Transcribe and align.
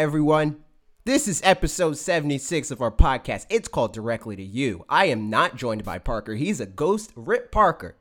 everyone. 0.00 0.56
This 1.04 1.28
is 1.28 1.42
episode 1.44 1.98
76 1.98 2.70
of 2.70 2.80
our 2.80 2.90
podcast. 2.90 3.44
It's 3.50 3.68
called 3.68 3.92
Directly 3.92 4.34
to 4.34 4.42
You. 4.42 4.82
I 4.88 5.04
am 5.06 5.28
not 5.28 5.56
joined 5.56 5.84
by 5.84 5.98
Parker. 5.98 6.36
He's 6.36 6.58
a 6.58 6.64
ghost, 6.64 7.12
Rip 7.14 7.52
Parker. 7.52 7.98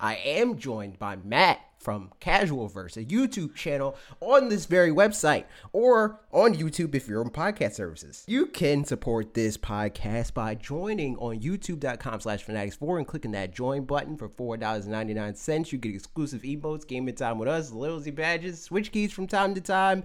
I 0.00 0.14
am 0.16 0.56
joined 0.56 0.98
by 0.98 1.16
Matt 1.16 1.60
from 1.84 2.10
Casualverse, 2.18 2.96
a 2.96 3.04
YouTube 3.04 3.54
channel 3.54 3.94
on 4.20 4.48
this 4.48 4.64
very 4.64 4.90
website 4.90 5.44
or 5.72 6.20
on 6.32 6.54
YouTube 6.54 6.94
if 6.94 7.06
you're 7.06 7.22
on 7.22 7.28
podcast 7.30 7.74
services. 7.74 8.24
You 8.26 8.46
can 8.46 8.84
support 8.84 9.34
this 9.34 9.58
podcast 9.58 10.32
by 10.32 10.54
joining 10.54 11.16
on 11.18 11.40
youtube.com 11.40 12.20
slash 12.20 12.44
fanatics4 12.44 12.98
and 12.98 13.06
clicking 13.06 13.32
that 13.32 13.54
join 13.54 13.84
button 13.84 14.16
for 14.16 14.30
$4.99. 14.30 15.72
You 15.72 15.78
get 15.78 15.94
exclusive 15.94 16.42
emotes, 16.42 16.88
gaming 16.88 17.14
time 17.14 17.38
with 17.38 17.48
us, 17.48 17.70
loyalty 17.70 18.10
badges, 18.10 18.62
switch 18.62 18.90
keys 18.90 19.12
from 19.12 19.26
time 19.26 19.54
to 19.54 19.60
time, 19.60 20.04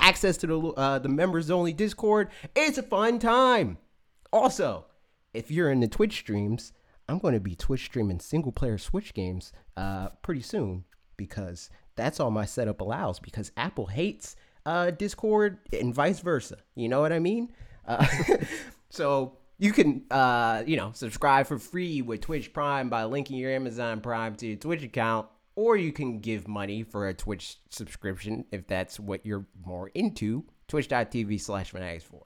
access 0.00 0.36
to 0.38 0.46
the, 0.46 0.60
uh, 0.60 0.98
the 0.98 1.08
members 1.08 1.50
only 1.50 1.72
Discord. 1.72 2.28
It's 2.56 2.78
a 2.78 2.82
fun 2.82 3.18
time. 3.18 3.78
Also, 4.32 4.86
if 5.34 5.50
you're 5.50 5.70
in 5.70 5.80
the 5.80 5.88
Twitch 5.88 6.18
streams, 6.18 6.72
I'm 7.08 7.18
going 7.18 7.34
to 7.34 7.40
be 7.40 7.54
Twitch 7.54 7.84
streaming 7.84 8.20
single 8.20 8.52
player 8.52 8.78
Switch 8.78 9.14
games 9.14 9.52
uh, 9.76 10.10
pretty 10.22 10.42
soon 10.42 10.84
because 11.16 11.70
that's 11.96 12.20
all 12.20 12.30
my 12.30 12.44
setup 12.44 12.80
allows 12.80 13.18
because 13.20 13.52
Apple 13.56 13.86
hates 13.86 14.36
uh, 14.66 14.90
Discord 14.90 15.58
and 15.72 15.94
vice 15.94 16.20
versa. 16.20 16.58
You 16.74 16.88
know 16.88 17.00
what 17.00 17.12
I 17.12 17.18
mean? 17.18 17.52
Uh, 17.86 18.06
so 18.90 19.36
you 19.58 19.72
can, 19.72 20.04
uh, 20.10 20.62
you 20.66 20.76
know, 20.76 20.92
subscribe 20.94 21.46
for 21.46 21.58
free 21.58 22.00
with 22.02 22.20
Twitch 22.20 22.52
Prime 22.52 22.88
by 22.88 23.04
linking 23.04 23.36
your 23.36 23.50
Amazon 23.50 24.00
Prime 24.00 24.34
to 24.36 24.46
your 24.46 24.56
Twitch 24.56 24.82
account, 24.82 25.26
or 25.60 25.76
you 25.76 25.92
can 25.92 26.20
give 26.20 26.48
money 26.48 26.82
for 26.82 27.06
a 27.06 27.12
Twitch 27.12 27.58
subscription 27.68 28.46
if 28.50 28.66
that's 28.66 28.98
what 28.98 29.26
you're 29.26 29.44
more 29.62 29.88
into. 29.88 30.42
Twitch.tv 30.68 31.38
slash 31.38 31.70
Fanatics4. 31.70 32.22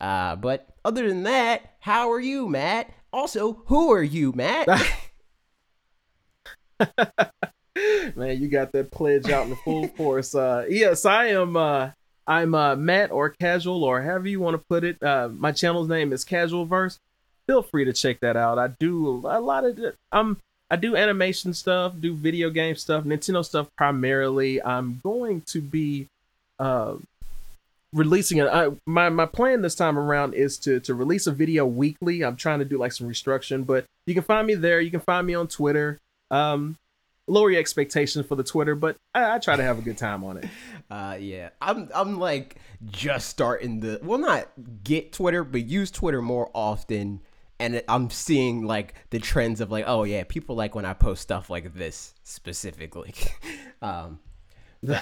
Uh, 0.00 0.36
but 0.36 0.68
other 0.84 1.08
than 1.08 1.24
that, 1.24 1.74
how 1.80 2.12
are 2.12 2.20
you, 2.20 2.48
Matt? 2.48 2.92
Also, 3.12 3.64
who 3.66 3.92
are 3.92 4.04
you, 4.04 4.32
Matt? 4.32 4.68
Man, 8.14 8.40
you 8.40 8.46
got 8.46 8.70
that 8.70 8.92
pledge 8.92 9.30
out 9.30 9.44
in 9.44 9.50
the 9.50 9.56
full 9.56 9.88
force. 9.96 10.36
Uh, 10.36 10.64
yes, 10.68 11.04
I 11.04 11.26
am. 11.26 11.56
Uh, 11.56 11.90
I'm 12.24 12.54
uh, 12.54 12.76
Matt 12.76 13.10
or 13.10 13.30
Casual 13.30 13.82
or 13.82 14.00
however 14.00 14.28
you 14.28 14.38
want 14.38 14.54
to 14.54 14.64
put 14.68 14.84
it. 14.84 15.02
Uh, 15.02 15.28
my 15.32 15.50
channel's 15.50 15.88
name 15.88 16.12
is 16.12 16.24
Casualverse. 16.24 17.00
Feel 17.48 17.62
free 17.62 17.84
to 17.84 17.92
check 17.92 18.20
that 18.20 18.36
out. 18.36 18.60
I 18.60 18.68
do 18.68 19.26
a 19.26 19.40
lot 19.40 19.64
of. 19.64 19.76
I'm. 20.12 20.40
I 20.70 20.76
do 20.76 20.96
animation 20.96 21.54
stuff, 21.54 21.94
do 21.98 22.14
video 22.14 22.50
game 22.50 22.76
stuff, 22.76 23.04
Nintendo 23.04 23.44
stuff 23.44 23.68
primarily. 23.76 24.62
I'm 24.62 25.00
going 25.02 25.42
to 25.42 25.60
be 25.60 26.08
uh, 26.58 26.96
releasing 27.92 28.38
it. 28.38 28.48
I, 28.48 28.70
my 28.84 29.08
my 29.08 29.26
plan 29.26 29.62
this 29.62 29.74
time 29.74 29.98
around 29.98 30.34
is 30.34 30.58
to 30.58 30.80
to 30.80 30.94
release 30.94 31.26
a 31.26 31.32
video 31.32 31.66
weekly. 31.66 32.22
I'm 32.22 32.36
trying 32.36 32.58
to 32.58 32.64
do 32.64 32.78
like 32.78 32.92
some 32.92 33.08
restructuring, 33.08 33.66
but 33.66 33.84
you 34.06 34.14
can 34.14 34.24
find 34.24 34.46
me 34.46 34.54
there. 34.54 34.80
You 34.80 34.90
can 34.90 35.00
find 35.00 35.26
me 35.26 35.34
on 35.34 35.46
Twitter. 35.46 35.98
Um, 36.30 36.76
lower 37.28 37.50
your 37.50 37.60
expectations 37.60 38.26
for 38.26 38.34
the 38.34 38.44
Twitter, 38.44 38.74
but 38.74 38.96
I, 39.14 39.36
I 39.36 39.38
try 39.38 39.56
to 39.56 39.62
have 39.62 39.78
a 39.78 39.82
good 39.82 39.98
time 39.98 40.24
on 40.24 40.38
it. 40.38 40.46
Uh, 40.88 41.18
yeah, 41.20 41.48
I'm 41.60 41.90
I'm 41.92 42.20
like 42.20 42.58
just 42.92 43.28
starting 43.28 43.80
the 43.80 43.98
well, 44.04 44.18
not 44.18 44.46
get 44.84 45.12
Twitter, 45.12 45.42
but 45.42 45.66
use 45.66 45.90
Twitter 45.90 46.22
more 46.22 46.48
often. 46.54 47.22
And 47.58 47.82
I'm 47.88 48.10
seeing 48.10 48.66
like 48.66 48.94
the 49.10 49.18
trends 49.18 49.60
of 49.60 49.70
like, 49.70 49.84
oh 49.86 50.04
yeah, 50.04 50.24
people 50.24 50.56
like 50.56 50.74
when 50.74 50.84
I 50.84 50.92
post 50.92 51.22
stuff 51.22 51.48
like 51.48 51.74
this 51.74 52.14
specifically. 52.22 53.14
um, 53.82 54.18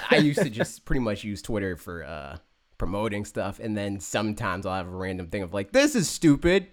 I 0.09 0.17
used 0.17 0.41
to 0.41 0.49
just 0.49 0.85
pretty 0.85 1.01
much 1.01 1.23
use 1.23 1.41
Twitter 1.41 1.75
for 1.75 2.03
uh, 2.03 2.37
promoting 2.77 3.25
stuff, 3.25 3.59
and 3.59 3.77
then 3.77 3.99
sometimes 3.99 4.65
I'll 4.65 4.75
have 4.75 4.87
a 4.87 4.95
random 4.95 5.27
thing 5.27 5.43
of 5.43 5.53
like, 5.53 5.71
this 5.71 5.95
is 5.95 6.07
stupid 6.07 6.67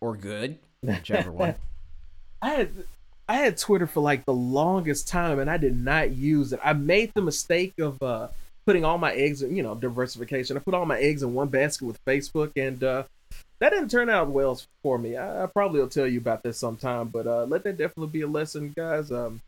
or 0.00 0.16
good, 0.16 0.58
whichever 0.82 1.32
one. 1.32 1.54
I 2.42 2.50
had 2.50 2.70
I 3.28 3.36
had 3.36 3.56
Twitter 3.56 3.86
for 3.86 4.00
like 4.00 4.26
the 4.26 4.34
longest 4.34 5.08
time 5.08 5.38
and 5.38 5.50
I 5.50 5.56
did 5.56 5.76
not 5.76 6.10
use 6.10 6.52
it. 6.52 6.60
I 6.62 6.74
made 6.74 7.12
the 7.14 7.22
mistake 7.22 7.78
of 7.78 8.02
uh, 8.02 8.28
putting 8.66 8.84
all 8.84 8.98
my 8.98 9.12
eggs 9.12 9.42
in, 9.42 9.56
you 9.56 9.62
know, 9.62 9.74
diversification. 9.74 10.56
I 10.56 10.60
put 10.60 10.74
all 10.74 10.84
my 10.84 10.98
eggs 10.98 11.22
in 11.22 11.32
one 11.32 11.48
basket 11.48 11.86
with 11.86 12.04
Facebook 12.04 12.52
and 12.56 12.84
uh, 12.84 13.04
that 13.58 13.70
didn't 13.70 13.90
turn 13.90 14.08
out 14.08 14.28
well 14.28 14.60
for 14.82 14.98
me. 14.98 15.16
I, 15.16 15.44
I, 15.44 15.46
probably 15.46 15.80
will 15.80 15.88
tell 15.88 16.06
you 16.06 16.18
about 16.18 16.42
this 16.42 16.58
sometime, 16.58 17.08
but 17.08 17.26
uh, 17.26 17.44
let 17.44 17.64
that 17.64 17.78
definitely 17.78 18.12
be 18.12 18.22
a 18.22 18.26
lesson, 18.26 18.72
guys. 18.76 19.10
Um, 19.10 19.40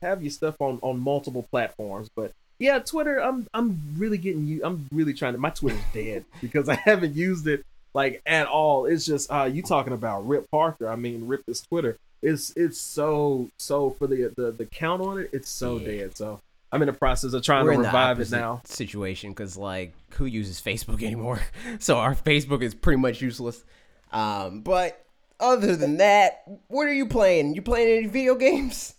have 0.00 0.22
your 0.22 0.30
stuff 0.30 0.56
on, 0.60 0.78
on 0.82 0.98
multiple 0.98 1.46
platforms, 1.50 2.08
but 2.14 2.32
yeah, 2.58 2.78
Twitter. 2.80 3.18
I'm 3.18 3.46
I'm 3.54 3.80
really 3.96 4.18
getting 4.18 4.46
you. 4.46 4.60
I'm 4.64 4.88
really 4.92 5.14
trying 5.14 5.34
to. 5.34 5.38
My 5.38 5.50
Twitter's 5.50 5.80
dead 5.92 6.24
because 6.40 6.68
I 6.68 6.74
haven't 6.74 7.14
used 7.14 7.46
it 7.46 7.64
like 7.94 8.22
at 8.26 8.46
all. 8.46 8.86
It's 8.86 9.04
just 9.04 9.30
uh, 9.32 9.44
you 9.44 9.62
talking 9.62 9.92
about 9.92 10.26
Rip 10.26 10.50
Parker. 10.50 10.88
I 10.88 10.96
mean, 10.96 11.26
Rip 11.26 11.44
this 11.46 11.60
Twitter 11.62 11.98
it's 12.22 12.52
it's 12.56 12.80
so 12.80 13.50
so 13.58 13.90
for 13.90 14.06
the 14.06 14.32
the 14.36 14.52
the 14.52 14.66
count 14.66 15.02
on 15.02 15.18
it, 15.18 15.30
it's 15.32 15.48
so 15.48 15.78
yeah. 15.78 15.86
dead. 15.86 16.16
So 16.16 16.40
I'm 16.72 16.80
in 16.80 16.86
the 16.86 16.94
process 16.94 17.34
of 17.34 17.42
trying 17.42 17.66
We're 17.66 17.74
to 17.74 17.80
revive 17.80 18.18
it 18.18 18.30
now. 18.30 18.62
Situation 18.64 19.30
because 19.30 19.58
like 19.58 19.92
who 20.14 20.24
uses 20.24 20.60
Facebook 20.60 21.02
anymore? 21.02 21.40
so 21.78 21.98
our 21.98 22.14
Facebook 22.14 22.62
is 22.62 22.74
pretty 22.74 22.98
much 22.98 23.20
useless. 23.20 23.62
Um, 24.10 24.62
but 24.62 25.04
other 25.38 25.76
than 25.76 25.98
that, 25.98 26.44
what 26.68 26.88
are 26.88 26.92
you 26.92 27.06
playing? 27.06 27.54
You 27.54 27.60
playing 27.60 27.98
any 27.98 28.06
video 28.06 28.34
games? 28.34 28.94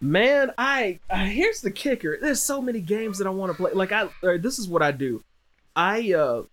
Man, 0.00 0.52
I 0.56 1.00
uh, 1.10 1.16
here's 1.18 1.60
the 1.60 1.70
kicker. 1.70 2.16
There's 2.18 2.42
so 2.42 2.62
many 2.62 2.80
games 2.80 3.18
that 3.18 3.26
I 3.26 3.30
want 3.30 3.52
to 3.52 3.56
play. 3.56 3.72
Like 3.72 3.92
I, 3.92 4.08
this 4.38 4.58
is 4.58 4.66
what 4.66 4.82
I 4.82 4.92
do. 4.92 5.22
I 5.76 6.14
uh, 6.14 6.44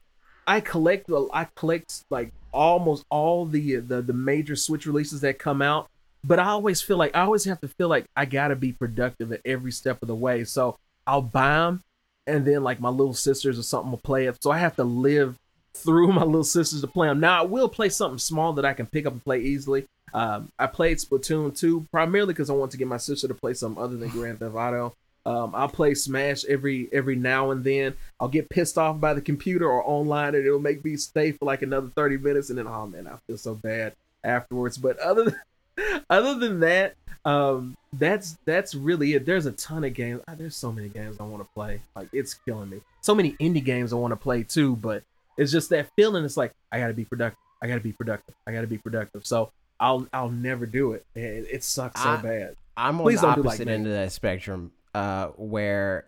I 0.46 0.59
collect 0.59 1.07
the 1.07 1.30
I 1.34 1.47
collect 1.56 2.03
like 2.09 2.34
almost 2.52 3.06
all 3.09 3.46
the, 3.46 3.78
the 3.78 4.02
the 4.02 4.13
major 4.13 4.57
Switch 4.57 4.86
releases 4.86 5.22
that 5.22 5.40
come 5.40 5.62
out. 5.62 5.90
But 6.24 6.40
I 6.40 6.48
always 6.48 6.82
feel 6.82 6.98
like 6.98 7.16
I 7.16 7.22
always 7.22 7.46
have 7.46 7.62
to 7.62 7.68
feel 7.68 7.88
like 7.88 8.06
I 8.16 8.26
gotta 8.26 8.56
be 8.56 8.74
productive 8.74 9.32
at 9.32 9.42
every 9.46 9.72
step 9.72 10.02
of 10.02 10.08
the 10.08 10.16
way. 10.16 10.44
So 10.44 10.78
I'll 11.06 11.22
buy 11.22 11.58
them, 11.58 11.84
and 12.26 12.46
then 12.46 12.64
like 12.64 12.80
my 12.80 12.90
little 12.90 13.14
sisters 13.14 13.58
or 13.58 13.64
something 13.64 13.92
will 13.92 13.98
play 13.98 14.26
it. 14.26 14.42
So 14.42 14.52
I 14.52 14.58
have 14.58 14.76
to 14.76 14.84
live 14.84 15.38
through 15.74 16.12
my 16.12 16.24
little 16.24 16.44
sisters 16.44 16.82
to 16.82 16.88
play 16.88 17.08
them. 17.08 17.20
Now 17.20 17.42
I 17.42 17.46
will 17.46 17.70
play 17.70 17.90
something 17.90 18.20
small 18.20 18.54
that 18.54 18.66
I 18.66 18.74
can 18.74 18.88
pick 18.88 19.06
up 19.06 19.14
and 19.14 19.24
play 19.24 19.42
easily. 19.42 19.86
Um, 20.14 20.50
I 20.58 20.68
played 20.68 20.98
Splatoon 20.98 21.58
2 21.58 21.88
primarily 21.92 22.34
because 22.34 22.50
I 22.50 22.54
want 22.54 22.72
to 22.72 22.78
get 22.78 22.88
my 22.88 22.98
sister 22.98 23.28
to 23.28 23.34
play 23.34 23.54
something 23.54 23.82
other 23.82 23.98
than 23.98 24.10
Grand 24.10 24.40
Theft 24.40 24.56
Auto. 24.56 24.96
Um, 25.28 25.52
I'll 25.54 25.68
play 25.68 25.94
Smash 25.94 26.46
every 26.46 26.88
every 26.94 27.18
now 27.18 27.52
and 27.52 27.62
then. 27.62 27.96
I'll 28.18 28.30
get 28.30 28.50
pissed 28.50 28.78
off 28.78 29.02
by 29.02 29.14
the 29.14 29.20
computer 29.20 29.70
or 29.70 29.84
online, 29.86 30.36
and 30.36 30.46
it'll 30.46 30.60
make 30.60 30.86
me 30.86 30.96
stay 30.96 31.34
for 31.34 31.44
like 31.44 31.62
another 31.62 31.90
thirty 31.90 32.16
minutes, 32.18 32.50
and 32.50 32.58
then 32.58 32.66
oh 32.66 32.88
man, 32.88 33.08
I 33.08 33.18
feel 33.28 33.38
so 33.38 33.54
bad 33.54 33.94
afterwards. 34.24 34.78
But 34.78 34.98
other 35.00 35.24
than, 35.26 35.36
other 36.10 36.36
than 36.36 36.60
that, 36.62 36.96
um, 37.26 37.76
that's 37.94 38.38
that's 38.46 38.76
really 38.76 39.14
it. 39.14 39.26
There's 39.26 39.46
a 39.46 39.52
ton 39.52 39.84
of 39.84 39.94
games. 39.94 40.22
Oh, 40.28 40.36
there's 40.36 40.56
so 40.56 40.72
many 40.72 40.90
games 40.90 41.18
I 41.20 41.24
want 41.24 41.44
to 41.44 41.50
play. 41.54 41.82
Like 41.96 42.10
it's 42.14 42.34
killing 42.34 42.70
me. 42.70 42.82
So 43.02 43.14
many 43.14 43.34
indie 43.34 43.64
games 43.64 43.94
I 43.94 43.96
want 43.98 44.12
to 44.12 44.18
play 44.18 44.44
too, 44.44 44.76
but 44.78 45.04
it's 45.38 45.52
just 45.52 45.70
that 45.70 45.90
feeling. 45.96 46.24
It's 46.26 46.38
like 46.38 46.54
I 46.72 46.80
got 46.80 46.88
to 46.88 46.94
be 46.94 47.06
productive. 47.06 47.40
I 47.62 47.68
got 47.68 47.76
to 47.76 47.82
be 47.82 47.92
productive. 47.92 48.36
I 48.46 48.52
got 48.52 48.62
to 48.62 48.68
be 48.68 48.78
productive. 48.78 49.26
So 49.26 49.52
I'll 49.80 50.08
I'll 50.14 50.30
never 50.30 50.66
do 50.66 50.94
it. 50.94 51.06
It, 51.16 51.48
it 51.52 51.64
sucks 51.64 52.02
so 52.02 52.10
I, 52.10 52.18
bad. 52.18 52.56
I'm 52.76 53.00
Please 53.00 53.24
on 53.24 53.34
the 53.34 53.40
opposite 53.42 53.66
like 53.66 53.76
end 53.76 53.88
of 53.88 53.94
that 53.94 54.12
spectrum 54.12 54.72
uh, 54.94 55.28
where 55.36 56.06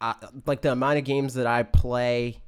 I, 0.00 0.14
like 0.46 0.62
the 0.62 0.72
amount 0.72 0.98
of 0.98 1.04
games 1.04 1.34
that 1.34 1.46
I 1.46 1.62
play. 1.62 2.38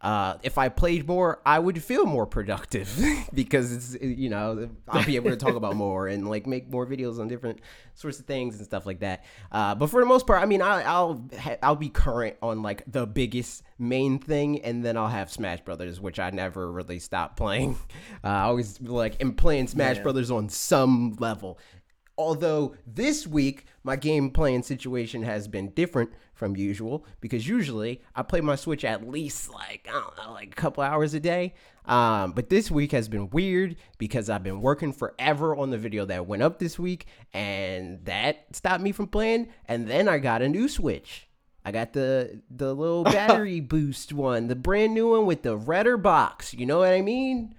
Uh, 0.00 0.36
if 0.42 0.58
I 0.58 0.68
played 0.68 1.08
more, 1.08 1.40
I 1.46 1.58
would 1.58 1.82
feel 1.82 2.04
more 2.04 2.26
productive 2.26 3.02
because 3.34 3.72
it's 3.72 4.02
you 4.02 4.28
know 4.28 4.68
I'll 4.88 5.04
be 5.04 5.16
able 5.16 5.30
to 5.30 5.36
talk 5.36 5.54
about 5.54 5.74
more 5.74 6.06
and 6.06 6.28
like 6.28 6.46
make 6.46 6.70
more 6.70 6.86
videos 6.86 7.18
on 7.18 7.28
different 7.28 7.60
sorts 7.94 8.18
of 8.18 8.26
things 8.26 8.56
and 8.56 8.64
stuff 8.64 8.86
like 8.86 9.00
that. 9.00 9.24
Uh, 9.50 9.74
but 9.74 9.88
for 9.88 10.00
the 10.00 10.06
most 10.06 10.26
part, 10.26 10.42
I 10.42 10.46
mean, 10.46 10.60
I, 10.62 11.00
will 11.00 11.28
I'll 11.62 11.76
be 11.76 11.88
current 11.88 12.36
on 12.42 12.62
like 12.62 12.82
the 12.86 13.06
biggest 13.06 13.62
main 13.78 14.18
thing, 14.18 14.62
and 14.62 14.84
then 14.84 14.96
I'll 14.96 15.08
have 15.08 15.30
Smash 15.30 15.62
Brothers, 15.62 15.98
which 15.98 16.18
I 16.18 16.30
never 16.30 16.70
really 16.70 16.98
stopped 16.98 17.36
playing. 17.36 17.76
Uh, 18.24 18.28
I 18.28 18.42
always 18.42 18.80
like 18.80 19.20
am 19.22 19.34
playing 19.34 19.68
Smash 19.68 19.98
Brothers 19.98 20.30
on 20.30 20.48
some 20.48 21.16
level. 21.18 21.58
Although 22.18 22.74
this 22.86 23.26
week 23.26 23.66
my 23.82 23.96
game 23.96 24.30
playing 24.30 24.62
situation 24.62 25.22
has 25.22 25.46
been 25.48 25.70
different 25.70 26.10
from 26.34 26.56
usual 26.56 27.04
because 27.20 27.48
usually 27.48 28.02
I 28.14 28.22
play 28.22 28.40
my 28.40 28.56
Switch 28.56 28.84
at 28.84 29.08
least 29.08 29.50
like 29.50 29.88
I 29.88 29.92
don't 29.92 30.16
know, 30.16 30.32
like 30.32 30.48
a 30.52 30.56
couple 30.56 30.82
hours 30.82 31.14
a 31.14 31.20
day. 31.20 31.54
Um, 31.86 32.32
but 32.32 32.50
this 32.50 32.70
week 32.70 32.92
has 32.92 33.08
been 33.08 33.30
weird 33.30 33.76
because 33.98 34.28
I've 34.28 34.42
been 34.42 34.60
working 34.60 34.92
forever 34.92 35.54
on 35.54 35.70
the 35.70 35.78
video 35.78 36.04
that 36.06 36.26
went 36.26 36.42
up 36.42 36.58
this 36.58 36.78
week, 36.78 37.06
and 37.32 38.04
that 38.04 38.44
stopped 38.52 38.82
me 38.82 38.92
from 38.92 39.06
playing. 39.06 39.48
And 39.66 39.88
then 39.88 40.08
I 40.08 40.18
got 40.18 40.42
a 40.42 40.48
new 40.48 40.68
Switch. 40.68 41.28
I 41.64 41.72
got 41.72 41.92
the 41.92 42.40
the 42.50 42.74
little 42.74 43.04
battery 43.04 43.60
boost 43.60 44.12
one, 44.12 44.48
the 44.48 44.56
brand 44.56 44.94
new 44.94 45.10
one 45.10 45.26
with 45.26 45.42
the 45.42 45.56
redder 45.56 45.96
box. 45.96 46.54
You 46.54 46.66
know 46.66 46.78
what 46.78 46.92
I 46.92 47.02
mean? 47.02 47.54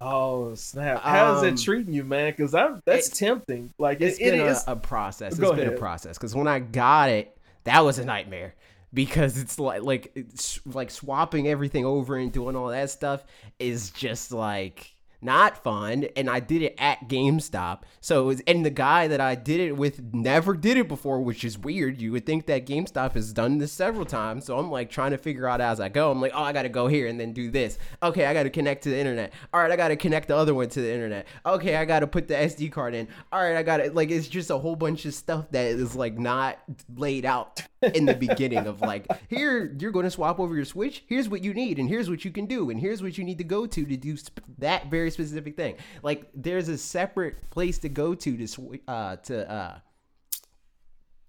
Oh 0.00 0.54
snap! 0.54 1.02
How's 1.02 1.42
um, 1.42 1.48
it 1.48 1.58
treating 1.58 1.92
you, 1.92 2.04
man? 2.04 2.32
Because 2.36 2.52
that's 2.84 3.08
tempting. 3.08 3.72
Like 3.78 4.00
it's 4.00 4.18
it, 4.18 4.30
been 4.30 4.40
it 4.40 4.44
a, 4.44 4.50
is 4.50 4.64
a 4.66 4.76
process. 4.76 5.32
It's 5.32 5.40
Go 5.40 5.50
been 5.50 5.66
ahead. 5.66 5.74
a 5.74 5.78
process. 5.78 6.16
Because 6.16 6.34
when 6.36 6.46
I 6.46 6.60
got 6.60 7.10
it, 7.10 7.36
that 7.64 7.84
was 7.84 7.98
a 7.98 8.04
nightmare 8.04 8.54
because 8.94 9.36
it's 9.36 9.58
like 9.58 9.82
like 9.82 10.12
it's 10.14 10.64
like 10.66 10.90
swapping 10.90 11.48
everything 11.48 11.84
over 11.84 12.16
and 12.16 12.32
doing 12.32 12.56
all 12.56 12.68
that 12.68 12.90
stuff 12.90 13.24
is 13.58 13.90
just 13.90 14.32
like 14.32 14.94
not 15.20 15.62
fun 15.62 16.04
and 16.16 16.30
i 16.30 16.40
did 16.40 16.62
it 16.62 16.74
at 16.78 17.08
gamestop. 17.08 17.82
So 18.00 18.22
it 18.22 18.26
was, 18.26 18.42
and 18.46 18.64
the 18.64 18.70
guy 18.70 19.08
that 19.08 19.20
i 19.20 19.34
did 19.34 19.60
it 19.60 19.76
with 19.76 20.14
never 20.14 20.54
did 20.54 20.76
it 20.76 20.88
before 20.88 21.20
which 21.20 21.44
is 21.44 21.58
weird. 21.58 22.00
You 22.00 22.12
would 22.12 22.26
think 22.26 22.46
that 22.46 22.66
gamestop 22.66 23.12
has 23.12 23.32
done 23.32 23.58
this 23.58 23.72
several 23.72 24.04
times. 24.04 24.44
So 24.44 24.58
i'm 24.58 24.70
like 24.70 24.90
trying 24.90 25.10
to 25.10 25.18
figure 25.18 25.48
out 25.48 25.60
as 25.60 25.80
i 25.80 25.88
go. 25.88 26.10
I'm 26.10 26.20
like 26.20 26.32
oh 26.34 26.42
i 26.42 26.52
gotta 26.52 26.68
go 26.68 26.86
here 26.86 27.06
and 27.06 27.18
then 27.18 27.32
do 27.32 27.50
this. 27.50 27.78
Okay 28.02 28.26
i 28.26 28.32
gotta 28.32 28.50
connect 28.50 28.84
to 28.84 28.90
the 28.90 28.98
internet. 28.98 29.32
All 29.52 29.60
right 29.60 29.70
i 29.70 29.76
gotta 29.76 29.96
connect 29.96 30.28
the 30.28 30.36
other 30.36 30.54
one 30.54 30.68
to 30.70 30.80
the 30.80 30.92
internet. 30.92 31.26
Okay 31.44 31.76
i 31.76 31.84
gotta 31.84 32.06
put 32.06 32.28
the 32.28 32.34
sd 32.34 32.70
card 32.70 32.94
in. 32.94 33.08
All 33.32 33.40
right 33.40 33.56
i 33.56 33.62
gotta 33.62 33.90
like 33.92 34.10
it's 34.10 34.28
just 34.28 34.50
a 34.50 34.58
whole 34.58 34.76
bunch 34.76 35.04
of 35.04 35.14
stuff 35.14 35.50
that 35.50 35.66
is 35.66 35.94
like 35.94 36.18
not 36.18 36.58
laid 36.96 37.24
out 37.24 37.62
in 37.82 38.06
the 38.06 38.14
beginning 38.14 38.66
of 38.66 38.80
like 38.80 39.06
here 39.28 39.74
you're 39.78 39.92
going 39.92 40.04
to 40.04 40.10
swap 40.10 40.40
over 40.40 40.54
your 40.54 40.64
switch. 40.64 41.04
Here's 41.06 41.28
what 41.28 41.44
you 41.44 41.54
need 41.54 41.78
and 41.78 41.88
here's 41.88 42.10
what 42.10 42.24
you 42.24 42.30
can 42.30 42.46
do 42.46 42.70
and 42.70 42.80
here's 42.80 43.02
what 43.02 43.16
you 43.18 43.24
need 43.24 43.38
to 43.38 43.44
go 43.44 43.66
to 43.66 43.84
to 43.84 43.96
do 43.96 44.16
sp- 44.18 44.42
that 44.58 44.90
very 44.90 45.10
specific 45.10 45.56
thing. 45.56 45.76
Like 46.02 46.28
there's 46.34 46.68
a 46.68 46.78
separate 46.78 47.50
place 47.50 47.78
to 47.78 47.88
go 47.88 48.14
to 48.14 48.36
to 48.36 48.46
sw- 48.46 48.80
uh 48.88 49.16
to 49.16 49.50
uh 49.50 49.78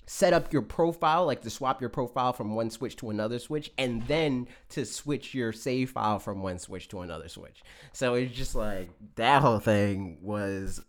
set 0.07 0.34
up 0.34 0.51
your 0.51 0.63
profile 0.63 1.28
like 1.28 1.42
to 1.42 1.51
swap 1.51 1.80
your 1.80 1.90
profile 1.90 2.34
from 2.34 2.56
one 2.56 2.72
switch 2.72 2.96
to 2.96 3.12
another 3.12 3.38
switch 3.38 3.72
and 3.78 4.01
then 4.07 4.48
to 4.69 4.84
switch 4.84 5.36
your 5.36 5.54
save 5.54 5.92
file 5.92 6.18
from 6.18 6.42
one 6.42 6.57
switch 6.57 6.88
to 6.88 7.01
another 7.01 7.28
switch. 7.28 7.62
So 7.94 8.16
it's 8.16 8.36
just 8.36 8.56
like 8.56 8.90
that 9.16 9.44
whole 9.44 9.60
thing 9.60 10.18
was 10.22 10.81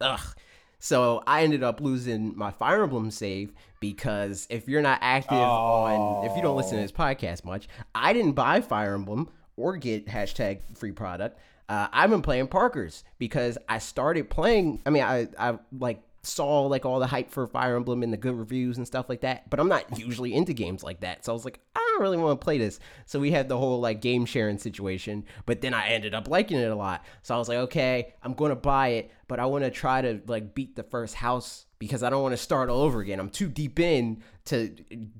ugh 0.00 0.34
so 0.82 1.22
I 1.28 1.44
ended 1.44 1.62
up 1.62 1.80
losing 1.80 2.36
my 2.36 2.50
Fire 2.50 2.82
Emblem 2.82 3.12
save 3.12 3.52
because 3.78 4.48
if 4.50 4.68
you're 4.68 4.82
not 4.82 4.98
active 5.00 5.38
oh. 5.38 5.44
on, 5.44 6.26
if 6.26 6.34
you 6.34 6.42
don't 6.42 6.56
listen 6.56 6.74
to 6.74 6.82
this 6.82 6.90
podcast 6.90 7.44
much, 7.44 7.68
I 7.94 8.12
didn't 8.12 8.32
buy 8.32 8.60
Fire 8.62 8.94
Emblem 8.94 9.28
or 9.56 9.76
get 9.76 10.06
hashtag 10.06 10.58
free 10.76 10.90
product. 10.90 11.38
Uh, 11.68 11.86
I've 11.92 12.10
been 12.10 12.20
playing 12.20 12.48
Parker's 12.48 13.04
because 13.18 13.58
I 13.68 13.78
started 13.78 14.28
playing. 14.28 14.82
I 14.84 14.90
mean, 14.90 15.04
I 15.04 15.28
I 15.38 15.56
like 15.78 16.02
saw 16.24 16.62
like 16.62 16.84
all 16.84 16.98
the 16.98 17.06
hype 17.06 17.30
for 17.30 17.46
Fire 17.46 17.76
Emblem 17.76 18.02
and 18.02 18.12
the 18.12 18.16
good 18.16 18.34
reviews 18.34 18.76
and 18.76 18.84
stuff 18.84 19.08
like 19.08 19.20
that, 19.20 19.48
but 19.50 19.60
I'm 19.60 19.68
not 19.68 19.96
usually 19.96 20.34
into 20.34 20.52
games 20.52 20.82
like 20.82 21.02
that. 21.02 21.24
So 21.24 21.30
I 21.30 21.34
was 21.34 21.44
like, 21.44 21.60
I 21.76 21.91
don't 21.92 22.02
really 22.02 22.16
want 22.16 22.40
to 22.40 22.44
play 22.44 22.58
this. 22.58 22.80
So 23.06 23.20
we 23.20 23.30
had 23.30 23.48
the 23.48 23.58
whole 23.58 23.80
like 23.80 24.00
game 24.00 24.24
sharing 24.24 24.58
situation, 24.58 25.24
but 25.46 25.60
then 25.60 25.74
I 25.74 25.88
ended 25.88 26.14
up 26.14 26.28
liking 26.28 26.58
it 26.58 26.70
a 26.70 26.74
lot. 26.74 27.04
So 27.22 27.34
I 27.34 27.38
was 27.38 27.48
like, 27.48 27.58
okay, 27.58 28.14
I'm 28.22 28.34
going 28.34 28.50
to 28.50 28.56
buy 28.56 28.88
it, 28.88 29.10
but 29.28 29.40
I 29.40 29.46
want 29.46 29.64
to 29.64 29.70
try 29.70 30.02
to 30.02 30.20
like 30.26 30.54
beat 30.54 30.76
the 30.76 30.82
first 30.82 31.14
house 31.14 31.66
because 31.78 32.02
I 32.02 32.10
don't 32.10 32.22
want 32.22 32.32
to 32.32 32.38
start 32.38 32.68
all 32.68 32.80
over 32.80 33.00
again. 33.00 33.18
I'm 33.20 33.30
too 33.30 33.48
deep 33.48 33.78
in 33.80 34.22
to 34.46 34.68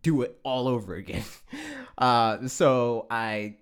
do 0.03 0.23
it 0.23 0.39
all 0.43 0.69
over 0.69 0.95
again. 0.95 1.25
Uh, 1.99 2.49
so 2.49 3.07
I 3.11 3.59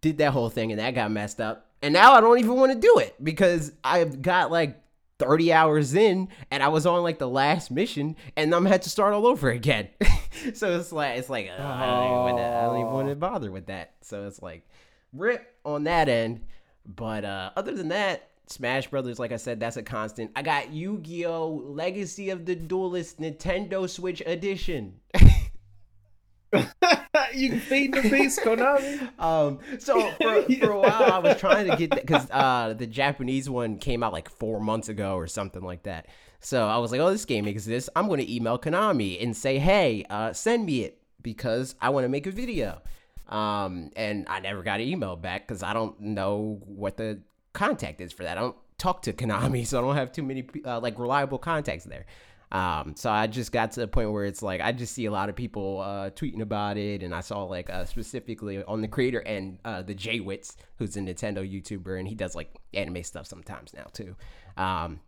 did 0.00 0.18
that 0.18 0.32
whole 0.32 0.48
thing 0.48 0.72
and 0.72 0.80
that 0.80 0.94
got 0.94 1.12
messed 1.12 1.40
up. 1.40 1.70
And 1.82 1.92
now 1.92 2.14
I 2.14 2.20
don't 2.20 2.38
even 2.38 2.54
want 2.54 2.72
to 2.72 2.78
do 2.78 2.98
it 2.98 3.14
because 3.22 3.70
I've 3.84 4.20
got 4.20 4.50
like 4.50 4.80
30 5.18 5.52
hours 5.52 5.94
in 5.94 6.28
and 6.50 6.62
I 6.62 6.68
was 6.68 6.86
on 6.86 7.02
like 7.02 7.18
the 7.18 7.28
last 7.28 7.70
mission 7.70 8.16
and 8.36 8.54
I'm 8.54 8.66
had 8.66 8.82
to 8.82 8.90
start 8.90 9.14
all 9.14 9.26
over 9.26 9.50
again. 9.50 9.88
so 10.54 10.78
it's 10.78 10.92
like 10.92 11.18
it's 11.18 11.28
like 11.28 11.48
uh, 11.48 11.62
I, 11.62 11.86
don't 11.86 12.28
even, 12.28 12.44
I 12.44 12.62
don't 12.62 12.80
even 12.80 12.92
want 12.92 13.08
to 13.08 13.16
bother 13.16 13.50
with 13.50 13.66
that. 13.66 13.94
So 14.02 14.26
it's 14.26 14.42
like 14.42 14.68
rip 15.12 15.54
on 15.64 15.84
that 15.84 16.08
end. 16.08 16.42
But 16.86 17.24
uh 17.24 17.50
other 17.56 17.74
than 17.74 17.88
that, 17.88 18.30
Smash 18.46 18.88
Brothers, 18.88 19.18
like 19.18 19.32
I 19.32 19.36
said, 19.36 19.60
that's 19.60 19.76
a 19.76 19.82
constant. 19.82 20.30
I 20.34 20.42
got 20.42 20.72
Yu-Gi-Oh! 20.72 21.48
Legacy 21.66 22.30
of 22.30 22.46
the 22.46 22.54
Duelist 22.54 23.20
Nintendo 23.20 23.88
Switch 23.88 24.22
Edition. 24.24 24.94
you 27.34 27.50
can 27.50 27.60
feed 27.60 27.92
the 27.94 28.02
beast, 28.02 28.40
Konami. 28.40 29.10
Um, 29.18 29.58
so 29.78 30.10
for, 30.12 30.42
for 30.60 30.70
a 30.70 30.78
while, 30.78 31.12
I 31.12 31.18
was 31.18 31.38
trying 31.38 31.68
to 31.68 31.76
get 31.76 31.90
that 31.90 32.02
because 32.02 32.30
uh, 32.30 32.74
the 32.76 32.86
Japanese 32.86 33.50
one 33.50 33.78
came 33.78 34.02
out 34.02 34.12
like 34.12 34.30
four 34.30 34.60
months 34.60 34.88
ago 34.88 35.16
or 35.16 35.26
something 35.26 35.62
like 35.62 35.82
that. 35.82 36.06
So 36.40 36.66
I 36.66 36.78
was 36.78 36.92
like, 36.92 37.00
oh, 37.00 37.10
this 37.10 37.24
game 37.24 37.46
exists. 37.46 37.90
I'm 37.96 38.06
going 38.06 38.20
to 38.20 38.32
email 38.32 38.58
Konami 38.58 39.22
and 39.22 39.36
say, 39.36 39.58
hey, 39.58 40.04
uh, 40.08 40.32
send 40.32 40.66
me 40.66 40.84
it 40.84 41.00
because 41.20 41.74
I 41.80 41.90
want 41.90 42.04
to 42.04 42.08
make 42.08 42.26
a 42.26 42.30
video. 42.30 42.80
Um, 43.28 43.90
and 43.96 44.26
I 44.28 44.40
never 44.40 44.62
got 44.62 44.80
an 44.80 44.86
email 44.86 45.16
back 45.16 45.46
because 45.46 45.62
I 45.62 45.72
don't 45.72 46.00
know 46.00 46.60
what 46.64 46.96
the 46.96 47.20
contact 47.52 48.00
is 48.00 48.12
for 48.12 48.22
that. 48.22 48.38
I 48.38 48.40
don't 48.40 48.56
talk 48.78 49.02
to 49.02 49.12
Konami, 49.12 49.66
so 49.66 49.78
I 49.78 49.82
don't 49.82 49.96
have 49.96 50.12
too 50.12 50.22
many 50.22 50.46
uh, 50.64 50.80
like 50.80 50.98
reliable 50.98 51.38
contacts 51.38 51.84
there. 51.84 52.06
Um, 52.50 52.94
so 52.96 53.10
I 53.10 53.26
just 53.26 53.52
got 53.52 53.72
to 53.72 53.80
the 53.80 53.88
point 53.88 54.10
where 54.10 54.24
it's 54.24 54.42
like 54.42 54.60
I 54.60 54.72
just 54.72 54.94
see 54.94 55.04
a 55.04 55.10
lot 55.10 55.28
of 55.28 55.36
people 55.36 55.80
uh, 55.80 56.10
tweeting 56.10 56.40
about 56.40 56.78
it, 56.78 57.02
and 57.02 57.14
I 57.14 57.20
saw 57.20 57.44
like 57.44 57.68
uh, 57.68 57.84
specifically 57.84 58.62
on 58.64 58.80
the 58.80 58.88
creator 58.88 59.18
and 59.20 59.58
uh, 59.64 59.82
the 59.82 59.94
JWittz, 59.94 60.56
who's 60.76 60.96
a 60.96 61.00
Nintendo 61.00 61.38
YouTuber, 61.38 61.98
and 61.98 62.08
he 62.08 62.14
does 62.14 62.34
like 62.34 62.54
anime 62.72 63.02
stuff 63.02 63.26
sometimes 63.26 63.74
now 63.74 63.86
too. 63.92 64.16
Um, 64.56 65.00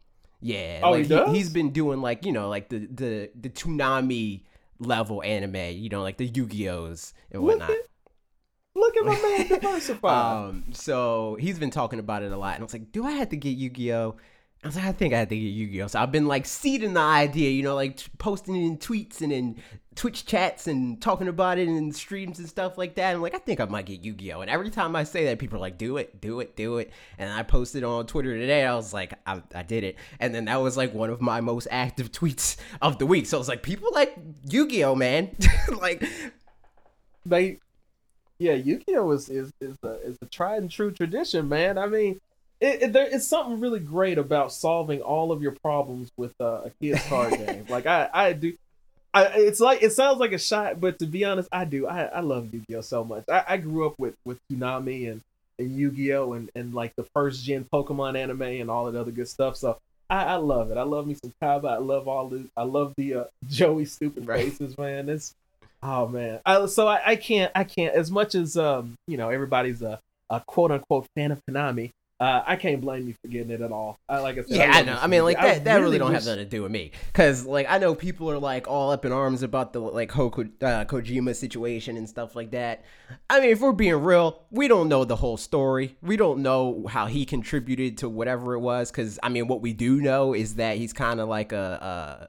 yeah, 0.42 0.80
oh, 0.82 0.92
like, 0.92 1.06
he 1.06 1.38
has 1.38 1.50
been 1.50 1.70
doing 1.70 2.02
like 2.02 2.26
you 2.26 2.32
know 2.32 2.48
like 2.48 2.68
the 2.68 2.78
the 2.86 3.30
the 3.38 3.48
Toonami 3.48 4.42
level 4.78 5.22
anime, 5.22 5.76
you 5.76 5.88
know 5.88 6.02
like 6.02 6.18
the 6.18 6.26
Yu 6.26 6.46
Gi 6.46 6.68
Ohs 6.68 7.14
and 7.30 7.42
whatnot. 7.42 7.70
Look 7.70 8.96
at, 8.96 9.04
look 9.04 9.16
at 9.16 9.22
my 9.22 9.38
man 9.38 9.48
diversify. 9.60 10.48
um, 10.48 10.64
so 10.72 11.38
he's 11.40 11.58
been 11.58 11.70
talking 11.70 11.98
about 11.98 12.22
it 12.22 12.32
a 12.32 12.36
lot, 12.36 12.54
and 12.54 12.62
I 12.62 12.64
was 12.64 12.74
like, 12.74 12.92
do 12.92 13.06
I 13.06 13.12
have 13.12 13.30
to 13.30 13.36
get 13.36 13.56
Yu 13.56 13.70
Gi 13.70 13.94
Oh? 13.94 14.16
I 14.62 14.68
was 14.68 14.76
like, 14.76 14.84
I 14.84 14.92
think 14.92 15.14
I 15.14 15.18
had 15.18 15.30
to 15.30 15.36
get 15.36 15.42
Yu-Gi-Oh. 15.42 15.86
So 15.86 16.00
I've 16.00 16.12
been 16.12 16.26
like 16.26 16.44
seeding 16.44 16.92
the 16.92 17.00
idea, 17.00 17.48
you 17.48 17.62
know, 17.62 17.74
like 17.74 17.96
t- 17.96 18.10
posting 18.18 18.56
it 18.56 18.66
in 18.66 18.76
tweets 18.76 19.22
and 19.22 19.32
in 19.32 19.56
Twitch 19.94 20.26
chats 20.26 20.66
and 20.66 21.00
talking 21.00 21.28
about 21.28 21.56
it 21.56 21.66
in 21.66 21.92
streams 21.92 22.38
and 22.38 22.46
stuff 22.46 22.76
like 22.76 22.94
that. 22.96 23.14
I'm 23.14 23.22
like, 23.22 23.34
I 23.34 23.38
think 23.38 23.58
I 23.58 23.64
might 23.64 23.86
get 23.86 24.04
Yu-Gi-Oh. 24.04 24.42
And 24.42 24.50
every 24.50 24.68
time 24.68 24.94
I 24.94 25.04
say 25.04 25.24
that, 25.24 25.38
people 25.38 25.56
are 25.56 25.60
like, 25.60 25.78
do 25.78 25.96
it, 25.96 26.20
do 26.20 26.40
it, 26.40 26.56
do 26.56 26.76
it. 26.76 26.90
And 27.16 27.32
I 27.32 27.42
posted 27.42 27.84
on 27.84 28.06
Twitter 28.06 28.36
today. 28.36 28.66
I 28.66 28.74
was 28.74 28.92
like, 28.92 29.14
I, 29.26 29.42
I 29.54 29.62
did 29.62 29.82
it. 29.82 29.96
And 30.18 30.34
then 30.34 30.44
that 30.44 30.60
was 30.60 30.76
like 30.76 30.92
one 30.92 31.08
of 31.08 31.22
my 31.22 31.40
most 31.40 31.66
active 31.70 32.12
tweets 32.12 32.58
of 32.82 32.98
the 32.98 33.06
week. 33.06 33.24
So 33.24 33.38
I 33.38 33.40
was 33.40 33.48
like, 33.48 33.62
people 33.62 33.88
like 33.94 34.14
Yu-Gi-Oh, 34.50 34.94
man. 34.94 35.36
like, 35.80 36.04
they, 37.24 37.58
yeah, 38.38 38.54
Yu-Gi-Oh 38.54 39.10
is 39.12 39.30
is 39.30 39.52
is 39.60 39.76
a, 39.82 39.92
is 40.02 40.18
a 40.20 40.26
tried 40.26 40.62
and 40.62 40.70
true 40.70 40.90
tradition, 40.90 41.48
man. 41.48 41.78
I 41.78 41.86
mean 41.86 42.20
it, 42.60 42.82
it, 42.82 42.92
there, 42.92 43.06
it's 43.10 43.26
something 43.26 43.58
really 43.60 43.80
great 43.80 44.18
about 44.18 44.52
solving 44.52 45.00
all 45.00 45.32
of 45.32 45.42
your 45.42 45.52
problems 45.62 46.10
with 46.16 46.34
uh, 46.40 46.62
a 46.64 46.70
kid's 46.80 47.02
card 47.06 47.32
game. 47.46 47.66
Like 47.68 47.86
I, 47.86 48.08
I 48.12 48.32
do. 48.34 48.54
I, 49.12 49.24
it's 49.34 49.60
like 49.60 49.82
it 49.82 49.92
sounds 49.92 50.18
like 50.18 50.32
a 50.32 50.38
shot, 50.38 50.80
but 50.80 50.98
to 51.00 51.06
be 51.06 51.24
honest, 51.24 51.48
I 51.50 51.64
do. 51.64 51.86
I, 51.86 52.04
I 52.04 52.20
love 52.20 52.52
Yu-Gi-Oh 52.52 52.82
so 52.82 53.02
much. 53.02 53.24
I, 53.28 53.44
I 53.48 53.56
grew 53.56 53.86
up 53.86 53.94
with 53.98 54.14
with 54.24 54.38
Toonami 54.50 55.10
and, 55.10 55.22
and 55.58 55.76
Yu-Gi-Oh 55.76 56.34
and, 56.34 56.50
and 56.54 56.74
like 56.74 56.94
the 56.96 57.06
first 57.14 57.44
gen 57.44 57.66
Pokemon 57.72 58.16
anime 58.16 58.42
and 58.42 58.70
all 58.70 58.90
that 58.90 58.98
other 58.98 59.10
good 59.10 59.28
stuff. 59.28 59.56
So 59.56 59.78
I, 60.10 60.24
I 60.24 60.34
love 60.34 60.70
it. 60.70 60.76
I 60.76 60.82
love 60.82 61.06
me 61.06 61.16
some 61.22 61.32
Kaiba. 61.42 61.70
I 61.70 61.78
love 61.78 62.08
all 62.08 62.28
the. 62.28 62.44
I 62.56 62.64
love 62.64 62.94
the 62.96 63.14
uh, 63.14 63.24
Joey 63.48 63.86
stupid 63.86 64.26
faces, 64.26 64.76
man. 64.76 65.08
It's 65.08 65.34
oh 65.82 66.06
man. 66.08 66.40
I, 66.44 66.66
so 66.66 66.86
I, 66.86 67.00
I 67.06 67.16
can't 67.16 67.50
I 67.54 67.64
can't 67.64 67.94
as 67.94 68.10
much 68.10 68.34
as 68.34 68.56
um 68.58 68.96
you 69.06 69.16
know 69.16 69.30
everybody's 69.30 69.80
a, 69.80 69.98
a 70.28 70.40
quote 70.46 70.72
unquote 70.72 71.06
fan 71.16 71.32
of 71.32 71.40
Konami. 71.48 71.90
Uh, 72.20 72.42
I 72.46 72.56
can't 72.56 72.82
blame 72.82 73.08
you 73.08 73.14
for 73.22 73.28
getting 73.28 73.50
it 73.50 73.62
at 73.62 73.72
all. 73.72 73.98
I 74.06 74.18
like 74.18 74.36
I 74.36 74.42
said, 74.42 74.50
yeah, 74.50 74.70
I, 74.74 74.80
I 74.80 74.82
know. 74.82 74.98
I 75.00 75.06
mean, 75.06 75.24
like 75.24 75.38
that. 75.38 75.64
that 75.64 75.72
really, 75.76 75.84
really 75.84 75.98
don't 75.98 76.12
have 76.12 76.26
nothing 76.26 76.44
to 76.44 76.50
do 76.50 76.62
with 76.62 76.70
me, 76.70 76.92
because 77.06 77.46
like 77.46 77.66
I 77.66 77.78
know 77.78 77.94
people 77.94 78.30
are 78.30 78.38
like 78.38 78.68
all 78.68 78.90
up 78.90 79.06
in 79.06 79.12
arms 79.12 79.42
about 79.42 79.72
the 79.72 79.80
like 79.80 80.10
Ho- 80.12 80.26
uh, 80.26 80.84
Kojima 80.84 81.34
situation 81.34 81.96
and 81.96 82.06
stuff 82.06 82.36
like 82.36 82.50
that. 82.50 82.84
I 83.30 83.40
mean, 83.40 83.48
if 83.48 83.60
we're 83.60 83.72
being 83.72 83.94
real, 83.94 84.42
we 84.50 84.68
don't 84.68 84.90
know 84.90 85.06
the 85.06 85.16
whole 85.16 85.38
story. 85.38 85.96
We 86.02 86.18
don't 86.18 86.42
know 86.42 86.86
how 86.90 87.06
he 87.06 87.24
contributed 87.24 87.96
to 87.98 88.08
whatever 88.10 88.52
it 88.52 88.60
was, 88.60 88.90
because 88.90 89.18
I 89.22 89.30
mean, 89.30 89.48
what 89.48 89.62
we 89.62 89.72
do 89.72 90.02
know 90.02 90.34
is 90.34 90.56
that 90.56 90.76
he's 90.76 90.92
kind 90.92 91.20
of 91.20 91.28
like 91.28 91.52
a, 91.52 92.28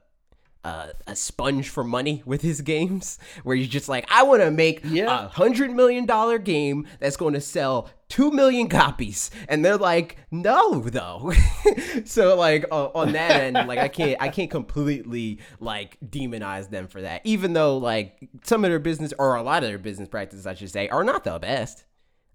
uh, 0.64 0.88
a 1.06 1.16
sponge 1.16 1.68
for 1.68 1.82
money 1.82 2.22
with 2.26 2.42
his 2.42 2.60
games, 2.60 3.18
where 3.42 3.56
he's 3.56 3.68
just 3.68 3.88
like, 3.88 4.06
I 4.10 4.22
want 4.22 4.42
to 4.42 4.50
make 4.50 4.84
a 4.84 4.88
yeah. 4.88 5.28
hundred 5.28 5.72
million 5.72 6.06
dollar 6.06 6.38
game 6.38 6.86
that's 7.00 7.16
going 7.16 7.34
to 7.34 7.40
sell 7.40 7.90
two 8.08 8.30
million 8.30 8.68
copies, 8.68 9.30
and 9.48 9.64
they're 9.64 9.76
like, 9.76 10.16
no, 10.30 10.80
though. 10.80 11.32
so 12.04 12.36
like 12.36 12.64
uh, 12.70 12.88
on 12.94 13.12
that 13.12 13.30
end, 13.40 13.54
like 13.66 13.78
I 13.78 13.88
can't, 13.88 14.20
I 14.20 14.28
can't 14.28 14.50
completely 14.50 15.40
like 15.60 15.98
demonize 16.00 16.70
them 16.70 16.86
for 16.86 17.02
that, 17.02 17.22
even 17.24 17.52
though 17.52 17.78
like 17.78 18.28
some 18.44 18.64
of 18.64 18.70
their 18.70 18.78
business 18.78 19.12
or 19.18 19.36
a 19.36 19.42
lot 19.42 19.62
of 19.62 19.68
their 19.68 19.78
business 19.78 20.08
practices, 20.08 20.46
I 20.46 20.54
should 20.54 20.70
say, 20.70 20.88
are 20.88 21.04
not 21.04 21.24
the 21.24 21.38
best. 21.38 21.84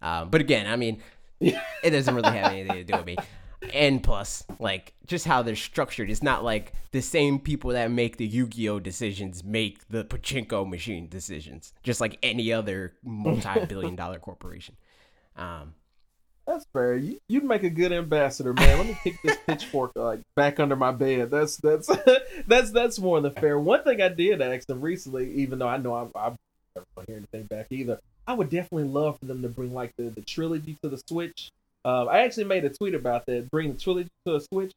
Um, 0.01 0.29
but 0.29 0.41
again, 0.41 0.67
I 0.67 0.75
mean, 0.75 1.01
it 1.39 1.89
doesn't 1.89 2.13
really 2.13 2.37
have 2.37 2.51
anything 2.51 2.75
to 2.75 2.83
do 2.83 2.97
with 2.97 3.05
me 3.05 3.17
and 3.73 4.03
plus 4.03 4.43
like 4.59 4.93
just 5.07 5.25
how 5.25 5.41
they're 5.41 5.55
structured 5.55 6.09
it's 6.09 6.21
not 6.21 6.43
like 6.43 6.73
the 6.91 7.01
same 7.01 7.39
people 7.39 7.71
that 7.71 7.89
make 7.89 8.17
the 8.17 8.25
yu-gi-oh 8.25 8.79
decisions 8.79 9.43
make 9.43 9.87
the 9.89 10.03
pachinko 10.05 10.67
machine 10.67 11.07
decisions 11.07 11.73
just 11.81 11.99
like 11.99 12.19
any 12.21 12.53
other 12.53 12.93
multi-billion 13.03 13.95
dollar 13.95 14.19
corporation 14.19 14.75
um 15.35 15.73
that's 16.47 16.65
fair. 16.71 16.95
You, 16.95 17.19
would 17.29 17.43
make 17.43 17.63
a 17.63 17.69
good 17.69 17.91
ambassador, 17.91 18.53
man. 18.53 18.77
Let 18.77 18.87
me 18.87 18.97
kick 19.03 19.21
this 19.21 19.37
pitchfork 19.47 19.91
like 19.95 20.21
back 20.33 20.61
under 20.61 20.77
my 20.77 20.93
bed. 20.93 21.29
That's 21.29 21.57
that's 21.57 21.91
that's 22.47 22.71
that's 22.71 22.99
more 22.99 23.19
than 23.19 23.33
fair. 23.33 23.59
One 23.59 23.83
thing 23.83 24.01
I 24.01 24.07
did 24.07 24.41
ask 24.41 24.65
them 24.65 24.79
recently, 24.79 25.29
even 25.33 25.59
though 25.59 25.67
I 25.67 25.75
know 25.75 25.93
I'm, 25.93 26.11
I'm 26.15 26.37
never 26.73 26.87
gonna 26.95 27.05
hear 27.07 27.17
anything 27.17 27.43
back 27.47 27.67
either. 27.69 27.99
I 28.25 28.33
would 28.33 28.49
definitely 28.49 28.87
love 28.87 29.19
for 29.19 29.25
them 29.25 29.41
to 29.41 29.49
bring 29.49 29.73
like 29.73 29.93
the, 29.97 30.03
the 30.03 30.21
trilogy 30.21 30.77
to 30.81 30.89
the 30.89 31.01
Switch. 31.05 31.51
Um, 31.85 32.09
I 32.09 32.19
actually 32.19 32.45
made 32.45 32.65
a 32.65 32.69
tweet 32.69 32.95
about 32.95 33.25
that. 33.27 33.49
Bring 33.49 33.71
the 33.73 33.79
trilogy 33.79 34.09
to 34.25 34.35
a 34.35 34.41
Switch, 34.41 34.71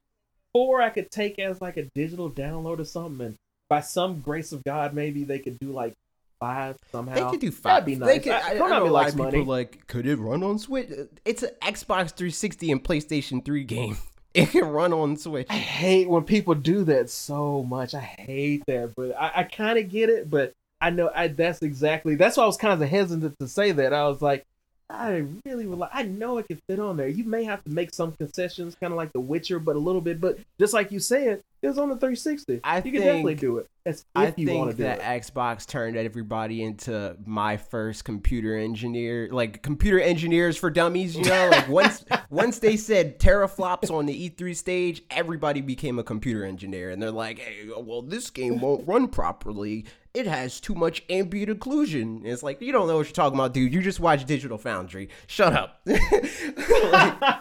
or 0.54 0.80
I 0.80 0.90
could 0.90 1.11
take 1.11 1.38
as 1.38 1.61
like 1.61 1.76
a 1.76 1.85
digital 1.95 2.30
download 2.30 2.78
or 2.78 2.85
something, 2.85 3.26
and 3.26 3.37
by 3.69 3.80
some 3.80 4.21
grace 4.21 4.52
of 4.52 4.62
God, 4.64 4.95
maybe 4.95 5.25
they 5.25 5.38
could 5.38 5.59
do 5.59 5.69
like 5.73 5.95
five 6.40 6.76
somehow. 6.90 7.14
They 7.14 7.30
could 7.30 7.40
do 7.40 7.50
five. 7.50 7.85
That'd 7.85 7.87
be 7.87 7.95
They 7.95 8.16
nice. 8.16 8.23
could, 8.25 8.33
I, 8.33 8.38
I, 8.38 8.50
I 8.52 8.54
Konami 8.59 8.87
know 8.87 8.97
of 8.97 9.07
people 9.07 9.25
money. 9.25 9.45
like, 9.45 9.87
could 9.87 10.07
it 10.07 10.16
run 10.16 10.42
on 10.42 10.59
Switch? 10.59 10.88
It's 11.25 11.42
an 11.42 11.50
Xbox 11.62 12.11
360 12.16 12.73
and 12.73 12.83
PlayStation 12.83 13.45
3 13.45 13.64
game. 13.64 13.97
It 14.33 14.50
can 14.50 14.64
run 14.66 14.92
on 14.92 15.16
Switch. 15.16 15.49
I 15.50 15.54
hate 15.57 16.09
when 16.09 16.23
people 16.23 16.54
do 16.54 16.85
that 16.85 17.11
so 17.11 17.64
much. 17.64 17.97
I 17.97 17.99
hate 18.00 18.62
that, 18.66 18.95
but 18.97 19.11
I, 19.21 19.33
I 19.40 19.42
kind 19.42 19.76
of 19.76 19.88
get 19.88 20.09
it. 20.09 20.30
But 20.30 20.52
I 20.80 20.90
know 20.90 21.11
I 21.12 21.26
that's 21.26 21.62
exactly 21.62 22.14
that's 22.14 22.37
why 22.37 22.45
I 22.45 22.47
was 22.47 22.57
kind 22.57 22.80
of 22.80 22.88
hesitant 22.88 23.37
to 23.40 23.49
say 23.49 23.73
that. 23.73 23.92
I 23.92 24.07
was 24.07 24.23
like, 24.23 24.45
I 24.92 25.25
really 25.47 25.66
would 25.66 25.78
like. 25.78 25.90
I 25.92 26.02
know 26.02 26.38
it 26.38 26.49
can 26.49 26.59
fit 26.68 26.78
on 26.80 26.97
there. 26.97 27.09
You 27.09 27.25
may 27.25 27.44
have 27.44 27.62
to 27.64 27.70
make 27.70 27.94
some 27.94 28.12
concessions, 28.12 28.75
kind 28.80 28.92
of 28.92 28.97
like 28.97 29.12
The 29.12 29.20
Witcher, 29.20 29.59
but 29.59 29.76
a 29.76 29.78
little 29.78 30.00
bit. 30.00 30.20
But 30.20 30.38
just 30.59 30.75
like 30.75 30.90
you 30.92 30.99
said, 31.00 31.40
it 31.62 31.68
was 31.68 31.78
on 31.78 31.88
the 31.90 31.94
360. 31.97 32.61
I 32.64 32.76
you 32.76 32.82
think- 32.82 32.94
can 32.97 33.02
definitely 33.04 33.35
do 33.37 33.59
it. 33.59 33.66
As 33.87 34.00
if 34.00 34.04
I 34.14 34.20
you 34.20 34.26
want 34.26 34.37
think 34.37 34.70
to 34.73 34.76
do 34.76 34.82
that 34.82 34.99
it. 34.99 35.23
Xbox 35.23 35.66
turned 35.66 35.97
everybody 35.97 36.62
into 36.62 37.16
my 37.25 37.56
first 37.56 38.04
computer 38.04 38.54
engineer, 38.54 39.28
like 39.32 39.62
computer 39.62 39.99
engineers 39.99 40.56
for 40.59 40.68
dummies. 40.68 41.16
You 41.16 41.25
know, 41.25 41.49
like 41.50 41.66
once 41.68 42.04
once 42.30 42.59
they 42.59 42.76
said 42.76 43.18
teraflops 43.18 43.90
on 43.90 44.04
the 44.04 44.28
E3 44.30 44.54
stage, 44.54 45.02
everybody 45.11 45.62
became 45.62 45.99
a 45.99 46.04
computer 46.04 46.44
engineer, 46.44 46.90
and 46.90 47.02
they're 47.02 47.11
like, 47.11 47.38
"Hey, 47.38 47.68
well, 47.75 48.02
this 48.02 48.28
game 48.28 48.61
won't 48.61 48.87
run 48.87 49.09
properly. 49.09 49.87
It 50.12 50.26
has 50.26 50.61
too 50.61 50.75
much 50.75 51.02
ambient 51.09 51.57
occlusion." 51.59 52.25
It's 52.25 52.43
like 52.43 52.61
you 52.61 52.73
don't 52.73 52.88
know 52.88 52.97
what 52.97 53.07
you're 53.07 53.12
talking 53.12 53.38
about, 53.38 53.55
dude. 53.55 53.73
You 53.73 53.81
just 53.81 54.00
watch 54.00 54.25
Digital 54.25 54.59
Foundry. 54.59 55.09
Shut 55.29 55.52
up. 55.52 55.81
Like, 55.87 56.02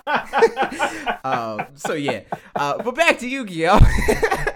um, 1.26 1.66
so 1.76 1.94
yeah, 1.94 2.22
uh, 2.56 2.82
but 2.84 2.96
back 2.96 3.20
to 3.20 3.28
Yu-Gi-Oh. 3.28 3.80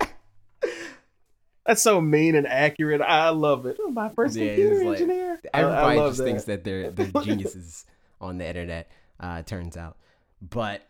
That's 1.65 1.81
so 1.81 2.01
mean 2.01 2.35
and 2.35 2.45
accurate. 2.45 2.99
I 3.01 3.29
love 3.29 3.65
it. 3.65 3.77
Oh, 3.79 3.89
my 3.89 4.09
first 4.09 4.35
Yeah, 4.35 4.47
computer 4.47 4.83
like- 4.85 4.99
engineer. 5.01 5.39
Everybody 5.53 5.97
just 5.99 6.17
that. 6.17 6.23
thinks 6.25 6.43
that 6.45 6.63
they're 6.65 6.91
they're 6.91 7.21
geniuses 7.23 7.85
on 8.19 8.37
the 8.37 8.45
internet. 8.47 8.91
Uh, 9.19 9.41
turns 9.43 9.77
out, 9.77 9.97
but 10.41 10.81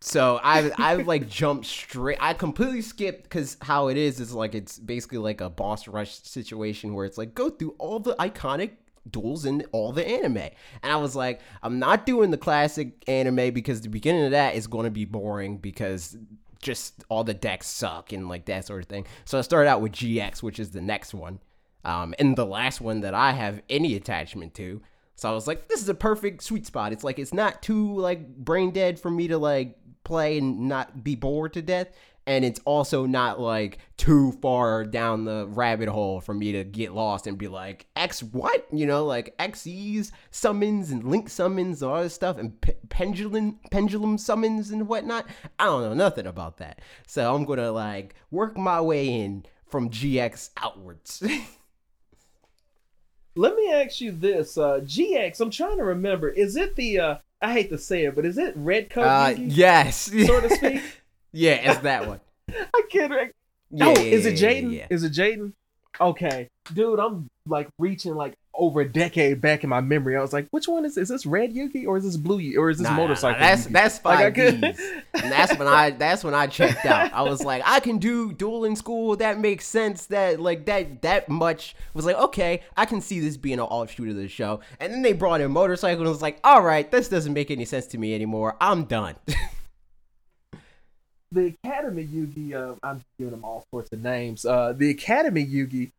so 0.00 0.40
I 0.42 0.70
I 0.76 0.94
like 0.94 1.28
jumped 1.28 1.66
straight. 1.66 2.18
I 2.20 2.34
completely 2.34 2.82
skipped 2.82 3.24
because 3.24 3.56
how 3.60 3.88
it 3.88 3.96
is 3.96 4.20
is 4.20 4.32
like 4.32 4.54
it's 4.54 4.78
basically 4.78 5.18
like 5.18 5.40
a 5.40 5.50
boss 5.50 5.86
rush 5.88 6.14
situation 6.22 6.94
where 6.94 7.04
it's 7.04 7.18
like 7.18 7.34
go 7.34 7.50
through 7.50 7.74
all 7.78 7.98
the 7.98 8.14
iconic 8.16 8.72
duels 9.10 9.44
in 9.44 9.64
all 9.72 9.92
the 9.92 10.06
anime, 10.06 10.36
and 10.36 10.92
I 10.92 10.96
was 10.96 11.14
like 11.14 11.40
I'm 11.62 11.78
not 11.78 12.06
doing 12.06 12.30
the 12.30 12.38
classic 12.38 13.02
anime 13.08 13.52
because 13.52 13.80
the 13.80 13.88
beginning 13.88 14.24
of 14.24 14.30
that 14.30 14.54
is 14.54 14.66
going 14.66 14.84
to 14.84 14.90
be 14.90 15.04
boring 15.04 15.58
because 15.58 16.16
just 16.62 17.04
all 17.08 17.24
the 17.24 17.34
decks 17.34 17.66
suck 17.66 18.12
and 18.12 18.28
like 18.28 18.46
that 18.46 18.66
sort 18.66 18.82
of 18.82 18.88
thing. 18.88 19.06
So 19.24 19.38
I 19.38 19.42
started 19.42 19.68
out 19.68 19.80
with 19.80 19.92
GX, 19.92 20.42
which 20.42 20.58
is 20.58 20.70
the 20.70 20.82
next 20.82 21.14
one 21.14 21.40
um, 21.84 22.14
and 22.18 22.36
the 22.36 22.46
last 22.46 22.80
one 22.80 23.00
that 23.00 23.14
I 23.14 23.32
have 23.32 23.62
any 23.68 23.96
attachment 23.96 24.54
to. 24.54 24.82
So 25.16 25.30
I 25.30 25.32
was 25.32 25.46
like, 25.46 25.68
this 25.68 25.82
is 25.82 25.88
a 25.88 25.94
perfect 25.94 26.42
sweet 26.42 26.66
spot. 26.66 26.92
It's 26.92 27.04
like 27.04 27.18
it's 27.18 27.34
not 27.34 27.62
too 27.62 27.94
like 27.98 28.36
brain 28.36 28.70
dead 28.70 28.98
for 28.98 29.10
me 29.10 29.28
to 29.28 29.38
like 29.38 29.76
play 30.04 30.38
and 30.38 30.68
not 30.68 31.04
be 31.04 31.14
bored 31.14 31.52
to 31.54 31.62
death, 31.62 31.88
and 32.26 32.44
it's 32.44 32.60
also 32.64 33.06
not 33.06 33.40
like 33.40 33.78
too 33.96 34.32
far 34.40 34.84
down 34.84 35.24
the 35.24 35.46
rabbit 35.48 35.88
hole 35.88 36.20
for 36.20 36.34
me 36.34 36.52
to 36.52 36.64
get 36.64 36.92
lost 36.92 37.26
and 37.26 37.36
be 37.38 37.48
like 37.48 37.86
X 37.96 38.22
what 38.22 38.66
you 38.72 38.86
know 38.86 39.04
like 39.04 39.36
Xyz 39.38 40.12
summons 40.30 40.90
and 40.90 41.04
link 41.04 41.28
summons 41.28 41.82
all 41.82 42.02
this 42.02 42.14
stuff 42.14 42.38
and 42.38 42.60
pe- 42.60 42.76
pendulum 42.88 43.58
pendulum 43.70 44.16
summons 44.18 44.70
and 44.70 44.86
whatnot. 44.86 45.26
I 45.58 45.64
don't 45.64 45.82
know 45.82 45.94
nothing 45.94 46.26
about 46.26 46.58
that, 46.58 46.80
so 47.06 47.34
I'm 47.34 47.44
gonna 47.44 47.72
like 47.72 48.14
work 48.30 48.56
my 48.56 48.80
way 48.80 49.08
in 49.08 49.44
from 49.66 49.90
GX 49.90 50.50
outwards. 50.56 51.22
Let 53.36 53.54
me 53.54 53.72
ask 53.72 54.00
you 54.00 54.10
this, 54.10 54.58
uh, 54.58 54.80
GX. 54.80 55.40
I'm 55.40 55.50
trying 55.50 55.78
to 55.78 55.84
remember. 55.84 56.28
Is 56.28 56.56
it 56.56 56.76
the? 56.76 56.98
Uh, 56.98 57.16
I 57.42 57.52
hate 57.52 57.70
to 57.70 57.78
say 57.78 58.04
it, 58.04 58.14
but 58.14 58.24
is 58.26 58.36
it 58.38 58.52
Red 58.56 58.90
Coat? 58.90 59.04
Uh, 59.04 59.30
Yugi, 59.34 59.46
yes. 59.56 60.10
so 60.26 60.40
to 60.40 60.50
speak. 60.50 60.82
yeah, 61.32 61.52
it's 61.72 61.80
that 61.80 62.06
one. 62.06 62.20
I 62.50 62.82
can't. 62.90 63.12
rec- 63.12 63.34
Yeah, 63.70 63.86
oh, 63.86 63.92
is 64.00 64.26
it 64.26 64.38
yeah, 64.40 64.48
Jaden? 64.50 64.72
yeah. 64.74 64.86
Is 64.90 65.04
it 65.04 65.12
Jaden? 65.12 65.52
Okay, 66.00 66.48
dude, 66.72 66.98
I'm 67.00 67.28
like 67.46 67.68
reaching 67.78 68.14
like 68.14 68.34
over 68.60 68.82
a 68.82 68.88
decade 68.88 69.40
back 69.40 69.64
in 69.64 69.70
my 69.70 69.80
memory. 69.80 70.16
I 70.16 70.20
was 70.20 70.32
like, 70.32 70.46
which 70.50 70.68
one 70.68 70.84
is 70.84 70.94
this? 70.94 71.04
Is 71.04 71.08
this 71.08 71.26
Red 71.26 71.52
Yugi 71.54 71.86
or 71.86 71.96
is 71.96 72.04
this 72.04 72.16
Blue 72.16 72.38
Yugi 72.38 72.56
or 72.56 72.70
is 72.70 72.78
this 72.78 72.84
Nah, 72.84 72.90
nah, 72.90 72.96
nah, 72.96 73.02
motorcycle? 73.02 73.40
that's 73.40 73.66
Yugi? 73.66 73.72
that's 73.72 74.04
Like, 74.04 74.18
five 74.18 74.34
could- 74.34 74.64
and 75.22 75.32
that's 75.32 75.58
when 75.58 75.66
I 75.66 75.90
that's 75.90 76.22
when 76.22 76.34
I 76.34 76.46
checked 76.46 76.86
out. 76.86 77.12
I 77.12 77.22
was 77.22 77.42
like, 77.42 77.62
I 77.66 77.80
can 77.80 77.98
do 77.98 78.32
duel 78.32 78.64
in 78.64 78.76
school. 78.76 79.16
That 79.16 79.38
makes 79.40 79.66
sense. 79.66 80.06
That 80.06 80.38
like 80.38 80.66
that 80.66 81.02
that 81.02 81.28
much 81.28 81.74
was 81.94 82.04
like, 82.04 82.16
okay, 82.16 82.60
I 82.76 82.84
can 82.86 83.00
see 83.00 83.18
this 83.18 83.36
being 83.36 83.58
an 83.58 83.64
offshoot 83.66 84.08
of 84.10 84.16
the 84.16 84.28
show. 84.28 84.60
And 84.78 84.92
then 84.92 85.02
they 85.02 85.12
brought 85.12 85.40
in 85.40 85.50
motorcycle 85.50 86.00
and 86.00 86.06
it 86.06 86.10
was 86.10 86.22
like, 86.22 86.38
all 86.44 86.62
right, 86.62 86.88
this 86.90 87.08
doesn't 87.08 87.32
make 87.32 87.50
any 87.50 87.64
sense 87.64 87.86
to 87.88 87.98
me 87.98 88.14
anymore. 88.14 88.56
I'm 88.60 88.84
done. 88.84 89.16
the 91.32 91.54
Academy 91.64 92.04
Yugi, 92.06 92.54
uh, 92.54 92.74
I'm 92.82 93.00
giving 93.18 93.30
them 93.32 93.44
all 93.44 93.64
sorts 93.72 93.88
of 93.92 94.02
names. 94.02 94.44
Uh, 94.44 94.72
the 94.76 94.90
Academy 94.90 95.46
Yugi, 95.46 95.88
i- 95.88 95.92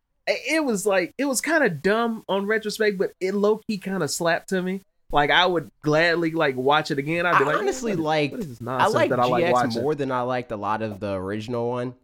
it 0.47 0.63
was 0.65 0.85
like 0.85 1.13
it 1.17 1.25
was 1.25 1.41
kind 1.41 1.63
of 1.63 1.81
dumb 1.81 2.23
on 2.29 2.45
retrospect, 2.45 2.97
but 2.97 3.11
it 3.19 3.33
low 3.33 3.57
key 3.67 3.77
kind 3.77 4.03
of 4.03 4.11
slapped 4.11 4.49
to 4.49 4.61
me. 4.61 4.81
Like 5.11 5.29
I 5.29 5.45
would 5.45 5.69
gladly 5.81 6.31
like 6.31 6.55
watch 6.55 6.89
it 6.91 6.97
again. 6.97 7.25
I'd 7.25 7.37
be 7.37 7.43
I 7.43 7.47
like, 7.47 7.57
honestly 7.57 7.91
what 7.91 7.99
is- 7.99 8.05
liked- 8.05 8.31
what 8.33 8.39
is 8.41 8.59
this 8.59 8.67
I 8.67 8.87
like 8.87 9.09
that 9.09 9.19
I 9.19 9.25
like 9.25 9.45
GX 9.45 9.51
watching? 9.51 9.81
more 9.81 9.95
than 9.95 10.11
I 10.11 10.21
liked 10.21 10.51
a 10.51 10.57
lot 10.57 10.81
of 10.81 10.99
the 10.99 11.13
original 11.13 11.69
one, 11.69 11.95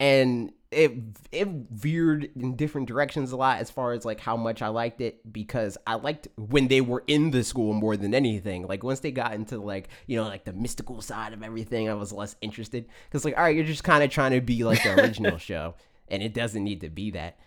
and 0.00 0.52
it 0.70 0.92
it 1.30 1.46
veered 1.46 2.30
in 2.34 2.56
different 2.56 2.88
directions 2.88 3.30
a 3.30 3.36
lot 3.36 3.60
as 3.60 3.70
far 3.70 3.92
as 3.92 4.04
like 4.04 4.18
how 4.18 4.36
much 4.36 4.60
I 4.60 4.68
liked 4.68 5.00
it 5.00 5.30
because 5.32 5.78
I 5.86 5.94
liked 5.94 6.26
when 6.36 6.66
they 6.66 6.80
were 6.80 7.04
in 7.06 7.30
the 7.30 7.44
school 7.44 7.72
more 7.74 7.96
than 7.96 8.12
anything. 8.12 8.66
Like 8.66 8.82
once 8.82 8.98
they 9.00 9.12
got 9.12 9.34
into 9.34 9.58
like 9.60 9.88
you 10.06 10.16
know 10.16 10.24
like 10.24 10.44
the 10.44 10.52
mystical 10.52 11.00
side 11.00 11.32
of 11.32 11.42
everything, 11.44 11.88
I 11.88 11.94
was 11.94 12.12
less 12.12 12.34
interested 12.40 12.86
because 13.08 13.24
like 13.24 13.36
all 13.36 13.44
right, 13.44 13.54
you're 13.54 13.64
just 13.64 13.84
kind 13.84 14.02
of 14.02 14.10
trying 14.10 14.32
to 14.32 14.40
be 14.40 14.64
like 14.64 14.82
the 14.82 15.00
original 15.00 15.38
show, 15.38 15.74
and 16.08 16.22
it 16.22 16.34
doesn't 16.34 16.64
need 16.64 16.80
to 16.80 16.88
be 16.90 17.12
that. 17.12 17.38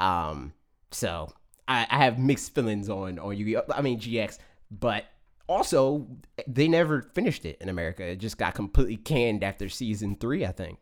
Um, 0.00 0.52
so 0.90 1.32
I, 1.68 1.86
I 1.90 1.98
have 2.04 2.18
mixed 2.18 2.54
feelings 2.54 2.88
on 2.88 3.18
on 3.18 3.36
Yu-Gi-Oh. 3.36 3.64
I 3.72 3.82
mean 3.82 4.00
GX, 4.00 4.38
but 4.70 5.04
also 5.46 6.06
they 6.46 6.68
never 6.68 7.02
finished 7.14 7.44
it 7.44 7.58
in 7.60 7.68
America. 7.68 8.04
It 8.04 8.16
just 8.16 8.38
got 8.38 8.54
completely 8.54 8.96
canned 8.96 9.44
after 9.44 9.68
season 9.68 10.16
three, 10.16 10.44
I 10.46 10.52
think. 10.52 10.78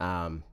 Um, 0.00 0.44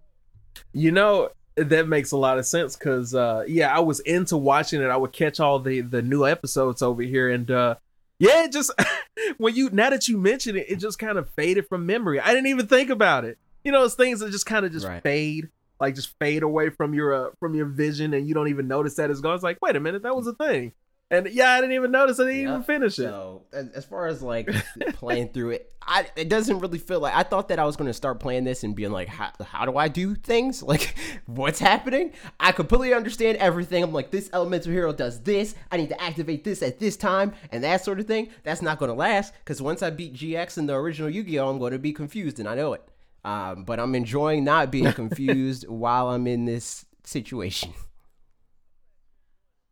You 0.74 0.92
know, 0.92 1.30
that 1.56 1.88
makes 1.88 2.12
a 2.12 2.18
lot 2.18 2.38
of 2.39 2.46
sense 2.46 2.75
because 2.75 3.13
uh 3.13 3.44
yeah, 3.48 3.75
I 3.75 3.80
was 3.80 4.00
into 4.01 4.38
watching 4.38 4.82
it. 4.82 4.88
I 4.88 4.98
would 4.98 5.12
catch 5.13 5.39
all 5.39 5.60
the 5.60 5.82
the 5.82 6.01
new 6.01 6.25
episodes 6.25 6.82
over 6.82 7.01
here 7.01 7.30
and 7.30 7.50
uh 7.51 7.75
yeah, 8.18 8.44
it 8.46 8.51
just 8.51 8.72
when 9.38 9.56
you 9.56 9.70
now 9.72 9.89
that 9.89 10.08
you 10.08 10.18
mention 10.18 10.56
it, 10.58 10.66
it 10.70 10.78
just 10.78 11.00
kind 11.00 11.18
of 11.18 11.30
faded 11.32 11.68
from 11.68 11.86
memory. 11.86 12.20
I 12.20 12.30
didn't 12.34 12.48
even 12.48 12.68
think 12.68 12.89
about 12.89 13.24
it. 13.25 13.38
You 13.63 13.72
know, 13.74 13.84
it's 13.84 13.96
things 13.96 14.20
that 14.22 14.32
just 14.32 14.46
kind 14.46 14.66
of 14.66 14.72
just 14.72 14.86
Right. 14.88 15.04
fade, 15.04 15.50
like 15.79 15.95
just 15.95 16.17
fade 16.19 16.43
away 16.43 16.69
from 16.69 16.93
your 16.93 17.13
uh, 17.13 17.29
from 17.39 17.55
your 17.55 17.65
vision, 17.65 18.13
and 18.13 18.27
you 18.27 18.33
don't 18.33 18.50
even 18.50 18.67
notice 18.67 18.95
that 18.95 19.09
it's 19.09 19.21
gone. 19.21 19.36
It's 19.36 19.43
like, 19.43 19.59
wait 19.62 19.75
a 19.75 19.79
minute, 19.79 20.03
that 20.03 20.15
was 20.15 20.27
a 20.27 20.33
thing, 20.33 20.74
and 21.12 21.27
yeah, 21.31 21.53
I 21.53 21.62
didn't 21.62 21.74
even 21.74 21.91
notice. 21.91 22.19
I 22.19 22.25
didn't 22.25 22.41
even 22.41 22.63
finish 22.63 23.00
it. 23.00 23.03
so 23.03 23.43
as, 23.51 23.83
far 23.83 24.05
as 24.05 24.21
like 24.21 24.48
playing 24.93 25.29
through 25.29 25.51
it, 25.51 25.74
I 25.81 26.05
it 26.15 26.29
doesn't 26.29 26.59
really 26.59 26.77
feel 26.77 27.00
like 27.00 27.15
I 27.15 27.24
thought 27.24 27.48
that 27.48 27.57
I 27.57 27.65
was 27.65 27.75
going 27.75 27.88
to 27.88 27.95
start 27.95 28.19
playing 28.19 28.43
this 28.43 28.63
and 28.63 28.75
being 28.75 28.91
like, 28.91 29.07
how, 29.07 29.31
how 29.43 29.65
do 29.65 29.75
I 29.75 29.88
do 29.88 30.15
things? 30.15 30.63
Like, 30.69 30.95
what's 31.25 31.57
happening? 31.57 32.13
I 32.39 32.51
completely 32.51 32.93
understand 32.93 33.38
everything. 33.38 33.83
I'm 33.83 33.91
like, 33.91 34.12
this 34.12 34.29
elemental 34.33 34.71
hero 34.71 34.93
does 34.93 35.19
this. 35.21 35.55
I 35.71 35.77
need 35.77 35.89
to 35.89 36.00
activate 36.00 36.43
this 36.43 36.62
at 36.62 36.77
this 36.77 36.95
time 36.95 37.33
and 37.51 37.63
that 37.63 37.83
sort 37.83 38.00
of 38.00 38.05
thing. 38.05 38.29
That's 38.43 38.62
not 38.62 38.77
going 38.77 38.89
to 38.89 38.95
last 38.95 39.33
because 39.39 39.63
once 39.63 39.81
I 39.81 39.89
beat 39.89 40.13
GX 40.13 40.59
in 40.59 40.67
the 40.67 40.75
original 40.75 41.09
Yu-Gi-Oh, 41.09 41.50
I'm 41.50 41.57
going 41.57 41.71
to 41.71 41.79
be 41.79 41.91
confused 41.91 42.38
and 42.38 42.48
I 42.48 42.53
know 42.53 42.74
it. 42.74 42.88
Um, 43.24 43.64
but 43.66 43.80
I'm 43.80 43.96
enjoying 43.96 44.44
not 44.44 44.72
being 44.72 44.94
confused 44.94 45.68
while 45.68 46.10
I'm 46.10 46.26
in 46.28 46.46
this 46.46 46.86
situation. 47.04 47.74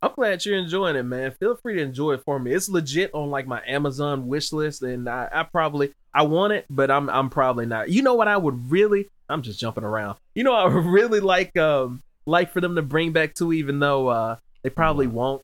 I'm 0.02 0.12
glad 0.14 0.46
you're 0.46 0.58
enjoying 0.58 0.96
it, 0.96 1.04
man. 1.04 1.32
Feel 1.32 1.56
free 1.56 1.76
to 1.76 1.82
enjoy 1.82 2.14
it 2.14 2.22
for 2.24 2.38
me. 2.40 2.54
It's 2.54 2.70
legit 2.70 3.10
on 3.14 3.32
like 3.32 3.48
my 3.48 3.62
Amazon 3.66 4.28
wish 4.28 4.54
list, 4.54 4.84
and 4.84 5.10
I, 5.10 5.28
I 5.32 5.44
probably 5.44 5.94
I 6.14 6.22
want 6.24 6.54
it, 6.54 6.66
but 6.70 6.92
I'm 6.92 7.10
I'm 7.10 7.30
probably 7.30 7.66
not. 7.66 7.90
You 7.90 8.04
know 8.04 8.14
what 8.14 8.28
I 8.28 8.38
would 8.38 8.70
really? 8.72 9.08
I'm 9.28 9.42
just 9.42 9.60
jumping 9.60 9.84
around. 9.84 10.18
You 10.36 10.44
know, 10.44 10.54
I 10.54 10.66
would 10.68 10.86
really 10.86 11.20
like 11.20 11.58
um 11.58 12.04
like 12.28 12.52
for 12.54 12.62
them 12.62 12.76
to 12.76 12.82
bring 12.84 13.12
back 13.12 13.34
too, 13.34 13.54
even 13.54 13.80
though 13.80 14.08
uh 14.08 14.36
they 14.62 14.70
probably 14.70 15.08
won't. 15.08 15.42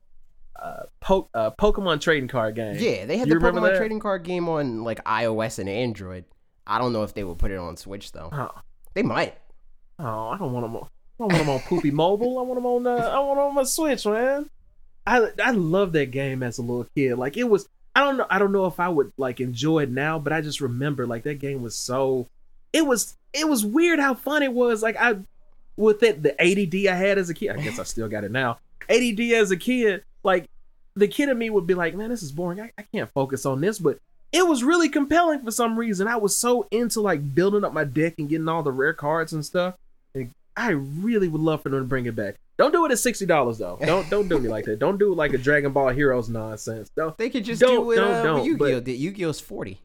Uh, 0.62 0.84
po- 1.02 1.30
uh 1.34 1.50
Pokemon 1.60 2.00
trading 2.00 2.28
card 2.30 2.56
game. 2.56 2.76
Yeah, 2.78 3.06
they 3.06 3.18
had 3.18 3.28
You 3.28 3.40
the 3.40 3.46
Pokemon 3.46 3.64
that? 3.64 3.78
trading 3.78 4.00
card 4.00 4.24
game 4.24 4.48
on 4.48 4.84
like 4.84 5.04
iOS 5.04 5.58
and 5.58 5.68
Android. 5.68 6.26
I 6.66 6.80
don't 6.80 6.94
know 6.94 7.04
if 7.04 7.14
they 7.14 7.24
will 7.24 7.36
put 7.36 7.52
it 7.52 7.58
on 7.58 7.78
Switch 7.78 8.12
though. 8.12 8.30
Oh, 8.32 8.52
They 8.94 9.04
might. 9.04 9.36
oh, 10.00 10.30
I 10.30 10.38
don't 10.38 10.54
want 10.54 10.66
them. 10.66 10.76
On, 10.78 10.84
I 10.84 10.88
don't 11.20 11.32
want 11.32 11.38
them 11.46 11.50
on 11.50 11.60
Poopy 11.62 11.92
Mobile. 11.92 12.40
I 12.40 12.42
want 12.44 12.58
them 12.58 12.66
on. 12.66 12.88
Uh, 12.88 12.92
I 13.10 13.20
want 13.20 13.40
'em 13.40 13.46
on 13.46 13.56
my 13.56 13.64
Switch, 13.64 14.06
man. 14.06 14.50
I 15.06 15.30
I 15.44 15.52
love 15.52 15.92
that 15.94 16.12
game 16.12 16.42
as 16.44 16.58
a 16.58 16.62
little 16.62 16.88
kid. 16.96 17.16
Like 17.18 17.36
it 17.38 17.44
was 17.44 17.68
I 17.96 18.00
don't 18.04 18.18
know 18.18 18.26
I 18.30 18.40
don't 18.40 18.52
know 18.54 18.66
if 18.66 18.80
I 18.80 18.88
would 18.90 19.12
like 19.18 19.40
enjoy 19.42 19.84
it 19.84 19.92
now, 19.92 20.18
but 20.20 20.32
I 20.34 20.42
just 20.42 20.62
remember 20.62 21.06
like 21.06 21.24
that 21.24 21.40
game 21.40 21.62
was 21.62 21.76
so 21.76 22.28
it 22.72 22.86
was 22.86 23.16
it 23.34 23.48
was 23.48 23.66
weird 23.66 24.00
how 24.00 24.14
fun 24.14 24.44
it 24.44 24.54
was. 24.54 24.82
Like 24.82 24.96
I 24.98 25.18
with 25.76 26.04
it 26.04 26.24
the 26.24 26.32
ADD 26.42 26.88
I 26.88 26.96
had 26.96 27.18
as 27.18 27.30
a 27.30 27.34
kid. 27.34 27.50
I 27.50 27.58
guess 27.62 27.80
I 27.80 27.84
still 27.84 28.08
got 28.08 28.24
it 28.24 28.32
now. 28.32 28.60
ADD 28.90 29.20
as 29.34 29.52
a 29.52 29.58
kid, 29.58 30.04
like 30.24 30.46
the 30.96 31.08
kid 31.08 31.28
in 31.30 31.38
me 31.38 31.50
would 31.50 31.66
be 31.68 31.74
like, 31.74 31.96
man, 31.96 32.10
this 32.10 32.22
is 32.24 32.32
boring. 32.32 32.62
I, 32.62 32.72
I 32.78 32.84
can't 32.84 33.10
focus 33.12 33.46
on 33.46 33.60
this, 33.60 33.80
but 33.80 33.98
it 34.34 34.46
was 34.48 34.64
really 34.64 34.90
compelling 34.90 35.40
for 35.42 35.52
some 35.52 35.78
reason. 35.80 36.08
I 36.08 36.18
was 36.18 36.36
so 36.36 36.68
into 36.72 37.00
like 37.00 37.34
building 37.36 37.64
up 37.64 37.72
my 37.72 37.84
deck 37.86 38.16
and 38.18 38.28
getting 38.28 38.50
all 38.50 38.64
the 38.64 38.72
rare 38.72 38.94
cards 38.94 39.32
and 39.32 39.46
stuff. 39.46 39.76
And 40.16 40.32
I 40.58 40.72
really 40.72 41.28
would 41.30 41.40
love 41.42 41.62
for 41.64 41.70
them 41.70 41.80
to 41.80 41.86
bring 41.86 42.06
it 42.08 42.16
back. 42.16 42.36
Don't 42.58 42.72
do 42.72 42.86
it 42.86 42.92
at 42.92 43.00
sixty 43.00 43.26
dollars 43.26 43.58
though. 43.60 43.80
Don't 43.84 44.10
don't 44.10 44.28
do 44.28 44.38
me 44.40 44.50
like 44.50 44.66
that. 44.66 44.80
Don't 44.80 44.98
do 45.00 45.12
it 45.12 45.16
like 45.16 45.34
a 45.34 45.38
Dragon 45.38 45.72
Ball 45.72 45.90
Heroes 45.90 46.30
nonsense. 46.30 46.92
Don't. 46.96 47.18
They 47.18 47.30
could 47.30 47.46
just 47.46 47.62
Don't- 47.62 47.84
do 47.86 47.92
it. 47.92 47.96
don't- 47.96 48.12
uh, 48.12 48.24
don't, 48.24 48.46
Yu-Gi-Oh! 48.46 48.82
but-. 48.82 48.88
Yu-Gi-Oh's 48.88 49.40
forty 49.40 49.80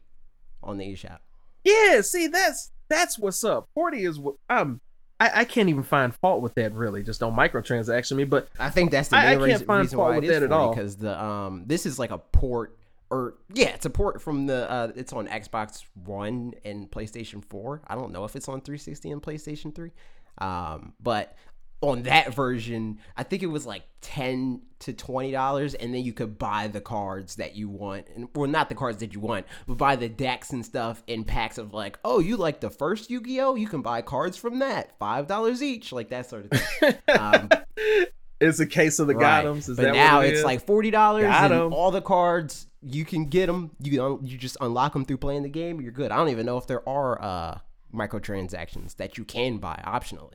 on 0.61 0.77
the 0.77 0.85
eShop. 0.85 1.17
Yeah, 1.63 2.01
see 2.01 2.27
that's 2.27 2.71
that's 2.89 3.17
what's 3.17 3.43
up. 3.43 3.67
Forty 3.73 4.03
is 4.03 4.19
what 4.19 4.35
I'm. 4.49 4.81
I, 5.19 5.41
I 5.41 5.45
can't 5.45 5.67
even 5.67 5.83
find 5.83 6.15
fault 6.15 6.41
with 6.41 6.53
that 6.55 6.73
really. 6.73 7.03
Just 7.03 7.19
don't 7.19 7.35
microtransaction 7.35 8.15
me, 8.15 8.23
but 8.23 8.47
I 8.59 8.69
think 8.69 8.91
that's 8.91 9.09
the 9.09 9.17
I- 9.17 9.19
I 9.19 9.23
main 9.35 9.39
can't 9.39 9.45
reason, 9.51 9.65
find 9.67 9.81
reason 9.81 9.97
fault 9.97 10.09
why 10.11 10.15
it 10.17 10.21
with 10.21 10.29
is 10.29 10.39
that 10.39 10.43
at 10.45 10.51
all. 10.51 10.73
because 10.73 10.95
the 10.95 11.21
um 11.21 11.63
this 11.65 11.85
is 11.85 11.97
like 11.99 12.11
a 12.11 12.19
port 12.19 12.77
or 13.09 13.35
yeah, 13.53 13.69
it's 13.69 13.85
a 13.85 13.89
port 13.89 14.21
from 14.21 14.45
the 14.47 14.69
uh 14.69 14.91
it's 14.95 15.13
on 15.13 15.27
Xbox 15.27 15.83
One 16.05 16.53
and 16.63 16.89
PlayStation 16.91 17.43
4. 17.43 17.81
I 17.87 17.95
don't 17.95 18.11
know 18.11 18.25
if 18.25 18.35
it's 18.35 18.47
on 18.47 18.61
360 18.61 19.11
and 19.11 19.21
PlayStation 19.21 19.73
3. 19.73 19.91
Um 20.39 20.93
but 21.01 21.35
on 21.81 22.03
that 22.03 22.33
version, 22.33 22.99
I 23.15 23.23
think 23.23 23.41
it 23.41 23.47
was 23.47 23.65
like 23.65 23.83
10 24.01 24.61
to 24.79 24.91
20 24.93 25.31
dollars 25.31 25.73
and 25.75 25.93
then 25.93 26.03
you 26.03 26.11
could 26.13 26.37
buy 26.37 26.67
the 26.67 26.81
cards 26.81 27.35
that 27.37 27.55
you 27.55 27.69
want 27.69 28.07
and 28.15 28.27
well 28.35 28.49
not 28.49 28.69
the 28.69 28.75
cards 28.75 28.99
that 28.99 29.13
you 29.13 29.19
want, 29.21 29.45
but 29.65 29.77
buy 29.77 29.95
the 29.95 30.09
decks 30.09 30.51
and 30.51 30.65
stuff 30.65 31.01
in 31.07 31.23
packs 31.23 31.57
of 31.57 31.73
like, 31.73 31.97
"Oh, 32.03 32.19
you 32.19 32.37
like 32.37 32.59
the 32.59 32.69
first 32.69 33.09
Yu-Gi-Oh? 33.09 33.55
You 33.55 33.67
can 33.67 33.81
buy 33.81 34.01
cards 34.01 34.37
from 34.37 34.59
that. 34.59 34.99
$5 34.99 35.61
each." 35.61 35.91
Like 35.91 36.09
that 36.09 36.29
sort 36.29 36.45
of 36.51 36.59
thing. 36.59 36.95
Um 37.07 37.49
it's 38.39 38.59
a 38.59 38.65
case 38.65 38.99
of 38.99 39.07
the 39.07 39.15
Right. 39.15 39.45
Gotams. 39.45 39.69
Is 39.69 39.77
but 39.77 39.83
that 39.83 39.93
now 39.93 40.21
it 40.21 40.29
it's 40.29 40.39
is? 40.39 40.45
like 40.45 40.65
forty 40.65 40.91
dollars, 40.91 41.25
and 41.25 41.53
all 41.73 41.91
the 41.91 42.01
cards 42.01 42.67
you 42.81 43.05
can 43.05 43.25
get 43.25 43.47
them. 43.47 43.71
You 43.81 44.03
un- 44.03 44.19
you 44.23 44.37
just 44.37 44.57
unlock 44.61 44.93
them 44.93 45.05
through 45.05 45.17
playing 45.17 45.43
the 45.43 45.49
game. 45.49 45.81
You're 45.81 45.91
good. 45.91 46.11
I 46.11 46.17
don't 46.17 46.29
even 46.29 46.45
know 46.45 46.57
if 46.57 46.67
there 46.67 46.87
are 46.87 47.21
uh, 47.21 47.59
microtransactions 47.93 48.95
that 48.97 49.17
you 49.17 49.23
can 49.23 49.57
buy 49.57 49.81
optionally. 49.85 50.33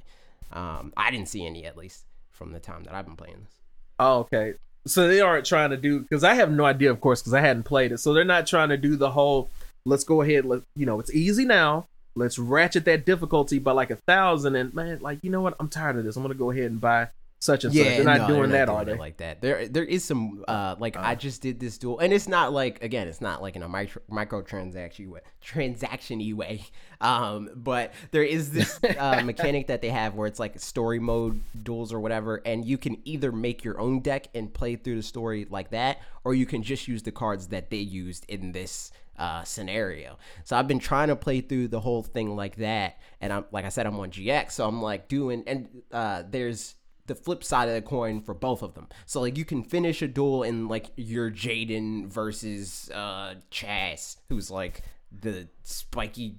Um, 0.52 0.92
I 0.96 1.10
didn't 1.10 1.28
see 1.28 1.46
any 1.46 1.64
at 1.64 1.76
least 1.76 2.04
from 2.30 2.52
the 2.52 2.60
time 2.60 2.84
that 2.84 2.94
I've 2.94 3.06
been 3.06 3.16
playing 3.16 3.40
this. 3.40 3.54
Oh, 3.98 4.18
okay. 4.20 4.54
So 4.86 5.08
they 5.08 5.20
aren't 5.20 5.46
trying 5.46 5.70
to 5.70 5.76
do 5.76 6.00
because 6.00 6.24
I 6.24 6.34
have 6.34 6.50
no 6.50 6.64
idea, 6.64 6.90
of 6.90 7.00
course, 7.00 7.22
because 7.22 7.34
I 7.34 7.40
hadn't 7.40 7.62
played 7.62 7.92
it. 7.92 7.98
So 7.98 8.12
they're 8.12 8.24
not 8.24 8.46
trying 8.46 8.68
to 8.68 8.76
do 8.76 8.96
the 8.96 9.10
whole. 9.10 9.48
Let's 9.86 10.04
go 10.04 10.22
ahead. 10.22 10.44
Let 10.44 10.62
you 10.76 10.86
know 10.86 11.00
it's 11.00 11.12
easy 11.12 11.44
now. 11.44 11.86
Let's 12.14 12.38
ratchet 12.38 12.84
that 12.84 13.04
difficulty 13.04 13.58
by 13.58 13.72
like 13.72 13.90
a 13.90 13.96
thousand. 13.96 14.56
And 14.56 14.74
man, 14.74 14.98
like 15.00 15.20
you 15.22 15.30
know 15.30 15.40
what? 15.40 15.54
I'm 15.58 15.68
tired 15.68 15.96
of 15.96 16.04
this. 16.04 16.16
I'm 16.16 16.22
gonna 16.22 16.34
go 16.34 16.50
ahead 16.50 16.70
and 16.70 16.80
buy 16.80 17.08
such 17.44 17.64
and 17.64 17.72
such. 17.74 17.96
They're 17.96 18.04
not 18.04 18.18
no, 18.22 18.26
doing 18.28 18.50
they're 18.50 18.66
that, 18.66 18.72
not 18.72 18.74
are 18.82 18.84
doing 18.84 18.86
they? 18.86 18.92
it 18.94 19.06
Like 19.06 19.16
that. 19.18 19.40
There, 19.40 19.68
there 19.68 19.84
is 19.84 20.04
some 20.04 20.44
uh, 20.48 20.76
like 20.78 20.96
I 20.96 21.12
Uh. 21.12 21.14
just 21.14 21.42
did 21.42 21.60
this 21.60 21.78
duel, 21.78 21.98
and 21.98 22.12
it's 22.12 22.28
not 22.28 22.52
like 22.52 22.82
again, 22.82 23.06
it's 23.08 23.20
not 23.20 23.42
like 23.42 23.56
in 23.56 23.62
a 23.62 23.68
micro 23.68 24.02
microtransaction 24.10 25.08
way, 25.10 25.20
transaction 25.40 26.36
way. 26.36 26.62
Um, 27.00 27.50
but 27.54 27.92
there 28.12 28.22
is 28.22 28.50
this 28.50 28.80
uh, 28.98 29.20
mechanic 29.24 29.66
that 29.66 29.82
they 29.82 29.90
have 29.90 30.14
where 30.14 30.26
it's 30.26 30.40
like 30.40 30.58
story 30.58 30.98
mode 30.98 31.42
duels 31.62 31.92
or 31.92 32.00
whatever, 32.00 32.40
and 32.44 32.64
you 32.64 32.78
can 32.78 32.96
either 33.04 33.30
make 33.32 33.62
your 33.64 33.78
own 33.78 34.00
deck 34.00 34.28
and 34.34 34.52
play 34.52 34.76
through 34.76 34.96
the 34.96 35.02
story 35.02 35.46
like 35.50 35.70
that, 35.70 35.98
or 36.24 36.34
you 36.34 36.46
can 36.46 36.62
just 36.62 36.88
use 36.88 37.02
the 37.02 37.12
cards 37.12 37.48
that 37.48 37.70
they 37.70 37.76
used 37.78 38.24
in 38.28 38.52
this 38.52 38.90
uh, 39.18 39.44
scenario. 39.44 40.16
So 40.44 40.56
I've 40.56 40.66
been 40.66 40.78
trying 40.80 41.08
to 41.08 41.16
play 41.16 41.40
through 41.40 41.68
the 41.68 41.80
whole 41.80 42.02
thing 42.02 42.34
like 42.36 42.56
that, 42.56 42.98
and 43.20 43.32
I'm 43.32 43.44
like 43.52 43.64
I 43.64 43.68
said, 43.68 43.86
I'm 43.86 43.98
on 44.00 44.10
GX, 44.10 44.52
so 44.52 44.66
I'm 44.66 44.80
like 44.82 45.08
doing, 45.08 45.44
and 45.46 45.68
uh, 45.92 46.22
there's 46.28 46.74
the 47.06 47.14
flip 47.14 47.44
side 47.44 47.68
of 47.68 47.74
the 47.74 47.82
coin 47.82 48.20
for 48.20 48.34
both 48.34 48.62
of 48.62 48.74
them. 48.74 48.88
So 49.06 49.20
like 49.20 49.36
you 49.36 49.44
can 49.44 49.62
finish 49.62 50.02
a 50.02 50.08
duel 50.08 50.42
in 50.42 50.68
like 50.68 50.86
your 50.96 51.30
Jaden 51.30 52.06
versus 52.06 52.90
uh 52.92 53.34
Chazz, 53.50 54.16
who's 54.28 54.50
like 54.50 54.82
the 55.12 55.48
spiky 55.62 56.36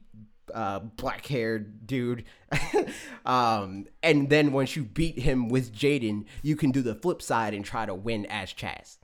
uh 0.53 0.79
black 0.79 1.25
haired 1.27 1.85
dude. 1.85 2.25
um 3.25 3.85
and 4.01 4.29
then 4.29 4.51
once 4.51 4.75
you 4.75 4.83
beat 4.83 5.19
him 5.19 5.49
with 5.49 5.73
Jaden, 5.73 6.25
you 6.41 6.55
can 6.55 6.71
do 6.71 6.81
the 6.81 6.95
flip 6.95 7.21
side 7.21 7.53
and 7.53 7.63
try 7.63 7.85
to 7.85 7.95
win 7.95 8.25
as 8.27 8.53
Chazz. 8.53 8.97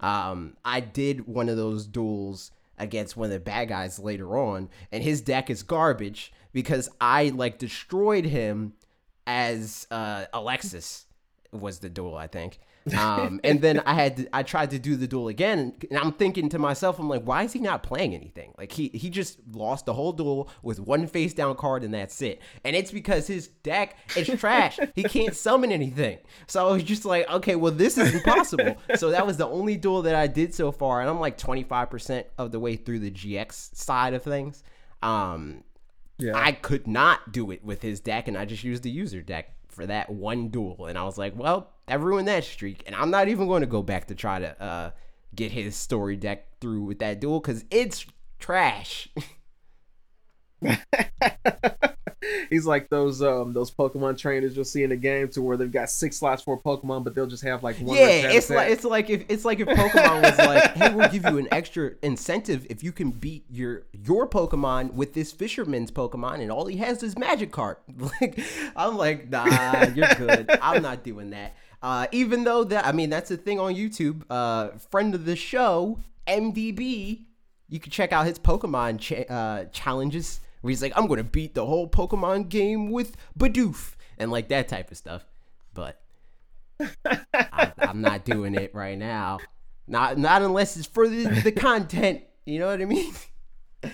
Um 0.00 0.56
I 0.64 0.80
did 0.80 1.26
one 1.26 1.48
of 1.48 1.56
those 1.56 1.86
duels 1.86 2.50
against 2.78 3.16
one 3.16 3.26
of 3.26 3.32
the 3.32 3.38
bad 3.38 3.68
guys 3.68 3.98
later 3.98 4.36
on 4.38 4.70
and 4.90 5.04
his 5.04 5.20
deck 5.20 5.50
is 5.50 5.62
garbage 5.62 6.32
because 6.52 6.88
I 7.00 7.28
like 7.28 7.58
destroyed 7.58 8.24
him 8.24 8.72
as 9.26 9.86
uh, 9.90 10.26
Alexis 10.32 11.06
was 11.52 11.78
the 11.78 11.88
duel, 11.88 12.16
I 12.16 12.26
think. 12.26 12.58
Um, 12.98 13.40
and 13.44 13.60
then 13.60 13.80
I 13.86 13.94
had 13.94 14.16
to, 14.16 14.36
I 14.36 14.42
tried 14.42 14.70
to 14.70 14.78
do 14.78 14.96
the 14.96 15.06
duel 15.06 15.28
again, 15.28 15.74
and 15.88 15.98
I'm 15.98 16.12
thinking 16.12 16.48
to 16.48 16.58
myself, 16.58 16.98
I'm 16.98 17.08
like, 17.08 17.22
why 17.22 17.44
is 17.44 17.52
he 17.52 17.60
not 17.60 17.82
playing 17.82 18.14
anything? 18.14 18.54
Like 18.58 18.72
he 18.72 18.88
he 18.88 19.08
just 19.08 19.38
lost 19.52 19.86
the 19.86 19.94
whole 19.94 20.12
duel 20.12 20.50
with 20.62 20.80
one 20.80 21.06
face 21.06 21.32
down 21.32 21.54
card, 21.54 21.84
and 21.84 21.94
that's 21.94 22.20
it. 22.22 22.40
And 22.64 22.74
it's 22.74 22.90
because 22.90 23.26
his 23.26 23.48
deck 23.48 23.96
is 24.16 24.26
trash. 24.40 24.78
he 24.94 25.04
can't 25.04 25.36
summon 25.36 25.70
anything. 25.70 26.18
So 26.48 26.68
I 26.68 26.72
was 26.72 26.82
just 26.82 27.04
like, 27.04 27.30
okay, 27.30 27.54
well 27.54 27.72
this 27.72 27.96
is 27.98 28.14
impossible. 28.14 28.76
so 28.96 29.10
that 29.10 29.26
was 29.26 29.36
the 29.36 29.46
only 29.46 29.76
duel 29.76 30.02
that 30.02 30.14
I 30.14 30.26
did 30.26 30.54
so 30.54 30.72
far, 30.72 31.00
and 31.00 31.08
I'm 31.08 31.20
like 31.20 31.38
25% 31.38 32.24
of 32.38 32.50
the 32.50 32.58
way 32.58 32.76
through 32.76 32.98
the 32.98 33.10
GX 33.10 33.76
side 33.76 34.14
of 34.14 34.22
things. 34.22 34.64
Um, 35.02 35.64
Yeah. 36.22 36.32
I 36.36 36.52
could 36.52 36.86
not 36.86 37.32
do 37.32 37.50
it 37.50 37.64
with 37.64 37.82
his 37.82 38.00
deck, 38.00 38.28
and 38.28 38.38
I 38.38 38.44
just 38.44 38.64
used 38.64 38.82
the 38.82 38.90
user 38.90 39.22
deck 39.22 39.54
for 39.68 39.86
that 39.86 40.08
one 40.10 40.48
duel. 40.48 40.86
And 40.86 40.96
I 40.96 41.04
was 41.04 41.18
like, 41.18 41.36
well, 41.36 41.70
I 41.88 41.94
ruined 41.94 42.28
that 42.28 42.44
streak, 42.44 42.82
and 42.86 42.94
I'm 42.94 43.10
not 43.10 43.28
even 43.28 43.48
going 43.48 43.62
to 43.62 43.66
go 43.66 43.82
back 43.82 44.06
to 44.06 44.14
try 44.14 44.38
to 44.38 44.62
uh, 44.62 44.90
get 45.34 45.50
his 45.50 45.74
story 45.74 46.16
deck 46.16 46.60
through 46.60 46.82
with 46.84 47.00
that 47.00 47.20
duel 47.20 47.40
because 47.40 47.64
it's 47.70 48.06
trash. 48.38 49.08
He's 52.50 52.66
like 52.66 52.88
those 52.88 53.22
um 53.22 53.52
those 53.52 53.70
Pokemon 53.70 54.18
trainers 54.18 54.54
you'll 54.54 54.64
see 54.64 54.82
in 54.84 54.90
the 54.90 54.96
game 54.96 55.28
to 55.30 55.42
where 55.42 55.56
they've 55.56 55.70
got 55.70 55.90
six 55.90 56.16
slots 56.18 56.42
for 56.42 56.60
Pokemon, 56.60 57.04
but 57.04 57.14
they'll 57.14 57.26
just 57.26 57.42
have 57.42 57.62
like 57.62 57.76
one. 57.78 57.96
yeah, 57.96 58.30
it's 58.30 58.48
like 58.50 58.70
it's 58.70 58.84
like 58.84 59.10
if 59.10 59.24
it's 59.28 59.44
like 59.44 59.60
if 59.60 59.68
Pokemon 59.68 60.22
was 60.22 60.38
like, 60.38 60.72
hey, 60.74 60.94
we'll 60.94 61.08
give 61.08 61.24
you 61.24 61.38
an 61.38 61.48
extra 61.50 61.92
incentive 62.02 62.66
if 62.70 62.82
you 62.84 62.92
can 62.92 63.10
beat 63.10 63.44
your 63.50 63.82
your 63.92 64.28
Pokemon 64.28 64.92
with 64.94 65.14
this 65.14 65.32
fisherman's 65.32 65.90
Pokemon, 65.90 66.40
and 66.40 66.50
all 66.52 66.66
he 66.66 66.76
has 66.78 67.02
is 67.02 67.14
Magikarp. 67.14 67.76
Like, 68.20 68.38
I'm 68.76 68.96
like, 68.96 69.30
nah, 69.30 69.86
you're 69.94 70.08
good. 70.16 70.50
I'm 70.60 70.82
not 70.82 71.02
doing 71.04 71.30
that. 71.30 71.56
Uh, 71.82 72.06
even 72.12 72.44
though 72.44 72.64
that, 72.64 72.86
I 72.86 72.92
mean, 72.92 73.10
that's 73.10 73.28
the 73.28 73.36
thing 73.36 73.58
on 73.58 73.74
YouTube. 73.74 74.22
Uh, 74.30 74.68
friend 74.90 75.14
of 75.14 75.24
the 75.24 75.34
show, 75.36 75.98
MDB, 76.26 77.24
you 77.68 77.80
can 77.80 77.90
check 77.90 78.12
out 78.12 78.26
his 78.26 78.38
Pokemon 78.38 78.98
cha- 79.00 79.32
uh, 79.32 79.64
challenges 79.66 80.40
where 80.62 80.70
he's 80.70 80.80
like, 80.82 80.92
I'm 80.96 81.06
gonna 81.06 81.22
beat 81.24 81.54
the 81.54 81.66
whole 81.66 81.88
Pokemon 81.88 82.48
game 82.48 82.90
with 82.90 83.16
Bidoof 83.38 83.92
and 84.18 84.30
like 84.30 84.48
that 84.48 84.68
type 84.68 84.90
of 84.90 84.96
stuff. 84.96 85.24
But 85.74 86.00
I, 87.04 87.72
I'm 87.78 88.00
not 88.00 88.24
doing 88.24 88.54
it 88.54 88.74
right 88.74 88.96
now. 88.98 89.38
Not 89.86 90.16
not 90.18 90.42
unless 90.42 90.76
it's 90.76 90.86
for 90.86 91.08
the, 91.08 91.24
the 91.42 91.52
content. 91.52 92.22
You 92.46 92.58
know 92.58 92.66
what 92.68 92.80
I 92.80 92.84
mean? 92.86 93.12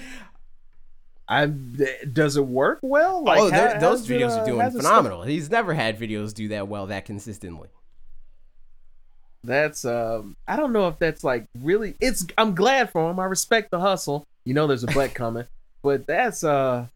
I 1.28 1.46
does 1.46 2.36
it 2.36 2.46
work 2.46 2.78
well? 2.82 3.22
Like, 3.22 3.40
oh, 3.40 3.50
they're- 3.50 3.74
how- 3.74 3.80
those 3.80 4.06
videos 4.08 4.30
uh, 4.36 4.40
are 4.40 4.46
doing 4.46 4.70
phenomenal. 4.70 5.22
He's 5.24 5.50
never 5.50 5.74
had 5.74 5.98
videos 5.98 6.32
do 6.32 6.48
that 6.48 6.68
well 6.68 6.86
that 6.86 7.04
consistently. 7.04 7.68
That's 9.44 9.84
um 9.84 10.36
I 10.46 10.56
don't 10.56 10.72
know 10.72 10.88
if 10.88 10.98
that's 10.98 11.22
like 11.22 11.46
really 11.60 11.94
it's 12.00 12.26
I'm 12.36 12.54
glad 12.54 12.90
for 12.90 13.10
him. 13.10 13.20
I 13.20 13.24
respect 13.26 13.70
the 13.70 13.80
hustle. 13.80 14.26
You 14.44 14.54
know 14.54 14.66
there's 14.66 14.84
a 14.84 14.88
butt 14.88 15.14
coming. 15.14 15.44
But 15.82 16.06
that's 16.06 16.44
uh 16.44 16.86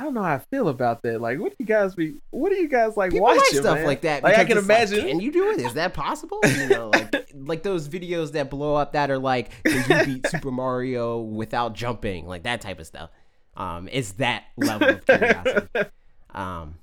I 0.00 0.04
don't 0.04 0.14
know 0.14 0.22
how 0.22 0.34
I 0.34 0.38
feel 0.38 0.68
about 0.68 1.02
that. 1.02 1.20
Like 1.20 1.38
what 1.40 1.50
do 1.50 1.56
you 1.58 1.66
guys 1.66 1.94
be 1.94 2.16
what 2.30 2.50
do 2.50 2.56
you 2.56 2.68
guys 2.68 2.96
like 2.96 3.10
People 3.10 3.24
watching? 3.24 3.40
like 3.40 3.50
stuff 3.62 3.78
man? 3.78 3.86
like 3.86 4.00
that. 4.02 4.22
Like 4.22 4.36
I 4.38 4.44
can 4.44 4.58
it's 4.58 4.68
like, 4.68 4.78
imagine 4.88 5.06
can 5.08 5.20
you 5.20 5.32
do 5.32 5.50
it? 5.50 5.60
Is 5.60 5.74
that 5.74 5.94
possible? 5.94 6.38
You 6.44 6.68
know, 6.68 6.90
like 6.90 7.30
like 7.34 7.62
those 7.62 7.88
videos 7.88 8.32
that 8.32 8.48
blow 8.50 8.76
up 8.76 8.92
that 8.92 9.10
are 9.10 9.18
like, 9.18 9.50
can 9.64 10.06
you 10.08 10.14
beat 10.14 10.26
Super 10.28 10.50
Mario 10.52 11.18
without 11.18 11.74
jumping? 11.74 12.26
Like 12.28 12.44
that 12.44 12.60
type 12.60 12.78
of 12.78 12.86
stuff. 12.86 13.10
Um, 13.56 13.88
it's 13.90 14.12
that 14.12 14.44
level 14.56 14.88
of 14.90 15.04
curiosity. 15.06 15.68
Um, 16.34 16.74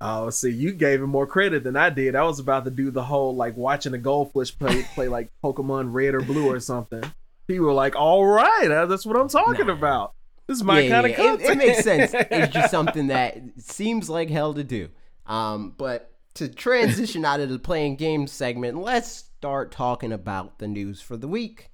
Oh, 0.00 0.28
see, 0.28 0.50
you 0.50 0.72
gave 0.72 1.00
him 1.02 1.08
more 1.08 1.26
credit 1.26 1.64
than 1.64 1.74
I 1.76 1.88
did. 1.88 2.14
I 2.16 2.24
was 2.24 2.38
about 2.38 2.64
to 2.66 2.70
do 2.70 2.90
the 2.90 3.02
whole 3.04 3.34
like 3.34 3.56
watching 3.56 3.94
a 3.94 3.98
goldfish 3.98 4.58
play 4.58 4.82
play 4.94 5.08
like 5.08 5.30
Pokemon 5.42 5.92
Red 5.94 6.14
or 6.14 6.20
Blue 6.20 6.50
or 6.50 6.60
something. 6.60 7.02
People 7.46 7.66
were 7.66 7.72
like, 7.72 7.96
"All 7.96 8.26
right, 8.26 8.70
uh, 8.70 8.84
that's 8.86 9.06
what 9.06 9.16
I'm 9.16 9.28
talking 9.28 9.68
Nah. 9.68 9.72
about. 9.74 10.12
This 10.46 10.58
is 10.58 10.64
my 10.64 10.80
yeah, 10.80 11.02
kind 11.02 11.08
yeah, 11.08 11.12
of 11.12 11.18
it, 11.20 11.40
content." 11.40 11.62
it 11.62 11.66
makes 11.66 11.84
sense. 11.84 12.10
It's 12.14 12.52
just 12.52 12.70
something 12.70 13.08
that 13.08 13.38
seems 13.58 14.08
like 14.08 14.30
hell 14.30 14.54
to 14.54 14.64
do. 14.64 14.88
Um, 15.26 15.74
but 15.76 16.12
to 16.34 16.48
transition 16.48 17.24
out 17.24 17.40
of 17.40 17.48
the 17.48 17.58
playing 17.58 17.96
games 17.96 18.30
segment, 18.30 18.78
let's 18.78 19.10
start 19.10 19.72
talking 19.72 20.12
about 20.12 20.58
the 20.58 20.68
news 20.68 21.00
for 21.00 21.16
the 21.16 21.28
week. 21.28 21.70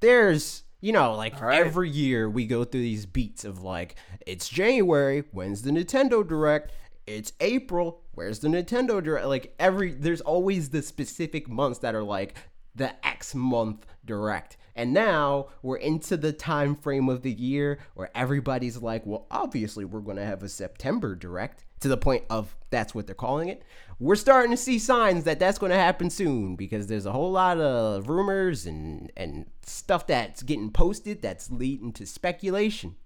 There's, 0.00 0.62
you 0.80 0.92
know, 0.92 1.14
like 1.14 1.40
right. 1.40 1.58
every 1.58 1.90
year 1.90 2.28
we 2.28 2.46
go 2.46 2.64
through 2.64 2.82
these 2.82 3.06
beats 3.06 3.44
of 3.44 3.62
like, 3.62 3.96
it's 4.26 4.48
January, 4.48 5.24
when's 5.32 5.62
the 5.62 5.70
Nintendo 5.70 6.26
Direct? 6.26 6.72
It's 7.06 7.32
April, 7.40 8.02
where's 8.12 8.38
the 8.38 8.48
Nintendo 8.48 9.02
Direct? 9.02 9.26
Like 9.26 9.54
every, 9.58 9.92
there's 9.92 10.20
always 10.20 10.70
the 10.70 10.82
specific 10.82 11.48
months 11.48 11.80
that 11.80 11.94
are 11.94 12.04
like 12.04 12.36
the 12.74 12.94
X 13.04 13.34
month 13.34 13.86
Direct. 14.04 14.56
And 14.80 14.94
now 14.94 15.48
we're 15.60 15.76
into 15.76 16.16
the 16.16 16.32
time 16.32 16.74
frame 16.74 17.10
of 17.10 17.20
the 17.20 17.30
year 17.30 17.80
where 17.92 18.10
everybody's 18.14 18.78
like, 18.78 19.04
well, 19.04 19.26
obviously 19.30 19.84
we're 19.84 20.00
going 20.00 20.16
to 20.16 20.24
have 20.24 20.42
a 20.42 20.48
September 20.48 21.14
direct 21.14 21.66
to 21.80 21.88
the 21.88 21.98
point 21.98 22.24
of 22.30 22.56
that's 22.70 22.94
what 22.94 23.04
they're 23.04 23.14
calling 23.14 23.50
it. 23.50 23.62
We're 23.98 24.16
starting 24.16 24.52
to 24.52 24.56
see 24.56 24.78
signs 24.78 25.24
that 25.24 25.38
that's 25.38 25.58
going 25.58 25.68
to 25.68 25.76
happen 25.76 26.08
soon 26.08 26.56
because 26.56 26.86
there's 26.86 27.04
a 27.04 27.12
whole 27.12 27.30
lot 27.30 27.60
of 27.60 28.08
rumors 28.08 28.64
and 28.64 29.12
and 29.18 29.50
stuff 29.66 30.06
that's 30.06 30.42
getting 30.42 30.70
posted 30.70 31.20
that's 31.20 31.50
leading 31.50 31.92
to 31.92 32.06
speculation. 32.06 32.96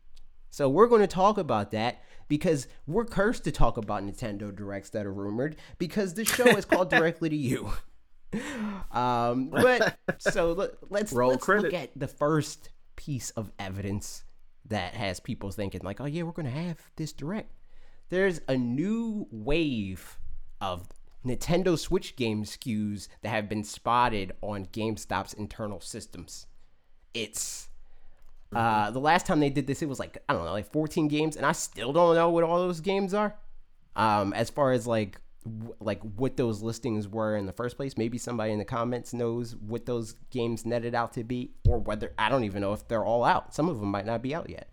So 0.51 0.69
we're 0.69 0.87
going 0.87 1.01
to 1.01 1.09
talk 1.09 1.39
about 1.39 1.73
that 1.73 2.05
because 2.29 2.69
we're 2.87 3.05
cursed 3.05 3.43
to 3.45 3.51
talk 3.51 3.79
about 3.79 4.05
Nintendo 4.05 4.55
directs 4.55 4.91
that 4.91 5.07
are 5.07 5.13
rumored 5.13 5.57
because 5.79 6.15
this 6.15 6.29
show 6.29 6.47
is 6.57 6.65
called 6.65 6.89
Directly 6.91 7.31
to 7.31 7.37
You. 7.37 7.73
Um, 8.93 9.49
but 9.49 9.99
so 10.19 10.53
let, 10.53 10.71
let's 10.89 11.13
Roll 11.13 11.31
let's 11.31 11.45
credit. 11.45 11.65
look 11.65 11.75
at 11.75 11.91
the 11.97 12.07
first 12.07 12.69
piece 12.95 13.31
of 13.31 13.51
evidence 13.59 14.23
that 14.67 14.95
has 14.95 15.19
people 15.19 15.51
thinking 15.51 15.81
like, 15.83 16.01
oh 16.01 16.05
yeah, 16.05 16.23
we're 16.23 16.31
gonna 16.31 16.51
have 16.51 16.79
this 16.95 17.13
direct. 17.13 17.51
There's 18.11 18.41
a 18.47 18.57
new 18.57 19.27
wave 19.33 20.19
of 20.61 20.87
Nintendo 21.25 21.77
Switch 21.77 22.15
game 22.17 22.45
SKUs 22.45 23.09
that 23.23 23.31
have 23.31 23.49
been 23.49 23.65
spotted 23.65 24.33
on 24.43 24.67
GameStop's 24.67 25.33
internal 25.33 25.81
systems. 25.81 26.47
It's 27.15 27.69
uh, 28.55 28.91
the 28.91 29.01
last 29.01 29.27
time 29.27 29.41
they 29.41 29.51
did 29.51 29.67
this, 29.67 29.83
it 29.83 29.89
was 29.89 29.99
like 29.99 30.23
I 30.29 30.35
don't 30.35 30.45
know, 30.45 30.53
like 30.53 30.71
14 30.71 31.09
games, 31.09 31.37
and 31.37 31.45
I 31.45 31.53
still 31.53 31.93
don't 31.93 32.15
know 32.15 32.31
what 32.31 32.45
all 32.45 32.59
those 32.59 32.81
games 32.81 33.13
are. 33.13 33.35
Um, 33.97 34.33
as 34.33 34.51
far 34.51 34.73
as 34.73 34.87
like 34.87 35.21
w- 35.45 35.75
like 35.81 36.01
what 36.17 36.37
those 36.37 36.63
listings 36.63 37.09
were 37.09 37.37
in 37.37 37.47
the 37.47 37.53
first 37.53 37.77
place, 37.77 37.97
maybe 37.97 38.19
somebody 38.19 38.53
in 38.53 38.59
the 38.59 38.65
comments 38.65 39.13
knows 39.13 39.57
what 39.57 39.87
those 39.87 40.15
games 40.31 40.67
netted 40.67 40.95
out 40.95 41.13
to 41.15 41.25
be, 41.25 41.53
or 41.69 41.79
whether 41.79 42.13
I 42.19 42.29
don't 42.29 42.45
even 42.45 42.61
know 42.63 42.73
if 42.73 42.87
they're 42.89 43.05
all 43.05 43.25
out. 43.25 43.55
Some 43.55 43.69
of 43.69 43.81
them 43.81 43.91
might 43.91 44.07
not 44.07 44.23
be 44.23 44.35
out 44.35 44.51
yet. 44.51 44.71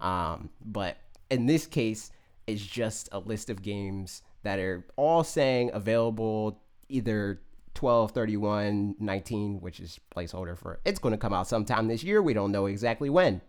Um, 0.00 0.50
but 0.64 0.96
in 1.30 1.46
this 1.46 1.66
case, 1.66 2.10
it's 2.46 2.64
just 2.64 3.08
a 3.12 3.18
list 3.18 3.50
of 3.50 3.62
games 3.62 4.22
that 4.42 4.58
are 4.58 4.84
all 4.96 5.24
saying 5.24 5.70
available 5.72 6.60
either 6.88 7.40
12, 7.74 8.10
31, 8.10 8.96
19, 8.98 9.60
which 9.60 9.80
is 9.80 9.98
placeholder 10.14 10.56
for 10.56 10.80
it's 10.84 10.98
going 10.98 11.12
to 11.12 11.18
come 11.18 11.32
out 11.32 11.48
sometime 11.48 11.88
this 11.88 12.02
year. 12.02 12.20
We 12.20 12.34
don't 12.34 12.52
know 12.52 12.66
exactly 12.66 13.08
when. 13.10 13.40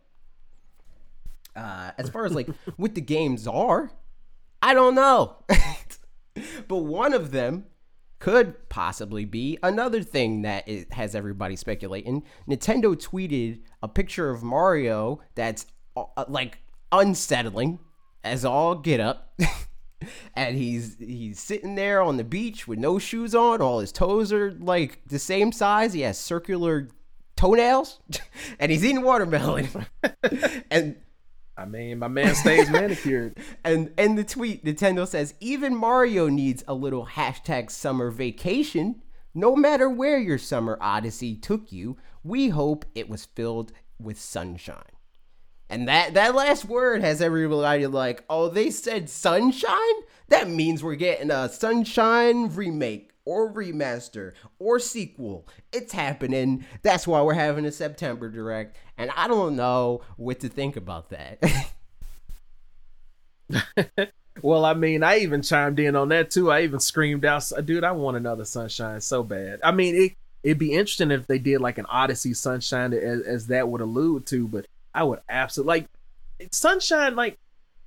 Uh, 1.55 1.91
as 1.97 2.09
far 2.09 2.25
as 2.25 2.33
like 2.33 2.47
what 2.77 2.95
the 2.95 3.01
games 3.01 3.47
are, 3.47 3.91
I 4.61 4.73
don't 4.73 4.95
know. 4.95 5.37
but 6.67 6.77
one 6.77 7.13
of 7.13 7.31
them 7.31 7.65
could 8.19 8.69
possibly 8.69 9.25
be 9.25 9.57
another 9.61 10.01
thing 10.01 10.43
that 10.43 10.67
has 10.91 11.13
everybody 11.13 11.55
speculating. 11.55 12.23
Nintendo 12.47 12.95
tweeted 12.95 13.59
a 13.81 13.87
picture 13.87 14.29
of 14.29 14.43
Mario 14.43 15.19
that's 15.35 15.65
uh, 15.97 16.05
like 16.27 16.59
unsettling 16.91 17.79
as 18.23 18.45
all 18.45 18.75
get 18.75 18.99
up. 18.99 19.37
and 20.35 20.57
he's 20.57 20.97
he's 20.99 21.39
sitting 21.39 21.75
there 21.75 22.01
on 22.01 22.17
the 22.17 22.23
beach 22.23 22.67
with 22.67 22.79
no 22.79 22.99
shoes 22.99 23.35
on. 23.35 23.61
All 23.61 23.79
his 23.79 23.91
toes 23.91 24.31
are 24.31 24.51
like 24.53 24.99
the 25.07 25.19
same 25.19 25.51
size. 25.51 25.93
He 25.93 26.01
has 26.01 26.17
circular 26.17 26.89
toenails, 27.35 27.99
and 28.59 28.71
he's 28.71 28.85
eating 28.85 29.01
watermelon. 29.01 29.67
and 30.71 30.95
I 31.55 31.65
mean, 31.65 31.99
my 31.99 32.07
man 32.07 32.33
stays 32.35 32.69
manicured. 32.69 33.37
and 33.63 33.91
in 33.97 34.15
the 34.15 34.23
tweet, 34.23 34.65
Nintendo 34.65 35.07
says 35.07 35.35
even 35.39 35.75
Mario 35.75 36.27
needs 36.27 36.63
a 36.67 36.73
little 36.73 37.05
hashtag 37.05 37.69
summer 37.69 38.09
vacation. 38.09 39.01
No 39.35 39.55
matter 39.55 39.89
where 39.89 40.19
your 40.19 40.37
summer 40.37 40.77
odyssey 40.81 41.35
took 41.35 41.71
you, 41.71 41.97
we 42.23 42.49
hope 42.49 42.85
it 42.95 43.09
was 43.09 43.25
filled 43.25 43.71
with 43.99 44.19
sunshine. 44.19 44.83
And 45.69 45.87
that 45.87 46.13
that 46.13 46.35
last 46.35 46.65
word 46.65 47.01
has 47.01 47.21
everybody 47.21 47.87
like, 47.87 48.23
oh, 48.29 48.49
they 48.49 48.69
said 48.69 49.09
sunshine? 49.09 49.77
That 50.27 50.49
means 50.49 50.83
we're 50.83 50.95
getting 50.95 51.31
a 51.31 51.49
sunshine 51.49 52.49
remake 52.49 53.12
or 53.25 53.51
remaster 53.51 54.33
or 54.59 54.79
sequel. 54.79 55.47
It's 55.71 55.93
happening. 55.93 56.65
That's 56.81 57.07
why 57.07 57.21
we're 57.21 57.33
having 57.33 57.65
a 57.65 57.71
September 57.71 58.29
direct. 58.29 58.77
And 58.97 59.11
I 59.15 59.27
don't 59.27 59.55
know 59.55 60.01
what 60.17 60.39
to 60.41 60.49
think 60.49 60.75
about 60.75 61.09
that. 61.11 61.71
well, 64.41 64.65
I 64.65 64.73
mean, 64.73 65.03
I 65.03 65.19
even 65.19 65.41
chimed 65.41 65.79
in 65.79 65.95
on 65.95 66.09
that 66.09 66.31
too. 66.31 66.51
I 66.51 66.61
even 66.61 66.79
screamed 66.79 67.25
out, 67.25 67.49
"Dude, 67.65 67.83
I 67.83 67.91
want 67.91 68.17
another 68.17 68.45
Sunshine 68.45 69.01
so 69.01 69.23
bad." 69.23 69.59
I 69.63 69.71
mean, 69.71 69.95
it 69.95 70.13
it'd 70.43 70.59
be 70.59 70.73
interesting 70.73 71.11
if 71.11 71.27
they 71.27 71.39
did 71.39 71.61
like 71.61 71.77
an 71.77 71.85
Odyssey 71.87 72.33
Sunshine, 72.33 72.93
as, 72.93 73.21
as 73.21 73.47
that 73.47 73.69
would 73.69 73.81
allude 73.81 74.25
to. 74.27 74.47
But 74.47 74.67
I 74.93 75.03
would 75.03 75.19
absolutely 75.29 75.67
like 75.69 75.87
Sunshine. 76.51 77.15
Like, 77.15 77.37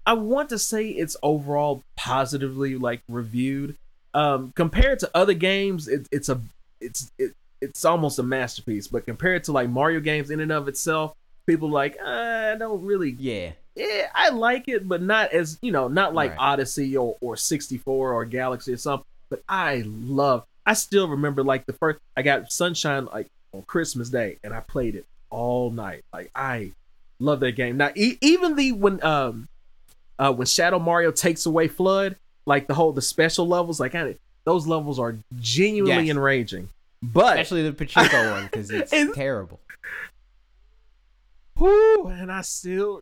I 0.05 0.15
want 0.15 0.49
to 0.51 0.59
say 0.59 0.89
it's 0.89 1.17
overall 1.23 1.83
positively 1.97 2.77
like 2.77 3.03
reviewed. 3.09 3.77
Um, 4.17 4.53
compared 4.57 4.99
to 5.01 5.11
other 5.15 5.35
games, 5.35 5.89
it, 5.89 6.09
it's 6.11 6.31
a 6.31 6.41
it's 6.81 7.11
it, 7.19 7.35
it's 7.61 7.85
almost 7.85 8.19
a 8.19 8.23
masterpiece. 8.23 8.87
But 8.87 9.05
compared 9.05 9.45
to 9.45 9.53
like 9.53 9.69
Mario 9.69 10.01
games 10.01 10.31
in 10.31 10.41
and 10.41 10.51
of 10.51 10.69
itself, 10.69 11.15
people 11.47 11.69
like 11.69 11.99
uh, 12.03 12.53
I 12.55 12.57
don't 12.59 12.83
really 12.83 13.11
yeah. 13.19 13.53
yeah, 13.75 14.09
I 14.15 14.31
like 14.31 14.69
it, 14.69 14.89
but 14.89 15.03
not 15.03 15.33
as 15.33 15.59
you 15.61 15.71
know, 15.71 15.89
not 15.89 16.15
like 16.15 16.31
Right. 16.31 16.41
Odyssey 16.41 16.97
or 16.97 17.17
or 17.21 17.37
64 17.37 18.13
or 18.13 18.25
Galaxy 18.25 18.73
or 18.73 18.79
something. 18.79 19.05
But 19.29 19.43
I 19.49 19.83
love. 19.87 20.45
I 20.65 20.73
still 20.75 21.09
remember 21.09 21.45
like 21.45 21.67
the 21.67 21.75
first. 21.75 21.99
I 22.17 22.23
got 22.23 22.51
Sunshine 22.51 23.07
like 23.07 23.27
on 23.53 23.63
Christmas 23.63 24.09
Day, 24.09 24.39
and 24.43 24.55
I 24.55 24.61
played 24.61 24.95
it 24.95 25.05
all 25.29 25.71
night. 25.71 26.05
Like 26.13 26.31
I 26.35 26.73
love 27.19 27.41
that 27.41 27.53
game. 27.53 27.77
Now 27.77 27.91
e- 27.95 28.17
even 28.23 28.57
the 28.57 28.73
when 28.73 29.03
um 29.05 29.49
uh 30.19 30.33
when 30.33 30.47
Shadow 30.47 30.79
Mario 30.79 31.11
takes 31.13 31.45
away 31.45 31.69
FLUDD, 31.69 32.17
like 32.47 32.67
the 32.69 32.75
whole 32.75 32.93
the 32.93 33.03
special 33.03 33.47
levels, 33.47 33.79
like 33.81 33.95
I, 33.95 34.15
those 34.45 34.67
levels 34.67 34.99
are 34.99 35.17
genuinely 35.41 36.05
Yes. 36.07 36.11
enraging. 36.13 36.69
But 37.03 37.39
Especially 37.39 37.69
the 37.69 37.73
Pachinko 37.85 38.31
one 38.33 38.45
because 38.45 38.71
it's 38.93 38.93
terrible. 39.15 39.61
Whew, 41.59 42.09
and 42.13 42.31
I 42.31 42.43
still, 42.43 43.01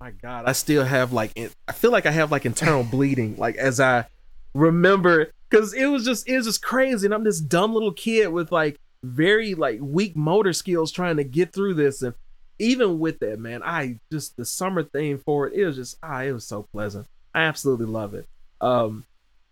my 0.00 0.10
God, 0.10 0.44
I 0.46 0.52
still 0.52 0.84
have 0.84 1.12
like, 1.12 1.32
I 1.68 1.72
feel 1.72 1.90
like 1.92 2.06
I 2.06 2.10
have 2.10 2.30
like 2.32 2.44
internal 2.44 2.84
bleeding, 2.90 3.36
like 3.36 3.56
as 3.56 3.78
I 3.80 4.06
remember, 4.54 5.30
because 5.48 5.72
it 5.74 5.86
was 5.86 6.04
just, 6.04 6.28
it 6.28 6.36
was 6.36 6.46
just 6.46 6.62
crazy, 6.62 7.06
and 7.06 7.14
I'm 7.14 7.24
this 7.24 7.40
dumb 7.40 7.72
little 7.72 7.92
kid 7.92 8.28
with 8.28 8.50
like 8.50 8.78
very 9.04 9.54
like 9.54 9.78
weak 9.80 10.16
motor 10.16 10.52
skills 10.52 10.90
trying 10.90 11.16
to 11.18 11.24
get 11.24 11.52
through 11.52 11.74
this, 11.74 12.02
and 12.02 12.14
even 12.58 12.98
with 12.98 13.20
that, 13.20 13.38
man, 13.38 13.62
I 13.62 13.98
just 14.10 14.36
the 14.36 14.44
summer 14.44 14.82
theme 14.82 15.18
for 15.18 15.46
it, 15.48 15.54
it 15.54 15.64
was 15.66 15.76
just, 15.76 15.96
ah, 16.02 16.22
it 16.22 16.32
was 16.32 16.44
so 16.46 16.66
pleasant. 16.72 17.06
I 17.34 17.42
absolutely 17.42 17.86
love 17.86 18.14
it. 18.14 18.26
Um, 18.60 19.04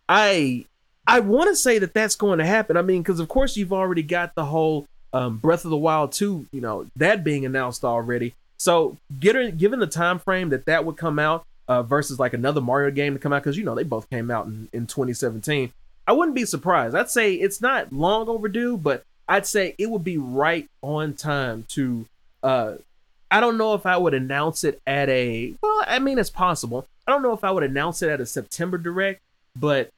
I, 0.08 0.66
I 1.06 1.20
want 1.20 1.50
to 1.50 1.56
say 1.56 1.78
that 1.78 1.94
that's 1.94 2.16
going 2.16 2.38
to 2.38 2.44
happen. 2.44 2.76
I 2.76 2.82
mean, 2.82 3.02
because 3.02 3.20
of 3.20 3.28
course 3.28 3.56
you've 3.56 3.72
already 3.72 4.02
got 4.02 4.34
the 4.34 4.44
whole 4.44 4.86
um, 5.12 5.38
Breath 5.38 5.64
of 5.64 5.70
the 5.70 5.76
Wild 5.76 6.12
2, 6.12 6.46
you 6.52 6.60
know, 6.60 6.86
that 6.96 7.24
being 7.24 7.44
announced 7.44 7.84
already. 7.84 8.34
So, 8.58 8.96
given 9.18 9.56
given 9.56 9.80
the 9.80 9.88
time 9.88 10.20
frame 10.20 10.50
that 10.50 10.66
that 10.66 10.84
would 10.84 10.96
come 10.96 11.18
out 11.18 11.44
uh, 11.66 11.82
versus 11.82 12.20
like 12.20 12.32
another 12.32 12.60
Mario 12.60 12.92
game 12.92 13.14
to 13.14 13.18
come 13.18 13.32
out, 13.32 13.42
because 13.42 13.56
you 13.56 13.64
know 13.64 13.74
they 13.74 13.82
both 13.82 14.08
came 14.08 14.30
out 14.30 14.46
in, 14.46 14.68
in 14.72 14.86
2017, 14.86 15.72
I 16.06 16.12
wouldn't 16.12 16.36
be 16.36 16.44
surprised. 16.44 16.94
I'd 16.94 17.10
say 17.10 17.34
it's 17.34 17.60
not 17.60 17.92
long 17.92 18.28
overdue, 18.28 18.76
but 18.76 19.02
I'd 19.28 19.46
say 19.46 19.74
it 19.78 19.90
would 19.90 20.04
be 20.04 20.16
right 20.16 20.68
on 20.80 21.14
time 21.14 21.64
to. 21.70 22.06
Uh, 22.42 22.74
I 23.32 23.40
don't 23.40 23.56
know 23.56 23.72
if 23.74 23.86
I 23.86 23.96
would 23.96 24.12
announce 24.12 24.62
it 24.62 24.80
at 24.86 25.08
a. 25.08 25.54
Well, 25.62 25.84
I 25.88 25.98
mean, 25.98 26.18
it's 26.18 26.30
possible. 26.30 26.86
I 27.06 27.12
don't 27.12 27.22
know 27.22 27.32
if 27.32 27.42
I 27.42 27.50
would 27.50 27.62
announce 27.62 28.02
it 28.02 28.10
at 28.10 28.20
a 28.20 28.26
September 28.26 28.76
direct, 28.76 29.22
but 29.56 29.90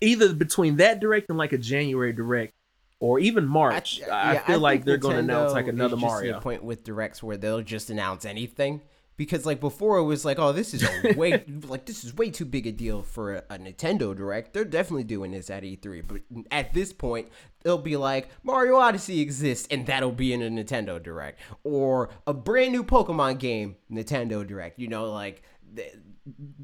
either 0.00 0.32
between 0.32 0.76
that 0.76 1.00
direct 1.00 1.28
and 1.28 1.36
like 1.36 1.52
a 1.52 1.58
January 1.58 2.12
direct, 2.12 2.52
or 3.00 3.18
even 3.18 3.44
March, 3.44 4.00
I, 4.02 4.34
yeah, 4.34 4.38
feel 4.38 4.60
like 4.60 4.84
they're 4.84 4.96
going 4.98 5.16
to 5.16 5.20
announce 5.20 5.52
like 5.52 5.66
another 5.66 5.96
Mario. 5.96 6.38
point 6.40 6.62
with 6.62 6.84
directs 6.84 7.22
where 7.22 7.36
they'll 7.36 7.60
just 7.60 7.90
announce 7.90 8.24
anything 8.24 8.80
because 9.16 9.46
like 9.46 9.60
before 9.60 9.98
it 9.98 10.04
was 10.04 10.24
like 10.24 10.38
oh 10.38 10.52
this 10.52 10.74
is 10.74 10.82
a 10.82 11.12
way 11.16 11.42
like 11.66 11.86
this 11.86 12.04
is 12.04 12.14
way 12.14 12.30
too 12.30 12.44
big 12.44 12.66
a 12.66 12.72
deal 12.72 13.02
for 13.02 13.34
a, 13.34 13.44
a 13.50 13.58
Nintendo 13.58 14.16
direct. 14.16 14.52
They're 14.52 14.64
definitely 14.64 15.04
doing 15.04 15.32
this 15.32 15.50
at 15.50 15.62
E3, 15.62 16.04
but 16.06 16.20
at 16.50 16.72
this 16.72 16.92
point 16.92 17.28
they'll 17.66 17.76
be 17.76 17.96
like 17.96 18.28
Mario 18.44 18.76
Odyssey 18.76 19.20
exists 19.20 19.66
and 19.72 19.84
that'll 19.86 20.12
be 20.12 20.32
in 20.32 20.40
a 20.40 20.48
Nintendo 20.48 21.02
direct 21.02 21.40
or 21.64 22.10
a 22.24 22.32
brand 22.32 22.72
new 22.72 22.84
Pokemon 22.84 23.40
game 23.40 23.74
Nintendo 23.90 24.46
direct. 24.46 24.78
You 24.78 24.86
know 24.86 25.10
like 25.10 25.42
th- 25.74 25.94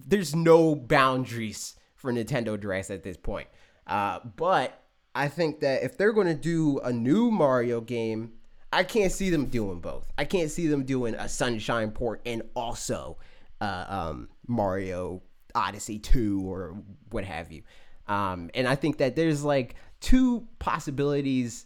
there's 0.07 0.35
no 0.35 0.77
boundaries 0.77 1.75
for 1.97 2.13
Nintendo 2.13 2.59
directs 2.59 2.91
at 2.91 3.03
this 3.03 3.17
point. 3.17 3.49
Uh, 3.87 4.21
but 4.37 4.81
I 5.15 5.27
think 5.27 5.61
that 5.61 5.83
if 5.83 5.99
they're 5.99 6.13
going 6.13 6.29
to 6.29 6.35
do 6.35 6.79
a 6.79 6.93
new 6.93 7.31
Mario 7.31 7.81
game, 7.81 8.35
I 8.73 8.85
can't 8.85 9.13
see 9.13 9.29
them 9.29 9.47
doing 9.47 9.81
both. 9.81 10.11
I 10.17 10.25
can't 10.25 10.51
see 10.51 10.69
them 10.69 10.85
doing 10.85 11.15
a 11.15 11.29
Sunshine 11.29 11.91
port 11.91 12.23
and 12.25 12.43
also 12.55 13.19
uh, 13.61 13.85
um, 13.89 14.29
Mario 14.47 15.23
Odyssey 15.55 15.99
2 15.99 16.43
or 16.49 16.77
what 17.11 17.25
have 17.25 17.53
you. 17.53 17.63
Um, 18.09 18.51
and 18.55 18.67
I 18.67 18.75
think 18.75 18.99
that 18.99 19.17
there's 19.17 19.45
like 19.45 19.77
two 20.03 20.47
possibilities 20.59 21.65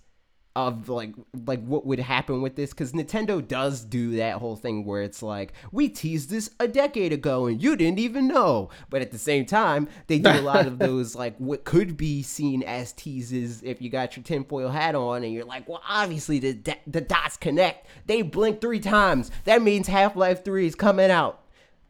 of 0.55 0.89
like 0.89 1.13
like 1.45 1.63
what 1.67 1.85
would 1.85 1.99
happen 1.99 2.41
with 2.41 2.57
this 2.57 2.71
because 2.71 2.93
Nintendo 2.93 3.47
does 3.47 3.85
do 3.85 4.17
that 4.17 4.37
whole 4.37 4.57
thing 4.57 4.87
where 4.87 5.03
it's 5.03 5.23
like 5.23 5.53
we 5.71 5.87
teased 5.87 6.31
this 6.31 6.49
a 6.59 6.67
decade 6.67 7.13
ago 7.13 7.45
and 7.45 7.63
you 7.63 7.77
didn't 7.77 7.99
even 7.99 8.27
know, 8.27 8.71
but 8.89 9.03
at 9.03 9.11
the 9.11 9.19
same 9.19 9.45
time 9.45 9.87
they 10.07 10.19
do 10.19 10.31
a 10.31 10.41
lot 10.41 10.67
of 10.67 10.79
those 10.79 11.15
like 11.15 11.37
what 11.37 11.65
could 11.65 11.99
be 11.99 12.23
seen 12.23 12.63
as 12.63 12.93
teases 12.93 13.63
if 13.65 13.83
you 13.83 13.91
got 13.91 14.17
your 14.17 14.25
tinfoil 14.25 14.71
hat 14.71 14.95
on 14.95 15.25
and 15.25 15.33
you're 15.35 15.45
like, 15.45 15.69
well, 15.69 15.83
obviously 15.87 16.39
the 16.39 16.77
the 16.87 17.03
dots 17.03 17.37
connect. 17.37 17.87
They 18.07 18.23
blink 18.23 18.63
three 18.63 18.81
times. 18.81 19.31
That 19.45 19.61
means 19.61 19.87
Half 19.87 20.17
Life 20.17 20.43
Three 20.43 20.67
is 20.67 20.75
coming 20.75 21.11
out. 21.11 21.43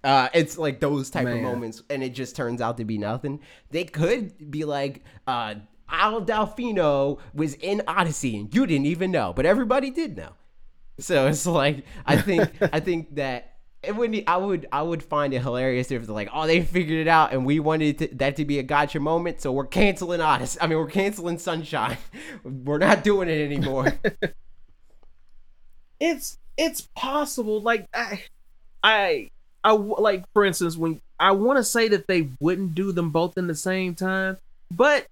Uh, 0.03 0.29
it's 0.35 0.59
like 0.59 0.81
those 0.81 1.11
type 1.11 1.25
Man. 1.25 1.39
of 1.39 1.43
moments, 1.43 1.83
and 1.91 2.03
it 2.03 2.11
just 2.11 2.37
turns 2.37 2.61
out 2.61 2.77
to 2.77 2.85
be 2.85 2.99
nothing. 2.99 3.41
They 3.71 3.85
could 3.85 4.51
be 4.51 4.65
like, 4.65 5.03
uh, 5.27 5.57
Isle 5.89 6.23
Delfino 6.23 7.19
was 7.35 7.55
in 7.55 7.83
Odyssey 7.87 8.37
and 8.37 8.55
you 8.55 8.67
didn't 8.67 8.87
even 8.87 9.11
know, 9.11 9.33
but 9.35 9.47
everybody 9.47 9.91
did 9.91 10.17
know. 10.17 10.31
So 10.99 11.27
it's 11.27 11.47
like 11.47 11.85
I 12.05 12.17
think 12.17 12.51
I 12.73 12.81
think 12.81 13.15
that 13.17 13.57
it 13.87 13.95
wouldn't. 13.95 14.25
I 14.29 14.37
would 14.37 14.67
I 14.73 14.83
would 14.83 15.03
find 15.03 15.33
it 15.33 15.43
hilarious 15.43 15.91
if 15.91 16.07
they're 16.07 16.15
like, 16.15 16.31
oh, 16.33 16.47
they 16.47 16.63
figured 16.63 16.99
it 16.99 17.09
out 17.09 17.33
and 17.33 17.47
we 17.47 17.61
wanted 17.61 17.99
to, 17.99 18.09
that 18.17 18.37
to 18.37 18.45
be 18.45 18.59
a 18.59 18.63
gotcha 18.63 19.01
moment, 19.01 19.41
so 19.41 19.53
we're 19.53 19.67
canceling 19.67 20.21
Odyssey. 20.21 20.59
I 20.61 20.67
mean, 20.67 20.79
we're 20.79 20.91
canceling 20.91 21.39
Sunshine. 21.39 21.99
we're 22.45 22.79
not 22.79 23.05
doing 23.05 23.29
it 23.29 23.45
anymore. 23.45 23.95
it's 26.01 26.39
it's 26.57 26.89
possible. 26.97 27.61
Like 27.61 27.87
I 27.95 28.25
I 28.83 29.31
I 29.63 29.73
like 29.73 30.25
for 30.33 30.45
instance 30.45 30.77
when 30.77 31.01
I 31.19 31.33
want 31.33 31.59
to 31.59 31.65
say 31.65 31.89
that 31.89 32.07
they 32.07 32.29
wouldn't 32.41 32.75
do 32.75 32.93
them 32.93 33.11
both 33.11 33.39
in 33.39 33.47
the 33.47 33.55
same 33.55 33.95
time, 33.95 34.39
but 34.71 35.07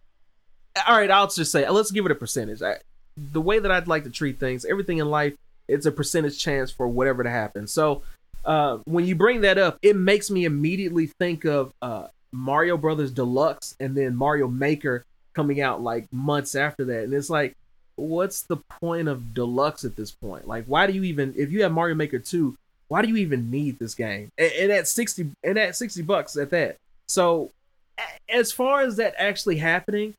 all 0.86 0.96
right, 0.96 1.10
I'll 1.10 1.28
just 1.28 1.52
say 1.52 1.68
let's 1.68 1.90
give 1.90 2.06
it 2.06 2.12
a 2.12 2.14
percentage. 2.14 2.62
I, 2.62 2.78
the 3.16 3.40
way 3.40 3.58
that 3.58 3.70
I'd 3.70 3.88
like 3.88 4.04
to 4.04 4.10
treat 4.10 4.40
things, 4.40 4.64
everything 4.64 4.98
in 4.98 5.08
life, 5.08 5.34
it's 5.68 5.86
a 5.86 5.92
percentage 5.92 6.38
chance 6.38 6.70
for 6.70 6.88
whatever 6.88 7.22
to 7.22 7.30
happen. 7.30 7.66
So 7.66 8.02
uh, 8.44 8.78
when 8.84 9.06
you 9.06 9.14
bring 9.14 9.42
that 9.42 9.56
up, 9.56 9.78
it 9.82 9.96
makes 9.96 10.30
me 10.30 10.44
immediately 10.44 11.06
think 11.18 11.44
of 11.44 11.72
uh, 11.80 12.08
Mario 12.32 12.76
Brothers 12.76 13.12
Deluxe 13.12 13.76
and 13.78 13.96
then 13.96 14.16
Mario 14.16 14.48
Maker 14.48 15.04
coming 15.32 15.60
out 15.60 15.82
like 15.82 16.12
months 16.12 16.54
after 16.54 16.84
that, 16.84 17.04
and 17.04 17.14
it's 17.14 17.30
like, 17.30 17.54
what's 17.96 18.42
the 18.42 18.56
point 18.56 19.08
of 19.08 19.34
Deluxe 19.34 19.84
at 19.84 19.96
this 19.96 20.10
point? 20.10 20.48
Like, 20.48 20.64
why 20.66 20.86
do 20.86 20.92
you 20.92 21.04
even 21.04 21.34
if 21.36 21.52
you 21.52 21.62
have 21.62 21.72
Mario 21.72 21.94
Maker 21.94 22.18
two, 22.18 22.56
why 22.88 23.02
do 23.02 23.08
you 23.08 23.16
even 23.16 23.50
need 23.50 23.78
this 23.78 23.94
game? 23.94 24.30
And, 24.36 24.52
and 24.52 24.72
at 24.72 24.88
sixty 24.88 25.30
and 25.42 25.58
at 25.58 25.76
sixty 25.76 26.02
bucks 26.02 26.36
at 26.36 26.50
that. 26.50 26.76
So 27.08 27.52
as 28.28 28.50
far 28.50 28.82
as 28.82 28.96
that 28.96 29.14
actually 29.16 29.56
happening, 29.56 30.14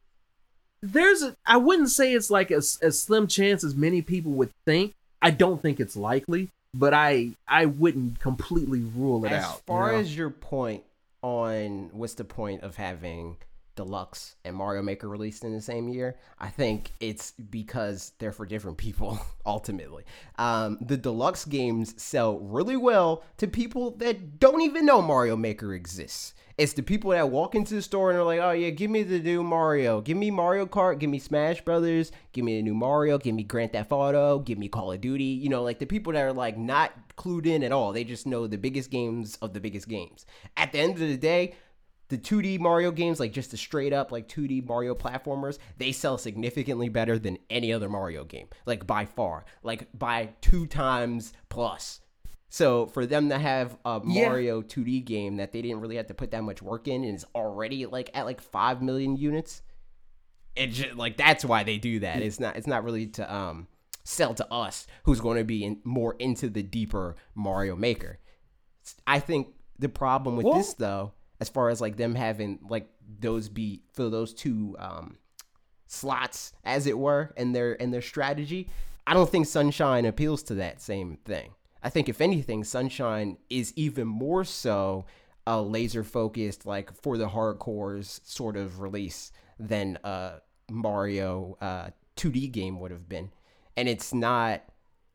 there's 0.91 1.24
a, 1.24 1.36
I 1.45 1.58
wouldn't 1.58 1.89
say 1.89 2.13
it's 2.13 2.30
like 2.30 2.52
a, 2.52 2.58
a 2.58 2.91
slim 2.91 3.28
chance 3.28 3.63
as 3.63 3.76
many 3.76 4.02
people 4.02 4.32
would 4.34 4.52
think. 4.65 4.93
I 5.21 5.32
don't 5.32 5.62
think 5.62 5.80
it's 5.80 5.95
likely, 5.95 6.50
but 6.74 6.93
I 6.93 7.32
I 7.48 7.65
wouldn't 7.65 8.19
completely 8.19 8.82
rule 8.82 9.26
it 9.26 9.32
as 9.32 9.43
out. 9.43 9.54
As 9.56 9.62
far 9.62 9.88
you 9.88 9.93
know? 9.93 10.00
as 10.02 10.17
your 10.17 10.30
point 10.30 10.84
on 11.21 11.89
what's 11.91 12.13
the 12.13 12.24
point 12.24 12.62
of 12.62 12.76
having 12.76 13.38
Deluxe 13.75 14.35
and 14.43 14.55
Mario 14.55 14.81
Maker 14.81 15.09
released 15.09 15.43
in 15.43 15.53
the 15.53 15.61
same 15.61 15.88
year, 15.88 16.15
I 16.39 16.49
think 16.49 16.91
it's 16.99 17.31
because 17.31 18.13
they're 18.19 18.31
for 18.31 18.45
different 18.45 18.77
people 18.77 19.19
ultimately. 19.45 20.03
Um, 20.38 20.77
the 20.81 20.97
Deluxe 20.97 21.45
games 21.45 21.93
sell 22.01 22.39
really 22.39 22.77
well 22.77 23.23
to 23.38 23.47
people 23.47 23.91
that 23.97 24.39
don't 24.39 24.61
even 24.61 24.85
know 24.85 25.01
Mario 25.01 25.35
Maker 25.35 25.73
exists. 25.73 26.33
It's 26.57 26.71
the 26.71 26.83
people 26.83 27.11
that 27.11 27.29
walk 27.29 27.53
into 27.53 27.73
the 27.73 27.81
store 27.81 28.11
and 28.11 28.17
are 28.17 28.23
like, 28.23 28.39
"Oh 28.39 28.51
yeah, 28.51 28.69
give 28.69 28.89
me 28.89 29.03
the 29.03 29.19
new 29.19 29.43
Mario, 29.43 29.99
give 29.99 30.15
me 30.15 30.31
Mario 30.31 30.65
Kart, 30.65 30.99
give 30.99 31.09
me 31.09 31.19
Smash 31.19 31.59
Brothers, 31.61 32.13
give 32.31 32.45
me 32.45 32.55
the 32.55 32.61
new 32.61 32.73
Mario, 32.73 33.17
give 33.17 33.35
me 33.35 33.43
Grand 33.43 33.73
Theft 33.73 33.91
Auto, 33.91 34.39
give 34.39 34.57
me 34.57 34.69
Call 34.69 34.93
of 34.93 35.01
Duty." 35.01 35.25
You 35.25 35.49
know, 35.49 35.63
like 35.63 35.79
the 35.79 35.85
people 35.85 36.13
that 36.13 36.21
are 36.21 36.31
like 36.31 36.57
not 36.57 36.93
clued 37.17 37.45
in 37.45 37.61
at 37.61 37.73
all. 37.73 37.91
They 37.91 38.05
just 38.05 38.25
know 38.25 38.47
the 38.47 38.57
biggest 38.57 38.89
games 38.89 39.38
of 39.41 39.53
the 39.53 39.59
biggest 39.59 39.89
games. 39.89 40.25
At 40.55 40.71
the 40.71 40.79
end 40.79 40.93
of 40.93 40.99
the 40.99 41.17
day, 41.17 41.55
the 42.09 42.17
2D 42.17 42.59
Mario 42.59 42.91
games, 42.91 43.19
like 43.19 43.33
just 43.33 43.51
the 43.51 43.57
straight 43.57 43.93
up 43.93 44.11
like 44.11 44.27
2D 44.27 44.67
Mario 44.67 44.95
platformers, 44.95 45.57
they 45.77 45.91
sell 45.91 46.17
significantly 46.17 46.89
better 46.89 47.17
than 47.17 47.37
any 47.49 47.73
other 47.73 47.89
Mario 47.89 48.23
game, 48.23 48.47
like 48.65 48.85
by 48.85 49.05
far, 49.05 49.45
like 49.63 49.87
by 49.97 50.29
two 50.41 50.67
times 50.67 51.33
plus. 51.49 52.01
So 52.49 52.85
for 52.85 53.05
them 53.05 53.29
to 53.29 53.37
have 53.37 53.77
a 53.83 53.99
Mario 54.03 54.61
2D 54.61 55.03
game 55.03 55.37
that 55.37 55.51
they 55.51 55.61
didn't 55.61 55.81
really 55.81 55.97
have 55.97 56.07
to 56.07 56.13
put 56.13 56.31
that 56.31 56.43
much 56.43 56.61
work 56.61 56.87
in 56.87 57.03
and 57.03 57.15
is 57.15 57.25
already 57.35 57.85
like 57.85 58.09
at 58.13 58.25
like 58.25 58.39
five 58.39 58.81
million 58.81 59.17
units, 59.17 59.61
it 60.55 60.67
just, 60.67 60.95
like 60.95 61.17
that's 61.17 61.43
why 61.43 61.63
they 61.63 61.77
do 61.77 61.99
that. 61.99 62.21
It's 62.21 62.39
not 62.39 62.55
it's 62.55 62.67
not 62.67 62.83
really 62.83 63.07
to 63.07 63.33
um 63.33 63.67
sell 64.05 64.33
to 64.35 64.53
us 64.53 64.87
who's 65.03 65.19
going 65.19 65.37
to 65.37 65.43
be 65.43 65.65
in, 65.65 65.81
more 65.83 66.15
into 66.19 66.49
the 66.49 66.63
deeper 66.63 67.15
Mario 67.33 67.75
Maker. 67.75 68.19
I 69.05 69.19
think 69.19 69.47
the 69.79 69.89
problem 69.89 70.37
with 70.37 70.45
well, 70.45 70.55
this 70.55 70.75
though, 70.75 71.13
as 71.45 71.49
far 71.49 71.69
as 71.69 71.79
like 71.79 71.95
them 71.95 72.15
having 72.15 72.58
like 72.67 72.88
those 73.19 73.49
be 73.49 73.84
for 73.93 74.10
those 74.10 74.34
two 74.34 74.75
um 74.79 75.17
slots 75.86 76.53
as 76.63 76.88
it 76.88 76.97
were 76.97 77.31
and 77.38 77.55
their 77.55 77.73
in 77.73 77.91
their 77.91 78.01
strategy, 78.01 78.67
I 79.05 79.13
don't 79.13 79.29
think 79.29 79.45
Sunshine 79.45 80.05
appeals 80.05 80.41
to 80.43 80.55
that 80.55 80.81
same 80.81 81.19
thing. 81.23 81.51
I 81.84 81.89
think 81.89 82.10
if 82.10 82.19
anything, 82.19 82.63
Sunshine 82.63 83.38
is 83.47 83.71
even 83.75 84.08
more 84.08 84.43
so 84.43 85.05
a 85.45 85.62
laser 85.62 86.03
focused, 86.03 86.65
like 86.65 86.91
for 87.03 87.15
the 87.15 87.29
hardcores 87.29 88.19
sort 88.25 88.58
of 88.58 88.79
release 88.79 89.31
than 89.60 89.99
a 90.03 90.41
Mario 90.71 91.58
uh, 91.62 91.89
2D 92.17 92.51
game 92.51 92.79
would 92.79 92.89
have 92.89 93.08
been, 93.08 93.29
and 93.77 93.88
it's 93.88 94.15
not 94.15 94.63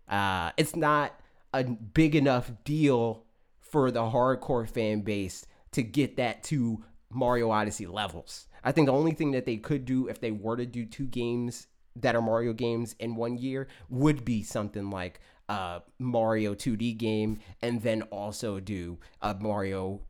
uh, 0.09 0.53
it's 0.57 0.77
not 0.77 1.21
a 1.53 1.65
big 1.65 2.15
enough 2.15 2.53
deal 2.63 3.25
for 3.61 3.91
the 3.91 4.03
hardcore 4.03 4.69
fan 4.69 5.01
base 5.01 5.47
to 5.73 5.83
get 5.83 6.17
that 6.17 6.43
to 6.45 6.85
Mario 7.11 7.51
Odyssey 7.51 7.87
levels. 7.87 8.47
I 8.63 8.73
think 8.73 8.87
the 8.87 8.93
only 8.93 9.13
thing 9.13 9.33
that 9.33 9.47
they 9.47 9.57
could 9.57 9.85
do 9.85 10.09
if 10.09 10.21
they 10.21 10.31
were 10.31 10.57
to 10.57 10.67
do 10.67 10.85
two 10.85 11.07
games 11.07 11.67
that 11.97 12.15
are 12.15 12.23
Mario 12.23 12.53
games 12.53 12.95
in 12.99 13.17
one 13.17 13.37
year 13.37 13.69
would 13.89 14.25
be 14.25 14.43
something 14.43 14.91
like 14.91 15.21
uh, 15.49 15.81
Mario 15.99 16.55
2D 16.55 16.97
game 16.97 17.41
and 17.63 17.83
then 17.83 18.03
also 18.03 18.61
do 18.61 18.99
a 19.21 19.35
Mario 19.35 20.03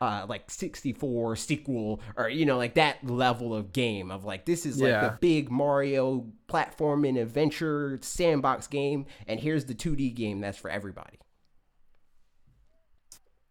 uh, 0.00 0.26
like 0.28 0.50
64 0.50 1.36
sequel 1.36 2.00
or 2.16 2.28
you 2.28 2.44
know 2.44 2.56
like 2.56 2.74
that 2.74 3.06
level 3.06 3.54
of 3.54 3.72
game 3.72 4.10
of 4.10 4.24
like 4.24 4.46
this 4.46 4.66
is 4.66 4.80
like 4.80 4.90
yeah. 4.90 5.00
the 5.02 5.18
big 5.20 5.50
Mario 5.50 6.26
platform 6.48 7.04
and 7.04 7.16
adventure 7.16 7.98
sandbox 8.02 8.66
game 8.66 9.06
and 9.26 9.38
here's 9.40 9.66
the 9.66 9.74
2D 9.74 10.14
game 10.14 10.40
that's 10.40 10.58
for 10.58 10.70
everybody. 10.70 11.18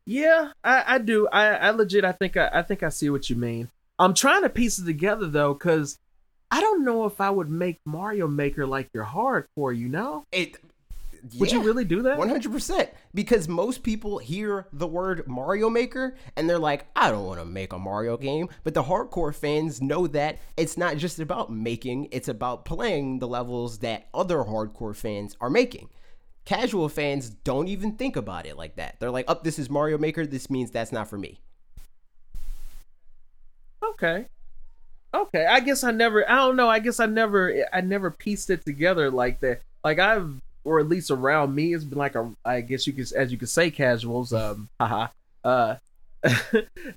Yeah, 0.10 0.54
I, 0.64 0.96
I 0.96 0.98
do. 0.98 1.28
I, 1.32 1.50
I 1.50 1.70
legit 1.70 2.04
I 2.04 2.14
think 2.14 2.36
I, 2.36 2.50
I 2.52 2.62
think 2.64 2.82
I 2.82 2.90
see 2.90 3.12
what 3.12 3.30
you 3.30 3.36
mean. 3.36 3.70
I'm 4.00 4.16
trying 4.16 4.42
to 4.42 4.50
piece 4.50 4.80
it 4.80 4.86
together 4.86 5.28
though, 5.28 5.54
because 5.54 6.00
I 6.50 6.62
don't 6.62 6.84
know 6.84 7.06
if 7.06 7.22
I 7.22 7.30
would 7.30 7.52
make 7.52 7.80
Mario 7.86 8.28
Maker 8.28 8.66
like 8.66 8.90
your 8.92 9.06
hardcore, 9.06 9.78
you 9.78 9.88
know? 9.88 10.26
It 10.32 10.58
would 11.38 11.52
you 11.52 11.62
really 11.62 11.86
do 11.86 12.02
that? 12.02 12.18
100%. 12.18 12.90
Because 13.14 13.48
most 13.48 13.84
people 13.84 14.18
hear 14.18 14.66
the 14.74 14.88
word 14.88 15.28
Mario 15.28 15.70
Maker 15.70 16.16
and 16.36 16.50
they're 16.50 16.58
like, 16.58 16.88
I 16.96 17.12
don't 17.12 17.28
want 17.28 17.40
to 17.40 17.46
make 17.46 17.72
a 17.72 17.78
Mario 17.78 18.18
game. 18.18 18.50
But 18.64 18.74
the 18.74 18.84
hardcore 18.84 19.36
fans 19.36 19.80
know 19.80 20.08
that 20.08 20.40
it's 20.58 20.76
not 20.76 20.98
just 20.98 21.20
about 21.20 21.52
making, 21.52 22.08
it's 22.10 22.30
about 22.30 22.66
playing 22.66 23.20
the 23.20 23.28
levels 23.28 23.78
that 23.80 24.08
other 24.12 24.38
hardcore 24.40 24.96
fans 24.96 25.38
are 25.40 25.52
making. 25.52 25.90
Casual 26.50 26.90
fans 26.90 27.30
don't 27.30 27.68
even 27.68 27.92
think 27.92 28.16
about 28.16 28.48
it 28.48 28.58
like 28.58 28.78
that. 28.78 28.96
They're 28.98 29.12
like, 29.12 29.26
oh, 29.28 29.40
this 29.44 29.60
is 29.60 29.70
Mario 29.70 30.00
Maker. 30.00 30.26
This 30.26 30.50
means 30.50 30.72
that's 30.72 30.92
not 30.92 31.08
for 31.08 31.16
me. 31.16 31.40
Okay. 33.84 34.26
Okay. 35.14 35.46
I 35.46 35.60
guess 35.60 35.84
I 35.84 35.92
never, 35.92 36.28
I 36.28 36.38
don't 36.38 36.56
know. 36.56 36.68
I 36.68 36.80
guess 36.80 37.00
I 37.00 37.06
never, 37.06 37.54
I 37.72 37.82
never 37.82 38.10
pieced 38.10 38.50
it 38.50 38.66
together 38.66 39.12
like 39.12 39.42
that. 39.42 39.62
Like 39.84 40.00
I've, 40.00 40.42
or 40.64 40.80
at 40.80 40.90
least 40.90 41.12
around 41.12 41.54
me, 41.54 41.76
it's 41.76 41.84
been 41.84 42.00
like 42.00 42.16
a 42.16 42.32
I 42.44 42.62
guess 42.62 42.88
you 42.88 42.94
could 42.94 43.12
as 43.14 43.32
you 43.32 43.38
could 43.38 43.50
say 43.50 43.70
casuals, 43.70 44.34
um, 44.34 44.70
haha, 44.80 45.10
uh, 45.44 45.76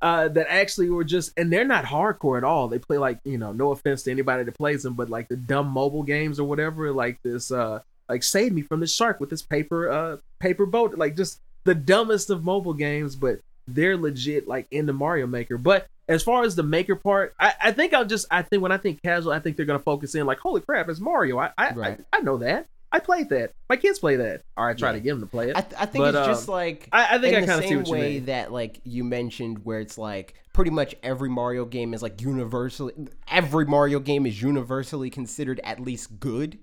uh, 0.00 0.28
that 0.28 0.46
actually 0.48 0.88
were 0.88 1.04
just 1.04 1.30
and 1.36 1.52
they're 1.52 1.66
not 1.66 1.84
hardcore 1.84 2.38
at 2.38 2.44
all. 2.44 2.68
They 2.68 2.78
play 2.78 2.96
like 2.96 3.18
you 3.24 3.36
know, 3.36 3.52
no 3.52 3.72
offense 3.72 4.02
to 4.04 4.10
anybody 4.10 4.44
that 4.44 4.54
plays 4.54 4.82
them, 4.82 4.94
but 4.94 5.10
like 5.10 5.28
the 5.28 5.36
dumb 5.36 5.68
mobile 5.68 6.04
games 6.04 6.40
or 6.40 6.48
whatever, 6.48 6.90
like 6.90 7.22
this, 7.22 7.52
uh, 7.52 7.80
like 8.08 8.22
save 8.22 8.52
me 8.52 8.62
from 8.62 8.80
the 8.80 8.86
shark 8.86 9.20
with 9.20 9.30
this 9.30 9.42
paper, 9.42 9.90
uh, 9.90 10.16
paper 10.40 10.66
boat, 10.66 10.96
like 10.98 11.16
just 11.16 11.38
the 11.64 11.74
dumbest 11.74 12.30
of 12.30 12.44
mobile 12.44 12.74
games, 12.74 13.16
but 13.16 13.40
they're 13.68 13.96
legit 13.96 14.48
like 14.48 14.66
in 14.70 14.86
the 14.86 14.92
Mario 14.92 15.26
Maker. 15.26 15.56
But 15.58 15.86
as 16.08 16.22
far 16.22 16.42
as 16.44 16.56
the 16.56 16.64
maker 16.64 16.96
part, 16.96 17.32
I, 17.38 17.54
I 17.62 17.72
think 17.72 17.94
I'll 17.94 18.04
just 18.04 18.26
I 18.30 18.42
think 18.42 18.62
when 18.62 18.72
I 18.72 18.76
think 18.76 19.00
casual, 19.02 19.32
I 19.32 19.38
think 19.38 19.56
they're 19.56 19.66
gonna 19.66 19.78
focus 19.78 20.14
in 20.14 20.26
like, 20.26 20.38
holy 20.40 20.60
crap, 20.60 20.88
it's 20.88 21.00
Mario. 21.00 21.38
I 21.38 21.50
I, 21.56 21.72
Right. 21.72 22.00
I, 22.12 22.18
I 22.18 22.20
know 22.20 22.38
that. 22.38 22.66
I 22.94 22.98
played 22.98 23.30
that. 23.30 23.52
My 23.70 23.76
kids 23.76 24.00
play 24.00 24.16
that. 24.16 24.42
Or 24.54 24.68
I 24.68 24.74
try 24.74 24.90
Yeah. 24.90 24.96
to 24.96 25.00
get 25.00 25.10
them 25.12 25.20
to 25.20 25.26
play 25.26 25.48
it. 25.48 25.56
I, 25.56 25.62
th- 25.62 25.80
I 25.80 25.86
think 25.86 26.02
But, 26.04 26.14
it's 26.14 26.26
just 26.26 26.48
um, 26.48 26.52
like 26.54 26.88
I, 26.92 27.16
I 27.16 27.18
think 27.18 27.34
in 27.36 27.44
I 27.44 27.46
kind 27.46 27.62
of 27.62 27.66
see 27.66 27.76
what 27.76 27.86
you 27.86 27.92
way 27.92 28.12
mean. 28.14 28.24
that 28.26 28.52
like 28.52 28.80
you 28.84 29.02
mentioned 29.04 29.64
where 29.64 29.80
it's 29.80 29.96
like 29.96 30.34
pretty 30.52 30.70
much 30.70 30.94
every 31.02 31.30
mario 31.30 31.64
game 31.64 31.94
is 31.94 32.02
like 32.02 32.20
universally 32.20 32.92
every 33.30 33.64
mario 33.64 33.98
game 33.98 34.26
is 34.26 34.42
universally 34.42 35.08
considered 35.08 35.58
at 35.64 35.80
least 35.80 36.20
good 36.20 36.58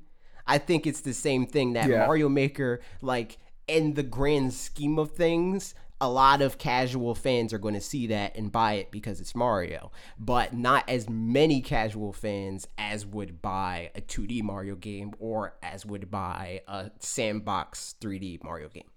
i 0.49 0.57
think 0.57 0.85
it's 0.85 1.01
the 1.01 1.13
same 1.13 1.45
thing 1.47 1.73
that 1.73 1.87
Yeah. 1.89 2.05
mario 2.05 2.27
maker 2.27 2.81
like 3.01 3.37
in 3.67 3.93
the 3.93 4.03
grand 4.03 4.53
scheme 4.53 4.99
of 4.99 5.11
things 5.11 5.73
a 6.01 6.09
lot 6.09 6.41
of 6.41 6.57
casual 6.57 7.13
fans 7.13 7.51
are 7.53 7.57
going 7.57 7.73
to 7.73 7.81
see 7.81 8.07
that 8.07 8.37
and 8.37 8.53
buy 8.53 8.75
it 8.75 8.89
because 8.89 9.19
it's 9.19 9.35
Mario, 9.35 9.91
but 10.17 10.53
not 10.53 10.89
as 10.89 11.09
many 11.09 11.59
casual 11.59 12.13
fans 12.13 12.65
as 12.77 13.05
would 13.05 13.41
buy 13.41 13.91
a 13.93 13.99
2D 13.99 14.41
Mario 14.41 14.75
game 14.75 15.13
or 15.19 15.55
as 15.61 15.85
would 15.85 16.09
buy 16.09 16.61
a 16.69 16.89
sandbox 16.99 17.95
3D 17.99 18.41
Mario 18.45 18.69
game. 18.69 18.87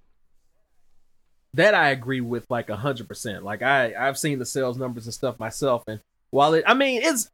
that 1.54 1.74
I 1.74 1.90
agree 1.90 2.20
with 2.20 2.46
like 2.48 2.70
a 2.70 2.76
hundred 2.76 3.08
percent. 3.08 3.42
Like 3.42 3.62
I 3.62 3.94
I've 3.98 4.16
seen 4.16 4.38
the 4.38 4.46
sales 4.46 4.78
numbers 4.78 5.06
and 5.06 5.12
stuff 5.14 5.38
myself, 5.40 5.82
and 5.88 5.98
while 6.30 6.54
it 6.54 6.64
I 6.66 6.74
mean 6.74 7.02
it's 7.02 7.28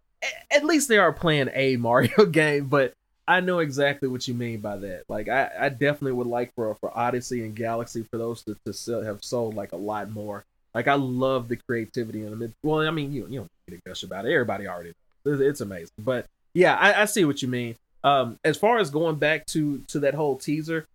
at 0.51 0.65
least 0.65 0.89
they 0.89 0.99
are 0.99 1.13
playing 1.13 1.51
a 1.55 1.77
Mario 1.89 2.25
game, 2.27 2.69
but 2.69 2.95
I 3.29 3.41
know 3.41 3.59
exactly 3.59 4.09
what 4.09 4.27
you 4.27 4.33
mean 4.33 4.61
by 4.61 4.79
that. 4.79 5.05
Like 5.07 5.29
I, 5.29 5.51
I 5.61 5.69
definitely 5.69 6.12
would 6.12 6.27
like 6.27 6.55
for 6.55 6.75
for 6.77 6.97
Odyssey 6.97 7.45
and 7.45 7.55
Galaxy 7.55 8.03
for 8.03 8.17
those 8.17 8.43
to, 8.45 8.57
to 8.64 8.73
sell, 8.73 9.03
have 9.03 9.23
sold 9.23 9.55
like 9.55 9.73
a 9.73 9.77
lot 9.77 10.11
more. 10.11 10.47
Like 10.75 10.88
I 10.88 10.95
love 10.95 11.49
the 11.49 11.57
creativity 11.57 12.23
in 12.23 12.31
them. 12.31 12.43
It, 12.43 12.53
well, 12.62 12.81
I 12.81 12.91
mean 12.91 13.12
you 13.12 13.27
you 13.29 13.41
don't 13.41 13.51
need 13.69 13.77
to 13.77 13.83
gush 13.87 14.03
about 14.03 14.25
it. 14.25 14.33
Everybody 14.33 14.67
already 14.67 14.95
knows. 15.27 15.41
It's, 15.41 15.61
amazing. 15.61 15.93
But 15.99 16.25
yeah, 16.55 16.75
I, 16.77 17.03
I 17.03 17.05
see 17.05 17.27
what 17.27 17.43
you 17.43 17.49
mean. 17.49 17.77
Um, 18.03 18.38
as 18.45 18.57
far 18.57 18.79
as 18.79 18.88
going 18.88 19.17
back 19.17 19.45
to 19.49 19.85
to 19.88 20.01
that 20.01 20.14
whole 20.14 20.37
teaser, 20.37 20.87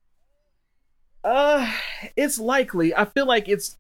uh, 1.24 1.72
it's 2.16 2.40
likely. 2.40 2.96
I 2.96 3.06
feel 3.06 3.28
like 3.28 3.48
it's 3.48 3.78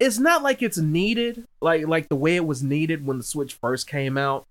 it's 0.00 0.18
not 0.18 0.42
like 0.42 0.60
it's 0.60 0.78
needed, 0.78 1.46
like 1.60 1.86
like 1.86 2.08
the 2.08 2.16
way 2.16 2.34
it 2.34 2.44
was 2.44 2.64
needed 2.64 3.06
when 3.06 3.18
the 3.18 3.24
Switch 3.24 3.54
first 3.54 3.86
came 3.86 4.18
out. 4.18 4.44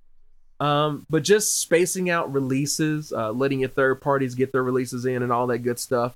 Um, 0.59 1.05
but 1.09 1.23
just 1.23 1.59
spacing 1.59 2.09
out 2.09 2.31
releases, 2.31 3.11
uh, 3.11 3.31
letting 3.31 3.59
your 3.59 3.69
third 3.69 4.01
parties 4.01 4.35
get 4.35 4.51
their 4.51 4.63
releases 4.63 5.05
in, 5.05 5.21
and 5.21 5.31
all 5.31 5.47
that 5.47 5.59
good 5.59 5.79
stuff. 5.79 6.15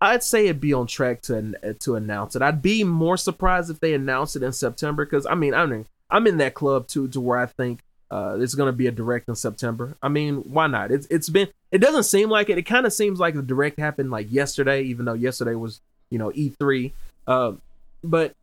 I'd 0.00 0.22
say 0.22 0.44
it'd 0.46 0.60
be 0.60 0.72
on 0.72 0.86
track 0.86 1.22
to 1.22 1.74
to 1.80 1.96
announce 1.96 2.36
it. 2.36 2.42
I'd 2.42 2.62
be 2.62 2.84
more 2.84 3.16
surprised 3.16 3.70
if 3.70 3.80
they 3.80 3.94
announced 3.94 4.36
it 4.36 4.42
in 4.42 4.52
September 4.52 5.04
because 5.04 5.26
I 5.26 5.34
mean 5.34 5.54
I'm 5.54 5.72
in, 5.72 5.86
I'm 6.10 6.26
in 6.26 6.38
that 6.38 6.54
club 6.54 6.86
too, 6.88 7.08
to 7.08 7.20
where 7.20 7.38
I 7.38 7.46
think 7.46 7.80
uh, 8.10 8.36
it's 8.40 8.54
going 8.54 8.68
to 8.68 8.76
be 8.76 8.86
a 8.86 8.92
direct 8.92 9.28
in 9.28 9.34
September. 9.34 9.96
I 10.02 10.08
mean, 10.08 10.36
why 10.38 10.66
not? 10.66 10.90
It's 10.90 11.06
it's 11.10 11.28
been. 11.28 11.48
It 11.70 11.78
doesn't 11.78 12.04
seem 12.04 12.30
like 12.30 12.48
it. 12.48 12.58
It 12.58 12.62
kind 12.62 12.86
of 12.86 12.92
seems 12.92 13.20
like 13.20 13.34
the 13.34 13.42
direct 13.42 13.78
happened 13.78 14.10
like 14.10 14.30
yesterday, 14.30 14.82
even 14.84 15.04
though 15.04 15.14
yesterday 15.14 15.54
was 15.54 15.80
you 16.10 16.18
know 16.18 16.30
E3. 16.30 16.92
Um, 17.26 17.60
but 18.02 18.34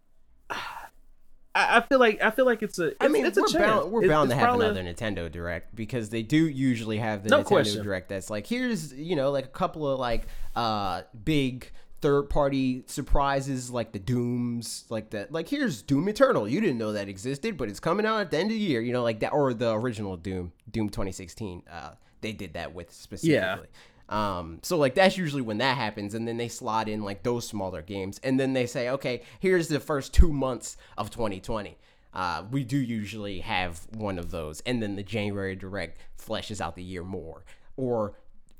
I, 1.55 1.77
I 1.77 1.81
feel 1.81 1.99
like 1.99 2.21
I 2.21 2.29
feel 2.31 2.45
like 2.45 2.61
it's 2.61 2.77
a. 2.77 2.87
It's, 2.87 2.97
I 2.99 3.07
mean, 3.07 3.25
it's 3.25 3.37
a 3.37 3.41
we're 3.41 3.59
bound, 3.59 3.91
we're 3.91 4.07
bound 4.07 4.29
it's 4.29 4.35
to 4.35 4.39
have 4.39 4.49
probably 4.49 4.67
a- 4.67 4.69
another 4.71 4.93
Nintendo 4.93 5.31
Direct 5.31 5.73
because 5.75 6.09
they 6.09 6.21
do 6.21 6.37
usually 6.37 6.97
have 6.97 7.23
the 7.23 7.29
No 7.29 7.41
Nintendo 7.41 7.45
question. 7.45 7.83
Direct 7.83 8.09
that's 8.09 8.29
like 8.29 8.45
here's 8.45 8.93
you 8.93 9.15
know 9.15 9.31
like 9.31 9.45
a 9.45 9.49
couple 9.49 9.87
of 9.87 9.99
like 9.99 10.27
uh 10.55 11.03
big 11.23 11.71
third 12.01 12.29
party 12.29 12.83
surprises 12.87 13.71
like 13.71 13.93
the 13.93 13.99
Dooms 13.99 14.85
like 14.89 15.11
that 15.11 15.31
like 15.31 15.47
here's 15.47 15.81
Doom 15.81 16.09
Eternal 16.09 16.47
you 16.47 16.59
didn't 16.61 16.77
know 16.77 16.91
that 16.91 17.07
existed 17.09 17.57
but 17.57 17.69
it's 17.69 17.79
coming 17.79 18.05
out 18.05 18.19
at 18.19 18.31
the 18.31 18.37
end 18.37 18.51
of 18.51 18.57
the 18.57 18.63
year 18.63 18.81
you 18.81 18.93
know 18.93 19.01
like 19.01 19.21
that 19.21 19.31
or 19.31 19.53
the 19.53 19.71
original 19.71 20.17
Doom 20.17 20.51
Doom 20.69 20.89
2016 20.89 21.63
uh 21.71 21.91
they 22.21 22.33
did 22.33 22.53
that 22.53 22.73
with 22.73 22.91
specifically. 22.91 23.67
Um, 24.07 24.59
so 24.61 24.77
like 24.77 24.95
that's 24.95 25.17
usually 25.17 25.41
when 25.41 25.57
that 25.59 25.77
happens, 25.77 26.13
and 26.13 26.27
then 26.27 26.37
they 26.37 26.47
slot 26.47 26.87
in 26.87 27.03
like 27.03 27.23
those 27.23 27.47
smaller 27.47 27.81
games, 27.81 28.19
and 28.23 28.39
then 28.39 28.53
they 28.53 28.67
say, 28.67 28.89
okay, 28.89 29.21
here's 29.39 29.67
the 29.67 29.79
first 29.79 30.13
two 30.13 30.31
months 30.31 30.77
of 30.97 31.09
2020. 31.09 31.77
Uh, 32.13 32.43
we 32.49 32.63
do 32.63 32.77
usually 32.77 33.39
have 33.39 33.85
one 33.93 34.17
of 34.17 34.31
those, 34.31 34.61
and 34.61 34.81
then 34.81 34.95
the 34.95 35.03
January 35.03 35.55
direct 35.55 35.99
fleshes 36.17 36.61
out 36.61 36.75
the 36.75 36.83
year 36.83 37.03
more, 37.03 37.43
or 37.75 38.13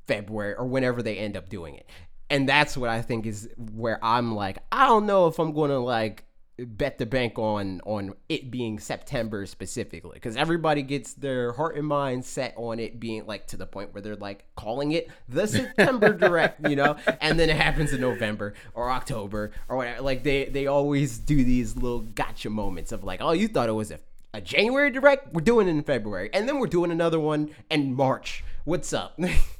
February, 0.06 0.54
or 0.54 0.66
whenever 0.66 1.02
they 1.02 1.16
end 1.16 1.36
up 1.36 1.48
doing 1.48 1.74
it. 1.74 1.88
And 2.28 2.48
that's 2.48 2.76
what 2.76 2.90
I 2.90 3.02
think 3.02 3.24
is 3.24 3.48
where 3.56 4.04
I'm 4.04 4.34
like, 4.34 4.58
I 4.72 4.86
don't 4.86 5.06
know 5.06 5.28
if 5.28 5.38
I'm 5.38 5.52
going 5.52 5.70
to 5.70 5.78
like 5.78 6.24
bet 6.58 6.96
the 6.96 7.04
bank 7.04 7.38
on 7.38 7.80
on 7.84 8.14
it 8.28 8.50
being 8.50 8.78
September 8.78 9.44
specifically 9.44 10.12
because 10.14 10.36
everybody 10.36 10.82
gets 10.82 11.12
their 11.14 11.52
heart 11.52 11.76
and 11.76 11.86
mind 11.86 12.24
set 12.24 12.54
on 12.56 12.78
it 12.78 12.98
being 12.98 13.26
like 13.26 13.46
to 13.46 13.56
the 13.56 13.66
point 13.66 13.92
where 13.92 14.00
they're 14.00 14.16
like 14.16 14.44
calling 14.54 14.92
it 14.92 15.08
the 15.28 15.46
September 15.46 16.12
direct, 16.12 16.66
you 16.68 16.76
know, 16.76 16.96
and 17.20 17.38
then 17.38 17.50
it 17.50 17.56
happens 17.56 17.92
in 17.92 18.00
November 18.00 18.54
or 18.74 18.90
October 18.90 19.52
or 19.68 19.76
whatever. 19.76 20.02
Like 20.02 20.22
they 20.22 20.46
they 20.46 20.66
always 20.66 21.18
do 21.18 21.44
these 21.44 21.76
little 21.76 22.00
gotcha 22.00 22.48
moments 22.48 22.92
of 22.92 23.04
like, 23.04 23.20
oh, 23.20 23.32
you 23.32 23.48
thought 23.48 23.68
it 23.68 23.72
was 23.72 23.90
a 23.90 24.00
a 24.32 24.40
January 24.40 24.90
direct? 24.90 25.32
We're 25.32 25.40
doing 25.40 25.66
it 25.66 25.70
in 25.70 25.82
February, 25.82 26.30
and 26.32 26.48
then 26.48 26.58
we're 26.58 26.66
doing 26.66 26.90
another 26.90 27.20
one 27.20 27.50
in 27.70 27.94
March. 27.94 28.44
What's 28.64 28.92
up? 28.92 29.18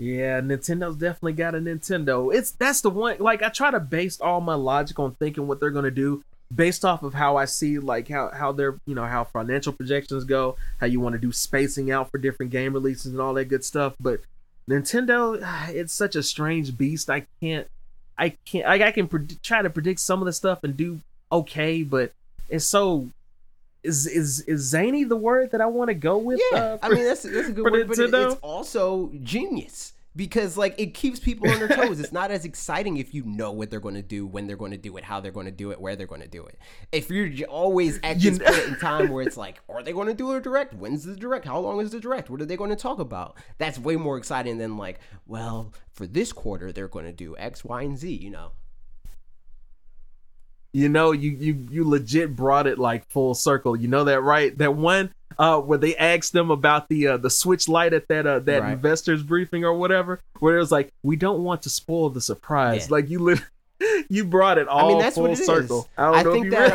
Yeah, 0.00 0.40
Nintendo's 0.40 0.96
definitely 0.96 1.34
got 1.34 1.54
a 1.54 1.58
Nintendo. 1.58 2.34
It's 2.34 2.52
that's 2.52 2.80
the 2.80 2.88
one. 2.88 3.18
Like 3.18 3.42
I 3.42 3.50
try 3.50 3.70
to 3.70 3.78
base 3.78 4.18
all 4.18 4.40
my 4.40 4.54
logic 4.54 4.98
on 4.98 5.14
thinking 5.16 5.46
what 5.46 5.60
they're 5.60 5.70
gonna 5.70 5.90
do 5.90 6.24
based 6.54 6.86
off 6.86 7.02
of 7.02 7.12
how 7.12 7.36
I 7.36 7.44
see 7.44 7.78
like 7.78 8.08
how 8.08 8.30
how 8.30 8.50
their 8.52 8.78
you 8.86 8.94
know 8.94 9.04
how 9.04 9.24
financial 9.24 9.74
projections 9.74 10.24
go, 10.24 10.56
how 10.78 10.86
you 10.86 11.00
want 11.00 11.12
to 11.12 11.18
do 11.18 11.32
spacing 11.32 11.90
out 11.90 12.10
for 12.10 12.16
different 12.16 12.50
game 12.50 12.72
releases 12.72 13.12
and 13.12 13.20
all 13.20 13.34
that 13.34 13.44
good 13.46 13.62
stuff. 13.62 13.94
But 14.00 14.20
Nintendo, 14.68 15.38
it's 15.68 15.92
such 15.92 16.16
a 16.16 16.22
strange 16.22 16.78
beast. 16.78 17.10
I 17.10 17.26
can't, 17.42 17.68
I 18.16 18.30
can't. 18.46 18.66
Like 18.66 18.80
I 18.80 18.92
can 18.92 19.06
pred- 19.06 19.42
try 19.42 19.60
to 19.60 19.68
predict 19.68 20.00
some 20.00 20.20
of 20.20 20.26
the 20.26 20.32
stuff 20.32 20.64
and 20.64 20.76
do 20.76 21.00
okay, 21.30 21.82
but 21.82 22.12
it's 22.48 22.64
so. 22.64 23.10
Is 23.82 24.06
is 24.06 24.40
is 24.42 24.60
zany 24.60 25.04
the 25.04 25.16
word 25.16 25.52
that 25.52 25.60
I 25.60 25.66
want 25.66 25.88
to 25.88 25.94
go 25.94 26.18
with? 26.18 26.40
Yeah, 26.52 26.58
uh, 26.58 26.78
I 26.82 26.90
mean 26.90 27.04
that's 27.04 27.22
that's 27.22 27.48
a 27.48 27.52
good 27.52 27.64
for 27.64 27.72
word, 27.72 27.88
but 27.88 27.98
it, 27.98 28.12
it's 28.12 28.36
also 28.42 29.10
genius 29.22 29.94
because 30.16 30.56
like 30.56 30.74
it 30.78 30.94
keeps 30.94 31.20
people 31.20 31.48
on 31.48 31.58
their 31.58 31.68
toes. 31.68 32.00
it's 32.00 32.12
not 32.12 32.30
as 32.30 32.44
exciting 32.44 32.96
if 32.96 33.14
you 33.14 33.22
know 33.24 33.52
what 33.52 33.70
they're 33.70 33.80
going 33.80 33.94
to 33.94 34.02
do, 34.02 34.26
when 34.26 34.46
they're 34.46 34.56
going 34.56 34.72
to 34.72 34.76
do 34.76 34.96
it, 34.96 35.04
how 35.04 35.20
they're 35.20 35.32
going 35.32 35.46
to 35.46 35.52
do 35.52 35.70
it, 35.70 35.80
where 35.80 35.94
they're 35.94 36.06
going 36.06 36.20
to 36.20 36.28
do 36.28 36.44
it. 36.44 36.58
If 36.92 37.10
you're 37.10 37.46
always 37.46 38.00
at 38.02 38.20
You 38.20 38.32
this 38.32 38.38
point 38.38 38.68
in 38.68 38.76
time 38.80 39.08
where 39.10 39.26
it's 39.26 39.36
like, 39.36 39.60
are 39.68 39.82
they 39.82 39.92
going 39.92 40.08
to 40.08 40.14
do 40.14 40.32
a 40.32 40.40
direct? 40.40 40.74
When's 40.74 41.04
the 41.04 41.16
direct? 41.16 41.44
How 41.44 41.60
long 41.60 41.80
is 41.80 41.92
the 41.92 42.00
direct? 42.00 42.28
What 42.28 42.40
are 42.40 42.44
they 42.44 42.56
going 42.56 42.70
to 42.70 42.76
talk 42.76 42.98
about? 42.98 43.36
That's 43.58 43.78
way 43.78 43.96
more 43.96 44.16
exciting 44.16 44.58
than 44.58 44.76
like, 44.76 45.00
well, 45.26 45.72
for 45.92 46.06
this 46.06 46.32
quarter 46.32 46.72
they're 46.72 46.88
going 46.88 47.06
to 47.06 47.12
do 47.12 47.36
X, 47.36 47.64
Y, 47.64 47.82
and 47.82 47.96
Z. 47.96 48.12
You 48.12 48.30
know. 48.30 48.52
You 50.72 50.88
know 50.88 51.12
you 51.12 51.30
you 51.30 51.66
you 51.70 51.88
legit 51.88 52.36
brought 52.36 52.66
it 52.66 52.78
like 52.78 53.08
full 53.10 53.34
circle 53.34 53.74
you 53.76 53.88
know 53.88 54.04
that 54.04 54.20
right 54.22 54.56
that 54.58 54.76
one 54.76 55.12
uh 55.38 55.58
where 55.60 55.78
they 55.78 55.96
asked 55.96 56.32
them 56.32 56.50
about 56.50 56.88
the 56.88 57.08
uh 57.08 57.16
the 57.16 57.30
switch 57.30 57.68
Lite 57.68 57.92
at 57.92 58.06
that 58.08 58.26
uh 58.26 58.38
that 58.40 58.62
Right. 58.62 58.72
investors 58.74 59.22
briefing 59.24 59.64
or 59.64 59.74
whatever 59.74 60.20
where 60.38 60.56
it 60.56 60.60
was 60.60 60.70
like 60.70 60.92
we 61.02 61.16
don't 61.16 61.42
want 61.42 61.62
to 61.62 61.70
spoil 61.70 62.08
the 62.10 62.20
surprise 62.20 62.86
Yeah. 62.88 62.92
like 62.94 63.10
you 63.10 63.18
lit 63.18 63.40
you 64.08 64.24
brought 64.24 64.58
it 64.58 64.68
all 64.68 64.86
I 64.86 64.88
mean, 64.90 64.98
that's 64.98 65.14
full 65.16 65.22
what 65.24 65.30
it 65.32 65.40
is. 65.40 65.46
circle 65.46 65.88
I 65.98 66.04
don't 66.04 66.24
know 66.24 66.30
if 66.30 66.40
think 66.42 66.50
that, 66.52 66.72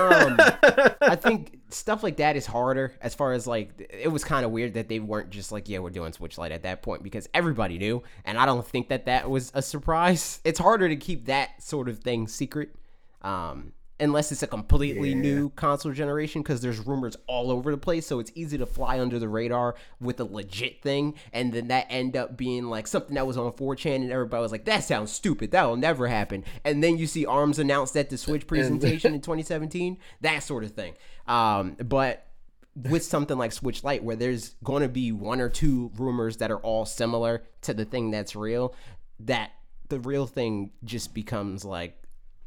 read- 0.69 0.95
I 1.01 1.15
think 1.15 1.59
stuff 1.69 2.03
like 2.03 2.17
that 2.17 2.35
is 2.35 2.45
harder 2.45 2.93
as 2.99 3.13
far 3.15 3.31
as 3.33 3.45
like 3.47 3.69
it 3.93 4.11
was 4.11 4.23
kind 4.25 4.43
of 4.45 4.51
weird 4.51 4.73
that 4.73 4.89
they 4.89 4.99
weren't 4.99 5.29
just 5.29 5.51
like 5.53 5.69
yeah 5.69 5.79
we're 5.79 5.89
doing 5.89 6.11
Switch 6.11 6.37
Lite 6.37 6.51
at 6.51 6.63
that 6.63 6.81
point 6.81 7.01
because 7.03 7.29
everybody 7.33 7.77
knew 7.77 8.03
and 8.25 8.37
I 8.37 8.45
don't 8.45 8.65
think 8.67 8.89
that 8.89 9.05
that 9.05 9.29
was 9.29 9.51
a 9.53 9.61
surprise. 9.61 10.41
It's 10.43 10.59
harder 10.59 10.89
to 10.89 10.95
keep 10.97 11.27
that 11.27 11.63
sort 11.63 11.87
of 11.87 11.99
thing 11.99 12.27
secret. 12.27 12.75
Um 13.21 13.71
Unless 13.97 14.33
it's 14.33 14.43
a 14.43 14.47
completely 14.47 15.09
Yeah. 15.11 15.15
new 15.21 15.49
console 15.51 15.93
generation, 15.93 16.41
because 16.41 16.59
there's 16.61 16.85
rumors 16.85 17.15
all 17.27 17.49
over 17.49 17.71
the 17.71 17.77
place, 17.77 18.05
so 18.05 18.19
it's 18.19 18.31
easy 18.35 18.57
to 18.57 18.65
fly 18.65 18.99
under 18.99 19.19
the 19.19 19.29
radar 19.29 19.75
with 20.01 20.19
a 20.19 20.25
legit 20.25 20.81
thing, 20.81 21.13
and 21.31 21.53
then 21.53 21.69
that 21.69 21.87
end 21.89 22.17
up 22.17 22.35
being 22.35 22.65
like 22.65 22.87
something 22.87 23.15
that 23.15 23.25
was 23.25 23.37
on 23.37 23.53
4chan, 23.53 23.95
and 23.95 24.11
everybody 24.11 24.41
was 24.41 24.51
like, 24.51 24.65
"That 24.65 24.83
sounds 24.83 25.13
stupid. 25.13 25.51
That 25.51 25.63
will 25.63 25.77
never 25.77 26.07
happen." 26.07 26.43
And 26.65 26.83
then 26.83 26.97
you 26.97 27.07
see 27.07 27.25
Arms 27.25 27.57
announced 27.57 27.95
at 27.95 28.09
the 28.09 28.17
Switch 28.17 28.45
presentation 28.47 29.13
in 29.15 29.21
2017, 29.21 29.97
that 30.21 30.39
sort 30.43 30.65
of 30.65 30.71
thing. 30.71 30.95
Um, 31.25 31.77
but 31.83 32.27
with 32.75 33.03
something 33.05 33.37
like 33.37 33.53
Switch 33.53 33.81
Lite, 33.85 34.03
where 34.03 34.17
there's 34.17 34.55
going 34.61 34.83
to 34.83 34.89
be 34.89 35.13
one 35.13 35.39
or 35.39 35.47
two 35.47 35.89
rumors 35.97 36.35
that 36.37 36.51
are 36.51 36.59
all 36.59 36.85
similar 36.85 37.43
to 37.61 37.73
the 37.73 37.85
thing 37.85 38.11
that's 38.11 38.35
real, 38.35 38.75
that 39.21 39.51
the 39.87 40.01
real 40.01 40.27
thing 40.27 40.71
just 40.83 41.13
becomes 41.13 41.63
like 41.63 41.97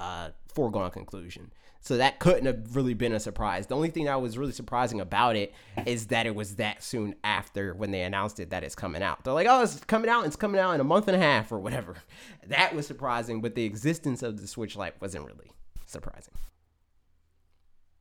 a 0.00 0.32
foregone 0.58 0.90
conclusion. 0.90 1.52
So 1.80 1.98
that 1.98 2.18
couldn't 2.18 2.46
have 2.46 2.74
really 2.74 2.94
been 2.94 3.12
a 3.12 3.20
surprise. 3.20 3.68
The 3.68 3.76
only 3.76 3.90
thing 3.90 4.06
that 4.06 4.20
was 4.20 4.36
really 4.36 4.50
surprising 4.50 5.00
about 5.00 5.36
it 5.36 5.54
is 5.86 6.08
that 6.08 6.26
it 6.26 6.34
was 6.34 6.56
that 6.56 6.82
soon 6.82 7.14
after 7.22 7.74
when 7.74 7.92
they 7.92 8.02
announced 8.02 8.40
it 8.40 8.50
that 8.50 8.64
it's 8.64 8.74
coming 8.74 9.00
out. 9.00 9.22
They're 9.22 9.32
like, 9.32 9.46
oh, 9.48 9.62
it's 9.62 9.78
coming 9.84 10.10
out. 10.10 10.26
It's 10.26 10.34
coming 10.34 10.60
out 10.60 10.72
in 10.72 10.80
a 10.80 10.84
month 10.84 11.06
and 11.06 11.16
a 11.16 11.20
half 11.20 11.52
or 11.52 11.58
whatever. 11.60 11.94
That 12.48 12.74
was 12.74 12.86
surprising, 12.86 13.40
but 13.42 13.54
the 13.54 13.64
existence 13.64 14.22
of 14.22 14.40
the 14.40 14.46
Switch 14.48 14.74
Lite 14.74 15.00
wasn't 15.02 15.26
really 15.26 15.52
surprising. 15.86 16.32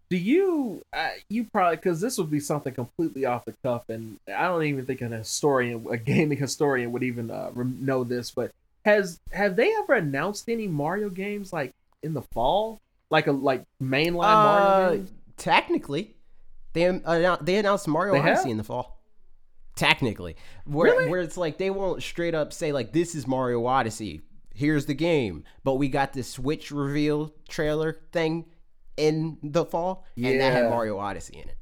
do 0.10 0.18
you 0.18 0.82
uh, 0.93 1.10
you 1.30 1.43
probably 1.43 1.76
because 1.76 1.99
this 2.01 2.18
would 2.18 2.32
be 2.32 2.39
something 2.39 2.74
completely 2.74 3.26
off 3.26 3.43
the 3.45 3.53
cuff 3.62 3.89
and 3.89 4.18
i 4.36 4.43
don't 4.47 4.64
even 4.64 4.86
think 4.86 5.01
an 5.01 5.12
historian 5.12 5.86
a 5.91 5.97
gaming 5.97 6.38
historian 6.38 6.91
would 6.93 7.03
even 7.03 7.30
uh, 7.30 7.51
know 7.55 8.03
this 8.05 8.32
but 8.32 8.51
has 8.86 9.20
have 9.34 9.58
they 9.58 9.74
ever 9.84 9.95
announced 9.95 10.47
any 10.47 10.66
mario 10.68 11.10
games 11.10 11.51
like 11.51 11.74
in 12.04 12.14
the 12.14 12.22
fall 12.22 12.82
like 13.10 13.28
a 13.28 13.32
like 13.32 13.64
mainline 13.82 14.41
mario 14.41 14.66
Uh, 14.68 14.91
games? 14.95 15.12
technically, 15.38 16.16
they 16.74 16.86
uh, 16.88 17.38
they 17.41 17.58
announced 17.58 17.88
Mario 17.88 18.14
They 18.14 18.20
Odyssey 18.20 18.43
have? 18.43 18.52
in 18.52 18.58
the 18.58 18.64
fall. 18.64 19.02
Technically, 19.76 20.36
where 20.66 20.91
Really? 20.91 21.10
where 21.10 21.22
it's 21.22 21.38
like 21.38 21.58
they 21.58 21.70
won't 21.70 22.02
straight 22.04 22.36
up 22.36 22.52
say 22.54 22.72
like 22.72 22.93
this 22.93 23.16
is 23.16 23.28
Mario 23.28 23.66
Odyssey. 23.66 24.22
Here's 24.54 24.88
the 24.88 24.93
game, 24.95 25.43
but 25.64 25.76
we 25.76 25.88
got 25.88 26.14
the 26.14 26.24
Switch 26.24 26.72
reveal 26.72 27.34
trailer 27.48 28.00
thing 28.12 28.45
in 28.98 29.38
the 29.43 29.64
fall, 29.66 30.06
and 30.16 30.39
that 30.41 30.52
had 30.52 30.70
Mario 30.70 30.98
Odyssey 30.98 31.38
in 31.38 31.48
it. 31.50 31.56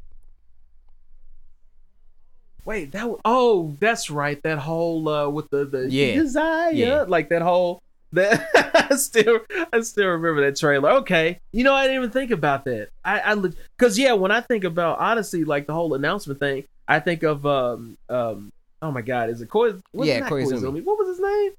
wait 2.66 2.92
that 2.94 3.08
oh 3.26 3.76
that's 3.80 4.10
right 4.10 4.42
that 4.44 4.58
whole 4.58 5.08
uh 5.08 5.30
with 5.30 5.50
the 5.52 5.66
the 5.66 5.90
Yeah. 5.92 6.16
desire 6.16 6.72
Yeah. 6.72 7.06
like 7.08 7.30
that 7.30 7.42
whole 7.44 7.82
that 8.16 8.49
I 8.91 8.95
still 8.95 9.39
I 9.72 9.82
still 9.82 10.07
remember 10.07 10.41
that 10.41 10.57
trailer. 10.57 10.91
Okay, 10.91 11.39
you 11.51 11.63
know 11.63 11.74
I 11.74 11.84
didn't 11.84 11.97
even 11.97 12.09
think 12.11 12.32
about 12.32 12.66
that. 12.66 12.89
I 13.03 13.22
I 13.22 13.36
because 13.36 13.97
yeah, 13.97 14.13
when 14.13 14.32
I 14.32 14.41
think 14.41 14.63
about 14.63 14.99
Odyssey, 14.99 15.45
like 15.45 15.68
the 15.68 15.74
whole 15.74 15.93
announcement 15.93 16.39
thing, 16.39 16.66
I 16.88 16.99
think 16.99 17.24
of 17.24 17.45
um 17.45 17.97
um 18.09 18.51
oh 18.82 18.91
my 18.91 19.01
god, 19.01 19.30
is 19.30 19.41
it 19.41 19.49
Koi? 19.49 19.74
Yeah, 19.93 20.28
Koizumi. 20.30 20.84
What 20.84 20.97
was 20.97 21.07
his 21.07 21.20
name? 21.20 21.51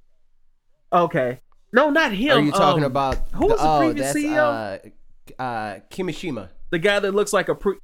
Okay, 0.93 1.41
no, 1.73 1.91
not 1.91 2.13
him. 2.13 2.39
Are 2.39 2.41
you 2.41 2.53
talking 2.53 2.85
um, 2.85 2.91
about 2.91 3.19
who 3.33 3.47
was 3.47 3.61
the 3.61 3.69
oh, 3.69 3.79
previous 3.79 4.13
that's, 4.13 4.25
CEO? 4.25 4.93
Uh, 5.39 5.43
uh, 5.43 5.81
Kimishima. 5.91 6.49
the 6.71 6.79
guy 6.79 7.01
that 7.01 7.13
looks 7.13 7.33
like 7.33 7.49
a 7.49 7.55
pre? 7.55 7.77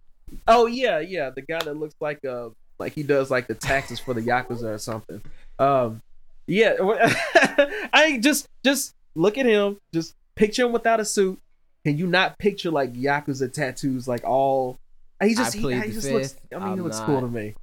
Oh 0.47 0.67
yeah, 0.67 1.01
yeah, 1.01 1.31
the 1.31 1.43
guy 1.43 1.59
that 1.59 1.77
looks 1.77 1.95
like 2.01 2.25
uh 2.25 2.51
like 2.79 2.93
he 2.93 3.03
does 3.03 3.31
like 3.31 3.47
the 3.47 3.55
taxes 3.55 4.01
for 4.01 4.15
the 4.15 4.21
yakuza 4.21 4.75
or 4.75 4.79
something. 4.79 5.23
Um, 5.59 6.03
yeah, 6.47 6.75
I 7.93 8.19
just 8.21 8.49
just 8.65 8.95
look 9.15 9.39
at 9.39 9.47
him, 9.47 9.79
just 9.93 10.15
picture 10.35 10.65
him 10.67 10.73
without 10.73 11.01
a 11.01 11.05
suit. 11.05 11.39
Can 11.85 11.99
you 11.99 12.07
not 12.07 12.39
picture 12.39 12.71
like 12.71 12.93
yakuza 12.95 13.53
tattoos 13.53 14.07
like 14.07 14.25
all? 14.25 14.77
He 15.23 15.35
just 15.35 15.57
I 15.57 15.59
he, 15.59 15.81
he 15.81 15.93
just 15.93 16.11
looks. 16.11 16.37
I 16.53 16.59
mean, 16.59 16.67
he 16.67 16.73
I'm 16.73 16.83
looks 16.83 17.01
cool 17.01 17.21
to 17.21 17.29
me. 17.29 17.55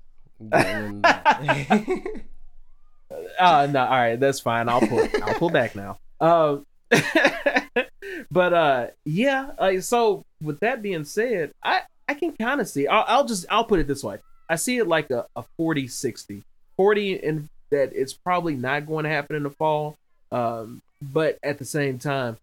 Uh 3.39 3.67
no, 3.71 3.79
all 3.79 3.89
right, 3.89 4.19
that's 4.19 4.39
fine. 4.39 4.69
I'll 4.69 4.81
pull 4.81 5.07
I'll 5.23 5.33
pull 5.35 5.49
back 5.49 5.75
now. 5.75 5.97
Um 6.19 6.65
but 8.31 8.53
uh 8.53 8.87
yeah, 9.05 9.51
uh, 9.57 9.79
so 9.81 10.23
with 10.41 10.59
that 10.59 10.81
being 10.81 11.05
said, 11.05 11.51
I 11.63 11.81
I 12.07 12.13
can 12.13 12.33
kind 12.33 12.61
of 12.61 12.67
see 12.67 12.87
I'll, 12.87 13.05
I'll 13.07 13.25
just 13.25 13.45
I'll 13.49 13.63
put 13.63 13.79
it 13.79 13.87
this 13.87 14.03
way. 14.03 14.19
I 14.49 14.55
see 14.55 14.77
it 14.77 14.87
like 14.87 15.09
a, 15.09 15.25
a 15.35 15.43
40 15.57 15.87
60. 15.87 16.43
40 16.77 17.23
and 17.23 17.49
that 17.69 17.91
it's 17.93 18.13
probably 18.13 18.55
not 18.55 18.87
going 18.87 19.03
to 19.03 19.09
happen 19.09 19.35
in 19.35 19.43
the 19.43 19.49
fall. 19.49 19.97
Um 20.31 20.81
but 21.01 21.39
at 21.43 21.59
the 21.59 21.65
same 21.65 21.97
time 21.97 22.37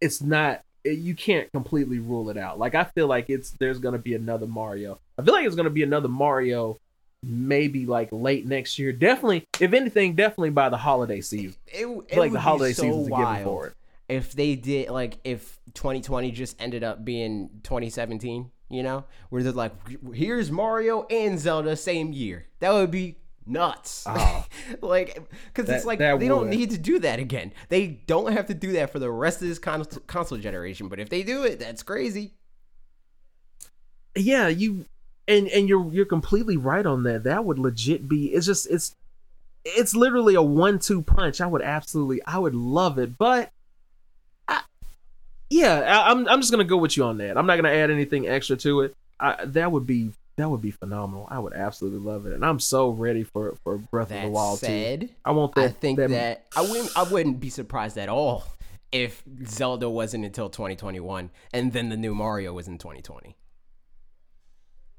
it's 0.00 0.20
not 0.20 0.62
you 0.84 1.14
can't 1.14 1.50
completely 1.52 1.98
rule 1.98 2.28
it 2.30 2.36
out. 2.36 2.58
Like 2.58 2.74
I 2.74 2.84
feel 2.84 3.06
like 3.06 3.30
it's 3.30 3.50
there's 3.52 3.78
going 3.78 3.94
to 3.94 3.98
be 3.98 4.14
another 4.14 4.46
Mario. 4.46 4.98
I 5.18 5.22
feel 5.22 5.32
like 5.34 5.46
it's 5.46 5.54
going 5.56 5.64
to 5.64 5.70
be 5.70 5.82
another 5.82 6.08
Mario 6.08 6.78
maybe 7.22 7.86
like 7.86 8.08
late 8.12 8.46
next 8.46 8.78
year. 8.78 8.92
Definitely, 8.92 9.46
if 9.60 9.72
anything, 9.72 10.14
definitely 10.14 10.50
by 10.50 10.68
the 10.68 10.76
holiday 10.76 11.20
season. 11.20 11.56
it, 11.66 11.86
it 11.86 12.18
like 12.18 12.30
would 12.30 12.32
the 12.32 12.40
holiday 12.40 12.72
so 12.72 12.82
season's 12.82 13.08
wild 13.08 13.44
for 13.44 13.66
it. 13.68 13.74
if 14.08 14.32
they 14.32 14.54
did 14.56 14.90
like 14.90 15.18
if 15.24 15.58
2020 15.74 16.30
just 16.32 16.60
ended 16.60 16.84
up 16.84 17.04
being 17.04 17.48
2017 17.62 18.50
you 18.68 18.82
know 18.82 19.04
where 19.30 19.42
they're 19.42 19.52
like 19.52 19.72
here's 20.14 20.50
mario 20.50 21.06
and 21.10 21.38
zelda 21.38 21.76
same 21.76 22.12
year 22.12 22.46
that 22.60 22.72
would 22.72 22.90
be 22.90 23.16
nuts 23.46 24.04
Oh. 24.06 24.46
like 24.80 25.20
because 25.52 25.68
it's 25.68 25.84
like 25.84 25.98
they 25.98 26.28
don't 26.28 26.48
need 26.48 26.70
to 26.70 26.78
do 26.78 26.98
that 27.00 27.18
again 27.18 27.52
they 27.68 27.86
don't 28.06 28.32
have 28.32 28.46
to 28.46 28.54
do 28.54 28.72
that 28.72 28.90
for 28.90 28.98
the 28.98 29.10
rest 29.10 29.42
of 29.42 29.48
this 29.48 29.58
cons- 29.58 29.98
console 30.06 30.38
generation 30.38 30.88
but 30.88 30.98
if 30.98 31.08
they 31.10 31.22
do 31.22 31.42
it 31.44 31.58
that's 31.58 31.82
crazy 31.82 32.32
Yeah, 34.16 34.48
you 34.48 34.86
and 35.26 35.48
and 35.48 35.68
you're 35.68 35.92
you're 35.92 36.04
completely 36.06 36.56
right 36.56 36.84
on 36.86 37.02
that. 37.04 37.24
That 37.24 37.44
would 37.44 37.58
legit 37.58 38.08
be. 38.08 38.26
It's 38.26 38.46
just 38.46 38.66
it's 38.70 38.94
it's 39.64 39.94
literally 39.96 40.34
a 40.34 40.42
one-two 40.42 41.02
punch. 41.02 41.40
I 41.40 41.46
would 41.46 41.62
absolutely, 41.62 42.20
I 42.26 42.38
would 42.38 42.54
love 42.54 42.98
it, 42.98 43.16
but. 43.18 43.50
I, 44.46 44.60
yeah, 45.50 45.80
I, 45.80 46.10
I'm. 46.10 46.28
I'm 46.28 46.40
just 46.40 46.50
gonna 46.52 46.64
go 46.64 46.76
with 46.76 46.96
you 46.96 47.04
on 47.04 47.16
that. 47.18 47.36
I'm 47.38 47.46
not 47.46 47.56
gonna 47.56 47.70
add 47.70 47.90
anything 47.90 48.28
extra 48.28 48.56
to 48.58 48.82
it. 48.82 48.94
I, 49.18 49.44
that 49.46 49.72
would 49.72 49.86
be 49.86 50.10
that 50.36 50.50
would 50.50 50.60
be 50.60 50.70
phenomenal. 50.72 51.26
I 51.30 51.38
would 51.38 51.52
absolutely 51.54 52.00
love 52.00 52.26
it, 52.26 52.32
and 52.32 52.44
I'm 52.44 52.58
so 52.60 52.90
ready 52.90 53.22
for 53.22 53.56
for 53.62 53.78
Breath 53.78 54.10
of 54.10 54.22
the 54.22 54.28
Wild 54.28 54.60
too. 54.60 54.66
I 55.24 55.30
want 55.32 55.54
that. 55.54 55.64
i 55.64 55.68
think 55.68 55.98
that, 55.98 56.44
i 56.56 56.60
wouldn't 56.62 56.90
i 56.96 57.02
wouldn't 57.04 57.40
be 57.40 57.50
surprised 57.50 57.96
at 57.98 58.08
all 58.08 58.44
if 58.92 59.22
zelda 59.46 59.88
wasn't 59.90 60.24
until 60.24 60.48
2021 60.48 61.30
and 61.52 61.72
then 61.72 61.88
the 61.88 61.96
new 61.96 62.14
mario 62.14 62.52
was 62.52 62.68
in 62.68 62.78
2020 62.78 63.36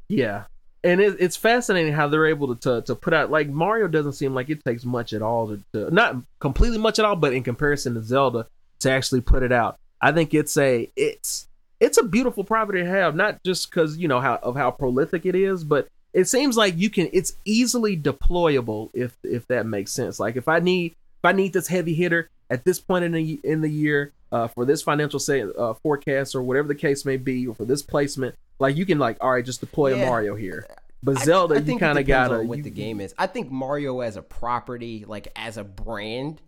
Yeah, 0.07 0.43
and 0.83 1.01
it, 1.01 1.15
it's 1.19 1.35
fascinating 1.35 1.93
how 1.93 2.07
they're 2.07 2.27
able 2.27 2.55
to, 2.55 2.61
to 2.61 2.81
to 2.83 2.95
put 2.95 3.13
out 3.13 3.31
like 3.31 3.49
Mario 3.49 3.87
doesn't 3.87 4.13
seem 4.13 4.33
like 4.33 4.49
it 4.49 4.63
takes 4.63 4.85
much 4.85 5.13
at 5.13 5.21
all 5.21 5.47
to, 5.47 5.63
to 5.73 5.91
not 5.93 6.15
completely 6.39 6.77
much 6.77 6.99
at 6.99 7.05
all, 7.05 7.15
but 7.15 7.33
in 7.33 7.43
comparison 7.43 7.95
to 7.95 8.03
Zelda 8.03 8.47
to 8.79 8.91
actually 8.91 9.21
put 9.21 9.41
it 9.43 9.51
out, 9.51 9.79
I 10.01 10.11
think 10.11 10.33
it's 10.33 10.55
a 10.57 10.91
it's 10.95 11.47
it's 11.79 11.97
a 11.97 12.03
beautiful 12.03 12.43
property 12.43 12.81
to 12.81 12.87
have, 12.87 13.15
not 13.15 13.43
just 13.43 13.69
because 13.69 13.97
you 13.97 14.07
know 14.07 14.19
how 14.21 14.35
of 14.35 14.55
how 14.55 14.71
prolific 14.71 15.25
it 15.25 15.35
is, 15.35 15.63
but 15.63 15.87
it 16.13 16.25
seems 16.25 16.55
like 16.55 16.77
you 16.77 16.89
can 16.89 17.09
it's 17.13 17.33
easily 17.45 17.97
deployable 17.97 18.89
if 18.93 19.17
if 19.23 19.47
that 19.47 19.65
makes 19.65 19.91
sense. 19.91 20.19
Like 20.19 20.35
if 20.35 20.47
I 20.47 20.59
need 20.59 20.91
if 20.91 21.25
I 21.25 21.31
need 21.33 21.53
this 21.53 21.67
heavy 21.67 21.93
hitter 21.93 22.29
at 22.49 22.63
this 22.63 22.79
point 22.79 23.03
in 23.05 23.11
the 23.11 23.39
in 23.43 23.61
the 23.61 23.69
year 23.69 24.13
uh, 24.31 24.47
for 24.47 24.65
this 24.65 24.81
financial 24.81 25.19
say 25.19 25.43
uh, 25.57 25.73
forecast 25.75 26.35
or 26.35 26.43
whatever 26.43 26.67
the 26.67 26.75
case 26.75 27.05
may 27.05 27.17
be, 27.17 27.47
or 27.47 27.55
for 27.55 27.65
this 27.65 27.81
placement, 27.81 28.35
like 28.59 28.75
you 28.77 28.85
can 28.85 28.99
like 28.99 29.17
all 29.21 29.31
right, 29.31 29.45
just 29.45 29.59
deploy 29.59 29.93
Yeah. 29.95 30.03
a 30.03 30.05
Mario 30.07 30.35
here. 30.35 30.65
But 31.03 31.19
Zelda, 31.19 31.55
I, 31.55 31.57
you 31.59 31.65
think 31.65 31.81
kind 31.81 31.99
of 31.99 32.07
gotta 32.07 32.39
what 32.43 32.57
you- 32.59 32.63
the 32.63 32.69
game 32.71 32.99
is. 33.01 33.13
I 33.17 33.27
think 33.27 33.51
Mario 33.51 33.99
as 33.99 34.15
a 34.17 34.21
property, 34.23 35.05
like 35.07 35.27
as 35.35 35.57
a 35.57 35.63
brand, 35.63 36.41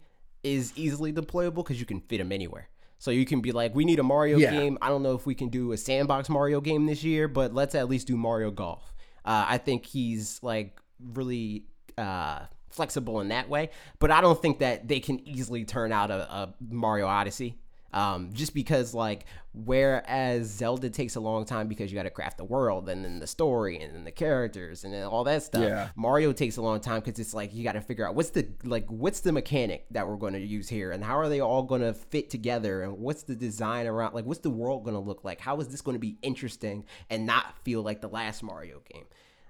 is 0.44 0.72
easily 0.76 1.12
deployable 1.14 1.58
because 1.58 1.80
you 1.80 1.86
can 1.86 2.00
fit 2.02 2.18
them 2.20 2.32
anywhere. 2.32 2.68
So 3.00 3.12
you 3.12 3.26
can 3.26 3.42
be 3.42 3.52
like, 3.52 3.76
we 3.76 3.86
need 3.86 4.00
a 4.00 4.04
Mario 4.04 4.38
Yeah. 4.38 4.52
game. 4.52 4.78
I 4.82 4.90
don't 4.90 5.04
know 5.04 5.14
if 5.14 5.26
we 5.26 5.36
can 5.36 5.50
do 5.50 5.72
a 5.72 5.78
sandbox 5.78 6.30
Mario 6.30 6.62
game 6.62 6.86
this 6.86 7.04
year, 7.04 7.28
but 7.28 7.54
let's 7.54 7.76
at 7.76 7.88
least 7.90 8.08
do 8.08 8.18
Mario 8.18 8.50
Golf. 8.52 8.94
Uh, 9.24 9.46
I 9.48 9.58
think 9.58 9.86
he's 9.86 10.40
like 10.42 10.80
really 11.14 11.66
uh, 11.98 12.42
flexible 12.70 13.20
in 13.22 13.28
that 13.30 13.50
way, 13.50 13.70
but 14.00 14.10
I 14.12 14.22
don't 14.22 14.42
think 14.42 14.60
that 14.60 14.88
they 14.88 15.00
can 15.00 15.20
easily 15.28 15.64
turn 15.66 15.92
out 15.92 16.10
a, 16.12 16.32
a 16.32 16.54
Mario 16.70 17.08
Odyssey. 17.08 17.56
Um, 17.94 18.32
just 18.34 18.54
because 18.54 18.94
like 18.94 19.26
whereas 19.66 20.48
Zelda 20.48 20.90
takes 20.90 21.16
a 21.16 21.20
long 21.20 21.46
time 21.46 21.68
because 21.68 21.92
you 21.92 21.96
got 21.96 22.04
to 22.04 22.10
craft 22.10 22.38
the 22.38 22.44
world 22.44 22.90
and 22.90 23.04
then 23.04 23.20
the 23.20 23.28
story 23.28 23.80
and 23.80 23.96
then 23.96 24.04
the 24.04 24.12
characters 24.12 24.84
and 24.84 24.94
then 24.94 25.06
all 25.06 25.24
that 25.24 25.44
stuff. 25.44 25.64
Yeah. 25.64 25.90
Mario 25.96 26.32
takes 26.32 26.58
a 26.58 26.62
long 26.62 26.80
time 26.80 27.00
because 27.00 27.20
it's 27.20 27.34
like 27.34 27.54
you 27.54 27.64
got 27.64 27.74
to 27.74 27.82
figure 27.82 28.08
out 28.08 28.16
what's 28.16 28.30
the 28.32 28.48
like 28.64 28.86
what's 28.88 29.22
the 29.22 29.32
mechanic 29.32 29.86
that 29.92 30.08
we're 30.08 30.18
going 30.18 30.34
to 30.34 30.40
use 30.40 30.70
here 30.70 30.92
and 30.92 31.04
how 31.04 31.18
are 31.18 31.30
they 31.30 31.40
all 31.40 31.64
going 31.64 31.82
to 31.82 31.94
fit 31.94 32.30
together 32.30 32.84
and 32.84 32.98
what's 32.98 33.24
the 33.24 33.36
design 33.36 33.88
around 33.88 34.14
like 34.14 34.26
what's 34.26 34.42
the 34.42 34.50
world 34.50 34.84
going 34.84 34.96
to 34.96 35.00
look 35.00 35.24
like 35.24 35.40
how 35.40 35.60
is 35.60 35.68
this 35.70 35.82
going 35.82 35.96
to 35.96 36.00
be 36.00 36.18
interesting 36.22 36.86
and 37.10 37.26
not 37.26 37.58
feel 37.64 37.82
like 37.82 38.02
the 38.02 38.10
last 38.10 38.44
Mario 38.44 38.82
game. 38.92 39.06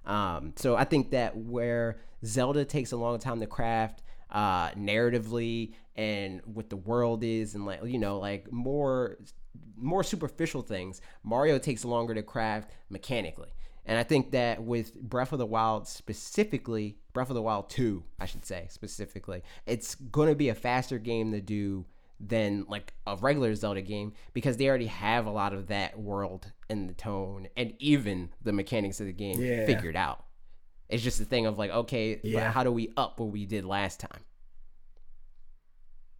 Um, 0.05 0.53
so 0.55 0.75
I 0.75 0.85
think 0.85 1.11
that 1.11 1.35
where 1.35 1.97
Zelda 2.23 2.63
takes 2.63 2.93
a 2.93 2.97
long 2.97 3.19
time 3.19 3.39
to 3.41 3.47
craft 3.47 4.03
uh 4.29 4.71
narratively 4.71 5.71
and 5.97 6.41
what 6.45 6.69
the 6.69 6.77
world 6.77 7.23
is 7.23 7.55
and 7.55 7.65
like 7.65 7.83
you 7.83 7.97
know 7.97 8.19
like 8.19 8.51
more 8.51 9.17
more 9.75 10.03
superficial 10.03 10.61
things 10.61 11.01
mario 11.23 11.57
takes 11.57 11.83
longer 11.83 12.13
to 12.13 12.21
craft 12.21 12.69
mechanically 12.89 13.49
and 13.85 13.97
i 13.97 14.03
think 14.03 14.31
that 14.31 14.61
with 14.63 14.93
breath 15.01 15.31
of 15.33 15.39
the 15.39 15.45
wild 15.45 15.87
specifically 15.87 16.97
breath 17.13 17.29
of 17.29 17.35
the 17.35 17.41
wild 17.41 17.69
2 17.69 18.03
i 18.19 18.25
should 18.25 18.45
say 18.45 18.67
specifically 18.69 19.41
it's 19.65 19.95
going 19.95 20.29
to 20.29 20.35
be 20.35 20.49
a 20.49 20.55
faster 20.55 20.99
game 20.99 21.31
to 21.31 21.41
do 21.41 21.85
than 22.19 22.65
like 22.67 22.93
a 23.07 23.15
regular 23.15 23.53
zelda 23.55 23.81
game 23.81 24.13
because 24.33 24.57
they 24.57 24.67
already 24.67 24.87
have 24.87 25.25
a 25.25 25.31
lot 25.31 25.53
of 25.53 25.67
that 25.67 25.97
world 25.99 26.51
and 26.69 26.89
the 26.89 26.93
tone 26.93 27.47
and 27.55 27.73
even 27.79 28.29
the 28.43 28.51
mechanics 28.53 28.99
of 28.99 29.05
the 29.07 29.13
game 29.13 29.39
Yeah. 29.41 29.65
figured 29.65 29.95
out 29.95 30.25
it's 30.89 31.03
just 31.03 31.19
a 31.19 31.25
thing 31.25 31.45
of 31.47 31.57
like 31.57 31.71
okay 31.71 32.19
Yeah. 32.23 32.51
how 32.51 32.63
do 32.63 32.71
we 32.71 32.91
up 32.97 33.19
what 33.19 33.29
we 33.29 33.45
did 33.45 33.65
last 33.65 33.99
time 33.99 34.21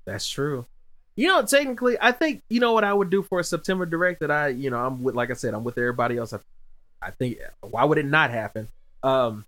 That's 0.08 0.28
true. 0.28 0.66
You 1.16 1.28
know, 1.28 1.44
technically, 1.44 1.98
I 2.02 2.12
think 2.12 2.42
you 2.50 2.60
know 2.60 2.72
what 2.74 2.84
I 2.84 2.94
would 2.94 3.10
do 3.12 3.22
for 3.22 3.40
a 3.40 3.44
September 3.44 3.86
direct 3.86 4.22
that 4.22 4.32
I, 4.32 4.48
you 4.48 4.70
know, 4.72 4.78
I'm 4.78 5.04
with. 5.04 5.14
Like 5.14 5.30
I 5.30 5.34
said, 5.34 5.54
I'm 5.54 5.64
with 5.64 5.78
everybody 5.78 6.18
else. 6.18 6.34
I, 6.34 6.40
I 7.02 7.12
think 7.12 7.38
why 7.62 7.84
would 7.84 7.98
it 8.00 8.06
not 8.06 8.32
happen? 8.32 8.70
Um, 9.04 9.46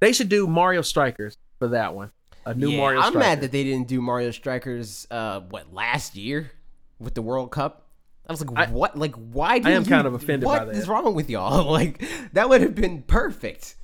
they 0.00 0.12
should 0.12 0.28
do 0.28 0.46
Mario 0.46 0.82
Strikers 0.82 1.36
for 1.58 1.68
that 1.68 1.94
one. 1.94 2.10
A 2.44 2.54
new 2.54 2.70
Yeah, 2.70 2.78
Mario. 2.78 3.00
I'm 3.00 3.14
mad 3.18 3.42
that 3.42 3.52
they 3.52 3.62
didn't 3.62 3.86
do 3.86 4.00
Mario 4.00 4.30
Strikers. 4.30 5.06
Uh, 5.10 5.40
what 5.40 5.72
last 5.72 6.16
year 6.16 6.50
with 6.98 7.14
the 7.14 7.22
World 7.22 7.52
Cup? 7.52 7.86
I 8.26 8.32
was 8.32 8.44
like, 8.44 8.70
what? 8.70 8.96
like, 8.96 9.14
why? 9.16 9.58
Do 9.58 9.68
I 9.68 9.72
am 9.72 9.82
you, 9.82 9.88
kind 9.88 10.06
of 10.06 10.14
offended 10.14 10.44
by 10.48 10.58
What 10.58 10.66
that. 10.72 10.76
is 10.76 10.88
wrong 10.88 11.14
with 11.14 11.28
y'all? 11.28 11.64
Like, 11.72 12.02
that 12.32 12.48
would 12.48 12.60
have 12.62 12.74
been 12.74 13.02
perfect. 13.02 13.74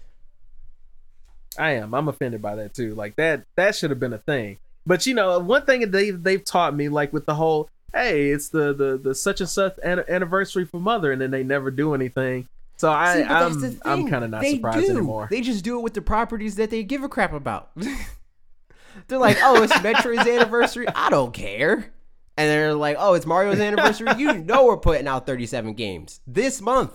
I 1.58 1.72
am. 1.72 1.92
I'm 1.92 2.06
offended 2.08 2.40
by 2.40 2.54
that 2.56 2.72
too. 2.74 2.94
Like 2.94 3.16
that 3.16 3.44
that 3.56 3.74
should 3.74 3.90
have 3.90 3.98
been 3.98 4.12
a 4.12 4.18
thing. 4.18 4.58
But 4.88 5.04
you 5.04 5.12
know, 5.12 5.38
one 5.38 5.66
thing 5.66 5.90
they 5.90 6.10
they've 6.12 6.42
taught 6.42 6.74
me, 6.74 6.88
like 6.88 7.12
with 7.12 7.26
the 7.26 7.34
whole, 7.34 7.68
hey, 7.92 8.30
it's 8.30 8.48
the 8.48 8.72
the 8.72 8.96
the 8.96 9.14
such 9.14 9.40
and 9.40 9.48
such 9.48 9.76
an- 9.84 10.02
anniversary 10.08 10.64
for 10.64 10.80
mother, 10.80 11.12
and 11.12 11.20
then 11.20 11.30
they 11.30 11.44
never 11.44 11.70
do 11.70 11.92
anything. 11.92 12.48
So 12.78 12.90
I 12.90 13.16
See, 13.16 13.22
I'm 13.24 13.80
I'm 13.84 14.08
kind 14.08 14.24
of 14.24 14.30
not 14.30 14.40
They 14.40 14.54
surprised 14.54 14.86
do. 14.86 14.92
anymore. 14.92 15.28
They 15.30 15.42
just 15.42 15.62
do 15.62 15.78
it 15.78 15.82
with 15.82 15.92
the 15.92 16.00
properties 16.00 16.56
that 16.56 16.70
they 16.70 16.82
give 16.84 17.02
a 17.02 17.08
crap 17.10 17.34
about. 17.34 17.70
they're 19.08 19.18
like, 19.18 19.36
oh, 19.42 19.62
it's 19.62 19.78
Metroid's 19.80 20.26
anniversary. 20.26 20.88
I 20.88 21.10
don't 21.10 21.34
care. 21.34 21.92
And 22.38 22.48
they're 22.50 22.72
like, 22.72 22.96
oh, 22.98 23.12
it's 23.12 23.26
Mario's 23.26 23.60
anniversary. 23.60 24.08
You 24.16 24.38
know 24.38 24.64
we're 24.64 24.78
putting 24.78 25.06
out 25.06 25.26
37 25.26 25.74
games 25.74 26.20
this 26.26 26.62
month. 26.62 26.92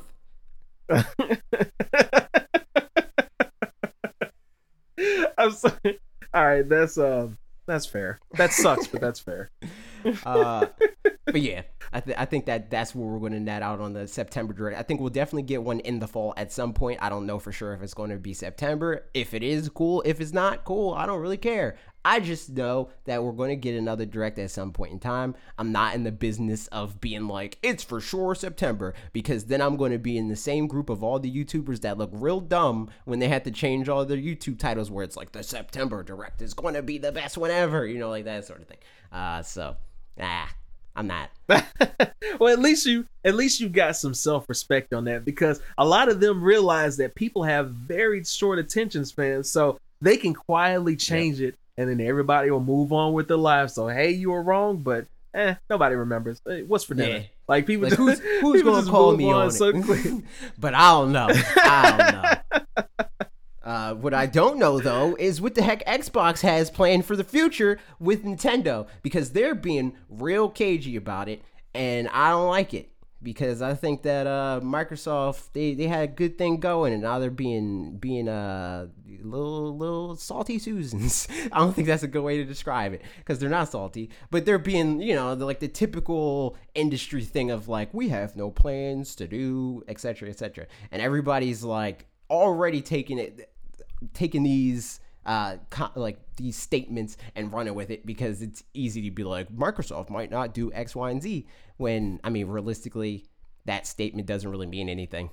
I'm 5.37 5.51
sorry. 5.51 5.99
All 6.33 6.45
right, 6.45 6.67
that's 6.67 6.97
um 6.97 7.37
that's 7.65 7.85
fair. 7.85 8.19
That 8.33 8.51
sucks, 8.53 8.87
but 8.87 9.01
that's 9.01 9.19
fair. 9.29 9.51
Uh, 10.25 10.67
but 11.25 11.41
yeah, 11.41 11.61
I, 11.91 11.99
th- 11.99 12.17
I 12.17 12.25
think 12.25 12.45
that 12.45 12.69
that's 12.69 12.93
where 12.93 13.07
we're 13.07 13.19
going 13.19 13.33
to 13.33 13.39
net 13.39 13.61
out 13.61 13.79
on 13.79 13.93
the 13.93 14.07
September 14.07 14.53
direct. 14.53 14.77
I 14.79 14.83
think 14.83 14.99
we'll 14.99 15.09
definitely 15.09 15.43
get 15.43 15.63
one 15.63 15.79
in 15.81 15.99
the 15.99 16.07
fall 16.07 16.33
at 16.37 16.51
some 16.51 16.73
point. 16.73 16.99
I 17.01 17.09
don't 17.09 17.25
know 17.25 17.39
for 17.39 17.51
sure 17.51 17.73
if 17.73 17.81
it's 17.81 17.93
going 17.93 18.09
to 18.09 18.17
be 18.17 18.33
September. 18.33 19.05
If 19.13 19.33
it 19.33 19.43
is, 19.43 19.69
cool. 19.69 20.01
If 20.05 20.21
it's 20.21 20.33
not, 20.33 20.63
cool. 20.65 20.93
I 20.93 21.05
don't 21.05 21.21
really 21.21 21.37
care. 21.37 21.77
I 22.05 22.19
just 22.19 22.49
know 22.49 22.89
that 23.05 23.23
we're 23.23 23.31
going 23.31 23.51
to 23.51 23.55
get 23.55 23.75
another 23.75 24.05
direct 24.05 24.37
at 24.37 24.51
some 24.51 24.73
point 24.73 24.91
in 24.91 24.99
time. 24.99 25.35
I'm 25.57 25.71
not 25.71 25.95
in 25.95 26.03
the 26.03 26.11
business 26.11 26.67
of 26.67 26.99
being 26.99 27.27
like, 27.27 27.57
it's 27.63 27.83
for 27.83 28.01
sure 28.01 28.35
September, 28.35 28.93
because 29.13 29.45
then 29.45 29.61
I'm 29.61 29.77
going 29.77 29.93
to 29.93 29.97
be 29.97 30.17
in 30.17 30.27
the 30.27 30.35
same 30.35 30.67
group 30.67 30.89
of 30.89 31.03
all 31.03 31.19
the 31.19 31.33
YouTubers 31.33 31.81
that 31.81 31.97
look 31.97 32.09
real 32.11 32.41
dumb 32.41 32.89
when 33.05 33.19
they 33.19 33.29
had 33.29 33.45
to 33.45 33.51
change 33.51 33.87
all 33.87 34.03
their 34.03 34.17
YouTube 34.17 34.59
titles 34.59 34.91
where 34.91 35.05
it's 35.05 35.15
like, 35.15 35.31
the 35.31 35.43
September 35.43 36.03
direct 36.03 36.41
is 36.41 36.53
going 36.53 36.73
to 36.73 36.83
be 36.83 36.97
the 36.97 37.13
best 37.13 37.37
one 37.37 37.51
ever, 37.51 37.87
you 37.87 37.99
know, 37.99 38.09
like 38.09 38.25
that 38.25 38.45
sort 38.45 38.61
of 38.61 38.67
thing. 38.67 38.79
Uh, 39.11 39.41
so, 39.41 39.77
ah, 40.19 40.49
I'm 40.95 41.07
not. 41.07 41.29
well, 42.39 42.53
at 42.53 42.59
least 42.59 42.85
you 42.85 43.05
at 43.23 43.35
least 43.35 43.59
you 43.59 43.69
got 43.69 43.95
some 43.95 44.13
self 44.13 44.47
respect 44.47 44.93
on 44.93 45.05
that 45.05 45.25
because 45.25 45.61
a 45.77 45.85
lot 45.85 46.09
of 46.09 46.19
them 46.19 46.43
realize 46.43 46.97
that 46.97 47.15
people 47.15 47.43
have 47.43 47.71
very 47.71 48.23
short 48.23 48.59
attention 48.59 49.05
spans, 49.05 49.49
so 49.49 49.79
they 50.01 50.17
can 50.17 50.33
quietly 50.33 50.95
change 50.95 51.41
it, 51.41 51.55
and 51.77 51.89
then 51.89 51.99
everybody 52.01 52.51
will 52.51 52.59
move 52.59 52.91
on 52.93 53.13
with 53.13 53.27
their 53.27 53.37
lives. 53.37 53.73
So 53.73 53.87
hey, 53.87 54.11
you 54.11 54.31
were 54.31 54.43
wrong, 54.43 54.77
but 54.77 55.07
eh, 55.33 55.55
nobody 55.69 55.95
remembers. 55.95 56.41
Eh, 56.49 56.61
What's 56.67 56.83
for 56.83 56.93
dinner? 56.95 57.17
Yeah. 57.17 57.23
Like 57.47 57.65
people, 57.67 57.89
Like, 57.89 57.97
who's, 57.97 58.19
just, 58.19 58.21
who's 58.41 58.61
people 58.61 58.81
to 58.81 58.89
call 58.89 59.17
me 59.17 59.31
on 59.31 59.51
so 59.51 59.65
it? 59.69 59.83
quick. 59.83 60.05
but 60.57 60.73
I 60.73 60.91
don't 60.91 61.11
know. 61.11 61.27
I 61.29 61.95
don't 61.97 62.21
know. 62.23 62.32
Uh, 63.73 63.95
what 63.95 64.13
I 64.13 64.27
don't 64.27 64.59
know 64.59 64.79
though 64.79 65.15
is 65.17 65.41
what 65.41 65.55
the 65.55 65.63
heck 65.63 65.83
Xbox 65.85 66.41
has 66.41 66.69
planned 66.69 67.07
for 67.07 67.15
the 67.15 67.23
future 67.23 67.79
with 67.99 68.23
Nintendo 68.23 68.85
because 69.01 69.31
they're 69.31 69.55
being 69.55 69.93
real 70.09 70.47
cagey 70.47 70.95
about 70.95 71.27
it, 71.27 71.41
and 71.73 72.07
I 72.09 72.29
don't 72.29 72.49
like 72.49 72.75
it 72.75 72.91
because 73.23 73.63
I 73.63 73.73
think 73.73 74.03
that 74.03 74.27
uh, 74.27 74.59
Microsoft 74.63 75.53
they, 75.53 75.73
they 75.73 75.87
had 75.87 76.03
a 76.03 76.11
good 76.11 76.37
thing 76.37 76.57
going, 76.57 76.93
and 76.93 77.01
now 77.01 77.17
they're 77.17 77.31
being 77.31 77.97
being 77.97 78.29
uh 78.29 78.89
little 79.23 79.75
little 79.75 80.15
salty 80.17 80.59
Susans. 80.59 81.27
I 81.51 81.57
don't 81.57 81.73
think 81.73 81.87
that's 81.87 82.03
a 82.03 82.07
good 82.07 82.21
way 82.21 82.37
to 82.37 82.45
describe 82.45 82.93
it 82.93 83.01
because 83.17 83.39
they're 83.39 83.49
not 83.49 83.71
salty, 83.71 84.11
but 84.29 84.45
they're 84.45 84.59
being 84.59 85.01
you 85.01 85.15
know 85.15 85.33
like 85.33 85.61
the 85.61 85.67
typical 85.67 86.55
industry 86.75 87.23
thing 87.23 87.49
of 87.49 87.67
like 87.67 87.91
we 87.91 88.09
have 88.09 88.35
no 88.35 88.51
plans 88.51 89.15
to 89.15 89.27
do 89.27 89.83
etc 89.87 90.29
etc, 90.29 90.67
and 90.91 91.01
everybody's 91.01 91.63
like 91.63 92.05
already 92.29 92.83
taking 92.83 93.17
it 93.17 93.49
taking 94.13 94.43
these 94.43 94.99
uh 95.25 95.55
co- 95.69 95.91
like 95.95 96.19
these 96.35 96.55
statements 96.57 97.15
and 97.35 97.53
running 97.53 97.73
with 97.75 97.89
it 97.89 98.05
because 98.05 98.41
it's 98.41 98.63
easy 98.73 99.01
to 99.03 99.11
be 99.11 99.23
like 99.23 99.49
Microsoft 99.55 100.09
might 100.09 100.29
not 100.29 100.53
do 100.53 100.71
X, 100.73 100.95
Y, 100.95 101.09
and 101.11 101.21
Z 101.21 101.47
when 101.77 102.19
I 102.23 102.29
mean 102.29 102.47
realistically 102.47 103.25
that 103.65 103.87
statement 103.87 104.27
doesn't 104.27 104.49
really 104.49 104.67
mean 104.67 104.89
anything 104.89 105.29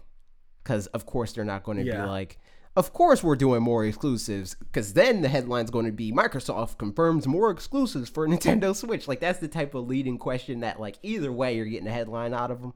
because 0.63 0.87
of 0.89 1.07
course 1.07 1.33
they're 1.33 1.45
not 1.45 1.65
going 1.65 1.79
to 1.79 1.85
Yeah. 1.85 2.03
be 2.03 2.09
like 2.09 2.39
of 2.77 2.93
course 2.93 3.25
we're 3.25 3.35
doing 3.35 3.63
more 3.63 3.85
exclusives 3.85 4.55
because 4.55 4.93
then 4.93 5.23
the 5.23 5.29
headline's 5.29 5.71
going 5.73 5.87
to 5.87 5.91
be 5.93 6.13
Microsoft 6.13 6.79
confirms 6.79 7.27
more 7.27 7.51
exclusives 7.51 8.09
for 8.09 8.29
Nintendo 8.29 8.77
Switch 8.77 9.09
like 9.09 9.19
that's 9.19 9.41
the 9.41 9.49
type 9.49 9.75
of 9.75 9.89
leading 9.89 10.19
question 10.19 10.61
that 10.61 10.79
like 10.79 10.99
either 11.03 11.33
way 11.33 11.57
you're 11.57 11.67
getting 11.67 11.89
a 11.89 11.93
headline 11.93 12.33
out 12.33 12.53
of 12.53 12.61
them 12.63 12.75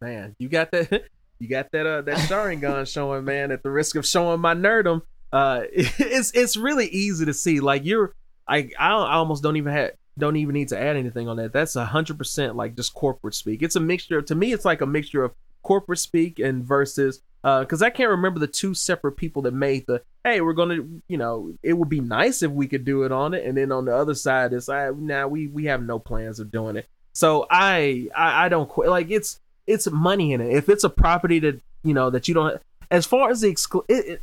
Man, 0.00 0.34
you 0.38 0.48
got 0.48 0.70
that. 0.72 1.04
You 1.42 1.48
got 1.48 1.72
that. 1.72 1.86
Uh, 1.88 2.02
that 2.02 2.18
Sharingan 2.18 2.86
showing, 2.86 3.24
man. 3.24 3.50
At 3.50 3.64
the 3.64 3.70
risk 3.72 3.96
of 3.96 4.06
showing 4.06 4.40
my 4.40 4.54
nerdum, 4.54 5.02
uh, 5.32 5.62
it's 5.72 6.30
it's 6.36 6.56
really 6.56 6.86
easy 6.86 7.24
to 7.24 7.34
see. 7.34 7.58
Like 7.58 7.84
you're, 7.84 8.14
I 8.46 8.70
I, 8.78 8.90
almost 8.90 9.42
don't 9.42 9.56
even 9.56 9.72
have 9.72 9.90
don't 10.16 10.36
even 10.36 10.52
need 10.52 10.68
to 10.68 10.78
add 10.78 10.94
anything 10.94 11.28
on 11.28 11.38
that. 11.38 11.52
That's 11.52 11.74
a 11.74 11.84
hundred 11.84 12.16
percent 12.16 12.54
like 12.54 12.76
just 12.76 12.94
corporate 12.94 13.34
speak. 13.34 13.60
It's 13.60 13.74
a 13.74 13.80
mixture. 13.80 14.22
To 14.22 14.34
me, 14.36 14.52
it's 14.52 14.64
like 14.64 14.82
a 14.82 14.86
mixture 14.86 15.24
of 15.24 15.32
corporate 15.62 15.98
speak 15.98 16.38
and 16.38 16.62
versus. 16.62 17.20
Uh, 17.42 17.62
because 17.62 17.82
I 17.82 17.90
can't 17.90 18.10
remember 18.10 18.38
the 18.38 18.46
two 18.46 18.72
separate 18.72 19.16
people 19.16 19.42
that 19.42 19.52
made 19.52 19.84
the. 19.88 20.00
Hey, 20.22 20.40
we're 20.40 20.52
gonna, 20.52 20.78
you 21.08 21.18
know, 21.18 21.52
it 21.64 21.72
would 21.72 21.88
be 21.88 21.98
nice 21.98 22.44
if 22.44 22.52
we 22.52 22.68
could 22.68 22.84
do 22.84 23.02
it 23.02 23.10
on 23.10 23.34
it, 23.34 23.44
and 23.44 23.56
then 23.56 23.72
on 23.72 23.84
the 23.84 23.96
other 23.96 24.14
side, 24.14 24.52
it's 24.52 24.68
I 24.68 24.90
now 24.90 25.26
we 25.26 25.48
we 25.48 25.64
have 25.64 25.82
no 25.82 25.98
plans 25.98 26.38
of 26.38 26.52
doing 26.52 26.76
it. 26.76 26.88
So 27.14 27.48
I 27.50 28.06
I, 28.14 28.46
I 28.46 28.48
don't 28.48 28.68
quit. 28.68 28.90
Like 28.90 29.10
it's 29.10 29.40
it's 29.66 29.90
money 29.90 30.32
in 30.32 30.40
it. 30.40 30.52
If 30.52 30.68
it's 30.68 30.84
a 30.84 30.90
property 30.90 31.38
that 31.40 31.60
you 31.82 31.94
know 31.94 32.10
that 32.10 32.28
you 32.28 32.34
don't, 32.34 32.60
as 32.90 33.06
far 33.06 33.30
as 33.30 33.40
the 33.40 33.52
exclu- 33.52 34.18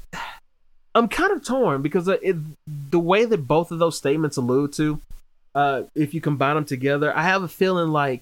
I'm 0.95 1.07
kind 1.07 1.31
of 1.31 1.43
torn 1.43 1.81
because 1.81 2.07
it, 2.07 2.35
the 2.67 2.99
way 2.99 3.25
that 3.25 3.47
both 3.47 3.71
of 3.71 3.79
those 3.79 3.97
statements 3.97 4.37
allude 4.37 4.73
to, 4.73 5.01
uh, 5.55 5.83
if 5.95 6.13
you 6.13 6.21
combine 6.21 6.55
them 6.55 6.65
together, 6.65 7.15
I 7.15 7.23
have 7.23 7.43
a 7.43 7.47
feeling 7.47 7.89
like 7.89 8.21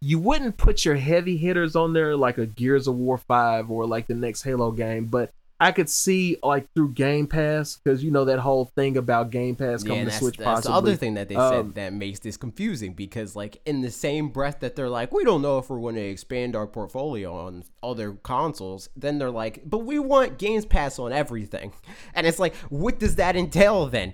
you 0.00 0.18
wouldn't 0.18 0.56
put 0.56 0.84
your 0.84 0.96
heavy 0.96 1.36
hitters 1.36 1.76
on 1.76 1.92
there 1.92 2.16
like 2.16 2.36
a 2.36 2.46
Gears 2.46 2.86
of 2.86 2.96
War 2.96 3.16
Five 3.16 3.70
or 3.70 3.86
like 3.86 4.06
the 4.06 4.14
next 4.14 4.42
Halo 4.42 4.70
game, 4.70 5.06
but 5.06 5.30
I 5.60 5.70
could 5.72 5.88
see 5.88 6.36
like 6.42 6.66
through 6.74 6.92
Game 6.94 7.26
Pass 7.26 7.76
because 7.76 8.02
you 8.02 8.10
know 8.10 8.24
that 8.24 8.40
whole 8.40 8.64
thing 8.64 8.96
about 8.96 9.30
Game 9.30 9.54
Pass 9.56 9.82
coming 9.84 10.00
and 10.00 10.10
to 10.10 10.16
Switch. 10.16 10.36
that's 10.36 10.46
possibly. 10.46 10.72
the 10.72 10.76
other 10.76 10.96
thing 10.96 11.14
that 11.14 11.28
they 11.28 11.36
Um, 11.36 11.52
said 11.52 11.74
that 11.76 11.92
makes 11.92 12.18
this 12.18 12.36
confusing 12.36 12.92
because 12.92 13.36
like 13.36 13.60
in 13.64 13.80
the 13.80 13.90
same 13.90 14.28
breath 14.30 14.60
that 14.60 14.74
they're 14.76 14.88
like 14.88 15.12
we 15.12 15.24
don't 15.24 15.42
know 15.42 15.58
if 15.58 15.70
we're 15.70 15.80
going 15.80 15.94
to 15.94 16.00
expand 16.00 16.56
our 16.56 16.66
portfolio 16.66 17.32
on 17.36 17.64
other 17.82 18.12
consoles 18.22 18.88
then 18.96 19.18
they're 19.18 19.30
like 19.30 19.62
but 19.64 19.78
we 19.78 19.98
want 19.98 20.38
games 20.38 20.66
pass 20.66 20.98
on 20.98 21.12
everything 21.12 21.72
and 22.14 22.26
it's 22.26 22.38
like 22.40 22.54
what 22.68 22.98
does 22.98 23.14
that 23.16 23.36
entail 23.36 23.86
then 23.86 24.12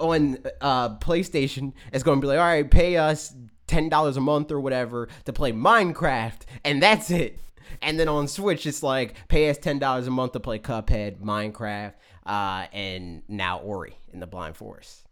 on 0.00 0.38
uh 0.60 0.96
playstation 0.96 1.72
it's 1.92 2.02
going 2.02 2.18
to 2.18 2.24
be 2.24 2.28
like 2.28 2.38
all 2.38 2.44
right 2.44 2.70
pay 2.70 2.96
us 2.96 3.34
$10 3.68 4.16
a 4.16 4.20
month 4.20 4.50
or 4.50 4.58
whatever 4.58 5.08
to 5.24 5.32
play 5.32 5.52
minecraft 5.52 6.40
and 6.64 6.82
that's 6.82 7.10
it 7.10 7.38
and 7.82 7.98
then 7.98 8.08
on 8.08 8.28
Switch, 8.28 8.66
it's 8.66 8.82
like 8.82 9.14
pay 9.28 9.50
us 9.50 9.58
ten 9.58 9.78
dollars 9.78 10.06
a 10.06 10.10
month 10.10 10.32
to 10.32 10.40
play 10.40 10.58
Cuphead, 10.58 11.18
Minecraft, 11.20 11.92
uh, 12.26 12.66
and 12.72 13.22
now 13.28 13.58
Ori 13.60 13.96
in 14.12 14.20
the 14.20 14.26
Blind 14.26 14.56
Forest, 14.56 15.04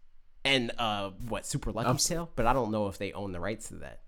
and 0.45 0.71
uh, 0.77 1.11
what 1.27 1.45
Super 1.45 1.71
Lucky 1.71 1.87
I'm- 1.87 1.97
Tale. 1.97 2.29
But 2.35 2.45
I 2.45 2.53
don't 2.53 2.71
know 2.71 2.87
if 2.87 2.97
they 2.97 3.11
own 3.13 3.31
the 3.31 3.39
rights 3.39 3.69
to 3.69 3.75
that. 3.75 3.99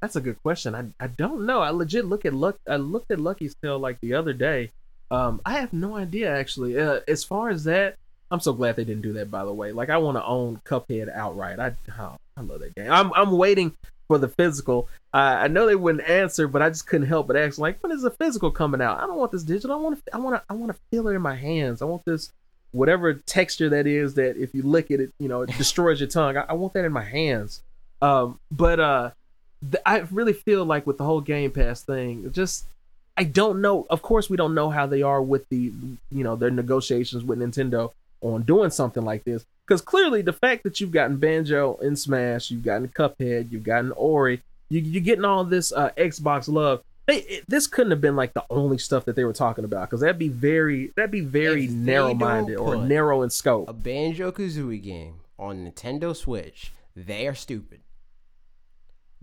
That's 0.00 0.16
a 0.16 0.20
good 0.20 0.42
question. 0.42 0.74
I 0.74 0.86
I 0.98 1.08
don't 1.08 1.44
know. 1.44 1.60
I 1.60 1.70
legit 1.70 2.06
look 2.06 2.24
at 2.24 2.32
luck. 2.32 2.56
I 2.68 2.76
looked 2.76 3.10
at 3.10 3.20
Lucky's 3.20 3.54
Tale 3.62 3.78
like 3.78 4.00
the 4.00 4.14
other 4.14 4.32
day. 4.32 4.70
Um, 5.10 5.40
I 5.44 5.54
have 5.54 5.72
no 5.72 5.96
idea 5.96 6.34
actually. 6.34 6.78
Uh, 6.80 7.00
as 7.06 7.22
far 7.24 7.50
as 7.50 7.64
that, 7.64 7.96
I'm 8.30 8.40
so 8.40 8.52
glad 8.54 8.76
they 8.76 8.84
didn't 8.84 9.02
do 9.02 9.12
that. 9.14 9.30
By 9.30 9.44
the 9.44 9.52
way, 9.52 9.72
like 9.72 9.90
I 9.90 9.98
want 9.98 10.16
to 10.16 10.24
own 10.24 10.60
Cuphead 10.64 11.14
outright. 11.14 11.58
I 11.60 11.74
oh, 11.98 12.16
I 12.36 12.40
love 12.40 12.60
that 12.60 12.74
game. 12.74 12.90
I'm 12.90 13.12
I'm 13.12 13.32
waiting 13.32 13.76
for 14.10 14.18
the 14.18 14.26
physical. 14.26 14.88
Uh, 15.14 15.38
I 15.42 15.46
know 15.46 15.68
they 15.68 15.76
wouldn't 15.76 16.08
answer, 16.08 16.48
but 16.48 16.62
I 16.62 16.68
just 16.68 16.88
couldn't 16.88 17.06
help 17.06 17.28
but 17.28 17.36
ask. 17.36 17.60
Like, 17.60 17.80
when 17.80 17.92
is 17.92 18.02
the 18.02 18.10
physical 18.10 18.50
coming 18.50 18.82
out? 18.82 18.98
I 18.98 19.06
don't 19.06 19.14
want 19.14 19.30
this 19.30 19.44
digital. 19.44 19.76
I 19.76 19.78
want 19.78 20.04
to. 20.04 20.14
I 20.16 20.18
want 20.18 20.34
to. 20.34 20.42
I 20.50 20.54
want 20.54 20.72
to 20.72 20.78
feel 20.90 21.06
it 21.06 21.14
in 21.14 21.22
my 21.22 21.36
hands. 21.36 21.80
I 21.80 21.84
want 21.84 22.04
this 22.04 22.32
whatever 22.72 23.14
texture 23.14 23.68
that 23.68 23.86
is 23.86 24.14
that 24.14 24.36
if 24.36 24.52
you 24.52 24.62
lick 24.62 24.90
it, 24.90 24.98
it 24.98 25.12
you 25.20 25.28
know 25.28 25.42
it 25.42 25.50
destroys 25.58 26.00
your 26.00 26.08
tongue. 26.08 26.36
I, 26.36 26.46
I 26.48 26.52
want 26.54 26.72
that 26.72 26.84
in 26.84 26.90
my 26.90 27.04
hands. 27.04 27.62
Um, 28.02 28.40
but 28.50 28.80
uh, 28.80 29.10
th- 29.62 29.82
I 29.86 30.00
really 30.10 30.32
feel 30.32 30.64
like 30.64 30.88
with 30.88 30.98
the 30.98 31.04
whole 31.04 31.20
Game 31.20 31.52
Pass 31.52 31.82
thing, 31.82 32.32
just 32.32 32.64
I 33.16 33.22
don't 33.22 33.60
know. 33.60 33.86
Of 33.90 34.02
course, 34.02 34.28
we 34.28 34.36
don't 34.36 34.56
know 34.56 34.70
how 34.70 34.86
they 34.86 35.02
are 35.02 35.22
with 35.22 35.48
the 35.50 35.72
you 36.10 36.24
know 36.24 36.34
their 36.34 36.50
negotiations 36.50 37.22
with 37.22 37.38
Nintendo 37.38 37.92
on 38.22 38.42
doing 38.42 38.70
something 38.70 39.04
like 39.04 39.22
this. 39.22 39.46
Because 39.70 39.82
clearly, 39.82 40.20
the 40.20 40.32
fact 40.32 40.64
that 40.64 40.80
you've 40.80 40.90
gotten 40.90 41.18
Banjo 41.18 41.76
in 41.76 41.94
Smash, 41.94 42.50
you've 42.50 42.64
gotten 42.64 42.88
Cuphead, 42.88 43.52
you've 43.52 43.62
gotten 43.62 43.92
Ori, 43.92 44.42
you, 44.68 44.80
you're 44.80 45.00
getting 45.00 45.24
all 45.24 45.44
this 45.44 45.72
uh, 45.72 45.90
Xbox 45.96 46.48
love. 46.48 46.82
They, 47.06 47.18
it, 47.18 47.44
this 47.46 47.68
couldn't 47.68 47.92
have 47.92 48.00
been 48.00 48.16
like 48.16 48.34
the 48.34 48.42
only 48.50 48.78
stuff 48.78 49.04
that 49.04 49.14
they 49.14 49.22
were 49.22 49.32
talking 49.32 49.64
about 49.64 49.88
because 49.88 50.00
that'd 50.00 50.18
be 50.18 50.28
very 50.28 50.92
that'd 50.96 51.12
be 51.12 51.20
very 51.20 51.66
If 51.66 51.70
narrow-minded 51.70 52.56
or 52.56 52.78
narrow 52.78 53.22
in 53.22 53.30
scope. 53.30 53.68
A 53.68 53.72
Banjo 53.72 54.32
Kazooie 54.32 54.82
game 54.82 55.20
on 55.38 55.70
Nintendo 55.70 56.16
Switch, 56.16 56.72
they 56.96 57.28
are 57.28 57.34
stupid. 57.36 57.78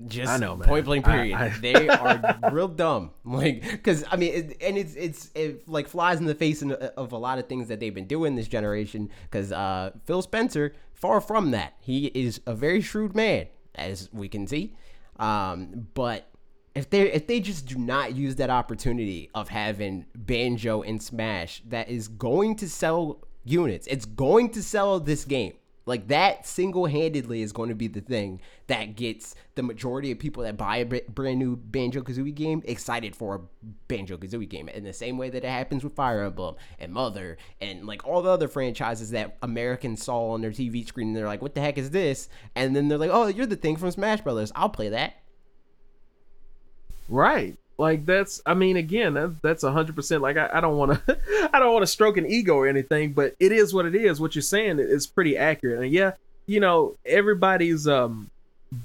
Just 0.06 0.32
I 0.32 0.38
know, 0.38 0.56
man. 0.56 0.68
point 0.68 0.86
blank 0.86 1.06
period. 1.06 1.36
I, 1.36 1.46
I... 1.46 1.50
they 1.50 1.90
are 1.90 2.40
real 2.52 2.68
dumb. 2.68 3.12
Like, 3.26 3.64
because 3.64 4.04
I 4.12 4.16
mean, 4.16 4.34
it, 4.34 4.58
and 4.62 4.78
it's 4.78 4.96
it's 4.96 5.32
it 5.34 5.68
like 5.68 5.88
flies 5.88 6.20
in 6.20 6.26
the 6.26 6.36
face 6.36 6.62
in, 6.62 6.72
of 6.72 7.14
a 7.14 7.18
lot 7.18 7.40
of 7.40 7.48
things 7.48 7.68
that 7.70 7.80
they've 7.80 7.94
been 7.94 8.06
doing 8.06 8.36
this 8.36 8.48
generation. 8.48 9.10
Because 9.24 9.52
uh, 9.52 9.92
Phil 10.06 10.22
Spencer, 10.22 10.76
far 10.94 11.20
from 11.20 11.52
that, 11.52 11.74
he 11.80 12.08
is 12.08 12.42
a 12.46 12.54
very 12.54 12.82
shrewd 12.82 13.16
man, 13.16 13.48
as 13.74 14.10
we 14.14 14.30
can 14.30 14.46
see. 14.46 14.76
Um, 15.18 15.88
but 15.96 16.30
if 16.76 16.92
they 16.92 17.12
if 17.12 17.26
they 17.26 17.40
just 17.40 17.66
do 17.66 17.80
not 17.80 18.16
use 18.16 18.36
that 18.36 18.52
opportunity 18.52 19.32
of 19.34 19.50
having 19.50 20.06
banjo 20.16 20.84
and 20.84 21.02
smash, 21.02 21.64
that 21.68 21.90
is 21.90 22.08
going 22.08 22.56
to 22.58 22.70
sell 22.70 23.24
units. 23.44 23.88
It's 23.88 24.06
going 24.06 24.52
to 24.52 24.62
sell 24.62 25.00
this 25.00 25.26
game. 25.26 25.54
Like 25.88 26.10
that 26.10 26.46
single-handedly 26.46 27.42
is 27.42 27.54
going 27.54 27.70
to 27.70 27.76
be 27.76 27.88
the 27.88 28.02
thing 28.02 28.42
that 28.68 28.98
gets 28.98 29.36
the 29.56 29.64
majority 29.64 30.12
of 30.12 30.20
people 30.20 30.44
that 30.44 30.58
buy 30.58 30.78
a 30.78 30.86
brand 30.86 31.40
new 31.40 31.56
Banjo 31.56 32.02
Kazooie 32.02 32.36
game 32.36 32.62
excited 32.66 33.16
for 33.16 33.36
a 33.36 33.66
Banjo 33.88 34.18
Kazooie 34.18 34.50
game. 34.50 34.68
In 34.68 34.84
the 34.84 34.92
same 34.92 35.18
way 35.18 35.30
that 35.30 35.46
it 35.46 35.50
happens 35.50 35.86
with 35.86 35.96
Fire 35.96 36.24
Emblem 36.24 36.56
and 36.78 36.94
Mother 36.94 37.38
and 37.62 37.88
like 37.88 38.06
all 38.06 38.22
the 38.22 38.30
other 38.30 38.50
franchises 38.50 39.12
that 39.12 39.38
Americans 39.42 40.04
saw 40.04 40.32
on 40.32 40.42
their 40.42 40.52
TV 40.52 40.86
screen, 40.86 41.08
and 41.08 41.16
they're 41.16 41.26
like, 41.26 41.42
"What 41.42 41.56
the 41.56 41.62
heck 41.62 41.78
is 41.78 41.92
this?" 41.92 42.28
And 42.54 42.76
then 42.76 42.90
they're 42.90 42.98
like, 42.98 43.12
"Oh, 43.12 43.28
you're 43.28 43.46
the 43.46 43.56
thing 43.56 43.78
from 43.78 43.90
Smash 43.92 44.22
Brothers. 44.22 44.52
I'll 44.56 44.70
play 44.70 44.90
that." 44.90 45.14
Right. 47.08 47.58
Like 47.78 48.06
that's 48.06 48.42
I 48.46 48.56
mean 48.56 48.76
again 48.76 49.14
that, 49.14 49.42
that's 49.42 49.64
a 49.64 49.72
hundred 49.72 49.96
percent 49.96 50.24
like 50.24 50.36
I, 50.36 50.50
I 50.52 50.62
don't 50.62 50.78
want 50.78 51.06
to 51.06 51.50
I 51.54 51.60
don't 51.60 51.74
want 51.74 51.84
to 51.84 51.88
stroke 51.88 52.18
an 52.18 52.26
ego 52.26 52.56
or 52.56 52.68
anything 52.68 53.14
but 53.14 53.36
it 53.40 53.52
is 53.52 53.74
what 53.74 53.86
it 53.86 53.96
is. 53.96 54.20
What 54.20 54.34
you're 54.34 54.42
saying 54.42 54.80
is 54.80 55.06
pretty 55.06 55.38
accurate. 55.38 55.84
And 55.84 55.92
yeah 55.92 56.14
you 56.48 56.60
know 56.60 56.96
everybody's 57.06 57.88
um 57.88 58.30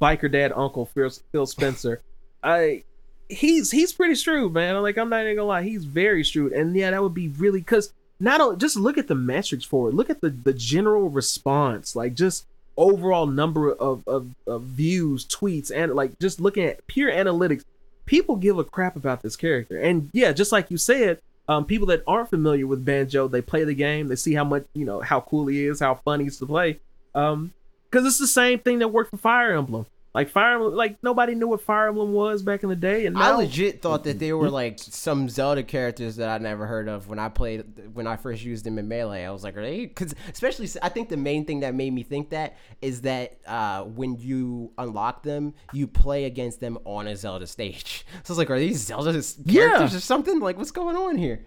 biker 0.01 0.31
dad 0.31 0.53
uncle 0.55 0.87
Phil, 0.87 1.11
Phil 1.33 1.47
Spencer 1.47 2.03
I 2.43 2.85
he's 3.31 3.71
he's 3.71 3.95
pretty 3.95 4.15
shrewd 4.15 4.53
man. 4.53 4.81
Like 4.83 4.99
I'm 4.99 5.09
not 5.09 5.23
even 5.23 5.37
gonna 5.37 5.49
lie 5.49 5.63
he's 5.63 5.85
very 5.85 6.23
shrewd. 6.23 6.53
And 6.53 6.77
yeah 6.77 6.91
that 6.91 7.03
would 7.03 7.15
be 7.15 7.29
really 7.29 7.61
because 7.61 7.95
not 8.21 8.43
only 8.43 8.57
just 8.57 8.77
look 8.77 8.99
at 8.99 9.09
the 9.09 9.15
metrics 9.15 9.65
for 9.65 9.89
it. 9.89 9.95
Look 9.95 10.11
at 10.11 10.21
the 10.21 10.29
the 10.29 10.53
general 10.53 11.09
response 11.09 11.97
like 11.97 12.13
just 12.13 12.47
overall 12.77 13.27
number 13.27 13.73
of, 13.73 14.03
of, 14.07 14.29
of 14.47 14.63
views 14.63 15.27
tweets 15.27 15.71
and 15.75 15.95
like 15.95 16.19
just 16.19 16.41
looking 16.41 16.65
at 16.65 16.87
pure 16.87 17.11
analytics 17.11 17.65
people 18.13 18.37
give 18.37 18.59
a 18.59 18.65
crap 18.65 18.95
about 18.95 19.23
this 19.23 19.37
character. 19.37 19.79
And 19.79 20.11
yeah, 20.13 20.33
just 20.33 20.53
like 20.53 20.71
you 20.71 20.77
said, 20.77 21.23
um, 21.49 21.65
people 21.65 21.87
that 21.87 22.03
aren't 22.07 22.29
familiar 22.29 22.67
with 22.67 22.85
Banjo, 22.85 23.27
they 23.27 23.41
play 23.41 23.65
the 23.65 23.75
game, 23.75 24.09
they 24.09 24.17
see 24.17 24.35
how 24.35 24.45
much 24.45 24.67
you 24.75 24.85
know 24.85 25.01
how 25.01 25.23
cool 25.23 25.47
he 25.47 25.65
is, 25.65 25.81
how 25.81 25.95
fun 25.95 26.21
he's 26.21 26.39
to 26.39 26.47
play. 26.47 26.79
Um, 27.15 27.55
because 27.91 28.07
it's 28.07 28.19
the 28.19 28.27
same 28.27 28.59
thing 28.59 28.81
that 28.81 28.89
worked 28.89 29.11
for 29.11 29.17
Fire 29.17 29.57
Emblem. 29.57 29.87
Like 30.15 30.29
Fire 30.29 30.55
Emblem, 30.57 30.75
like 30.75 31.03
nobody 31.03 31.35
knew 31.35 31.49
what 31.49 31.63
Fire 31.63 31.89
Emblem 31.89 32.13
was 32.13 32.43
back 32.43 32.63
in 32.63 32.69
the 32.69 32.77
day, 32.77 33.07
and 33.07 33.17
now, 33.17 33.33
I 33.33 33.37
legit 33.37 33.81
thought 33.81 34.05
that 34.05 34.19
they 34.19 34.35
were 34.35 34.51
like 34.61 34.79
some 34.79 35.31
Zelda 35.31 35.63
characters 35.63 36.17
that 36.17 36.29
I 36.29 36.37
never 36.37 36.67
heard 36.67 36.87
of 36.87 37.09
when 37.09 37.19
I 37.19 37.31
played 37.31 37.95
when 37.95 38.07
I 38.07 38.17
first 38.17 38.45
used 38.45 38.67
them 38.67 38.79
in 38.79 38.89
Melee. 38.89 39.25
I 39.25 39.31
was 39.31 39.43
like, 39.43 39.57
are 39.57 39.63
they? 39.63 39.87
Because 39.87 40.15
especially, 40.31 40.69
I 40.83 40.91
think 40.91 41.09
the 41.09 41.17
main 41.17 41.47
thing 41.47 41.61
that 41.61 41.75
made 41.75 41.95
me 41.95 42.03
think 42.03 42.29
that 42.29 42.59
is 42.83 43.01
that 43.03 43.39
uh, 43.47 43.85
when 43.85 44.19
you 44.19 44.73
unlock 44.77 45.23
them, 45.23 45.55
you 45.73 45.87
play 45.87 46.27
against 46.27 46.61
them 46.61 46.79
on 46.85 47.07
a 47.07 47.17
Zelda 47.17 47.47
stage. 47.47 48.05
So 48.25 48.31
I 48.31 48.33
was 48.33 48.39
like, 48.39 48.51
are 48.51 48.59
these 48.59 48.81
Zelda 48.81 49.13
characters 49.13 49.47
yeah. 49.47 49.85
or 49.85 50.01
something? 50.01 50.39
Like, 50.39 50.57
what's 50.57 50.71
going 50.71 50.97
on 50.97 51.17
here? 51.17 51.45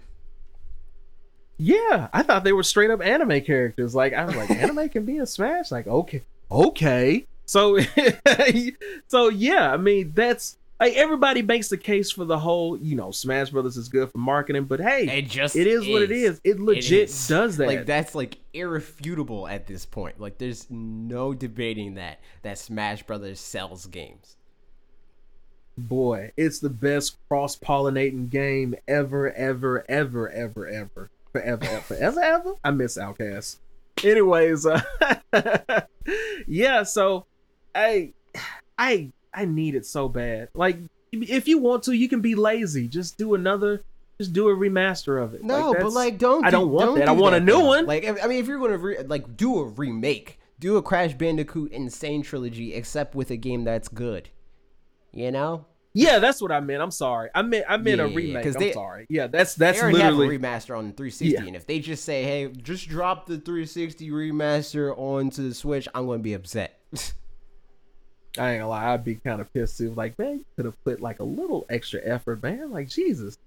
Yeah, 1.58 2.10
I 2.12 2.22
thought 2.24 2.44
they 2.44 2.52
were 2.52 2.64
straight 2.64 2.92
up 2.92 3.02
anime 3.02 3.42
characters. 3.42 3.96
Like 3.96 4.14
I 4.14 4.26
was 4.26 4.36
like, 4.36 4.50
anime 4.50 4.90
can 4.90 5.06
be 5.06 5.20
a 5.20 5.26
Smash. 5.26 5.72
Like 5.72 5.88
okay, 5.88 6.24
okay. 6.52 7.28
So, 7.46 7.80
so 9.08 9.30
yeah, 9.30 9.72
I 9.72 9.78
mean 9.78 10.12
that's 10.16 10.58
like 10.80 10.94
everybody 10.96 11.42
makes 11.42 11.70
the 11.70 11.78
case 11.78 12.12
for 12.12 12.26
the 12.26 12.38
whole, 12.38 12.78
you 12.78 12.96
know, 12.96 13.12
Smash 13.12 13.50
Brothers 13.50 13.78
is 13.78 13.88
good 13.88 14.12
for 14.12 14.18
marketing, 14.18 14.66
but 14.66 14.82
hey, 14.82 15.20
it 15.20 15.30
just 15.30 15.56
it 15.56 15.68
is, 15.68 15.84
is. 15.84 15.90
what 15.90 16.02
it 16.02 16.12
is. 16.12 16.42
It 16.44 16.60
legit 16.60 16.92
it 16.92 17.10
is. 17.10 17.28
does 17.28 17.58
that. 17.58 17.68
Like 17.68 17.86
that's 17.86 18.14
like 18.14 18.38
irrefutable 18.54 19.48
at 19.48 19.68
this 19.68 19.86
point. 19.86 20.20
Like 20.20 20.38
there's 20.38 20.70
no 20.70 21.34
debating 21.34 21.96
that 21.96 22.20
that 22.42 22.58
Smash 22.58 23.04
Brothers 23.04 23.40
sells 23.40 23.86
games. 23.86 24.36
Boy, 25.78 26.32
it's 26.38 26.60
the 26.60 26.70
best 26.70 27.18
cross 27.28 27.58
pollinating 27.58 28.30
game 28.30 28.76
ever, 28.88 29.32
ever, 29.32 29.86
ever, 29.90 30.30
ever, 30.30 30.68
ever, 30.68 31.10
forever, 31.32 31.66
ever, 31.66 31.82
forever, 31.82 32.22
ever. 32.22 32.54
I 32.64 32.72
miss 32.72 32.98
Outcast. 32.98 33.60
Anyways, 34.04 34.66
uh, 34.66 34.82
yeah. 36.48 36.84
So 36.84 37.28
I 37.76 38.14
I 38.78 39.12
I 39.34 39.46
need 39.46 39.76
it 39.76 39.86
so 39.86 40.10
bad. 40.10 40.50
Like 40.54 40.80
if 41.12 41.48
you 41.48 41.60
want 41.60 41.84
to, 41.84 41.94
you 41.94 42.10
can 42.10 42.22
be 42.22 42.36
lazy. 42.36 42.88
Just 42.88 43.18
do 43.18 43.36
another 43.36 43.84
just 44.18 44.32
do 44.32 44.48
a 44.48 44.56
remaster 44.56 45.22
of 45.22 45.34
it. 45.34 45.44
No, 45.44 45.72
like 45.72 45.82
but 45.82 45.92
like 45.92 46.18
don't. 46.18 46.46
I 46.46 46.50
don't 46.50 46.70
want 46.72 46.88
don't 46.88 47.00
that. 47.00 47.06
Do 47.06 47.12
I 47.12 47.14
want 47.14 47.34
that 47.34 47.42
a 47.42 47.46
new 47.46 47.60
one. 47.60 47.86
Like 47.86 48.06
I 48.06 48.28
mean, 48.28 48.40
if 48.40 48.48
you're 48.48 48.60
gonna 48.60 48.78
re- 48.78 49.04
like 49.04 49.36
do 49.36 49.60
a 49.60 49.66
remake, 49.66 50.40
do 50.60 50.78
a 50.78 50.82
Crash 50.82 51.14
Bandicoot 51.14 51.72
N. 51.74 51.90
Sane 51.90 52.22
trilogy, 52.22 52.74
except 52.74 53.14
with 53.14 53.30
a 53.32 53.38
game 53.38 53.64
that's 53.64 53.88
good. 53.88 54.30
You 55.12 55.32
know. 55.32 55.66
Yeah, 55.94 56.20
that's 56.20 56.42
what 56.42 56.52
I 56.52 56.60
meant. 56.60 56.82
I'm 56.82 56.92
sorry. 56.92 57.30
I 57.34 57.42
meant 57.42 57.66
I 57.70 57.78
meant 57.78 58.00
yeah, 58.00 58.06
a 58.06 58.08
remake. 58.10 58.46
I'm 58.46 58.54
they, 58.54 58.74
sorry. 58.74 59.06
Yeah, 59.10 59.28
that's 59.28 59.56
that's 59.56 59.80
they 59.80 59.92
literally 59.92 60.02
have 60.02 60.42
a 60.42 60.48
remaster 60.48 60.78
on 60.78 60.92
360. 60.92 61.28
Yeah. 61.28 61.44
And 61.44 61.56
if 61.56 61.66
they 61.66 61.80
just 61.80 62.04
say, 62.04 62.24
"Hey, 62.24 62.48
just 62.50 62.90
drop 62.90 63.28
the 63.28 63.38
360 63.38 64.10
remaster 64.12 64.98
onto 64.98 65.48
the 65.48 65.56
Switch," 65.56 65.88
I'm 65.94 66.06
going 66.06 66.20
to 66.20 66.24
be 66.24 66.34
upset. 66.34 66.80
I 68.38 68.52
ain't 68.52 68.60
gonna 68.60 68.70
lie, 68.70 68.94
I'd 68.94 69.06
be 69.06 69.16
kind 69.16 69.42
of 69.42 69.52
pissed 69.54 69.78
too. 69.78 69.92
Like, 69.92 70.18
man, 70.20 70.40
you 70.40 70.46
could 70.56 70.66
have 70.66 70.84
put 70.84 71.02
like 71.02 71.20
a 71.20 71.24
little 71.24 71.66
extra 71.70 72.02
effort, 72.04 72.44
man. 72.44 72.72
Like, 72.72 72.90
Jesus. 72.90 73.38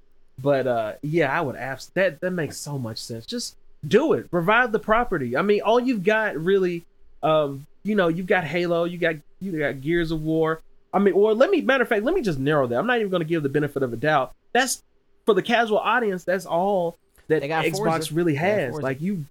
But 0.41 0.67
uh, 0.67 0.93
yeah, 1.03 1.37
I 1.37 1.41
would 1.41 1.57
ask 1.57 1.93
that. 1.95 2.21
That 2.21 2.31
makes 2.31 2.57
so 2.57 2.79
much 2.79 2.99
sense. 2.99 3.27
Just 3.27 3.57
do 3.87 4.13
it. 4.13 4.29
Revive 4.31 4.73
the 4.73 4.79
property. 4.79 5.37
I 5.37 5.43
mean, 5.43 5.63
all 5.63 5.81
you've 5.81 6.05
got 6.05 6.37
really, 6.37 6.85
um, 7.23 7.67
you 7.83 7.95
know, 7.95 8.09
you've 8.09 8.27
got 8.27 8.45
Halo, 8.45 8.85
you 8.85 8.99
got 8.99 9.17
you 9.41 9.59
got 9.59 9.81
Gears 9.81 10.11
of 10.11 10.23
War. 10.23 10.61
I 10.93 10.99
mean, 11.01 11.15
or 11.15 11.35
let 11.35 11.51
me 11.51 11.61
matter 11.61 11.83
of 11.83 11.89
fact, 11.89 12.05
let 12.05 12.15
me 12.15 12.23
just 12.23 12.39
narrow 12.39 12.67
that. 12.67 12.79
I'm 12.79 12.87
not 12.87 12.99
even 12.99 13.11
gonna 13.11 13.25
give 13.25 13.43
the 13.43 13.49
benefit 13.49 13.83
of 13.83 13.93
a 13.93 13.97
doubt. 13.97 14.33
That's 14.53 14.83
for 15.27 15.35
the 15.35 15.43
casual 15.43 15.79
audience. 15.79 16.25
That's 16.25 16.47
all 16.47 16.97
that 17.29 17.43
Xbox 17.43 17.77
Forza. 17.77 18.15
really 18.15 18.35
has. 18.37 18.75
Like 18.75 19.01
you 19.01 19.25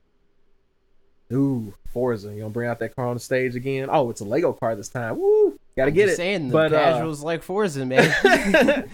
Ooh, 1.32 1.74
Forza. 1.92 2.30
You 2.34 2.42
gonna 2.42 2.50
bring 2.50 2.70
out 2.70 2.80
that 2.80 2.96
car 2.96 3.08
on 3.08 3.16
the 3.16 3.20
stage 3.20 3.56
again? 3.56 3.90
Oh, 3.92 4.10
it's 4.10 4.22
a 4.22 4.26
Lego 4.26 4.54
car 4.54 4.76
this 4.76 4.90
time. 4.90 5.18
Woo! 5.18 5.60
Gotta 5.76 5.92
get 5.92 6.10
it. 6.10 6.16
Saying 6.16 6.48
the 6.48 6.54
but, 6.54 6.74
uh, 6.74 6.84
casuals 6.84 7.22
uh, 7.22 7.26
like 7.26 7.44
Forza, 7.44 7.86
man. 7.86 8.14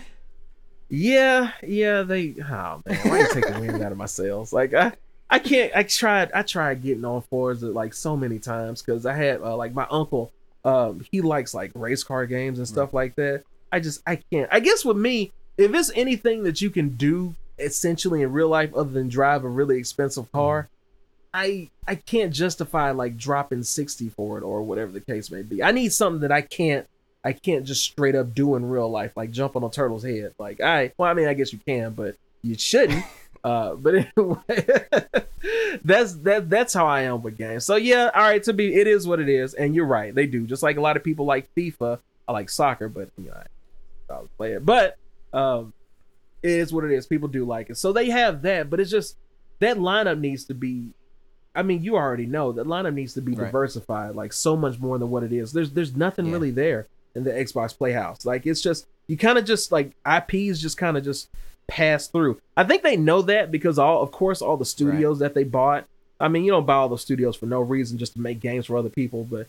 yeah, 0.90 1.52
yeah. 1.62 2.02
They. 2.02 2.36
Oh 2.40 2.82
man, 2.86 3.00
why 3.04 3.20
you 3.20 3.28
taking 3.32 3.60
wind 3.60 3.84
out 3.84 3.92
of 3.92 3.98
my 3.98 4.06
sails? 4.06 4.52
Like 4.52 4.74
I, 4.74 4.94
I 5.30 5.40
can't. 5.40 5.72
I 5.76 5.84
tried. 5.84 6.32
I 6.34 6.42
tried 6.42 6.82
getting 6.82 7.06
on 7.06 7.22
Forza 7.22 7.68
like 7.68 7.94
so 7.94 8.18
many 8.18 8.40
times 8.40 8.82
because 8.82 9.06
I 9.06 9.14
had 9.14 9.42
uh, 9.42 9.56
like 9.56 9.74
my 9.74 9.88
uncle. 9.92 10.32
Um, 10.66 11.06
he 11.12 11.22
likes 11.22 11.54
like 11.54 11.72
race 11.76 12.04
car 12.04 12.26
games 12.26 12.58
and 12.58 12.68
stuff 12.68 12.94
right. 12.94 13.06
like 13.06 13.16
that. 13.16 13.44
I 13.72 13.80
just 13.80 14.02
I 14.08 14.16
can't. 14.16 14.50
I 14.52 14.60
guess 14.60 14.84
with 14.84 14.98
me, 14.98 15.32
if 15.58 15.74
it's 15.74 15.92
anything 15.94 16.44
that 16.44 16.62
you 16.62 16.70
can 16.70 16.90
do 16.90 17.36
essentially 17.60 18.24
in 18.24 18.32
real 18.32 18.50
life 18.50 18.74
other 18.74 18.90
than 18.90 19.08
drive 19.10 19.44
a 19.44 19.50
really 19.50 19.78
expensive 19.78 20.32
car, 20.32 20.68
I 21.34 21.70
I 21.88 21.96
can't 21.96 22.32
justify 22.32 22.92
like 22.92 23.18
dropping 23.18 23.64
60 23.64 24.10
for 24.10 24.38
it 24.38 24.44
or 24.44 24.62
whatever 24.62 24.92
the 24.92 25.02
case 25.02 25.32
may 25.32 25.42
be. 25.42 25.64
I 25.64 25.72
need 25.72 25.92
something 25.92 26.22
that 26.22 26.32
I 26.32 26.42
can't 26.42 26.88
I 27.26 27.34
can't 27.34 27.66
just 27.66 27.84
straight 27.84 28.16
up 28.16 28.34
do 28.34 28.56
in 28.56 28.68
real 28.70 28.90
life, 28.90 29.14
like 29.16 29.32
jump 29.32 29.56
on 29.56 29.64
a 29.64 29.70
turtle's 29.70 30.04
head. 30.04 30.34
Like 30.38 30.62
I 30.62 30.92
well, 30.98 31.10
I 31.10 31.14
mean 31.14 31.28
I 31.28 31.34
guess 31.34 31.52
you 31.52 31.60
can, 31.66 31.94
but 31.94 32.16
you 32.42 32.58
shouldn't. 32.58 33.04
Uh, 33.44 33.76
but 33.76 33.94
anyway, 33.94 34.38
that's 35.84 36.14
that 36.14 36.50
that's 36.50 36.74
how 36.74 36.86
I 36.86 37.02
am 37.02 37.22
with 37.22 37.38
games. 37.38 37.66
So 37.66 37.76
yeah, 37.76 38.10
all 38.16 38.22
right, 38.22 38.42
to 38.44 38.54
be 38.54 38.74
it 38.74 38.88
is 38.88 39.06
what 39.06 39.20
it 39.20 39.28
is, 39.28 39.54
and 39.54 39.76
you're 39.76 39.86
right, 39.86 40.16
they 40.16 40.26
do. 40.28 40.48
Just 40.48 40.64
like 40.64 40.78
a 40.78 40.82
lot 40.82 40.96
of 40.96 41.04
people 41.04 41.26
like 41.26 41.54
FIFA, 41.54 42.00
I 42.26 42.32
like 42.32 42.50
soccer, 42.50 42.88
but 42.88 43.10
you 43.18 43.26
know, 43.26 43.34
I, 43.34 44.14
I'll 44.14 44.30
play 44.38 44.54
it. 44.54 44.66
But 44.66 44.98
um, 45.34 45.74
it 46.42 46.52
is 46.52 46.72
what 46.72 46.86
it 46.86 46.92
is. 46.92 47.06
People 47.06 47.28
do 47.28 47.44
like 47.44 47.70
it, 47.70 47.76
so 47.76 47.92
they 47.92 48.12
have 48.12 48.44
that. 48.44 48.70
But 48.70 48.80
it's 48.80 48.92
just 48.92 49.18
that 49.60 49.76
lineup 49.76 50.20
needs 50.20 50.46
to 50.46 50.54
be 50.54 50.92
I 51.56 51.64
mean, 51.64 51.84
you 51.84 51.96
already 51.96 52.26
know 52.26 52.52
that 52.54 52.68
lineup 52.68 52.94
needs 52.94 53.14
to 53.14 53.22
be 53.22 53.34
right. 53.34 53.46
diversified, 53.46 54.16
like 54.16 54.34
so 54.34 54.56
much 54.56 54.80
more 54.80 54.98
than 54.98 55.10
what 55.10 55.24
it 55.24 55.32
is. 55.32 55.54
There's 55.54 55.72
there's 55.72 55.96
nothing 55.96 56.28
yeah. 56.28 56.32
really 56.32 56.52
there 56.52 56.88
in 57.16 57.24
the 57.24 57.32
Xbox 57.32 57.78
Playhouse. 57.78 58.26
Like 58.26 58.46
it's 58.46 58.62
just 58.62 58.88
you 59.08 59.18
kind 59.18 59.38
of 59.38 59.46
just 59.46 59.72
like 59.72 59.92
IPs 60.06 60.60
just 60.60 60.78
kind 60.78 60.98
of 60.98 61.04
just 61.04 61.30
pass 61.68 62.08
through. 62.08 62.40
I 62.58 62.64
think 62.64 62.84
they 62.84 62.98
know 62.98 63.22
that 63.24 63.52
because 63.52 63.78
all 63.78 64.02
of 64.02 64.12
course 64.12 64.42
all 64.42 64.58
the 64.58 64.66
studios 64.66 65.20
right. 65.20 65.28
that 65.28 65.36
they 65.36 65.44
bought. 65.44 65.86
I 66.20 66.28
mean, 66.28 66.46
you 66.46 66.52
don't 66.52 66.66
buy 66.66 66.76
all 66.76 66.90
those 66.90 67.02
studios 67.02 67.36
for 67.36 67.48
no 67.48 67.60
reason 67.60 67.98
just 67.98 68.14
to 68.14 68.22
make 68.22 68.40
games 68.40 68.68
for 68.68 68.78
other 68.78 68.90
people, 68.90 69.26
but 69.30 69.48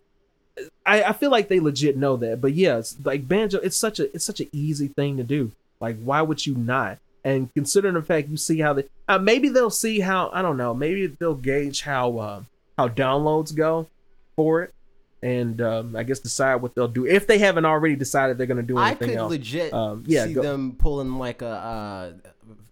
I, 0.85 1.05
I 1.05 1.13
feel 1.13 1.31
like 1.31 1.49
they 1.49 1.61
legit 1.61 1.97
know 1.97 2.17
that. 2.17 2.41
But 2.41 2.55
yeah, 2.55 2.79
it's 2.79 2.97
like 3.05 3.29
Banjo, 3.29 3.59
it's 3.59 3.77
such 3.77 4.01
a 4.01 4.13
it's 4.15 4.25
such 4.25 4.41
an 4.41 4.49
easy 4.53 4.89
thing 4.89 5.17
to 5.17 5.23
do. 5.23 5.53
Like, 5.81 5.99
why 6.03 6.23
would 6.23 6.47
you 6.47 6.55
not? 6.55 6.99
And 7.25 7.53
considering 7.55 7.95
the 7.95 8.03
fact 8.03 8.29
you 8.29 8.37
see 8.37 8.61
how 8.61 8.73
they 8.73 8.85
uh, 9.09 9.19
maybe 9.19 9.49
they'll 9.49 9.71
see 9.71 10.01
how 10.01 10.31
I 10.33 10.43
don't 10.43 10.57
know 10.57 10.75
maybe 10.75 11.07
they'll 11.07 11.35
gauge 11.35 11.83
how 11.83 12.19
uh, 12.19 12.43
how 12.79 12.89
downloads 12.89 13.55
go 13.55 13.89
for 14.37 14.63
it 14.63 14.75
and 15.23 15.63
um, 15.63 15.97
I 15.97 16.03
guess 16.03 16.21
decide 16.21 16.57
what 16.57 16.75
they'll 16.75 16.87
do 16.87 17.07
if 17.07 17.27
they 17.27 17.39
haven't 17.39 17.65
already 17.65 17.97
decided 17.97 18.37
they're 18.37 18.47
going 18.47 18.59
to 18.59 18.63
do 18.63 18.79
anything 18.79 19.09
I 19.09 19.13
could 19.13 19.19
else. 19.19 19.31
legit 19.31 19.73
Um, 19.73 20.05
yeah, 20.07 20.27
see 20.27 20.35
go- 20.35 20.43
them 20.43 20.77
pulling 20.79 21.15
like 21.15 21.41
a 21.41 21.47
uh, 21.47 22.13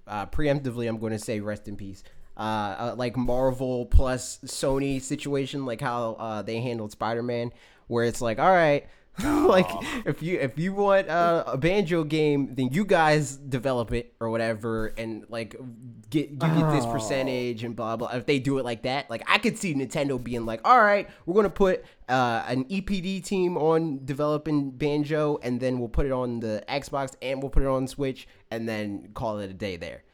uh, 0.06 0.26
preemptively. 0.26 0.86
I'm 0.86 0.98
going 0.98 1.12
to 1.12 1.18
say 1.18 1.40
rest 1.40 1.66
in 1.66 1.76
peace. 1.76 2.04
Uh, 2.36 2.40
uh, 2.40 2.94
like 2.96 3.16
Marvel 3.16 3.86
plus 3.86 4.38
Sony 4.44 5.00
situation, 5.00 5.64
like 5.64 5.80
how 5.80 6.16
uh, 6.18 6.42
they 6.42 6.60
handled 6.60 6.92
Spider-Man, 6.92 7.52
where 7.88 8.04
it's 8.04 8.20
like, 8.20 8.38
all 8.38 8.50
right, 8.50 8.86
like 9.22 9.68
if 10.06 10.22
you 10.22 10.38
if 10.38 10.58
you 10.58 10.72
want 10.72 11.08
uh, 11.08 11.44
a 11.46 11.58
banjo 11.58 12.02
game, 12.02 12.54
then 12.54 12.70
you 12.72 12.84
guys 12.84 13.36
develop 13.36 13.92
it 13.92 14.14
or 14.20 14.30
whatever, 14.30 14.86
and 14.96 15.26
like 15.28 15.54
get 16.08 16.30
you 16.30 16.36
get 16.36 16.70
this 16.72 16.84
Oh. 16.86 16.92
percentage 16.92 17.62
and 17.62 17.76
blah 17.76 17.96
blah. 17.96 18.08
If 18.08 18.24
they 18.24 18.38
do 18.38 18.58
it 18.58 18.64
like 18.64 18.84
that, 18.84 19.10
like 19.10 19.22
I 19.28 19.36
could 19.36 19.58
see 19.58 19.74
Nintendo 19.74 20.22
being 20.22 20.46
like, 20.46 20.60
all 20.64 20.80
right, 20.80 21.10
we're 21.26 21.34
gonna 21.34 21.50
put 21.50 21.84
uh, 22.08 22.42
an 22.46 22.64
EPD 22.64 23.22
team 23.22 23.58
on 23.58 24.00
developing 24.06 24.70
banjo, 24.70 25.38
and 25.42 25.60
then 25.60 25.78
we'll 25.78 25.88
put 25.90 26.06
it 26.06 26.12
on 26.12 26.40
the 26.40 26.64
Xbox 26.66 27.14
and 27.20 27.42
we'll 27.42 27.50
put 27.50 27.62
it 27.62 27.68
on 27.68 27.86
Switch, 27.86 28.26
and 28.50 28.66
then 28.66 29.10
call 29.12 29.40
it 29.40 29.50
a 29.50 29.54
day 29.54 29.76
there. 29.76 30.04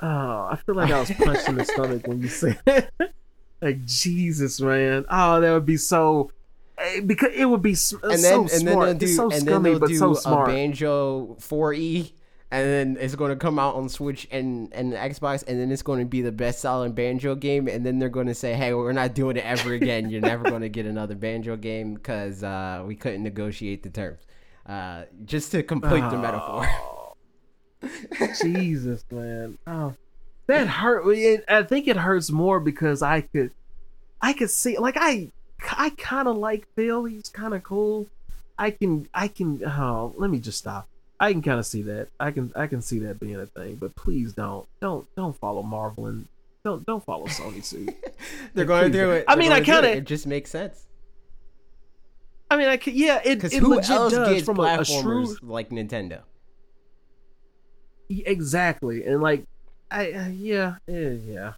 Oh, 0.00 0.48
I 0.50 0.58
feel 0.66 0.74
like 0.74 0.90
I 0.90 1.00
was 1.00 1.10
punched 1.12 1.48
in 1.48 1.54
the 1.54 1.64
stomach 1.64 2.06
when 2.06 2.20
you 2.20 2.28
said 2.28 2.58
that. 2.66 2.90
like 3.62 3.84
Jesus, 3.86 4.60
man. 4.60 5.06
Oh, 5.08 5.40
that 5.40 5.52
would 5.52 5.64
be 5.64 5.76
so. 5.78 6.30
Eh, 6.78 7.00
Because 7.00 7.30
it 7.34 7.46
would 7.46 7.62
be 7.62 7.72
s- 7.72 7.92
and 8.02 8.12
then 8.12 8.18
so 8.20 8.40
and 8.42 8.48
then 8.50 8.60
smart. 8.60 8.86
they'll 8.86 8.94
do 8.98 9.06
it's 9.06 9.16
so 9.16 9.22
and 9.24 9.32
then 9.32 9.40
scummy, 9.40 9.70
they'll 9.70 9.78
but 9.80 9.88
do 9.88 9.96
so 9.96 10.14
a 10.14 10.46
banjo 10.46 11.36
fourie 11.40 12.12
and 12.50 12.64
then 12.66 12.96
it's 13.00 13.14
going 13.16 13.30
to 13.30 13.36
come 13.36 13.58
out 13.58 13.74
on 13.74 13.88
switch 13.88 14.28
and 14.30 14.72
and 14.72 14.92
xbox 14.92 15.42
and 15.48 15.58
then 15.58 15.72
it's 15.72 15.82
going 15.82 15.98
to 15.98 16.04
be 16.04 16.22
the 16.22 16.30
best 16.30 16.60
selling 16.60 16.92
banjo 16.92 17.34
game 17.34 17.66
and 17.66 17.84
then 17.84 17.98
they're 17.98 18.08
going 18.08 18.26
to 18.28 18.34
say 18.34 18.54
hey 18.54 18.72
we're 18.74 18.92
not 18.92 19.14
doing 19.14 19.36
it 19.36 19.44
ever 19.44 19.72
again 19.72 20.10
you're 20.10 20.20
never 20.20 20.44
going 20.50 20.62
to 20.62 20.68
get 20.68 20.86
another 20.86 21.14
banjo 21.16 21.56
game 21.56 21.94
because 21.94 22.44
uh, 22.44 22.82
we 22.86 22.94
couldn't 22.94 23.22
negotiate 23.24 23.82
the 23.82 23.90
terms 23.90 24.20
uh, 24.66 25.02
just 25.24 25.50
to 25.52 25.62
complete 25.62 26.08
the 26.10 26.18
metaphor 26.18 26.68
Jesus, 28.42 29.04
man. 29.10 29.58
Oh, 29.66 29.94
that 30.46 30.66
hurt. 30.66 31.04
I 31.48 31.62
think 31.62 31.88
it 31.88 31.96
hurts 31.96 32.30
more 32.30 32.58
because 32.60 33.02
I 33.02 33.20
could, 33.22 33.50
I 34.20 34.32
could 34.32 34.50
see. 34.50 34.78
Like 34.78 34.96
I, 34.98 35.30
I 35.76 35.90
kind 35.90 36.28
of 36.28 36.36
like 36.36 36.66
Phil. 36.74 37.04
He's 37.04 37.28
kind 37.28 37.54
of 37.54 37.62
cool. 37.62 38.06
I 38.58 38.70
can, 38.70 39.08
I 39.14 39.28
can. 39.28 39.62
Oh, 39.64 40.14
let 40.16 40.30
me 40.30 40.38
just 40.38 40.58
stop. 40.58 40.88
I 41.18 41.32
can 41.32 41.42
kind 41.42 41.58
of 41.58 41.66
see 41.66 41.82
that. 41.82 42.08
I 42.20 42.30
can, 42.30 42.52
I 42.54 42.66
can 42.66 42.82
see 42.82 42.98
that 43.00 43.18
being 43.18 43.36
a 43.36 43.46
thing. 43.46 43.76
But 43.76 43.94
please 43.96 44.32
don't, 44.34 44.66
don't, 44.80 45.06
don't 45.16 45.36
follow 45.36 45.62
Marvel 45.62 46.06
and 46.06 46.28
don't, 46.62 46.84
don't 46.84 47.04
follow 47.04 47.26
Sony 47.26 47.64
suit. 47.64 47.94
they're 48.54 48.64
going 48.64 48.90
to 48.90 48.98
do 48.98 49.12
it 49.12 49.24
I 49.28 49.34
They're 49.34 49.42
mean, 49.44 49.52
I 49.52 49.60
gonna 49.60 49.82
do 49.82 49.88
it. 49.88 49.98
it 49.98 50.04
just 50.04 50.26
makes 50.26 50.50
sense 50.50 50.86
I 52.50 52.56
mean, 52.56 52.68
I 52.68 52.76
could. 52.76 52.94
Yeah, 52.94 53.20
it, 53.24 53.42
it 53.44 53.52
who 53.54 53.74
legit 53.74 53.90
else 53.90 54.12
does 54.12 54.28
gets 54.28 54.44
from 54.44 54.60
a, 54.60 54.62
a 54.62 54.84
like 55.42 55.70
nintendo 55.70 56.20
Exactly, 58.08 59.04
and 59.04 59.20
like, 59.20 59.44
I, 59.90 60.12
uh, 60.12 60.28
yeah, 60.28 60.76
yeah, 60.86 61.10
yeah. 61.10 61.52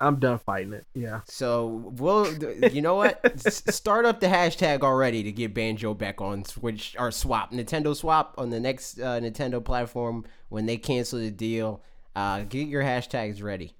I'm 0.00 0.18
done 0.18 0.38
fighting 0.38 0.72
it. 0.72 0.86
Yeah. 0.94 1.20
So 1.26 1.66
we'll, 1.96 2.32
you 2.72 2.82
know 2.82 2.94
what? 2.96 3.20
S- 3.46 3.62
Start 3.74 4.04
up 4.04 4.20
the 4.20 4.26
hashtag 4.26 4.80
already 4.82 5.22
to 5.22 5.32
get 5.32 5.54
Banjo 5.54 5.94
back 5.94 6.20
on 6.20 6.44
Switch 6.44 6.94
or 6.98 7.10
Swap, 7.10 7.52
Nintendo 7.52 7.94
Swap 7.96 8.34
on 8.38 8.50
the 8.50 8.60
next 8.60 8.98
uh, 9.00 9.20
Nintendo 9.20 9.64
platform 9.64 10.24
when 10.48 10.66
they 10.66 10.76
cancel 10.76 11.18
the 11.18 11.30
deal. 11.30 11.82
Uh, 12.14 12.40
get 12.44 12.68
your 12.68 12.82
hashtags 12.82 13.42
ready, 13.42 13.74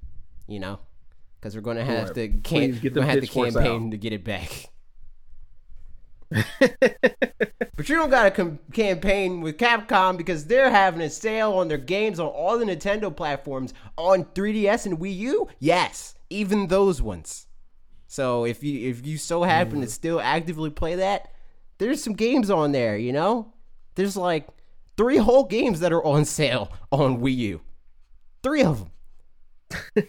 you 0.47 0.61
know, 0.61 0.79
because 1.41 1.55
we're 1.55 1.63
gonna 1.63 1.85
have 1.85 2.07
Right. 2.09 2.15
to 2.15 2.29
can 2.29 2.79
get 2.79 2.93
the 2.95 3.05
have 3.05 3.21
to 3.21 3.27
campaign 3.27 3.91
to 3.93 3.97
get 3.97 4.13
it 4.13 4.25
back. 4.25 4.71
But 7.77 7.91
you 7.91 7.97
don't 7.97 8.11
got 8.11 8.25
to 8.25 8.31
com- 8.31 8.59
campaign 8.73 9.43
with 9.43 9.59
Capcom 9.59 10.17
because 10.17 10.47
they're 10.47 10.71
having 10.71 11.03
a 11.03 11.11
sale 11.11 11.53
on 11.53 11.69
their 11.69 11.77
games 11.77 12.19
on 12.19 12.27
all 12.27 12.59
the 12.59 12.65
Nintendo 12.65 13.15
platforms 13.15 13.75
on 13.99 14.25
3DS 14.25 14.87
and 14.87 14.99
Wii 14.99 15.17
U. 15.19 15.49
Yes, 15.59 16.15
even 16.31 16.69
those 16.69 17.03
ones. 17.03 17.47
So 18.09 18.45
if 18.45 18.63
you 18.63 18.89
if 18.89 19.07
you 19.07 19.19
so 19.19 19.43
happen 19.43 19.81
to 19.81 19.87
hmm. 19.87 19.91
still 19.91 20.21
actively 20.21 20.71
play 20.71 20.95
that, 20.95 21.31
there's 21.77 22.03
some 22.03 22.15
games 22.15 22.49
on 22.49 22.73
there. 22.73 22.97
You 22.97 23.13
know, 23.13 23.53
there's 23.95 24.17
like 24.17 24.49
three 24.97 25.19
whole 25.19 25.45
games 25.45 25.81
that 25.81 25.93
are 25.93 26.05
on 26.05 26.25
sale 26.25 26.73
on 26.91 27.21
Wii 27.21 27.37
U. 27.37 27.61
Three 28.43 28.63
of 28.63 28.79
them. 28.79 28.91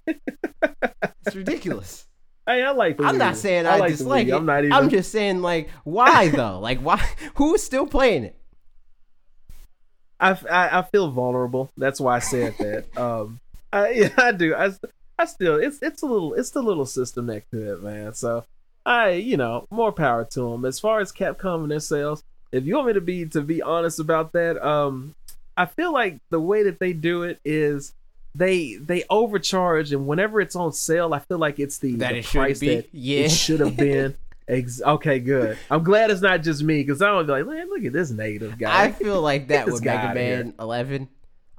it's 1.26 1.36
ridiculous. 1.36 2.07
Hey, 2.48 2.64
I 2.64 2.72
like. 2.72 2.98
The 2.98 3.04
I'm 3.04 3.18
not 3.18 3.36
saying 3.36 3.68
I, 3.68 3.78
like 3.78 3.92
the 3.92 3.98
dislike 3.98 4.28
it. 4.28 4.34
I'm 4.34 4.46
not 4.46 4.60
even. 4.60 4.72
I'm 4.72 4.90
just 4.90 5.12
saying 5.12 5.42
like 5.42 5.70
why 5.84 6.30
though? 6.34 6.60
like 6.60 6.80
why? 6.80 7.06
Who's 7.36 7.62
still 7.62 7.86
playing 7.86 8.24
it? 8.24 8.36
I, 10.20 10.32
I, 10.50 10.80
I 10.80 10.82
feel 10.84 11.12
vulnerable. 11.12 11.70
That's 11.78 12.00
why 12.00 12.16
I 12.16 12.20
said 12.20 12.56
that. 12.58 12.86
Um, 12.98 13.40
I, 13.72 13.90
yeah, 13.92 14.10
I 14.18 14.32
do. 14.32 14.56
I, 14.56 14.72
I 15.20 15.26
still, 15.26 15.58
it's 15.58 15.80
it's 15.82 16.02
a 16.02 16.06
little, 16.06 16.34
it's 16.34 16.52
the 16.52 16.62
little 16.62 16.86
system 16.86 17.26
next 17.26 17.52
to 17.52 17.74
it, 17.74 17.84
man. 17.84 18.14
So, 18.14 18.46
I, 18.86 19.12
you 19.12 19.36
know, 19.36 19.68
more 19.70 19.92
power 19.92 20.24
to 20.32 20.40
them. 20.52 20.64
As 20.64 20.80
far 20.80 21.02
as 21.02 21.12
Capcom 21.12 21.64
and 21.64 21.72
their 21.72 21.82
sales, 21.82 22.24
if 22.52 22.66
you 22.66 22.76
want 22.76 22.88
me 22.88 22.94
to 22.94 23.02
be 23.02 23.26
to 23.28 23.42
be 23.42 23.62
honest 23.62 24.00
about 24.00 24.32
that, 24.32 24.66
um, 24.66 25.14
I 25.58 25.66
feel 25.66 25.92
like 25.92 26.20
the 26.30 26.40
way 26.40 26.64
that 26.64 26.80
they 26.80 26.94
do 26.94 27.24
it 27.24 27.40
is 27.44 27.94
they 28.38 28.76
they 28.76 29.04
overcharge, 29.10 29.92
and 29.92 30.06
whenever 30.08 30.40
it's 30.40 30.56
on 30.56 30.72
sale, 30.72 31.14
I 31.14 31.20
feel 31.20 31.38
like 31.40 31.60
it's 31.60 31.80
the, 31.80 31.96
That 31.96 32.12
the 32.12 32.18
it 32.20 32.26
should 32.26 32.38
price 32.40 32.60
be? 32.60 32.76
that 32.76 32.88
Yeah. 32.94 33.20
it 33.26 33.32
should 33.32 33.60
have 33.60 33.76
been. 33.76 34.16
Ex- 34.48 34.82
okay, 34.82 35.20
good. 35.20 35.58
I'm 35.70 35.84
glad 35.84 36.10
it's 36.10 36.22
not 36.22 36.42
just 36.44 36.64
me 36.64 36.82
because 36.82 37.02
I 37.02 37.12
would 37.12 37.26
be 37.28 37.34
like, 37.34 37.46
man, 37.48 37.68
look 37.70 37.84
at 37.84 37.92
this 37.92 38.12
negative 38.12 38.58
guy. 38.58 38.84
I 38.86 38.92
feel 38.94 39.22
like 39.22 39.48
that 39.50 39.66
with 39.66 39.84
Mega 39.84 40.06
here. 40.08 40.14
Man 40.16 40.54
11. 40.60 41.10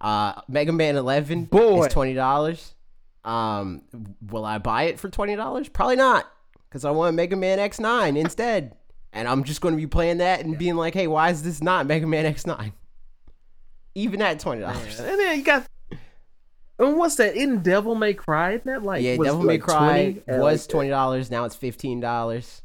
Uh, 0.00 0.40
Mega 0.48 0.72
Man 0.72 0.96
11 0.96 1.46
Boy. 1.46 1.84
is 1.84 1.92
twenty 1.92 2.14
dollars. 2.14 2.74
Um, 3.24 3.82
will 4.30 4.44
I 4.44 4.58
buy 4.58 4.84
it 4.84 4.98
for 5.00 5.08
twenty 5.10 5.34
dollars? 5.36 5.68
Probably 5.68 5.96
not, 5.96 6.30
because 6.68 6.84
I 6.84 6.92
want 6.92 7.16
Mega 7.16 7.34
Man 7.36 7.58
X9 7.58 8.16
instead, 8.16 8.74
and 9.12 9.26
I'm 9.28 9.42
just 9.44 9.60
going 9.60 9.74
to 9.74 9.76
be 9.80 9.86
playing 9.88 10.18
that 10.18 10.40
and 10.44 10.56
being 10.56 10.76
like, 10.76 10.94
hey, 10.94 11.08
why 11.08 11.28
is 11.30 11.42
this 11.42 11.60
not 11.60 11.86
Mega 11.86 12.06
Man 12.06 12.32
X9? 12.32 12.72
Even 13.94 14.22
at 14.22 14.38
twenty 14.40 14.60
dollars. 14.62 14.98
And 15.00 15.18
then 15.18 15.38
you 15.38 15.44
got. 15.44 15.66
And 16.78 16.96
what's 16.96 17.16
that? 17.16 17.34
In 17.36 17.60
Devil 17.62 17.94
May 17.94 18.14
Cry, 18.14 18.52
isn't 18.52 18.66
that 18.66 18.82
like? 18.82 19.02
Yeah, 19.02 19.16
was 19.16 19.26
Devil 19.26 19.42
May 19.42 19.54
like 19.54 19.62
Cry 19.62 20.12
20? 20.24 20.28
Uh, 20.38 20.42
was 20.42 20.66
twenty 20.66 20.90
dollars. 20.90 21.30
Now 21.30 21.44
it's 21.44 21.56
fifteen 21.56 21.98
dollars. 22.00 22.62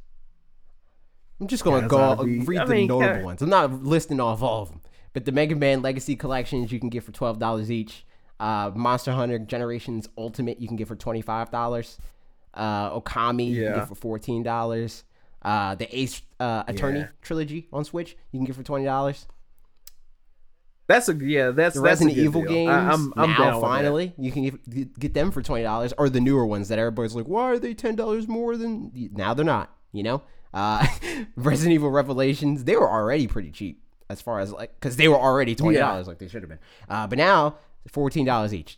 I'm 1.40 1.48
just 1.48 1.64
gonna 1.64 1.88
go 1.88 1.98
oughta 1.98 2.24
be- 2.24 2.40
read 2.40 2.60
I 2.60 2.66
the 2.66 2.74
mean, 2.74 2.88
notable 2.88 3.20
ca- 3.20 3.26
ones. 3.26 3.42
I'm 3.42 3.50
not 3.50 3.84
listing 3.84 4.20
off 4.20 4.42
all 4.44 4.62
of 4.64 4.70
them, 4.70 4.82
but 5.14 5.26
the 5.26 5.32
Mega 5.32 5.56
Man 5.56 5.82
Legacy 5.82 6.16
collections 6.16 6.72
you 6.72 6.80
can 6.80 6.90
get 6.90 7.04
for 7.04 7.12
twelve 7.12 7.40
dollars 7.40 7.72
each. 7.72 8.06
Uh, 8.40 8.72
Monster 8.76 9.12
Hunter 9.14 9.40
Generations 9.40 10.08
Ultimate 10.18 10.60
you 10.60 10.68
can 10.68 10.78
get 10.78 10.88
for 10.88 10.96
twenty 10.96 11.22
five 11.22 11.50
dollars. 11.52 11.98
Uh, 12.54 13.00
Okami 13.00 13.48
you 13.50 13.56
can 13.56 13.64
Yeah. 13.64 13.76
get 13.80 13.88
for 13.88 13.96
fourteen 13.96 14.44
dollars. 14.44 15.04
Uh, 15.42 15.76
the 15.76 15.94
Ace 15.98 16.22
uh, 16.40 16.64
Attorney 16.68 17.00
Yeah. 17.00 17.08
trilogy 17.22 17.68
on 17.74 17.84
Switch 17.84 18.16
you 18.32 18.40
can 18.40 18.46
get 18.46 18.56
for 18.56 18.64
twenty 18.64 18.86
dollars. 18.86 19.28
That's 20.88 21.08
a 21.08 21.16
yeah. 21.16 21.52
That's 21.52 21.76
The 21.76 21.82
that's 21.82 22.02
Resident 22.02 22.18
Evil 22.18 22.42
deal. 22.42 22.52
games 22.52 22.70
I, 22.70 22.94
am 22.94 23.14
I'm 23.16 23.30
now 23.32 23.62
finally 23.62 24.14
you 24.18 24.32
can 24.32 24.60
get, 25.00 25.14
them 25.14 25.32
for 25.32 25.42
twenty 25.42 25.64
dollars, 25.64 25.94
or 25.98 26.10
the 26.10 26.20
newer 26.20 26.46
ones 26.46 26.70
that 26.70 26.80
everybody's 26.80 27.16
like, 27.16 27.26
why 27.26 27.44
are 27.44 27.60
they 27.60 27.74
ten 27.74 27.96
dollars 27.96 28.28
more 28.28 28.58
than? 28.58 28.92
Now 29.14 29.34
they're 29.34 29.46
not. 29.46 29.76
You 29.92 30.04
know, 30.04 30.24
uh, 30.54 30.86
Resident 31.36 31.74
Evil 31.74 31.92
Revelations 31.92 32.64
they 32.66 32.76
were 32.76 32.90
already 32.90 33.28
pretty 33.28 33.52
cheap 33.52 33.82
as 34.10 34.22
far 34.22 34.40
as 34.40 34.52
like 34.52 34.74
because 34.80 34.98
they 34.98 35.08
were 35.08 35.20
already 35.20 35.56
twenty 35.56 35.78
dollars 35.78 36.08
like 36.08 36.20
they 36.20 36.28
should 36.28 36.42
have 36.42 36.50
been. 36.50 36.60
Uh, 36.90 37.08
but 37.08 37.18
now 37.18 37.56
fourteen 37.88 38.26
dollars 38.26 38.54
each. 38.54 38.78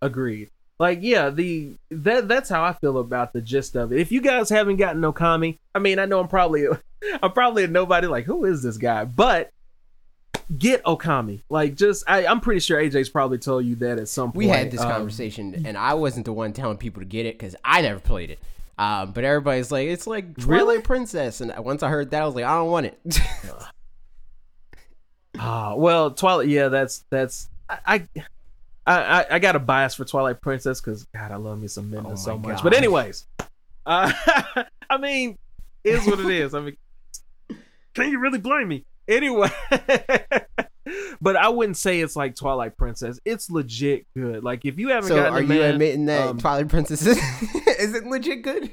Agreed. 0.00 0.50
Like 0.78 0.98
yeah, 1.02 1.30
the 1.30 1.72
that 1.90 2.28
that's 2.28 2.48
how 2.48 2.64
I 2.64 2.72
feel 2.72 2.98
about 2.98 3.32
the 3.32 3.40
gist 3.40 3.76
of 3.76 3.92
it. 3.92 4.00
If 4.00 4.10
you 4.10 4.20
guys 4.20 4.50
haven't 4.50 4.76
gotten 4.76 5.02
Okami, 5.02 5.58
I 5.74 5.78
mean, 5.78 5.98
I 5.98 6.04
know 6.04 6.20
I'm 6.20 6.28
probably 6.28 6.66
I'm 7.22 7.32
probably 7.32 7.64
a 7.64 7.68
nobody. 7.68 8.06
Like 8.06 8.24
who 8.24 8.44
is 8.44 8.62
this 8.62 8.76
guy? 8.76 9.04
But 9.04 9.52
get 10.58 10.82
Okami. 10.84 11.42
Like 11.48 11.74
just 11.74 12.04
I, 12.06 12.26
I'm 12.26 12.40
pretty 12.40 12.60
sure 12.60 12.80
AJ's 12.80 13.08
probably 13.08 13.38
told 13.38 13.64
you 13.64 13.76
that 13.76 13.98
at 13.98 14.08
some 14.08 14.28
point. 14.28 14.36
We 14.36 14.48
had 14.48 14.70
this 14.70 14.80
Um, 14.80 14.90
conversation, 14.90 15.64
and 15.66 15.76
I 15.78 15.94
wasn't 15.94 16.26
the 16.26 16.32
one 16.32 16.52
telling 16.52 16.76
people 16.78 17.00
to 17.02 17.06
get 17.06 17.26
it 17.26 17.38
because 17.38 17.56
I 17.64 17.80
never 17.82 18.00
played 18.00 18.30
it. 18.30 18.38
Um, 18.76 19.12
but 19.12 19.22
everybody's 19.24 19.70
like, 19.70 19.86
it's 19.88 20.06
like 20.06 20.34
Twilight 20.36 20.48
Really? 20.48 20.80
Princess, 20.80 21.40
and 21.40 21.54
once 21.64 21.82
I 21.82 21.88
heard 21.88 22.10
that, 22.10 22.22
I 22.22 22.26
was 22.26 22.34
like, 22.34 22.44
I 22.44 22.54
don't 22.56 22.70
want 22.70 22.86
it. 22.86 22.98
Ah, 25.38 25.74
well, 25.74 26.12
Twilight. 26.12 26.48
Yeah, 26.48 26.68
that's 26.68 27.04
that's 27.10 27.48
I. 27.68 28.06
I, 28.86 28.98
I, 29.20 29.26
I 29.30 29.38
got 29.38 29.56
a 29.56 29.58
bias 29.58 29.94
for 29.94 30.04
Twilight 30.04 30.42
Princess 30.42 30.80
because 30.80 31.04
God, 31.04 31.32
I 31.32 31.36
love 31.36 31.58
me 31.58 31.68
some 31.68 31.90
Midna 31.90 32.12
Oh 32.12 32.14
so 32.16 32.36
much. 32.36 32.62
But 32.62 32.74
anyways, 32.74 33.24
uh, 33.86 34.12
I 34.90 34.98
mean, 34.98 35.38
it 35.82 35.94
is 35.94 36.06
what 36.06 36.20
it 36.20 36.30
is. 36.30 36.54
I 36.54 36.60
mean, 36.60 36.76
can 37.94 38.10
you 38.10 38.18
really 38.18 38.38
blame 38.38 38.68
me? 38.68 38.84
Anyway, 39.06 39.50
but 41.20 41.36
I 41.36 41.48
wouldn't 41.48 41.76
say 41.76 42.00
it's 42.00 42.16
like 42.16 42.34
Twilight 42.36 42.76
Princess. 42.76 43.20
It's 43.24 43.50
legit 43.50 44.06
good. 44.14 44.42
Like 44.42 44.64
if 44.64 44.78
you 44.78 44.88
haven't 44.88 45.08
so, 45.08 45.16
gotten 45.16 45.34
are 45.34 45.38
it, 45.38 45.42
you 45.42 45.48
man, 45.48 45.72
admitting 45.74 46.06
that 46.06 46.28
um, 46.28 46.38
Twilight 46.38 46.68
Princess 46.68 47.04
is, 47.06 47.18
is 47.78 47.94
it 47.94 48.04
legit 48.06 48.42
good? 48.42 48.70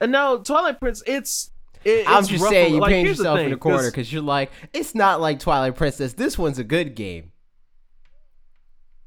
And 0.00 0.12
no, 0.12 0.38
Twilight 0.38 0.78
Prince, 0.80 1.02
it's. 1.06 1.50
It, 1.82 2.06
I'm 2.06 2.18
it's 2.20 2.28
just 2.28 2.42
rough 2.44 2.52
saying 2.52 2.74
you 2.74 2.80
like, 2.80 2.90
paint 2.90 3.06
here's 3.06 3.16
the 3.16 3.22
yourself 3.24 3.38
in 3.38 3.44
thing, 3.46 3.52
a 3.54 3.56
corner 3.56 3.78
'cause- 3.78 3.90
because 3.90 4.12
you're 4.12 4.20
like, 4.22 4.50
it's 4.74 4.94
not 4.94 5.20
like 5.20 5.40
Twilight 5.40 5.76
Princess. 5.76 6.12
This 6.12 6.36
one's 6.36 6.58
a 6.58 6.64
good 6.64 6.94
game. 6.94 7.32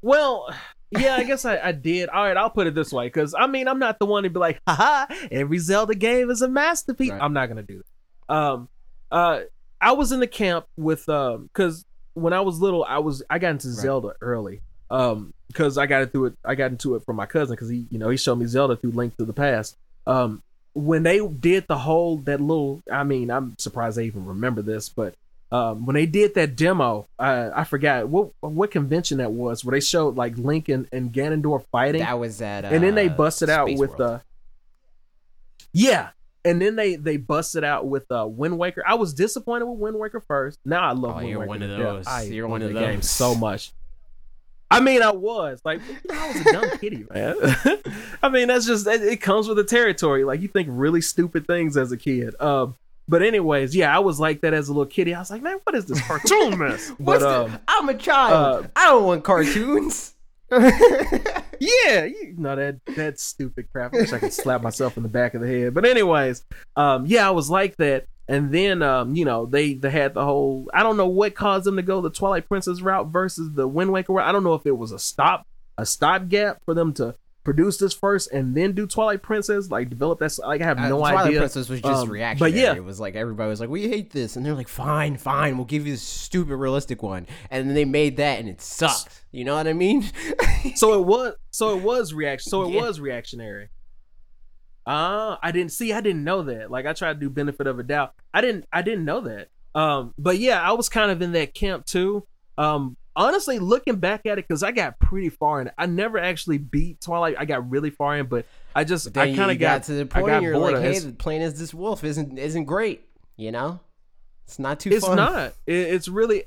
Well, 0.02 0.52
yeah, 0.90 1.14
I 1.16 1.24
guess 1.24 1.44
I, 1.44 1.58
I 1.58 1.72
did. 1.72 2.08
All 2.08 2.24
right, 2.24 2.36
I'll 2.36 2.50
put 2.50 2.66
it 2.66 2.74
this 2.74 2.92
way, 2.92 3.06
because 3.06 3.34
I 3.34 3.46
mean, 3.46 3.68
I'm 3.68 3.78
not 3.78 3.98
the 3.98 4.06
one 4.06 4.24
to 4.24 4.30
be 4.30 4.38
like, 4.38 4.60
haha, 4.66 5.06
every 5.30 5.58
Zelda 5.58 5.94
game 5.94 6.30
is 6.30 6.42
a 6.42 6.48
masterpiece. 6.48 7.10
Right. 7.10 7.22
I'm 7.22 7.32
not 7.32 7.46
gonna 7.46 7.62
do 7.62 7.82
that. 8.28 8.34
Um, 8.34 8.68
uh, 9.10 9.40
I 9.84 9.92
was 9.92 10.12
in 10.12 10.20
the 10.20 10.26
camp 10.26 10.66
with 10.76 11.08
um, 11.08 11.44
because 11.52 11.84
when 12.14 12.32
I 12.32 12.40
was 12.40 12.58
little, 12.60 12.84
I 12.84 12.98
was 12.98 13.22
I 13.28 13.38
got 13.38 13.50
into 13.50 13.68
Right. 13.68 13.76
Zelda 13.76 14.14
early. 14.20 14.60
Um, 14.90 15.34
because 15.48 15.76
I 15.78 15.86
got 15.86 16.02
it 16.02 16.12
through 16.12 16.26
it, 16.26 16.34
I 16.44 16.54
got 16.54 16.70
into 16.70 16.94
it 16.94 17.04
from 17.04 17.16
my 17.16 17.26
cousin 17.26 17.54
because 17.54 17.68
he, 17.68 17.86
you 17.90 17.98
know, 17.98 18.08
he 18.08 18.16
showed 18.16 18.36
me 18.36 18.46
Zelda 18.46 18.76
through 18.76 18.92
Link 18.92 19.16
to 19.18 19.24
the 19.24 19.32
Past. 19.32 19.76
Um, 20.06 20.42
when 20.72 21.02
they 21.02 21.24
did 21.26 21.66
the 21.68 21.78
whole 21.78 22.16
that 22.18 22.40
little, 22.40 22.82
I 22.90 23.04
mean, 23.04 23.30
I'm 23.30 23.56
surprised 23.58 23.96
they 23.96 24.06
even 24.06 24.24
remember 24.24 24.62
this, 24.62 24.88
but 24.88 25.14
um, 25.52 25.86
when 25.86 25.94
they 25.94 26.06
did 26.06 26.34
that 26.34 26.56
demo, 26.56 27.06
uh, 27.18 27.50
I 27.54 27.64
forgot 27.64 28.08
what 28.08 28.30
what 28.40 28.70
convention 28.70 29.18
that 29.18 29.32
was, 29.32 29.64
where 29.64 29.72
they 29.72 29.84
showed 29.84 30.16
like 30.16 30.36
Link 30.38 30.68
and, 30.68 30.88
and 30.92 31.12
Ganondorf 31.12 31.64
fighting, 31.70 32.00
That 32.00 32.18
was 32.18 32.40
at. 32.42 32.64
Uh, 32.64 32.68
and 32.68 32.82
then 32.82 32.94
they 32.94 33.08
busted 33.08 33.50
out 33.50 33.72
with 33.74 34.00
uh 34.00 34.20
yeah, 35.72 36.10
and 36.44 36.60
then 36.60 36.76
they 36.76 36.96
they 36.96 37.16
busted 37.16 37.64
out 37.64 37.86
with 37.86 38.10
uh 38.10 38.26
Wind 38.28 38.58
Waker. 38.58 38.82
I 38.86 38.94
was 38.94 39.14
disappointed 39.14 39.64
with 39.66 39.78
Wind 39.78 39.98
Waker 39.98 40.20
first. 40.20 40.58
Now 40.64 40.82
I 40.88 40.92
love 40.92 41.12
Oh, 41.12 41.16
Wind 41.16 41.28
you're 41.30 41.38
Waker 41.40 41.48
one 41.48 41.62
of 41.62 41.70
those. 41.78 42.06
I 42.06 42.22
You're 42.22 42.48
one 42.48 42.62
of 42.62 42.72
the 42.72 42.78
game 42.80 42.96
those. 42.96 43.10
so 43.10 43.34
much. 43.34 43.72
I 44.70 44.80
mean, 44.80 45.02
I 45.02 45.12
was 45.12 45.60
like, 45.64 45.80
I 46.10 46.28
was 46.28 46.40
a 46.40 46.52
dumb 46.52 46.78
kitty, 46.80 47.04
man. 47.14 47.36
I 48.22 48.28
mean, 48.28 48.48
that's 48.48 48.66
just 48.66 48.86
it, 48.86 49.02
it 49.02 49.20
comes 49.20 49.46
with 49.46 49.56
the 49.56 49.64
territory. 49.64 50.24
Like 50.24 50.40
you 50.40 50.48
think 50.48 50.68
really 50.70 51.00
stupid 51.00 51.46
things 51.46 51.76
as 51.76 51.92
a 51.92 51.96
kid. 51.96 52.34
Um, 52.40 52.74
but 53.06 53.22
anyways, 53.22 53.76
yeah, 53.76 53.94
I 53.94 54.00
was 54.00 54.18
like 54.18 54.40
that 54.40 54.54
as 54.54 54.68
a 54.68 54.72
little 54.72 54.86
kitty. 54.86 55.14
I 55.14 55.18
was 55.20 55.30
like, 55.30 55.42
man, 55.42 55.58
what 55.64 55.76
is 55.76 55.84
this 55.86 56.00
cartoon 56.00 56.58
mess? 56.58 56.88
What's 56.98 57.22
but 57.22 57.46
the- 57.46 57.52
um, 57.54 57.58
I'm 57.68 57.88
a 57.90 57.94
child. 57.94 58.64
uh, 58.64 58.68
I 58.74 58.86
don't 58.86 59.04
want 59.04 59.22
cartoons. 59.24 60.13
Yeah, 61.60 62.04
you 62.04 62.34
know 62.38 62.56
that 62.56 62.84
that 62.96 63.18
stupid 63.18 63.70
crap. 63.72 63.94
I 63.94 63.98
wish 63.98 64.12
I 64.12 64.18
could 64.18 64.32
slap 64.32 64.62
myself 64.62 64.96
in 64.96 65.02
the 65.02 65.08
back 65.08 65.34
of 65.34 65.40
the 65.40 65.48
head. 65.48 65.74
But 65.74 65.86
anyways, 65.86 66.44
um, 66.76 67.06
yeah, 67.06 67.26
I 67.26 67.30
was 67.30 67.50
like 67.50 67.76
that. 67.76 68.06
And 68.26 68.52
then 68.52 68.82
um, 68.82 69.14
you 69.14 69.24
know, 69.24 69.46
they 69.46 69.74
they 69.74 69.90
had 69.90 70.14
the 70.14 70.24
whole 70.24 70.70
I 70.72 70.82
don't 70.82 70.96
know 70.96 71.06
what 71.06 71.34
caused 71.34 71.64
them 71.64 71.76
to 71.76 71.82
go 71.82 72.00
the 72.00 72.10
Twilight 72.10 72.48
Princess 72.48 72.80
route 72.80 73.08
versus 73.08 73.52
the 73.52 73.68
Wind 73.68 73.92
Waker 73.92 74.14
route. 74.14 74.28
I 74.28 74.32
don't 74.32 74.44
know 74.44 74.54
if 74.54 74.66
it 74.66 74.76
was 74.76 74.92
a 74.92 74.98
stop 74.98 75.46
a 75.76 75.84
stopgap 75.84 76.64
for 76.64 76.72
them 76.72 76.92
to 76.94 77.14
produce 77.44 77.76
this 77.76 77.92
first 77.92 78.32
and 78.32 78.54
then 78.56 78.72
do 78.72 78.86
Twilight 78.86 79.22
Princess, 79.22 79.70
like 79.70 79.90
develop 79.90 80.18
that 80.20 80.36
like 80.38 80.60
I 80.62 80.64
have 80.64 80.78
Uh, 80.78 80.88
no 80.88 80.98
Twilight 80.98 81.26
idea. 81.26 81.40
Princess 81.40 81.68
was 81.68 81.80
just 81.80 82.02
Um, 82.04 82.08
reactionary. 82.10 82.52
but 82.52 82.58
yeah. 82.58 82.74
it 82.74 82.82
was 82.84 82.98
like 82.98 83.14
everybody 83.14 83.48
was 83.50 83.60
like, 83.60 83.68
"We 83.68 83.86
hate 83.88 84.10
this," 84.12 84.34
and 84.36 84.44
they're 84.44 84.54
like, 84.54 84.68
"Fine, 84.68 85.18
fine, 85.18 85.56
we'll 85.56 85.66
give 85.66 85.86
you 85.86 85.92
this 85.92 86.02
stupid 86.02 86.56
realistic 86.56 87.02
one." 87.02 87.26
And 87.50 87.68
then 87.68 87.74
they 87.74 87.84
made 87.84 88.16
that, 88.16 88.40
and 88.40 88.48
it 88.48 88.60
sucked. 88.62 89.24
You 89.30 89.44
know 89.44 89.54
what 89.56 89.66
I 89.66 89.72
mean? 89.74 90.04
so 90.74 90.94
it 91.00 91.04
was 91.06 91.34
so 91.50 91.76
it 91.76 91.82
was 91.82 92.14
reaction 92.14 92.48
so 92.50 92.62
it 92.64 92.70
Yeah. 92.72 92.80
was 92.80 92.98
reactionary 93.00 93.68
uh 94.86 95.36
i 95.42 95.50
didn't 95.50 95.72
see 95.72 95.92
i 95.94 96.00
didn't 96.02 96.24
know 96.24 96.42
that 96.42 96.70
like 96.70 96.84
i 96.84 96.92
tried 96.92 97.14
to 97.14 97.20
do 97.20 97.30
benefit 97.30 97.66
of 97.66 97.78
a 97.78 97.82
doubt 97.82 98.12
i 98.34 98.40
didn't 98.42 98.66
i 98.72 98.82
didn't 98.82 99.04
know 99.06 99.20
that 99.22 99.48
um 99.74 100.12
but 100.18 100.38
yeah 100.38 100.60
i 100.60 100.72
was 100.72 100.88
kind 100.90 101.10
of 101.10 101.22
in 101.22 101.32
that 101.32 101.54
camp 101.54 101.86
too 101.86 102.26
um 102.58 102.94
honestly 103.16 103.58
looking 103.58 103.96
back 103.96 104.26
at 104.26 104.38
it 104.38 104.46
because 104.48 104.62
i 104.62 104.72
got 104.72 104.98
pretty 104.98 105.28
far 105.28 105.60
in 105.60 105.70
i 105.78 105.86
never 105.86 106.18
actually 106.18 106.58
beat 106.58 107.00
twilight 107.00 107.36
i 107.38 107.44
got 107.44 107.68
really 107.70 107.90
far 107.90 108.16
in 108.16 108.26
but 108.26 108.46
i 108.74 108.82
just 108.84 109.12
Then 109.12 109.28
i 109.28 109.36
kind 109.36 109.50
of 109.50 109.58
got, 109.58 109.78
got, 109.78 109.82
to 109.84 109.92
the 109.94 110.06
point 110.06 110.24
where 110.24 110.40
you're 110.40 110.58
like, 110.58 110.78
"Hey, 110.78 110.96
it. 110.96 111.18
playing 111.18 111.42
as 111.42 111.58
this 111.58 111.72
wolf 111.72 112.02
isn't 112.04 112.38
isn't 112.38 112.64
great." 112.64 113.02
You 113.36 113.50
know, 113.50 113.80
it's 114.44 114.58
not 114.58 114.80
too. 114.80 114.90
it's 114.90 115.06
fun. 115.06 115.16
not 115.16 115.54
it, 115.66 115.74
it's 115.74 116.08
really 116.08 116.44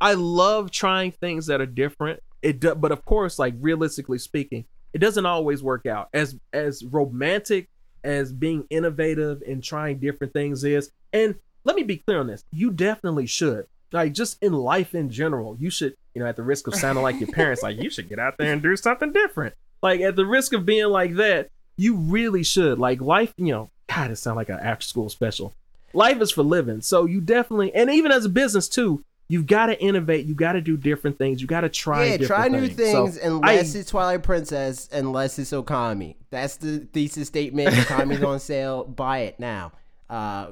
i 0.00 0.14
love 0.14 0.70
trying 0.70 1.12
things 1.12 1.46
that 1.46 1.60
are 1.60 1.66
different 1.66 2.20
it 2.42 2.60
do, 2.60 2.74
but 2.74 2.92
of 2.92 3.04
course 3.04 3.38
like 3.38 3.54
realistically 3.60 4.18
speaking 4.18 4.64
it 4.92 4.98
doesn't 4.98 5.26
always 5.26 5.62
work 5.62 5.86
out 5.86 6.08
as 6.12 6.36
as 6.52 6.84
romantic 6.84 7.68
as 8.02 8.32
being 8.32 8.66
innovative 8.70 9.42
and 9.46 9.62
trying 9.62 9.98
different 9.98 10.32
things 10.32 10.64
is 10.64 10.90
and 11.12 11.34
let 11.64 11.76
me 11.76 11.82
be 11.82 11.96
clear 11.96 12.20
on 12.20 12.26
this 12.26 12.44
you 12.50 12.70
definitely 12.70 13.26
should 13.26 13.66
like 13.94 14.12
just 14.12 14.36
in 14.42 14.52
life 14.52 14.94
in 14.94 15.08
general 15.08 15.56
you 15.58 15.70
should 15.70 15.94
you 16.14 16.20
know 16.20 16.28
at 16.28 16.36
the 16.36 16.42
risk 16.42 16.66
of 16.66 16.74
sounding 16.74 17.02
like 17.02 17.18
your 17.20 17.28
parents 17.30 17.62
like 17.62 17.80
you 17.80 17.88
should 17.88 18.08
get 18.08 18.18
out 18.18 18.34
there 18.38 18.52
and 18.52 18.62
do 18.62 18.76
something 18.76 19.12
different 19.12 19.54
like 19.82 20.00
at 20.00 20.16
the 20.16 20.26
risk 20.26 20.52
of 20.52 20.66
being 20.66 20.86
like 20.88 21.14
that 21.14 21.48
you 21.76 21.94
really 21.96 22.42
should 22.42 22.78
like 22.78 23.00
life 23.00 23.32
you 23.38 23.52
know 23.52 23.70
god 23.88 24.10
it 24.10 24.16
sounds 24.16 24.36
like 24.36 24.48
an 24.50 24.58
after 24.60 24.84
school 24.86 25.08
special 25.08 25.52
life 25.92 26.20
is 26.20 26.30
for 26.32 26.42
living 26.42 26.80
so 26.82 27.04
you 27.06 27.20
definitely 27.20 27.72
and 27.74 27.88
even 27.88 28.10
as 28.12 28.24
a 28.24 28.28
business 28.28 28.68
too 28.68 29.02
you've 29.28 29.46
got 29.46 29.66
to 29.66 29.80
innovate 29.80 30.26
you 30.26 30.34
got 30.34 30.52
to 30.52 30.60
do 30.60 30.76
different 30.76 31.16
things 31.16 31.40
you 31.40 31.46
got 31.46 31.62
to 31.62 31.68
try 31.68 32.04
Yeah, 32.04 32.16
different 32.18 32.28
try 32.28 32.48
new 32.60 32.68
things, 32.68 33.18
So, 33.20 33.26
unless 33.26 33.74
I- 33.74 33.78
it's 33.78 33.90
Twilight 33.90 34.22
Princess, 34.22 34.88
unless 34.92 35.38
it's 35.38 35.50
Okami. 35.52 36.16
That's 36.30 36.56
the 36.56 36.80
thesis 36.92 37.28
statement. 37.28 37.70
Okami's 37.70 38.22
on 38.32 38.38
sale. 38.40 38.84
Buy 38.84 39.20
it 39.20 39.40
now. 39.40 39.72
Uh, 40.10 40.50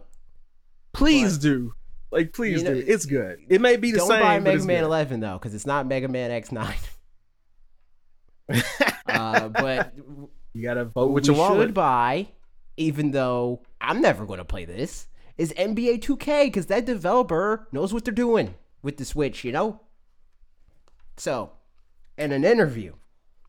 please 0.93 1.37
But- 1.37 1.43
do 1.43 1.75
like 2.13 2.33
please 2.33 2.63
You 2.63 2.69
know, 2.69 2.75
do 2.75 2.85
it's 2.87 3.07
good 3.07 3.41
it 3.49 3.61
may 3.61 3.77
be 3.77 3.91
the 3.91 3.99
don't 3.99 4.09
same 4.09 4.21
buy 4.21 4.39
but 4.39 4.45
Mega 4.45 4.65
Man 4.65 4.81
good. 4.81 4.87
11 4.87 5.21
though, 5.21 5.39
because 5.39 5.55
it's 5.55 5.67
not 5.67 5.87
Mega 5.87 6.09
Man 6.09 6.31
X9. 6.31 6.77
uh, 9.07 9.49
but 9.49 9.95
you 10.53 10.63
gotta 10.63 10.85
vote 10.85 11.11
with 11.11 11.27
your 11.27 11.37
wallet 11.37 11.69
should 11.69 11.75
buy, 11.75 12.29
even 12.77 13.11
though 13.11 13.63
I'm 13.81 14.01
never 14.01 14.27
going 14.27 14.39
to 14.39 14.45
play 14.45 14.65
this, 14.65 15.09
is 15.37 15.53
NBA 15.55 16.01
2K 16.01 16.47
because 16.47 16.67
that 16.67 16.87
developer 16.87 17.69
knows 17.73 17.93
what 17.93 18.05
they're 18.05 18.15
doing 18.15 18.55
with 18.83 18.97
the 18.97 19.05
Switch, 19.05 19.45
you 19.45 19.53
know? 19.53 19.81
So, 21.17 21.53
in 22.17 22.33
an 22.33 22.45
interview 22.45 22.95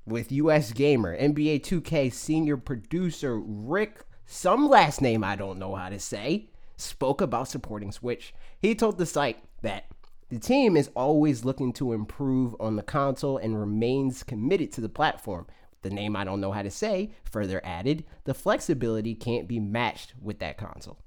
with 0.06 0.32
US 0.32 0.72
Gamer, 0.72 1.18
NBA 1.18 1.62
2K 1.62 2.12
senior 2.12 2.58
producer 2.58 3.40
Rick, 3.40 4.00
some 4.26 4.68
last 4.68 5.02
name 5.02 5.24
I 5.24 5.36
don't 5.36 5.60
know 5.60 5.76
how 5.76 5.90
to 5.90 6.00
say, 6.00 6.50
spoke 6.84 7.22
about 7.22 7.48
supporting 7.48 7.92
Switch. 7.92 8.34
He 8.60 8.76
told 8.76 8.98
the 8.98 9.06
site 9.06 9.44
that 9.62 9.86
the 10.30 10.40
team 10.40 10.76
is 10.76 10.90
always 10.96 11.46
looking 11.46 11.74
to 11.74 11.94
improve 11.94 12.56
on 12.60 12.76
the 12.76 12.84
console 12.84 13.38
and 13.38 13.60
remains 13.60 14.24
committed 14.24 14.72
to 14.74 14.82
the 14.82 14.90
platform. 14.90 15.48
The 15.84 15.90
name 15.90 16.16
I 16.16 16.24
don't 16.24 16.42
know 16.42 16.52
how 16.52 16.64
to 16.64 16.72
say 16.72 17.12
further 17.24 17.62
added, 17.64 18.06
the 18.24 18.34
flexibility 18.34 19.16
can't 19.16 19.48
be 19.48 19.60
matched 19.60 20.14
with 20.20 20.40
that 20.40 20.58
console. 20.58 20.98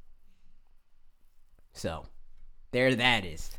So, 1.72 2.06
there 2.70 2.94
that 2.94 3.24
is. 3.24 3.50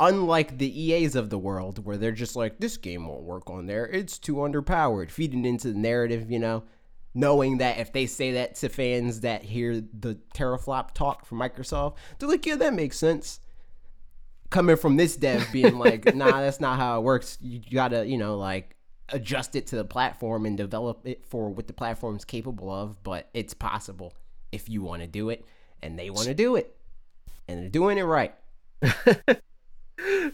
Unlike 0.00 0.58
the 0.58 0.82
EAs 0.82 1.14
of 1.14 1.30
the 1.30 1.38
world, 1.38 1.84
where 1.84 1.96
they're 1.96 2.12
just 2.12 2.34
like, 2.34 2.58
this 2.58 2.76
game 2.76 3.06
won't 3.06 3.22
work 3.22 3.48
on 3.48 3.66
there, 3.66 3.86
it's 3.86 4.18
too 4.18 4.36
underpowered, 4.36 5.10
feeding 5.10 5.44
into 5.44 5.72
the 5.72 5.78
narrative, 5.78 6.30
you 6.30 6.38
know, 6.38 6.64
knowing 7.14 7.58
that 7.58 7.78
if 7.78 7.92
they 7.92 8.06
say 8.06 8.32
that 8.32 8.54
to 8.56 8.68
fans 8.68 9.20
that 9.20 9.42
hear 9.42 9.80
the 9.80 10.18
teraflop 10.34 10.92
talk 10.92 11.26
from 11.26 11.38
Microsoft, 11.38 11.96
they're 12.18 12.28
like, 12.28 12.46
yeah, 12.46 12.56
that 12.56 12.74
makes 12.74 12.98
sense. 12.98 13.40
Coming 14.50 14.76
from 14.76 14.96
this 14.96 15.16
dev 15.16 15.46
being 15.52 15.78
like, 15.78 16.14
nah, 16.14 16.40
that's 16.40 16.60
not 16.60 16.78
how 16.78 16.98
it 16.98 17.02
works. 17.02 17.38
You 17.40 17.60
gotta, 17.72 18.06
you 18.06 18.18
know, 18.18 18.36
like 18.36 18.76
adjust 19.10 19.56
it 19.56 19.66
to 19.68 19.76
the 19.76 19.84
platform 19.84 20.46
and 20.46 20.56
develop 20.56 21.06
it 21.06 21.24
for 21.24 21.50
what 21.50 21.66
the 21.66 21.72
platform's 21.72 22.24
capable 22.24 22.72
of, 22.72 23.02
but 23.02 23.28
it's 23.34 23.54
possible 23.54 24.14
if 24.50 24.68
you 24.68 24.82
want 24.82 25.02
to 25.02 25.08
do 25.08 25.30
it, 25.30 25.44
and 25.82 25.98
they 25.98 26.10
want 26.10 26.28
to 26.28 26.34
do 26.34 26.56
it, 26.56 26.76
and 27.48 27.60
they're 27.60 27.68
doing 27.68 27.98
it 27.98 28.02
right. 28.02 28.34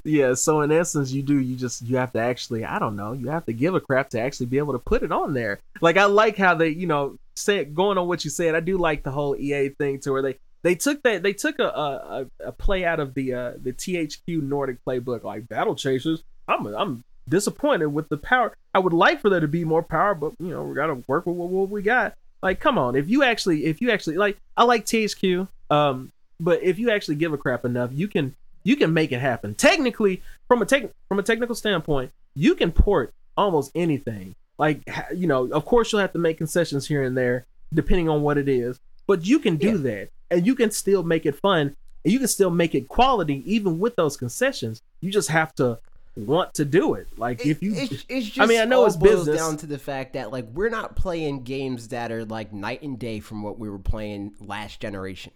yeah 0.04 0.34
so 0.34 0.60
in 0.60 0.72
essence 0.72 1.10
you 1.12 1.22
do 1.22 1.38
you 1.38 1.56
just 1.56 1.82
you 1.82 1.96
have 1.96 2.12
to 2.12 2.18
actually 2.18 2.64
i 2.64 2.78
don't 2.78 2.96
know 2.96 3.12
you 3.12 3.28
have 3.28 3.44
to 3.44 3.52
give 3.52 3.74
a 3.74 3.80
crap 3.80 4.10
to 4.10 4.20
actually 4.20 4.46
be 4.46 4.58
able 4.58 4.72
to 4.72 4.78
put 4.78 5.02
it 5.02 5.12
on 5.12 5.34
there. 5.34 5.60
Like 5.80 5.96
i 5.96 6.04
like 6.04 6.36
how 6.36 6.54
they 6.54 6.68
you 6.68 6.86
know 6.86 7.18
say 7.36 7.64
going 7.64 7.98
on 7.98 8.08
what 8.08 8.24
you 8.24 8.30
said 8.30 8.54
i 8.54 8.60
do 8.60 8.78
like 8.78 9.02
the 9.02 9.10
whole 9.10 9.36
ea 9.36 9.68
thing 9.68 10.00
to 10.00 10.12
where 10.12 10.22
they 10.22 10.36
they 10.62 10.74
took 10.74 11.02
that 11.02 11.22
they 11.22 11.32
took 11.32 11.58
a 11.58 11.64
a, 11.64 12.26
a 12.46 12.52
play 12.52 12.84
out 12.84 13.00
of 13.00 13.14
the 13.14 13.34
uh 13.34 13.52
the 13.62 13.72
thq 13.72 14.42
nordic 14.42 14.78
playbook 14.84 15.22
like 15.22 15.48
battle 15.48 15.74
chasers. 15.74 16.22
I'm 16.46 16.66
i'm 16.66 17.04
disappointed 17.28 17.88
with 17.88 18.08
the 18.08 18.16
power 18.16 18.54
i 18.74 18.78
would 18.78 18.94
like 18.94 19.20
for 19.20 19.28
there 19.28 19.40
to 19.40 19.48
be 19.48 19.64
more 19.64 19.82
power 19.82 20.14
but 20.14 20.32
you 20.40 20.48
know 20.48 20.62
we 20.64 20.74
gotta 20.74 20.94
work 21.06 21.26
with 21.26 21.36
what, 21.36 21.48
what 21.48 21.68
we 21.68 21.82
got. 21.82 22.14
Like 22.42 22.60
come 22.60 22.78
on 22.78 22.96
if 22.96 23.08
you 23.08 23.22
actually 23.22 23.66
if 23.66 23.80
you 23.80 23.90
actually 23.90 24.16
like 24.16 24.38
i 24.56 24.64
like 24.64 24.86
thq 24.86 25.46
um 25.70 26.12
but 26.40 26.62
if 26.62 26.78
you 26.78 26.90
actually 26.90 27.16
give 27.16 27.32
a 27.32 27.38
crap 27.38 27.64
enough 27.64 27.90
you 27.92 28.08
can 28.08 28.34
you 28.64 28.76
can 28.76 28.92
make 28.92 29.12
it 29.12 29.20
happen. 29.20 29.54
Technically, 29.54 30.22
from 30.46 30.62
a 30.62 30.66
tech 30.66 30.90
from 31.08 31.18
a 31.18 31.22
technical 31.22 31.54
standpoint, 31.54 32.10
you 32.34 32.54
can 32.54 32.72
port 32.72 33.12
almost 33.36 33.70
anything. 33.74 34.34
Like 34.58 34.82
you 35.14 35.26
know, 35.26 35.46
of 35.48 35.64
course 35.64 35.92
you'll 35.92 36.00
have 36.00 36.12
to 36.12 36.18
make 36.18 36.38
concessions 36.38 36.86
here 36.88 37.02
and 37.02 37.16
there 37.16 37.46
depending 37.74 38.08
on 38.08 38.22
what 38.22 38.38
it 38.38 38.48
is, 38.48 38.80
but 39.06 39.26
you 39.26 39.38
can 39.38 39.56
do 39.56 39.72
Yeah. 39.72 39.76
that 39.76 40.08
and 40.30 40.46
you 40.46 40.54
can 40.54 40.70
still 40.70 41.02
make 41.02 41.26
it 41.26 41.34
fun 41.36 41.76
and 42.04 42.12
you 42.12 42.18
can 42.18 42.28
still 42.28 42.50
make 42.50 42.74
it 42.74 42.88
quality 42.88 43.42
even 43.46 43.78
with 43.78 43.94
those 43.96 44.16
concessions. 44.16 44.80
You 45.00 45.10
just 45.10 45.28
have 45.28 45.54
to 45.56 45.78
want 46.16 46.54
to 46.54 46.64
do 46.64 46.94
it. 46.94 47.06
Like 47.16 47.46
if 47.46 47.62
you, 47.62 47.74
it's, 47.74 48.04
it's 48.08 48.26
just 48.26 48.40
I 48.40 48.46
mean, 48.46 48.60
I 48.60 48.64
know 48.64 48.84
it's 48.86 48.96
boils 48.96 49.26
business. 49.26 49.36
down 49.38 49.56
to 49.58 49.66
the 49.66 49.78
fact 49.78 50.14
that 50.14 50.32
like 50.32 50.46
we're 50.52 50.70
not 50.70 50.96
playing 50.96 51.44
games 51.44 51.88
that 51.88 52.10
are 52.10 52.24
like 52.24 52.52
night 52.52 52.82
and 52.82 52.98
day 52.98 53.20
from 53.20 53.42
what 53.42 53.58
we 53.58 53.68
were 53.70 53.78
playing 53.78 54.32
last 54.40 54.80
generation, 54.80 55.32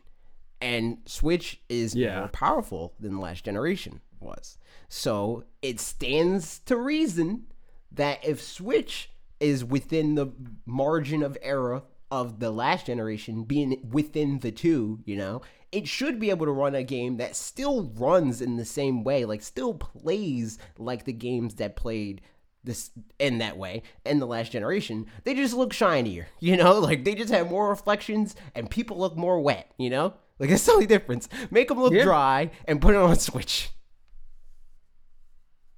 and 0.62 0.98
Switch 1.04 1.60
is 1.68 1.94
Yeah. 1.94 2.20
more 2.20 2.28
powerful 2.28 2.94
than 3.00 3.14
the 3.14 3.20
last 3.20 3.44
generation 3.44 4.00
was. 4.20 4.56
So 4.88 5.44
it 5.60 5.80
stands 5.80 6.60
to 6.60 6.76
reason 6.76 7.46
that 7.90 8.24
if 8.24 8.40
Switch 8.40 9.10
is 9.40 9.64
within 9.64 10.14
the 10.14 10.28
margin 10.64 11.22
of 11.22 11.36
error 11.42 11.82
of 12.10 12.38
the 12.38 12.50
last 12.50 12.86
generation 12.86 13.42
being 13.44 13.88
within 13.90 14.38
the 14.38 14.52
two, 14.52 15.00
you 15.04 15.16
know, 15.16 15.42
it 15.72 15.88
should 15.88 16.20
be 16.20 16.30
able 16.30 16.46
to 16.46 16.52
run 16.52 16.74
a 16.74 16.82
game 16.84 17.16
that 17.16 17.34
still 17.34 17.84
runs 17.96 18.40
in 18.42 18.56
the 18.56 18.64
same 18.64 19.02
way, 19.02 19.24
like 19.24 19.42
still 19.42 19.74
plays 19.74 20.58
like 20.78 21.04
the 21.04 21.12
games 21.12 21.54
that 21.54 21.74
played 21.76 22.20
this 22.64 22.90
in 23.18 23.38
that 23.38 23.56
way 23.56 23.82
in 24.04 24.20
the 24.20 24.26
last 24.26 24.52
generation. 24.52 25.06
They 25.24 25.34
just 25.34 25.54
look 25.54 25.72
shinier, 25.72 26.28
you 26.38 26.56
know, 26.56 26.78
like 26.78 27.04
they 27.04 27.14
just 27.14 27.32
have 27.32 27.50
more 27.50 27.70
reflections 27.70 28.36
and 28.54 28.70
people 28.70 28.98
look 28.98 29.16
more 29.16 29.40
wet, 29.40 29.72
you 29.78 29.90
know? 29.90 30.14
Like 30.42 30.50
it's 30.50 30.66
the 30.66 30.72
only 30.72 30.86
difference. 30.86 31.28
Make 31.52 31.68
them 31.68 31.80
look 31.80 31.92
Yeah. 31.92 32.02
dry 32.02 32.50
and 32.66 32.82
put 32.82 32.94
it 32.94 32.98
on 33.00 33.16
Switch. 33.16 33.70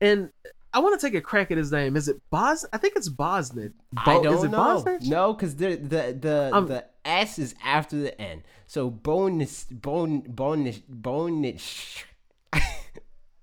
and 0.01 0.31
I 0.73 0.79
want 0.81 0.99
to 0.99 1.07
take 1.07 1.15
a 1.15 1.21
crack 1.21 1.51
at 1.51 1.59
his 1.59 1.71
name. 1.71 1.97
Is 1.97 2.09
it 2.09 2.17
Bos? 2.31 2.65
I 2.73 2.79
think 2.79 2.95
it's 2.97 3.09
Bosnich. 3.11 3.75
I 3.97 4.21
don't 4.23 4.35
is 4.35 4.43
it 4.45 4.51
know. 4.51 4.59
Bosnich? 4.59 5.07
No, 5.07 5.35
because 5.35 5.55
the 5.57 5.77
the 5.77 6.19
the 6.19 6.51
Um, 6.53 6.67
the 6.67 6.87
S 7.05 7.39
is 7.39 7.55
after 7.62 7.97
the 7.97 8.19
N. 8.21 8.43
So 8.67 8.89
bonus 8.91 9.65
bone 9.65 10.23
bonus 10.23 10.79
bonus. 10.89 12.03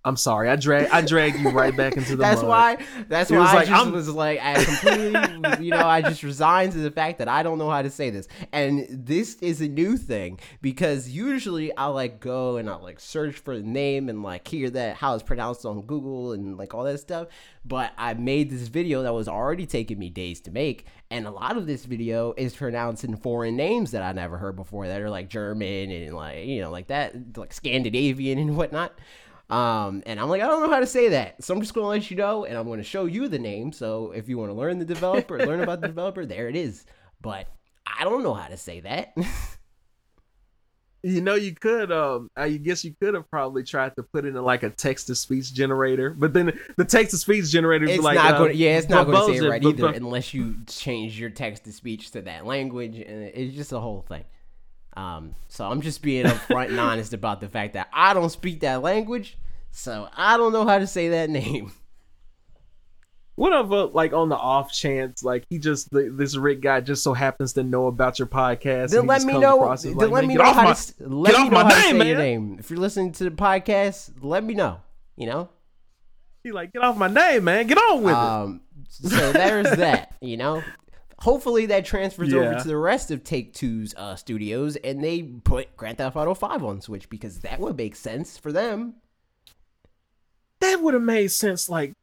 I'm 0.04 0.18
sorry. 0.18 0.50
I 0.50 0.56
drag 0.56 0.90
I 0.90 1.02
dragged 1.02 1.40
you 1.40 1.50
right 1.50 1.78
back 1.78 1.96
into 1.96 2.12
the 2.16 2.24
That's 2.24 2.42
mud. 2.42 2.50
why. 2.50 2.78
That's 3.08 3.30
It 3.30 3.36
why 3.36 3.40
was 3.42 3.50
I 3.50 3.54
like, 3.54 3.68
just 3.68 3.84
I'm- 3.86 3.92
was 3.94 4.10
like, 4.10 4.40
I 4.42 4.64
completely, 4.64 5.66
you 5.66 5.70
know, 5.72 5.86
I 5.86 6.02
just 6.02 6.24
resigned 6.24 6.72
to 6.72 6.80
the 6.80 6.90
fact 6.90 7.20
that 7.20 7.28
I 7.28 7.44
don't 7.44 7.60
know 7.60 7.70
how 7.70 7.84
to 7.84 7.90
say 7.92 8.10
this, 8.10 8.28
and 8.52 8.88
this 8.90 9.36
is 9.42 9.62
a 9.62 9.68
new 9.68 9.98
thing 9.98 10.40
because 10.62 11.08
usually 11.10 11.76
I 11.78 11.86
like 11.86 12.20
go 12.20 12.58
and 12.58 12.68
I 12.68 12.76
like 12.78 13.00
search 13.00 13.36
for 13.36 13.56
the 13.56 13.64
name 13.64 14.10
and 14.10 14.24
like 14.24 14.48
hear 14.48 14.72
that 14.72 14.96
how 14.96 15.14
it's 15.14 15.22
pronounced 15.24 15.66
on 15.68 15.82
Google 15.84 16.32
and 16.32 16.58
like 16.58 16.74
all 16.74 16.84
that 16.86 17.00
stuff. 17.00 17.28
But 17.64 17.92
I 17.96 18.16
made 18.16 18.50
this 18.50 18.70
video 18.70 19.04
that 19.04 19.14
was 19.14 19.28
already 19.28 19.68
taking 19.68 20.00
me 20.00 20.10
days 20.10 20.42
to 20.42 20.52
make, 20.52 20.88
and 21.12 21.28
a 21.28 21.32
lot 21.32 21.58
of 21.58 21.68
this 21.68 21.86
video 21.86 22.34
is 22.38 22.56
pronouncing 22.56 23.16
foreign 23.18 23.56
names 23.56 23.92
that 23.92 24.02
I 24.02 24.14
never 24.14 24.40
heard 24.40 24.56
before 24.56 24.88
that 24.88 25.00
are 25.00 25.12
like 25.12 25.30
German 25.30 25.92
and 25.92 26.16
like 26.16 26.46
you 26.46 26.60
know 26.62 26.72
like 26.72 26.88
that, 26.88 27.38
like 27.38 27.54
Scandinavian 27.54 28.40
and 28.40 28.58
whatnot. 28.58 28.98
Um, 29.52 30.02
and 30.06 30.18
I'm 30.20 30.30
like, 30.30 30.42
I 30.42 30.48
don't 30.48 30.62
know 30.62 30.70
how 30.70 30.80
to 30.80 30.88
say 30.88 31.10
that. 31.10 31.44
So 31.44 31.54
I'm 31.54 31.60
just 31.60 31.74
going 31.74 31.84
to 31.84 31.90
let 31.90 32.10
you 32.10 32.16
know 32.16 32.46
and 32.46 32.58
I'm 32.58 32.66
going 32.66 32.80
to 32.80 32.86
show 32.86 33.06
you 33.06 33.28
the 33.28 33.38
name. 33.38 33.74
So 33.74 34.12
if 34.12 34.30
you 34.30 34.38
want 34.38 34.50
to 34.50 34.54
learn 34.54 34.80
the 34.80 34.86
developer, 34.86 35.38
learn 35.38 35.60
about 35.60 35.82
the 35.82 35.88
developer, 35.90 36.26
there 36.26 36.48
it 36.48 36.56
is. 36.56 36.86
But 37.22 37.48
I 37.86 38.06
don't 38.06 38.24
know 38.24 38.34
how 38.34 38.48
to 38.48 38.58
say 38.58 38.80
that. 38.80 39.14
You 41.04 41.20
know, 41.20 41.34
you 41.34 41.56
could. 41.56 41.92
Um, 41.92 42.30
I 42.38 42.50
guess 42.52 42.86
you 42.86 42.94
could 43.02 43.16
have 43.16 43.28
probably 43.32 43.64
tried 43.64 43.96
to 43.96 44.04
put 44.04 44.24
it 44.24 44.36
in 44.36 44.44
like 44.44 44.62
a 44.62 44.70
text 44.70 45.08
to 45.08 45.16
speech 45.16 45.52
generator, 45.52 46.12
but 46.12 46.32
then 46.32 46.60
the 46.78 46.86
text 46.86 47.10
to 47.10 47.18
speech 47.18 47.50
generator 47.50 47.86
is 47.86 47.96
it's 47.96 48.04
like, 48.04 48.16
not 48.16 48.36
uh, 48.36 48.38
going 48.38 48.56
yeah, 48.56 48.78
it's 48.78 48.88
not 48.88 49.08
going 49.08 49.18
to 49.18 49.40
say 49.40 49.44
it 49.44 49.50
right 49.50 49.64
either 49.64 49.88
unless 49.88 50.32
you 50.32 50.58
change 50.68 51.20
your 51.20 51.32
text 51.32 51.64
to 51.64 51.72
speech 51.72 52.12
to 52.12 52.22
that 52.22 52.46
language. 52.46 53.00
And 53.00 53.24
it's 53.24 53.56
just 53.56 53.72
a 53.72 53.80
whole 53.80 54.06
thing. 54.08 54.26
Um, 54.98 55.36
so 55.48 55.66
I'm 55.66 55.82
just 55.82 56.02
being 56.02 56.26
upfront 56.26 56.70
and 56.70 56.80
honest 56.80 57.14
about 57.14 57.40
the 57.42 57.48
fact 57.48 57.74
that 57.74 57.90
I 57.94 58.14
don't 58.14 58.30
speak 58.30 58.60
that 58.62 58.82
language. 58.82 59.38
So 59.72 60.10
I 60.16 60.36
don't 60.38 60.52
know 60.52 60.66
how 60.66 60.80
to 60.80 60.88
say 60.88 61.10
that 61.10 61.30
name. 61.30 61.72
What 63.36 63.54
if, 63.66 63.72
uh, 63.72 63.88
like, 63.88 64.14
on 64.14 64.30
the 64.30 64.36
off 64.36 64.72
chance, 64.72 65.24
like 65.24 65.46
he 65.50 65.58
just 65.58 65.90
th- 65.92 66.12
this 66.14 66.36
Rick 66.36 66.62
guy 66.62 66.82
just 66.82 67.02
so 67.02 67.14
happens 67.14 67.54
to 67.54 67.64
know 67.64 67.88
about 67.88 68.20
your 68.20 68.28
podcast? 68.28 68.92
Then 68.92 69.08
let 69.08 69.24
me 69.24 69.40
know. 69.40 69.76
Then 69.82 69.96
like, 69.96 70.12
let 70.12 70.26
me 70.26 70.36
know 70.36 70.44
how 70.44 70.64
my- 70.64 70.74
to 70.74 70.94
let 71.08 71.38
me 71.38 71.44
know 71.46 71.50
my 71.50 71.64
how 71.64 71.70
to 71.70 71.82
say 71.82 71.94
man." 71.94 72.08
your 72.08 72.18
name. 72.18 72.58
If 72.60 72.70
you're 72.70 72.80
listening 72.80 73.14
to 73.14 73.24
the 73.24 73.32
podcast, 73.32 74.12
let 74.22 74.44
me 74.44 74.54
know. 74.54 74.82
You 75.16 75.28
know. 75.28 75.50
He 76.44 76.52
like, 76.52 76.74
get 76.74 76.84
off 76.84 76.98
my 76.98 77.08
name, 77.08 77.46
man. 77.46 77.68
Get 77.68 77.78
on 77.78 78.04
with 78.04 78.12
it. 78.12 78.18
Um. 78.18 78.62
So 78.90 79.32
there's 79.32 79.78
that. 79.78 80.14
You 80.22 80.38
know. 80.38 80.62
Hopefully 81.22 81.68
that 81.68 81.86
transfers 81.86 82.34
over 82.34 82.56
to 82.60 82.68
the 82.68 82.76
rest 82.78 83.12
of 83.12 83.24
Take 83.24 83.54
Two's 83.54 83.94
uh, 83.96 84.16
studios, 84.16 84.76
and 84.78 85.04
they 85.04 85.22
put 85.22 85.78
Grand 85.78 86.00
Theft 86.00 86.16
Auto 86.16 86.34
Five 86.34 86.64
on 86.64 86.82
Switch 86.82 87.08
because 87.10 87.40
that 87.42 87.60
would 87.60 87.78
make 87.78 87.96
sense 87.96 88.38
for 88.40 88.52
them. 88.52 88.96
That 90.62 90.82
would 90.82 90.94
have 90.96 91.04
made 91.04 91.28
sense. 91.32 91.70
Like, 91.70 91.94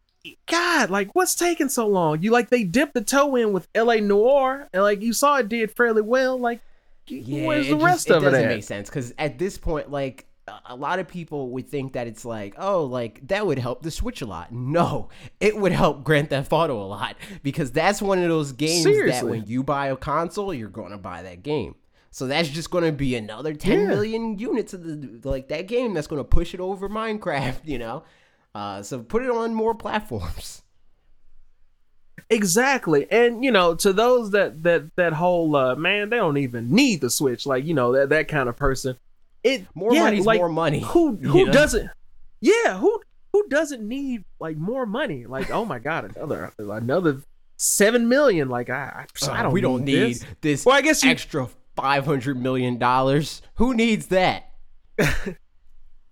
God, 0.47 0.91
like 0.91 1.15
what's 1.15 1.35
taking 1.35 1.69
so 1.69 1.87
long? 1.89 2.23
You 2.23 2.31
like 2.31 2.49
they 2.51 2.63
dipped 2.63 2.95
the 2.95 3.01
toe 3.03 3.35
in 3.35 3.53
with 3.53 3.67
L.A. 3.75 4.01
Noire, 4.01 4.69
and 4.73 4.83
like 4.85 5.03
you 5.03 5.13
saw 5.13 5.37
it 5.39 5.49
did 5.49 5.73
fairly 5.73 6.03
well. 6.03 6.39
Like, 6.39 6.61
Yeah, 7.09 7.45
where's 7.47 7.67
the 7.67 7.75
just- 7.75 7.85
rest 7.85 8.11
it 8.11 8.17
of 8.17 8.23
it 8.23 8.27
doesn't 8.27 8.45
at? 8.45 8.49
make 8.49 8.63
sense 8.65 8.89
because 8.89 9.13
at 9.19 9.39
this 9.39 9.59
point, 9.59 9.91
like 9.91 10.27
a- 10.67 10.77
lot 10.77 10.99
of 10.99 11.09
people 11.09 11.51
would 11.51 11.69
think 11.69 11.93
that 11.95 12.07
it's 12.07 12.25
like, 12.25 12.55
oh, 12.59 12.85
like 12.85 13.27
that 13.29 13.47
would 13.47 13.59
help 13.59 13.83
the 13.83 13.91
Switch 13.91 14.21
a 14.23 14.27
lot. 14.27 14.53
No, 14.53 15.09
it 15.41 15.57
would 15.57 15.73
help 15.73 16.05
Grand 16.05 16.31
Theft 16.31 16.53
Auto 16.53 16.81
a 16.81 16.87
lot 16.87 17.17
because 17.43 17.71
that's 17.73 18.01
one 18.03 18.19
of 18.23 18.29
those 18.29 18.53
games 18.53 18.85
that 18.85 19.25
when 19.27 19.45
you 19.47 19.63
buy 19.63 19.89
a 19.89 19.97
console, 19.97 20.53
you're 20.55 20.69
going 20.69 20.93
to 20.93 20.99
buy 20.99 21.23
that 21.23 21.43
game. 21.43 21.75
So 22.11 22.27
that's 22.27 22.49
just 22.49 22.71
going 22.71 22.85
to 22.85 22.93
be 22.93 23.15
another 23.17 23.53
ten 23.55 23.81
Yeah. 23.83 23.87
million 23.89 24.39
units 24.39 24.73
of 24.73 24.83
the 24.83 25.29
like 25.29 25.49
that 25.49 25.69
game 25.69 25.95
that's 25.95 26.07
going 26.07 26.21
to 26.21 26.25
push 26.29 26.55
it 26.55 26.61
over 26.61 26.89
Minecraft. 26.89 27.61
You 27.65 27.79
know, 27.79 28.03
uh, 28.55 28.83
so 28.83 29.01
put 29.01 29.23
it 29.23 29.31
on 29.31 29.55
more 29.55 29.75
platforms. 29.75 30.63
Exactly. 32.31 33.07
And 33.11 33.43
you 33.43 33.51
know, 33.51 33.75
to 33.77 33.93
those 33.93 34.33
that 34.33 34.63
that 34.65 34.95
that 34.97 35.13
whole 35.15 35.57
uh 35.57 35.77
man, 35.77 36.11
they 36.11 36.17
don't 36.17 36.37
even 36.37 36.71
need 36.71 37.01
the 37.01 37.09
switch, 37.09 37.47
like, 37.47 37.65
you 37.65 37.73
know, 37.73 37.93
that 37.93 38.11
that 38.11 38.29
kind 38.29 38.49
of 38.51 38.57
person. 38.57 38.99
It 39.45 39.67
More 39.75 39.93
yeah, 39.95 40.05
money's 40.05 40.27
like, 40.27 40.39
more 40.39 40.49
money. 40.49 40.81
Who 40.81 41.19
you 41.23 41.29
who 41.29 41.47
know? 41.47 41.53
doesn't 41.53 41.91
Yeah, 42.41 42.79
who 42.79 43.01
who 43.33 43.49
doesn't 43.49 43.87
need 43.87 44.25
like 44.41 44.57
more 44.57 44.87
money? 44.87 45.27
Like, 45.27 45.51
oh 45.51 45.65
my 45.65 45.79
god, 45.79 46.17
another 46.17 46.53
another 46.59 47.23
seven 47.57 48.09
million. 48.09 48.49
Like 48.49 48.71
I 48.71 49.07
I, 49.23 49.27
I 49.31 49.41
Uh, 49.41 49.43
don't 49.45 49.53
we 49.53 49.61
don't 49.61 49.85
need 49.85 50.15
this. 50.17 50.25
this, 50.41 50.67
Well, 50.67 50.77
I 50.77 50.81
guess 50.83 51.03
you- 51.05 51.11
extra 51.11 51.49
five 51.77 52.05
hundred 52.05 52.37
million 52.41 52.79
dollars. 52.79 53.43
Who 53.55 53.75
needs 53.75 54.07
that? 54.09 54.51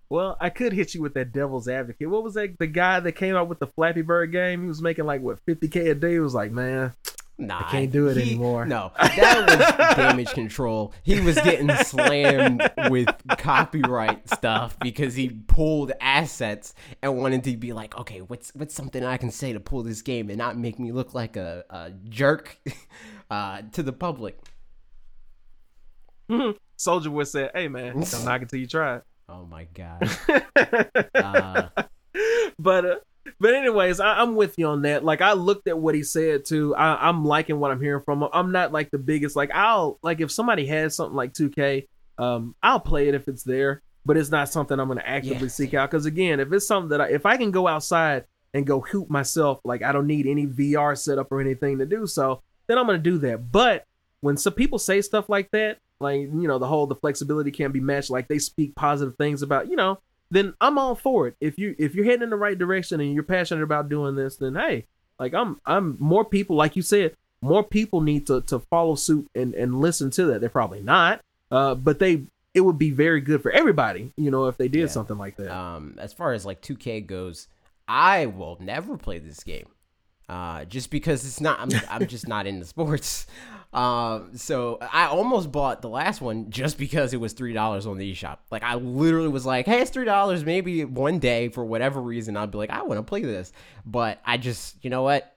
Well, 0.09 0.37
I 0.39 0.49
could 0.49 0.71
hit 0.71 0.93
you 0.95 1.01
with 1.01 1.15
that 1.15 1.33
devil's 1.33 1.67
advocate. 1.67 2.09
What 2.09 2.23
was 2.23 2.35
that 2.35 2.57
the 2.59 2.67
guy 2.67 3.01
that 3.01 3.11
came 3.11 3.35
out 3.35 3.49
with 3.49 3.59
the 3.59 3.67
Flappy 3.67 4.01
Bird 4.03 4.31
game? 4.31 4.61
He 4.61 4.67
was 4.69 4.81
making 4.81 5.05
like 5.05 5.21
what 5.21 5.45
50k 5.45 5.91
a 5.91 5.95
day. 5.95 6.13
He 6.13 6.19
was 6.19 6.33
like, 6.33 6.49
man, 6.53 6.93
Nah, 7.39 7.59
I 7.59 7.71
can't 7.71 7.91
do 7.91 8.07
it 8.07 8.17
he- 8.17 8.31
anymore. 8.31 8.65
No, 8.65 8.91
that 8.97 9.45
was 9.47 9.95
damage 9.95 10.31
control. 10.31 10.93
He 11.03 11.19
was 11.19 11.35
getting 11.35 11.69
slammed 11.83 12.67
with 12.89 13.09
copyright 13.37 14.27
stuff 14.29 14.77
because 14.79 15.13
he 15.13 15.29
pulled 15.29 15.91
assets 16.01 16.73
and 17.03 17.15
wanted 17.17 17.43
to 17.43 17.55
be 17.55 17.73
like, 17.73 17.95
okay, 17.97 18.21
what's 18.21 18.51
what's 18.55 18.73
something 18.73 19.05
I 19.05 19.17
can 19.17 19.29
say 19.29 19.53
to 19.53 19.59
pull 19.59 19.83
this 19.83 20.01
game 20.01 20.29
and 20.29 20.37
not 20.37 20.57
make 20.57 20.79
me 20.79 20.91
look 20.91 21.13
like 21.13 21.37
a, 21.37 21.63
a 21.69 21.91
jerk 22.09 22.57
uh, 23.31 23.61
to 23.73 23.83
the 23.83 23.93
public. 23.93 24.39
Soldier 26.75 27.11
would 27.11 27.27
say, 27.27 27.49
hey 27.53 27.67
man, 27.67 27.99
don't 28.11 28.25
knock 28.25 28.41
it 28.41 28.49
till 28.49 28.59
you 28.59 28.67
try 28.67 28.97
it. 28.97 29.03
Oh 29.29 29.45
my 29.45 29.67
god. 29.73 30.09
Uh, 31.13 31.69
but 32.57 32.85
uh, 32.85 32.95
but 33.39 33.53
anyways, 33.53 33.99
I, 33.99 34.19
I'm 34.21 34.35
with 34.35 34.55
you 34.57 34.67
on 34.67 34.81
that. 34.83 35.03
Like 35.05 35.21
I 35.21 35.33
looked 35.33 35.67
at 35.67 35.77
what 35.77 35.95
he 35.95 36.03
said 36.03 36.45
too. 36.45 36.75
I, 36.75 37.07
I'm 37.07 37.23
liking 37.25 37.59
what 37.59 37.71
I'm 37.71 37.81
hearing 37.81 38.03
from 38.03 38.23
him. 38.23 38.29
I'm 38.33 38.51
not 38.51 38.71
like 38.71 38.91
the 38.91 38.97
biggest. 38.97 39.35
Like 39.35 39.51
I'll 39.53 39.99
like 40.01 40.21
if 40.21 40.31
somebody 40.31 40.65
has 40.67 40.95
something 40.95 41.15
like 41.15 41.33
2K, 41.33 41.87
um, 42.17 42.55
I'll 42.63 42.79
play 42.79 43.07
it 43.07 43.15
if 43.15 43.27
it's 43.27 43.43
there. 43.43 43.81
But 44.05 44.15
it's 44.17 44.31
not 44.31 44.47
something 44.49 44.79
I'm 44.79 44.87
gonna 44.87 45.03
actively 45.05 45.43
Yeah. 45.47 45.47
seek 45.49 45.73
out. 45.73 45.91
Because 45.91 46.05
again, 46.05 46.39
if 46.39 46.51
it's 46.53 46.65
something 46.65 46.89
that 46.89 47.01
I, 47.01 47.07
if 47.09 47.25
I 47.25 47.35
can 47.37 47.51
go 47.51 47.67
outside 47.67 48.23
and 48.53 48.65
go 48.65 48.79
hoop 48.79 49.09
myself, 49.09 49.59
like 49.65 49.83
I 49.83 49.91
don't 49.91 50.07
need 50.07 50.25
any 50.27 50.47
VR 50.47 50.97
setup 50.97 51.31
or 51.31 51.41
anything 51.41 51.79
to 51.79 51.85
do 51.85 52.07
so, 52.07 52.41
then 52.67 52.77
I'm 52.77 52.85
gonna 52.85 52.99
do 52.99 53.17
that. 53.19 53.51
But 53.51 53.83
when 54.21 54.37
some 54.37 54.53
people 54.53 54.79
say 54.79 55.01
stuff 55.01 55.27
like 55.29 55.51
that, 55.51 55.79
like 55.99 56.21
you 56.21 56.47
know 56.47 56.57
the 56.57 56.67
whole 56.67 56.87
the 56.87 56.95
flexibility 56.95 57.51
can't 57.51 57.73
be 57.73 57.81
matched, 57.81 58.09
like 58.09 58.27
they 58.29 58.39
speak 58.39 58.75
positive 58.75 59.15
things 59.17 59.41
about 59.41 59.67
you 59.69 59.75
know 59.75 59.99
then 60.31 60.53
I'm 60.61 60.77
all 60.77 60.95
for 60.95 61.27
it. 61.27 61.35
If 61.39 61.57
you 61.57 61.75
if 61.77 61.95
you're 61.95 62.05
heading 62.05 62.23
in 62.23 62.29
the 62.29 62.35
right 62.35 62.57
direction 62.57 62.99
and 62.99 63.13
you're 63.13 63.23
passionate 63.23 63.63
about 63.63 63.89
doing 63.89 64.15
this, 64.15 64.35
then 64.37 64.55
hey, 64.55 64.85
like 65.19 65.33
I'm 65.33 65.59
I'm 65.65 65.95
more 65.99 66.25
people 66.25 66.55
like 66.55 66.75
you 66.75 66.81
said, 66.81 67.15
more 67.41 67.63
people 67.63 68.01
need 68.01 68.27
to 68.27 68.41
to 68.41 68.59
follow 68.59 68.95
suit 68.95 69.27
and 69.35 69.53
and 69.53 69.79
listen 69.79 70.09
to 70.11 70.25
that. 70.27 70.41
They're 70.41 70.49
probably 70.49 70.81
not, 70.81 71.21
uh, 71.51 71.75
but 71.75 71.99
they 71.99 72.23
it 72.53 72.61
would 72.61 72.79
be 72.79 72.89
very 72.89 73.21
good 73.21 73.41
for 73.43 73.51
everybody, 73.51 74.11
you 74.17 74.31
know, 74.31 74.47
if 74.47 74.57
they 74.57 74.67
did 74.67 74.79
Yeah. 74.81 74.87
something 74.87 75.17
like 75.17 75.35
that. 75.37 75.55
um, 75.55 75.95
as 75.99 76.11
far 76.11 76.33
as 76.33 76.43
like 76.45 76.59
2K 76.61 77.05
goes, 77.05 77.47
I 77.87 78.25
will 78.25 78.57
never 78.59 78.97
play 78.97 79.19
this 79.19 79.43
game. 79.43 79.67
Uh, 80.29 80.65
just 80.65 80.89
because 80.89 81.25
it's 81.25 81.41
not. 81.41 81.59
I'm, 81.59 81.69
I'm 81.89 82.07
just 82.07 82.27
not 82.27 82.47
into 82.47 82.65
sports. 82.65 83.27
Um, 83.73 84.37
so 84.37 84.79
I 84.81 85.07
almost 85.07 85.51
bought 85.51 85.81
the 85.81 85.89
last 85.89 86.21
one 86.21 86.49
just 86.49 86.77
because 86.77 87.13
it 87.13 87.19
was 87.19 87.33
three 87.33 87.51
dollars 87.51 87.85
on 87.85 87.97
the 87.97 88.13
eShop. 88.13 88.37
Like 88.49 88.63
I 88.63 88.75
literally 88.75 89.27
was 89.27 89.45
like, 89.45 89.65
"Hey, 89.65 89.81
it's 89.81 89.91
three 89.91 90.05
dollars. 90.05 90.45
Maybe 90.45 90.85
one 90.85 91.19
day 91.19 91.49
for 91.49 91.65
whatever 91.65 92.01
reason 92.01 92.37
I'll 92.37 92.47
be 92.47 92.57
like, 92.57 92.69
I 92.69 92.83
want 92.83 92.97
to 92.97 93.03
play 93.03 93.21
this." 93.23 93.51
But 93.85 94.21
I 94.25 94.37
just, 94.37 94.83
you 94.83 94.89
know 94.89 95.03
what? 95.03 95.33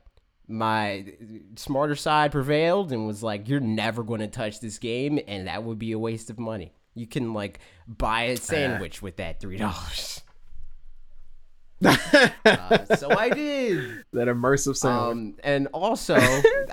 My 0.46 1.12
smarter 1.56 1.96
side 1.96 2.30
prevailed 2.30 2.92
and 2.92 3.04
was 3.06 3.22
like, 3.22 3.48
"You're 3.48 3.60
never 3.60 4.04
going 4.04 4.20
to 4.20 4.28
touch 4.28 4.60
this 4.60 4.78
game, 4.78 5.18
and 5.26 5.48
that 5.48 5.64
would 5.64 5.80
be 5.80 5.90
a 5.92 5.98
waste 5.98 6.30
of 6.30 6.38
money. 6.38 6.72
You 6.94 7.08
can 7.08 7.34
like 7.34 7.58
buy 7.88 8.22
a 8.22 8.36
sandwich 8.36 9.02
with 9.02 9.16
that 9.16 9.40
three 9.40 9.56
dollars." 9.56 10.22
Uh, 11.84 12.96
so 12.96 13.10
I 13.16 13.30
did. 13.30 14.04
That 14.12 14.26
immersive 14.26 14.76
sound. 14.76 15.34
Um, 15.34 15.34
and 15.44 15.68
also, 15.68 16.18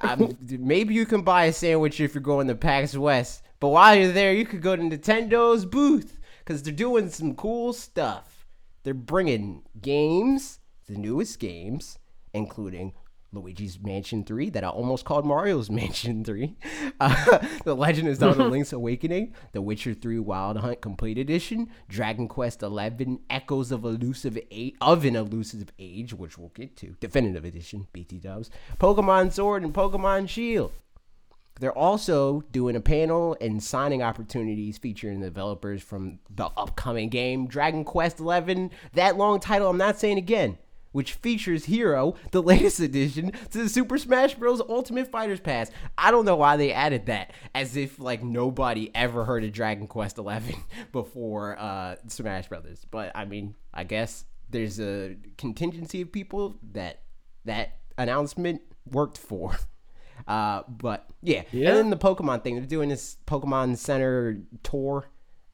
maybe 0.49 0.95
you 0.95 1.05
can 1.05 1.22
buy 1.22 1.45
a 1.45 1.53
sandwich 1.53 1.99
if 1.99 2.16
you're 2.16 2.22
going 2.22 2.47
to 2.47 2.55
PAX 2.55 2.97
West. 2.97 3.43
But 3.60 3.70
while 3.70 3.95
you're 3.95 4.12
there, 4.12 4.34
you 4.34 4.45
could 4.45 4.62
go 4.62 4.76
to 4.76 4.82
Nintendo's 4.82 5.66
booth 5.66 6.20
because 6.39 6.64
they're 6.64 6.74
doing 6.74 7.10
some 7.10 7.36
cool 7.36 7.74
stuff. 7.74 8.47
They're 8.84 8.95
bringing 8.95 9.64
games, 9.82 10.60
the 10.88 10.97
newest 10.97 11.39
games, 11.39 11.99
including 12.34 12.93
Luigi's 13.32 13.80
Mansion 13.80 14.23
3 14.23 14.49
that 14.51 14.63
I 14.63 14.69
almost 14.69 15.05
called 15.05 15.25
Mario's 15.25 15.69
Mansion 15.71 16.23
3. 16.23 16.55
Uh, 16.99 17.38
the 17.63 17.75
Legend 17.75 18.07
of 18.07 18.15
Zelda 18.15 18.43
Link's 18.43 18.73
Awakening, 18.73 19.32
The 19.51 19.61
Witcher 19.61 19.93
3 19.93 20.17
Wild 20.17 20.57
Hunt 20.57 20.82
Complete 20.82 21.19
Edition, 21.19 21.69
Dragon 21.88 22.28
Quest 22.28 22.61
XI 22.61 23.19
Echoes 23.30 23.71
of 23.71 23.84
Elusive 23.84 24.39
of 24.82 25.05
an 25.05 25.15
Elusive 25.15 25.71
Age, 25.78 26.15
which 26.15 26.39
we'll 26.39 26.49
get 26.49 26.75
to, 26.78 26.95
Definitive 26.99 27.45
Edition, 27.45 27.86
BT 27.93 28.17
dubs, 28.17 28.49
Pokemon 28.80 29.32
Sword 29.32 29.61
and 29.61 29.75
Pokemon 29.75 30.28
Shield. 30.28 30.71
They're 31.59 31.71
also 31.71 32.41
doing 32.51 32.75
a 32.75 32.82
panel 32.82 33.38
and 33.39 33.61
signing 33.61 34.01
opportunities 34.01 34.80
featuring 34.80 35.19
the 35.19 35.28
developers 35.28 35.84
from 35.84 36.19
the 36.30 36.49
upcoming 36.57 37.09
game 37.09 37.47
Dragon 37.47 37.84
Quest 37.84 38.17
XI. 38.17 38.69
That 38.93 39.17
long 39.17 39.39
title, 39.39 39.69
I'm 39.69 39.78
not 39.78 39.99
saying 39.99 40.17
again 40.17 40.57
which 40.98 41.14
features 41.14 41.66
Hero, 41.66 42.16
the 42.32 42.41
latest 42.52 42.80
addition 42.80 43.32
to 43.52 43.60
the 43.60 43.70
Super 43.70 44.00
Smash 44.00 44.34
Bros. 44.34 44.60
Ultimate 44.68 45.12
Fighters 45.12 45.39
Pass. 45.39 45.70
I 45.95 46.10
don't 46.10 46.26
know 46.26 46.36
why 46.36 46.58
they 46.58 46.74
added 46.74 47.06
that, 47.06 47.34
as 47.54 47.78
if 47.78 48.00
like 48.00 48.24
nobody 48.24 48.89
ever 48.95 49.24
heard 49.24 49.43
of 49.43 49.52
Dragon 49.52 49.86
Quest 49.86 50.18
XI 50.18 50.56
before 50.91 51.56
uh, 51.60 51.98
Smash 52.08 52.48
Brothers. 52.48 52.84
But 52.89 53.12
I 53.14 53.26
mean, 53.26 53.54
I 53.72 53.84
guess 53.84 54.26
there's 54.50 54.80
a 54.80 55.16
contingency 55.38 56.02
of 56.02 56.12
people 56.12 56.58
that 56.72 57.04
that 57.45 57.78
announcement 58.00 58.62
worked 58.91 59.20
for. 59.20 59.56
Uh, 60.28 60.64
but 60.68 61.08
yeah. 61.22 61.43
yeah, 61.52 61.70
and 61.70 61.78
then 61.78 61.89
the 61.91 61.95
Pokemon 61.95 62.43
thing, 62.43 62.56
they're 62.56 62.66
doing 62.66 62.89
this 62.89 63.18
Pokemon 63.28 63.78
Center 63.78 64.39
tour, 64.64 65.08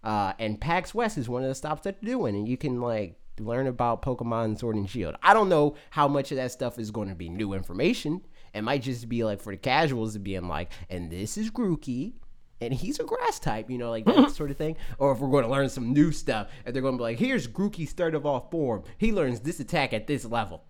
uh, 0.06 0.34
and 0.40 0.60
PAX 0.60 0.96
West 0.96 1.18
is 1.18 1.28
one 1.28 1.44
of 1.44 1.50
the 1.50 1.54
stops 1.54 1.84
that 1.84 2.02
they're 2.02 2.14
doing, 2.14 2.34
and 2.34 2.48
you 2.48 2.56
can 2.56 2.80
like 2.80 3.20
learn 3.40 3.68
about 3.68 4.02
Pokemon 4.02 4.60
Sword 4.60 4.76
and 4.76 4.90
Shield. 4.90 5.16
I 5.24 5.34
don't 5.34 5.50
know 5.50 5.76
how 5.90 6.08
much 6.08 6.32
of 6.32 6.38
that 6.38 6.52
stuff 6.52 6.78
is 6.78 6.92
going 6.92 7.10
to 7.10 7.16
be 7.16 7.30
new 7.30 7.54
information. 7.54 8.22
It 8.54 8.62
might 8.62 8.84
just 8.84 9.10
be 9.10 9.24
like 9.24 9.42
for 9.42 9.52
the 9.52 9.58
casuals 9.58 10.14
to 10.14 10.20
being 10.20 10.48
like, 10.48 10.72
and 10.90 11.12
this 11.12 11.38
is 11.38 11.50
Grookey, 11.50 12.14
and 12.62 12.74
he's 12.74 13.00
a 13.00 13.04
grass 13.04 13.40
type, 13.40 13.70
you 13.70 13.78
know, 13.78 13.90
like 13.90 14.06
that 14.06 14.32
sort 14.36 14.52
of 14.52 14.58
thing. 14.58 14.78
Or 15.00 15.12
if 15.12 15.20
we're 15.20 15.32
going 15.32 15.46
to 15.46 15.50
learn 15.50 15.70
some 15.70 15.94
new 15.94 16.12
stuff, 16.12 16.50
and 16.66 16.74
they're 16.74 16.82
going 16.82 16.96
to 16.96 17.00
be 17.00 17.04
like, 17.04 17.20
here's 17.20 17.48
Grookey's 17.48 17.94
third 17.94 18.16
of 18.16 18.26
all 18.26 18.48
form. 18.52 18.84
He 18.98 19.12
learns 19.12 19.40
this 19.40 19.60
attack 19.60 19.94
at 19.94 20.08
this 20.08 20.26
level. 20.26 20.64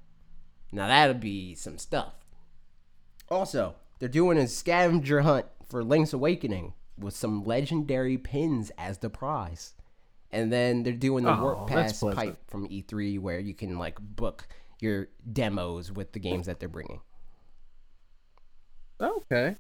Now 0.72 0.88
that'll 0.88 1.16
be 1.16 1.56
some 1.56 1.78
stuff. 1.78 2.14
Also, 3.30 3.76
they're 4.00 4.10
doing 4.10 4.38
a 4.38 4.48
scavenger 4.48 5.22
hunt 5.22 5.46
for 5.68 5.84
Link's 5.84 6.14
Awakening 6.14 6.74
with 6.98 7.16
some 7.16 7.44
legendary 7.44 8.18
pins 8.18 8.72
as 8.78 9.00
the 9.00 9.10
prize 9.10 9.74
and 10.34 10.52
then 10.52 10.84
they're 10.84 10.94
doing 10.94 11.24
the 11.24 11.36
oh, 11.36 11.44
work 11.44 11.68
pass 11.68 12.00
pipe 12.00 12.38
from 12.48 12.68
E3 12.68 13.20
where 13.20 13.40
you 13.40 13.54
can 13.54 13.78
like 13.78 13.98
book 14.00 14.48
your 14.80 15.08
demos 15.32 15.92
with 15.92 16.12
the 16.12 16.20
games 16.20 16.48
that 16.48 16.60
they're 16.60 16.70
bringing. 16.70 17.00
Okay. 19.00 19.56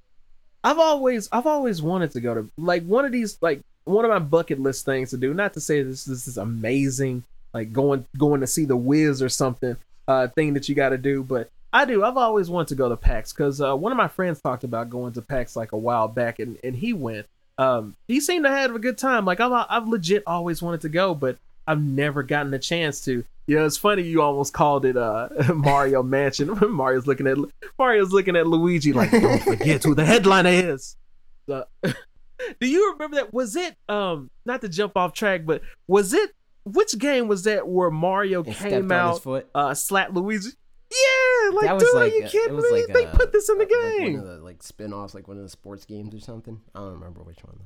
I've 0.63 0.79
always 0.79 1.29
I've 1.31 1.47
always 1.47 1.81
wanted 1.81 2.11
to 2.11 2.21
go 2.21 2.33
to 2.33 2.49
like 2.57 2.83
one 2.83 3.05
of 3.05 3.11
these 3.11 3.37
like 3.41 3.61
one 3.85 4.05
of 4.05 4.11
my 4.11 4.19
bucket 4.19 4.59
list 4.59 4.85
things 4.85 5.11
to 5.11 5.17
do. 5.17 5.33
Not 5.33 5.53
to 5.53 5.61
say 5.61 5.83
this 5.83 6.05
this 6.05 6.27
is 6.27 6.37
amazing 6.37 7.23
like 7.53 7.71
going 7.71 8.05
going 8.17 8.41
to 8.41 8.47
see 8.47 8.65
the 8.65 8.77
Wiz 8.77 9.21
or 9.21 9.29
something 9.29 9.77
uh 10.07 10.27
thing 10.29 10.53
that 10.53 10.67
you 10.67 10.75
got 10.75 10.89
to 10.89 10.97
do, 10.97 11.23
but 11.23 11.49
I 11.73 11.85
do. 11.85 12.03
I've 12.03 12.17
always 12.17 12.51
wanted 12.51 12.67
to 12.69 12.75
go 12.75 12.87
to 12.87 12.95
PAX 12.95 13.33
because 13.33 13.59
uh, 13.59 13.75
one 13.75 13.91
of 13.91 13.97
my 13.97 14.07
friends 14.07 14.39
talked 14.39 14.63
about 14.63 14.91
going 14.91 15.11
to 15.13 15.23
PAX 15.23 15.55
like 15.55 15.71
a 15.71 15.77
while 15.77 16.07
back, 16.07 16.37
and, 16.37 16.59
and 16.63 16.75
he 16.75 16.93
went 16.93 17.25
um, 17.57 17.95
he 18.07 18.19
seemed 18.19 18.45
to 18.45 18.51
have 18.51 18.75
a 18.75 18.79
good 18.79 18.97
time. 18.97 19.25
Like 19.25 19.39
I've 19.39 19.65
I've 19.69 19.87
legit 19.87 20.23
always 20.25 20.61
wanted 20.61 20.81
to 20.81 20.89
go, 20.89 21.13
but 21.13 21.37
I've 21.67 21.81
never 21.81 22.23
gotten 22.23 22.53
a 22.53 22.59
chance 22.59 23.03
to. 23.05 23.23
You 23.45 23.57
know, 23.57 23.65
it's 23.65 23.77
funny 23.77 24.03
you 24.03 24.21
almost 24.21 24.53
called 24.53 24.85
it 24.85 24.95
uh 24.97 25.29
Mario 25.53 26.01
Mansion. 26.01 26.57
Mario's 26.69 27.07
looking 27.07 27.27
at 27.27 27.37
Mario's 27.77 28.11
looking 28.11 28.35
at 28.35 28.47
Luigi 28.47 28.93
like, 28.93 29.11
don't 29.11 29.41
forget 29.41 29.83
who 29.83 29.95
the 29.95 30.05
headliner 30.05 30.49
is. 30.49 30.95
do 31.47 32.67
you 32.67 32.93
remember 32.93 33.17
that? 33.17 33.33
Was 33.33 33.55
it 33.55 33.75
um 33.89 34.29
not 34.45 34.61
to 34.61 34.69
jump 34.69 34.97
off 34.97 35.13
track, 35.13 35.45
but 35.45 35.61
was 35.87 36.13
it 36.13 36.31
which 36.65 36.97
game 36.97 37.27
was 37.27 37.43
that 37.43 37.67
where 37.67 37.91
Mario 37.91 38.43
came 38.43 38.91
out 38.91 39.25
uh 39.53 39.73
slapped 39.73 40.13
Luigi? 40.13 40.51
Yeah, 40.93 41.55
like, 41.55 41.65
that 41.65 41.73
was 41.73 41.83
dude, 41.83 41.95
like, 41.95 42.11
are 42.11 42.15
you 42.15 42.25
uh, 42.25 42.29
kidding 42.29 42.57
me? 42.57 42.71
Like 42.71 42.87
they 42.87 43.05
a, 43.05 43.09
put 43.09 43.29
uh, 43.29 43.31
this 43.31 43.49
in 43.49 43.57
the 43.57 43.65
game. 43.65 44.15
Like 44.15 44.23
one 44.23 44.31
of 44.31 44.37
the 44.37 44.43
like 44.43 44.63
spin-offs, 44.63 45.13
like 45.15 45.27
one 45.27 45.37
of 45.37 45.43
the 45.43 45.49
sports 45.49 45.85
games 45.85 46.13
or 46.13 46.19
something. 46.19 46.61
I 46.75 46.79
don't 46.79 46.93
remember 46.93 47.21
which 47.23 47.43
one. 47.43 47.59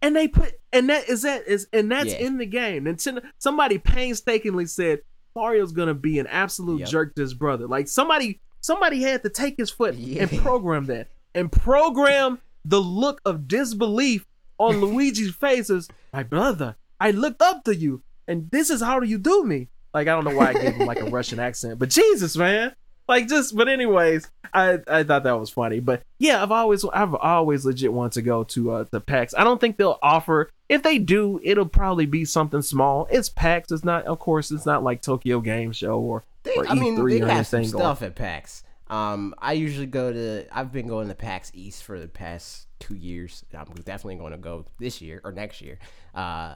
And 0.00 0.16
they 0.16 0.26
put 0.26 0.54
and 0.72 0.88
that 0.90 1.08
is 1.08 1.22
that 1.22 1.46
is 1.46 1.68
and 1.72 1.90
that's 1.90 2.12
yeah. 2.12 2.26
in 2.26 2.38
the 2.38 2.46
game. 2.46 2.86
And 2.86 3.00
somebody 3.38 3.78
painstakingly 3.78 4.66
said 4.66 5.00
Mario's 5.36 5.72
gonna 5.72 5.94
be 5.94 6.18
an 6.18 6.26
absolute 6.26 6.80
yep. 6.80 6.88
jerk 6.88 7.14
to 7.14 7.22
his 7.22 7.34
brother. 7.34 7.68
Like 7.68 7.86
somebody 7.86 8.40
somebody 8.60 9.02
had 9.02 9.22
to 9.22 9.28
take 9.28 9.56
his 9.58 9.70
foot 9.70 9.94
yeah. 9.96 10.22
and 10.22 10.38
program 10.40 10.86
that 10.86 11.08
and 11.34 11.52
program 11.52 12.40
the 12.64 12.80
look 12.80 13.20
of 13.24 13.46
disbelief 13.46 14.26
on 14.58 14.80
Luigi's 14.80 15.34
face 15.34 15.70
as 15.70 15.88
my 16.12 16.22
brother. 16.22 16.76
I 17.00 17.10
looked 17.10 17.42
up 17.42 17.64
to 17.64 17.74
you, 17.74 18.02
and 18.28 18.50
this 18.50 18.70
is 18.70 18.80
how 18.80 19.00
you 19.02 19.18
do 19.18 19.44
me. 19.44 19.68
Like 19.94 20.08
I 20.08 20.12
don't 20.12 20.24
know 20.24 20.34
why 20.34 20.48
I 20.48 20.52
gave 20.54 20.74
him 20.74 20.86
like 20.86 21.00
a 21.00 21.10
Russian 21.10 21.38
accent, 21.38 21.78
but 21.78 21.90
Jesus, 21.90 22.36
man. 22.36 22.74
Like 23.08 23.28
just, 23.28 23.56
but 23.56 23.68
anyways, 23.68 24.30
I 24.54 24.78
I 24.86 25.02
thought 25.02 25.24
that 25.24 25.38
was 25.38 25.50
funny. 25.50 25.80
But 25.80 26.02
yeah, 26.18 26.42
I've 26.42 26.52
always 26.52 26.84
I've 26.84 27.14
always 27.14 27.64
legit 27.66 27.92
wanted 27.92 28.12
to 28.12 28.22
go 28.22 28.44
to 28.44 28.70
uh 28.72 28.84
the 28.90 29.00
PAX. 29.00 29.34
I 29.36 29.44
don't 29.44 29.60
think 29.60 29.76
they'll 29.76 29.98
offer. 30.02 30.50
If 30.68 30.82
they 30.82 30.98
do, 30.98 31.40
it'll 31.42 31.66
probably 31.66 32.06
be 32.06 32.24
something 32.24 32.62
small. 32.62 33.06
It's 33.10 33.28
PAX. 33.28 33.70
It's 33.70 33.84
not, 33.84 34.06
of 34.06 34.18
course, 34.18 34.50
it's 34.50 34.64
not 34.64 34.82
like 34.82 35.02
Tokyo 35.02 35.40
Game 35.40 35.72
Show 35.72 35.98
or, 35.98 36.24
they, 36.44 36.54
or 36.54 36.66
I 36.66 36.74
mean, 36.74 36.96
E3 36.96 37.10
they 37.10 37.20
or 37.20 37.28
have 37.28 37.46
some 37.46 37.64
stuff 37.64 38.02
at 38.02 38.14
PAX. 38.14 38.62
Um, 38.88 39.34
I 39.38 39.52
usually 39.54 39.86
go 39.86 40.12
to. 40.12 40.46
I've 40.50 40.72
been 40.72 40.86
going 40.86 41.08
to 41.08 41.14
PAX 41.14 41.50
East 41.54 41.82
for 41.82 41.98
the 41.98 42.08
past 42.08 42.68
two 42.78 42.94
years. 42.94 43.44
I'm 43.52 43.66
definitely 43.84 44.16
going 44.16 44.32
to 44.32 44.38
go 44.38 44.64
this 44.78 45.00
year 45.00 45.20
or 45.24 45.32
next 45.32 45.60
year. 45.60 45.78
Uh, 46.14 46.54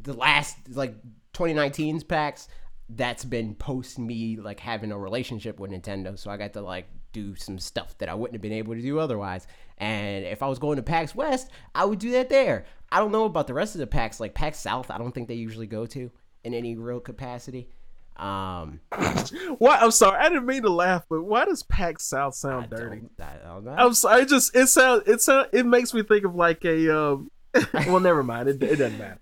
the 0.00 0.12
last 0.12 0.56
like 0.70 0.94
2019's 1.34 2.04
PAX 2.04 2.48
that's 2.90 3.24
been 3.24 3.54
post 3.54 3.98
me 3.98 4.36
like 4.36 4.60
having 4.60 4.92
a 4.92 4.98
relationship 4.98 5.58
with 5.58 5.70
Nintendo. 5.70 6.18
So 6.18 6.30
I 6.30 6.36
got 6.36 6.52
to 6.54 6.60
like 6.60 6.86
do 7.12 7.34
some 7.34 7.58
stuff 7.58 7.96
that 7.98 8.08
I 8.08 8.14
wouldn't 8.14 8.34
have 8.34 8.42
been 8.42 8.52
able 8.52 8.74
to 8.74 8.82
do 8.82 8.98
otherwise. 8.98 9.46
And 9.78 10.24
if 10.24 10.42
I 10.42 10.48
was 10.48 10.58
going 10.58 10.76
to 10.76 10.82
PAX 10.82 11.14
West, 11.14 11.50
I 11.74 11.84
would 11.84 11.98
do 11.98 12.12
that 12.12 12.28
there. 12.28 12.66
I 12.92 12.98
don't 12.98 13.12
know 13.12 13.24
about 13.24 13.46
the 13.46 13.54
rest 13.54 13.74
of 13.74 13.78
the 13.80 13.86
PAX, 13.86 14.20
like 14.20 14.34
PAX 14.34 14.58
South, 14.58 14.90
I 14.90 14.98
don't 14.98 15.12
think 15.12 15.28
they 15.28 15.34
usually 15.34 15.66
go 15.66 15.86
to 15.86 16.10
in 16.44 16.54
any 16.54 16.76
real 16.76 17.00
capacity. 17.00 17.68
Um, 18.16 18.80
what? 19.58 19.82
I'm 19.82 19.90
sorry, 19.90 20.18
I 20.18 20.28
didn't 20.28 20.46
mean 20.46 20.62
to 20.62 20.70
laugh, 20.70 21.04
but 21.08 21.22
why 21.22 21.44
does 21.46 21.62
PAX 21.64 22.04
South 22.04 22.34
sound 22.34 22.66
I 22.72 22.76
dirty? 22.76 23.02
Don't, 23.18 23.68
I, 23.68 23.84
am 23.84 23.94
sorry, 23.94 24.22
it 24.22 24.28
just 24.28 24.54
it 24.54 24.68
sounds 24.68 25.02
it 25.08 25.20
sound 25.20 25.48
it 25.52 25.66
makes 25.66 25.92
me 25.92 26.02
think 26.02 26.24
of 26.24 26.34
like 26.34 26.64
a 26.64 26.96
um. 26.96 27.30
well, 27.74 28.00
never 28.00 28.22
mind. 28.22 28.48
It, 28.48 28.62
it 28.62 28.76
doesn't 28.76 28.98
matter. 28.98 29.18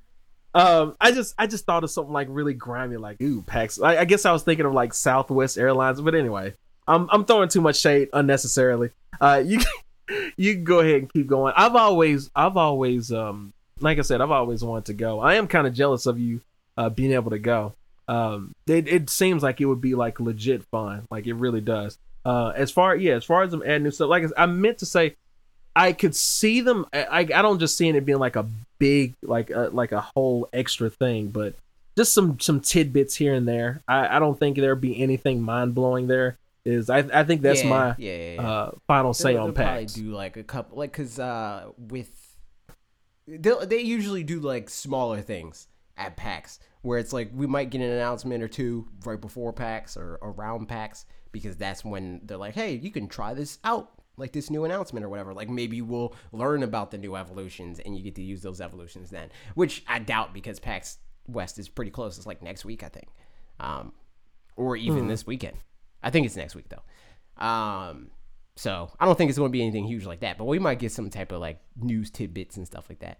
Um, 0.55 0.97
I 1.01 1.12
just 1.12 1.35
I 1.39 1.47
just 1.47 1.65
thought 1.65 1.85
of 1.85 1.91
something 1.91 2.12
like 2.12 2.27
really 2.31 2.55
grimy, 2.55 2.97
like 2.97 3.20
ooh, 3.23 3.43
PAX. 3.43 3.81
I, 3.81 3.99
I, 3.99 4.05
guess 4.05 4.27
I 4.27 4.33
was 4.33 4.43
thinking 4.43 4.66
of 4.66 4.74
like 4.74 4.93
Southwest 4.93 5.57
Airlines, 5.57 6.01
but 6.01 6.15
anyway, 6.15 6.55
I'm 6.87 7.09
I'm 7.11 7.24
throwing 7.24 7.49
too 7.49 7.62
much 7.62 7.77
shade 7.81 8.09
unnecessarily. 8.12 8.91
Uh, 9.20 9.43
you 9.45 9.61
you 10.37 10.55
can 10.55 10.65
go 10.65 10.81
ahead 10.81 10.97
and 10.97 11.12
keep 11.12 11.27
going. 11.27 11.55
I've 11.57 11.74
always 11.74 12.31
I've 12.37 12.57
always 12.57 13.11
um 13.11 13.55
like 13.81 13.99
I 13.99 14.03
said 14.03 14.20
I've 14.20 14.31
always 14.31 14.62
wanted 14.62 14.87
to 14.87 14.95
go. 14.95 15.20
I 15.20 15.35
am 15.35 15.47
kind 15.49 15.66
of 15.66 15.74
jealous 15.74 16.07
of 16.07 16.19
you 16.19 16.43
uh 16.77 16.91
being 16.91 17.12
able 17.12 17.31
to 17.31 17.39
go. 17.39 17.74
Um, 18.09 18.55
it 18.66 18.89
it 18.89 19.09
seems 19.09 19.43
like 19.43 19.61
it 19.61 19.66
would 19.66 19.81
be 19.81 19.95
like 19.95 20.20
legit 20.20 20.65
fun, 20.65 21.07
like 21.11 21.27
it 21.27 21.35
really 21.35 21.61
does. 21.61 21.99
Uh, 22.24 22.53
as 22.55 22.70
far 22.70 22.95
yeah, 22.95 23.15
as 23.15 23.24
far 23.24 23.43
as 23.43 23.51
them 23.51 23.62
adding 23.65 23.85
new 23.85 23.91
stuff, 23.91 24.09
like 24.09 24.24
I 24.37 24.47
meant 24.47 24.79
to 24.79 24.87
say, 24.87 25.16
I 25.74 25.93
could 25.93 26.15
see 26.15 26.61
them. 26.61 26.86
I 26.93 27.20
I 27.20 27.43
don't 27.43 27.59
just 27.59 27.77
seeing 27.77 27.94
it 27.94 28.05
being 28.05 28.19
like 28.19 28.36
a 28.36 28.47
big 28.78 29.15
like 29.23 29.51
a, 29.51 29.70
like 29.73 29.93
a 29.93 30.01
whole 30.01 30.49
extra 30.53 30.90
thing, 30.90 31.28
but 31.28 31.55
just 31.97 32.12
some 32.12 32.39
some 32.40 32.61
tidbits 32.61 33.15
here 33.16 33.35
and 33.35 33.47
there. 33.47 33.81
I, 33.89 34.16
I 34.16 34.19
don't 34.19 34.39
think 34.39 34.57
there'd 34.57 34.81
be 34.81 35.01
anything 35.03 35.43
mind 35.43 35.74
blowing 35.74 36.07
there. 36.07 36.36
Is 36.65 36.90
I 36.90 36.99
I 36.99 37.24
think 37.24 37.43
that's 37.43 37.65
yeah, 37.65 37.69
my 37.70 37.94
yeah, 37.99 38.35
yeah, 38.35 38.43
uh, 38.49 38.70
final 38.86 39.15
say 39.15 39.32
They'll- 39.32 39.43
on 39.43 39.47
they'll 39.49 39.65
probably 39.65 39.82
PAX. 39.82 39.93
do 39.94 40.12
like 40.12 40.36
a 40.36 40.44
couple, 40.44 40.78
like 40.78 40.93
because 40.93 41.19
uh, 41.19 41.70
with 41.77 42.11
they 43.27 43.53
they 43.65 43.81
usually 43.81 44.23
do 44.23 44.40
like 44.40 44.69
smaller 44.70 45.20
things 45.20 45.69
at 45.97 46.16
PAX 46.16 46.59
where 46.82 46.99
it's 46.99 47.12
like 47.12 47.31
we 47.35 47.47
might 47.47 47.70
get 47.70 47.81
an 47.81 47.90
announcement 47.90 48.43
or 48.43 48.49
two 48.49 48.89
right 49.05 49.20
before 49.20 49.53
PAX 49.53 49.97
or 49.97 50.19
around 50.23 50.66
PAX 50.66 51.05
because 51.31 51.57
that's 51.57 51.85
when 51.85 52.20
they're 52.24 52.36
like, 52.36 52.55
hey, 52.55 52.74
you 52.74 52.90
can 52.90 53.09
try 53.09 53.35
this 53.35 53.59
out. 53.65 53.90
Like 54.16 54.32
this 54.32 54.51
new 54.51 54.64
announcement 54.64 55.05
or 55.05 55.09
whatever. 55.09 55.32
Like 55.32 55.48
maybe 55.48 55.80
we'll 55.80 56.14
learn 56.32 56.62
about 56.62 56.90
the 56.90 56.98
new 56.98 57.16
evolutions 57.16 57.80
and 57.80 57.97
you 57.97 58.02
get 58.02 58.14
to 58.16 58.22
use 58.22 58.43
those 58.43 58.60
evolutions 58.60 59.10
then. 59.10 59.30
Which 59.55 59.82
I 59.89 59.98
doubt 59.98 60.34
because 60.34 60.60
PAX 60.60 60.98
West 61.26 61.59
is 61.59 61.68
pretty 61.68 61.90
close. 61.90 62.18
It's 62.18 62.26
like 62.26 62.43
next 62.43 62.64
week, 62.64 62.82
I 62.82 62.89
think. 62.89 63.09
Um, 63.59 63.93
or 64.56 64.76
even 64.76 65.09
this 65.09 65.26
weekend. 65.26 65.56
I 66.02 66.10
think 66.10 66.26
it's 66.26 66.36
next 66.36 66.55
week 66.55 66.66
though. 66.68 67.44
Um, 67.44 68.10
so 68.56 68.90
I 69.01 69.06
don't 69.06 69.16
think 69.16 69.30
it's 69.30 69.39
going 69.39 69.51
to 69.51 69.52
be 69.52 69.62
anything 69.62 69.84
huge 69.84 70.05
like 70.05 70.20
that, 70.20 70.36
but 70.36 70.44
we 70.44 70.59
might 70.59 70.78
get 70.78 70.93
some 70.93 71.09
type 71.10 71.32
of 71.32 71.40
like 71.40 71.60
news 71.76 72.10
tidbits 72.10 72.56
and 72.56 72.66
stuff 72.66 72.86
like 72.89 73.01
that. 73.01 73.18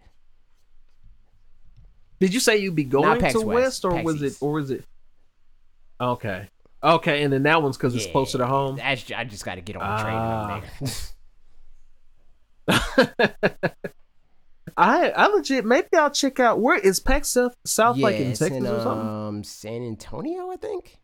Did 2.21 2.35
you 2.35 2.41
say 2.41 2.59
you'd 2.59 2.77
be 2.77 2.85
going 2.85 3.19
to 3.19 3.41
West, 3.41 3.45
West, 3.45 3.85
or 3.85 3.93
PAX 3.93 4.05
was 4.05 4.23
East. 4.23 4.43
it 4.43 4.45
or 4.45 4.53
was 4.53 4.71
it? 4.71 4.85
Okay, 6.01 6.49
okay, 6.83 7.23
and 7.23 7.33
then 7.33 7.43
that 7.45 7.63
one's 7.63 7.77
because 7.77 7.95
it's 7.95 8.07
closer 8.07 8.39
to 8.39 8.47
home. 8.47 8.77
That's, 8.77 9.11
I 9.13 9.25
just 9.25 9.45
got 9.45 9.57
to 9.57 9.61
get 9.61 9.77
on 9.77 9.97
the 9.97 10.03
train 10.03 10.17
Ah. 10.17 10.63
I 14.77 15.11
I 15.11 15.27
legit 15.27 15.65
maybe 15.67 15.89
I'll 15.99 16.11
check 16.11 16.41
out 16.41 16.61
where 16.61 16.79
is 16.79 16.99
PAX 17.01 17.29
South 17.29 17.55
South 17.65 17.99
like 17.99 18.17
in 18.17 18.33
Texas 18.33 18.51
or 18.51 18.81
something. 18.81 19.09
um 19.09 19.45
San 19.45 19.83
Antonio, 19.83 20.51
I 20.51 20.57
think. 20.57 20.99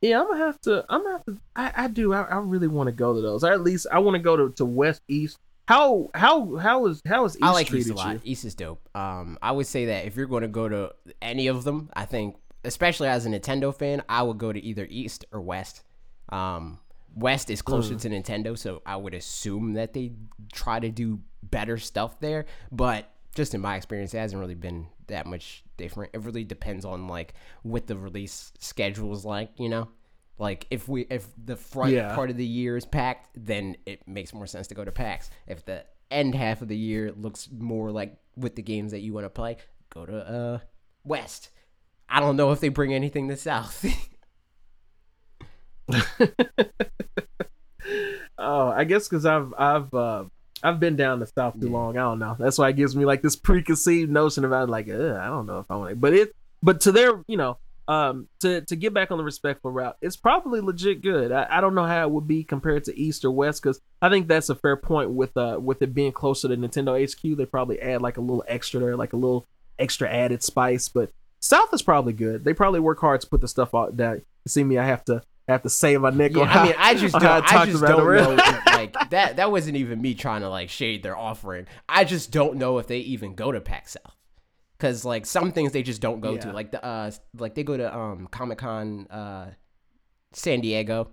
Yeah, 0.00 0.20
I'm 0.20 0.28
gonna 0.28 0.44
have 0.44 0.60
to. 0.62 0.84
I'm 0.88 1.02
gonna 1.02 1.12
have 1.16 1.24
to. 1.26 1.38
I, 1.56 1.72
I 1.76 1.88
do. 1.88 2.12
I, 2.12 2.22
I 2.22 2.36
really 2.36 2.68
want 2.68 2.88
to 2.88 2.92
go 2.92 3.14
to 3.14 3.20
those. 3.20 3.42
Or 3.44 3.52
at 3.52 3.62
least 3.62 3.86
I 3.90 3.98
want 3.98 4.14
to 4.16 4.18
go 4.22 4.36
to, 4.36 4.50
to 4.56 4.64
West 4.64 5.02
East. 5.08 5.38
How 5.66 6.10
how 6.14 6.56
how 6.56 6.86
is 6.86 7.00
how 7.06 7.24
is 7.24 7.36
East 7.36 7.42
I 7.44 7.50
like 7.52 7.72
East 7.72 7.90
a 7.90 7.94
lot. 7.94 8.14
you? 8.14 8.20
East 8.24 8.44
is 8.44 8.54
dope. 8.54 8.86
Um, 8.94 9.38
I 9.42 9.52
would 9.52 9.66
say 9.66 9.86
that 9.86 10.04
if 10.06 10.14
you're 10.16 10.26
going 10.26 10.42
to 10.42 10.48
go 10.48 10.68
to 10.68 10.92
any 11.22 11.46
of 11.46 11.64
them, 11.64 11.88
I 11.94 12.04
think, 12.04 12.36
especially 12.64 13.08
as 13.08 13.26
a 13.26 13.28
Nintendo 13.28 13.74
fan, 13.74 14.02
I 14.08 14.22
would 14.22 14.38
go 14.38 14.52
to 14.52 14.62
either 14.62 14.86
East 14.90 15.24
or 15.32 15.40
West. 15.40 15.82
Um, 16.30 16.78
West 17.14 17.48
is 17.50 17.62
closer 17.62 17.94
to 17.94 18.08
Nintendo, 18.08 18.58
so 18.58 18.82
I 18.84 18.96
would 18.96 19.14
assume 19.14 19.74
that 19.74 19.92
they 19.92 20.12
try 20.52 20.80
to 20.80 20.90
do 20.90 21.20
better 21.42 21.78
stuff 21.78 22.18
there. 22.20 22.46
But 22.72 23.08
just 23.36 23.54
in 23.54 23.60
my 23.60 23.76
experience, 23.76 24.12
it 24.14 24.18
hasn't 24.18 24.40
really 24.40 24.54
been 24.56 24.88
that 25.06 25.26
much 25.26 25.62
different. 25.76 26.10
It 26.14 26.22
really 26.22 26.44
depends 26.44 26.84
on 26.84 27.06
like 27.06 27.34
what 27.62 27.86
the 27.86 27.96
release 27.96 28.52
schedule 28.58 29.12
is 29.12 29.24
like, 29.24 29.50
you 29.58 29.68
know. 29.68 29.88
Like 30.38 30.66
if 30.72 30.88
we 30.88 31.02
if 31.10 31.28
the 31.44 31.54
front 31.54 31.92
Yeah. 31.92 32.12
part 32.16 32.30
of 32.30 32.36
the 32.36 32.44
year 32.46 32.76
is 32.76 32.84
packed, 32.84 33.28
then 33.36 33.76
it 33.86 34.08
makes 34.08 34.34
more 34.34 34.48
sense 34.48 34.66
to 34.68 34.74
go 34.74 34.84
to 34.84 34.90
PAX. 34.90 35.30
If 35.46 35.64
the 35.64 35.84
end 36.10 36.34
half 36.34 36.60
of 36.62 36.66
the 36.68 36.76
year 36.76 37.12
looks 37.12 37.48
more 37.56 37.92
like 37.92 38.16
with 38.36 38.56
the 38.56 38.62
games 38.62 38.90
that 38.90 39.00
you 39.00 39.12
want 39.12 39.26
to 39.26 39.30
play, 39.30 39.58
go 39.90 40.04
to 40.04 40.16
uh 40.16 40.58
West. 41.04 41.50
I 42.14 42.20
don't 42.20 42.36
know 42.36 42.52
if 42.52 42.60
they 42.60 42.68
bring 42.68 42.94
anything 42.94 43.28
to 43.28 43.36
South. 43.36 43.84
Oh, 48.36 48.68
I 48.68 48.84
guess 48.84 49.06
because 49.08 49.26
I've 49.26 49.52
I've 49.56 49.92
uh, 49.94 50.24
I've 50.62 50.80
been 50.80 50.96
down 50.96 51.20
the 51.20 51.26
south 51.26 51.58
too 51.60 51.66
Yeah. 51.66 51.72
long. 51.72 51.96
I 51.96 52.02
don't 52.02 52.18
know. 52.18 52.34
That's 52.38 52.58
why 52.58 52.70
it 52.70 52.76
gives 52.76 52.96
me 52.96 53.04
like 53.04 53.22
this 53.22 53.36
preconceived 53.36 54.10
notion 54.10 54.44
about 54.44 54.68
like, 54.68 54.88
I 54.88 55.26
don't 55.26 55.46
know 55.46 55.58
if 55.60 55.70
I 55.70 55.76
want 55.76 55.90
to. 55.90 55.96
But 55.96 56.14
it, 56.14 56.34
but 56.62 56.80
to 56.82 56.92
their, 56.92 57.22
you 57.28 57.36
know, 57.36 57.58
um, 57.86 58.28
to 58.40 58.62
to 58.62 58.76
get 58.76 58.92
back 58.92 59.10
on 59.10 59.18
the 59.18 59.24
respectful 59.24 59.70
route, 59.70 59.96
it's 60.02 60.16
probably 60.16 60.60
legit 60.60 61.00
good. 61.02 61.30
I, 61.30 61.46
I 61.48 61.60
don't 61.60 61.74
know 61.74 61.84
how 61.86 62.02
it 62.06 62.10
would 62.10 62.26
be 62.26 62.42
compared 62.42 62.84
to 62.84 62.98
East 62.98 63.24
or 63.24 63.30
West 63.30 63.62
because 63.62 63.80
I 64.02 64.08
think 64.08 64.26
that's 64.26 64.48
a 64.48 64.54
fair 64.56 64.76
point 64.76 65.10
with 65.10 65.36
uh 65.36 65.58
with 65.60 65.80
it 65.82 65.94
being 65.94 66.12
closer 66.12 66.48
to 66.48 66.56
Nintendo 66.56 67.00
HQ. 67.02 67.36
They 67.36 67.46
probably 67.46 67.80
add 67.80 68.02
like 68.02 68.16
a 68.16 68.22
little 68.22 68.44
extra 68.48 68.80
there, 68.80 68.96
like 68.96 69.12
a 69.12 69.16
little 69.18 69.46
extra 69.78 70.10
added 70.10 70.42
spice. 70.42 70.88
But 70.88 71.10
South 71.44 71.74
is 71.74 71.82
probably 71.82 72.14
good. 72.14 72.42
They 72.42 72.54
probably 72.54 72.80
work 72.80 72.98
hard 73.00 73.20
to 73.20 73.26
put 73.26 73.42
the 73.42 73.48
stuff 73.48 73.74
out. 73.74 73.98
You 73.98 74.22
see 74.46 74.64
me, 74.64 74.78
I 74.78 74.86
have 74.86 75.04
to 75.04 75.20
have 75.46 75.60
to 75.62 75.68
save 75.68 76.00
my 76.00 76.08
nickel. 76.08 76.40
yeah, 76.42 76.58
I 76.58 76.64
mean, 76.64 76.74
I 76.78 76.94
just 76.94 77.12
don't, 77.12 77.52
I 77.52 77.66
just 77.66 77.82
don't 77.84 77.98
know. 78.16 78.34
like 78.68 78.94
that, 79.10 79.36
that 79.36 79.50
wasn't 79.50 79.76
even 79.76 80.00
me 80.00 80.14
trying 80.14 80.40
to 80.40 80.48
like 80.48 80.70
shade 80.70 81.02
their 81.02 81.14
offering. 81.14 81.66
I 81.86 82.04
just 82.04 82.30
don't 82.30 82.56
know 82.56 82.78
if 82.78 82.86
they 82.86 83.00
even 83.00 83.34
go 83.34 83.52
to 83.52 83.60
PAX 83.60 83.92
South. 83.92 84.16
Cause 84.78 85.04
like 85.04 85.26
some 85.26 85.52
things 85.52 85.72
they 85.72 85.82
just 85.82 86.00
don't 86.00 86.20
go 86.20 86.36
to. 86.38 86.50
Like 86.50 86.70
the 86.72 86.82
uh, 86.82 87.10
like 87.38 87.54
they 87.54 87.62
go 87.62 87.76
to 87.76 87.94
um 87.94 88.26
Comic 88.30 88.56
Con 88.58 89.06
uh, 89.10 89.50
San 90.32 90.62
Diego, 90.62 91.10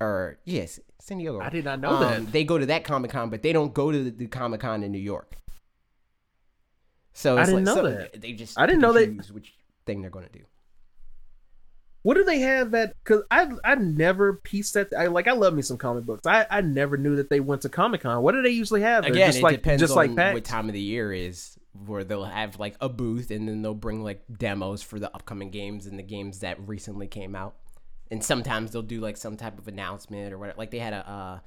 or 0.00 0.38
yes, 0.46 0.80
San 1.00 1.18
Diego. 1.18 1.38
I 1.40 1.50
did 1.50 1.66
not 1.66 1.80
know 1.80 1.90
Um, 1.90 2.00
that. 2.24 2.32
They 2.32 2.44
go 2.44 2.56
to 2.56 2.64
that 2.66 2.84
Comic 2.84 3.10
Con, 3.10 3.28
but 3.28 3.42
they 3.42 3.52
don't 3.52 3.74
go 3.74 3.92
to 3.92 4.04
the, 4.04 4.10
the 4.10 4.26
Comic 4.26 4.60
Con 4.62 4.82
in 4.82 4.90
New 4.90 4.98
York. 4.98 5.36
So 7.12 7.36
I 7.38 7.44
didn't 7.44 7.54
like 7.56 7.64
know 7.64 7.74
so 7.76 7.82
that. 7.90 8.20
They 8.20 8.32
just 8.32 8.58
I 8.58 8.66
didn't 8.66 8.80
know 8.80 8.92
they- 8.94 9.06
which 9.08 9.54
thing 9.86 10.02
they're 10.02 10.10
going 10.10 10.26
to 10.26 10.32
do. 10.32 10.44
What 12.02 12.14
do 12.14 12.22
they 12.22 12.38
have 12.38 12.70
that? 12.70 12.94
Because 13.02 13.24
I 13.32 13.48
I 13.64 13.74
never 13.74 14.34
pieced 14.34 14.74
that. 14.74 14.92
I 14.96 15.06
like 15.06 15.26
I 15.26 15.32
love 15.32 15.54
me 15.54 15.62
some 15.62 15.76
comic 15.76 16.04
books. 16.04 16.24
I 16.24 16.46
I 16.48 16.60
never 16.60 16.96
knew 16.96 17.16
that 17.16 17.30
they 17.30 17.40
went 17.40 17.62
to 17.62 17.68
Comic 17.68 18.02
Con. 18.02 18.22
What 18.22 18.30
do 18.30 18.42
they 18.42 18.50
usually 18.50 18.82
have? 18.82 19.02
there? 19.02 19.12
Again, 19.12 19.26
just 19.26 19.38
it 19.38 19.42
like 19.42 19.56
depends 19.56 19.80
just 19.80 19.90
on 19.90 19.96
like 19.96 20.14
PAX. 20.14 20.34
what 20.34 20.44
time 20.44 20.68
of 20.68 20.72
the 20.72 20.80
year 20.80 21.12
is, 21.12 21.58
where 21.84 22.04
they'll 22.04 22.24
have 22.24 22.60
like 22.60 22.76
a 22.80 22.88
booth 22.88 23.32
and 23.32 23.48
then 23.48 23.60
they'll 23.60 23.74
bring 23.74 24.04
like 24.04 24.22
demos 24.32 24.82
for 24.82 25.00
the 25.00 25.12
upcoming 25.12 25.50
games 25.50 25.86
and 25.86 25.98
the 25.98 26.04
games 26.04 26.40
that 26.40 26.60
recently 26.68 27.08
came 27.08 27.34
out. 27.34 27.56
And 28.08 28.22
sometimes 28.22 28.70
they'll 28.70 28.82
do 28.82 29.00
like 29.00 29.16
some 29.16 29.36
type 29.36 29.58
of 29.58 29.66
announcement 29.66 30.32
or 30.32 30.38
whatever. 30.38 30.58
Like 30.58 30.70
they 30.70 30.78
had 30.78 30.92
a 30.92 31.40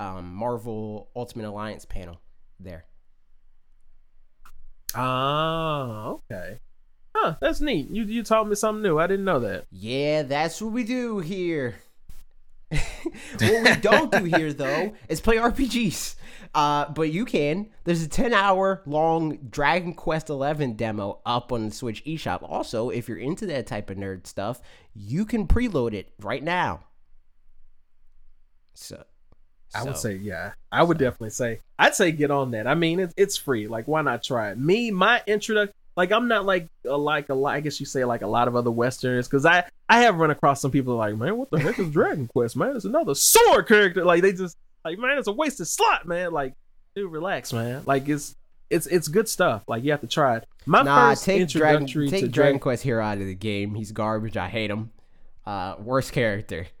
uh, 0.00 0.02
um, 0.02 0.34
Marvel 0.34 1.10
Ultimate 1.14 1.46
Alliance 1.46 1.84
panel 1.84 2.22
there. 2.58 2.86
Oh, 4.94 6.22
okay. 6.30 6.58
Huh, 7.14 7.36
that's 7.40 7.60
neat. 7.60 7.90
You 7.90 8.04
you 8.04 8.22
taught 8.22 8.48
me 8.48 8.54
something 8.54 8.82
new. 8.82 8.98
I 8.98 9.06
didn't 9.06 9.24
know 9.24 9.40
that. 9.40 9.66
Yeah, 9.70 10.22
that's 10.22 10.62
what 10.62 10.72
we 10.72 10.84
do 10.84 11.18
here. 11.18 11.76
what 12.70 13.40
we 13.40 13.76
don't 13.80 14.12
do 14.12 14.24
here, 14.24 14.52
though, 14.52 14.92
is 15.08 15.20
play 15.20 15.36
RPGs. 15.36 16.14
Uh, 16.54 16.88
but 16.90 17.12
you 17.12 17.24
can. 17.24 17.68
There's 17.84 18.02
a 18.02 18.08
10 18.08 18.32
hour 18.32 18.82
long 18.86 19.38
Dragon 19.50 19.92
Quest 19.94 20.28
XI 20.28 20.66
demo 20.68 21.20
up 21.26 21.52
on 21.52 21.66
the 21.68 21.74
Switch 21.74 22.04
eShop. 22.04 22.48
Also, 22.48 22.90
if 22.90 23.08
you're 23.08 23.18
into 23.18 23.46
that 23.46 23.66
type 23.66 23.90
of 23.90 23.96
nerd 23.96 24.26
stuff, 24.26 24.60
you 24.94 25.24
can 25.24 25.46
preload 25.46 25.94
it 25.94 26.12
right 26.20 26.42
now. 26.42 26.84
So, 28.74 29.04
I 29.74 29.82
would 29.84 29.96
so- 29.96 30.08
say 30.08 30.14
yeah. 30.16 30.52
I 30.72 30.82
would 30.82 30.98
definitely 30.98 31.30
say 31.30 31.60
I'd 31.78 31.94
say 31.94 32.12
get 32.12 32.30
on 32.30 32.52
that. 32.52 32.66
I 32.66 32.74
mean, 32.74 33.00
it's 33.00 33.14
it's 33.16 33.36
free. 33.36 33.66
Like 33.66 33.86
why 33.88 34.02
not 34.02 34.22
try 34.22 34.50
it? 34.50 34.58
Me, 34.58 34.90
my 34.90 35.22
introduction. 35.26 35.74
Like 36.00 36.12
I'm 36.12 36.28
not 36.28 36.46
like 36.46 36.66
a, 36.86 36.96
like 36.96 37.28
a 37.28 37.34
lot. 37.34 37.54
I 37.54 37.60
guess 37.60 37.78
you 37.78 37.84
say 37.84 38.06
like 38.06 38.22
a 38.22 38.26
lot 38.26 38.48
of 38.48 38.56
other 38.56 38.70
Westerners 38.70 39.28
because 39.28 39.44
I 39.44 39.64
I 39.86 40.00
have 40.00 40.16
run 40.16 40.30
across 40.30 40.62
some 40.62 40.70
people 40.70 40.96
like 40.96 41.14
man, 41.14 41.36
what 41.36 41.50
the 41.50 41.60
heck 41.60 41.78
is 41.78 41.90
Dragon 41.90 42.26
Quest? 42.26 42.56
Man, 42.56 42.74
it's 42.74 42.86
another 42.86 43.14
sword 43.14 43.68
character. 43.68 44.02
Like 44.02 44.22
they 44.22 44.32
just 44.32 44.56
like 44.82 44.98
man, 44.98 45.18
it's 45.18 45.28
a 45.28 45.32
wasted 45.32 45.68
slot, 45.68 46.06
man. 46.06 46.32
Like 46.32 46.54
dude, 46.96 47.12
relax, 47.12 47.52
man. 47.52 47.82
Like 47.84 48.08
it's 48.08 48.34
it's 48.70 48.86
it's 48.86 49.08
good 49.08 49.28
stuff. 49.28 49.62
Like 49.68 49.84
you 49.84 49.90
have 49.90 50.00
to 50.00 50.06
try 50.06 50.38
it. 50.38 50.48
My 50.64 50.80
Nah, 50.80 51.10
first 51.10 51.26
take 51.26 51.46
Dragon, 51.48 51.86
take 51.86 51.94
to 51.94 52.08
Dragon 52.08 52.30
Dragon 52.30 52.58
Quest 52.60 52.82
Hero 52.82 53.04
out 53.04 53.18
of 53.18 53.26
the 53.26 53.34
game. 53.34 53.74
He's 53.74 53.92
garbage. 53.92 54.38
I 54.38 54.48
hate 54.48 54.70
him. 54.70 54.92
Uh, 55.44 55.74
worst 55.80 56.12
character. 56.12 56.66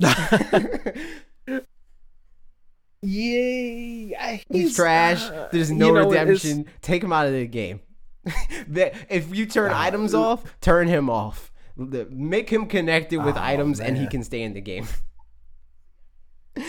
Yay! 3.02 4.14
I, 4.18 4.42
He's, 4.50 4.74
trash. 4.74 5.28
There's 5.52 5.70
no 5.70 5.88
you 5.88 5.92
know, 5.92 6.08
redemption. 6.08 6.64
Take 6.80 7.04
him 7.04 7.12
out 7.12 7.26
of 7.26 7.34
the 7.34 7.46
game. 7.46 7.80
That- 8.68 8.94
if 9.08 9.34
you 9.34 9.46
turn 9.46 9.72
items 9.72 10.14
off, 10.14 10.44
turn 10.60 10.88
him 10.88 11.08
off. 11.10 11.50
Make 11.76 12.50
him 12.50 12.66
connected 12.66 13.24
with 13.24 13.36
Oh, 13.36 13.42
items, 13.42 13.80
and 13.80 13.96
he 13.96 14.06
can 14.06 14.22
stay 14.22 14.42
in 14.42 14.52
the 14.52 14.60
game. 14.60 14.86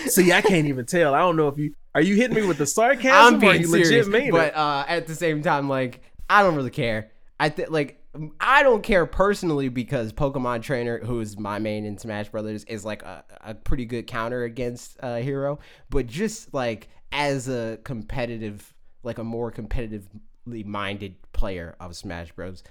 See, 0.05 0.31
I 0.31 0.41
can't 0.41 0.67
even 0.67 0.85
tell. 0.85 1.13
I 1.13 1.19
don't 1.19 1.35
know 1.35 1.47
if 1.47 1.57
you 1.57 1.73
are 1.93 2.01
you 2.01 2.15
hitting 2.15 2.35
me 2.35 2.45
with 2.45 2.57
the 2.57 2.65
sarcasm 2.65 3.35
I'm 3.35 3.39
being 3.39 3.65
serious, 3.65 4.07
but 4.31 4.55
uh, 4.55 4.85
at 4.87 5.07
the 5.07 5.15
same 5.15 5.41
time, 5.41 5.67
like 5.67 6.01
I 6.29 6.43
don't 6.43 6.55
really 6.55 6.69
care. 6.69 7.11
I 7.39 7.49
think 7.49 7.71
like 7.71 8.01
I 8.39 8.63
don't 8.63 8.83
care 8.83 9.05
personally 9.05 9.69
because 9.69 10.13
Pokemon 10.13 10.61
Trainer, 10.61 10.99
who 10.99 11.19
is 11.19 11.37
my 11.37 11.59
main 11.59 11.85
in 11.85 11.97
Smash 11.97 12.29
Brothers, 12.29 12.63
is 12.65 12.85
like 12.85 13.03
a, 13.03 13.23
a 13.41 13.55
pretty 13.55 13.85
good 13.85 14.07
counter 14.07 14.43
against 14.43 14.97
uh, 15.01 15.17
Hero. 15.17 15.59
But 15.89 16.07
just 16.07 16.53
like 16.53 16.87
as 17.11 17.49
a 17.49 17.79
competitive, 17.83 18.73
like 19.03 19.17
a 19.17 19.23
more 19.23 19.51
competitively 19.51 20.21
minded 20.45 21.15
player 21.33 21.75
of 21.79 21.95
Smash 21.95 22.31
Bros, 22.31 22.63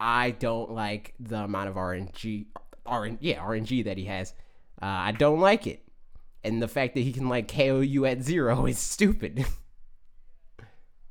I 0.00 0.30
don't 0.32 0.70
like 0.70 1.14
the 1.18 1.44
amount 1.44 1.68
of 1.68 1.74
RNG, 1.74 2.46
RN, 2.90 3.18
yeah 3.20 3.38
RNG 3.38 3.84
that 3.84 3.98
he 3.98 4.04
has. 4.04 4.32
Uh, 4.80 4.86
I 4.86 5.12
don't 5.12 5.40
like 5.40 5.66
it, 5.66 5.82
and 6.44 6.62
the 6.62 6.68
fact 6.68 6.94
that 6.94 7.00
he 7.00 7.12
can 7.12 7.28
like 7.28 7.52
KO 7.52 7.80
you 7.80 8.06
at 8.06 8.22
zero 8.22 8.66
is 8.66 8.78
stupid. 8.78 9.44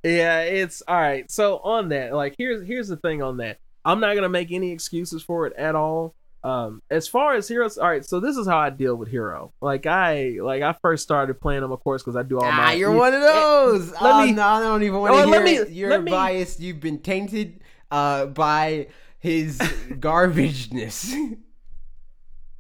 Yeah, 0.03 0.41
it's 0.41 0.81
all 0.87 0.99
right. 0.99 1.29
So 1.29 1.57
on 1.59 1.89
that, 1.89 2.13
like 2.13 2.35
here's 2.37 2.65
here's 2.65 2.87
the 2.87 2.97
thing 2.97 3.21
on 3.21 3.37
that. 3.37 3.59
I'm 3.83 3.99
not 3.99 4.15
gonna 4.15 4.29
make 4.29 4.51
any 4.51 4.71
excuses 4.71 5.21
for 5.21 5.47
it 5.47 5.53
at 5.57 5.75
all. 5.75 6.15
Um, 6.43 6.81
as 6.89 7.07
far 7.07 7.35
as 7.35 7.47
heroes, 7.47 7.77
all 7.77 7.89
right. 7.89 8.05
So 8.05 8.19
this 8.19 8.37
is 8.37 8.47
how 8.47 8.57
I 8.57 8.69
deal 8.69 8.95
with 8.95 9.09
hero. 9.09 9.51
Like 9.61 9.85
I, 9.85 10.37
like 10.41 10.61
I 10.61 10.73
first 10.81 11.03
started 11.03 11.41
playing 11.41 11.61
them, 11.61 11.71
of 11.71 11.83
course, 11.83 12.03
because 12.03 12.15
I 12.15 12.23
do 12.23 12.37
all 12.39 12.45
ah, 12.45 12.51
my. 12.51 12.73
you're 12.73 12.91
one 12.91 13.13
of 13.13 13.21
those. 13.21 13.91
Let 13.91 14.01
oh, 14.01 14.25
me, 14.25 14.31
no, 14.33 14.43
I 14.43 14.59
don't 14.61 14.83
even 14.83 14.99
want 14.99 15.13
to 15.13 15.19
oh, 15.19 15.25
hear 15.25 15.31
let 15.31 15.43
me, 15.43 15.73
You're 15.73 16.01
biased. 16.01 16.59
You've 16.59 16.79
been 16.79 16.99
tainted 16.99 17.59
uh, 17.91 18.27
by 18.27 18.87
his 19.19 19.57
garbageness. 19.89 21.37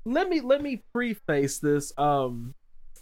let 0.05 0.29
me 0.29 0.41
let 0.41 0.61
me 0.61 0.83
preface 0.93 1.59
this. 1.59 1.93
Um, 1.97 2.55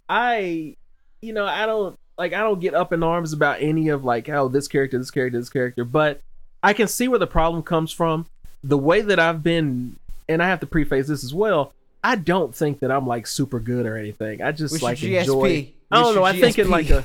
I, 0.09 0.75
you 1.21 1.33
know, 1.33 1.45
I 1.45 1.65
don't 1.65 1.97
like 2.17 2.33
I 2.33 2.39
don't 2.39 2.59
get 2.59 2.73
up 2.73 2.93
in 2.93 3.01
arms 3.01 3.33
about 3.33 3.61
any 3.61 3.89
of 3.89 4.03
like 4.03 4.29
oh, 4.29 4.49
this 4.49 4.67
character, 4.67 4.97
this 4.97 5.11
character, 5.11 5.39
this 5.39 5.49
character, 5.49 5.85
but 5.85 6.21
I 6.61 6.73
can 6.73 6.87
see 6.87 7.07
where 7.07 7.19
the 7.19 7.27
problem 7.27 7.63
comes 7.63 7.91
from. 7.91 8.27
The 8.63 8.77
way 8.77 9.01
that 9.01 9.19
I've 9.19 9.43
been 9.43 9.97
and 10.27 10.41
I 10.41 10.47
have 10.47 10.59
to 10.61 10.67
preface 10.67 11.07
this 11.07 11.23
as 11.23 11.33
well. 11.33 11.73
I 12.03 12.15
don't 12.15 12.53
think 12.53 12.79
that 12.81 12.91
I'm 12.91 13.07
like 13.07 13.25
super 13.25 13.59
good 13.59 13.85
or 13.85 13.97
anything. 13.97 14.41
I 14.41 14.51
just 14.51 14.81
like 14.81 15.01
enjoy. 15.01 15.73
I 15.91 16.01
don't 16.01 16.15
know. 16.15 16.23
I 16.23 16.39
think 16.39 16.59
in 16.59 16.69
like 16.69 16.89
a. 16.89 17.03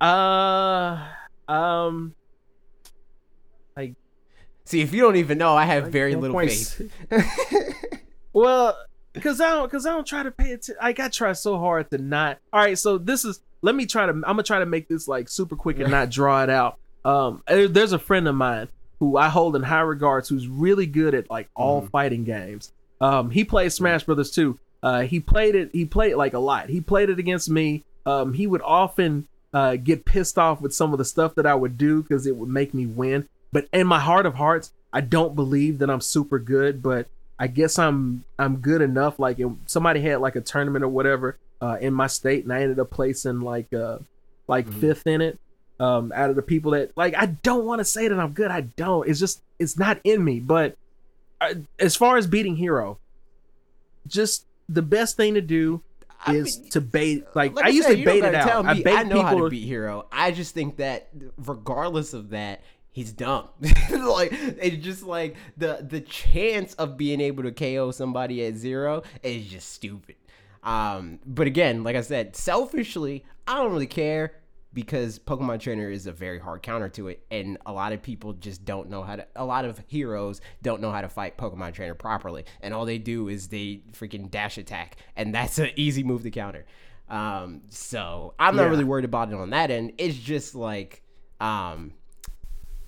Uh, 0.00 1.06
um, 1.48 2.14
like. 3.76 3.94
See, 4.64 4.82
if 4.82 4.92
you 4.92 5.02
don't 5.02 5.16
even 5.16 5.38
know, 5.38 5.54
I 5.54 5.64
have 5.64 5.88
very 5.88 6.14
little 6.16 6.38
faith. 6.38 6.92
well, 8.32 8.76
because 9.12 9.40
I 9.40 9.50
don't, 9.50 9.70
because 9.70 9.86
I 9.86 9.90
don't 9.90 10.06
try 10.06 10.22
to 10.22 10.30
pay 10.30 10.52
attention. 10.52 10.76
Like 10.80 11.00
I 11.00 11.08
try 11.08 11.32
so 11.32 11.58
hard 11.58 11.90
to 11.90 11.98
not. 11.98 12.38
All 12.52 12.60
right, 12.60 12.78
so 12.78 12.98
this 12.98 13.24
is. 13.24 13.40
Let 13.62 13.74
me 13.74 13.86
try 13.86 14.06
to. 14.06 14.12
I'm 14.12 14.22
gonna 14.22 14.42
try 14.42 14.58
to 14.58 14.66
make 14.66 14.88
this 14.88 15.08
like 15.08 15.28
super 15.28 15.56
quick 15.56 15.78
and 15.78 15.90
not 15.90 16.10
draw 16.10 16.42
it 16.42 16.50
out. 16.50 16.78
Um, 17.06 17.42
there's 17.46 17.92
a 17.92 17.98
friend 17.98 18.28
of 18.28 18.34
mine 18.34 18.68
who 19.00 19.16
I 19.16 19.28
hold 19.28 19.56
in 19.56 19.62
high 19.62 19.80
regards, 19.80 20.28
who's 20.28 20.46
really 20.46 20.86
good 20.86 21.14
at 21.14 21.30
like 21.30 21.48
all 21.56 21.80
mm-hmm. 21.80 21.90
fighting 21.90 22.24
games. 22.24 22.72
Um, 23.00 23.30
he 23.30 23.44
plays 23.44 23.74
Smash 23.74 24.04
Brothers 24.04 24.30
too. 24.30 24.58
Uh, 24.82 25.00
he 25.02 25.20
played 25.20 25.54
it. 25.54 25.70
He 25.72 25.86
played 25.86 26.12
it 26.12 26.16
like 26.18 26.34
a 26.34 26.38
lot. 26.38 26.68
He 26.68 26.80
played 26.80 27.08
it 27.08 27.18
against 27.18 27.50
me. 27.50 27.82
Um, 28.06 28.34
he 28.34 28.46
would 28.46 28.62
often 28.62 29.26
uh, 29.52 29.76
get 29.76 30.04
pissed 30.04 30.38
off 30.38 30.60
with 30.60 30.74
some 30.74 30.92
of 30.92 30.98
the 30.98 31.04
stuff 31.04 31.34
that 31.34 31.46
I 31.46 31.54
would 31.54 31.76
do 31.76 32.02
because 32.02 32.26
it 32.26 32.36
would 32.36 32.48
make 32.48 32.72
me 32.74 32.86
win. 32.86 33.26
But 33.52 33.68
in 33.72 33.86
my 33.86 33.98
heart 33.98 34.26
of 34.26 34.34
hearts, 34.34 34.72
I 34.92 35.00
don't 35.00 35.34
believe 35.34 35.78
that 35.78 35.90
I'm 35.90 36.00
super 36.00 36.38
good. 36.38 36.82
But 36.82 37.08
I 37.38 37.46
guess 37.46 37.78
I'm 37.78 38.24
I'm 38.38 38.56
good 38.56 38.82
enough. 38.82 39.18
Like 39.18 39.38
somebody 39.66 40.00
had 40.02 40.20
like 40.20 40.36
a 40.36 40.42
tournament 40.42 40.84
or 40.84 40.88
whatever 40.88 41.38
uh, 41.62 41.78
in 41.80 41.94
my 41.94 42.06
state, 42.06 42.44
and 42.44 42.52
I 42.52 42.62
ended 42.62 42.78
up 42.78 42.90
placing 42.90 43.40
like 43.40 43.72
uh, 43.72 43.98
like 44.46 44.66
mm-hmm. 44.66 44.80
fifth 44.80 45.06
in 45.06 45.22
it 45.22 45.38
um, 45.80 46.12
out 46.14 46.28
of 46.28 46.36
the 46.36 46.42
people 46.42 46.72
that 46.72 46.96
like 46.96 47.14
I 47.16 47.26
don't 47.26 47.64
want 47.64 47.80
to 47.80 47.84
say 47.84 48.06
that 48.06 48.20
I'm 48.20 48.32
good. 48.32 48.50
I 48.50 48.60
don't. 48.60 49.08
It's 49.08 49.18
just 49.18 49.42
it's 49.58 49.78
not 49.78 49.98
in 50.04 50.22
me. 50.22 50.38
But 50.38 50.76
uh, 51.40 51.54
as 51.78 51.96
far 51.96 52.18
as 52.18 52.26
beating 52.26 52.54
hero, 52.54 52.98
just 54.06 54.44
the 54.68 54.82
best 54.82 55.16
thing 55.16 55.34
to 55.34 55.40
do 55.40 55.80
is 56.28 56.58
I 56.58 56.60
mean, 56.60 56.70
to 56.70 56.80
bait. 56.82 57.24
Like, 57.34 57.56
like 57.56 57.64
I, 57.64 57.68
used 57.70 57.88
to 57.88 58.04
bait 58.04 58.22
it 58.22 58.34
out. 58.34 58.66
Me, 58.66 58.70
I, 58.70 58.82
bait 58.82 58.94
I 58.94 59.02
know 59.04 59.16
people... 59.16 59.22
how 59.22 59.44
to 59.44 59.50
beat 59.50 59.66
hero. 59.66 60.06
I 60.12 60.32
just 60.32 60.52
think 60.54 60.76
that 60.76 61.08
regardless 61.38 62.12
of 62.12 62.28
that, 62.30 62.60
he's 62.92 63.12
dumb. 63.12 63.48
like 63.90 64.32
it's 64.32 64.84
just 64.84 65.02
like 65.02 65.36
the 65.56 65.84
the 65.88 66.02
chance 66.02 66.74
of 66.74 66.98
being 66.98 67.22
able 67.22 67.44
to 67.44 67.52
KO 67.52 67.90
somebody 67.90 68.44
at 68.44 68.56
zero 68.56 69.02
is 69.22 69.46
just 69.46 69.72
stupid. 69.72 70.16
Um, 70.62 71.20
but 71.24 71.46
again, 71.46 71.84
like 71.84 71.96
I 71.96 72.02
said, 72.02 72.36
selfishly, 72.36 73.24
I 73.46 73.54
don't 73.54 73.72
really 73.72 73.86
care 73.86 74.34
because 74.72 75.18
Pokemon 75.18 75.60
Trainer 75.60 75.90
is 75.90 76.06
a 76.06 76.12
very 76.12 76.38
hard 76.38 76.62
counter 76.62 76.88
to 76.90 77.08
it, 77.08 77.24
and 77.30 77.58
a 77.66 77.72
lot 77.72 77.92
of 77.92 78.02
people 78.02 78.32
just 78.34 78.64
don't 78.64 78.88
know 78.88 79.02
how 79.02 79.16
to. 79.16 79.26
A 79.36 79.44
lot 79.44 79.64
of 79.64 79.82
heroes 79.86 80.40
don't 80.62 80.80
know 80.80 80.92
how 80.92 81.00
to 81.00 81.08
fight 81.08 81.36
Pokemon 81.36 81.74
Trainer 81.74 81.94
properly, 81.94 82.44
and 82.60 82.72
all 82.72 82.84
they 82.84 82.98
do 82.98 83.28
is 83.28 83.48
they 83.48 83.82
freaking 83.92 84.30
dash 84.30 84.58
attack, 84.58 84.96
and 85.16 85.34
that's 85.34 85.58
an 85.58 85.70
easy 85.76 86.02
move 86.02 86.22
to 86.22 86.30
counter. 86.30 86.66
Um, 87.08 87.62
so 87.68 88.34
I'm 88.38 88.54
not 88.54 88.64
yeah. 88.64 88.68
really 88.68 88.84
worried 88.84 89.04
about 89.04 89.30
it 89.30 89.34
on 89.34 89.50
that 89.50 89.72
end. 89.72 89.94
It's 89.98 90.16
just 90.16 90.54
like, 90.54 91.02
um, 91.40 91.92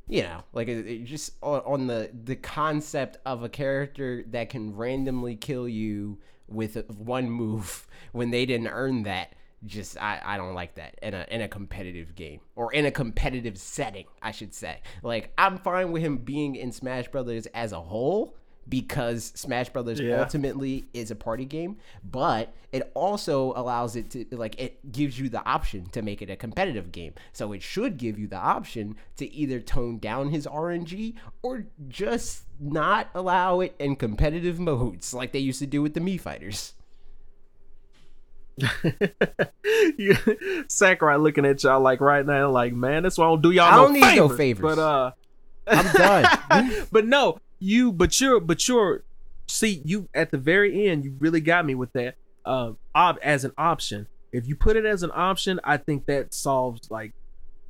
you 0.07 0.23
know, 0.23 0.45
like 0.53 0.69
it, 0.69 0.87
it 0.87 1.05
just 1.05 1.33
on, 1.43 1.61
on 1.61 1.87
the 1.89 2.11
the 2.13 2.37
concept 2.37 3.19
of 3.27 3.43
a 3.43 3.49
character 3.49 4.23
that 4.29 4.51
can 4.51 4.77
randomly 4.77 5.35
kill 5.35 5.69
you 5.69 6.19
with 6.47 6.89
one 6.91 7.29
move 7.29 7.89
when 8.13 8.31
they 8.31 8.47
didn't 8.47 8.69
earn 8.69 9.03
that 9.03 9.35
just 9.67 10.01
I, 10.01 10.21
I 10.25 10.37
don't 10.37 10.55
like 10.55 10.75
that 10.77 10.99
in 11.03 11.15
a 11.15 11.27
in 11.31 11.41
a 11.41 11.49
competitive 11.49 12.15
game 12.15 12.41
or 12.57 12.73
in 12.73 12.87
a 12.87 12.91
competitive 12.91 13.59
setting, 13.59 14.07
I 14.21 14.33
should 14.33 14.55
say. 14.55 14.81
Like 15.03 15.33
I'm 15.39 15.59
fine 15.59 15.93
with 15.93 16.03
him 16.03 16.19
being 16.19 16.57
in 16.57 16.73
Smash 16.73 17.09
Brothers 17.09 17.47
as 17.47 17.73
a 17.73 17.81
whole 17.81 18.37
because 18.69 19.33
Smash 19.35 19.71
Brothers 19.71 20.01
yeah. 20.01 20.21
ultimately 20.21 20.85
is 20.95 21.11
a 21.11 21.17
party 21.17 21.45
game, 21.45 21.79
but 22.09 22.55
it 22.71 22.91
also 22.95 23.53
allows 23.57 23.97
it 23.97 24.11
to 24.11 24.25
like 24.33 24.61
it 24.61 24.93
gives 24.93 25.19
you 25.19 25.29
the 25.29 25.45
option 25.45 25.87
to 25.91 26.03
make 26.03 26.23
it 26.23 26.31
a 26.31 26.37
competitive 26.37 26.93
game. 26.93 27.15
So 27.33 27.53
it 27.53 27.63
should 27.63 27.97
give 27.97 28.19
you 28.19 28.27
the 28.27 28.37
option 28.37 28.97
to 29.17 29.33
either 29.33 29.61
tone 29.61 29.99
down 29.99 30.31
his 30.31 30.47
RNG 30.47 31.15
or 31.43 31.67
just 31.89 32.45
not 32.61 33.09
allow 33.15 33.61
it 33.61 33.75
in 33.79 33.97
competitive 33.97 34.59
modes 34.61 35.13
like 35.13 35.33
they 35.33 35.39
used 35.39 35.59
to 35.59 35.67
do 35.67 35.83
with 35.83 35.95
the 35.95 36.01
Mii 36.01 36.21
fighters. 36.21 36.75
Sakurai 40.69 41.17
looking 41.17 41.45
at 41.45 41.63
y'all 41.63 41.81
like 41.81 42.01
right 42.01 42.25
now, 42.25 42.51
like 42.51 42.73
man, 42.73 43.03
that's 43.03 43.19
why 43.19 43.27
I 43.27 43.29
don't 43.29 43.43
do 43.43 43.51
y'all. 43.51 43.65
I 43.65 43.77
don't 43.77 43.93
no 43.93 44.01
need 44.01 44.05
favors. 44.05 44.31
no 44.31 44.37
favors. 44.37 44.63
But 44.63 44.79
uh, 44.79 45.11
I'm 45.67 45.93
done. 45.93 46.87
but 46.93 47.07
no, 47.07 47.39
you, 47.59 47.93
but 47.93 48.21
you're, 48.21 48.41
but 48.41 48.67
you're. 48.69 49.05
See, 49.49 49.83
you 49.85 50.09
at 50.15 50.31
the 50.31 50.39
very 50.39 50.89
end, 50.89 51.05
you 51.05 51.15
really 51.19 51.41
got 51.41 51.67
me 51.67 51.75
with 51.75 51.93
that. 51.93 52.15
Uh, 52.45 52.73
ob- 52.95 53.19
as 53.23 53.45
an 53.45 53.53
option. 53.57 54.07
If 54.33 54.49
you 54.49 54.57
put 54.57 54.77
it 54.77 54.87
as 54.87 55.03
an 55.03 55.11
option, 55.15 55.61
I 55.63 55.77
think 55.77 56.07
that 56.07 56.33
solves 56.33 56.91
like 56.91 57.13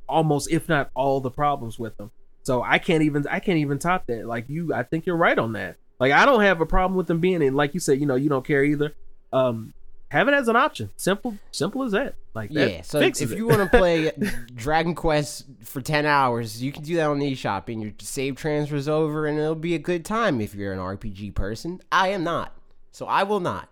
almost, 0.07 0.51
if 0.51 0.69
not 0.69 0.89
all, 0.95 1.19
the 1.19 1.31
problems 1.31 1.77
with 1.77 1.97
them. 1.97 2.11
So 2.43 2.63
I 2.63 2.79
can't 2.79 3.03
even, 3.03 3.25
I 3.29 3.39
can't 3.39 3.57
even 3.57 3.79
top 3.79 4.07
that. 4.07 4.25
Like 4.25 4.49
you, 4.49 4.73
I 4.73 4.83
think 4.83 5.05
you're 5.05 5.17
right 5.17 5.37
on 5.37 5.53
that. 5.53 5.75
Like 5.99 6.11
I 6.11 6.25
don't 6.25 6.41
have 6.41 6.61
a 6.61 6.65
problem 6.65 6.97
with 6.97 7.07
them 7.07 7.19
being 7.19 7.41
in. 7.41 7.53
Like 7.53 7.73
you 7.73 7.79
said, 7.79 7.99
you 7.99 8.05
know, 8.05 8.15
you 8.15 8.29
don't 8.29 8.45
care 8.45 8.63
either. 8.63 8.93
Um, 9.31 9.73
have 10.13 10.27
it 10.27 10.33
as 10.35 10.47
an 10.47 10.55
option. 10.55 10.91
Simple, 10.95 11.37
simple 11.51 11.81
as 11.83 11.91
that. 11.93 12.13
Like 12.35 12.51
that 12.51 12.71
yeah. 12.71 12.81
So 12.83 12.99
if 12.99 13.19
it. 13.19 13.31
you 13.31 13.47
want 13.47 13.61
to 13.61 13.77
play 13.77 14.11
Dragon 14.55 14.93
Quest 14.93 15.45
for 15.63 15.81
ten 15.81 16.05
hours, 16.05 16.61
you 16.61 16.71
can 16.71 16.83
do 16.83 16.95
that 16.97 17.09
on 17.09 17.19
eShop, 17.19 17.67
and 17.67 17.81
your 17.81 17.91
save 17.99 18.35
transfers 18.35 18.87
over, 18.87 19.25
and 19.25 19.39
it'll 19.39 19.55
be 19.55 19.73
a 19.73 19.79
good 19.79 20.05
time 20.05 20.39
if 20.39 20.53
you're 20.53 20.71
an 20.71 20.79
RPG 20.79 21.33
person. 21.33 21.81
I 21.91 22.09
am 22.09 22.23
not, 22.23 22.55
so 22.91 23.07
I 23.07 23.23
will 23.23 23.39
not. 23.39 23.69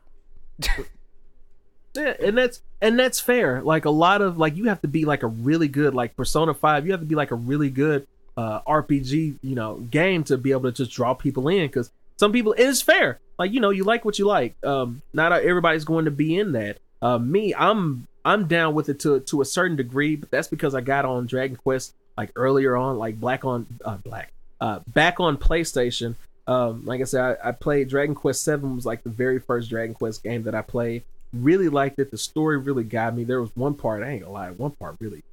yeah, 1.95 2.15
and 2.19 2.35
that's 2.35 2.61
and 2.81 2.97
that's 2.97 3.19
fair. 3.19 3.61
Like 3.61 3.85
a 3.85 3.91
lot 3.91 4.23
of 4.23 4.39
like 4.39 4.55
you 4.55 4.65
have 4.65 4.81
to 4.81 4.87
be 4.87 5.05
like 5.05 5.21
a 5.21 5.27
really 5.27 5.67
good 5.67 5.93
like 5.93 6.15
Persona 6.15 6.55
Five. 6.55 6.87
You 6.87 6.91
have 6.91 7.01
to 7.01 7.05
be 7.05 7.15
like 7.15 7.29
a 7.29 7.35
really 7.35 7.69
good 7.69 8.07
uh 8.35 8.61
RPG, 8.61 9.37
you 9.43 9.55
know, 9.55 9.75
game 9.75 10.23
to 10.23 10.37
be 10.37 10.51
able 10.51 10.63
to 10.63 10.71
just 10.71 10.91
draw 10.91 11.13
people 11.13 11.47
in 11.49 11.67
because 11.67 11.91
some 12.21 12.31
people 12.31 12.53
it 12.53 12.61
is 12.61 12.83
fair. 12.83 13.19
Like 13.39 13.51
you 13.51 13.59
know 13.59 13.71
you 13.71 13.83
like 13.83 14.05
what 14.05 14.19
you 14.19 14.27
like. 14.27 14.53
Um 14.63 15.01
not 15.11 15.31
everybody's 15.31 15.85
going 15.85 16.05
to 16.05 16.11
be 16.11 16.37
in 16.37 16.51
that. 16.51 16.77
Uh 17.01 17.17
me 17.17 17.55
i'm 17.55 18.07
i'm 18.23 18.47
down 18.47 18.75
with 18.75 18.89
it 18.89 18.99
to 18.99 19.21
to 19.21 19.41
a 19.41 19.45
certain 19.45 19.75
degree 19.75 20.15
but 20.15 20.29
that's 20.29 20.47
because 20.47 20.75
i 20.75 20.81
got 20.81 21.03
on 21.03 21.25
dragon 21.25 21.55
quest 21.55 21.95
like 22.15 22.29
earlier 22.35 22.75
on 22.75 22.99
like 22.99 23.19
black 23.19 23.43
on 23.43 23.65
uh 23.83 23.97
black 23.97 24.31
uh 24.59 24.81
back 24.93 25.19
on 25.19 25.35
playstation. 25.35 26.13
Um 26.45 26.85
like 26.85 27.01
i 27.01 27.05
said 27.05 27.39
i, 27.43 27.49
I 27.49 27.51
played 27.53 27.89
dragon 27.89 28.13
quest 28.13 28.43
7 28.43 28.75
was 28.75 28.85
like 28.85 29.01
the 29.01 29.09
very 29.09 29.39
first 29.39 29.71
dragon 29.71 29.95
quest 29.95 30.21
game 30.21 30.43
that 30.43 30.53
i 30.53 30.61
played. 30.61 31.01
Really 31.33 31.69
liked 31.69 31.97
it. 31.97 32.11
The 32.11 32.19
story 32.19 32.57
really 32.59 32.83
got 32.83 33.15
me. 33.15 33.23
There 33.23 33.41
was 33.41 33.49
one 33.55 33.73
part 33.73 34.03
i 34.03 34.11
ain't 34.11 34.21
gonna 34.21 34.33
lie 34.33 34.51
one 34.51 34.71
part 34.71 34.95
really 34.99 35.23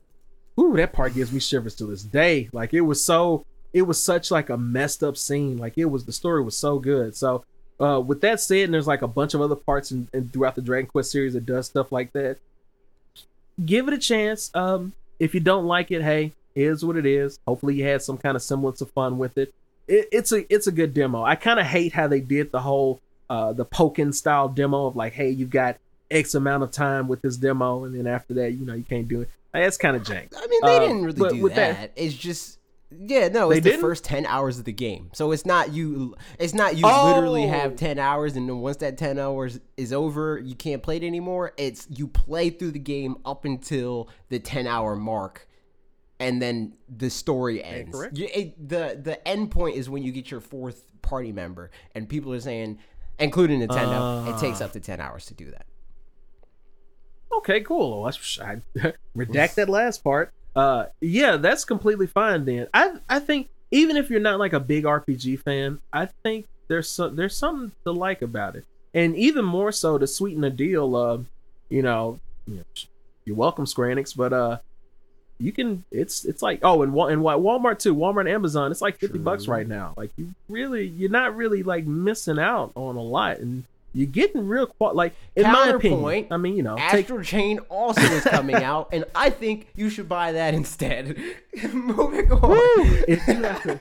ooh 0.59 0.75
that 0.77 0.95
part 0.95 1.13
gives 1.13 1.33
me 1.33 1.41
shivers 1.41 1.75
to 1.75 1.85
this 1.85 2.03
day. 2.03 2.49
Like 2.51 2.73
it 2.73 2.81
was 2.81 3.05
so 3.05 3.45
it 3.73 3.83
was 3.83 4.03
such 4.03 4.31
like 4.31 4.51
a 4.51 4.57
messed 4.57 5.03
up 5.03 5.17
scene 5.17 5.57
like 5.57 5.77
it 5.77 5.87
was 5.87 6.05
the 6.05 6.13
story 6.13 6.43
was 6.43 6.57
so 6.57 6.79
good 6.79 7.15
so 7.15 7.45
uh, 7.81 8.01
with 8.01 8.21
that 8.23 8.41
said, 8.41 8.65
and 8.65 8.75
there's 8.75 8.87
like 8.87 9.03
a 9.03 9.09
bunch 9.09 9.35
of 9.35 9.41
other 9.41 9.55
parts 9.55 9.91
and 9.91 10.33
throughout 10.33 10.55
the 10.57 10.63
Dragon 10.63 10.89
Quest 10.89 11.11
series 11.13 11.35
that 11.35 11.47
does 11.47 11.67
stuff 11.67 11.93
like 11.93 12.13
that. 12.13 12.39
Give 13.65 13.89
it 13.89 13.95
a 13.95 13.99
chance. 13.99 14.51
Um, 14.55 14.93
if 15.19 15.35
you 15.35 15.41
don't 15.41 15.67
like 15.67 15.91
it, 15.91 16.03
hey, 16.03 16.33
is 16.55 16.85
what 16.85 16.97
it 16.97 17.07
is. 17.07 17.39
Hopefully, 17.47 17.77
you 17.77 17.85
had 17.85 18.03
some 18.03 18.19
kind 18.19 18.37
of 18.37 18.43
semblance 18.43 18.81
of 18.81 18.91
fun 18.91 19.19
with 19.19 19.39
it. 19.39 19.55
it 19.87 20.09
it's 20.11 20.33
a 20.33 20.53
it's 20.53 20.67
a 20.67 20.73
good 20.73 20.93
demo. 20.93 21.23
I 21.23 21.37
kind 21.37 21.61
of 21.61 21.67
hate 21.67 21.93
how 21.93 22.09
they 22.09 22.21
did 22.21 22.51
the 22.51 22.61
whole 22.61 23.01
uh 23.31 23.53
the 23.53 23.65
Pokken 23.65 24.13
style 24.13 24.49
demo 24.49 24.87
of 24.87 24.97
like, 24.97 25.13
hey, 25.13 25.31
you've 25.31 25.51
got 25.51 25.77
X 26.11 26.35
amount 26.35 26.65
of 26.65 26.73
time 26.73 27.07
with 27.07 27.23
this 27.23 27.37
demo, 27.37 27.85
and 27.85 27.95
then 27.95 28.07
after 28.07 28.35
that, 28.35 28.53
you 28.53 28.65
know, 28.65 28.75
you 28.75 28.85
can't 28.85 29.07
do 29.07 29.21
it. 29.21 29.31
That's 29.53 29.77
kind 29.77 29.97
of 29.97 30.03
jank. 30.03 30.33
I 30.37 30.47
mean, 30.47 30.61
they 30.63 30.77
uh, 30.77 30.81
didn't 30.81 31.05
really 31.05 31.39
do 31.39 31.49
that. 31.51 31.55
that. 31.55 31.93
It's 31.97 32.15
just 32.15 32.58
yeah, 32.91 33.29
no, 33.29 33.51
it's 33.51 33.57
they 33.57 33.61
the 33.61 33.71
didn't? 33.71 33.81
first 33.83 34.05
ten 34.05 34.25
hours 34.25 34.59
of 34.59 34.65
the 34.65 34.73
game. 34.73 35.11
So 35.13 35.33
it's 35.33 35.45
not 35.45 35.73
you. 35.73 36.17
It's 36.39 36.55
not 36.55 36.77
you 36.77 36.85
oh. 36.87 37.13
literally 37.13 37.47
have 37.47 37.73
oh. 37.73 37.77
ten 37.77 37.99
hours, 37.99 38.37
and 38.37 38.49
then 38.49 38.59
once 38.59 38.79
that 38.79 38.97
ten 38.97 39.19
hours 39.19 39.61
is 39.77 39.93
over, 39.93 40.39
you 40.39 40.55
can't 40.55 40.83
play 40.83 40.97
it 40.97 41.03
anymore. 41.03 41.53
It's 41.59 41.87
you 41.91 42.09
play 42.09 42.51
through 42.51 42.71
the 42.71 42.79
game 42.79 43.17
up 43.27 43.45
until 43.45 44.09
the 44.31 44.39
ten 44.39 44.67
hour 44.67 44.97
mark, 44.97 45.47
and 46.19 46.41
then 46.41 46.75
the 46.89 47.11
story 47.11 47.63
ends. 47.63 47.99
You- 48.13 48.29
it- 48.33 48.69
the 48.69 48.99
the 49.03 49.27
end 49.29 49.51
point 49.51 49.77
is 49.77 49.91
when 49.91 50.03
you 50.03 50.11
get 50.11 50.31
your 50.31 50.41
fourth 50.41 50.85
party 51.03 51.33
member, 51.33 51.71
and 51.95 52.09
people 52.09 52.33
are 52.33 52.41
saying, 52.41 52.79
including 53.19 53.61
Nintendo, 53.61 54.35
it 54.35 54.41
takes 54.41 54.63
up 54.63 54.73
to 54.73 54.81
ten 54.81 54.99
hours 54.99 55.27
to 55.27 55.35
do 55.35 55.51
that. 55.51 55.67
Okay, 57.37 57.61
cool. 57.61 58.05
I, 58.07 58.09
I 58.43 58.93
redact 59.15 59.57
that 59.57 59.69
last 59.69 60.03
part. 60.03 60.33
Uh, 60.59 60.87
yeah, 61.01 61.37
that's 61.37 61.65
completely 61.65 62.09
fine. 62.09 62.45
Then 62.45 62.67
I 62.75 62.95
I 63.09 63.21
think 63.21 63.49
even 63.71 63.97
if 63.97 64.11
you're 64.11 64.19
not 64.19 64.41
like 64.41 64.53
a 64.53 64.59
big 64.59 64.83
RPG 64.83 65.41
fan, 65.43 65.79
I 65.93 66.07
think 66.07 66.47
there's 66.67 66.91
so, 66.91 67.09
there's 67.09 67.37
something 67.37 67.71
to 67.85 67.93
like 67.93 68.23
about 68.23 68.57
it, 68.57 68.65
and 68.93 69.15
even 69.15 69.45
more 69.45 69.71
so 69.71 69.99
to 69.99 70.07
sweeten 70.09 70.41
the 70.41 70.51
deal. 70.51 70.97
Uh, 70.97 71.19
you 71.69 71.83
know, 71.83 72.19
you 72.49 72.57
know, 72.57 72.65
you're 73.25 73.37
welcome, 73.37 73.67
Square 73.67 73.95
Enix, 73.95 74.17
but 74.17 74.33
uh, 74.33 74.59
you 75.39 75.53
can. 75.53 75.85
It's 75.93 76.25
it's 76.25 76.43
like 76.43 76.59
oh, 76.65 76.83
and 76.83 76.93
and 76.93 77.23
Walmart 77.23 77.79
too, 77.79 77.95
Walmart 77.95 78.23
and 78.23 78.31
Amazon. 78.31 78.73
It's 78.73 78.83
like 78.83 78.99
fifty 78.99 79.19
bucks 79.19 79.47
right 79.47 79.69
now. 79.69 79.95
Like 79.97 80.11
you 80.17 80.35
really, 80.49 80.89
you're 80.89 81.09
not 81.09 81.37
really 81.37 81.63
like 81.63 81.87
missing 81.87 82.41
out 82.41 82.73
on 82.75 82.97
a 82.97 83.01
lot, 83.01 83.39
and 83.39 83.63
you're 83.93 84.07
getting 84.07 84.47
real 84.47 84.75
like 84.81 85.15
in 85.35 85.45
my 85.45 85.69
opinion. 85.69 86.27
I 86.31 86.37
mean, 86.37 86.57
you 86.57 86.63
know, 86.63 86.77
take 86.77 87.05
Astral 87.05 87.23
Chain 87.23 87.59
also 87.69 88.01
is 88.01 88.25
coming 88.25 88.57
out, 88.57 88.91
and 88.93 89.05
I 89.15 89.31
think 89.31 89.69
you 89.75 89.91
should 89.91 90.09
buy 90.09 90.33
that 90.33 90.55
instead. 90.55 91.17
Moving 91.73 92.31
on. 92.31 93.05
if 93.09 93.27
you 93.27 93.43
have 93.43 93.63
to, 93.63 93.81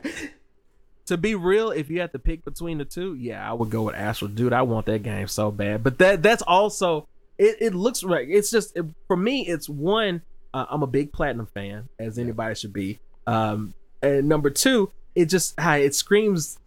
to 1.08 1.18
be 1.18 1.36
real, 1.36 1.72
if 1.72 1.90
you 1.90 2.00
have 2.02 2.12
to 2.14 2.20
pick 2.20 2.46
between 2.46 2.78
the 2.78 2.86
two, 2.86 3.16
yeah, 3.16 3.48
I 3.48 3.54
would 3.54 3.70
go 3.70 3.84
with 3.84 3.96
Astral. 3.96 4.30
Dude, 4.30 4.54
I 4.54 4.62
want 4.62 4.86
that 4.86 5.04
game 5.04 5.28
so 5.28 5.52
bad. 5.52 5.84
But 5.84 5.98
that 6.00 6.24
that's 6.24 6.42
also 6.42 7.08
it. 7.38 7.58
It 7.60 7.74
looks 7.74 8.04
right. 8.04 8.28
It's 8.30 8.50
just 8.50 8.78
it, 8.78 8.86
for 9.08 9.18
me. 9.18 9.46
It's 9.46 9.68
one. 9.68 10.22
Uh, 10.54 10.66
I'm 10.70 10.84
a 10.84 10.88
big 10.88 11.12
Platinum 11.12 11.48
fan, 11.48 11.90
as 12.00 12.18
anybody 12.18 12.56
should 12.56 12.74
be. 12.74 13.00
Um, 13.28 13.74
and 14.02 14.30
number 14.30 14.50
two, 14.50 14.92
it 15.16 15.26
just 15.26 15.54
it 15.60 15.96
screams 15.96 16.60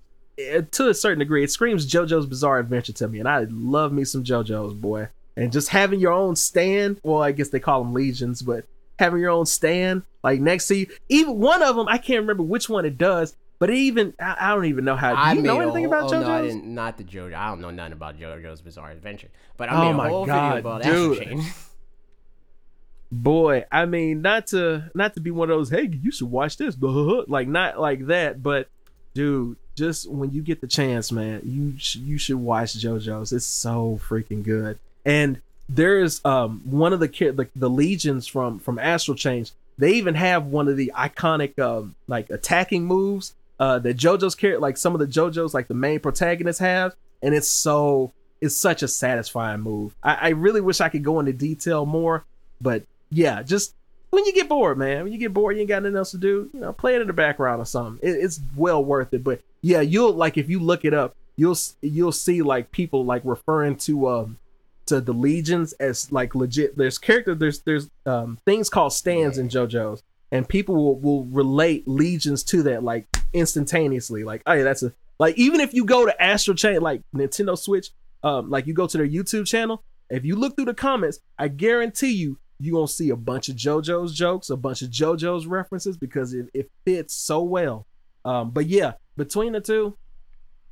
to 0.71 0.89
a 0.89 0.95
certain 0.95 1.19
degree. 1.19 1.45
It 1.45 1.51
screams 1.51 1.91
JoJo's 1.91 2.27
Bizarre 2.27 2.59
Adventure 2.59 2.93
to 2.95 3.09
me, 3.09 3.19
and 3.21 3.29
I 3.29 3.47
love 3.51 3.93
me 3.93 4.05
some 4.05 4.25
JoJo's 4.25 4.75
boy. 4.75 5.09
And 5.37 5.53
just 5.53 5.69
having 5.69 6.01
your 6.01 6.13
own 6.13 6.37
stand. 6.37 7.01
Well, 7.03 7.23
I 7.23 7.33
guess 7.33 7.49
they 7.49 7.61
call 7.61 7.83
them 7.83 7.95
legions, 7.95 8.43
but 8.43 8.67
having 8.99 9.21
your 9.21 9.31
own 9.31 9.47
stand 9.47 10.03
like 10.23 10.41
next 10.41 10.69
to 10.69 10.77
you. 10.77 10.87
Even 11.09 11.39
one 11.39 11.63
of 11.63 11.77
them, 11.77 11.89
I 11.89 11.99
can't 11.99 12.21
remember 12.21 12.43
which 12.43 12.69
one 12.69 12.85
it 12.85 12.99
does, 12.99 13.37
but 13.59 13.71
even 13.71 14.15
I, 14.21 14.37
I 14.41 14.55
don't 14.55 14.67
even 14.67 14.85
know 14.85 14.97
how. 14.97 15.11
Do 15.11 15.17
I 15.17 15.33
you 15.33 15.43
know 15.43 15.61
a 15.61 15.63
anything 15.65 15.87
about 15.87 16.05
oh, 16.05 16.17
JoJo's? 16.17 16.27
No, 16.27 16.33
I 16.33 16.43
didn't. 16.43 16.65
Not 16.67 16.99
the 16.99 17.05
JoJo. 17.05 17.35
I 17.35 17.49
don't 17.49 17.61
know 17.61 17.71
nothing 17.71 17.93
about 17.93 18.19
JoJo's 18.19 18.61
Bizarre 18.61 18.91
Adventure. 18.91 19.29
But 19.57 19.71
I 19.71 19.77
Oh 19.77 19.85
made 19.85 19.91
a 19.91 19.95
my 19.95 20.09
whole 20.09 20.27
God, 20.27 20.57
video 20.57 20.71
about 20.71 20.83
dude. 20.83 21.19
Chain. 21.19 21.45
Boy, 23.13 23.65
I 23.73 23.87
mean, 23.87 24.23
not 24.23 24.47
to 24.49 24.91
not 24.95 25.15
to 25.15 25.21
be 25.21 25.31
one 25.31 25.51
of 25.51 25.59
those. 25.59 25.71
Hey, 25.71 25.91
you 25.91 26.13
should 26.13 26.31
watch 26.31 26.57
this. 26.57 26.77
Like 26.81 27.49
not 27.49 27.81
like 27.81 28.07
that, 28.07 28.43
but 28.43 28.69
dude, 29.15 29.57
just 29.81 30.09
when 30.11 30.31
you 30.31 30.43
get 30.43 30.61
the 30.61 30.67
chance, 30.67 31.11
man, 31.11 31.41
you 31.43 31.75
sh- 31.79 31.97
you 31.97 32.19
should 32.19 32.37
watch 32.37 32.75
JoJo's. 32.75 33.33
It's 33.33 33.47
so 33.47 33.99
freaking 34.07 34.45
good. 34.45 34.79
And 35.07 35.41
there's 35.69 36.23
um 36.25 36.61
one 36.65 36.93
of 36.93 37.01
the 37.01 37.09
ki- 37.09 37.31
the, 37.31 37.49
the 37.57 37.71
legions 37.71 38.27
from 38.27 38.59
from 38.59 38.79
Astral 38.79 39.17
Chain. 39.17 39.47
They 39.79 39.93
even 39.93 40.15
have 40.15 40.47
one 40.47 40.69
of 40.69 40.77
the 40.77 40.93
iconic 40.95 41.59
um 41.59 41.95
like 42.07 42.29
attacking 42.29 42.85
moves 42.85 43.35
uh 43.59 43.79
that 43.79 43.97
JoJo's 43.97 44.35
character 44.35 44.61
like 44.61 44.77
some 44.77 44.95
of 44.95 45.01
the 45.01 45.07
JoJo's 45.07 45.55
like 45.55 45.69
the 45.69 45.75
main 45.75 45.99
protagonists 45.99 46.61
have, 46.61 46.95
and 47.23 47.35
it's 47.35 47.49
so 47.49 48.13
it's 48.43 48.57
such 48.57 48.83
a 48.83 48.89
satisfying 48.89 49.61
move. 49.61 49.95
I, 50.03 50.15
I 50.15 50.29
really 50.31 50.61
wish 50.61 50.81
I 50.81 50.91
could 50.91 51.05
go 51.05 51.19
into 51.21 51.33
detail 51.33 51.87
more, 51.87 52.25
but 52.61 52.83
yeah, 53.11 53.43
just 53.43 53.75
when 54.11 54.25
you 54.25 54.33
get 54.33 54.49
bored, 54.49 54.79
man, 54.79 55.05
when 55.05 55.13
you 55.13 55.19
get 55.19 55.33
bored, 55.33 55.57
you 55.57 55.61
ain't 55.61 55.69
got 55.69 55.83
nothing 55.83 55.97
else 55.97 56.11
to 56.11 56.19
do, 56.19 56.51
you 56.53 56.61
know, 56.61 56.73
play 56.73 56.97
it 56.97 57.01
in 57.01 57.07
the 57.07 57.13
background 57.13 57.63
or 57.63 57.65
something. 57.65 58.07
It, 58.07 58.17
it's 58.17 58.41
well 58.57 58.85
worth 58.85 59.15
it. 59.15 59.25
But 59.25 59.41
yeah, 59.63 59.81
you'll 59.81 60.13
like 60.13 60.37
if 60.37 60.49
you 60.51 60.59
look 60.61 60.85
it 60.85 60.95
up, 60.95 61.17
you'll 61.37 61.57
you'll 61.81 62.13
see 62.13 62.43
like 62.43 62.73
people 62.73 63.05
like 63.05 63.23
referring 63.25 63.77
to 63.77 64.09
um 64.09 64.39
to 64.87 65.01
the 65.01 65.13
legions 65.13 65.73
as 65.75 66.11
like 66.11 66.35
legit. 66.35 66.77
There's 66.77 66.99
character. 66.99 67.35
There's 67.35 67.61
there's 67.61 67.89
um 68.05 68.39
things 68.45 68.69
called 68.69 68.93
stands 68.93 69.39
in 69.39 69.49
JoJo's, 69.49 70.03
and 70.33 70.49
people 70.49 70.75
will 70.75 70.99
will 70.99 71.25
relate 71.27 71.87
legions 71.87 72.43
to 72.45 72.65
that 72.65 72.83
like 72.83 73.07
instantaneously. 73.33 74.25
Like, 74.25 74.43
oh 74.47 74.53
yeah, 74.53 74.65
that's 74.65 74.83
a 74.83 74.93
like 75.19 75.39
even 75.39 75.61
if 75.61 75.73
you 75.73 75.85
go 75.85 76.07
to 76.07 76.23
Astral 76.23 76.57
Chain 76.57 76.81
like 76.81 77.03
Nintendo 77.15 77.57
Switch, 77.57 77.91
um, 78.23 78.51
like 78.51 78.67
you 78.67 78.75
go 78.75 78.87
to 78.87 78.99
their 78.99 79.07
YouTube 79.07 79.47
channel, 79.47 79.85
if 80.09 80.25
you 80.25 80.35
look 80.35 80.57
through 80.57 80.65
the 80.65 80.75
comments, 80.75 81.21
I 81.39 81.49
guarantee 81.49 82.13
you 82.13 82.39
you 82.61 82.73
gonna 82.73 82.87
see 82.89 83.11
a 83.11 83.17
bunch 83.17 83.49
of 83.49 83.57
JoJo's 83.57 84.15
jokes, 84.15 84.51
a 84.51 84.57
bunch 84.57 84.83
of 84.83 84.91
JoJo's 84.91 85.47
references 85.47 85.97
because 85.97 86.35
it, 86.35 86.49
it 86.55 86.71
fits 86.85 87.15
so 87.15 87.43
well. 87.43 87.87
Um, 88.25 88.51
but 88.51 88.67
yeah, 88.67 88.93
between 89.17 89.53
the 89.53 89.61
two, 89.61 89.97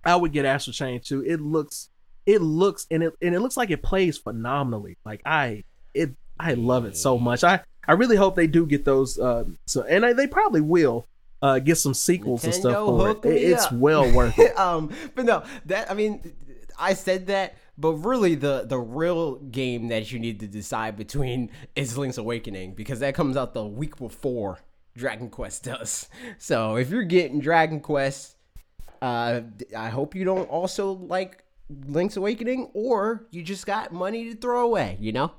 I 0.05 0.15
would 0.17 0.33
get 0.33 0.45
Astral 0.45 0.75
Chain 0.75 1.01
too. 1.01 1.25
It 1.25 1.41
looks, 1.41 1.89
it 2.27 2.41
looks, 2.43 2.87
and 2.91 3.03
it 3.03 3.15
and 3.23 3.35
it 3.35 3.41
looks 3.41 3.57
like 3.57 3.71
it 3.71 3.83
plays 3.83 4.19
phenomenally. 4.19 4.97
Like 5.05 5.23
I, 5.25 5.65
it, 5.95 6.11
I 6.39 6.55
love 6.55 6.85
it 6.85 6.97
so 6.97 7.19
much. 7.19 7.43
I 7.43 7.61
I 7.87 7.93
really 7.93 8.17
hope 8.17 8.37
they 8.37 8.47
do 8.47 8.67
get 8.67 8.85
those. 8.85 9.19
Uh, 9.19 9.45
so 9.67 9.83
and 9.83 10.05
I, 10.05 10.13
they 10.13 10.27
probably 10.27 10.61
will 10.61 11.07
uh, 11.41 11.59
get 11.59 11.77
some 11.77 11.95
sequels 11.95 12.45
and 12.45 12.53
stuff 12.55 12.75
Nintendo, 12.77 13.23
for 13.23 13.29
it. 13.29 13.33
It- 13.35 13.43
It's 13.53 13.65
up. 13.67 13.73
well 13.73 14.11
worth 14.13 14.39
it. 14.39 14.57
um, 14.59 14.91
but 15.15 15.25
no, 15.25 15.43
that 15.67 15.91
I 15.91 15.95
mean, 15.95 16.33
I 16.79 16.93
said 16.95 17.29
that, 17.29 17.55
but 17.79 17.93
really, 17.93 18.35
the 18.35 18.65
the 18.67 18.79
real 18.79 19.37
game 19.37 19.89
that 19.89 20.11
you 20.11 20.19
need 20.19 20.41
to 20.41 20.49
decide 20.49 20.97
between 20.97 21.51
is 21.77 21.97
Link's 21.97 22.19
Awakening 22.19 22.75
because 22.75 22.99
that 23.01 23.15
comes 23.15 23.37
out 23.37 23.55
the 23.55 23.65
week 23.65 23.97
before 23.97 24.59
Dragon 24.97 25.31
Quest 25.31 25.65
does. 25.65 26.09
So 26.39 26.77
if 26.77 26.91
you're 26.91 27.05
getting 27.05 27.41
Dragon 27.41 27.81
Quest, 27.81 28.37
uh, 29.01 29.43
I 29.77 29.89
hope 29.89 30.15
you 30.15 30.25
don't 30.25 30.49
also 30.51 30.93
like 30.93 31.45
Link's 31.87 32.17
Awakening, 32.17 32.71
or 32.75 33.27
you 33.31 33.43
just 33.43 33.65
got 33.65 33.93
money 33.93 34.31
to 34.31 34.37
throw 34.37 34.65
away. 34.65 34.97
You 34.99 35.13
know, 35.13 35.33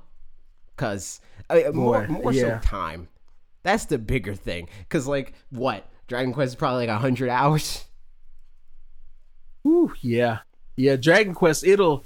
because 0.74 1.20
I 1.50 1.56
mean, 1.56 1.76
more 1.76 2.08
more 2.08 2.32
yeah. 2.32 2.60
so 2.60 2.66
time. 2.66 3.08
That's 3.62 3.84
the 3.84 3.98
bigger 3.98 4.34
thing. 4.34 4.70
Cause 4.88 5.06
like 5.06 5.34
what 5.50 5.86
Dragon 6.08 6.32
Quest 6.32 6.52
is 6.52 6.56
probably 6.56 6.86
like 6.86 6.98
hundred 6.98 7.28
hours. 7.28 7.84
Whew, 9.62 9.92
yeah, 10.00 10.38
yeah. 10.76 10.96
Dragon 10.96 11.34
Quest, 11.34 11.64
it'll 11.64 12.02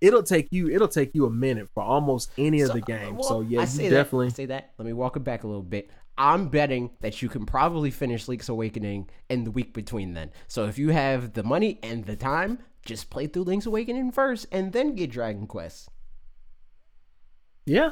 it'll 0.00 0.22
take 0.22 0.48
you 0.50 0.68
it'll 0.68 0.88
take 0.88 1.14
you 1.14 1.26
a 1.26 1.30
minute 1.30 1.68
for 1.74 1.82
almost 1.82 2.30
any 2.38 2.60
of 2.60 2.72
the 2.72 2.80
games. 2.80 3.26
so 3.26 3.40
yeah, 3.40 3.60
you 3.60 3.90
definitely. 3.90 4.28
That, 4.28 4.36
say 4.36 4.46
that. 4.46 4.72
Let 4.78 4.86
me 4.86 4.92
walk 4.92 5.16
it 5.16 5.24
back 5.24 5.44
a 5.44 5.46
little 5.46 5.62
bit. 5.62 5.90
I'm 6.16 6.48
betting 6.48 6.90
that 7.00 7.22
you 7.22 7.28
can 7.28 7.46
probably 7.46 7.92
finish 7.92 8.26
Link's 8.26 8.48
Awakening 8.48 9.08
in 9.28 9.44
the 9.44 9.52
week 9.52 9.72
between 9.72 10.14
then. 10.14 10.32
So 10.48 10.66
if 10.66 10.76
you 10.76 10.90
have 10.90 11.34
the 11.34 11.44
money 11.44 11.78
and 11.82 12.04
the 12.04 12.16
time, 12.16 12.58
just 12.84 13.08
play 13.08 13.28
through 13.28 13.44
Link's 13.44 13.66
Awakening 13.66 14.10
first 14.10 14.46
and 14.50 14.72
then 14.72 14.96
get 14.96 15.12
Dragon 15.12 15.46
Quest. 15.46 15.88
Yeah, 17.66 17.90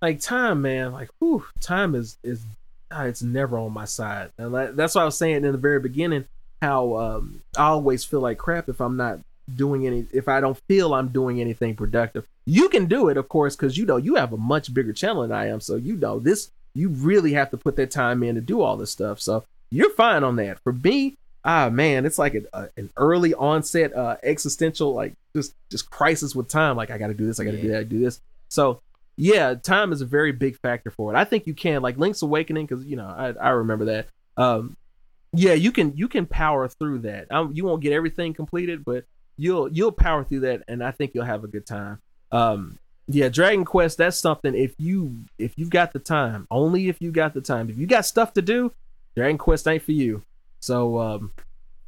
like 0.00 0.20
time, 0.20 0.62
man. 0.62 0.92
Like, 0.92 1.10
whew, 1.18 1.44
time 1.60 1.94
is 1.94 2.16
is 2.22 2.44
ah, 2.90 3.04
it's 3.04 3.22
never 3.22 3.58
on 3.58 3.72
my 3.72 3.84
side, 3.84 4.30
and 4.38 4.54
that's 4.54 4.94
what 4.94 5.02
I 5.02 5.04
was 5.04 5.18
saying 5.18 5.44
in 5.44 5.52
the 5.52 5.58
very 5.58 5.80
beginning. 5.80 6.26
How 6.62 6.96
um, 6.96 7.42
I 7.58 7.66
always 7.66 8.04
feel 8.04 8.20
like 8.20 8.38
crap 8.38 8.68
if 8.68 8.80
I'm 8.80 8.96
not 8.96 9.20
doing 9.54 9.86
any, 9.86 10.06
if 10.12 10.28
I 10.28 10.40
don't 10.40 10.58
feel 10.68 10.94
I'm 10.94 11.08
doing 11.08 11.40
anything 11.40 11.74
productive. 11.76 12.26
You 12.46 12.68
can 12.68 12.86
do 12.86 13.08
it, 13.08 13.16
of 13.16 13.28
course, 13.28 13.56
because 13.56 13.76
you 13.76 13.84
know 13.86 13.96
you 13.96 14.14
have 14.16 14.32
a 14.32 14.36
much 14.36 14.72
bigger 14.74 14.92
channel 14.92 15.22
than 15.22 15.32
I 15.32 15.48
am, 15.48 15.60
so 15.60 15.76
you 15.76 15.96
know 15.96 16.18
this. 16.18 16.50
You 16.74 16.88
really 16.90 17.32
have 17.32 17.50
to 17.50 17.56
put 17.56 17.76
that 17.76 17.90
time 17.90 18.22
in 18.22 18.34
to 18.34 18.40
do 18.40 18.60
all 18.60 18.76
this 18.76 18.90
stuff. 18.90 19.20
So 19.20 19.44
you're 19.70 19.90
fine 19.90 20.22
on 20.24 20.36
that. 20.36 20.58
For 20.62 20.72
me, 20.72 21.16
ah 21.44 21.70
man, 21.70 22.04
it's 22.06 22.18
like 22.18 22.34
a, 22.34 22.42
a, 22.52 22.68
an 22.76 22.90
early 22.96 23.34
onset 23.34 23.94
uh, 23.96 24.16
existential 24.22 24.94
like 24.94 25.14
just 25.34 25.54
just 25.70 25.90
crisis 25.90 26.34
with 26.34 26.48
time. 26.48 26.76
Like 26.76 26.90
I 26.90 26.98
got 26.98 27.08
to 27.08 27.14
do 27.14 27.26
this, 27.26 27.40
I 27.40 27.44
got 27.44 27.52
to 27.52 27.60
do 27.62 27.68
Yeah. 27.68 27.78
that, 27.78 27.88
do 27.88 27.98
this. 28.00 28.20
So 28.48 28.80
yeah, 29.16 29.54
time 29.54 29.92
is 29.92 30.02
a 30.02 30.06
very 30.06 30.32
big 30.32 30.58
factor 30.58 30.90
for 30.90 31.12
it. 31.14 31.16
I 31.16 31.24
think 31.24 31.46
you 31.46 31.54
can 31.54 31.80
like 31.82 31.96
Link's 31.96 32.20
Awakening 32.22 32.66
because 32.66 32.84
you 32.84 32.96
know 32.96 33.06
I, 33.06 33.32
I 33.40 33.48
remember 33.50 33.86
that. 33.86 34.08
Um, 34.36 34.76
yeah, 35.32 35.54
you 35.54 35.72
can 35.72 35.96
you 35.96 36.08
can 36.08 36.26
power 36.26 36.68
through 36.68 37.00
that. 37.00 37.32
Um, 37.32 37.52
you 37.54 37.64
won't 37.64 37.82
get 37.82 37.92
everything 37.92 38.34
completed, 38.34 38.84
but 38.84 39.04
you'll 39.36 39.70
you'll 39.72 39.92
power 39.92 40.24
through 40.24 40.40
that, 40.40 40.62
and 40.68 40.82
I 40.82 40.90
think 40.90 41.12
you'll 41.14 41.24
have 41.24 41.44
a 41.44 41.48
good 41.48 41.66
time. 41.66 42.00
Um, 42.32 42.78
yeah, 43.08 43.28
Dragon 43.28 43.64
Quest. 43.64 43.98
That's 43.98 44.18
something. 44.18 44.54
If 44.54 44.74
you 44.78 45.14
if 45.38 45.52
you've 45.56 45.70
got 45.70 45.92
the 45.92 45.98
time, 45.98 46.46
only 46.50 46.88
if 46.88 47.00
you 47.00 47.12
got 47.12 47.34
the 47.34 47.40
time. 47.40 47.70
If 47.70 47.78
you 47.78 47.86
got 47.86 48.04
stuff 48.04 48.32
to 48.34 48.42
do, 48.42 48.72
Dragon 49.14 49.38
Quest 49.38 49.68
ain't 49.68 49.82
for 49.82 49.92
you. 49.92 50.22
So 50.60 50.98
um, 50.98 51.32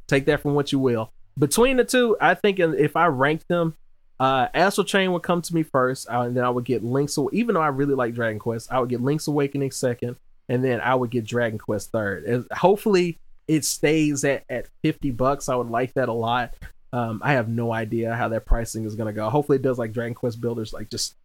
take 0.07 0.25
that 0.25 0.41
from 0.41 0.55
what 0.55 0.71
you 0.71 0.79
will. 0.79 1.11
Between 1.37 1.77
the 1.77 1.83
two, 1.83 2.17
I 2.19 2.33
think 2.33 2.59
if 2.59 2.95
I 2.95 3.07
ranked 3.07 3.47
them, 3.47 3.75
uh, 4.19 4.47
Astral 4.53 4.85
Chain 4.85 5.11
would 5.13 5.23
come 5.23 5.41
to 5.41 5.55
me 5.55 5.63
first, 5.63 6.07
and 6.09 6.35
then 6.35 6.43
I 6.43 6.49
would 6.49 6.65
get 6.65 6.83
Link's. 6.83 7.17
Even 7.31 7.55
though 7.55 7.61
I 7.61 7.67
really 7.67 7.95
like 7.95 8.13
Dragon 8.13 8.39
Quest, 8.39 8.71
I 8.71 8.79
would 8.79 8.89
get 8.89 9.01
Link's 9.01 9.27
Awakening 9.27 9.71
second, 9.71 10.17
and 10.47 10.63
then 10.63 10.81
I 10.81 10.95
would 10.95 11.11
get 11.11 11.25
Dragon 11.25 11.57
Quest 11.57 11.91
third. 11.91 12.23
And 12.25 12.45
hopefully, 12.51 13.17
it 13.47 13.65
stays 13.65 14.23
at 14.23 14.43
at 14.49 14.67
fifty 14.81 15.11
bucks. 15.11 15.49
I 15.49 15.55
would 15.55 15.69
like 15.69 15.93
that 15.93 16.09
a 16.09 16.13
lot. 16.13 16.53
Um, 16.91 17.21
I 17.23 17.33
have 17.33 17.49
no 17.49 17.71
idea 17.71 18.15
how 18.15 18.29
that 18.29 18.45
pricing 18.45 18.85
is 18.85 18.95
gonna 18.95 19.13
go. 19.13 19.29
Hopefully, 19.29 19.57
it 19.57 19.61
does 19.61 19.77
like 19.77 19.93
Dragon 19.93 20.15
Quest 20.15 20.41
Builders, 20.41 20.73
like 20.73 20.89
just 20.89 21.15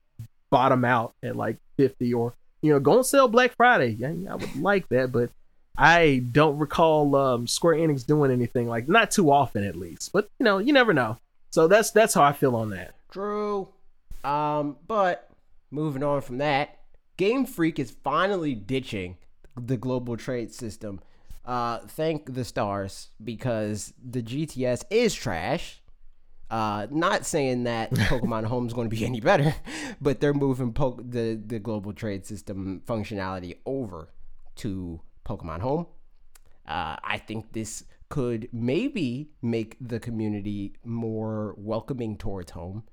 bottom 0.51 0.85
out 0.85 1.15
at 1.23 1.37
like 1.37 1.57
fifty 1.77 2.13
or 2.13 2.35
you 2.65 2.73
know, 2.73 2.81
go 2.81 2.97
and 2.97 3.07
sell 3.07 3.29
Black 3.29 3.55
Friday. 3.57 3.99
I, 4.03 4.33
I 4.33 4.37
would 4.37 4.57
like 4.57 4.89
that, 4.89 5.13
but 5.13 5.31
I 5.77 6.23
don't 6.33 6.57
recall 6.59 7.15
um, 7.15 7.47
Square 7.47 7.77
Enix 7.77 8.07
doing 8.07 8.31
anything 8.31 8.69
like 8.69 8.89
not 8.89 9.11
too 9.11 9.31
often 9.31 9.65
at 9.65 9.77
least. 9.77 10.13
But 10.13 10.31
you 10.39 10.45
know, 10.45 10.59
you 10.59 10.73
never 10.73 10.95
know. 10.95 11.19
So 11.51 11.69
that's 11.69 11.91
that's 11.91 12.15
how 12.15 12.23
I 12.23 12.33
feel 12.33 12.57
on 12.57 12.71
that. 12.71 12.95
True. 13.11 13.69
Um, 14.25 14.77
but 14.87 15.29
moving 15.71 16.03
on 16.03 16.23
from 16.23 16.39
that, 16.39 16.79
Game 17.17 17.45
Freak 17.45 17.79
is 17.79 17.91
finally 17.91 18.55
ditching 18.55 19.19
the 19.57 19.77
global 19.77 20.17
trade 20.17 20.53
system. 20.53 21.01
Uh, 21.45 21.79
thank 21.89 22.33
the 22.35 22.45
stars 22.45 23.11
because 23.23 23.93
the 24.03 24.23
GTS 24.23 24.85
is 24.91 25.15
trash. 25.15 25.83
Uh, 26.51 26.87
not 26.91 27.27
saying 27.27 27.65
that 27.65 27.91
Pokemon 27.93 28.45
Home 28.45 28.67
is 28.67 28.73
going 28.73 28.89
to 28.89 28.95
be 28.95 29.05
any 29.05 29.21
better, 29.21 29.55
but 30.01 30.21
they're 30.21 30.35
moving 30.35 30.73
po- 30.73 31.01
the 31.03 31.41
the 31.45 31.59
global 31.59 31.93
trade 31.93 32.25
system 32.25 32.83
functionality 32.87 33.59
over 33.67 34.09
to 34.57 35.01
Pokemon 35.27 35.61
Home. 35.61 35.87
Uh, 36.67 36.97
I 37.03 37.19
think 37.19 37.53
this 37.53 37.85
could 38.09 38.49
maybe 38.53 39.31
make 39.43 39.77
the 39.81 39.99
community 39.99 40.75
more 40.85 41.55
welcoming 41.59 42.17
towards 42.17 42.53
home 42.53 42.85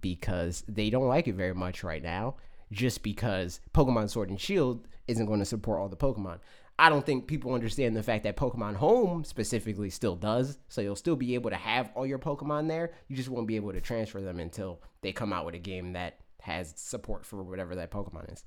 because 0.00 0.62
they 0.68 0.90
don't 0.90 1.08
like 1.08 1.26
it 1.26 1.34
very 1.34 1.54
much 1.54 1.82
right 1.82 2.02
now 2.02 2.36
just 2.72 3.02
because 3.02 3.60
Pokemon 3.72 4.10
Sword 4.10 4.28
and 4.28 4.40
Shield 4.40 4.86
isn't 5.06 5.26
going 5.26 5.38
to 5.38 5.44
support 5.44 5.80
all 5.80 5.88
the 5.88 5.96
Pokemon. 5.96 6.40
I 6.78 6.90
don't 6.90 7.06
think 7.06 7.26
people 7.26 7.54
understand 7.54 7.96
the 7.96 8.02
fact 8.02 8.24
that 8.24 8.36
Pokemon 8.36 8.76
Home 8.76 9.24
specifically 9.24 9.88
still 9.88 10.14
does. 10.14 10.58
So 10.68 10.82
you'll 10.82 10.96
still 10.96 11.16
be 11.16 11.34
able 11.34 11.50
to 11.50 11.56
have 11.56 11.90
all 11.94 12.06
your 12.06 12.18
Pokemon 12.18 12.68
there. 12.68 12.92
You 13.08 13.16
just 13.16 13.30
won't 13.30 13.46
be 13.46 13.56
able 13.56 13.72
to 13.72 13.80
transfer 13.80 14.20
them 14.20 14.38
until 14.38 14.82
they 15.00 15.12
come 15.12 15.32
out 15.32 15.46
with 15.46 15.54
a 15.54 15.58
game 15.58 15.94
that 15.94 16.20
has 16.42 16.74
support 16.76 17.24
for 17.24 17.42
whatever 17.42 17.76
that 17.76 17.90
Pokemon 17.90 18.32
is. 18.32 18.44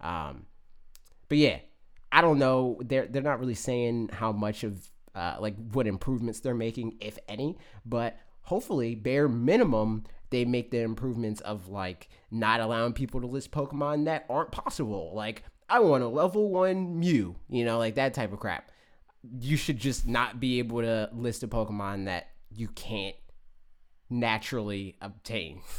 Um, 0.00 0.46
but 1.28 1.38
yeah, 1.38 1.60
I 2.10 2.20
don't 2.20 2.38
know. 2.38 2.78
They're 2.84 3.06
they're 3.06 3.22
not 3.22 3.40
really 3.40 3.54
saying 3.54 4.10
how 4.12 4.32
much 4.32 4.64
of 4.64 4.90
uh, 5.14 5.36
like 5.40 5.56
what 5.72 5.86
improvements 5.86 6.40
they're 6.40 6.54
making, 6.54 6.98
if 7.00 7.18
any. 7.26 7.56
But 7.86 8.18
hopefully, 8.42 8.94
bare 8.94 9.28
minimum, 9.28 10.04
they 10.28 10.44
make 10.44 10.70
the 10.70 10.80
improvements 10.80 11.40
of 11.40 11.68
like 11.68 12.10
not 12.30 12.60
allowing 12.60 12.92
people 12.92 13.20
to 13.22 13.26
list 13.26 13.50
Pokemon 13.50 14.04
that 14.04 14.26
aren't 14.28 14.50
possible. 14.50 15.12
Like 15.14 15.42
I 15.72 15.80
want 15.80 16.04
a 16.04 16.08
level 16.08 16.50
one 16.50 17.00
Mew, 17.00 17.34
you 17.48 17.64
know, 17.64 17.78
like 17.78 17.94
that 17.94 18.12
type 18.12 18.30
of 18.30 18.38
crap. 18.38 18.70
You 19.40 19.56
should 19.56 19.78
just 19.78 20.06
not 20.06 20.38
be 20.38 20.58
able 20.58 20.82
to 20.82 21.08
list 21.14 21.42
a 21.42 21.48
Pokemon 21.48 22.04
that 22.04 22.28
you 22.54 22.68
can't 22.68 23.16
naturally 24.10 24.96
obtain. 25.00 25.62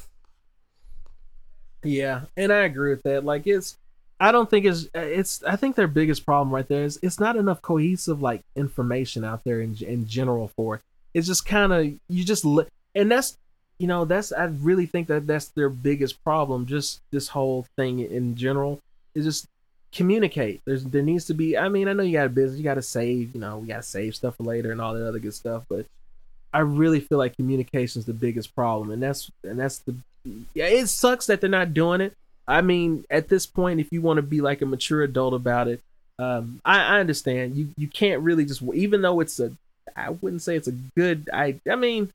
Yeah, 1.86 2.22
and 2.38 2.54
I 2.54 2.60
agree 2.60 2.92
with 2.92 3.04
that. 3.04 3.26
Like 3.26 3.46
it's 3.46 3.78
I 4.18 4.32
don't 4.32 4.50
think 4.50 4.66
it's 4.66 4.88
it's 4.94 5.44
I 5.44 5.58
think 5.58 5.76
their 5.76 5.86
biggest 5.86 6.26
problem 6.26 6.56
right 6.56 6.66
there 6.66 6.86
is 6.86 6.98
it's 7.04 7.20
not 7.20 7.36
enough 7.36 7.62
cohesive 7.62 8.22
like 8.22 8.42
information 8.56 9.26
out 9.26 9.44
there 9.44 9.60
in 9.60 9.76
in 9.86 10.08
general 10.08 10.48
for 10.56 10.76
it. 10.76 10.82
It's 11.14 11.28
just 11.28 11.46
kind 11.46 11.74
of 11.74 11.86
you 12.08 12.24
just 12.24 12.46
li- 12.46 12.68
and 12.96 13.12
that's 13.12 13.38
you 13.80 13.88
know 13.88 14.06
that's 14.06 14.32
I 14.32 14.46
really 14.46 14.86
think 14.86 15.10
that 15.10 15.28
that's 15.28 15.50
their 15.50 15.68
biggest 15.68 16.24
problem. 16.24 16.68
Just 16.68 17.02
this 17.12 17.28
whole 17.28 17.68
thing 17.76 18.00
in 18.00 18.36
general 18.36 18.80
is 19.14 19.26
just 19.26 19.50
communicate. 19.94 20.62
There's 20.66 20.84
there 20.84 21.02
needs 21.02 21.26
to 21.26 21.34
be. 21.34 21.58
I 21.58 21.70
mean, 21.70 21.88
I 21.88 21.94
know 21.94 22.04
you 22.04 22.14
got 22.14 22.26
a 22.26 22.30
business, 22.30 22.58
you 22.58 22.64
got 22.64 22.76
to 22.76 22.82
save. 22.82 23.34
You 23.34 23.42
know, 23.42 23.58
we 23.58 23.68
got 23.68 23.78
to 23.78 23.84
save 23.84 24.16
stuff 24.16 24.36
for 24.38 24.44
later 24.44 24.72
and 24.72 24.82
all 24.82 24.94
that 24.94 25.08
other 25.08 25.20
good 25.20 25.34
stuff. 25.34 25.64
But 25.70 25.86
I 26.54 26.60
really 26.60 27.00
feel 27.00 27.18
like 27.18 27.36
communication 27.36 28.00
is 28.00 28.06
the 28.06 28.14
biggest 28.14 28.56
problem, 28.56 28.92
and 28.92 29.02
that's 29.02 29.32
and 29.44 29.60
that's 29.60 29.80
the 29.80 29.96
yeah. 30.54 30.66
It 30.66 30.88
sucks 30.88 31.28
that 31.28 31.42
they're 31.42 31.50
not 31.50 31.74
doing 31.74 32.02
it. 32.02 32.14
I 32.48 32.62
mean, 32.62 33.06
at 33.10 33.30
this 33.30 33.46
point, 33.46 33.80
if 33.80 33.92
you 33.92 34.02
want 34.02 34.18
to 34.18 34.22
be 34.22 34.42
like 34.42 34.62
a 34.62 34.66
mature 34.66 35.04
adult 35.04 35.34
about 35.34 35.68
it, 35.68 35.82
um, 36.20 36.62
I, 36.66 36.80
I 36.80 37.00
understand. 37.00 37.56
You 37.56 37.70
you 37.78 37.88
can't 37.88 38.22
really 38.22 38.46
just 38.46 38.62
even 38.74 39.02
though 39.02 39.20
it's 39.20 39.40
a 39.40 39.52
I 39.96 40.10
wouldn't 40.10 40.42
say 40.42 40.56
it's 40.56 40.68
a 40.68 40.72
good 40.72 41.30
I 41.32 41.60
I 41.70 41.76
mean 41.76 42.12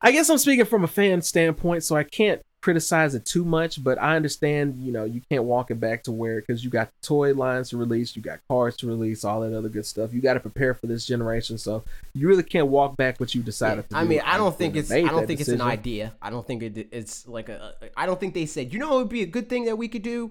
I 0.00 0.10
guess 0.10 0.28
I'm 0.28 0.38
speaking 0.38 0.64
from 0.64 0.84
a 0.84 0.88
fan 0.88 1.22
standpoint, 1.22 1.84
so 1.84 1.96
I 1.96 2.04
can't 2.04 2.42
criticize 2.62 3.14
it 3.16 3.26
too 3.26 3.44
much, 3.44 3.82
but 3.82 4.00
I 4.00 4.14
understand, 4.14 4.80
you 4.80 4.92
know, 4.92 5.04
you 5.04 5.20
can't 5.28 5.42
walk 5.42 5.70
it 5.72 5.80
back 5.80 6.04
to 6.04 6.12
where 6.12 6.40
because 6.40 6.64
you 6.64 6.70
got 6.70 6.88
the 6.88 7.06
toy 7.06 7.34
lines 7.34 7.70
to 7.70 7.76
release, 7.76 8.14
you 8.14 8.22
got 8.22 8.38
cars 8.48 8.76
to 8.78 8.86
release, 8.86 9.24
all 9.24 9.40
that 9.40 9.56
other 9.56 9.68
good 9.68 9.84
stuff. 9.84 10.14
You 10.14 10.20
got 10.20 10.34
to 10.34 10.40
prepare 10.40 10.72
for 10.72 10.86
this 10.86 11.04
generation, 11.04 11.58
so 11.58 11.82
you 12.14 12.28
really 12.28 12.44
can't 12.44 12.68
walk 12.68 12.96
back 12.96 13.18
what 13.18 13.34
you 13.34 13.42
decided 13.42 13.84
yeah, 13.90 13.96
to 13.98 14.02
I 14.02 14.04
mean, 14.04 14.22
I 14.24 14.36
don't 14.38 14.56
think 14.56 14.76
it's 14.76 14.92
I 14.92 15.02
don't 15.02 15.26
think 15.26 15.40
decision. 15.40 15.54
it's 15.54 15.62
an 15.62 15.68
idea. 15.68 16.14
I 16.22 16.30
don't 16.30 16.46
think 16.46 16.62
it, 16.62 16.88
it's 16.92 17.26
like 17.26 17.48
a. 17.48 17.74
I 17.96 18.06
don't 18.06 18.20
think 18.20 18.34
they 18.34 18.46
said, 18.46 18.72
you 18.72 18.78
know, 18.78 18.94
it 18.94 18.98
would 18.98 19.08
be 19.08 19.22
a 19.22 19.26
good 19.26 19.48
thing 19.48 19.64
that 19.64 19.76
we 19.76 19.88
could 19.88 20.02
do. 20.02 20.30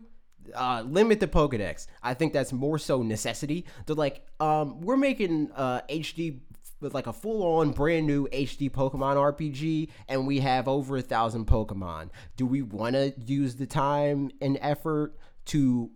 Uh, 0.55 0.83
limit 0.87 1.19
the 1.19 1.27
Pokedex. 1.27 1.85
I 2.01 2.15
think 2.15 2.33
that's 2.33 2.51
more 2.51 2.79
so 2.79 3.03
necessity. 3.03 3.63
They're 3.85 3.95
like, 3.95 4.25
um, 4.39 4.81
we're 4.81 4.97
making 4.97 5.51
uh, 5.55 5.81
HD 5.87 6.39
with 6.81 6.93
like 6.93 7.07
a 7.07 7.13
full 7.13 7.59
on 7.59 7.71
brand 7.71 8.07
new 8.07 8.27
HD 8.27 8.69
Pokemon 8.69 9.15
RPG, 9.15 9.89
and 10.07 10.27
we 10.27 10.39
have 10.39 10.67
over 10.67 10.97
a 10.97 11.01
thousand 11.01 11.45
Pokemon. 11.45 12.09
Do 12.35 12.45
we 12.45 12.61
want 12.61 12.95
to 12.95 13.13
use 13.17 13.55
the 13.55 13.67
time 13.67 14.31
and 14.41 14.57
effort 14.61 15.15
to 15.45 15.91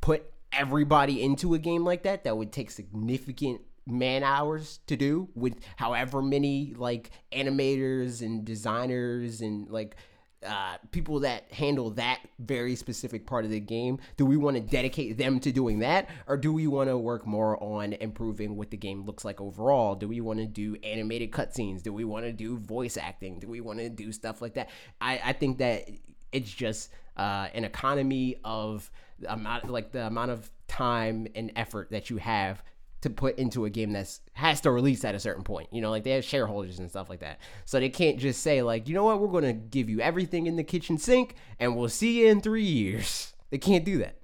put 0.00 0.32
everybody 0.52 1.22
into 1.22 1.54
a 1.54 1.58
game 1.58 1.84
like 1.84 2.04
that? 2.04 2.24
That 2.24 2.36
would 2.36 2.52
take 2.52 2.70
significant 2.70 3.60
man 3.86 4.22
hours 4.22 4.80
to 4.86 4.96
do 4.96 5.28
with 5.34 5.54
however 5.76 6.22
many 6.22 6.74
like 6.76 7.10
animators 7.32 8.22
and 8.22 8.44
designers 8.44 9.40
and 9.40 9.68
like 9.68 9.96
uh, 10.46 10.78
people 10.90 11.20
that 11.20 11.52
handle 11.52 11.90
that 11.90 12.20
very 12.38 12.74
specific 12.74 13.26
part 13.26 13.44
of 13.44 13.50
the 13.50 13.60
game 13.60 13.98
do 14.16 14.24
we 14.24 14.38
want 14.38 14.56
to 14.56 14.60
dedicate 14.62 15.18
them 15.18 15.38
to 15.40 15.52
doing 15.52 15.80
that? 15.80 16.08
Or 16.26 16.36
do 16.36 16.52
we 16.52 16.66
want 16.66 16.88
to 16.88 16.96
work 16.96 17.26
more 17.26 17.62
on 17.62 17.92
improving 17.94 18.56
what 18.56 18.70
the 18.70 18.76
game 18.76 19.04
looks 19.04 19.24
like 19.24 19.40
overall? 19.40 19.94
Do 19.94 20.08
we 20.08 20.20
want 20.20 20.38
to 20.38 20.46
do 20.46 20.76
animated 20.82 21.30
cutscenes? 21.30 21.82
Do 21.82 21.92
we 21.92 22.04
want 22.04 22.24
to 22.24 22.32
do 22.32 22.56
voice 22.56 22.96
acting? 22.96 23.38
Do 23.38 23.48
we 23.48 23.60
want 23.60 23.80
to 23.80 23.90
do 23.90 24.12
stuff 24.12 24.40
like 24.40 24.54
that? 24.54 24.70
I, 25.00 25.20
I 25.22 25.32
think 25.34 25.58
that 25.58 25.88
it's 26.32 26.50
just 26.50 26.90
uh, 27.16 27.48
an 27.52 27.64
economy 27.64 28.36
of 28.44 28.90
amount 29.28 29.68
like 29.70 29.92
the 29.92 30.06
amount 30.06 30.30
of 30.30 30.50
time 30.68 31.26
and 31.34 31.52
effort 31.56 31.90
that 31.90 32.08
you 32.08 32.16
have 32.16 32.62
to 33.02 33.10
put 33.10 33.38
into 33.38 33.64
a 33.64 33.70
game 33.70 33.92
that's 33.92 34.20
has 34.34 34.60
to 34.62 34.70
release 34.70 35.04
at 35.04 35.14
a 35.14 35.20
certain 35.20 35.42
point. 35.42 35.68
You 35.72 35.80
know, 35.80 35.90
like 35.90 36.04
they 36.04 36.12
have 36.12 36.24
shareholders 36.24 36.78
and 36.78 36.90
stuff 36.90 37.08
like 37.08 37.20
that. 37.20 37.38
So 37.64 37.80
they 37.80 37.88
can't 37.88 38.18
just 38.18 38.42
say 38.42 38.62
like, 38.62 38.88
you 38.88 38.94
know 38.94 39.04
what, 39.04 39.20
we're 39.20 39.40
to 39.40 39.52
give 39.52 39.88
you 39.88 40.00
everything 40.00 40.46
in 40.46 40.56
the 40.56 40.64
kitchen 40.64 40.98
sink 40.98 41.34
and 41.58 41.76
we'll 41.76 41.88
see 41.88 42.20
you 42.20 42.28
in 42.28 42.40
3 42.40 42.62
years. 42.62 43.34
They 43.50 43.58
can't 43.58 43.84
do 43.84 43.98
that. 43.98 44.14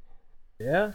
Yeah. 0.61 0.93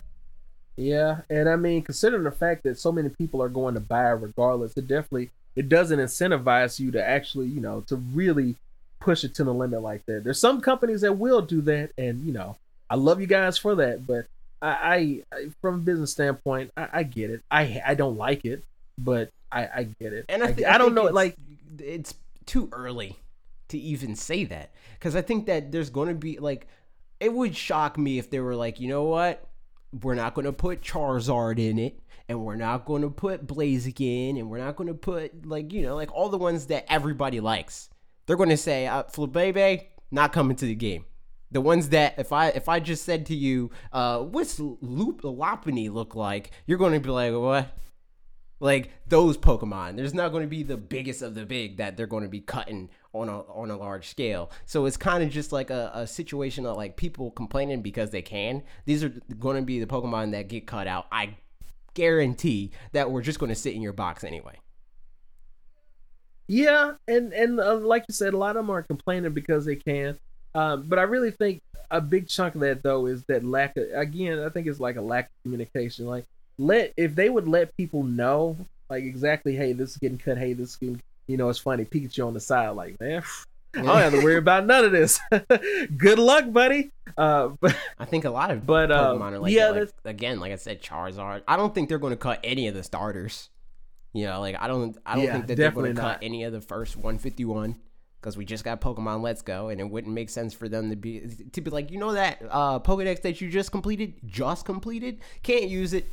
Yeah, 0.77 1.21
and 1.29 1.49
I 1.49 1.57
mean, 1.57 1.81
considering 1.83 2.23
the 2.23 2.31
fact 2.31 2.63
that 2.63 2.79
so 2.79 2.91
many 2.91 3.09
people 3.09 3.43
are 3.43 3.49
going 3.49 3.73
to 3.73 3.79
buy 3.79 4.09
regardless, 4.09 4.77
it 4.77 4.87
definitely 4.87 5.29
it 5.55 5.67
doesn't 5.69 5.99
incentivize 5.99 6.79
you 6.79 6.91
to 6.91 7.05
actually, 7.05 7.47
you 7.47 7.59
know, 7.59 7.81
to 7.81 7.97
really 7.97 8.55
push 8.99 9.23
it 9.23 9.35
to 9.35 9.43
the 9.43 9.53
limit 9.53 9.81
like 9.81 10.05
that. 10.05 10.23
There's 10.23 10.39
some 10.39 10.61
companies 10.61 11.01
that 11.01 11.17
will 11.17 11.41
do 11.41 11.61
that, 11.61 11.91
and 11.97 12.25
you 12.25 12.31
know, 12.31 12.55
I 12.89 12.95
love 12.95 13.19
you 13.19 13.27
guys 13.27 13.57
for 13.57 13.75
that, 13.75 14.07
but 14.07 14.25
I, 14.61 15.23
I 15.31 15.49
from 15.61 15.75
a 15.75 15.77
business 15.79 16.11
standpoint, 16.11 16.71
I, 16.77 16.87
I, 16.93 17.03
get 17.03 17.31
it. 17.31 17.41
I 17.49 17.81
I 17.85 17.95
don't 17.95 18.17
like 18.17 18.45
it, 18.45 18.63
but 18.97 19.31
I, 19.51 19.67
I 19.75 19.83
get 19.83 20.13
it. 20.13 20.25
And 20.29 20.43
I, 20.43 20.53
th- 20.53 20.67
I, 20.67 20.75
I 20.75 20.77
don't 20.77 20.93
know, 20.93 21.05
like 21.05 21.35
it's 21.79 22.13
too 22.45 22.69
early 22.71 23.17
to 23.69 23.77
even 23.77 24.15
say 24.15 24.43
that 24.45 24.71
because 24.93 25.15
I 25.15 25.21
think 25.21 25.47
that 25.47 25.71
there's 25.71 25.89
going 25.89 26.09
to 26.09 26.15
be 26.15 26.37
like 26.39 26.67
it 27.19 27.33
would 27.33 27.55
shock 27.55 27.97
me 27.97 28.17
if 28.19 28.29
they 28.29 28.39
were 28.39 28.55
like, 28.55 28.79
you 28.79 28.87
know 28.87 29.03
what, 29.03 29.47
we're 30.01 30.15
not 30.15 30.33
going 30.33 30.45
to 30.45 30.53
put 30.53 30.81
Charizard 30.81 31.59
in 31.59 31.79
it. 31.79 31.99
And 32.29 32.45
we're 32.45 32.55
not 32.55 32.85
going 32.85 33.01
to 33.01 33.09
put 33.09 33.45
Blaziken, 33.45 34.39
and 34.39 34.49
we're 34.49 34.59
not 34.59 34.77
going 34.77 34.87
to 34.87 34.93
put 34.93 35.45
like 35.45 35.73
you 35.73 35.81
know 35.81 35.95
like 35.95 36.13
all 36.13 36.29
the 36.29 36.37
ones 36.37 36.67
that 36.67 36.85
everybody 36.87 37.41
likes. 37.41 37.89
They're 38.25 38.37
going 38.37 38.49
to 38.49 38.57
say, 38.57 38.87
uh, 38.87 39.03
Flabebe 39.03 39.87
not 40.11 40.31
coming 40.31 40.55
to 40.57 40.65
the 40.65 40.75
game. 40.75 41.05
The 41.51 41.61
ones 41.61 41.89
that 41.89 42.15
if 42.17 42.31
I 42.31 42.47
if 42.49 42.69
I 42.69 42.79
just 42.79 43.03
said 43.03 43.25
to 43.27 43.35
you, 43.35 43.71
uh, 43.91 44.19
what's 44.19 44.59
Loop 44.59 45.23
look 45.23 46.15
like, 46.15 46.51
you're 46.65 46.77
going 46.77 46.93
to 46.93 46.99
be 46.99 47.09
like, 47.09 47.33
what? 47.33 47.77
Like 48.59 48.91
those 49.07 49.37
Pokemon. 49.37 49.97
There's 49.97 50.13
not 50.13 50.31
going 50.31 50.43
to 50.43 50.49
be 50.49 50.63
the 50.63 50.77
biggest 50.77 51.21
of 51.21 51.35
the 51.35 51.45
big 51.45 51.77
that 51.77 51.97
they're 51.97 52.07
going 52.07 52.23
to 52.23 52.29
be 52.29 52.41
cutting 52.41 52.89
on 53.13 53.27
a 53.27 53.39
on 53.41 53.71
a 53.71 53.77
large 53.77 54.07
scale. 54.07 54.51
So 54.65 54.85
it's 54.85 54.97
kind 54.97 55.23
of 55.23 55.29
just 55.29 55.51
like 55.51 55.69
a, 55.69 55.91
a 55.93 56.07
situation 56.07 56.65
of 56.65 56.77
like 56.77 56.95
people 56.95 57.31
complaining 57.31 57.81
because 57.81 58.11
they 58.11 58.21
can. 58.21 58.63
These 58.85 59.03
are 59.03 59.09
going 59.39 59.57
to 59.57 59.63
be 59.63 59.79
the 59.79 59.87
Pokemon 59.87 60.31
that 60.31 60.47
get 60.47 60.67
cut 60.67 60.87
out. 60.87 61.07
I 61.11 61.37
guarantee 61.93 62.71
that 62.93 63.11
we're 63.11 63.21
just 63.21 63.39
going 63.39 63.49
to 63.49 63.55
sit 63.55 63.73
in 63.73 63.81
your 63.81 63.93
box 63.93 64.23
anyway. 64.23 64.59
Yeah, 66.47 66.93
and 67.07 67.33
and 67.33 67.59
uh, 67.59 67.75
like 67.75 68.05
you 68.07 68.13
said, 68.13 68.33
a 68.33 68.37
lot 68.37 68.57
of 68.57 68.63
them 68.65 68.69
are 68.69 68.83
complaining 68.83 69.33
because 69.33 69.65
they 69.65 69.75
can. 69.75 70.19
Um, 70.53 70.83
but 70.87 70.99
I 70.99 71.03
really 71.03 71.31
think 71.31 71.61
a 71.89 72.01
big 72.01 72.27
chunk 72.27 72.55
of 72.55 72.61
that 72.61 72.83
though 72.83 73.05
is 73.05 73.23
that 73.25 73.43
lack 73.43 73.77
of 73.77 73.85
again, 73.93 74.39
I 74.39 74.49
think 74.49 74.67
it's 74.67 74.79
like 74.79 74.95
a 74.95 75.01
lack 75.01 75.25
of 75.25 75.31
communication. 75.43 76.05
Like 76.05 76.25
let 76.57 76.93
if 76.97 77.15
they 77.15 77.29
would 77.29 77.47
let 77.47 77.75
people 77.77 78.03
know 78.03 78.57
like 78.89 79.03
exactly, 79.03 79.55
hey, 79.55 79.73
this 79.73 79.91
is 79.91 79.97
getting 79.97 80.17
cut, 80.17 80.37
hey, 80.37 80.53
this 80.53 80.71
is 80.71 80.75
getting 80.75 81.01
you 81.27 81.37
know, 81.37 81.49
it's 81.49 81.59
funny, 81.59 81.85
Pikachu 81.85 82.27
on 82.27 82.33
the 82.33 82.39
side, 82.39 82.69
like, 82.71 82.99
man, 82.99 83.23
I 83.73 83.81
don't 83.81 83.97
have 83.97 84.13
to 84.13 84.21
worry 84.21 84.35
about 84.37 84.65
none 84.65 84.83
of 84.83 84.91
this. 84.91 85.19
Good 85.97 86.19
luck, 86.19 86.51
buddy. 86.51 86.91
Uh, 87.17 87.49
but, 87.61 87.75
I 87.97 88.05
think 88.05 88.25
a 88.25 88.29
lot 88.29 88.51
of 88.51 88.65
But, 88.65 88.91
uh, 88.91 89.13
Pokemon 89.13 89.31
are 89.31 89.39
like, 89.39 89.53
yeah, 89.53 89.71
that. 89.71 89.79
like 89.79 89.89
again, 90.03 90.39
like 90.41 90.51
I 90.51 90.57
said, 90.57 90.81
Charizard. 90.81 91.43
I 91.47 91.55
don't 91.55 91.73
think 91.73 91.87
they're 91.87 91.99
going 91.99 92.11
to 92.11 92.17
cut 92.17 92.41
any 92.43 92.67
of 92.67 92.73
the 92.73 92.83
starters. 92.83 93.49
You 94.13 94.25
know, 94.25 94.41
like 94.41 94.57
I 94.59 94.67
don't, 94.67 94.97
I 95.05 95.15
don't 95.15 95.23
Yeah, 95.23 95.33
think 95.33 95.47
that 95.47 95.55
they're 95.55 95.71
going 95.71 95.95
to 95.95 96.01
cut 96.01 96.19
any 96.21 96.43
of 96.43 96.51
the 96.51 96.59
first 96.59 96.97
151 96.97 97.77
because 98.21 98.37
we 98.37 98.45
just 98.45 98.63
got 98.63 98.79
Pokemon 98.81 99.21
Let's 99.21 99.41
Go, 99.41 99.69
and 99.69 99.81
it 99.81 99.89
wouldn't 99.89 100.13
make 100.13 100.29
sense 100.29 100.53
for 100.53 100.69
them 100.69 100.91
to 100.91 100.95
be 100.95 101.21
to 101.53 101.61
be 101.61 101.71
like, 101.71 101.89
you 101.91 101.97
know 101.97 102.13
that 102.13 102.41
uh, 102.49 102.79
Pokedex 102.79 103.23
that 103.23 103.41
you 103.41 103.49
just 103.49 103.71
completed, 103.71 104.13
just 104.25 104.63
completed, 104.65 105.19
can't 105.41 105.67
use 105.67 105.93
it. 105.93 106.05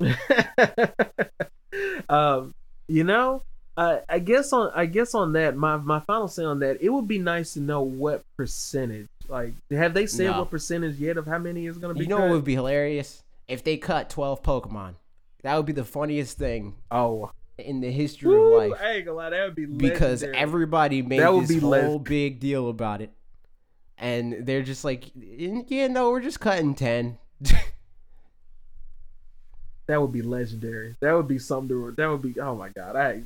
um, 2.08 2.54
you 2.88 3.04
know, 3.04 3.42
uh, 3.76 3.98
I 4.08 4.18
guess 4.18 4.52
on 4.52 4.70
I 4.74 4.86
guess 4.86 5.14
on 5.14 5.32
that, 5.32 5.56
my 5.56 5.76
my 5.76 6.00
final 6.00 6.28
say 6.28 6.44
on 6.44 6.58
that, 6.60 6.78
it 6.82 6.90
would 6.90 7.08
be 7.08 7.18
nice 7.18 7.54
to 7.54 7.60
know 7.60 7.82
what 7.82 8.22
percentage. 8.36 9.08
Like, 9.28 9.54
have 9.70 9.94
they 9.94 10.06
said 10.06 10.26
No. 10.32 10.40
what 10.40 10.50
percentage 10.50 10.96
yet 10.96 11.16
of 11.16 11.26
how 11.26 11.38
many 11.38 11.66
is 11.66 11.78
going 11.78 11.94
to 11.94 11.98
be? 11.98 12.04
You 12.04 12.10
know 12.10 12.18
cut? 12.18 12.24
what 12.24 12.32
would 12.32 12.44
be 12.44 12.54
hilarious 12.54 13.22
if 13.48 13.64
they 13.64 13.76
cut 13.78 14.10
12 14.10 14.42
Pokemon. 14.42 14.94
That 15.42 15.56
would 15.56 15.66
be 15.66 15.72
the 15.72 15.84
funniest 15.84 16.38
thing 16.38 16.74
Oh, 16.90 17.30
in 17.58 17.80
the 17.80 17.90
history 17.90 18.28
Woo, 18.28 18.54
of 18.54 18.70
life. 18.70 18.80
I 18.82 18.90
ain't 18.92 19.04
gonna 19.06 19.16
lie, 19.16 19.30
that 19.30 19.44
would 19.44 19.54
be 19.54 19.66
because 19.66 20.22
legendary. 20.22 20.42
everybody 20.42 21.02
made 21.02 21.20
That 21.20 21.32
would 21.32 21.44
this 21.44 21.56
be 21.56 21.60
whole 21.60 21.70
leg- 21.70 22.04
big 22.04 22.40
deal 22.40 22.68
about 22.68 23.00
it, 23.00 23.10
and 23.98 24.46
they're 24.46 24.62
just 24.62 24.84
like, 24.84 25.10
"Yeah, 25.14 25.88
no, 25.88 26.10
we're 26.10 26.20
just 26.20 26.40
cutting 26.40 26.74
10. 26.74 27.18
that 29.86 30.00
would 30.00 30.12
be 30.12 30.22
legendary. 30.22 30.96
That 31.00 31.12
would 31.12 31.28
be 31.28 31.38
something. 31.38 31.68
To, 31.68 31.90
that 31.92 32.10
would 32.10 32.22
be. 32.22 32.40
Oh 32.40 32.56
my 32.56 32.70
god, 32.70 32.96
I 32.96 33.22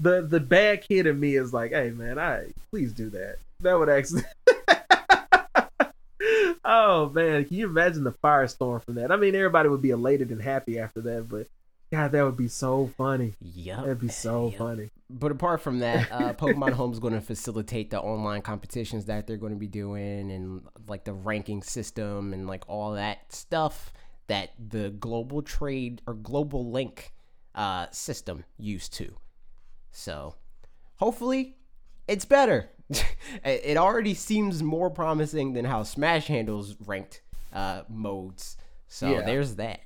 the 0.00 0.22
the 0.22 0.40
bad 0.40 0.82
kid 0.86 1.06
in 1.06 1.18
me 1.18 1.36
is 1.36 1.52
like, 1.52 1.72
hey 1.72 1.90
man, 1.90 2.18
I 2.18 2.46
please 2.70 2.92
do 2.92 3.10
that. 3.10 3.36
That 3.60 3.78
would 3.78 3.88
actually. 3.88 4.22
oh 6.64 7.10
man, 7.10 7.44
can 7.44 7.56
you 7.56 7.66
imagine 7.66 8.04
the 8.04 8.12
firestorm 8.12 8.82
from 8.82 8.96
that? 8.96 9.12
I 9.12 9.16
mean, 9.16 9.34
everybody 9.34 9.68
would 9.68 9.82
be 9.82 9.90
elated 9.90 10.30
and 10.30 10.42
happy 10.42 10.78
after 10.78 11.00
that, 11.02 11.28
but 11.28 11.46
God, 11.94 12.12
that 12.12 12.24
would 12.24 12.36
be 12.36 12.48
so 12.48 12.90
funny. 12.98 13.34
Yep. 13.40 13.76
That'd 13.78 13.98
be 14.00 14.08
so 14.08 14.48
Yep. 14.48 14.58
funny. 14.58 14.90
But 15.10 15.30
apart 15.32 15.60
from 15.60 15.78
that, 15.80 16.10
uh, 16.10 16.32
Pokemon 16.34 16.72
Home 16.72 16.92
is 16.92 16.98
going 16.98 17.14
to 17.14 17.20
facilitate 17.20 17.90
the 17.90 18.00
online 18.00 18.42
competitions 18.42 19.04
that 19.06 19.26
they're 19.26 19.36
going 19.36 19.52
to 19.52 19.58
be 19.58 19.66
doing, 19.68 20.30
and 20.30 20.62
like 20.88 21.04
the 21.04 21.12
ranking 21.12 21.62
system 21.62 22.32
and 22.32 22.46
like 22.46 22.64
all 22.68 22.92
that 22.92 23.32
stuff 23.32 23.92
that 24.26 24.50
the 24.58 24.90
global 24.90 25.42
trade 25.42 26.00
or 26.06 26.14
global 26.14 26.70
link 26.70 27.12
uh, 27.54 27.86
system 27.90 28.44
used 28.58 28.92
to. 28.94 29.14
So, 29.92 30.34
hopefully, 30.96 31.56
it's 32.08 32.24
better. 32.24 32.70
it 32.90 33.04
it 33.44 33.76
already 33.76 34.14
seems 34.14 34.62
more 34.62 34.90
promising 34.90 35.52
than 35.52 35.64
how 35.64 35.82
Smash 35.84 36.26
handles 36.26 36.76
ranked 36.86 37.22
uh, 37.52 37.82
modes. 37.88 38.56
So 38.88 39.10
Yeah. 39.10 39.22
there's 39.22 39.56
that. 39.56 39.80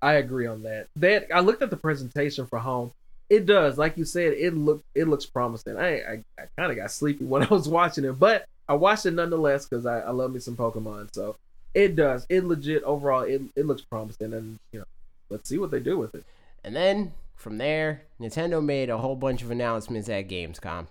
I 0.00 0.14
agree 0.14 0.46
on 0.46 0.62
that. 0.62 0.86
That 0.96 1.26
I 1.34 1.40
looked 1.40 1.62
at 1.62 1.70
the 1.70 1.76
presentation 1.76 2.46
for 2.46 2.58
home. 2.58 2.92
It 3.30 3.44
does, 3.44 3.76
like 3.76 3.98
you 3.98 4.04
said, 4.04 4.32
it 4.32 4.54
look 4.54 4.82
it 4.94 5.08
looks 5.08 5.26
promising. 5.26 5.76
I 5.76 6.00
I, 6.00 6.24
I 6.38 6.44
kind 6.56 6.70
of 6.70 6.76
got 6.76 6.90
sleepy 6.90 7.24
when 7.26 7.42
I 7.42 7.48
was 7.48 7.68
watching 7.68 8.04
it, 8.04 8.18
but 8.18 8.46
I 8.68 8.74
watched 8.74 9.06
it 9.06 9.12
nonetheless 9.12 9.66
because 9.66 9.86
I, 9.86 10.00
I 10.00 10.10
love 10.10 10.32
me 10.32 10.40
some 10.40 10.56
Pokemon. 10.56 11.08
So 11.14 11.36
it 11.74 11.96
does. 11.96 12.26
It 12.28 12.44
legit 12.44 12.82
overall 12.84 13.22
it 13.22 13.42
it 13.56 13.66
looks 13.66 13.82
promising, 13.82 14.32
and 14.32 14.58
you 14.72 14.80
know, 14.80 14.86
let's 15.30 15.48
see 15.48 15.58
what 15.58 15.70
they 15.70 15.80
do 15.80 15.98
with 15.98 16.14
it. 16.14 16.24
And 16.64 16.74
then 16.74 17.12
from 17.34 17.58
there, 17.58 18.02
Nintendo 18.20 18.62
made 18.62 18.90
a 18.90 18.98
whole 18.98 19.16
bunch 19.16 19.42
of 19.42 19.50
announcements 19.50 20.08
at 20.08 20.28
Gamescom. 20.28 20.86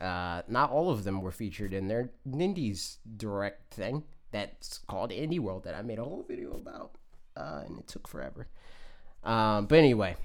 Uh, 0.00 0.42
not 0.48 0.70
all 0.70 0.90
of 0.90 1.04
them 1.04 1.22
were 1.22 1.30
featured 1.30 1.72
in 1.72 1.88
their 1.88 2.10
Nindies 2.28 2.96
Direct 3.16 3.72
thing 3.72 4.04
that's 4.30 4.78
called 4.88 5.10
Indie 5.10 5.40
World 5.40 5.64
that 5.64 5.74
I 5.74 5.82
made 5.82 5.98
a 5.98 6.04
whole 6.04 6.24
video 6.28 6.52
about, 6.52 6.90
uh, 7.36 7.62
and 7.66 7.78
it 7.78 7.86
took 7.86 8.08
forever. 8.08 8.48
Um, 9.24 9.66
but 9.66 9.78
anyway, 9.78 10.16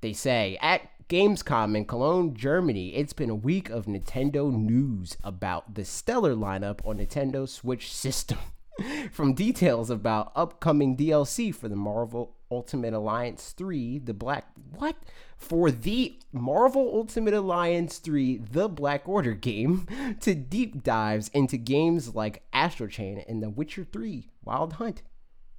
they 0.00 0.12
say 0.12 0.58
at 0.60 0.82
Gamescom 1.08 1.76
in 1.76 1.84
Cologne, 1.84 2.34
Germany, 2.34 2.94
it's 2.94 3.12
been 3.12 3.30
a 3.30 3.34
week 3.34 3.68
of 3.68 3.86
Nintendo 3.86 4.52
news 4.52 5.16
about 5.22 5.74
the 5.74 5.84
stellar 5.84 6.34
lineup 6.34 6.86
on 6.86 6.98
Nintendo 6.98 7.48
Switch 7.48 7.92
system. 7.92 8.38
From 9.12 9.34
details 9.34 9.88
about 9.88 10.32
upcoming 10.34 10.96
DLC 10.96 11.54
for 11.54 11.68
the 11.68 11.76
Marvel 11.76 12.34
Ultimate 12.50 12.92
Alliance 12.92 13.52
3, 13.56 13.98
the 13.98 14.14
Black 14.14 14.46
what? 14.76 14.96
For 15.36 15.70
the 15.70 16.18
Marvel 16.32 16.90
Ultimate 16.94 17.34
Alliance 17.34 17.98
3, 17.98 18.38
the 18.38 18.68
Black 18.68 19.08
Order 19.08 19.34
game, 19.34 19.86
to 20.20 20.34
deep 20.34 20.82
dives 20.82 21.28
into 21.28 21.56
games 21.56 22.14
like 22.14 22.42
Astral 22.52 22.88
Chain 22.88 23.22
and 23.28 23.42
The 23.42 23.50
Witcher 23.50 23.84
3 23.84 24.28
Wild 24.44 24.74
Hunt. 24.74 25.02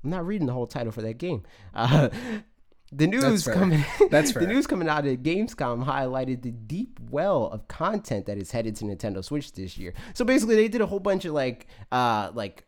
I'm 0.05 0.11
not 0.11 0.25
reading 0.25 0.45
the 0.47 0.53
whole 0.53 0.67
title 0.67 0.91
for 0.91 1.01
that 1.01 1.17
game. 1.17 1.43
Uh, 1.73 2.09
the 2.91 3.07
news 3.07 3.43
fair. 3.43 3.55
coming 3.55 3.83
That's 4.11 4.31
the 4.31 4.45
news 4.45 4.67
coming 4.67 4.87
out 4.87 5.05
of 5.07 5.17
Gamescom 5.17 5.83
highlighted 5.83 6.43
the 6.43 6.51
deep 6.51 6.99
well 7.09 7.47
of 7.47 7.67
content 7.67 8.27
that 8.27 8.37
is 8.37 8.51
headed 8.51 8.75
to 8.77 8.85
Nintendo 8.85 9.23
Switch 9.23 9.51
this 9.53 9.77
year. 9.77 9.93
So 10.13 10.23
basically 10.23 10.55
they 10.55 10.67
did 10.67 10.81
a 10.81 10.85
whole 10.85 10.99
bunch 10.99 11.25
of 11.25 11.33
like 11.33 11.65
uh 11.91 12.31
like 12.35 12.63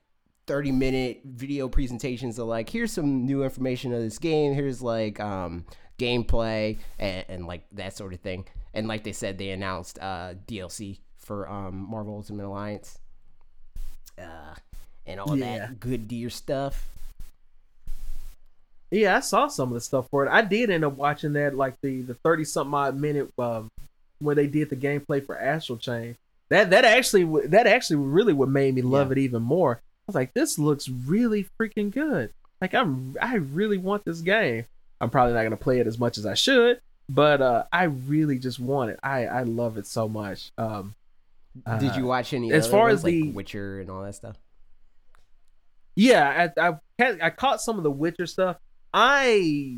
30 0.47 0.71
minute 0.71 1.21
video 1.25 1.69
presentations 1.69 2.39
of 2.39 2.47
like 2.47 2.69
here's 2.69 2.91
some 2.91 3.25
new 3.25 3.43
information 3.43 3.93
of 3.93 4.01
this 4.01 4.17
game, 4.17 4.53
here's 4.53 4.81
like 4.81 5.19
um 5.19 5.63
gameplay 5.99 6.79
and, 6.97 7.25
and 7.29 7.45
like 7.47 7.63
that 7.73 7.95
sort 7.95 8.13
of 8.13 8.19
thing. 8.21 8.45
And 8.73 8.87
like 8.87 9.03
they 9.03 9.13
said 9.13 9.37
they 9.37 9.51
announced 9.51 9.99
uh 9.99 10.33
DLC 10.47 10.99
for 11.17 11.47
um 11.47 11.85
Marvel 11.89 12.15
Ultimate 12.15 12.47
Alliance. 12.47 12.97
Uh 14.17 14.55
and 15.05 15.19
all 15.19 15.37
Yeah. 15.37 15.59
that 15.59 15.79
good 15.79 16.07
deer 16.07 16.29
stuff. 16.29 16.89
Yeah, 18.91 19.17
I 19.17 19.19
saw 19.19 19.47
some 19.47 19.67
of 19.69 19.73
the 19.73 19.81
stuff 19.81 20.07
for 20.09 20.25
it. 20.25 20.29
I 20.31 20.41
did 20.41 20.69
end 20.69 20.85
up 20.85 20.93
watching 20.95 21.33
that, 21.33 21.55
like 21.55 21.75
the 21.81 22.01
the 22.01 22.13
thirty 22.15 22.43
something 22.45 22.73
odd 22.73 22.95
minute 22.97 23.29
um, 23.37 23.69
where 24.19 24.35
they 24.35 24.47
did 24.47 24.69
the 24.69 24.75
gameplay 24.77 25.25
for 25.25 25.37
Astral 25.37 25.77
Chain. 25.77 26.15
That 26.49 26.69
that 26.69 26.85
actually 26.85 27.47
that 27.47 27.67
actually 27.67 27.97
really 27.97 28.31
what 28.33 28.47
made 28.49 28.73
me 28.75 28.81
love 28.81 29.07
Yeah. 29.09 29.13
it 29.13 29.17
even 29.19 29.41
more. 29.43 29.81
I 29.81 30.03
was 30.07 30.15
like, 30.15 30.33
this 30.33 30.57
looks 30.57 30.87
really 30.87 31.47
freaking 31.59 31.91
good. 31.91 32.31
Like 32.61 32.73
I'm 32.73 33.17
I 33.21 33.35
really 33.35 33.77
want 33.77 34.05
this 34.05 34.21
game. 34.21 34.63
I'm 35.01 35.09
probably 35.09 35.33
not 35.33 35.43
gonna 35.43 35.57
play 35.57 35.79
it 35.79 35.87
as 35.87 35.99
much 35.99 36.17
as 36.17 36.25
I 36.25 36.33
should, 36.35 36.79
but 37.09 37.41
uh, 37.41 37.65
I 37.73 37.83
really 37.83 38.39
just 38.39 38.59
want 38.59 38.91
it. 38.91 38.99
I 39.03 39.25
I 39.25 39.43
love 39.43 39.77
it 39.77 39.85
so 39.85 40.07
much. 40.07 40.51
Um, 40.57 40.95
Did 41.79 41.91
uh, 41.91 41.95
you 41.97 42.05
watch 42.05 42.33
any 42.33 42.53
as 42.53 42.63
other 42.67 42.71
far 42.71 42.87
ones, 42.87 42.99
as 42.99 43.03
like 43.03 43.11
the- 43.11 43.31
Witcher 43.33 43.81
and 43.81 43.89
all 43.91 44.01
that 44.03 44.15
stuff? 44.15 44.37
Yeah, 45.95 46.49
I, 46.57 46.69
I 46.99 47.17
I 47.23 47.29
caught 47.31 47.61
some 47.61 47.77
of 47.77 47.83
the 47.83 47.91
Witcher 47.91 48.25
stuff. 48.27 48.57
I 48.99 49.77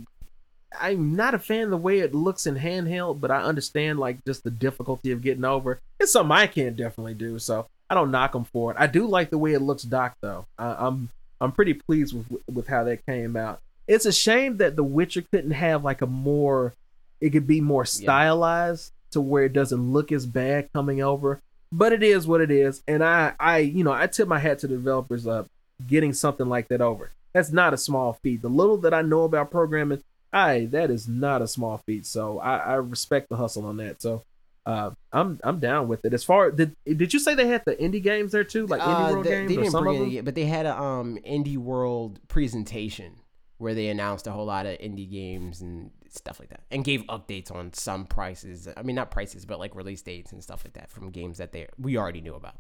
I'm 0.80 1.18
not 1.18 1.34
a 1.34 1.40
fan 1.40 1.64
of 1.64 1.70
the 1.72 1.78
way 1.78 2.00
it 2.00 2.16
looks 2.16 2.48
in 2.48 2.56
handheld, 2.56 3.20
but 3.20 3.32
I 3.32 3.42
understand 3.42 4.00
like 4.00 4.24
just 4.24 4.46
the 4.46 4.50
difficulty 4.50 5.12
of 5.12 5.22
getting 5.22 5.44
over. 5.44 5.82
It's 6.00 6.14
something 6.14 6.32
I 6.32 6.48
can't 6.48 6.78
definitely 6.78 7.16
do, 7.16 7.38
so 7.38 7.68
I 7.90 7.96
don't 7.96 8.12
knock 8.12 8.32
them 8.32 8.46
for 8.46 8.72
it. 8.72 8.78
I 8.80 8.88
do 8.88 9.06
like 9.08 9.30
the 9.30 9.38
way 9.38 9.52
it 9.52 9.60
looks 9.60 9.84
docked 9.84 10.22
though. 10.22 10.46
I, 10.58 10.88
I'm 10.88 11.10
I'm 11.42 11.52
pretty 11.52 11.74
pleased 11.74 12.16
with 12.16 12.42
with 12.50 12.68
how 12.68 12.86
that 12.86 13.06
came 13.06 13.36
out. 13.36 13.60
It's 13.90 14.06
a 14.06 14.14
shame 14.14 14.56
that 14.58 14.78
the 14.78 14.86
Witcher 14.86 15.24
couldn't 15.24 15.52
have 15.52 15.84
like 15.84 16.02
a 16.02 16.08
more 16.08 16.74
it 17.20 17.32
could 17.32 17.46
be 17.46 17.60
more 17.60 17.84
stylized 17.84 18.94
to 19.12 19.20
where 19.20 19.44
it 19.44 19.52
doesn't 19.52 19.92
look 19.92 20.14
as 20.14 20.26
bad 20.26 20.72
coming 20.72 21.02
over. 21.02 21.42
But 21.74 21.92
it 21.92 22.04
is 22.04 22.26
what 22.26 22.40
it 22.40 22.52
is, 22.52 22.84
and 22.88 23.04
I 23.04 23.34
I 23.38 23.58
you 23.58 23.84
know 23.84 23.92
I 23.92 24.08
tip 24.08 24.30
my 24.30 24.40
hat 24.40 24.60
to 24.60 24.68
the 24.68 24.76
developers 24.76 25.28
up 25.28 25.48
getting 25.86 26.14
something 26.14 26.48
like 26.48 26.70
that 26.70 26.80
over. 26.80 27.12
That's 27.34 27.52
not 27.52 27.74
a 27.74 27.78
small 27.78 28.14
feat. 28.14 28.42
The 28.42 28.50
little 28.50 28.78
that 28.80 28.94
I 28.94 29.02
know 29.02 29.24
about 29.24 29.52
programming, 29.52 30.04
I 30.34 30.66
that 30.72 30.90
is 30.92 31.08
not 31.08 31.42
a 31.42 31.48
small 31.48 31.78
feat. 31.78 32.06
So 32.06 32.40
I, 32.40 32.58
I 32.58 32.74
respect 32.76 33.30
the 33.30 33.38
hustle 33.38 33.66
on 33.66 33.78
that. 33.78 34.02
So 34.02 34.24
uh, 34.66 34.92
I'm 35.12 35.40
I'm 35.44 35.60
down 35.60 35.88
with 35.88 36.06
it. 36.06 36.14
As 36.14 36.24
far 36.24 36.52
did 36.52 36.76
did 36.86 37.14
you 37.14 37.20
say 37.20 37.36
they 37.36 37.48
had 37.48 37.64
the 37.66 37.76
indie 37.76 38.02
games 38.04 38.32
there 38.32 38.44
too, 38.44 38.68
like 38.68 38.82
indie 38.82 39.10
Uh, 39.10 39.12
world 39.12 39.26
they, 39.26 39.30
games 39.32 39.56
they 39.56 39.62
or 39.62 39.66
some 39.66 39.88
of 39.88 39.98
them? 39.98 40.26
but 40.26 40.36
they 40.36 40.46
had 40.46 40.66
a 40.66 40.80
um 40.80 41.18
indie 41.26 41.58
world 41.58 42.20
presentation 42.28 43.14
where 43.58 43.74
they 43.74 43.88
announced 43.90 44.26
a 44.26 44.32
whole 44.32 44.46
lot 44.46 44.66
of 44.66 44.78
indie 44.80 45.10
games 45.10 45.62
and 45.62 45.92
stuff 46.10 46.40
like 46.40 46.50
that, 46.50 46.62
and 46.72 46.84
gave 46.86 47.04
updates 47.08 47.52
on 47.52 47.74
some 47.74 48.06
prices. 48.06 48.68
I 48.76 48.82
mean, 48.84 48.96
not 48.96 49.12
prices, 49.12 49.46
but 49.46 49.60
like 49.60 49.76
release 49.76 50.02
dates 50.02 50.32
and 50.32 50.42
stuff 50.42 50.64
like 50.66 50.74
that 50.74 50.90
from 50.90 51.10
games 51.12 51.38
that 51.40 51.52
they 51.52 51.68
we 51.78 51.98
already 51.98 52.22
knew 52.22 52.36
about. 52.36 52.56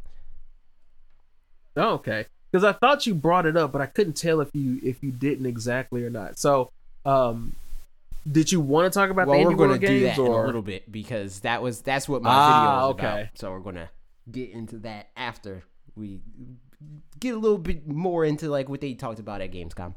Oh, 1.75 1.93
okay, 1.95 2.25
because 2.51 2.63
I 2.63 2.73
thought 2.73 3.05
you 3.07 3.15
brought 3.15 3.45
it 3.45 3.55
up, 3.57 3.71
but 3.71 3.81
I 3.81 3.85
couldn't 3.85 4.13
tell 4.13 4.41
if 4.41 4.49
you 4.53 4.79
if 4.83 5.03
you 5.03 5.11
didn't 5.11 5.45
exactly 5.45 6.03
or 6.03 6.09
not. 6.09 6.37
So, 6.39 6.71
um, 7.05 7.53
did 8.29 8.51
you 8.51 8.59
want 8.59 8.91
to 8.91 8.97
talk 8.99 9.09
about 9.09 9.27
well, 9.27 9.37
the 9.39 9.45
we're 9.45 9.51
indie 9.51 9.57
gonna 9.57 9.69
world 9.69 9.81
do 9.81 9.99
that 10.01 10.17
in 10.17 10.25
a 10.25 10.45
little 10.45 10.61
bit 10.61 10.91
because 10.91 11.39
that 11.41 11.61
was 11.61 11.81
that's 11.81 12.07
what 12.09 12.21
my 12.21 12.29
Ah, 12.31 12.45
video 12.47 12.69
was 12.71 12.89
okay. 12.91 13.21
about. 13.21 13.27
So 13.35 13.51
we're 13.51 13.59
gonna 13.59 13.89
get 14.31 14.49
into 14.51 14.77
that 14.79 15.09
after 15.15 15.63
we 15.95 16.21
get 17.19 17.33
a 17.33 17.37
little 17.37 17.57
bit 17.57 17.87
more 17.87 18.23
into 18.25 18.49
like 18.49 18.69
what 18.69 18.81
they 18.81 18.93
talked 18.93 19.19
about 19.19 19.41
at 19.41 19.51
Gamescom. 19.51 19.95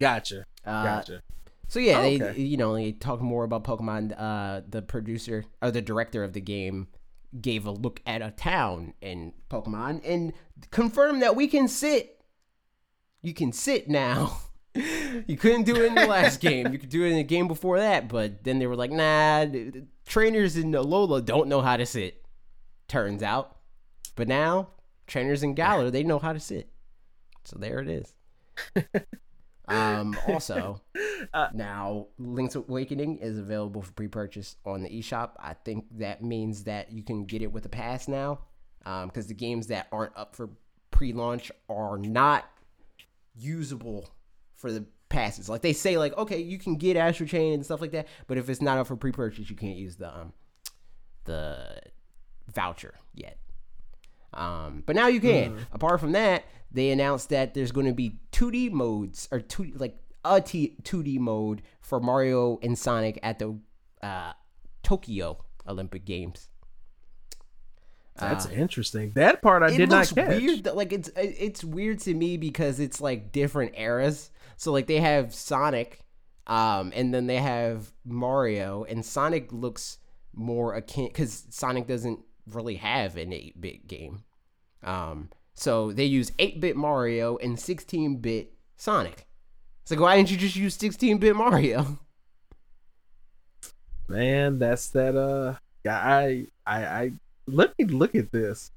gotcha, 0.00 0.44
Uh, 0.64 0.84
gotcha. 0.84 1.20
So 1.68 1.80
yeah, 1.80 1.98
Oh, 1.98 2.02
they 2.02 2.40
you 2.40 2.56
know 2.56 2.74
they 2.74 2.92
talk 2.92 3.20
more 3.20 3.44
about 3.44 3.64
Pokemon. 3.64 4.14
Uh, 4.18 4.60
the 4.68 4.82
producer 4.82 5.44
or 5.62 5.70
the 5.70 5.80
director 5.82 6.22
of 6.22 6.32
the 6.32 6.40
game 6.40 6.88
gave 7.40 7.66
a 7.66 7.70
look 7.70 8.00
at 8.06 8.22
a 8.22 8.30
town 8.30 8.94
in 9.00 9.32
Pokemon 9.50 10.00
and 10.04 10.32
confirmed 10.70 11.22
that 11.22 11.36
we 11.36 11.46
can 11.48 11.68
sit. 11.68 12.20
You 13.22 13.34
can 13.34 13.52
sit 13.52 13.88
now. 13.88 14.38
you 14.74 15.36
couldn't 15.36 15.64
do 15.64 15.76
it 15.76 15.86
in 15.86 15.94
the 15.94 16.06
last 16.06 16.40
game. 16.40 16.72
You 16.72 16.78
could 16.78 16.88
do 16.88 17.04
it 17.04 17.10
in 17.10 17.16
the 17.16 17.24
game 17.24 17.48
before 17.48 17.78
that, 17.78 18.08
but 18.08 18.44
then 18.44 18.58
they 18.58 18.66
were 18.66 18.76
like, 18.76 18.90
"Nah, 18.90 19.46
trainers 20.06 20.56
in 20.56 20.72
Alola 20.72 21.24
don't 21.24 21.48
know 21.48 21.60
how 21.60 21.76
to 21.76 21.86
sit." 21.86 22.24
Turns 22.88 23.22
out, 23.22 23.56
but 24.14 24.28
now 24.28 24.68
trainers 25.06 25.42
in 25.42 25.54
Galar 25.54 25.90
they 25.90 26.02
know 26.02 26.18
how 26.18 26.32
to 26.32 26.40
sit. 26.40 26.70
So 27.44 27.58
there 27.58 27.78
it 27.80 27.88
is. 27.88 28.14
um, 29.68 30.16
also, 30.28 30.80
Uh, 31.32 31.48
now 31.54 32.08
Link's 32.18 32.54
Awakening 32.54 33.18
is 33.18 33.38
available 33.38 33.82
for 33.82 33.92
pre-purchase 33.92 34.56
on 34.64 34.82
the 34.82 34.90
eShop. 34.90 35.30
I 35.38 35.54
think 35.54 35.86
that 35.98 36.22
means 36.22 36.64
that 36.64 36.92
you 36.92 37.02
can 37.02 37.24
get 37.24 37.40
it 37.42 37.52
with 37.52 37.64
a 37.64 37.68
pass 37.70 38.08
now, 38.08 38.40
because 38.84 39.26
the 39.26 39.34
games 39.34 39.68
that 39.68 39.86
aren't 39.90 40.16
up 40.16 40.36
for 40.36 40.50
pre-launch 40.90 41.50
are 41.68 41.96
not 41.98 42.44
usable 43.34 44.10
for 44.54 44.70
the 44.70 44.84
passes. 45.08 45.48
Like 45.48 45.62
they 45.62 45.72
say, 45.72 45.96
like 45.96 46.16
okay, 46.18 46.40
you 46.40 46.58
can 46.58 46.76
get 46.76 46.96
Astral 46.96 47.28
Chain 47.28 47.54
and 47.54 47.64
stuff 47.64 47.80
like 47.80 47.92
that, 47.92 48.08
but 48.26 48.36
if 48.38 48.48
it's 48.50 48.60
not 48.62 48.78
up 48.78 48.86
for 48.86 48.96
pre-purchase, 48.96 49.48
you 49.48 49.56
can't 49.56 49.76
use 49.76 49.96
the 49.96 50.14
um 50.14 50.32
the 51.24 51.80
voucher 52.52 52.94
yet. 53.14 53.38
Um, 54.34 54.82
but 54.84 54.96
now 54.96 55.06
you 55.06 55.20
can. 55.20 55.52
Apart 55.72 56.00
from 56.00 56.12
that, 56.12 56.44
they 56.74 56.90
announced 56.90 57.30
that 57.30 57.54
there's 57.54 57.72
going 57.72 57.86
to 57.86 57.94
be 57.94 58.18
2D 58.32 58.70
modes 58.72 59.28
or 59.32 59.40
two 59.40 59.72
like 59.76 59.96
a 60.24 60.40
T- 60.40 60.76
2D 60.82 61.18
mode 61.18 61.62
for 61.80 62.00
Mario 62.00 62.58
and 62.62 62.78
Sonic 62.78 63.18
at 63.22 63.38
the 63.38 63.58
uh, 64.02 64.32
Tokyo 64.82 65.44
Olympic 65.66 66.04
Games. 66.04 66.48
That's 68.16 68.46
Uh, 68.46 68.50
interesting. 68.50 69.12
That 69.16 69.42
part 69.42 69.62
I 69.62 69.76
did 69.76 69.90
not 69.90 70.08
catch. 70.14 70.40
weird. 70.40 70.66
Like 70.66 70.92
it's 70.92 71.10
it's 71.16 71.64
weird 71.64 71.98
to 72.00 72.14
me 72.14 72.36
because 72.36 72.78
it's 72.78 73.00
like 73.00 73.32
different 73.32 73.72
eras. 73.76 74.30
So 74.56 74.70
like 74.72 74.86
they 74.86 75.00
have 75.00 75.34
Sonic, 75.34 75.98
um, 76.46 76.92
and 76.94 77.12
then 77.12 77.26
they 77.26 77.38
have 77.38 77.92
Mario, 78.04 78.84
and 78.84 79.04
Sonic 79.04 79.52
looks 79.52 79.98
more 80.32 80.74
akin 80.74 81.06
because 81.08 81.44
Sonic 81.50 81.86
doesn't 81.88 82.20
really 82.46 82.76
have 82.76 83.16
an 83.16 83.32
eight 83.32 83.60
bit 83.60 83.88
game. 83.88 84.22
Um, 84.84 85.30
so 85.54 85.92
they 85.92 86.04
use 86.04 86.32
eight 86.38 86.60
bit 86.60 86.76
Mario 86.76 87.36
and 87.38 87.58
sixteen 87.58 88.16
bit 88.16 88.52
Sonic. 88.76 89.26
It's 89.82 89.90
like 89.90 90.00
why 90.00 90.16
didn't 90.16 90.30
you 90.30 90.36
just 90.36 90.56
use 90.56 90.74
sixteen 90.74 91.18
bit 91.18 91.36
Mario? 91.36 91.98
Man, 94.08 94.58
that's 94.58 94.88
that 94.90 95.16
uh 95.16 95.54
I 95.88 96.46
I 96.66 96.84
I 96.86 97.12
let 97.46 97.78
me 97.78 97.86
look 97.86 98.14
at 98.14 98.32
this. 98.32 98.70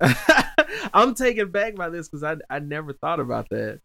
I'm 0.94 1.14
taken 1.14 1.50
back 1.50 1.74
by 1.74 1.88
this 1.90 2.08
because 2.08 2.22
I 2.24 2.36
I 2.54 2.58
never 2.60 2.92
thought 2.92 3.20
about 3.20 3.48
that. 3.50 3.80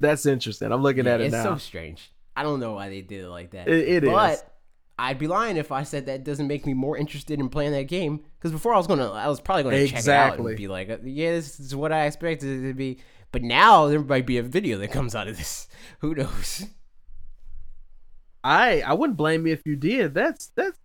That's 0.00 0.26
interesting. 0.26 0.70
I'm 0.72 0.82
looking 0.82 1.06
Yeah, 1.06 1.14
at 1.14 1.20
it 1.20 1.24
it's 1.26 1.32
now. 1.32 1.42
so 1.44 1.56
strange. 1.56 2.10
I 2.36 2.42
don't 2.42 2.60
know 2.60 2.74
why 2.74 2.88
they 2.88 3.00
did 3.00 3.24
it 3.24 3.28
like 3.28 3.50
that. 3.52 3.68
It- 3.68 3.88
it 3.88 4.04
is. 4.04 4.10
I'd 4.98 5.18
be 5.18 5.28
lying 5.28 5.56
if 5.56 5.70
I 5.70 5.84
said 5.84 6.06
that 6.06 6.24
doesn't 6.24 6.48
make 6.48 6.66
me 6.66 6.74
more 6.74 6.96
interested 6.96 7.38
in 7.38 7.48
playing 7.48 7.72
that 7.72 7.84
game. 7.84 8.20
Because 8.38 8.50
before 8.50 8.74
I 8.74 8.78
was 8.78 8.88
gonna, 8.88 9.10
I 9.12 9.28
was 9.28 9.40
probably 9.40 9.62
gonna 9.62 9.86
check 9.86 10.00
it 10.00 10.08
out 10.08 10.38
and 10.38 10.56
be 10.56 10.66
like, 10.66 10.90
uh, 10.90 10.98
yeah, 11.04 11.32
this 11.32 11.60
is 11.60 11.74
what 11.74 11.92
I 11.92 12.06
expected 12.06 12.64
it 12.64 12.68
to 12.68 12.74
be. 12.74 12.98
But 13.30 13.42
now 13.42 13.86
there 13.86 14.00
might 14.00 14.26
be 14.26 14.38
a 14.38 14.42
video 14.42 14.78
that 14.78 14.90
comes 14.90 15.14
out 15.14 15.28
of 15.28 15.36
this. 15.36 15.68
Who 16.00 16.14
knows? 16.14 16.66
I 18.42 18.80
I 18.80 18.94
wouldn't 18.94 19.16
blame 19.16 19.46
you 19.46 19.52
if 19.52 19.62
you 19.64 19.76
did. 19.76 20.14
That's 20.14 20.46
that's 20.56 20.78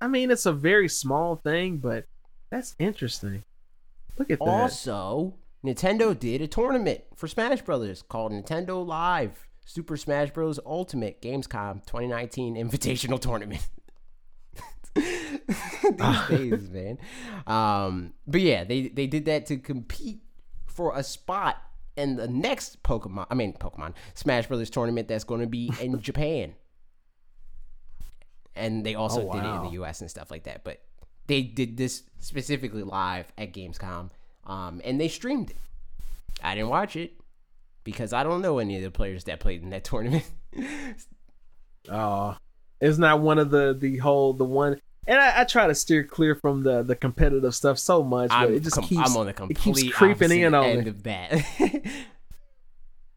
I 0.00 0.08
mean 0.08 0.30
it's 0.30 0.46
a 0.46 0.52
very 0.52 0.88
small 0.88 1.36
thing, 1.36 1.78
but 1.78 2.04
that's 2.50 2.74
interesting. 2.78 3.44
Look 4.18 4.30
at 4.30 4.38
that. 4.38 4.44
Also, 4.44 5.34
Nintendo 5.64 6.18
did 6.18 6.40
a 6.40 6.46
tournament 6.46 7.02
for 7.14 7.28
Smash 7.28 7.62
Brothers 7.62 8.02
called 8.02 8.32
Nintendo 8.32 8.84
Live 8.84 9.47
Super 9.68 9.98
Smash 9.98 10.30
Bros. 10.30 10.58
Ultimate 10.64 11.20
Gamescom 11.20 11.84
2019 11.84 12.54
Invitational 12.56 13.20
Tournament. 13.20 13.68
These 14.94 16.28
days, 16.30 16.70
man. 16.70 16.98
Um, 17.46 18.14
but 18.26 18.40
yeah, 18.40 18.64
they 18.64 18.88
they 18.88 19.06
did 19.06 19.26
that 19.26 19.44
to 19.46 19.58
compete 19.58 20.20
for 20.66 20.96
a 20.96 21.02
spot 21.02 21.58
in 21.96 22.16
the 22.16 22.26
next 22.26 22.82
Pokemon. 22.82 23.26
I 23.30 23.34
mean, 23.34 23.52
Pokemon 23.52 23.92
Smash 24.14 24.46
Brothers 24.46 24.70
tournament 24.70 25.06
that's 25.06 25.24
going 25.24 25.42
to 25.42 25.46
be 25.46 25.70
in 25.82 26.00
Japan. 26.00 26.54
And 28.56 28.86
they 28.86 28.94
also 28.94 29.28
Oh, 29.28 29.32
did 29.34 29.44
it 29.44 29.54
in 29.54 29.62
the 29.64 29.70
U.S. 29.72 30.00
and 30.00 30.08
stuff 30.10 30.30
like 30.30 30.44
that. 30.44 30.64
But 30.64 30.80
they 31.26 31.42
did 31.42 31.76
this 31.76 32.04
specifically 32.20 32.82
live 32.84 33.26
at 33.36 33.52
Gamescom, 33.52 34.08
um, 34.46 34.80
and 34.82 34.98
they 34.98 35.08
streamed 35.08 35.50
it. 35.50 35.56
I 36.42 36.54
didn't 36.54 36.70
watch 36.70 36.96
it 36.96 37.12
because 37.88 38.12
I 38.12 38.22
don't 38.22 38.42
know 38.42 38.58
any 38.58 38.76
of 38.76 38.82
the 38.82 38.90
players 38.90 39.24
that 39.24 39.40
played 39.40 39.62
in 39.62 39.70
that 39.70 39.82
tournament. 39.90 40.30
Oh, 41.88 42.36
it's 42.82 42.98
not 42.98 43.20
one 43.20 43.38
of 43.38 43.50
the 43.50 43.74
the 43.78 43.96
whole 43.96 44.34
the 44.34 44.44
one. 44.44 44.78
And 45.06 45.18
I, 45.18 45.40
I 45.40 45.44
try 45.44 45.66
to 45.66 45.74
steer 45.74 46.04
clear 46.04 46.34
from 46.34 46.64
the 46.64 46.82
the 46.82 46.94
competitive 46.94 47.54
stuff 47.54 47.78
so 47.78 48.02
much, 48.02 48.28
but 48.28 48.34
I'm, 48.34 48.54
it 48.54 48.62
just 48.62 48.74
com- 48.74 48.84
keeps 48.84 49.10
I'm 49.10 49.16
on 49.16 49.24
the 49.24 49.30
it 49.30 49.36
complete 49.36 49.76
keeps 49.84 49.96
creeping 49.96 50.30
in 50.32 50.52
on 50.52 50.64
end 50.64 50.84
me. 50.84 50.90
of 50.90 51.02
that. 51.04 51.32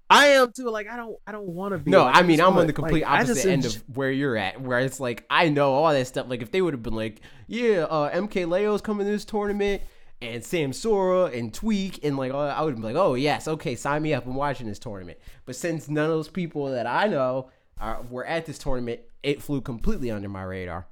I 0.10 0.27
am 0.27 0.53
too. 0.53 0.69
Like 0.69 0.89
I 0.89 0.95
don't 0.95 1.18
I 1.27 1.34
don't 1.34 1.48
want 1.48 1.73
to 1.73 1.80
be. 1.80 1.91
no, 1.91 2.06
like, 2.06 2.15
I 2.15 2.22
mean 2.22 2.39
I'm 2.39 2.57
on 2.57 2.65
the 2.65 2.72
complete 2.72 3.03
like, 3.03 3.22
opposite 3.22 3.49
end 3.49 3.65
of 3.65 3.76
where 3.93 4.10
you're 4.10 4.38
at, 4.38 4.61
where 4.61 4.80
it's 4.80 5.02
like 5.02 5.26
I 5.30 5.49
know 5.49 5.73
all 5.73 5.91
that 5.91 6.07
stuff. 6.07 6.30
Like 6.30 6.41
if 6.41 6.49
they 6.52 6.61
would 6.61 6.73
have 6.73 6.84
been 6.84 6.95
like, 6.95 7.19
yeah, 7.48 7.84
uh, 7.89 8.10
MK 8.10 8.49
Leo's 8.49 8.81
coming 8.81 9.06
to 9.06 9.11
this 9.11 9.26
tournament, 9.26 9.81
and 10.22 10.43
Samsora 10.43 11.35
and 11.38 11.52
Tweek, 11.52 11.99
and 12.03 12.18
like 12.18 12.31
I 12.31 12.61
would 12.61 12.76
be 12.76 12.81
like, 12.81 12.95
oh 12.95 13.15
yes, 13.15 13.48
okay, 13.48 13.76
sign 13.76 14.03
me 14.03 14.14
up. 14.14 14.26
I'm 14.26 14.35
watching 14.35 14.68
this 14.68 14.80
tournament. 14.80 15.18
But 15.45 15.56
since 15.56 15.89
none 15.89 16.06
of 16.06 16.11
those 16.11 16.27
people 16.27 16.72
that 16.72 16.85
I 16.85 17.07
know 17.07 17.49
are 17.80 18.02
were 18.10 18.26
at 18.26 18.45
this 18.45 18.57
tournament, 18.60 19.02
it 19.23 19.41
flew 19.41 19.61
completely 19.61 20.11
under 20.11 20.30
my 20.30 20.43
radar. 20.43 20.88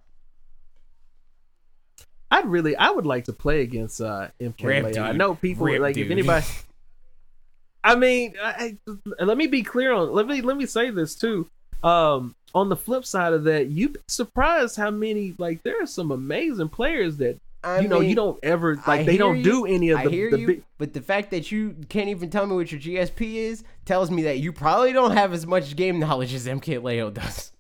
I'd 2.32 2.46
really 2.48 2.76
I 2.76 2.90
would 2.92 3.06
like 3.06 3.26
to 3.26 3.34
play 3.34 3.62
against 3.62 4.02
uh 4.02 4.30
MK. 4.40 4.64
I 4.98 5.12
know 5.14 5.36
people 5.36 5.66
Rip, 5.66 5.82
like 5.82 5.98
if 5.98 6.10
anybody. 6.12 6.46
I 7.84 7.96
mean, 7.96 8.34
I, 8.42 8.78
I- 9.20 9.24
let 9.24 9.38
me 9.38 9.48
be 9.48 9.64
clear 9.64 9.94
on. 9.94 10.12
Let 10.12 10.28
me 10.28 10.42
let 10.42 10.58
me 10.58 10.66
say 10.66 10.90
this 10.90 11.16
too. 11.16 11.48
Um, 11.82 12.36
on 12.54 12.68
the 12.68 12.76
flip 12.76 13.06
side 13.06 13.32
of 13.32 13.46
that, 13.46 13.68
you'd 13.68 13.94
be 13.94 14.00
surprised 14.08 14.76
how 14.76 14.92
many 14.92 15.34
like 15.38 15.64
there 15.64 15.82
are 15.82 15.86
some 15.86 16.12
amazing 16.12 16.70
players 16.70 17.18
that 17.18 17.40
I 17.64 17.80
you 17.80 17.88
know 17.88 18.00
mean, 18.00 18.10
you 18.10 18.16
don't 18.16 18.40
ever 18.42 18.80
I 18.86 18.98
like 18.98 19.06
they 19.06 19.18
don't 19.18 19.38
you. 19.38 19.44
do 19.44 19.66
any 19.66 19.90
of 19.90 19.98
the, 19.98 20.02
I 20.02 20.06
the, 20.06 20.12
hear 20.12 20.32
the 20.32 20.40
you, 20.40 20.48
big. 20.48 20.64
but 20.78 20.94
the 20.94 21.02
fact 21.02 21.32
that 21.32 21.52
you 21.52 21.76
can't 21.90 22.08
even 22.08 22.30
tell 22.30 22.46
me 22.46 22.56
what 22.56 22.72
your 22.72 22.80
GSP 22.80 23.36
is 23.36 23.64
tells 23.86 24.10
me 24.10 24.24
that 24.24 24.40
you 24.40 24.54
probably 24.54 24.94
don't 24.94 25.12
have 25.12 25.34
as 25.34 25.46
much 25.46 25.76
game 25.76 26.00
knowledge 26.00 26.34
as 26.34 26.48
MK 26.48 26.82
Leo 26.82 27.10
does. 27.10 27.52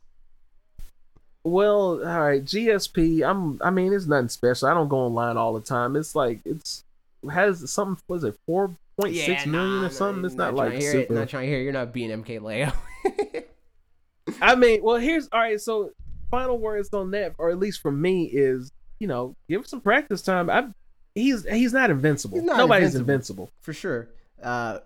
Well, 1.43 2.01
all 2.05 2.21
right, 2.21 2.43
GSP. 2.43 3.27
I'm. 3.27 3.59
I 3.61 3.71
mean, 3.71 3.93
it's 3.93 4.05
nothing 4.05 4.29
special. 4.29 4.67
I 4.67 4.73
don't 4.73 4.89
go 4.89 4.97
online 4.97 5.37
all 5.37 5.53
the 5.53 5.61
time. 5.61 5.95
It's 5.95 6.15
like 6.15 6.39
it's 6.45 6.83
has 7.31 7.69
something. 7.71 8.03
Was 8.07 8.23
it 8.23 8.37
four 8.45 8.75
point 8.99 9.15
six 9.15 9.45
million 9.45 9.81
nah, 9.81 9.87
or 9.87 9.89
something? 9.89 10.25
It's 10.25 10.35
not, 10.35 10.55
trying 10.55 10.71
like 10.71 10.71
to 10.73 10.79
hear 10.79 10.91
it, 10.91 11.03
super. 11.03 11.13
Not 11.13 11.29
trying 11.29 11.43
to 11.43 11.49
hear. 11.49 11.61
You're 11.61 11.73
not 11.73 11.93
being 11.93 12.09
MK 12.23 12.41
Leo. 12.41 12.71
I 14.41 14.55
mean, 14.55 14.83
well, 14.83 14.97
here's 14.97 15.27
all 15.31 15.39
right. 15.39 15.59
So, 15.59 15.91
final 16.29 16.57
words 16.57 16.93
on 16.93 17.11
that, 17.11 17.35
or 17.37 17.49
at 17.49 17.57
least 17.57 17.81
for 17.81 17.91
me, 17.91 18.25
is 18.25 18.71
you 18.99 19.07
know, 19.07 19.35
give 19.47 19.59
him 19.61 19.65
some 19.65 19.81
practice 19.81 20.21
time. 20.21 20.49
I, 20.49 20.67
he's 21.15 21.47
he's 21.47 21.73
not 21.73 21.89
invincible. 21.89 22.37
He's 22.37 22.45
not 22.45 22.57
Nobody's 22.57 22.95
invincible. 22.95 23.45
invincible. 23.45 23.49
For 23.61 23.73
sure. 23.73 24.07
Uh, 24.41 24.79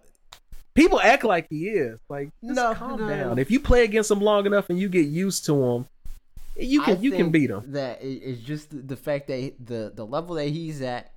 People 0.75 0.99
act 0.99 1.23
like 1.23 1.45
he 1.51 1.67
is. 1.69 1.99
Like, 2.09 2.29
just 2.43 2.55
No, 2.55 2.73
calm 2.73 2.99
no, 3.01 3.07
down. 3.07 3.37
If 3.37 3.51
you 3.51 3.59
play 3.59 3.83
against 3.83 4.09
him 4.09 4.19
long 4.21 4.47
enough 4.47 4.71
and 4.71 4.79
you 4.79 4.89
get 4.89 5.05
used 5.05 5.45
to 5.45 5.63
him, 5.63 5.85
you 6.57 6.81
I 6.81 6.85
can 6.85 7.03
you 7.03 7.11
can 7.11 7.29
beat 7.29 7.51
him. 7.51 7.61
That 7.73 7.99
i- 8.01 8.05
is 8.05 8.39
just 8.39 8.71
the- 8.71 8.77
the 8.77 8.95
fact 8.95 9.27
that 9.27 9.53
the 9.63 9.91
the 9.93 10.03
level 10.05 10.33
that 10.35 10.47
he's 10.47 10.81
at, 10.81 11.11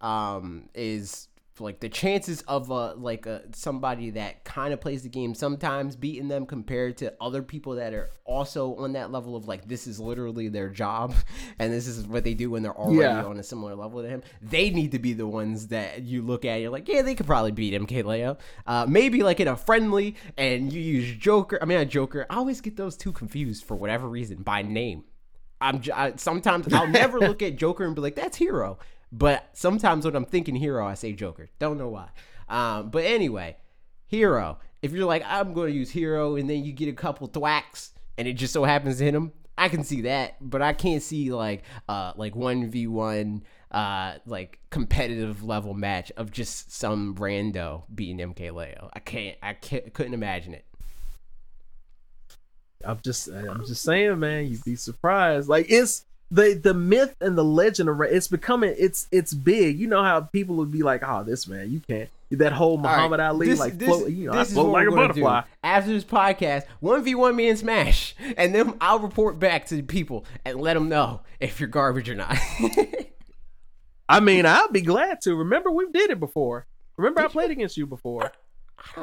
um, 0.00 0.68
is 0.74 1.28
like 1.60 1.80
the 1.80 1.88
chances 1.88 2.42
of 2.42 2.70
uh 2.72 2.94
like 2.96 3.26
uh, 3.26 3.40
somebody 3.52 4.10
that 4.10 4.44
kind 4.44 4.72
of 4.72 4.80
plays 4.80 5.02
the 5.02 5.08
game 5.08 5.34
sometimes 5.34 5.96
beating 5.96 6.28
them 6.28 6.46
compared 6.46 6.96
to 6.98 7.12
other 7.20 7.42
people 7.42 7.74
that 7.76 7.92
are 7.94 8.10
also 8.24 8.74
on 8.76 8.92
that 8.92 9.10
level 9.12 9.36
of 9.36 9.46
like 9.48 9.66
this 9.68 9.86
is 9.86 9.98
literally 10.00 10.48
their 10.48 10.68
job 10.68 11.14
and 11.58 11.72
this 11.72 11.86
is 11.86 12.06
what 12.06 12.24
they 12.24 12.34
do 12.34 12.50
when 12.50 12.62
they're 12.62 12.76
already 12.76 13.00
Yeah. 13.00 13.24
on 13.24 13.38
a 13.38 13.42
similar 13.42 13.74
level 13.74 14.02
to 14.02 14.08
him. 14.08 14.22
They 14.42 14.70
need 14.70 14.92
to 14.92 14.98
be 14.98 15.12
the 15.12 15.26
ones 15.26 15.68
that 15.68 16.02
you 16.02 16.22
look 16.22 16.44
at. 16.44 16.60
You're 16.60 16.70
like, 16.70 16.88
yeah, 16.88 17.02
they 17.02 17.14
could 17.14 17.26
probably 17.26 17.52
beat 17.52 17.74
MK 17.74 18.04
Leo. 18.04 18.38
Uh, 18.66 18.86
maybe 18.88 19.22
like 19.22 19.40
in 19.40 19.48
a 19.48 19.56
friendly, 19.56 20.14
and 20.38 20.72
you 20.72 20.80
use 20.80 21.16
Joker. 21.16 21.58
I 21.60 21.64
mean, 21.64 21.78
not 21.78 21.88
Joker. 21.88 22.26
I 22.30 22.36
always 22.36 22.60
get 22.60 22.76
those 22.76 22.96
two 22.96 23.12
confused 23.12 23.64
for 23.64 23.74
whatever 23.76 24.08
reason 24.08 24.42
by 24.42 24.62
name. 24.62 25.04
I'm 25.60 25.80
j- 25.80 25.92
I, 25.92 26.14
sometimes 26.16 26.72
I'll 26.72 26.86
never 27.02 27.18
look 27.18 27.42
at 27.42 27.56
Joker 27.56 27.84
and 27.84 27.94
be 27.94 28.00
like, 28.00 28.14
that's 28.16 28.36
Hero. 28.36 28.78
But 29.12 29.48
sometimes 29.52 30.04
when 30.04 30.14
I'm 30.14 30.24
thinking 30.24 30.56
Hero, 30.56 30.86
I 30.86 30.94
say 30.94 31.12
Joker. 31.12 31.48
Don't 31.58 31.78
know 31.78 31.88
why. 31.88 32.08
Um, 32.48 32.90
but 32.90 33.04
anyway, 33.04 33.56
Hero 34.06 34.58
if 34.82 34.92
you're 34.92 35.06
like, 35.06 35.22
I'm 35.26 35.52
going 35.52 35.72
to 35.72 35.78
use 35.78 35.90
hero, 35.90 36.36
and 36.36 36.48
then 36.48 36.64
you 36.64 36.72
get 36.72 36.88
a 36.88 36.94
couple 36.94 37.26
thwacks, 37.26 37.92
and 38.16 38.26
it 38.26 38.34
just 38.34 38.52
so 38.52 38.64
happens 38.64 38.98
to 38.98 39.04
hit 39.04 39.14
him, 39.14 39.32
I 39.58 39.68
can 39.68 39.84
see 39.84 40.02
that, 40.02 40.36
but 40.40 40.62
I 40.62 40.72
can't 40.72 41.02
see 41.02 41.32
like 41.32 41.64
uh 41.86 42.14
like 42.16 42.34
one 42.34 42.70
v 42.70 42.86
one 42.86 43.42
uh 43.70 44.14
like 44.24 44.58
competitive 44.70 45.44
level 45.44 45.74
match 45.74 46.10
of 46.16 46.30
just 46.32 46.72
some 46.72 47.14
rando 47.16 47.82
beating 47.94 48.32
MKLeo. 48.32 48.88
I 48.94 49.00
can't. 49.00 49.36
I 49.42 49.52
can't. 49.52 49.92
Couldn't 49.92 50.14
imagine 50.14 50.54
it. 50.54 50.64
I'm 52.82 53.00
just 53.04 53.28
I'm 53.28 53.66
just 53.66 53.82
saying, 53.82 54.18
man. 54.18 54.46
You'd 54.46 54.64
be 54.64 54.76
surprised. 54.76 55.46
Like 55.50 55.66
it's 55.68 56.06
the 56.30 56.54
the 56.54 56.74
myth 56.74 57.16
and 57.20 57.36
the 57.36 57.44
legend 57.44 57.88
of 57.88 58.00
it's 58.02 58.28
becoming 58.28 58.74
it's 58.78 59.08
it's 59.10 59.34
big. 59.34 59.78
You 59.78 59.88
know 59.88 60.02
how 60.02 60.20
people 60.20 60.56
would 60.56 60.70
be 60.70 60.82
like, 60.82 61.02
"Oh, 61.04 61.24
this 61.24 61.48
man, 61.48 61.70
you 61.70 61.80
can't." 61.80 62.08
That 62.32 62.52
whole 62.52 62.78
Muhammad 62.78 63.18
right, 63.18 63.26
Ali, 63.26 63.48
this, 63.48 63.58
like, 63.58 63.76
this, 63.76 63.88
float, 63.88 64.08
you 64.10 64.30
know, 64.30 64.38
I 64.38 64.44
float 64.44 64.70
like 64.70 64.86
a 64.86 64.92
butterfly. 64.92 65.40
Do. 65.40 65.46
After 65.64 65.92
this 65.92 66.04
podcast, 66.04 66.64
one 66.78 67.02
v 67.02 67.16
one 67.16 67.34
me 67.34 67.48
and 67.48 67.58
Smash, 67.58 68.14
and 68.36 68.54
then 68.54 68.74
I'll 68.80 69.00
report 69.00 69.40
back 69.40 69.66
to 69.66 69.74
the 69.74 69.82
people 69.82 70.24
and 70.44 70.60
let 70.60 70.74
them 70.74 70.88
know 70.88 71.22
if 71.40 71.58
you're 71.58 71.68
garbage 71.68 72.08
or 72.08 72.14
not. 72.14 72.36
I 74.08 74.20
mean, 74.20 74.46
I'll 74.46 74.70
be 74.70 74.80
glad 74.80 75.20
to. 75.22 75.34
Remember, 75.34 75.70
we 75.70 75.90
did 75.90 76.10
it 76.10 76.20
before. 76.20 76.66
Remember, 76.96 77.22
did 77.22 77.30
I 77.30 77.32
played 77.32 77.48
you? 77.48 77.52
against 77.52 77.76
you 77.76 77.86
before. 77.86 78.30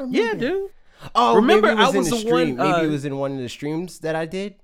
yeah, 0.08 0.32
dude. 0.32 0.70
Oh, 1.14 1.36
remember, 1.36 1.74
was 1.74 1.94
I 1.94 1.98
was 1.98 2.10
the, 2.10 2.16
the 2.16 2.32
one. 2.32 2.56
Maybe 2.56 2.70
uh, 2.70 2.82
it 2.82 2.88
was 2.88 3.04
in 3.04 3.18
one 3.18 3.32
of 3.32 3.38
the 3.38 3.48
streams 3.48 3.98
that 4.00 4.16
I 4.16 4.24
did. 4.24 4.54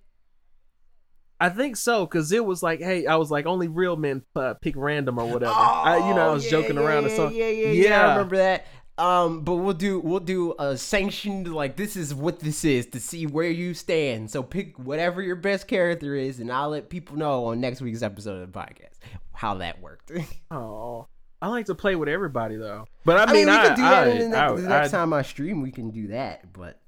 I 1.45 1.51
think 1.51 1.77
so, 1.77 2.07
cause 2.07 2.33
it 2.33 2.43
was 2.45 2.63
like, 2.63 2.81
hey, 2.81 3.07
I 3.07 3.17
was 3.17 3.31
like, 3.31 3.45
only 3.45 3.69
real 3.69 3.97
men 3.97 4.23
uh, 4.35 4.55
pick 4.55 4.75
random 4.77 5.19
or 5.19 5.27
whatever. 5.27 5.53
Oh, 5.55 5.83
I, 5.85 6.09
you 6.09 6.15
know, 6.15 6.31
I 6.31 6.33
was 6.33 6.45
yeah, 6.47 6.51
joking 6.51 6.77
yeah, 6.77 6.83
around 6.83 7.05
yeah, 7.05 7.13
or 7.13 7.17
something. 7.17 7.37
Yeah, 7.37 7.49
yeah, 7.49 7.69
yeah, 7.69 7.89
yeah. 7.89 8.07
I 8.07 8.13
remember 8.13 8.37
that. 8.37 8.67
Um, 8.97 9.43
but 9.43 9.57
we'll 9.57 9.75
do 9.75 9.99
we'll 9.99 10.21
do 10.21 10.55
a 10.59 10.77
sanctioned 10.79 11.53
like 11.53 11.77
this 11.77 11.97
is 11.97 12.15
what 12.15 12.41
this 12.41 12.65
is 12.65 12.87
to 12.87 13.01
see 13.01 13.27
where 13.27 13.51
you 13.51 13.75
stand. 13.75 14.31
So 14.31 14.43
pick 14.43 14.79
whatever 14.79 15.21
your 15.21 15.37
best 15.37 15.69
character 15.69 16.15
is, 16.15 16.41
and 16.41 16.51
I'll 16.51 16.71
let 16.71 16.89
people 16.89 17.19
know 17.19 17.47
on 17.47 17.61
next 17.61 17.83
week's 17.83 18.03
episode 18.03 18.41
of 18.41 18.53
the 18.53 18.59
podcast 18.59 18.95
how 19.33 19.57
that 19.57 19.83
worked. 19.83 20.13
oh, 20.51 21.09
I 21.43 21.49
like 21.49 21.67
to 21.67 21.75
play 21.75 21.95
with 21.95 22.09
everybody 22.09 22.57
though. 22.57 22.87
But 23.05 23.19
I, 23.19 23.25
I 23.25 23.33
mean, 23.35 23.47
we 23.49 23.53
I, 23.53 23.67
can 23.67 23.77
do 23.77 23.83
that 23.83 24.09
I, 24.09 24.11
the, 24.11 24.29
next, 24.29 24.63
the 24.63 24.69
next 24.69 24.91
time 24.93 25.13
I 25.13 25.23
stream. 25.23 25.61
We 25.61 25.73
can 25.73 25.91
do 25.91 26.09
that, 26.09 26.53
but 26.55 26.81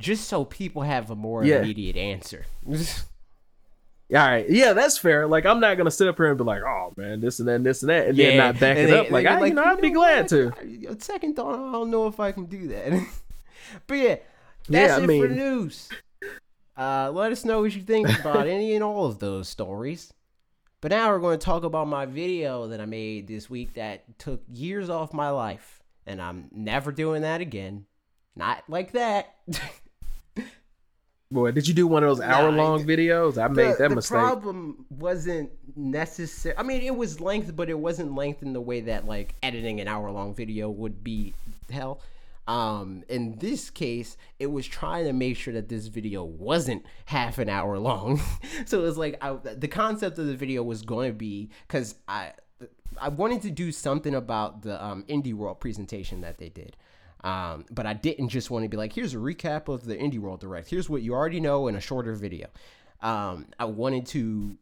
just 0.00 0.26
so 0.26 0.44
people 0.44 0.82
have 0.82 1.10
a 1.10 1.16
more 1.16 1.44
yeah. 1.44 1.60
immediate 1.60 1.96
answer. 1.96 2.44
All 4.10 4.18
right, 4.18 4.48
yeah, 4.48 4.74
that's 4.74 4.98
fair. 4.98 5.26
Like, 5.26 5.46
I'm 5.46 5.60
not 5.60 5.76
gonna 5.76 5.90
sit 5.90 6.08
up 6.08 6.16
here 6.16 6.26
and 6.26 6.36
be 6.36 6.44
like, 6.44 6.62
"Oh 6.62 6.92
man, 6.96 7.20
this 7.20 7.38
and 7.38 7.48
that, 7.48 7.54
and 7.54 7.66
this 7.66 7.82
and 7.82 7.90
that," 7.90 8.08
and 8.08 8.16
yeah. 8.16 8.28
then 8.28 8.36
not 8.36 8.60
back 8.60 8.76
and 8.76 8.86
it 8.86 8.90
they, 8.90 8.98
up. 8.98 9.10
Like, 9.10 9.26
I, 9.26 9.40
like, 9.40 9.48
you 9.48 9.54
know, 9.54 9.64
I'd 9.64 9.80
be 9.80 9.90
glad 9.90 10.28
to. 10.28 10.52
A 10.88 11.00
second 11.00 11.36
thought, 11.36 11.54
I 11.54 11.72
don't 11.72 11.90
know 11.90 12.06
if 12.06 12.20
I 12.20 12.30
can 12.32 12.44
do 12.44 12.68
that. 12.68 13.06
but 13.86 13.94
yeah, 13.94 14.16
that's 14.68 14.98
yeah, 14.98 14.98
it 14.98 15.06
mean, 15.06 15.22
for 15.22 15.28
the 15.28 15.34
news. 15.34 15.88
Uh, 16.76 17.10
let 17.12 17.32
us 17.32 17.44
know 17.44 17.60
what 17.62 17.74
you 17.74 17.82
think 17.82 18.08
about 18.20 18.46
any 18.46 18.74
and 18.74 18.84
all 18.84 19.06
of 19.06 19.20
those 19.20 19.48
stories. 19.48 20.12
But 20.80 20.90
now 20.90 21.10
we're 21.10 21.20
going 21.20 21.38
to 21.38 21.44
talk 21.44 21.64
about 21.64 21.88
my 21.88 22.04
video 22.04 22.66
that 22.68 22.80
I 22.80 22.84
made 22.84 23.26
this 23.26 23.48
week 23.48 23.74
that 23.74 24.18
took 24.18 24.42
years 24.52 24.90
off 24.90 25.14
my 25.14 25.30
life, 25.30 25.82
and 26.06 26.20
I'm 26.20 26.50
never 26.52 26.92
doing 26.92 27.22
that 27.22 27.40
again. 27.40 27.86
Not 28.36 28.64
like 28.68 28.92
that. 28.92 29.34
Boy, 31.34 31.50
did 31.50 31.66
you 31.66 31.74
do 31.74 31.88
one 31.88 32.04
of 32.04 32.10
those 32.10 32.24
hour 32.24 32.52
long 32.52 32.84
videos? 32.86 33.42
I 33.42 33.48
made 33.48 33.76
that 33.78 33.88
the 33.88 33.96
mistake. 33.96 34.20
The 34.20 34.20
problem 34.20 34.86
wasn't 34.88 35.50
necessary. 35.74 36.56
I 36.56 36.62
mean, 36.62 36.80
it 36.82 36.94
was 36.94 37.20
length, 37.20 37.56
but 37.56 37.68
it 37.68 37.76
wasn't 37.76 38.14
length 38.14 38.44
in 38.44 38.52
the 38.52 38.60
way 38.60 38.82
that 38.82 39.04
like 39.04 39.34
editing 39.42 39.80
an 39.80 39.88
hour 39.88 40.12
long 40.12 40.32
video 40.32 40.70
would 40.70 41.02
be 41.02 41.34
hell. 41.68 42.00
Um, 42.46 43.02
in 43.08 43.36
this 43.38 43.68
case, 43.68 44.16
it 44.38 44.46
was 44.46 44.64
trying 44.64 45.06
to 45.06 45.12
make 45.12 45.36
sure 45.36 45.52
that 45.54 45.68
this 45.68 45.88
video 45.88 46.22
wasn't 46.22 46.86
half 47.06 47.38
an 47.38 47.48
hour 47.48 47.80
long. 47.80 48.20
so 48.64 48.78
it 48.78 48.82
was 48.82 48.96
like 48.96 49.18
I, 49.20 49.32
the 49.32 49.66
concept 49.66 50.20
of 50.20 50.26
the 50.26 50.36
video 50.36 50.62
was 50.62 50.82
going 50.82 51.10
to 51.10 51.18
be 51.18 51.50
because 51.66 51.96
I 52.06 52.30
I 53.00 53.08
wanted 53.08 53.42
to 53.42 53.50
do 53.50 53.72
something 53.72 54.14
about 54.14 54.62
the 54.62 54.82
um, 54.82 55.02
Indie 55.08 55.34
World 55.34 55.58
presentation 55.58 56.20
that 56.20 56.38
they 56.38 56.48
did. 56.48 56.76
Um, 57.24 57.64
but 57.70 57.86
I 57.86 57.94
didn't 57.94 58.28
just 58.28 58.50
want 58.50 58.64
to 58.64 58.68
be 58.68 58.76
like, 58.76 58.92
here's 58.92 59.14
a 59.14 59.18
recap 59.18 59.68
of 59.68 59.84
the 59.84 59.96
Indie 59.96 60.18
World 60.18 60.40
Direct. 60.40 60.68
Here's 60.68 60.90
what 60.90 61.02
you 61.02 61.14
already 61.14 61.40
know 61.40 61.68
in 61.68 61.74
a 61.74 61.80
shorter 61.80 62.14
video. 62.14 62.48
Um, 63.00 63.46
I 63.58 63.64
wanted 63.64 64.06
to 64.08 64.58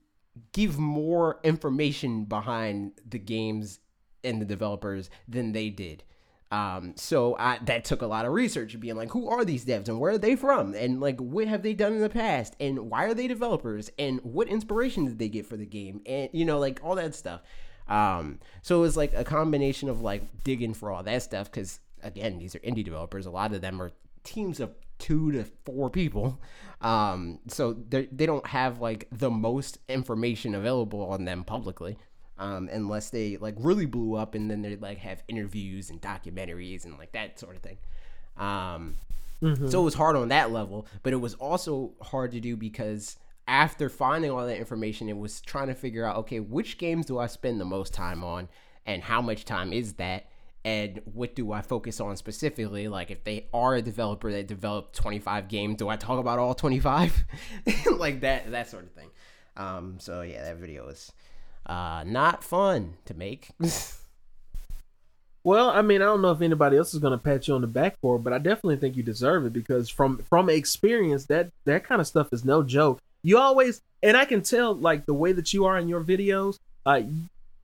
give 0.52 0.78
more 0.78 1.40
information 1.43 2.24
behind 2.24 2.93
the 3.06 3.18
games 3.18 3.80
and 4.22 4.40
the 4.40 4.47
developers 4.47 5.10
than 5.28 5.52
they 5.52 5.70
did. 5.70 6.05
Um, 6.52 6.93
so 6.97 7.36
I, 7.39 7.59
that 7.64 7.84
took 7.84 8.02
a 8.02 8.06
lot 8.06 8.26
of 8.26 8.32
research, 8.32 8.78
being 8.78 8.94
like, 8.94 9.10
who 9.10 9.28
are 9.28 9.44
these 9.44 9.64
devs 9.64 9.89
and 9.89 9.98
where 9.98 10.12
are 10.12 10.18
they 10.18 10.36
from, 10.36 10.74
and 10.74 11.01
like 11.01 11.18
what 11.18 11.48
have 11.48 11.62
they 11.62 11.72
done 11.72 11.94
in 11.94 12.01
the 12.01 12.10
past, 12.10 12.55
and 12.60 12.90
why 12.90 13.06
are 13.06 13.14
they 13.14 13.26
developers, 13.26 13.90
and 13.98 14.20
what 14.22 14.48
inspiration 14.48 15.06
did 15.06 15.18
they 15.18 15.30
get 15.30 15.47
for 15.47 15.56
the 15.56 15.66
game, 15.66 16.02
and 16.05 16.28
you 16.32 16.44
know, 16.44 16.59
like 16.59 16.78
all 16.84 16.94
that 16.94 17.14
stuff. 17.14 17.40
Um, 17.89 18.39
so 18.60 18.78
it 18.78 18.80
was 18.82 18.97
like 18.98 19.14
a 19.14 19.24
combination 19.24 19.89
of 19.89 20.02
like 20.02 20.44
digging 20.44 20.74
for 20.74 20.90
all 20.90 21.02
that 21.02 21.22
stuff 21.22 21.51
because 21.51 21.80
again, 22.02 22.38
these 22.38 22.54
are 22.54 22.60
indie 22.60 22.84
developers. 22.84 23.26
A 23.26 23.30
lot 23.30 23.52
of 23.52 23.60
them 23.60 23.80
are 23.80 23.92
teams 24.24 24.60
of 24.60 24.74
two 24.98 25.32
to 25.32 25.44
four 25.64 25.90
people. 25.90 26.40
Um, 26.80 27.40
so 27.48 27.72
they 27.72 28.06
they 28.06 28.26
don't 28.26 28.46
have 28.46 28.80
like 28.80 29.08
the 29.10 29.30
most 29.30 29.78
information 29.88 30.54
available 30.54 31.02
on 31.06 31.24
them 31.24 31.44
publicly. 31.44 31.98
Um, 32.38 32.68
unless 32.72 33.10
they 33.10 33.36
like 33.36 33.54
really 33.58 33.86
blew 33.86 34.16
up 34.16 34.34
and 34.34 34.50
then 34.50 34.62
they 34.62 34.74
like 34.76 34.98
have 34.98 35.22
interviews 35.28 35.90
and 35.90 36.00
documentaries 36.00 36.84
and 36.84 36.98
like 36.98 37.12
that 37.12 37.38
sort 37.38 37.56
of 37.56 37.62
thing. 37.62 37.78
Um, 38.36 38.96
mm-hmm. 39.40 39.68
So 39.68 39.80
it 39.82 39.84
was 39.84 39.94
hard 39.94 40.16
on 40.16 40.28
that 40.28 40.50
level, 40.50 40.86
but 41.02 41.12
it 41.12 41.16
was 41.16 41.34
also 41.34 41.92
hard 42.00 42.32
to 42.32 42.40
do 42.40 42.56
because 42.56 43.16
after 43.46 43.88
finding 43.88 44.30
all 44.30 44.44
that 44.46 44.56
information, 44.56 45.08
it 45.08 45.16
was 45.16 45.40
trying 45.40 45.68
to 45.68 45.74
figure 45.74 46.04
out 46.04 46.16
okay, 46.16 46.40
which 46.40 46.78
games 46.78 47.06
do 47.06 47.18
I 47.18 47.26
spend 47.26 47.60
the 47.60 47.64
most 47.64 47.92
time 47.92 48.24
on 48.24 48.48
and 48.86 49.02
how 49.02 49.20
much 49.20 49.44
time 49.44 49.72
is 49.72 49.94
that? 49.94 50.26
And 50.64 51.02
what 51.12 51.34
do 51.34 51.52
I 51.52 51.60
focus 51.60 52.01
on 52.01 52.16
specifically? 52.16 52.89
Like, 52.89 53.10
if 53.10 53.24
they 53.24 53.47
are 53.52 53.74
a 53.74 53.82
developer 53.82 54.30
that 54.30 54.47
developed 54.47 54.94
25 54.94 55.48
games, 55.48 55.76
do 55.76 55.89
I 55.89 55.97
talk 55.97 56.18
about 56.18 56.39
all 56.39 56.55
25? 56.55 57.24
like 57.97 58.20
that, 58.20 58.51
that 58.51 58.70
sort 58.70 58.84
of 58.84 58.93
thing. 58.93 59.09
Um, 59.56 59.97
so 59.98 60.22
yeah, 60.22 60.44
that 60.44 60.56
video 60.56 60.86
was 60.86 61.12
uh, 61.66 62.05
not 62.06 62.43
fun 62.44 62.94
to 63.05 63.14
make. 63.14 63.51
well, 65.44 65.70
I 65.70 65.82
mean, 65.82 66.01
I 66.01 66.06
don't 66.06 66.22
know 66.22 66.32
if 66.32 66.40
anybody 66.40 66.76
else 66.76 66.94
is 66.94 67.01
gonna 67.01 67.18
pat 67.18 67.48
you 67.48 67.55
on 67.55 67.60
the 67.60 67.66
back 67.66 67.98
for 68.01 68.18
but 68.18 68.32
I 68.32 68.39
definitely 68.39 68.76
think 68.76 68.97
you 68.97 69.02
deserve 69.02 69.44
it 69.44 69.52
because 69.52 69.89
from 69.89 70.18
from 70.18 70.48
experience, 70.48 71.26
that 71.26 71.51
that 71.64 71.84
kind 71.84 72.01
of 72.01 72.06
stuff 72.06 72.28
is 72.32 72.44
no 72.44 72.62
joke. 72.62 72.98
You 73.22 73.39
always, 73.39 73.82
and 74.02 74.16
I 74.16 74.24
can 74.24 74.43
tell 74.43 74.74
like 74.74 75.06
the 75.06 75.14
way 75.14 75.32
that 75.32 75.52
you 75.52 75.64
are 75.66 75.78
in 75.78 75.89
your 75.89 76.02
videos. 76.02 76.59
Uh, 76.84 77.02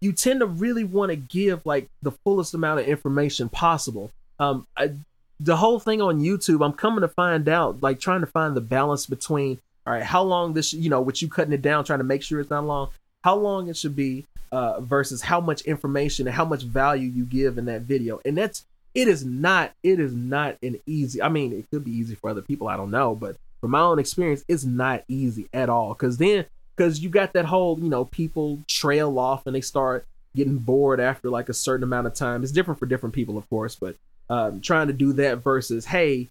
you 0.01 0.13
tend 0.13 0.41
to 0.41 0.47
really 0.47 0.85
want 0.85 1.11
to 1.11 1.17
give 1.17 1.65
like 1.67 1.89
the 2.03 2.13
fullest 2.13 2.55
amount 2.55 2.81
of 2.81 2.87
information 2.87 3.49
possible. 3.49 4.11
Um, 4.39 4.67
I, 4.77 4.93
the 5.41 5.57
whole 5.57 5.79
thing 5.79 6.01
on 6.03 6.21
YouTube, 6.21 6.65
I'm 6.65 6.73
coming 6.73 7.01
to 7.01 7.09
find 7.09 7.49
out, 7.49 7.83
like 7.83 8.01
trying 8.01 8.21
to 8.21 8.27
find 8.27 8.57
the 8.57 8.61
balance 8.61 9.07
between, 9.07 9.59
all 9.87 9.93
right, 9.93 10.03
how 10.03 10.23
long 10.23 10.53
this, 10.53 10.73
you 10.73 10.91
know, 10.91 11.01
with 11.01 11.23
you 11.23 11.29
cutting 11.29 11.53
it 11.53 11.63
down, 11.63 11.85
trying 11.85 12.01
to 12.01 12.05
make 12.05 12.23
sure 12.23 12.41
it's 12.41 12.51
not 12.51 12.65
long, 12.65 12.91
how 13.23 13.37
long 13.37 13.69
it 13.69 13.77
should 13.77 13.97
be, 13.97 14.27
uh, 14.51 14.81
versus 14.81 15.23
how 15.23 15.41
much 15.41 15.63
information 15.63 16.27
and 16.27 16.35
how 16.35 16.45
much 16.45 16.63
value 16.63 17.09
you 17.09 17.25
give 17.25 17.59
in 17.59 17.67
that 17.67 17.83
video. 17.83 18.21
And 18.25 18.37
that's, 18.37 18.65
it 18.95 19.07
is 19.07 19.25
not, 19.25 19.73
it 19.83 20.01
is 20.01 20.13
not 20.13 20.57
an 20.63 20.81
easy, 20.87 21.23
I 21.23 21.29
mean, 21.29 21.53
it 21.53 21.67
could 21.71 21.85
be 21.85 21.93
easy 21.93 22.15
for 22.15 22.31
other 22.31 22.43
people, 22.43 22.69
I 22.69 22.77
don't 22.77 22.91
know, 22.91 23.15
but 23.15 23.37
from 23.61 23.73
my 23.73 23.81
own 23.81 23.99
experience, 23.99 24.45
it's 24.49 24.65
not 24.65 25.05
easy 25.09 25.49
at 25.53 25.69
all. 25.69 25.95
Cause 25.95 26.17
then 26.19 26.47
because 26.79 27.01
you 27.01 27.11
got 27.11 27.33
that 27.33 27.45
whole 27.45 27.79
you 27.81 27.89
know 27.89 28.05
people 28.05 28.61
trail 28.69 29.19
off 29.19 29.47
and 29.47 29.55
they 29.55 29.61
start 29.61 30.07
getting 30.37 30.59
bored 30.59 31.01
after 31.01 31.29
like 31.29 31.49
a 31.49 31.55
certain 31.55 31.83
amount 31.83 32.07
of 32.07 32.15
time 32.15 32.43
it's 32.43 32.53
different 32.53 32.79
for 32.79 32.87
different 32.87 33.15
people 33.15 33.37
of 33.37 33.49
course 33.51 33.75
but 33.75 33.97
um, 34.31 34.61
trying 34.61 34.87
to 34.87 34.93
do 34.93 35.13
that 35.13 35.39
versus 35.39 35.87
hey 35.87 36.29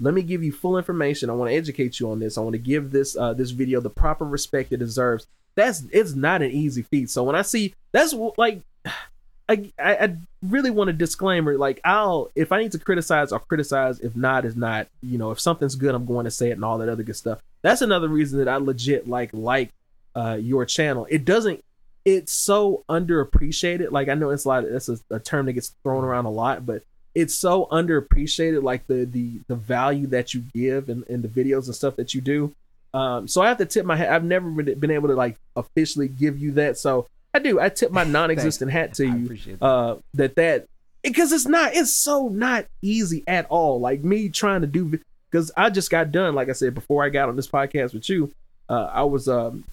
let 0.00 0.12
me 0.12 0.22
give 0.22 0.42
you 0.42 0.50
full 0.50 0.76
information 0.76 1.30
i 1.30 1.32
want 1.32 1.50
to 1.50 1.56
educate 1.56 2.00
you 2.00 2.10
on 2.10 2.18
this 2.18 2.36
i 2.36 2.40
want 2.40 2.54
to 2.54 2.58
give 2.58 2.90
this 2.90 3.16
uh, 3.16 3.32
this 3.32 3.52
video 3.52 3.80
the 3.80 3.90
proper 3.90 4.24
respect 4.24 4.72
it 4.72 4.78
deserves 4.78 5.26
that's 5.54 5.84
it's 5.92 6.14
not 6.14 6.42
an 6.42 6.50
easy 6.50 6.82
feat 6.82 7.08
so 7.08 7.22
when 7.22 7.36
i 7.36 7.42
see 7.42 7.72
that's 7.92 8.12
like 8.36 8.60
I, 9.48 9.70
I 9.78 10.16
really 10.42 10.70
want 10.70 10.90
a 10.90 10.92
disclaimer. 10.92 11.56
Like, 11.56 11.80
I'll 11.84 12.30
if 12.34 12.50
I 12.50 12.60
need 12.60 12.72
to 12.72 12.78
criticize, 12.78 13.32
I'll 13.32 13.38
criticize. 13.38 14.00
If 14.00 14.16
not, 14.16 14.44
is 14.44 14.56
not. 14.56 14.88
You 15.02 15.18
know, 15.18 15.30
if 15.30 15.38
something's 15.38 15.76
good, 15.76 15.94
I'm 15.94 16.04
going 16.04 16.24
to 16.24 16.30
say 16.30 16.50
it 16.50 16.54
and 16.54 16.64
all 16.64 16.78
that 16.78 16.88
other 16.88 17.04
good 17.04 17.16
stuff. 17.16 17.40
That's 17.62 17.82
another 17.82 18.08
reason 18.08 18.38
that 18.38 18.48
I 18.48 18.56
legit 18.56 19.08
like 19.08 19.30
like 19.32 19.70
uh, 20.16 20.38
your 20.40 20.64
channel. 20.64 21.06
It 21.10 21.24
doesn't. 21.24 21.62
It's 22.04 22.32
so 22.32 22.84
underappreciated. 22.88 23.90
Like 23.90 24.08
I 24.08 24.14
know 24.14 24.30
it's 24.30 24.44
a 24.44 24.48
lot. 24.48 24.64
That's 24.68 24.88
a, 24.88 24.98
a 25.10 25.18
term 25.18 25.46
that 25.46 25.54
gets 25.54 25.74
thrown 25.82 26.04
around 26.04 26.26
a 26.26 26.30
lot, 26.30 26.64
but 26.64 26.82
it's 27.14 27.34
so 27.34 27.66
underappreciated. 27.70 28.62
Like 28.62 28.86
the 28.86 29.04
the 29.04 29.40
the 29.48 29.56
value 29.56 30.06
that 30.08 30.34
you 30.34 30.44
give 30.54 30.88
in, 30.88 31.04
in 31.08 31.22
the 31.22 31.28
videos 31.28 31.66
and 31.66 31.74
stuff 31.74 31.96
that 31.96 32.14
you 32.14 32.20
do. 32.20 32.54
Um, 32.94 33.28
so 33.28 33.42
I 33.42 33.48
have 33.48 33.58
to 33.58 33.66
tip 33.66 33.84
my 33.84 33.96
hat. 33.96 34.10
I've 34.10 34.24
never 34.24 34.50
been 34.50 34.90
able 34.90 35.08
to 35.08 35.14
like 35.14 35.36
officially 35.54 36.08
give 36.08 36.38
you 36.38 36.52
that. 36.52 36.78
So 36.78 37.08
I 37.34 37.40
do. 37.40 37.60
I 37.60 37.68
tip 37.68 37.90
my 37.90 38.04
non-existent 38.04 38.70
hat 38.70 38.94
to 38.94 39.06
you. 39.06 39.28
that. 39.28 39.62
Uh, 39.62 39.96
that 40.14 40.36
that 40.36 40.66
because 41.06 41.32
it's 41.32 41.46
not 41.46 41.74
it's 41.74 41.92
so 41.92 42.28
not 42.28 42.66
easy 42.82 43.22
at 43.26 43.46
all 43.46 43.78
like 43.78 44.02
me 44.02 44.28
trying 44.28 44.60
to 44.60 44.66
do 44.66 44.98
because 45.30 45.52
i 45.56 45.70
just 45.70 45.88
got 45.90 46.10
done 46.10 46.34
like 46.34 46.48
i 46.48 46.52
said 46.52 46.74
before 46.74 47.04
i 47.04 47.08
got 47.08 47.28
on 47.28 47.36
this 47.36 47.46
podcast 47.46 47.94
with 47.94 48.08
you 48.08 48.32
uh, 48.68 48.90
i 48.92 49.04
was 49.04 49.28
um 49.28 49.64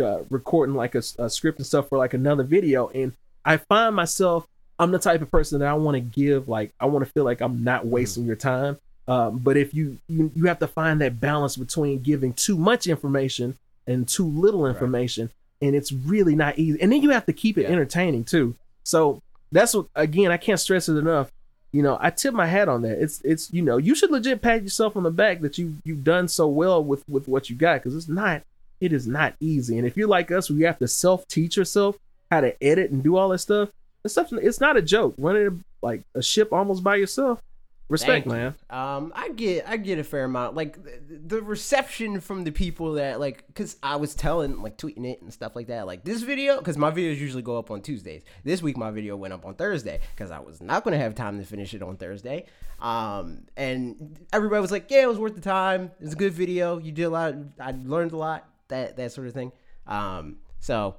uh, 0.00 0.22
recording 0.30 0.74
like 0.74 0.94
a, 0.94 1.02
a, 1.18 1.30
script 1.30 1.58
and 1.58 1.66
stuff 1.66 1.88
for 1.88 1.98
like 1.98 2.14
another 2.14 2.42
video 2.42 2.88
and 2.88 3.12
i 3.44 3.56
find 3.56 3.94
myself 3.94 4.46
i'm 4.78 4.90
the 4.90 4.98
type 4.98 5.22
of 5.22 5.30
person 5.30 5.60
that 5.60 5.68
i 5.68 5.74
want 5.74 5.94
to 5.94 6.00
give 6.00 6.48
like 6.48 6.72
i 6.80 6.86
want 6.86 7.04
to 7.04 7.10
feel 7.12 7.24
like 7.24 7.40
i'm 7.40 7.64
not 7.64 7.82
mm-hmm. 7.82 7.90
wasting 7.90 8.24
your 8.24 8.36
time 8.36 8.76
um, 9.06 9.38
but 9.38 9.56
if 9.56 9.72
you, 9.72 9.96
you 10.06 10.30
you 10.36 10.44
have 10.48 10.58
to 10.58 10.66
find 10.66 11.00
that 11.00 11.18
balance 11.18 11.56
between 11.56 12.00
giving 12.00 12.34
too 12.34 12.58
much 12.58 12.86
information 12.86 13.56
and 13.86 14.06
too 14.06 14.26
little 14.26 14.66
information 14.66 15.30
right. 15.62 15.66
and 15.68 15.76
it's 15.76 15.92
really 15.92 16.34
not 16.34 16.58
easy 16.58 16.80
and 16.82 16.92
then 16.92 17.00
you 17.00 17.10
have 17.10 17.24
to 17.24 17.32
keep 17.32 17.56
it 17.56 17.62
yeah. 17.62 17.68
entertaining 17.68 18.22
too 18.24 18.54
so 18.84 19.22
that's 19.52 19.74
what 19.74 19.86
again, 19.94 20.30
I 20.30 20.36
can't 20.36 20.60
stress 20.60 20.88
it 20.88 20.96
enough. 20.96 21.30
You 21.72 21.82
know, 21.82 21.98
I 22.00 22.10
tip 22.10 22.32
my 22.32 22.46
hat 22.46 22.68
on 22.68 22.82
that. 22.82 23.02
It's 23.02 23.20
it's 23.22 23.52
you 23.52 23.62
know, 23.62 23.76
you 23.76 23.94
should 23.94 24.10
legit 24.10 24.40
pat 24.40 24.62
yourself 24.62 24.96
on 24.96 25.02
the 25.02 25.10
back 25.10 25.40
that 25.40 25.58
you 25.58 25.76
you've 25.84 26.04
done 26.04 26.28
so 26.28 26.46
well 26.46 26.82
with 26.82 27.06
with 27.08 27.28
what 27.28 27.50
you 27.50 27.56
got 27.56 27.82
because 27.82 27.94
it's 27.94 28.08
not 28.08 28.42
it 28.80 28.92
is 28.92 29.06
not 29.06 29.34
easy. 29.40 29.78
And 29.78 29.86
if 29.86 29.96
you're 29.96 30.08
like 30.08 30.30
us, 30.30 30.50
where 30.50 30.58
you 30.58 30.66
have 30.66 30.78
to 30.78 30.88
self 30.88 31.26
teach 31.28 31.56
yourself 31.56 31.96
how 32.30 32.40
to 32.40 32.62
edit 32.62 32.90
and 32.90 33.02
do 33.02 33.16
all 33.16 33.30
that 33.30 33.38
stuff, 33.38 33.70
it's 34.04 34.14
stuff 34.14 34.32
it's 34.32 34.60
not 34.60 34.76
a 34.76 34.82
joke. 34.82 35.14
Running 35.18 35.64
like 35.82 36.02
a 36.14 36.22
ship 36.22 36.52
almost 36.52 36.82
by 36.82 36.96
yourself, 36.96 37.40
Respect, 37.88 38.26
man. 38.26 38.54
Um, 38.68 39.12
I 39.16 39.30
get, 39.30 39.66
I 39.66 39.78
get 39.78 39.98
a 39.98 40.04
fair 40.04 40.24
amount. 40.24 40.54
Like 40.54 40.82
the, 40.84 41.36
the 41.36 41.42
reception 41.42 42.20
from 42.20 42.44
the 42.44 42.50
people 42.50 42.92
that 42.94 43.18
like, 43.18 43.44
cause 43.54 43.76
I 43.82 43.96
was 43.96 44.14
telling, 44.14 44.60
like, 44.60 44.76
tweeting 44.76 45.06
it 45.06 45.22
and 45.22 45.32
stuff 45.32 45.56
like 45.56 45.68
that. 45.68 45.86
Like 45.86 46.04
this 46.04 46.20
video, 46.20 46.60
cause 46.60 46.76
my 46.76 46.90
videos 46.90 47.16
usually 47.16 47.42
go 47.42 47.56
up 47.56 47.70
on 47.70 47.80
Tuesdays. 47.80 48.24
This 48.44 48.60
week 48.60 48.76
my 48.76 48.90
video 48.90 49.16
went 49.16 49.32
up 49.32 49.46
on 49.46 49.54
Thursday, 49.54 50.00
cause 50.16 50.30
I 50.30 50.38
was 50.38 50.60
not 50.60 50.84
gonna 50.84 50.98
have 50.98 51.14
time 51.14 51.38
to 51.38 51.46
finish 51.46 51.72
it 51.72 51.82
on 51.82 51.96
Thursday. 51.96 52.44
Um, 52.78 53.46
and 53.56 54.18
everybody 54.34 54.60
was 54.60 54.70
like, 54.70 54.90
"Yeah, 54.90 55.04
it 55.04 55.08
was 55.08 55.18
worth 55.18 55.34
the 55.34 55.40
time. 55.40 55.90
It's 55.98 56.12
a 56.12 56.16
good 56.16 56.34
video. 56.34 56.78
You 56.78 56.92
did 56.92 57.04
a 57.04 57.10
lot. 57.10 57.34
I 57.58 57.74
learned 57.84 58.12
a 58.12 58.18
lot. 58.18 58.46
That 58.68 58.96
that 58.96 59.12
sort 59.12 59.26
of 59.26 59.34
thing." 59.34 59.52
Um, 59.86 60.36
so 60.60 60.96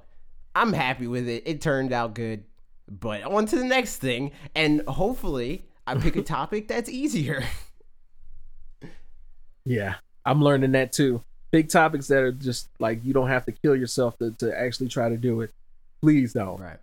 I'm 0.54 0.72
happy 0.72 1.06
with 1.06 1.28
it. 1.28 1.44
It 1.46 1.60
turned 1.60 1.92
out 1.92 2.14
good. 2.14 2.44
But 2.88 3.22
on 3.22 3.46
to 3.46 3.56
the 3.56 3.64
next 3.64 3.98
thing, 3.98 4.32
and 4.54 4.82
hopefully 4.82 5.64
I 5.86 5.94
pick 5.94 6.16
a 6.16 6.22
topic 6.38 6.66
that's 6.66 6.90
easier. 6.90 7.44
Yeah, 9.64 9.94
I'm 10.24 10.42
learning 10.42 10.72
that 10.72 10.92
too. 10.92 11.22
Big 11.52 11.68
topics 11.68 12.08
that 12.08 12.22
are 12.22 12.32
just 12.32 12.68
like 12.80 13.04
you 13.04 13.12
don't 13.12 13.28
have 13.28 13.44
to 13.46 13.52
kill 13.52 13.76
yourself 13.76 14.18
to, 14.18 14.32
to 14.32 14.58
actually 14.58 14.88
try 14.88 15.08
to 15.08 15.16
do 15.16 15.40
it. 15.42 15.52
Please 16.02 16.32
don't. 16.32 16.60
Right. 16.60 16.78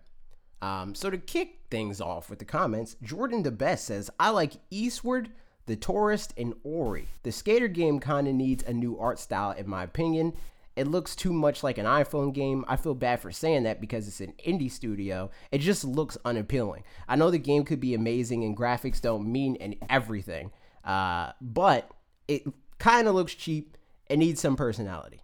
Um, 0.62 0.94
so 0.94 1.10
to 1.10 1.18
kick 1.18 1.60
things 1.70 2.00
off 2.00 2.30
with 2.30 2.38
the 2.38 2.44
comments, 2.44 2.96
Jordan 3.02 3.42
the 3.42 3.50
Best 3.50 3.84
says, 3.84 4.10
I 4.18 4.30
like 4.30 4.54
Eastward, 4.70 5.30
The 5.66 5.76
Touryst, 5.76 6.32
and 6.36 6.54
Ori. 6.64 7.06
The 7.22 7.32
skater 7.32 7.68
game 7.68 8.00
kind 8.00 8.26
of 8.26 8.34
needs 8.34 8.64
a 8.64 8.72
new 8.72 8.98
art 8.98 9.18
style, 9.18 9.52
in 9.52 9.68
my 9.68 9.84
opinion 9.84 10.32
it 10.78 10.86
looks 10.86 11.16
too 11.16 11.32
much 11.32 11.64
like 11.64 11.76
an 11.76 11.86
iPhone 11.86 12.32
game. 12.32 12.64
I 12.68 12.76
feel 12.76 12.94
bad 12.94 13.20
for 13.20 13.32
saying 13.32 13.64
that 13.64 13.80
because 13.80 14.06
it's 14.06 14.20
an 14.20 14.32
indie 14.46 14.70
studio. 14.70 15.28
It 15.50 15.58
just 15.58 15.82
looks 15.82 16.16
unappealing. 16.24 16.84
I 17.08 17.16
know 17.16 17.32
the 17.32 17.38
game 17.38 17.64
could 17.64 17.80
be 17.80 17.94
amazing 17.94 18.44
and 18.44 18.56
graphics 18.56 19.00
don't 19.00 19.30
mean 19.30 19.56
and 19.56 19.74
everything, 19.90 20.52
uh, 20.84 21.32
but 21.40 21.90
it 22.28 22.44
kind 22.78 23.08
of 23.08 23.16
looks 23.16 23.34
cheap. 23.34 23.76
It 24.08 24.18
needs 24.18 24.40
some 24.40 24.54
personality. 24.54 25.20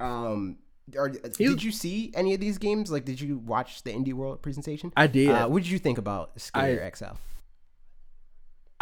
Um, 0.00 0.56
are, 0.98 1.10
did 1.10 1.62
you 1.62 1.70
see 1.70 2.10
any 2.14 2.32
of 2.32 2.40
these 2.40 2.56
games? 2.56 2.90
Like, 2.90 3.04
did 3.04 3.20
you 3.20 3.36
watch 3.36 3.82
the 3.82 3.92
Indie 3.92 4.14
World 4.14 4.40
presentation? 4.40 4.90
I 4.96 5.06
did. 5.06 5.28
Uh, 5.28 5.48
what 5.48 5.62
did 5.62 5.70
you 5.70 5.78
think 5.78 5.98
about 5.98 6.40
Skater 6.40 6.82
I, 6.82 6.96
XL? 6.96 7.14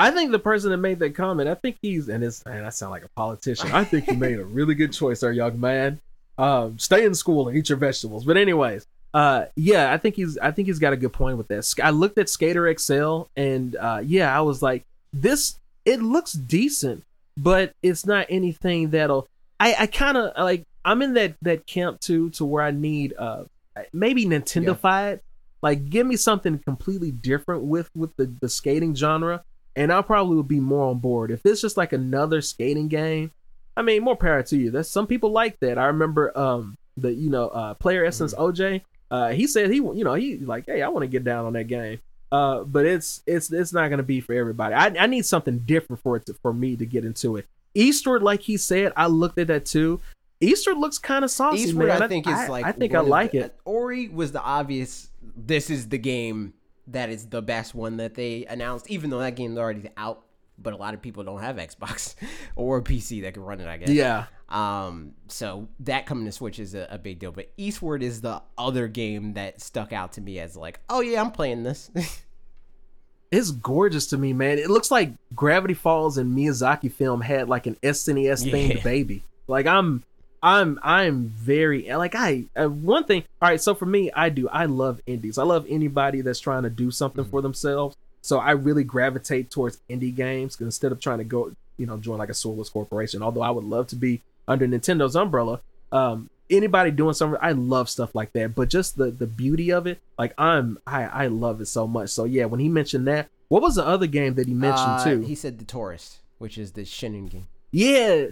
I 0.00 0.10
think 0.10 0.32
the 0.32 0.38
person 0.38 0.70
that 0.70 0.78
made 0.78 0.98
that 1.00 1.14
comment, 1.14 1.46
I 1.46 1.54
think 1.54 1.76
he's 1.82 2.08
and 2.08 2.24
it's 2.24 2.42
man, 2.46 2.64
I 2.64 2.70
sound 2.70 2.90
like 2.90 3.04
a 3.04 3.08
politician. 3.10 3.70
I 3.70 3.84
think 3.84 4.06
he 4.06 4.16
made 4.16 4.38
a 4.38 4.44
really 4.58 4.74
good 4.74 4.94
choice 4.94 5.20
there, 5.20 5.30
young 5.30 5.60
man. 5.60 6.00
Um, 6.38 6.78
stay 6.78 7.04
in 7.04 7.14
school 7.14 7.48
and 7.48 7.56
eat 7.56 7.68
your 7.68 7.76
vegetables. 7.76 8.24
But 8.24 8.38
anyways, 8.38 8.86
uh, 9.12 9.44
yeah, 9.56 9.92
I 9.92 9.98
think 9.98 10.14
he's 10.14 10.38
I 10.38 10.52
think 10.52 10.68
he's 10.68 10.78
got 10.78 10.94
a 10.94 10.96
good 10.96 11.12
point 11.12 11.36
with 11.36 11.48
this. 11.48 11.74
I 11.82 11.90
looked 11.90 12.16
at 12.16 12.30
Skater 12.30 12.74
XL 12.78 13.24
and 13.36 13.76
uh, 13.76 14.00
yeah, 14.02 14.34
I 14.34 14.40
was 14.40 14.62
like, 14.62 14.86
this 15.12 15.58
it 15.84 16.00
looks 16.00 16.32
decent, 16.32 17.04
but 17.36 17.74
it's 17.82 18.06
not 18.06 18.24
anything 18.30 18.90
that'll. 18.90 19.28
I 19.60 19.74
I 19.80 19.86
kind 19.86 20.16
of 20.16 20.32
like 20.42 20.64
I'm 20.82 21.02
in 21.02 21.12
that 21.12 21.34
that 21.42 21.66
camp 21.66 22.00
too, 22.00 22.30
to 22.30 22.46
where 22.46 22.64
I 22.64 22.70
need 22.70 23.12
uh 23.18 23.44
maybe 23.92 24.24
Nintendo 24.24 24.78
yeah. 24.82 25.16
Like, 25.62 25.90
give 25.90 26.06
me 26.06 26.16
something 26.16 26.58
completely 26.58 27.10
different 27.10 27.64
with 27.64 27.90
with 27.94 28.16
the 28.16 28.32
the 28.40 28.48
skating 28.48 28.94
genre 28.94 29.44
and 29.76 29.92
I 29.92 30.02
probably 30.02 30.36
would 30.36 30.48
be 30.48 30.60
more 30.60 30.90
on 30.90 30.98
board 30.98 31.30
if 31.30 31.44
it's 31.44 31.60
just 31.60 31.76
like 31.76 31.92
another 31.92 32.40
skating 32.40 32.88
game. 32.88 33.32
I 33.76 33.82
mean, 33.82 34.02
more 34.02 34.16
power 34.16 34.42
to 34.42 34.56
you. 34.56 34.70
There's 34.70 34.90
some 34.90 35.06
people 35.06 35.30
like 35.30 35.58
that. 35.60 35.78
I 35.78 35.86
remember 35.86 36.36
um 36.36 36.76
the 36.96 37.12
you 37.12 37.30
know 37.30 37.48
uh 37.48 37.74
player 37.74 38.04
essence 38.04 38.34
mm-hmm. 38.34 38.42
OJ. 38.42 38.82
Uh, 39.10 39.30
he 39.30 39.48
said 39.48 39.70
he 39.70 39.76
you 39.76 40.04
know 40.04 40.14
he 40.14 40.38
like 40.38 40.66
hey 40.66 40.82
I 40.82 40.88
want 40.88 41.02
to 41.02 41.08
get 41.08 41.24
down 41.24 41.46
on 41.46 41.52
that 41.54 41.64
game. 41.64 42.00
Uh, 42.32 42.62
but 42.62 42.86
it's 42.86 43.22
it's 43.26 43.52
it's 43.52 43.72
not 43.72 43.88
gonna 43.90 44.02
be 44.02 44.20
for 44.20 44.34
everybody. 44.34 44.74
I 44.74 44.86
I 44.98 45.06
need 45.06 45.26
something 45.26 45.60
different 45.60 46.00
for 46.02 46.16
it 46.16 46.26
to, 46.26 46.34
for 46.34 46.52
me 46.52 46.76
to 46.76 46.86
get 46.86 47.04
into 47.04 47.36
it. 47.36 47.46
Eastward, 47.74 48.22
like 48.22 48.40
he 48.40 48.56
said, 48.56 48.92
I 48.96 49.06
looked 49.06 49.38
at 49.38 49.48
that 49.48 49.66
too. 49.66 50.00
Eastward 50.40 50.78
looks 50.78 50.98
kind 50.98 51.24
of 51.24 51.30
saucy, 51.30 51.62
Eastward, 51.62 51.88
man. 51.88 52.02
I 52.02 52.08
think 52.08 52.26
I, 52.26 52.44
is 52.44 52.48
like 52.48 52.64
I 52.64 52.72
think 52.72 52.94
I 52.94 53.00
like 53.00 53.32
the, 53.32 53.46
it. 53.46 53.56
Ori 53.64 54.08
was 54.08 54.32
the 54.32 54.42
obvious. 54.42 55.10
This 55.36 55.70
is 55.70 55.88
the 55.88 55.98
game 55.98 56.54
that 56.88 57.10
is 57.10 57.26
the 57.26 57.42
best 57.42 57.74
one 57.74 57.96
that 57.98 58.14
they 58.14 58.46
announced, 58.46 58.88
even 58.90 59.10
though 59.10 59.20
that 59.20 59.36
game's 59.36 59.58
already 59.58 59.88
out. 59.96 60.24
But 60.62 60.74
a 60.74 60.76
lot 60.76 60.92
of 60.92 61.00
people 61.00 61.24
don't 61.24 61.40
have 61.40 61.56
Xbox 61.56 62.14
or 62.56 62.78
a 62.78 62.82
PC 62.82 63.22
that 63.22 63.34
can 63.34 63.42
run 63.42 63.60
it. 63.60 63.68
I 63.68 63.78
guess. 63.78 63.90
Yeah. 63.90 64.26
Um. 64.48 65.14
So 65.28 65.68
that 65.80 66.06
coming 66.06 66.26
to 66.26 66.32
Switch 66.32 66.58
is 66.58 66.74
a, 66.74 66.86
a 66.90 66.98
big 66.98 67.18
deal. 67.18 67.32
But 67.32 67.50
Eastward 67.56 68.02
is 68.02 68.20
the 68.20 68.42
other 68.58 68.88
game 68.88 69.34
that 69.34 69.60
stuck 69.60 69.92
out 69.92 70.12
to 70.14 70.20
me 70.20 70.38
as 70.38 70.56
like, 70.56 70.80
oh 70.90 71.00
yeah, 71.00 71.20
I'm 71.20 71.30
playing 71.30 71.62
this. 71.62 71.90
it's 73.30 73.52
gorgeous 73.52 74.08
to 74.08 74.18
me, 74.18 74.32
man. 74.32 74.58
It 74.58 74.70
looks 74.70 74.90
like 74.90 75.12
Gravity 75.34 75.74
Falls 75.74 76.18
and 76.18 76.36
Miyazaki 76.36 76.92
film 76.92 77.20
had 77.20 77.48
like 77.48 77.66
an 77.66 77.76
SNES 77.82 78.50
themed 78.50 78.76
yeah. 78.76 78.82
baby. 78.82 79.22
Like 79.46 79.66
I'm 79.66 80.02
I'm 80.42 80.78
I'm 80.82 81.26
very 81.26 81.92
like 81.92 82.14
I 82.14 82.44
uh, 82.56 82.68
one 82.68 83.04
thing. 83.04 83.24
All 83.42 83.48
right, 83.48 83.60
so 83.60 83.74
for 83.74 83.86
me, 83.86 84.10
I 84.12 84.28
do 84.28 84.48
I 84.48 84.66
love 84.66 85.00
indies. 85.06 85.38
I 85.38 85.42
love 85.42 85.66
anybody 85.68 86.22
that's 86.22 86.40
trying 86.40 86.62
to 86.62 86.70
do 86.70 86.90
something 86.90 87.24
mm-hmm. 87.24 87.30
for 87.30 87.42
themselves. 87.42 87.96
So 88.22 88.38
I 88.38 88.52
really 88.52 88.84
gravitate 88.84 89.50
towards 89.50 89.80
indie 89.88 90.14
games 90.14 90.60
instead 90.60 90.92
of 90.92 91.00
trying 91.00 91.18
to 91.18 91.24
go, 91.24 91.52
you 91.78 91.86
know, 91.86 91.96
join 91.96 92.18
like 92.18 92.28
a 92.28 92.34
soulless 92.34 92.68
corporation. 92.68 93.22
Although 93.22 93.42
I 93.42 93.50
would 93.50 93.64
love 93.64 93.86
to 93.88 93.96
be 93.96 94.22
under 94.46 94.66
Nintendo's 94.66 95.16
umbrella. 95.16 95.60
Um, 95.92 96.28
anybody 96.50 96.90
doing 96.90 97.14
something, 97.14 97.38
I 97.40 97.52
love 97.52 97.88
stuff 97.88 98.14
like 98.14 98.32
that. 98.32 98.54
But 98.54 98.68
just 98.68 98.96
the 98.96 99.10
the 99.10 99.26
beauty 99.26 99.70
of 99.70 99.86
it, 99.86 100.00
like 100.18 100.34
I'm 100.38 100.78
I 100.86 101.04
I 101.04 101.26
love 101.26 101.60
it 101.60 101.66
so 101.66 101.86
much. 101.86 102.10
So 102.10 102.24
yeah, 102.24 102.46
when 102.46 102.60
he 102.60 102.68
mentioned 102.68 103.06
that, 103.08 103.28
what 103.48 103.62
was 103.62 103.74
the 103.74 103.86
other 103.86 104.06
game 104.06 104.34
that 104.34 104.46
he 104.46 104.54
mentioned 104.54 104.88
uh, 104.88 105.04
too? 105.04 105.20
He 105.20 105.34
said 105.34 105.58
the 105.58 105.64
Taurus, 105.64 106.18
which 106.38 106.56
is 106.58 106.72
the 106.72 106.82
Shin'en 106.82 107.28
game. 107.30 107.48
Yeah, 107.70 108.26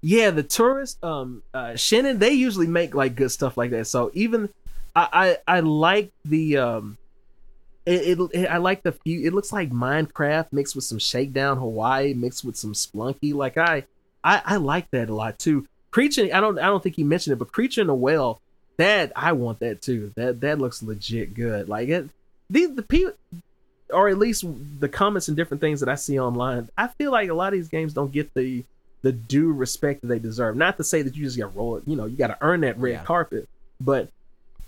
yeah, 0.00 0.30
the 0.30 0.42
Touryst, 0.42 1.02
um, 1.02 1.42
uh, 1.52 1.72
Shin'en, 1.76 2.18
they 2.18 2.32
usually 2.32 2.66
make 2.66 2.94
like 2.94 3.14
good 3.14 3.30
stuff 3.30 3.56
like 3.56 3.70
that. 3.70 3.86
So 3.86 4.10
even 4.14 4.48
I, 4.94 5.36
I, 5.46 5.56
I 5.56 5.60
like 5.60 6.12
the, 6.24 6.58
um, 6.58 6.98
it, 7.84 8.18
it, 8.18 8.30
it, 8.32 8.46
I 8.46 8.58
like 8.58 8.82
the 8.82 8.92
few. 8.92 9.26
It 9.26 9.32
looks 9.32 9.52
like 9.52 9.70
Minecraft 9.70 10.52
mixed 10.52 10.74
with 10.74 10.84
some 10.84 10.98
Shakedown 10.98 11.56
Hawaii 11.58 12.14
mixed 12.14 12.44
with 12.44 12.56
some 12.56 12.72
Spelunky. 12.72 13.34
Like 13.34 13.56
I, 13.56 13.84
I, 14.22 14.42
I 14.44 14.56
like 14.56 14.90
that 14.90 15.08
a 15.08 15.14
lot 15.14 15.38
too. 15.38 15.66
Creature, 15.90 16.30
I 16.34 16.40
don't, 16.40 16.58
I 16.58 16.66
don't 16.66 16.82
think 16.82 16.96
he 16.96 17.04
mentioned 17.04 17.32
it, 17.32 17.38
but 17.38 17.52
Creature 17.52 17.82
in 17.82 17.86
the 17.86 17.94
Well, 17.94 18.40
that 18.76 19.12
I 19.16 19.32
want 19.32 19.60
that 19.60 19.82
too. 19.82 20.12
That 20.16 20.40
that 20.42 20.58
looks 20.58 20.82
legit 20.82 21.34
good. 21.34 21.68
Like 21.68 21.88
it, 21.88 22.10
these 22.50 22.74
the 22.74 22.82
people, 22.82 23.12
or 23.90 24.08
at 24.08 24.18
least 24.18 24.44
the 24.80 24.88
comments 24.88 25.28
and 25.28 25.36
different 25.36 25.60
things 25.60 25.80
that 25.80 25.88
I 25.88 25.94
see 25.94 26.20
online. 26.20 26.68
I 26.76 26.88
feel 26.88 27.10
like 27.10 27.30
a 27.30 27.34
lot 27.34 27.52
of 27.52 27.58
these 27.58 27.68
games 27.68 27.94
don't 27.94 28.12
get 28.12 28.34
the 28.34 28.64
the 29.06 29.12
due 29.12 29.52
respect 29.52 30.00
that 30.00 30.08
they 30.08 30.18
deserve. 30.18 30.56
Not 30.56 30.78
to 30.78 30.84
say 30.84 31.02
that 31.02 31.14
you 31.14 31.24
just 31.24 31.38
got 31.38 31.54
roll 31.54 31.76
it, 31.76 31.84
you 31.86 31.94
know, 31.94 32.06
you 32.06 32.16
got 32.16 32.26
to 32.26 32.38
earn 32.40 32.62
that 32.62 32.76
red 32.76 32.90
yeah. 32.90 33.04
carpet, 33.04 33.48
but 33.80 34.10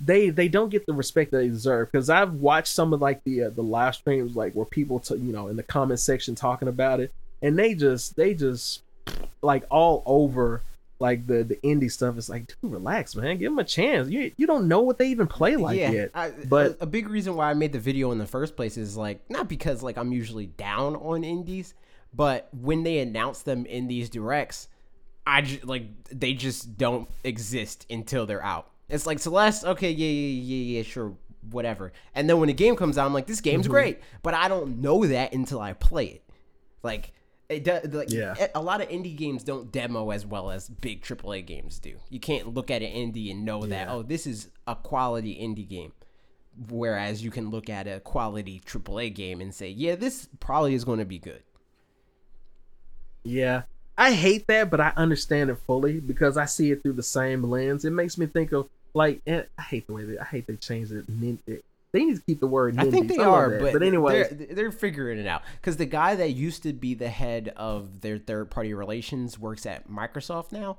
they 0.01 0.31
they 0.31 0.47
don't 0.47 0.69
get 0.69 0.87
the 0.87 0.93
respect 0.93 1.33
that 1.33 1.39
they 1.39 1.49
deserve. 1.49 1.91
Because 1.91 2.09
I've 2.09 2.35
watched 2.35 2.73
some 2.73 2.93
of 2.93 3.01
like 3.01 3.25
the 3.25 3.45
uh, 3.45 3.51
the 3.51 3.65
live 3.65 3.97
streams 3.97 4.37
like 4.37 4.53
where 4.53 4.65
people 4.65 5.01
t- 5.01 5.17
you 5.17 5.33
know 5.33 5.49
in 5.49 5.57
the 5.57 5.65
comment 5.65 5.99
section 5.99 6.37
talking 6.37 6.69
about 6.69 7.01
it 7.01 7.13
and 7.43 7.59
they 7.59 7.75
just 7.75 8.15
they 8.15 8.33
just 8.33 8.83
like 9.43 9.65
all 9.71 10.05
over 10.07 10.63
like 11.01 11.27
the 11.27 11.43
the 11.43 11.57
indie 11.57 11.91
stuff. 11.91 12.17
It's 12.17 12.29
like 12.29 12.47
dude 12.47 12.73
relax 12.73 13.17
man. 13.17 13.39
Give 13.39 13.51
them 13.51 13.59
a 13.59 13.65
chance. 13.65 14.09
You 14.09 14.31
you 14.37 14.47
don't 14.47 14.69
know 14.69 14.83
what 14.83 14.99
they 14.99 15.09
even 15.09 15.27
play 15.27 15.57
like 15.57 15.79
yeah, 15.79 15.91
yet. 15.91 16.11
I, 16.15 16.31
but 16.49 16.79
a, 16.81 16.85
a 16.85 16.87
big 16.87 17.09
reason 17.09 17.37
why 17.37 17.51
I 17.51 17.55
made 17.55 17.73
the 17.73 17.79
video 17.79 18.13
in 18.13 18.19
the 18.19 18.27
first 18.27 18.57
place 18.57 18.77
is 18.77 18.97
like 18.97 19.21
not 19.29 19.49
because 19.49 19.83
like 19.83 19.97
I'm 19.97 20.13
usually 20.13 20.47
down 20.47 20.97
on 20.97 21.25
indies 21.25 21.75
but 22.13 22.49
when 22.53 22.83
they 22.83 22.99
announce 22.99 23.43
them 23.43 23.67
in 23.67 23.87
these 23.89 24.09
directs, 24.11 24.69
I 25.27 25.43
just, 25.43 25.65
like 25.65 25.85
they 26.11 26.35
just 26.35 26.79
don't 26.79 27.09
exist 27.25 27.87
until 27.91 28.27
they're 28.27 28.43
out. 28.45 28.71
It's 28.89 29.07
like 29.07 29.19
Celeste, 29.19 29.65
okay, 29.65 29.91
yeah, 29.91 30.07
yeah, 30.09 30.43
yeah, 30.43 30.77
yeah, 30.79 30.83
sure, 30.83 31.15
whatever. 31.51 31.93
And 32.15 32.29
then 32.29 32.39
when 32.41 32.47
the 32.47 32.55
game 32.55 32.75
comes 32.77 32.97
out, 32.97 33.05
I'm 33.07 33.13
like, 33.13 33.27
this 33.27 33.43
game's 33.43 33.67
Mhm. 33.67 33.71
great, 33.71 33.99
but 34.23 34.33
I 34.35 34.49
don't 34.49 34.81
know 34.81 35.05
that 35.07 35.35
until 35.35 35.61
I 35.61 35.75
play 35.75 36.07
it. 36.07 36.25
Like, 36.83 37.13
it 37.51 37.65
does. 37.65 37.87
Like, 37.93 38.11
Yeah. 38.11 38.35
a- 38.39 38.59
a 38.59 38.63
lot 38.63 38.81
of 38.81 38.89
indie 38.89 39.17
games 39.17 39.45
don't 39.45 39.71
demo 39.71 40.11
as 40.11 40.25
well 40.25 40.51
as 40.51 40.69
big 40.71 41.03
AAA 41.03 41.43
games 41.43 41.79
do. 41.79 41.97
You 42.09 42.21
can't 42.21 42.55
look 42.55 42.71
at 42.71 42.83
an 42.83 42.91
indie 42.93 43.31
and 43.31 43.45
know 43.45 43.67
that 43.67 43.89
oh, 43.89 44.03
this 44.03 44.27
is 44.27 44.49
a 44.67 44.75
quality 44.77 45.35
indie 45.35 45.69
game. 45.69 45.93
Whereas 46.71 47.23
you 47.23 47.31
can 47.31 47.51
look 47.51 47.71
at 47.71 47.87
a 47.87 48.01
quality 48.01 48.61
AAA 48.65 49.11
game 49.15 49.41
and 49.41 49.55
say, 49.55 49.69
yeah, 49.69 49.95
this 49.95 50.29
probably 50.41 50.75
is 50.75 50.85
going 50.85 50.99
to 50.99 51.05
be 51.05 51.19
good. 51.19 51.43
Yeah. 53.25 53.63
I 53.97 54.13
hate 54.13 54.47
that, 54.47 54.71
but 54.71 54.81
I 54.81 54.93
understand 54.97 55.51
it 55.51 55.59
fully 55.67 55.99
because 56.01 56.37
I 56.37 56.45
see 56.45 56.71
it 56.71 56.83
through 56.83 56.93
the 56.95 57.03
same 57.03 57.43
lens. 57.43 57.85
It 57.85 57.91
makes 57.91 58.17
me 58.17 58.27
think 58.27 58.53
of 58.53 58.69
like 58.95 59.21
I 59.27 59.45
hate 59.63 59.87
the 59.87 59.93
way 59.93 60.05
they 60.05 60.19
I 60.19 60.25
hate 60.25 60.47
they 60.47 60.57
changed 60.57 60.93
it. 60.93 61.07
They 61.91 62.05
need 62.05 62.17
to 62.17 62.23
keep 62.23 62.39
the 62.41 62.47
word. 62.47 62.79
I 62.79 62.91
think 62.91 63.09
they 63.09 63.17
love 63.19 63.29
are, 63.35 63.51
that. 63.51 63.61
but, 63.61 63.73
but 63.75 63.83
anyway, 63.83 64.29
they're, 64.31 64.47
they're 64.55 64.73
figuring 64.73 65.19
it 65.19 65.27
out 65.27 65.43
because 65.57 65.79
the 65.79 65.87
guy 65.87 66.15
that 66.17 66.31
used 66.31 66.63
to 66.65 66.73
be 66.73 66.95
the 66.95 67.09
head 67.09 67.53
of 67.57 68.03
their 68.03 68.19
third 68.19 68.51
party 68.51 68.75
relations 68.75 69.39
works 69.39 69.67
at 69.67 69.89
Microsoft 69.91 70.53
now. 70.53 70.79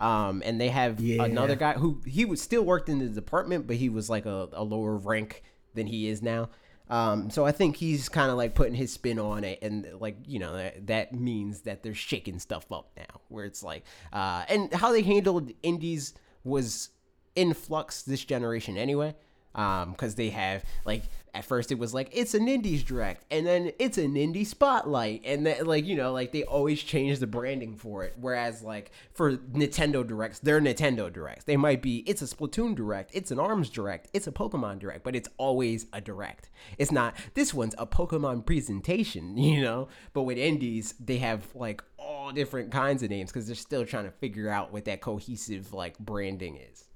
Um, 0.00 0.42
and 0.44 0.60
they 0.60 0.68
have 0.68 1.00
Yeah. 1.00 1.24
another 1.24 1.56
guy 1.56 1.72
who 1.72 2.00
he 2.06 2.24
was 2.24 2.40
still 2.40 2.62
worked 2.62 2.88
in 2.88 2.98
the 2.98 3.08
department, 3.08 3.66
but 3.66 3.76
he 3.76 3.88
was 3.88 4.08
like 4.10 4.26
a, 4.26 4.48
a 4.52 4.62
lower 4.62 4.96
rank 4.96 5.42
than 5.74 5.86
he 5.86 6.08
is 6.08 6.22
now. 6.22 6.50
Um, 6.90 7.30
so 7.30 7.44
I 7.44 7.52
think 7.52 7.76
he's 7.76 8.08
kind 8.08 8.30
of 8.30 8.36
like 8.36 8.54
putting 8.54 8.74
his 8.74 8.92
spin 8.92 9.18
on 9.18 9.44
it, 9.44 9.58
and 9.62 9.86
like 10.00 10.16
you 10.26 10.38
know 10.38 10.54
that, 10.54 10.86
that 10.86 11.12
means 11.12 11.62
that 11.62 11.82
they're 11.82 11.94
shaking 11.94 12.38
stuff 12.38 12.70
up 12.72 12.90
now, 12.96 13.20
where 13.28 13.44
it's 13.44 13.62
like, 13.62 13.84
uh, 14.12 14.44
and 14.48 14.72
how 14.72 14.92
they 14.92 15.02
handled 15.02 15.52
indies 15.62 16.14
was 16.44 16.90
in 17.36 17.54
flux 17.54 18.02
this 18.02 18.24
generation 18.24 18.76
anyway 18.76 19.14
um 19.54 19.92
because 19.92 20.14
they 20.14 20.30
have 20.30 20.64
like 20.84 21.02
at 21.34 21.44
first 21.44 21.70
it 21.72 21.78
was 21.78 21.94
like 21.94 22.08
it's 22.12 22.34
an 22.34 22.48
indies 22.48 22.82
direct 22.82 23.24
and 23.30 23.46
then 23.46 23.72
it's 23.78 23.98
an 23.98 24.14
indie 24.14 24.46
spotlight 24.46 25.22
and 25.24 25.46
then 25.46 25.64
like 25.66 25.86
you 25.86 25.94
know 25.94 26.12
like 26.12 26.32
they 26.32 26.44
always 26.44 26.82
change 26.82 27.18
the 27.18 27.26
branding 27.26 27.76
for 27.76 28.04
it. 28.04 28.14
Whereas 28.20 28.62
like 28.62 28.90
for 29.12 29.36
nintendo 29.36 30.06
directs 30.06 30.38
they're 30.38 30.60
nintendo 30.60 31.12
directs. 31.12 31.44
They 31.44 31.56
might 31.56 31.82
be 31.82 31.98
it's 32.06 32.22
a 32.22 32.26
splatoon 32.26 32.74
direct 32.74 33.10
it's 33.14 33.30
an 33.30 33.38
arms 33.38 33.70
direct 33.70 34.08
it's 34.12 34.26
a 34.26 34.32
pokemon 34.32 34.78
direct 34.78 35.04
but 35.04 35.16
it's 35.16 35.28
always 35.38 35.86
a 35.92 36.00
direct. 36.00 36.50
It's 36.78 36.92
not 36.92 37.14
this 37.34 37.54
one's 37.54 37.74
a 37.78 37.86
pokemon 37.86 38.46
presentation 38.46 39.36
you 39.38 39.60
know? 39.62 39.88
But 40.12 40.22
with 40.22 40.38
indies 40.38 40.94
they 41.00 41.18
have 41.18 41.46
like 41.54 41.82
all 41.98 42.32
different 42.32 42.70
kinds 42.70 43.02
of 43.02 43.10
names 43.10 43.30
because 43.30 43.46
they're 43.46 43.56
still 43.56 43.84
trying 43.84 44.04
to 44.04 44.10
figure 44.10 44.48
out 44.48 44.72
what 44.72 44.84
that 44.86 45.00
cohesive 45.00 45.72
like 45.72 45.98
branding 45.98 46.56
is 46.56 46.87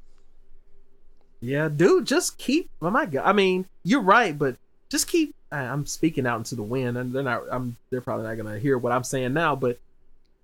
yeah, 1.43 1.69
dude, 1.69 2.06
just 2.06 2.39
keep. 2.39 2.70
Oh 2.81 2.89
my 2.90 3.05
god, 3.06 3.24
I 3.27 3.32
mean, 3.32 3.66
you're 3.85 4.01
right, 4.01 4.36
but 4.39 4.56
just 4.89 5.09
keep. 5.09 5.35
I- 5.51 5.64
I'm 5.64 5.85
speaking 5.85 6.27
out 6.27 6.39
into 6.39 6.55
the 6.55 6.62
wind, 6.62 6.97
and 6.97 7.12
they're 7.12 7.23
not. 7.23 7.43
I'm. 7.51 7.77
They're 7.90 8.01
probably 8.01 8.27
not 8.27 8.36
gonna 8.36 8.59
hear 8.59 8.78
what 8.78 8.93
I'm 8.93 9.05
saying 9.05 9.35
now, 9.35 9.55
but 9.56 9.78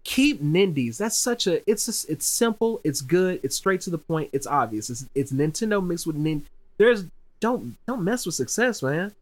keep 0.04 0.42
Nindies. 0.42 0.98
That's 0.98 1.16
such 1.16 1.46
a. 1.46 1.68
It's 1.70 1.86
just, 1.86 2.08
it's 2.10 2.26
simple. 2.26 2.80
It's 2.84 3.00
good. 3.00 3.40
It's 3.42 3.56
straight 3.56 3.80
to 3.82 3.90
the 3.90 3.98
point. 3.98 4.30
It's 4.32 4.46
obvious. 4.46 4.90
It's 4.90 5.06
it's 5.14 5.32
Nintendo 5.32 5.84
mixed 5.84 6.06
with 6.06 6.16
Nin. 6.16 6.44
There's 6.76 7.04
don't 7.40 7.76
don't 7.86 8.02
mess 8.02 8.26
with 8.26 8.34
success, 8.34 8.82
man. 8.82 9.12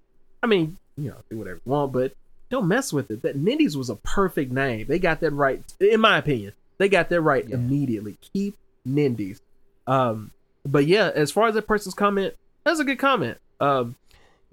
I 0.43 0.47
mean, 0.47 0.77
you 0.97 1.11
know, 1.11 1.17
do 1.31 1.39
whatever 1.39 1.61
you 1.65 1.71
want, 1.73 1.93
but 1.93 2.13
don't 2.51 2.69
mess 2.69 2.93
with 2.93 3.11
it. 3.11 3.23
That 3.23 3.37
Nindies 3.37 3.77
was 3.77 3.91
a 3.91 3.97
perfect 3.97 4.53
name. 4.53 4.87
They 4.87 4.99
got 4.99 5.21
that 5.21 5.33
right, 5.33 5.63
in 5.81 6.01
my 6.01 6.19
opinion. 6.19 6.53
They 6.79 6.89
got 6.89 7.09
that 7.11 7.21
right 7.21 7.47
Yeah. 7.49 7.57
immediately. 7.57 8.17
Keep 8.33 8.57
Nindies. 8.89 9.41
Um, 9.87 10.31
but 10.67 10.87
yeah, 10.87 11.11
as 11.15 11.31
far 11.31 11.49
as 11.49 11.55
that 11.55 11.67
person's 11.67 11.95
comment, 11.95 12.35
that's 12.65 12.81
a 12.81 12.85
good 12.85 12.99
comment. 12.99 13.39
Um, 13.61 13.97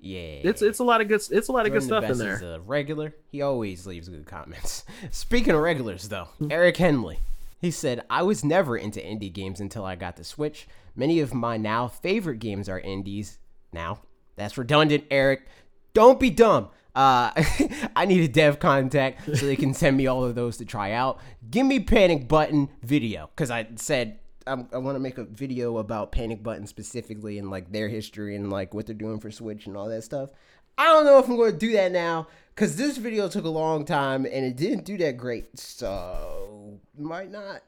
yeah 0.03 0.39
it's 0.43 0.61
it's 0.61 0.79
a 0.79 0.83
lot 0.83 0.99
of 0.99 1.07
good 1.07 1.21
it's 1.31 1.47
a 1.47 1.51
lot 1.51 1.65
of 1.65 1.71
good 1.71 1.81
Jordan 1.81 2.01
the 2.01 2.07
stuff 2.07 2.11
in 2.11 2.17
there. 2.17 2.35
Is 2.35 2.41
a 2.41 2.59
regular. 2.59 3.15
He 3.31 3.41
always 3.41 3.87
leaves 3.87 4.09
good 4.09 4.25
comments. 4.25 4.83
Speaking 5.11 5.53
of 5.53 5.61
regulars, 5.61 6.09
though. 6.09 6.27
Eric 6.49 6.77
Henley, 6.77 7.19
he 7.61 7.71
said, 7.71 8.03
"I 8.09 8.21
was 8.21 8.43
never 8.43 8.75
into 8.75 8.99
indie 8.99 9.31
games 9.31 9.61
until 9.61 9.85
I 9.85 9.95
got 9.95 10.17
the 10.17 10.25
Switch. 10.25 10.67
Many 10.93 11.21
of 11.21 11.33
my 11.33 11.55
now 11.55 11.87
favorite 11.87 12.39
games 12.39 12.67
are 12.67 12.79
indies. 12.79 13.39
Now, 13.71 14.01
that's 14.35 14.57
redundant, 14.57 15.05
Eric. 15.09 15.47
Don't 15.93 16.19
be 16.19 16.29
dumb. 16.29 16.67
Uh, 16.93 17.31
I 17.95 18.05
need 18.05 18.21
a 18.21 18.27
dev 18.27 18.59
contact 18.59 19.25
so 19.37 19.45
they 19.45 19.55
can 19.55 19.73
send 19.73 19.95
me 19.97 20.05
all 20.05 20.23
of 20.23 20.35
those 20.35 20.57
to 20.57 20.65
try 20.65 20.91
out. 20.91 21.19
Give 21.49 21.65
me 21.65 21.79
Panic 21.79 22.27
Button 22.27 22.69
video 22.81 23.29
because 23.33 23.49
I 23.49 23.67
said." 23.75 24.19
I'm, 24.47 24.67
I 24.73 24.77
want 24.77 24.95
to 24.95 24.99
make 24.99 25.17
a 25.17 25.23
video 25.23 25.77
about 25.77 26.11
Panic 26.11 26.43
Button 26.43 26.67
specifically 26.67 27.39
and 27.39 27.49
like 27.49 27.71
their 27.71 27.87
history 27.87 28.35
and 28.35 28.49
like 28.51 28.73
what 28.73 28.85
they're 28.85 28.95
doing 28.95 29.19
for 29.19 29.31
Switch 29.31 29.67
and 29.67 29.77
all 29.77 29.87
that 29.89 30.03
stuff. 30.03 30.31
I 30.77 30.85
don't 30.85 31.05
know 31.05 31.19
if 31.19 31.27
I'm 31.27 31.35
going 31.35 31.51
to 31.51 31.57
do 31.57 31.71
that 31.73 31.91
now 31.91 32.27
because 32.55 32.75
this 32.75 32.97
video 32.97 33.27
took 33.27 33.45
a 33.45 33.49
long 33.49 33.85
time 33.85 34.25
and 34.25 34.45
it 34.45 34.55
didn't 34.55 34.85
do 34.85 34.97
that 34.97 35.17
great. 35.17 35.57
So 35.59 36.79
might 36.97 37.31
not. 37.31 37.61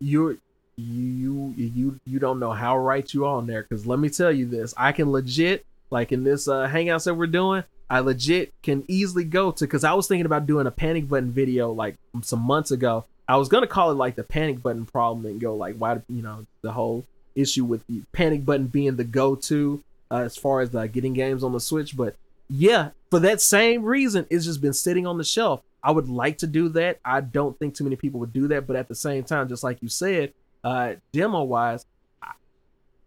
You're 0.00 0.38
you 0.76 1.54
you 1.56 2.00
you 2.04 2.18
don't 2.18 2.40
know 2.40 2.52
how 2.52 2.76
right 2.76 3.12
you 3.14 3.24
are 3.24 3.36
on 3.36 3.46
there 3.46 3.62
because 3.62 3.86
let 3.86 3.98
me 3.98 4.08
tell 4.08 4.32
you 4.32 4.44
this 4.44 4.74
i 4.76 4.90
can 4.90 5.12
legit 5.12 5.64
like 5.90 6.10
in 6.10 6.24
this 6.24 6.48
uh 6.48 6.66
hangouts 6.66 7.04
that 7.04 7.14
we're 7.14 7.26
doing 7.26 7.62
i 7.88 8.00
legit 8.00 8.52
can 8.62 8.84
easily 8.88 9.22
go 9.22 9.52
to 9.52 9.64
because 9.64 9.84
i 9.84 9.92
was 9.92 10.08
thinking 10.08 10.26
about 10.26 10.46
doing 10.46 10.66
a 10.66 10.70
panic 10.72 11.08
button 11.08 11.30
video 11.30 11.70
like 11.70 11.96
some 12.22 12.40
months 12.40 12.72
ago 12.72 13.04
i 13.28 13.36
was 13.36 13.48
gonna 13.48 13.66
call 13.66 13.90
it 13.90 13.94
like 13.94 14.16
the 14.16 14.24
panic 14.24 14.62
button 14.62 14.84
problem 14.86 15.26
and 15.26 15.40
go 15.40 15.54
like 15.54 15.76
why 15.76 16.00
you 16.08 16.22
know 16.22 16.46
the 16.62 16.72
whole 16.72 17.04
issue 17.34 17.64
with 17.64 17.86
the 17.86 18.02
panic 18.12 18.44
button 18.44 18.66
being 18.66 18.96
the 18.96 19.04
go-to 19.04 19.82
uh, 20.10 20.18
as 20.18 20.36
far 20.36 20.60
as 20.60 20.74
uh, 20.74 20.86
getting 20.86 21.12
games 21.12 21.42
on 21.42 21.52
the 21.52 21.60
switch. 21.60 21.96
But 21.96 22.16
yeah 22.48 22.90
for 23.10 23.18
that 23.20 23.40
same 23.40 23.82
reason 23.82 24.26
it's 24.28 24.44
just 24.44 24.60
been 24.60 24.74
sitting 24.74 25.06
on 25.06 25.18
the 25.18 25.24
shelf. 25.24 25.62
I 25.82 25.90
would 25.90 26.08
like 26.08 26.38
to 26.38 26.46
do 26.46 26.68
that. 26.70 26.98
I 27.04 27.20
don't 27.20 27.58
think 27.58 27.74
too 27.74 27.84
many 27.84 27.96
people 27.96 28.20
would 28.20 28.32
do 28.32 28.48
that. 28.48 28.66
But 28.66 28.76
at 28.76 28.88
the 28.88 28.94
same 28.94 29.24
time 29.24 29.48
just 29.48 29.64
like 29.64 29.82
you 29.82 29.88
said 29.88 30.32
uh 30.62 30.94
demo 31.12 31.42
wise 31.42 31.84
I, 32.22 32.32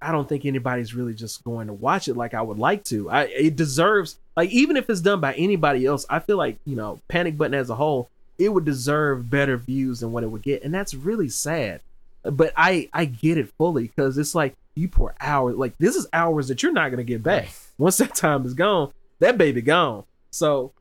I 0.02 0.12
don't 0.12 0.28
think 0.28 0.46
anybody's 0.46 0.94
really 0.94 1.14
just 1.14 1.44
going 1.44 1.68
to 1.68 1.74
watch 1.74 2.08
it 2.08 2.16
like 2.16 2.34
i 2.34 2.42
would 2.42 2.60
like 2.60 2.84
to. 2.86 3.10
I 3.10 3.24
it 3.24 3.56
deserves 3.56 4.18
like 4.36 4.50
even 4.50 4.78
if 4.78 4.90
it's 4.90 5.02
done 5.02 5.20
by 5.22 5.34
anybody 5.34 5.86
else 5.86 6.06
i 6.10 6.20
feel 6.20 6.38
like 6.38 6.60
you 6.66 6.76
know 6.76 7.00
panic 7.08 7.38
button 7.38 7.56
as 7.56 7.70
a 7.70 7.76
whole 7.76 8.10
it 8.38 8.50
would 8.50 8.66
deserve 8.66 9.30
better 9.30 9.58
views 9.58 10.00
than 10.00 10.12
what 10.12 10.24
it 10.24 10.28
would 10.28 10.44
get 10.44 10.64
and 10.64 10.74
that's 10.74 10.94
really 10.94 11.30
sad. 11.30 11.82
But 12.24 12.54
i 12.58 12.90
i 12.94 13.06
get 13.06 13.38
it 13.38 13.50
fully 13.58 13.84
because 13.84 14.18
it's 14.18 14.36
like 14.36 14.56
you 14.76 14.88
pour 14.88 15.16
hours 15.20 15.56
like 15.56 15.78
this 15.78 15.96
is 15.96 16.08
hours 16.14 16.50
that 16.50 16.62
you're 16.62 16.72
not 16.72 16.90
going 16.90 16.98
to 16.98 17.04
get 17.04 17.24
back. 17.24 17.50
Once 17.78 17.98
that 17.98 18.16
time 18.16 18.46
is 18.46 18.54
gone 18.54 18.92
that 19.20 19.38
baby 19.38 19.62
gone. 19.62 20.04
So 20.32 20.72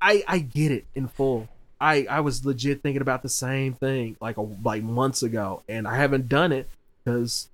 i 0.00 0.22
i 0.26 0.38
get 0.38 0.72
it 0.72 0.86
in 0.94 1.08
full. 1.08 1.48
I 1.80 2.06
I 2.08 2.20
was 2.20 2.44
legit 2.44 2.82
thinking 2.82 3.02
about 3.02 3.22
the 3.22 3.28
same 3.28 3.74
thing 3.74 4.16
like 4.20 4.36
a, 4.36 4.42
like 4.42 4.82
months 4.82 5.22
ago, 5.22 5.62
and 5.68 5.86
I 5.86 5.96
haven't 5.96 6.28
done 6.28 6.52
it 6.52 6.68
because 7.04 7.48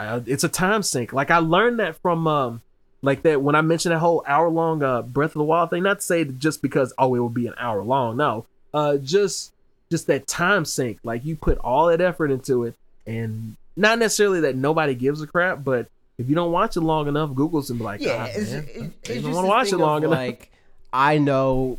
it's 0.00 0.44
a 0.44 0.48
time 0.48 0.82
sink. 0.82 1.12
Like 1.12 1.30
I 1.30 1.38
learned 1.38 1.78
that 1.78 1.96
from 1.96 2.26
um 2.26 2.62
like 3.02 3.22
that 3.22 3.42
when 3.42 3.54
I 3.54 3.60
mentioned 3.60 3.94
that 3.94 3.98
whole 3.98 4.22
hour 4.26 4.48
long 4.48 4.82
uh 4.82 5.02
Breath 5.02 5.30
of 5.30 5.34
the 5.40 5.44
Wild 5.44 5.70
thing. 5.70 5.82
Not 5.82 6.00
to 6.00 6.04
say 6.06 6.24
just 6.24 6.62
because 6.62 6.92
oh 6.98 7.14
it 7.14 7.18
will 7.18 7.28
be 7.28 7.46
an 7.46 7.54
hour 7.58 7.82
long, 7.82 8.16
no, 8.16 8.46
uh 8.72 8.96
just 8.98 9.52
just 9.90 10.06
that 10.06 10.26
time 10.26 10.64
sink. 10.64 10.98
Like 11.02 11.24
you 11.24 11.36
put 11.36 11.58
all 11.58 11.86
that 11.88 12.00
effort 12.00 12.30
into 12.30 12.64
it, 12.64 12.74
and 13.06 13.56
not 13.76 13.98
necessarily 13.98 14.40
that 14.40 14.56
nobody 14.56 14.94
gives 14.94 15.20
a 15.22 15.26
crap, 15.26 15.64
but 15.64 15.86
if 16.18 16.28
you 16.28 16.34
don't 16.34 16.52
watch 16.52 16.76
it 16.76 16.80
long 16.82 17.08
enough, 17.08 17.34
Google's 17.34 17.68
gonna 17.70 17.78
be 17.78 17.84
like, 17.84 18.00
Yeah, 18.00 18.26
"Ah, 18.28 18.32
it's, 18.34 18.50
man, 18.52 18.68
it- 18.74 18.92
it's 19.10 19.22
don't 19.22 19.32
want 19.34 19.44
to 19.44 19.48
watch 19.48 19.72
it 19.72 19.76
long 19.78 20.04
enough. 20.04 20.18
Like 20.18 20.50
I 20.92 21.18
know 21.18 21.78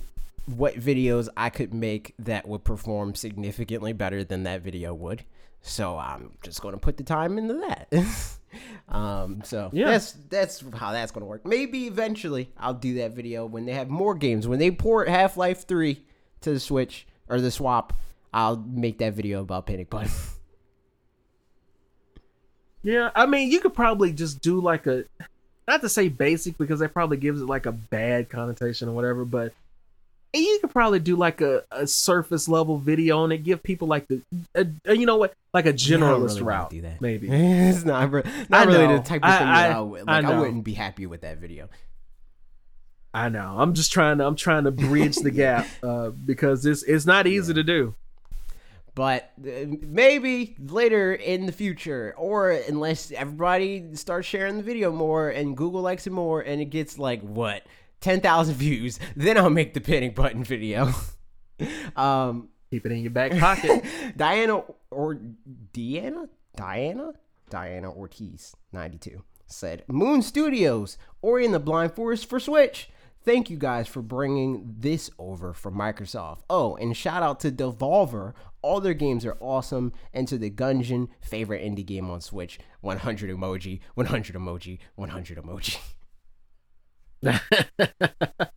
what 0.58 0.76
videos 0.76 1.30
I 1.38 1.50
could 1.50 1.74
make 1.74 2.14
that 2.20 2.48
would 2.48 2.64
perform 2.66 3.16
significantly 3.16 3.94
better 3.94 4.24
than 4.26 4.44
that 4.44 4.62
video 4.62 4.94
would. 4.94 5.24
So 5.62 5.98
I'm 5.98 6.32
just 6.44 6.62
going 6.62 6.74
to 6.74 6.80
put 6.80 6.98
the 6.98 7.04
time 7.04 7.38
into 7.38 7.54
that. 7.54 7.88
um, 8.90 9.42
so 9.44 9.70
Yeah. 9.74 9.88
that's 9.92 10.12
that's 10.30 10.64
how 10.76 10.92
that's 10.92 11.12
going 11.12 11.22
to 11.22 11.26
work. 11.28 11.46
Maybe 11.46 11.88
eventually 11.88 12.52
I'll 12.58 12.74
do 12.74 12.96
that 12.96 13.14
video 13.14 13.46
when 13.46 13.66
they 13.66 13.74
have 13.74 13.90
more 13.90 14.16
games. 14.16 14.48
When 14.48 14.60
they 14.60 14.72
port 14.72 15.08
Half 15.08 15.38
Life 15.38 15.68
Three 15.68 16.04
to 16.42 16.52
the 16.54 16.60
Switch 16.60 17.08
or 17.30 17.40
the 17.42 17.52
swap, 17.52 17.94
I'll 18.34 18.58
make 18.58 18.98
that 19.00 19.14
video 19.14 19.42
about 19.42 19.66
Panic 19.68 19.90
Button. 19.90 20.12
Yeah, 22.86 23.12
I 23.16 23.26
mean, 23.28 23.50
you 23.50 23.62
could 23.62 23.74
probably 23.74 24.12
just 24.12 24.42
do 24.42 24.60
like 24.60 24.88
a, 24.88 25.06
not 25.68 25.80
to 25.82 25.90
say 25.90 26.10
basic 26.10 26.58
because 26.58 26.82
that 26.82 26.94
probably 26.94 27.16
gives 27.18 27.42
it 27.42 27.46
like 27.46 27.66
a 27.66 27.72
bad 27.72 28.30
connotation 28.30 28.90
or 28.90 28.92
whatever, 28.92 29.24
but 29.24 29.54
you 30.42 30.58
could 30.62 30.72
probably 30.72 31.00
do 31.00 31.16
like 31.16 31.42
a, 31.42 31.64
a 31.72 31.86
surface 31.86 32.48
level 32.48 32.78
video 32.80 33.20
on 33.20 33.32
it, 33.32 33.40
give 33.44 33.62
people 33.62 33.88
like 33.88 34.08
the, 34.08 34.22
a, 34.56 34.66
a- 34.86 34.96
you 34.96 35.06
know 35.06 35.18
what, 35.18 35.34
like 35.54 35.66
a 35.66 35.70
Yeah, 35.70 35.74
I 35.74 36.00
generalist 36.00 36.22
really 36.30 36.42
wanna 36.42 36.46
route, 36.46 36.70
do 36.72 36.82
that. 36.82 37.02
maybe. 37.02 37.28
it's 37.32 37.86
not 37.86 38.12
re- 38.12 38.24
not 38.50 38.68
really 38.68 38.88
the 38.98 39.04
type 39.04 39.24
of 39.24 39.30
I- 39.30 39.38
thing 39.38 39.48
that 39.48 39.72
I- 39.72 39.78
I, 39.78 39.80
would 39.82 40.02
I 40.02 40.04
like. 40.22 40.26
I, 40.26 40.32
know. 40.32 40.40
wouldn't 40.42 40.64
be 40.64 40.74
happy 40.74 41.06
with 41.06 41.22
that 41.22 41.38
video. 41.38 41.70
I 43.14 43.30
know. 43.30 43.56
I'm 43.60 43.76
just 43.76 43.92
trying 43.94 44.18
to, 44.18 44.26
I'm 44.26 44.36
trying 44.36 44.64
to 44.64 44.72
bridge 44.72 45.18
the 45.18 45.30
gap 45.32 45.68
uh, 45.84 46.10
because 46.10 46.66
it's 46.66 46.82
it's 46.84 47.06
not 47.06 47.28
easy 47.28 47.54
to 47.54 47.64
do. 47.64 47.94
But 48.96 49.32
uh, 49.44 49.50
maybe 49.82 50.56
later 50.60 51.14
in 51.14 51.46
the 51.46 51.52
future, 51.52 52.14
or 52.18 52.52
unless 52.52 53.12
everybody 53.12 53.96
starts 53.96 54.28
sharing 54.28 54.58
the 54.58 54.64
video 54.64 54.92
more 54.92 55.30
and 55.30 55.56
Google 55.58 55.82
likes 55.82 56.06
it 56.08 56.12
more 56.14 56.42
and 56.42 56.60
it 56.62 56.66
gets 56.72 56.98
like 57.00 57.22
what 57.22 57.64
10,000 58.04 58.56
views, 58.56 59.00
then 59.16 59.38
I'll 59.38 59.50
make 59.50 59.74
the 59.74 59.82
pinning 59.82 60.12
button 60.12 60.44
video. 60.44 60.92
um, 61.96 62.50
Keep 62.70 62.86
it 62.86 62.92
in 62.92 63.00
your 63.00 63.12
back 63.12 63.38
pocket. 63.40 63.84
Diana 64.18 64.64
or 64.92 65.20
Deanna? 65.74 66.28
Diana? 66.56 67.14
Diana 67.50 67.92
Ortiz, 67.92 68.56
92, 68.72 69.24
said 69.46 69.84
Moon 69.88 70.22
Studios, 70.22 70.98
Ori 71.22 71.46
and 71.46 71.54
the 71.54 71.60
Blind 71.60 71.94
Forest 71.94 72.28
for 72.28 72.40
Switch. 72.40 72.90
Thank 73.24 73.50
you 73.50 73.58
guys 73.58 73.88
for 73.88 74.02
bringing 74.02 74.76
this 74.80 75.10
over 75.18 75.54
from 75.54 75.76
Microsoft. 75.76 76.40
Oh, 76.50 76.76
and 76.76 76.98
shout 76.98 77.24
out 77.24 77.40
to 77.42 77.52
Devolver. 77.52 78.34
All 78.62 78.82
their 78.82 78.94
games 78.94 79.26
are 79.26 79.38
awesome. 79.40 79.94
And 80.14 80.28
to 80.28 80.38
the 80.38 80.50
Gungeon, 80.50 81.08
favorite 81.22 81.64
indie 81.64 81.86
game 81.86 82.10
on 82.10 82.20
Switch. 82.20 82.60
100 82.82 83.30
emoji, 83.30 83.80
100 83.94 84.36
emoji, 84.36 84.80
100 84.96 85.38
emoji. 85.38 85.80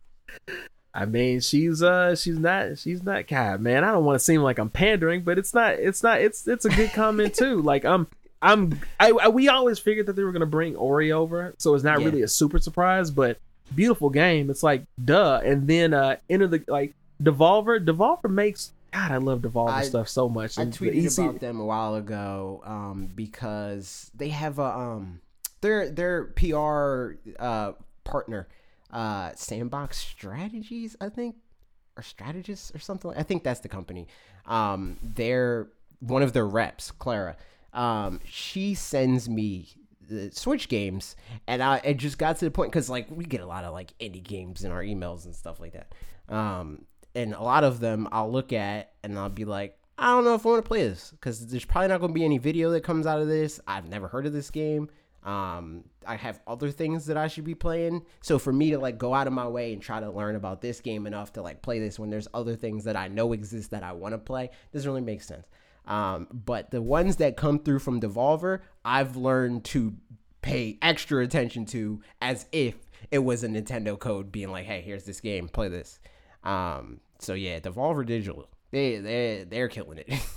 I 0.93 1.05
mean, 1.05 1.41
she's 1.41 1.83
uh, 1.83 2.15
she's 2.15 2.39
not, 2.39 2.79
she's 2.79 3.03
not. 3.03 3.27
God, 3.27 3.61
man, 3.61 3.83
I 3.83 3.91
don't 3.91 4.03
want 4.03 4.15
to 4.15 4.23
seem 4.23 4.41
like 4.41 4.57
I'm 4.57 4.69
pandering, 4.71 5.21
but 5.21 5.37
it's 5.37 5.53
not, 5.53 5.73
it's 5.75 6.01
not, 6.01 6.21
it's, 6.21 6.47
it's 6.47 6.65
a 6.65 6.69
good 6.69 6.91
comment 6.91 7.35
too. 7.35 7.61
like 7.61 7.85
I'm, 7.85 8.07
I'm, 8.41 8.79
I, 8.99 9.11
I, 9.11 9.27
we 9.27 9.47
always 9.47 9.77
figured 9.77 10.07
that 10.07 10.15
they 10.15 10.23
were 10.23 10.31
gonna 10.31 10.47
bring 10.47 10.75
Ori 10.75 11.11
over, 11.11 11.53
so 11.59 11.75
it's 11.75 11.83
not 11.83 11.99
Yeah. 11.99 12.05
really 12.05 12.21
a 12.23 12.27
super 12.27 12.57
surprise, 12.57 13.11
but 13.11 13.37
beautiful 13.75 14.09
game. 14.09 14.49
It's 14.49 14.63
like 14.63 14.85
duh, 15.03 15.41
and 15.43 15.67
then 15.67 15.93
uh, 15.93 16.15
enter 16.29 16.47
the 16.47 16.63
like 16.67 16.95
Devolver. 17.21 17.83
Devolver 17.83 18.29
makes. 18.29 18.71
God, 18.91 19.11
I 19.11 19.17
love 19.17 19.41
Devolver 19.41 19.69
I- 19.69 19.83
stuff 19.83 20.07
so 20.07 20.27
much. 20.29 20.57
I 20.57 20.63
And 20.63 20.73
tweeted 20.73 21.15
about 21.19 21.39
them 21.39 21.59
a 21.59 21.65
while 21.65 21.93
ago 21.95 22.61
um, 22.65 23.09
because 23.15 24.09
they 24.15 24.29
have 24.29 24.57
a 24.57 24.63
um, 24.77 25.19
their 25.61 25.89
their 25.91 26.23
PR 26.25 27.15
uh, 27.37 27.73
partner, 28.03 28.47
uh, 28.91 29.31
Sandbox 29.35 29.97
Strategies, 29.97 30.95
I 31.01 31.09
think, 31.09 31.35
or 31.97 32.03
Strategists 32.03 32.73
or 32.73 32.79
something. 32.79 33.11
I 33.15 33.23
think 33.23 33.43
that's 33.43 33.59
the 33.59 33.69
company. 33.69 34.07
Um, 34.45 34.97
they're 35.01 35.67
one 35.99 36.23
of 36.23 36.33
their 36.33 36.47
reps, 36.47 36.91
Clara. 36.91 37.35
Um, 37.73 38.19
she 38.25 38.73
sends 38.73 39.29
me 39.29 39.69
the 40.07 40.31
Switch 40.31 40.69
games, 40.69 41.15
and 41.47 41.61
I 41.61 41.77
it 41.83 41.97
just 41.97 42.17
got 42.17 42.37
to 42.37 42.45
the 42.45 42.51
point 42.51 42.71
because 42.71 42.89
like 42.89 43.07
we 43.09 43.25
get 43.25 43.41
a 43.41 43.45
lot 43.45 43.63
of 43.63 43.73
like 43.73 43.93
indie 43.99 44.23
games 44.23 44.63
in 44.63 44.71
our 44.71 44.81
emails 44.81 45.25
and 45.25 45.35
stuff 45.35 45.59
like 45.59 45.73
that. 45.73 45.93
Um, 46.33 46.85
and 47.15 47.33
a 47.33 47.41
lot 47.41 47.63
of 47.63 47.79
them 47.79 48.07
I'll 48.11 48.31
look 48.31 48.53
at 48.53 48.93
and 49.03 49.17
I'll 49.17 49.29
be 49.29 49.45
like, 49.45 49.77
I 49.97 50.11
don't 50.11 50.23
know 50.23 50.35
if 50.35 50.45
I 50.45 50.49
want 50.49 50.63
to 50.63 50.67
play 50.67 50.87
this 50.87 51.11
because 51.11 51.47
there's 51.47 51.65
probably 51.65 51.87
not 51.89 51.99
going 51.99 52.11
to 52.11 52.13
be 52.13 52.25
any 52.25 52.37
video 52.37 52.69
that 52.71 52.81
comes 52.81 53.07
out 53.07 53.19
of 53.19 53.27
this. 53.27 53.59
I've 53.67 53.89
never 53.89 54.07
heard 54.07 54.25
of 54.25 54.33
this 54.33 54.51
game. 54.51 54.89
Um, 55.23 55.83
I 56.07 56.15
have 56.15 56.39
other 56.47 56.71
things 56.71 57.05
that 57.07 57.17
I 57.17 57.27
should 57.27 57.43
be 57.43 57.55
playing. 57.55 58.05
So 58.21 58.39
for 58.39 58.53
me 58.53 58.71
to 58.71 58.79
like 58.79 58.97
go 58.97 59.13
out 59.13 59.27
of 59.27 59.33
my 59.33 59.47
way 59.47 59.73
and 59.73 59.81
try 59.81 59.99
to 59.99 60.09
learn 60.09 60.35
about 60.35 60.61
this 60.61 60.79
game 60.79 61.05
enough 61.05 61.33
to 61.33 61.41
like 61.41 61.61
play 61.61 61.79
this 61.79 61.99
when 61.99 62.09
there's 62.09 62.27
other 62.33 62.55
things 62.55 62.85
that 62.85 62.95
I 62.95 63.07
know 63.07 63.33
exist 63.33 63.71
that 63.71 63.83
I 63.83 63.91
want 63.91 64.13
to 64.13 64.17
play 64.17 64.49
doesn't 64.71 64.89
really 64.89 65.01
make 65.01 65.21
sense. 65.21 65.47
Um, 65.85 66.27
but 66.31 66.71
the 66.71 66.81
ones 66.81 67.17
that 67.17 67.37
come 67.37 67.59
through 67.59 67.79
from 67.79 68.01
Devolver, 68.01 68.59
I've 68.83 69.15
learned 69.15 69.63
to 69.65 69.95
pay 70.41 70.77
extra 70.81 71.23
attention 71.23 71.65
to 71.67 72.01
as 72.21 72.45
if 72.51 72.75
it 73.11 73.19
was 73.19 73.43
a 73.43 73.47
Nintendo 73.47 73.97
code 73.97 74.31
being 74.31 74.51
like, 74.51 74.65
"Hey, 74.65 74.81
here's 74.81 75.03
this 75.05 75.21
game, 75.21 75.47
play 75.47 75.69
this." 75.69 75.99
Um, 76.43 76.99
so 77.19 77.33
yeah, 77.33 77.59
Devolver 77.59 78.05
Digital, 78.05 78.47
they 78.71 78.97
they 78.97 79.45
they're 79.49 79.69
killing 79.69 79.99
it. 79.99 80.13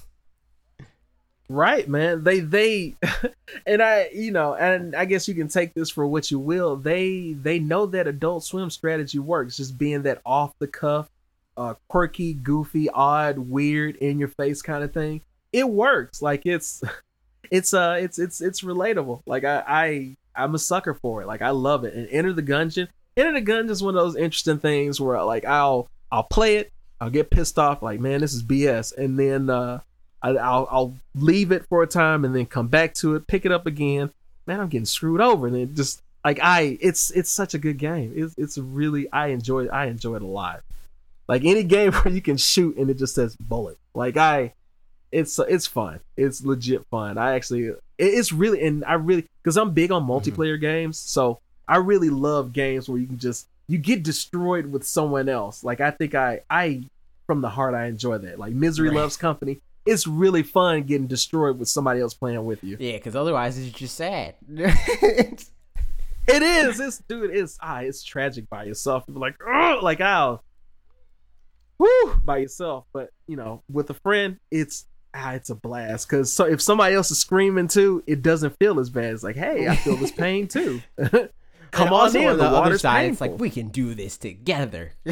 Right, 1.50 1.88
man. 1.88 2.22
They 2.22 2.38
they 2.38 2.94
and 3.66 3.82
I, 3.82 4.08
you 4.14 4.30
know, 4.30 4.54
and 4.54 4.94
I 4.94 5.04
guess 5.04 5.26
you 5.26 5.34
can 5.34 5.48
take 5.48 5.74
this 5.74 5.90
for 5.90 6.06
what 6.06 6.30
you 6.30 6.38
will. 6.38 6.76
They 6.76 7.32
they 7.32 7.58
know 7.58 7.86
that 7.86 8.06
Adult 8.06 8.44
Swim 8.44 8.70
strategy 8.70 9.18
works, 9.18 9.56
just 9.56 9.76
being 9.76 10.02
that 10.02 10.22
off 10.24 10.56
the 10.60 10.68
cuff, 10.68 11.10
uh 11.56 11.74
quirky, 11.88 12.34
goofy, 12.34 12.88
odd, 12.88 13.36
weird, 13.36 13.96
in 13.96 14.20
your 14.20 14.28
face 14.28 14.62
kind 14.62 14.84
of 14.84 14.94
thing. 14.94 15.22
It 15.52 15.68
works. 15.68 16.22
Like 16.22 16.42
it's 16.46 16.84
it's 17.50 17.74
uh 17.74 17.98
it's 18.00 18.20
it's 18.20 18.40
it's 18.40 18.60
relatable. 18.60 19.22
Like 19.26 19.42
I 19.42 19.64
I 19.66 20.16
I'm 20.36 20.54
a 20.54 20.58
sucker 20.58 20.94
for 20.94 21.20
it. 21.20 21.26
Like 21.26 21.42
I 21.42 21.50
love 21.50 21.82
it. 21.82 21.94
And 21.94 22.06
Enter 22.10 22.32
the 22.32 22.44
Gungeon. 22.44 22.86
Enter 23.16 23.32
the 23.32 23.42
Gungeon 23.42 23.70
is 23.70 23.82
one 23.82 23.96
of 23.96 24.00
those 24.00 24.14
interesting 24.14 24.60
things 24.60 25.00
where 25.00 25.20
like 25.24 25.44
I'll 25.44 25.88
I'll 26.12 26.22
play 26.22 26.58
it, 26.58 26.72
I'll 27.00 27.10
get 27.10 27.28
pissed 27.28 27.58
off, 27.58 27.82
like 27.82 27.98
man, 27.98 28.20
this 28.20 28.34
is 28.34 28.44
BS, 28.44 28.96
and 28.96 29.18
then 29.18 29.50
uh 29.50 29.80
I, 30.22 30.30
I'll 30.30 30.68
I'll 30.70 30.94
leave 31.14 31.52
it 31.52 31.66
for 31.68 31.82
a 31.82 31.86
time 31.86 32.24
and 32.24 32.34
then 32.34 32.46
come 32.46 32.68
back 32.68 32.94
to 32.94 33.14
it, 33.14 33.26
pick 33.26 33.44
it 33.44 33.52
up 33.52 33.66
again. 33.66 34.10
Man, 34.46 34.60
I'm 34.60 34.68
getting 34.68 34.86
screwed 34.86 35.20
over, 35.20 35.46
and 35.46 35.56
it 35.56 35.74
just 35.74 36.02
like 36.24 36.38
I, 36.42 36.78
it's 36.80 37.10
it's 37.10 37.30
such 37.30 37.54
a 37.54 37.58
good 37.58 37.78
game. 37.78 38.12
It's 38.14 38.34
it's 38.36 38.58
really 38.58 39.10
I 39.12 39.28
enjoy 39.28 39.68
I 39.68 39.86
enjoy 39.86 40.16
it 40.16 40.22
a 40.22 40.26
lot. 40.26 40.62
Like 41.28 41.44
any 41.44 41.62
game 41.62 41.92
where 41.92 42.12
you 42.12 42.20
can 42.20 42.36
shoot 42.36 42.76
and 42.76 42.90
it 42.90 42.98
just 42.98 43.14
says 43.14 43.36
bullet. 43.36 43.78
Like 43.94 44.16
I, 44.16 44.52
it's 45.10 45.38
it's 45.38 45.66
fun. 45.66 46.00
It's 46.16 46.44
legit 46.44 46.84
fun. 46.90 47.18
I 47.18 47.34
actually 47.34 47.72
it's 47.98 48.32
really 48.32 48.64
and 48.64 48.84
I 48.84 48.94
really 48.94 49.26
because 49.42 49.56
I'm 49.56 49.72
big 49.72 49.90
on 49.90 50.02
mm-hmm. 50.02 50.10
multiplayer 50.10 50.60
games, 50.60 50.98
so 50.98 51.40
I 51.66 51.76
really 51.76 52.10
love 52.10 52.52
games 52.52 52.88
where 52.88 52.98
you 52.98 53.06
can 53.06 53.18
just 53.18 53.46
you 53.68 53.78
get 53.78 54.02
destroyed 54.02 54.66
with 54.66 54.84
someone 54.84 55.28
else. 55.28 55.64
Like 55.64 55.80
I 55.80 55.90
think 55.92 56.14
I 56.14 56.40
I 56.50 56.82
from 57.26 57.40
the 57.40 57.48
heart 57.48 57.74
I 57.74 57.86
enjoy 57.86 58.18
that. 58.18 58.38
Like 58.38 58.52
Misery 58.52 58.88
Right. 58.88 58.98
Loves 58.98 59.16
Company. 59.16 59.60
It's 59.86 60.06
really 60.06 60.42
fun 60.42 60.82
getting 60.82 61.06
destroyed 61.06 61.58
with 61.58 61.68
somebody 61.68 62.00
else 62.00 62.14
playing 62.14 62.44
with 62.44 62.62
you. 62.62 62.76
yeah, 62.78 62.92
because 62.92 63.16
otherwise 63.16 63.58
it's 63.58 63.76
just 63.76 63.96
sad. 63.96 64.34
It 66.28 66.42
is. 66.42 66.78
It's 66.78 66.98
dude. 66.98 67.34
It's 67.34 67.58
ah. 67.60 67.78
It's 67.80 68.02
tragic 68.04 68.48
by 68.48 68.64
yourself. 68.64 69.04
You're 69.08 69.16
like, 69.18 69.36
oh, 69.44 69.80
like 69.82 70.00
I'll, 70.00 70.44
woo, 71.78 72.14
by 72.24 72.38
yourself. 72.38 72.84
But 72.92 73.10
you 73.26 73.36
know, 73.36 73.62
with 73.70 73.90
a 73.90 73.94
friend, 73.94 74.38
it's 74.50 74.86
ah, 75.14 75.32
it's 75.32 75.50
a 75.50 75.54
blast. 75.56 76.08
Cause 76.08 76.32
so 76.32 76.44
if 76.44 76.60
somebody 76.60 76.94
else 76.94 77.10
is 77.10 77.18
screaming 77.18 77.66
too, 77.68 78.04
it 78.06 78.22
doesn't 78.22 78.56
feel 78.60 78.78
as 78.78 78.90
bad. 78.90 79.12
It's 79.14 79.24
like, 79.24 79.34
hey, 79.36 79.66
I 79.66 79.74
feel 79.76 79.96
this 79.96 80.12
pain 80.12 80.46
too. 80.46 80.82
Come 81.72 81.86
And 81.86 81.94
on 81.94 82.16
in. 82.16 82.26
on 82.28 82.36
The, 82.38 82.48
the 82.50 82.56
other 82.56 82.78
side, 82.78 83.06
painful. 83.06 83.12
it's 83.26 83.32
like 83.32 83.40
we 83.40 83.50
can 83.50 83.68
do 83.68 83.94
this 83.94 84.16
together. 84.18 84.92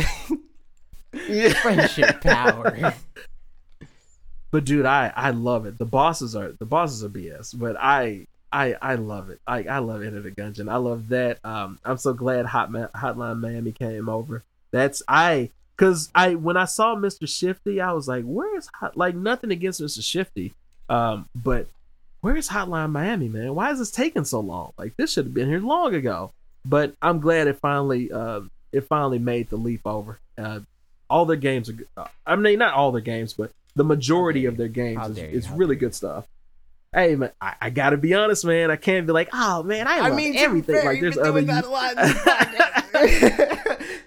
Yeah. 1.27 1.55
Friendship 1.63 2.21
power. 2.21 2.93
But 4.51 4.65
dude, 4.65 4.87
I 4.87 5.13
I 5.15 5.31
love 5.31 5.67
it. 5.67 5.79
The 5.79 5.85
bosses 5.85 6.35
are 6.35 6.53
the 6.53 6.65
bosses 6.65 7.05
are 7.05 7.09
BS, 7.09 7.59
but 7.59 7.77
I 7.79 8.27
I 8.53 8.75
I 8.81 8.95
love 8.95 9.31
it. 9.31 9.41
I 9.47 9.65
I 9.65 9.79
love 9.79 10.03
Enter 10.03 10.23
the 10.23 10.31
Gungeon. 10.31 10.71
I 10.71 10.77
love 10.77 11.09
that. 11.09 11.39
Um, 11.45 11.79
I'm 11.85 11.99
so 11.99 12.13
glad 12.15 12.47
Hot 12.47 12.71
Ma- 12.71 12.89
Hotline 12.89 13.41
Miami 13.41 13.73
came 13.73 14.09
over. 14.09 14.43
That's 14.71 15.03
I 15.07 15.51
because 15.77 16.11
I 16.15 16.35
when 16.35 16.57
I 16.57 16.65
saw 16.65 16.97
Mr. 16.97 17.29
Shifty, 17.29 17.81
I 17.81 17.93
was 17.93 18.09
like, 18.09 18.25
where's 18.25 18.69
Hot? 18.81 18.97
Like 18.97 19.15
nothing 19.15 19.51
against 19.51 19.81
Mr. 19.83 20.03
Shifty, 20.03 20.55
um, 20.89 21.29
but 21.35 21.69
where's 22.21 22.49
Hotline 22.49 22.91
Miami, 22.91 23.29
man? 23.29 23.55
Why 23.55 23.71
is 23.71 23.79
this 23.79 23.91
taking 23.91 24.25
so 24.25 24.41
long? 24.41 24.73
Like 24.79 24.97
this 24.97 25.13
should 25.13 25.27
have 25.27 25.35
been 25.35 25.49
here 25.49 25.61
long 25.61 25.95
ago. 25.95 26.33
But 26.65 26.95
I'm 27.01 27.21
glad 27.21 27.47
it 27.47 27.59
finally 27.61 28.11
uh, 28.11 28.41
it 28.73 28.83
finally 28.83 29.19
made 29.19 29.51
the 29.51 29.57
leap 29.57 29.83
over. 29.85 30.19
Uh, 30.37 30.61
all 31.11 31.25
their 31.27 31.37
games 31.37 31.69
are. 31.69 31.75
good. 31.75 31.89
Uh, 31.97 32.07
I 32.27 32.37
mean, 32.37 32.59
not 32.59 32.75
all 32.75 32.93
their 32.93 33.01
games, 33.01 33.33
but 33.33 33.51
the 33.79 33.85
majority 33.85 34.45
of 34.45 34.57
their 34.57 34.69
games 34.69 34.99
How 34.99 35.09
is, 35.09 35.17
dare 35.17 35.31
you, 35.31 35.37
is 35.39 35.47
how 35.47 35.57
really 35.57 35.77
good 35.77 35.95
stuff. 35.95 36.27
Hey 36.93 37.17
man, 37.17 37.33
I, 37.41 37.55
I 37.63 37.71
gotta 37.71 37.97
be 37.97 38.13
honest, 38.15 38.45
man. 38.45 38.71
I 38.71 38.77
can't 38.77 39.07
be 39.07 39.13
like, 39.13 39.29
oh 39.33 39.63
man, 39.63 39.87
I, 39.87 40.01
love 40.01 40.11
to 40.11 40.17
be 40.17 40.37
everything. 40.39 40.75
fair, 40.75 40.85
like 40.85 41.01
you've 41.01 41.15
there's 41.15 41.17
been 41.17 41.27
other 41.27 41.41
doing 41.43 41.47
that 41.47 41.65
you- 41.65 41.71
a 41.71 41.73
lot 41.73 41.91
in 41.93 43.07
this 43.09 43.99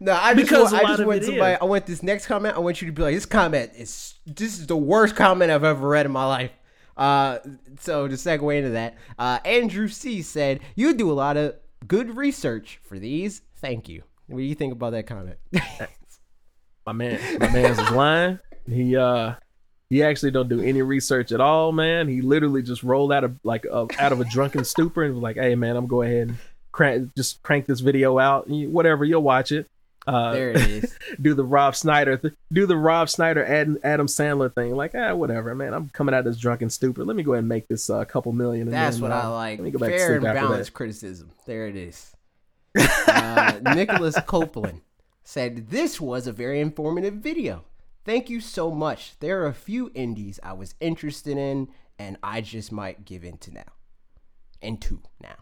no, 0.00 0.12
I 0.12 0.34
just 0.34 0.50
Because 0.50 0.72
want, 0.72 0.74
a 0.74 0.76
I 0.76 0.80
lot 0.82 0.88
just 0.88 1.00
of 1.00 1.06
want 1.06 1.18
it 1.22 1.24
somebody. 1.24 1.52
is. 1.54 1.58
I 1.60 1.64
want 1.64 1.86
this 1.86 2.02
next 2.02 2.26
comment. 2.26 2.56
I 2.56 2.58
want 2.58 2.82
you 2.82 2.86
to 2.86 2.92
be 2.92 3.02
like, 3.02 3.14
this 3.14 3.26
comment 3.26 3.70
is 3.76 4.14
this 4.26 4.58
is 4.58 4.66
the 4.66 4.76
worst 4.76 5.16
comment 5.16 5.50
I've 5.50 5.64
ever 5.64 5.88
read 5.88 6.04
in 6.06 6.12
my 6.12 6.26
life. 6.26 6.50
Uh, 6.96 7.38
so 7.80 8.06
to 8.08 8.14
segue 8.14 8.56
into 8.56 8.70
that, 8.70 8.96
uh, 9.18 9.38
Andrew 9.44 9.88
C 9.88 10.20
said, 10.22 10.60
"You 10.74 10.94
do 10.94 11.10
a 11.10 11.14
lot 11.14 11.36
of 11.36 11.54
good 11.86 12.16
research 12.16 12.80
for 12.82 12.98
these. 12.98 13.40
Thank 13.56 13.88
you." 13.88 14.02
What 14.26 14.38
do 14.38 14.44
you 14.44 14.54
think 14.54 14.72
about 14.72 14.90
that 14.92 15.06
comment? 15.06 15.36
my 16.86 16.92
man, 16.92 17.20
my 17.38 17.48
man's 17.50 17.78
is 17.78 17.90
lying. 17.90 18.38
He 18.66 18.96
uh, 18.96 19.34
he 19.90 20.02
actually 20.02 20.30
don't 20.30 20.48
do 20.48 20.60
any 20.60 20.82
research 20.82 21.32
at 21.32 21.40
all, 21.40 21.72
man. 21.72 22.08
He 22.08 22.20
literally 22.20 22.62
just 22.62 22.82
rolled 22.82 23.12
out 23.12 23.24
of 23.24 23.38
like 23.44 23.64
a, 23.64 23.86
out 23.98 24.12
of 24.12 24.20
a 24.20 24.24
drunken 24.24 24.64
stupor 24.64 25.04
and 25.04 25.14
was 25.14 25.22
like, 25.22 25.36
hey 25.36 25.54
man, 25.54 25.76
I'm 25.76 25.86
going 25.86 26.10
ahead 26.10 26.28
and 26.28 26.38
crank 26.72 27.14
just 27.14 27.42
crank 27.42 27.66
this 27.66 27.80
video 27.80 28.18
out. 28.18 28.48
Whatever, 28.48 29.04
you'll 29.04 29.22
watch 29.22 29.52
it. 29.52 29.68
Uh, 30.06 30.32
there 30.32 30.50
it 30.50 30.56
is. 30.56 30.98
do 31.22 31.34
the 31.34 31.44
Rob 31.44 31.74
Schneider, 31.74 32.16
th- 32.16 32.34
do 32.52 32.66
the 32.66 32.76
Rob 32.76 33.08
Schneider 33.08 33.44
Adam, 33.44 33.78
Adam 33.82 34.06
Sandler 34.06 34.54
thing. 34.54 34.74
Like, 34.76 34.94
ah, 34.94 35.14
whatever, 35.14 35.54
man. 35.54 35.72
I'm 35.72 35.88
coming 35.90 36.14
out 36.14 36.20
of 36.20 36.24
this 36.26 36.36
drunken 36.36 36.68
stupor. 36.68 37.04
Let 37.04 37.16
me 37.16 37.22
go 37.22 37.32
ahead 37.32 37.40
and 37.40 37.48
make 37.48 37.68
this 37.68 37.88
uh, 37.88 38.04
couple 38.04 38.32
million. 38.32 38.68
And 38.68 38.74
That's 38.74 38.96
then, 38.96 39.02
what 39.02 39.12
uh, 39.12 39.20
I 39.20 39.26
like. 39.28 39.58
Let 39.58 39.64
me 39.64 39.70
go 39.70 39.78
back 39.78 39.90
to 39.90 39.96
Fair 39.96 40.06
sleep 40.08 40.28
and 40.28 40.34
balanced 40.34 40.74
criticism. 40.74 41.30
There 41.46 41.66
it 41.68 41.76
is. 41.76 42.10
Uh, 43.06 43.60
Nicholas 43.74 44.18
Copeland 44.26 44.80
said 45.22 45.70
this 45.70 46.00
was 46.00 46.26
a 46.26 46.32
very 46.32 46.60
informative 46.60 47.14
video. 47.14 47.64
Thank 48.04 48.28
you 48.28 48.40
so 48.40 48.70
much. 48.70 49.18
There 49.20 49.42
are 49.42 49.46
a 49.46 49.54
few 49.54 49.90
indies 49.94 50.38
I 50.42 50.52
was 50.52 50.74
interested 50.78 51.38
in, 51.38 51.68
and 51.98 52.18
I 52.22 52.42
just 52.42 52.70
might 52.70 53.04
give 53.04 53.24
in 53.24 53.38
to 53.38 53.54
now. 53.54 53.72
and 54.60 54.76
Into 54.76 55.00
now. 55.22 55.36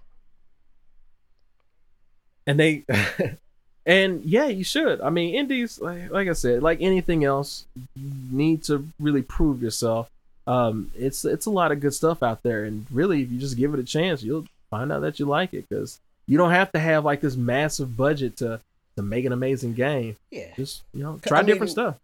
And 2.47 2.59
they 2.59 2.85
and 3.87 4.25
yeah, 4.25 4.47
you 4.47 4.65
should. 4.65 5.01
I 5.01 5.11
mean, 5.11 5.35
indies 5.35 5.81
like, 5.81 6.11
like 6.11 6.29
I 6.29 6.33
said, 6.33 6.63
like 6.63 6.81
anything 6.81 7.25
else, 7.25 7.65
you 7.97 8.11
need 8.31 8.65
to 8.65 8.89
really 9.01 9.23
prove 9.23 9.63
yourself. 9.63 10.11
Um 10.47 10.91
it's 10.97 11.25
it's 11.25 11.47
a 11.47 11.51
lot 11.51 11.71
of 11.71 11.81
good 11.81 11.95
stuff 11.95 12.23
out 12.23 12.43
there 12.43 12.65
and 12.65 12.87
really 12.91 13.23
if 13.23 13.31
you 13.31 13.39
just 13.39 13.57
give 13.57 13.75
it 13.75 13.81
a 13.81 13.85
chance, 13.85 14.23
you'll 14.25 14.47
find 14.71 14.91
out 14.91 15.03
that 15.03 15.21
you 15.21 15.27
like 15.27 15.55
it 15.55 15.69
cuz 15.69 16.01
you 16.27 16.37
don't 16.37 16.51
have 16.51 16.73
to 16.73 16.81
have 16.81 17.05
like 17.05 17.21
this 17.21 17.37
massive 17.37 17.97
budget 17.97 18.37
to 18.39 18.61
to 18.97 19.03
make 19.03 19.25
an 19.25 19.33
amazing 19.33 19.75
game. 19.75 20.17
Yeah. 20.33 20.53
Just, 20.57 20.83
you 20.93 21.05
know, 21.05 21.21
try 21.25 21.39
I 21.39 21.43
different 21.43 21.69
mean, 21.71 21.75
stuff 21.75 21.99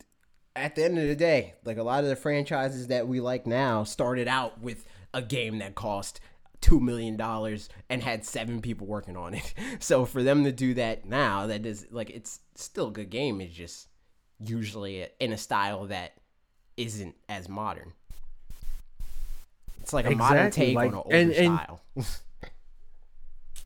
at 0.58 0.74
the 0.74 0.84
end 0.84 0.98
of 0.98 1.06
the 1.06 1.16
day, 1.16 1.54
like 1.64 1.78
a 1.78 1.82
lot 1.82 2.04
of 2.04 2.10
the 2.10 2.16
franchises 2.16 2.88
that 2.88 3.08
we 3.08 3.20
like 3.20 3.46
now 3.46 3.84
started 3.84 4.28
out 4.28 4.60
with 4.60 4.84
a 5.14 5.22
game 5.22 5.58
that 5.58 5.74
cost 5.74 6.20
two 6.60 6.80
million 6.80 7.16
dollars 7.16 7.68
and 7.88 8.02
had 8.02 8.24
seven 8.24 8.60
people 8.60 8.86
working 8.86 9.16
on 9.16 9.34
it. 9.34 9.54
So 9.80 10.04
for 10.04 10.22
them 10.22 10.44
to 10.44 10.52
do 10.52 10.74
that 10.74 11.06
now, 11.06 11.46
that 11.46 11.64
is 11.64 11.86
like 11.90 12.10
it's 12.10 12.40
still 12.56 12.88
a 12.88 12.90
good 12.90 13.10
game. 13.10 13.40
It's 13.40 13.54
just 13.54 13.88
usually 14.44 15.06
in 15.20 15.32
a 15.32 15.38
style 15.38 15.86
that 15.86 16.14
isn't 16.76 17.14
as 17.28 17.48
modern. 17.48 17.92
It's 19.80 19.92
like 19.92 20.06
a 20.06 20.10
exactly. 20.10 20.36
modern 20.36 20.50
take 20.50 20.74
like, 20.74 20.88
on 20.88 20.94
an 20.94 21.02
older 21.04 21.16
and, 21.16 21.32
and, 21.32 21.58
style. 21.58 21.80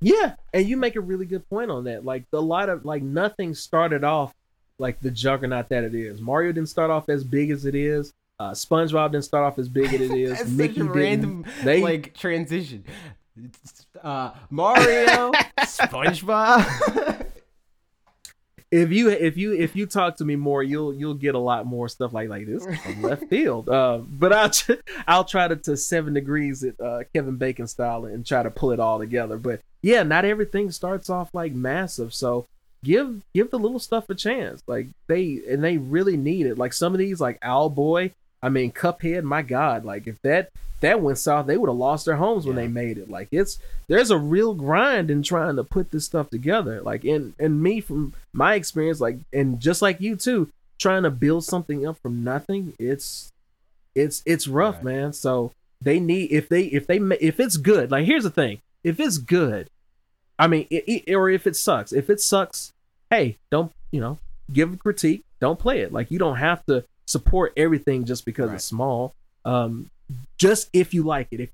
yeah, 0.00 0.34
and 0.52 0.68
you 0.68 0.76
make 0.76 0.96
a 0.96 1.00
really 1.00 1.26
good 1.26 1.48
point 1.48 1.70
on 1.70 1.84
that. 1.84 2.04
Like 2.04 2.24
a 2.32 2.40
lot 2.40 2.68
of 2.68 2.84
like 2.84 3.02
nothing 3.02 3.54
started 3.54 4.04
off 4.04 4.34
like 4.82 5.00
the 5.00 5.10
juggernaut 5.10 5.70
that 5.70 5.84
it 5.84 5.94
is. 5.94 6.20
Mario 6.20 6.52
didn't 6.52 6.68
start 6.68 6.90
off 6.90 7.08
as 7.08 7.24
big 7.24 7.50
as 7.50 7.64
it 7.64 7.74
is. 7.74 8.12
Uh, 8.38 8.50
SpongeBob 8.50 9.12
didn't 9.12 9.24
start 9.24 9.44
off 9.44 9.58
as 9.58 9.68
big 9.68 9.94
as 9.94 10.00
it 10.00 10.10
is. 10.10 10.50
Mickey 10.50 10.82
random 10.82 11.46
they, 11.62 11.80
like 11.80 12.14
transition. 12.14 12.84
Uh, 14.02 14.32
Mario, 14.50 15.30
SpongeBob. 15.60 17.26
if 18.72 18.90
you 18.90 19.10
if 19.10 19.36
you 19.36 19.52
if 19.52 19.76
you 19.76 19.86
talk 19.86 20.16
to 20.16 20.24
me 20.24 20.34
more, 20.34 20.62
you'll 20.62 20.92
you'll 20.92 21.14
get 21.14 21.36
a 21.36 21.38
lot 21.38 21.66
more 21.66 21.88
stuff 21.88 22.12
like 22.12 22.28
like 22.28 22.46
this 22.46 22.66
from 22.82 23.02
left 23.02 23.28
field. 23.28 23.68
Uh, 23.68 23.98
but 23.98 24.32
I'll 24.32 24.76
I'll 25.06 25.24
try 25.24 25.46
to 25.46 25.54
to 25.54 25.76
seven 25.76 26.14
degrees 26.14 26.64
at 26.64 26.80
uh, 26.80 27.04
Kevin 27.14 27.36
Bacon 27.36 27.68
style 27.68 28.06
and 28.06 28.26
try 28.26 28.42
to 28.42 28.50
pull 28.50 28.72
it 28.72 28.80
all 28.80 28.98
together. 28.98 29.38
But 29.38 29.60
yeah, 29.82 30.02
not 30.02 30.24
everything 30.24 30.70
starts 30.72 31.08
off 31.08 31.32
like 31.32 31.52
massive. 31.52 32.12
So 32.12 32.46
give 32.84 33.22
give 33.34 33.50
the 33.50 33.58
little 33.58 33.78
stuff 33.78 34.08
a 34.10 34.14
chance. 34.14 34.62
Like 34.66 34.88
they 35.08 35.40
and 35.48 35.62
they 35.62 35.78
really 35.78 36.16
need 36.16 36.46
it. 36.46 36.58
Like 36.58 36.72
some 36.72 36.92
of 36.92 36.98
these, 36.98 37.20
like 37.20 37.40
Owlboy, 37.40 38.12
I 38.42 38.48
mean 38.48 38.72
Cuphead, 38.72 39.22
my 39.24 39.42
God, 39.42 39.84
like 39.84 40.06
if 40.06 40.20
that 40.22 40.50
that 40.80 41.00
went 41.00 41.18
south, 41.18 41.46
they 41.46 41.56
would 41.56 41.68
have 41.68 41.76
lost 41.76 42.06
their 42.06 42.16
homes 42.16 42.44
when 42.44 42.56
they 42.56 42.68
made 42.68 42.98
it. 42.98 43.08
Like 43.08 43.28
it's 43.30 43.58
there's 43.88 44.10
a 44.10 44.18
real 44.18 44.54
grind 44.54 45.10
in 45.10 45.22
trying 45.22 45.56
to 45.56 45.64
put 45.64 45.90
this 45.90 46.04
stuff 46.04 46.28
together. 46.28 46.80
Like 46.82 47.04
and 47.04 47.34
and 47.38 47.62
me 47.62 47.80
from 47.80 48.14
my 48.32 48.54
experience, 48.54 49.00
like 49.00 49.18
and 49.32 49.60
just 49.60 49.80
like 49.80 50.00
you 50.00 50.16
too, 50.16 50.48
trying 50.78 51.04
to 51.04 51.10
build 51.10 51.44
something 51.44 51.86
up 51.86 51.98
from 51.98 52.24
nothing, 52.24 52.74
it's 52.78 53.30
it's 53.94 54.22
it's 54.26 54.48
rough, 54.48 54.76
right. 54.76 54.84
man. 54.84 55.12
So 55.12 55.52
they 55.80 56.00
need 56.00 56.32
if 56.32 56.48
they 56.48 56.64
if 56.64 56.86
they 56.86 56.96
if 56.98 57.40
it's 57.40 57.56
good. 57.56 57.90
Like 57.90 58.04
here's 58.04 58.24
the 58.24 58.30
thing, 58.30 58.58
if 58.82 58.98
it's 59.00 59.18
good, 59.18 59.68
I 60.38 60.46
mean, 60.46 60.66
it, 60.70 60.84
it, 60.86 61.14
or 61.14 61.30
if 61.30 61.46
it 61.46 61.56
sucks, 61.56 61.92
if 61.92 62.10
it 62.10 62.20
sucks, 62.20 62.72
hey, 63.10 63.36
don't 63.50 63.72
you 63.92 64.00
know, 64.00 64.18
give 64.52 64.72
a 64.72 64.76
critique, 64.76 65.24
don't 65.40 65.58
play 65.58 65.80
it. 65.80 65.92
Like 65.92 66.10
you 66.10 66.18
don't 66.18 66.36
have 66.36 66.64
to 66.66 66.84
support 67.06 67.52
everything 67.56 68.04
just 68.04 68.24
because 68.24 68.48
right. 68.48 68.54
it's 68.56 68.64
small. 68.64 69.14
Um, 69.44 69.90
just 70.38 70.68
if 70.72 70.94
you 70.94 71.04
like 71.04 71.28
it, 71.30 71.40
if 71.40 71.50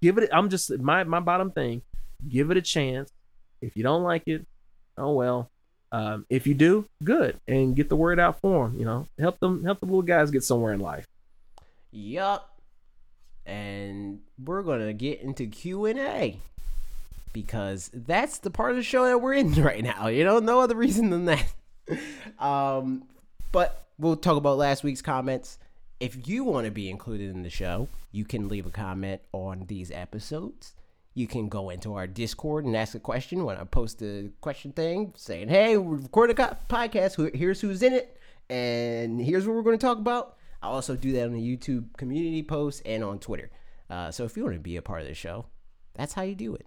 give 0.00 0.18
it, 0.18 0.28
I'm 0.32 0.48
just 0.50 0.78
my 0.78 1.04
my 1.04 1.20
bottom 1.20 1.50
thing, 1.50 1.82
give 2.28 2.50
it 2.50 2.56
a 2.56 2.62
chance. 2.62 3.10
If 3.60 3.76
you 3.76 3.82
don't 3.82 4.02
like 4.02 4.22
it, 4.26 4.46
oh 4.96 5.12
well. 5.12 5.50
Um, 5.90 6.26
if 6.28 6.46
you 6.46 6.52
do, 6.52 6.84
good, 7.02 7.40
and 7.48 7.74
get 7.74 7.88
the 7.88 7.96
word 7.96 8.20
out 8.20 8.40
for 8.40 8.68
them. 8.68 8.78
You 8.78 8.84
know, 8.84 9.08
help 9.18 9.40
them, 9.40 9.64
help 9.64 9.80
the 9.80 9.86
little 9.86 10.02
guys 10.02 10.30
get 10.30 10.44
somewhere 10.44 10.74
in 10.74 10.80
life. 10.80 11.06
Yup. 11.90 12.60
And 13.46 14.20
we're 14.44 14.62
gonna 14.62 14.92
get 14.92 15.22
into 15.22 15.46
Q 15.46 15.86
and 15.86 15.98
A 15.98 16.38
because 17.32 17.90
that's 17.92 18.38
the 18.38 18.50
part 18.50 18.70
of 18.70 18.76
the 18.76 18.82
show 18.82 19.04
that 19.04 19.20
we're 19.20 19.34
in 19.34 19.52
right 19.62 19.82
now. 19.82 20.08
You 20.08 20.24
know, 20.24 20.38
no 20.38 20.60
other 20.60 20.76
reason 20.76 21.10
than 21.10 21.26
that. 21.26 21.46
um, 22.38 23.04
but 23.52 23.86
we'll 23.98 24.16
talk 24.16 24.36
about 24.36 24.58
last 24.58 24.84
week's 24.84 25.02
comments. 25.02 25.58
If 26.00 26.28
you 26.28 26.44
want 26.44 26.66
to 26.66 26.70
be 26.70 26.88
included 26.88 27.30
in 27.30 27.42
the 27.42 27.50
show, 27.50 27.88
you 28.12 28.24
can 28.24 28.48
leave 28.48 28.66
a 28.66 28.70
comment 28.70 29.20
on 29.32 29.64
these 29.66 29.90
episodes. 29.90 30.74
You 31.14 31.26
can 31.26 31.48
go 31.48 31.70
into 31.70 31.94
our 31.94 32.06
Discord 32.06 32.64
and 32.64 32.76
ask 32.76 32.94
a 32.94 33.00
question 33.00 33.44
when 33.44 33.56
I 33.56 33.64
post 33.64 33.98
the 33.98 34.30
question 34.40 34.70
thing 34.72 35.12
saying, 35.16 35.48
hey, 35.48 35.76
we 35.76 35.96
recorded 35.96 36.38
a 36.38 36.56
podcast. 36.68 37.34
Here's 37.34 37.60
who's 37.60 37.82
in 37.82 37.92
it. 37.92 38.16
And 38.48 39.20
here's 39.20 39.46
what 39.46 39.56
we're 39.56 39.62
going 39.62 39.78
to 39.78 39.84
talk 39.84 39.98
about. 39.98 40.36
I 40.62 40.68
also 40.68 40.94
do 40.94 41.12
that 41.12 41.24
on 41.24 41.32
the 41.32 41.56
YouTube 41.56 41.96
community 41.96 42.42
post 42.42 42.82
and 42.86 43.02
on 43.02 43.18
Twitter. 43.18 43.50
Uh, 43.90 44.10
so 44.10 44.24
if 44.24 44.36
you 44.36 44.44
want 44.44 44.54
to 44.54 44.60
be 44.60 44.76
a 44.76 44.82
part 44.82 45.02
of 45.02 45.08
the 45.08 45.14
show, 45.14 45.46
that's 45.94 46.12
how 46.12 46.22
you 46.22 46.34
do 46.34 46.54
it 46.54 46.66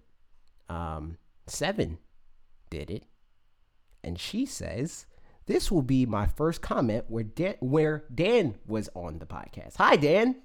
um, 0.72 1.18
Seven 1.46 1.98
did 2.70 2.90
it, 2.90 3.04
and 4.02 4.18
she 4.18 4.46
says 4.46 5.06
this 5.46 5.70
will 5.70 5.82
be 5.82 6.06
my 6.06 6.26
first 6.26 6.62
comment 6.62 7.04
where 7.08 7.24
Dan, 7.24 7.56
where 7.60 8.04
Dan 8.14 8.54
was 8.66 8.88
on 8.94 9.18
the 9.18 9.26
podcast. 9.26 9.76
Hi, 9.76 9.96
Dan. 9.96 10.36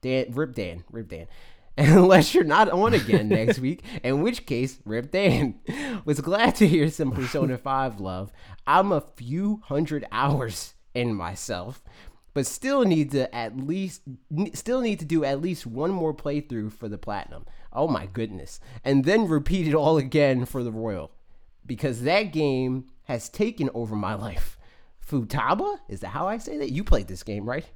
Dan, 0.00 0.26
rip 0.30 0.54
Dan, 0.54 0.84
rip 0.90 1.08
Dan. 1.08 1.26
Unless 1.76 2.34
you're 2.34 2.44
not 2.44 2.70
on 2.70 2.94
again 2.94 3.28
next 3.28 3.58
week, 3.58 3.82
in 4.04 4.22
which 4.22 4.46
case, 4.46 4.78
rip 4.84 5.10
Dan. 5.10 5.60
Was 6.04 6.20
glad 6.20 6.54
to 6.56 6.68
hear 6.68 6.88
some 6.88 7.10
Persona 7.10 7.58
5 7.58 7.98
love. 7.98 8.32
I'm 8.64 8.92
a 8.92 9.00
few 9.16 9.60
hundred 9.64 10.06
hours 10.12 10.74
in 10.94 11.14
myself, 11.14 11.82
but 12.32 12.46
still 12.46 12.84
need 12.84 13.10
to 13.10 13.34
at 13.34 13.56
least 13.56 14.02
still 14.52 14.82
need 14.82 15.00
to 15.00 15.04
do 15.04 15.24
at 15.24 15.40
least 15.40 15.66
one 15.66 15.90
more 15.90 16.14
playthrough 16.14 16.72
for 16.72 16.88
the 16.88 16.98
platinum. 16.98 17.44
Oh 17.74 17.88
my 17.88 18.06
goodness. 18.06 18.60
And 18.84 19.04
then 19.04 19.26
repeat 19.26 19.66
it 19.66 19.74
all 19.74 19.96
again 19.98 20.44
for 20.44 20.62
the 20.62 20.70
Royal. 20.70 21.10
Because 21.66 22.02
that 22.02 22.24
game 22.24 22.86
has 23.04 23.28
taken 23.28 23.70
over 23.74 23.96
my 23.96 24.14
life. 24.14 24.58
Futaba? 25.06 25.78
Is 25.88 26.00
that 26.00 26.08
how 26.08 26.28
I 26.28 26.38
say 26.38 26.58
that? 26.58 26.70
You 26.70 26.84
played 26.84 27.08
this 27.08 27.22
game, 27.22 27.48
right? 27.48 27.66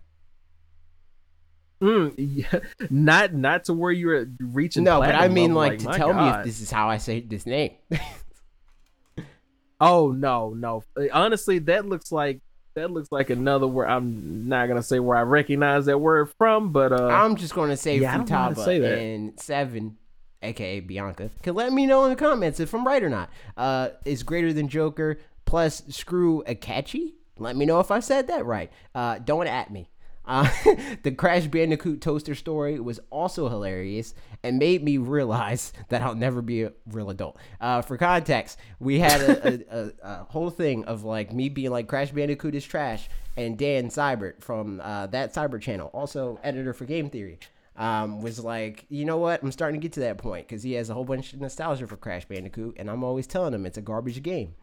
Mm, 1.81 2.15
yeah. 2.17 2.61
Not 2.91 3.35
not 3.35 3.65
to 3.65 3.75
where 3.75 3.93
you're 3.93 4.27
reaching. 4.41 4.85
No, 4.85 5.01
but 5.01 5.15
I 5.15 5.29
mean 5.29 5.55
like, 5.55 5.85
like 5.85 5.93
to 5.93 5.99
tell 5.99 6.13
God. 6.13 6.35
me 6.35 6.41
if 6.41 6.47
this 6.47 6.61
is 6.61 6.71
how 6.71 6.89
I 6.89 6.99
say 6.99 7.21
this 7.21 7.47
name. 7.47 7.73
oh 9.81 10.11
no, 10.11 10.55
no. 10.55 10.83
Honestly, 11.13 11.61
that 11.61 11.87
looks 11.87 12.11
like 12.11 12.41
that 12.79 12.91
looks 12.91 13.13
like 13.13 13.31
another 13.31 13.67
word. 13.67 13.87
I'm 13.87 14.49
not 14.49 14.69
gonna 14.69 14.83
say 14.83 14.99
where 14.99 15.17
I 15.17 15.23
recognize 15.23 15.87
that 15.87 15.99
word 15.99 16.31
from, 16.39 16.73
but 16.73 16.93
uh, 16.93 17.09
I'm 17.09 17.37
just 17.37 17.55
gonna 17.55 17.77
say 17.77 17.99
yeah, 17.99 18.17
Futaba 18.19 18.65
say 18.65 19.15
and 19.15 19.39
Seven, 19.39 19.97
aka 20.43 20.81
Bianca, 20.81 21.31
can 21.43 21.55
let 21.55 21.73
me 21.73 21.87
know 21.87 22.05
in 22.05 22.11
the 22.11 22.17
comments 22.17 22.61
if 22.61 22.75
I'm 22.75 22.87
right 22.87 23.03
or 23.03 23.11
not. 23.11 23.31
Uh, 23.57 23.91
is 24.05 24.23
greater 24.23 24.53
than 24.53 24.69
Joker 24.69 25.19
plus 25.45 25.83
screw 25.89 26.43
Akechi. 26.47 27.15
Let 27.39 27.57
me 27.57 27.67
know 27.67 27.81
if 27.81 27.91
I 27.91 28.01
said 28.01 28.27
that 28.29 28.45
right. 28.45 28.71
Uh, 28.95 29.19
don't 29.19 29.47
at 29.47 29.71
me. 29.71 29.89
Uh, 30.29 30.49
the 31.03 31.11
Crash 31.11 31.47
Bandicoot 31.47 32.03
toaster 32.03 32.35
story 32.35 32.79
was 32.79 33.01
also 33.11 33.49
hilarious 33.49 34.15
and 34.45 34.59
made 34.59 34.85
me 34.85 34.99
realize 34.99 35.73
that 35.89 36.03
I'll 36.03 36.15
never 36.15 36.43
be 36.43 36.63
a 36.63 36.73
real 36.87 37.11
adult. 37.11 37.39
Uh, 37.61 37.81
for 37.81 37.97
context, 37.97 38.59
we 38.79 39.01
had 39.01 39.21
a, 39.23 39.65
a, 39.71 39.93
a, 40.03 40.25
whole 40.25 40.51
thing 40.51 40.85
of 40.85 41.03
like 41.03 41.33
me 41.33 41.49
being 41.49 41.71
like 41.71 41.89
Crash 41.89 42.11
Bandicoot 42.11 42.55
is 42.55 42.65
trash, 42.65 43.09
and 43.37 43.57
Dan 43.57 43.89
Seibert 43.89 44.43
from 44.43 44.81
uh, 44.85 45.07
that 45.09 45.33
Cyber 45.33 45.61
channel, 45.61 45.89
also 45.95 46.39
editor 46.45 46.75
for 46.75 46.85
Game 46.85 47.09
Theory, 47.09 47.39
um, 47.77 48.21
was 48.21 48.39
like, 48.45 48.85
you 48.91 49.07
know 49.07 49.17
what? 49.17 49.43
I'm 49.43 49.51
starting 49.51 49.81
to 49.81 49.85
get 49.85 49.95
to 49.95 50.01
that 50.01 50.19
point 50.19 50.47
because 50.47 50.63
he 50.63 50.75
has 50.75 50.91
a 50.91 50.95
whole 50.95 51.05
bunch 51.05 51.33
of 51.33 51.41
nostalgia 51.41 51.87
for 51.87 51.97
Crash 51.97 52.27
Bandicoot, 52.27 52.77
and 52.79 52.91
I'm 52.91 53.03
always 53.03 53.27
telling 53.27 53.55
him 53.55 53.65
it's 53.65 53.79
a 53.79 53.83
garbage 53.83 54.23
game 54.23 54.55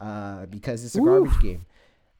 uh, 0.00 0.46
because 0.46 0.84
it's 0.84 0.94
a 0.94 1.00
Ooh. 1.00 1.04
garbage 1.04 1.40
game. 1.40 1.66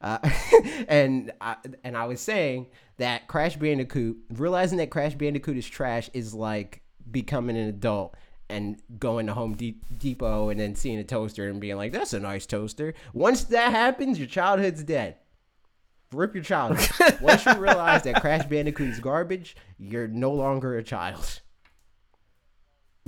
Uh, 0.01 0.17
and 0.87 1.31
I, 1.41 1.57
and 1.83 1.95
I 1.95 2.05
was 2.05 2.21
saying 2.21 2.67
that 2.99 3.27
Crash 3.27 3.57
Bandicoot, 3.57 4.17
realizing 4.29 4.77
that 4.77 4.91
Crash 4.91 5.15
Bandicoot 5.15 5.57
is 5.57 5.67
trash, 5.67 6.09
is 6.13 6.33
like 6.33 6.81
becoming 7.09 7.57
an 7.57 7.67
adult 7.67 8.15
and 8.49 8.81
going 8.99 9.27
to 9.27 9.33
Home 9.33 9.55
Depot 9.55 10.49
and 10.49 10.59
then 10.59 10.75
seeing 10.75 10.99
a 10.99 11.03
toaster 11.03 11.49
and 11.49 11.59
being 11.59 11.77
like, 11.77 11.91
"That's 11.91 12.13
a 12.13 12.19
nice 12.19 12.45
toaster." 12.45 12.93
Once 13.13 13.43
that 13.45 13.71
happens, 13.71 14.19
your 14.19 14.27
childhood's 14.27 14.83
dead. 14.83 15.17
Rip 16.11 16.33
your 16.33 16.43
childhood. 16.43 17.17
Once 17.21 17.45
you 17.45 17.53
realize 17.53 18.03
that 18.03 18.21
Crash 18.21 18.45
Bandicoot 18.47 18.89
is 18.89 18.99
garbage, 18.99 19.55
you're 19.77 20.07
no 20.07 20.31
longer 20.31 20.77
a 20.77 20.83
child. 20.83 21.41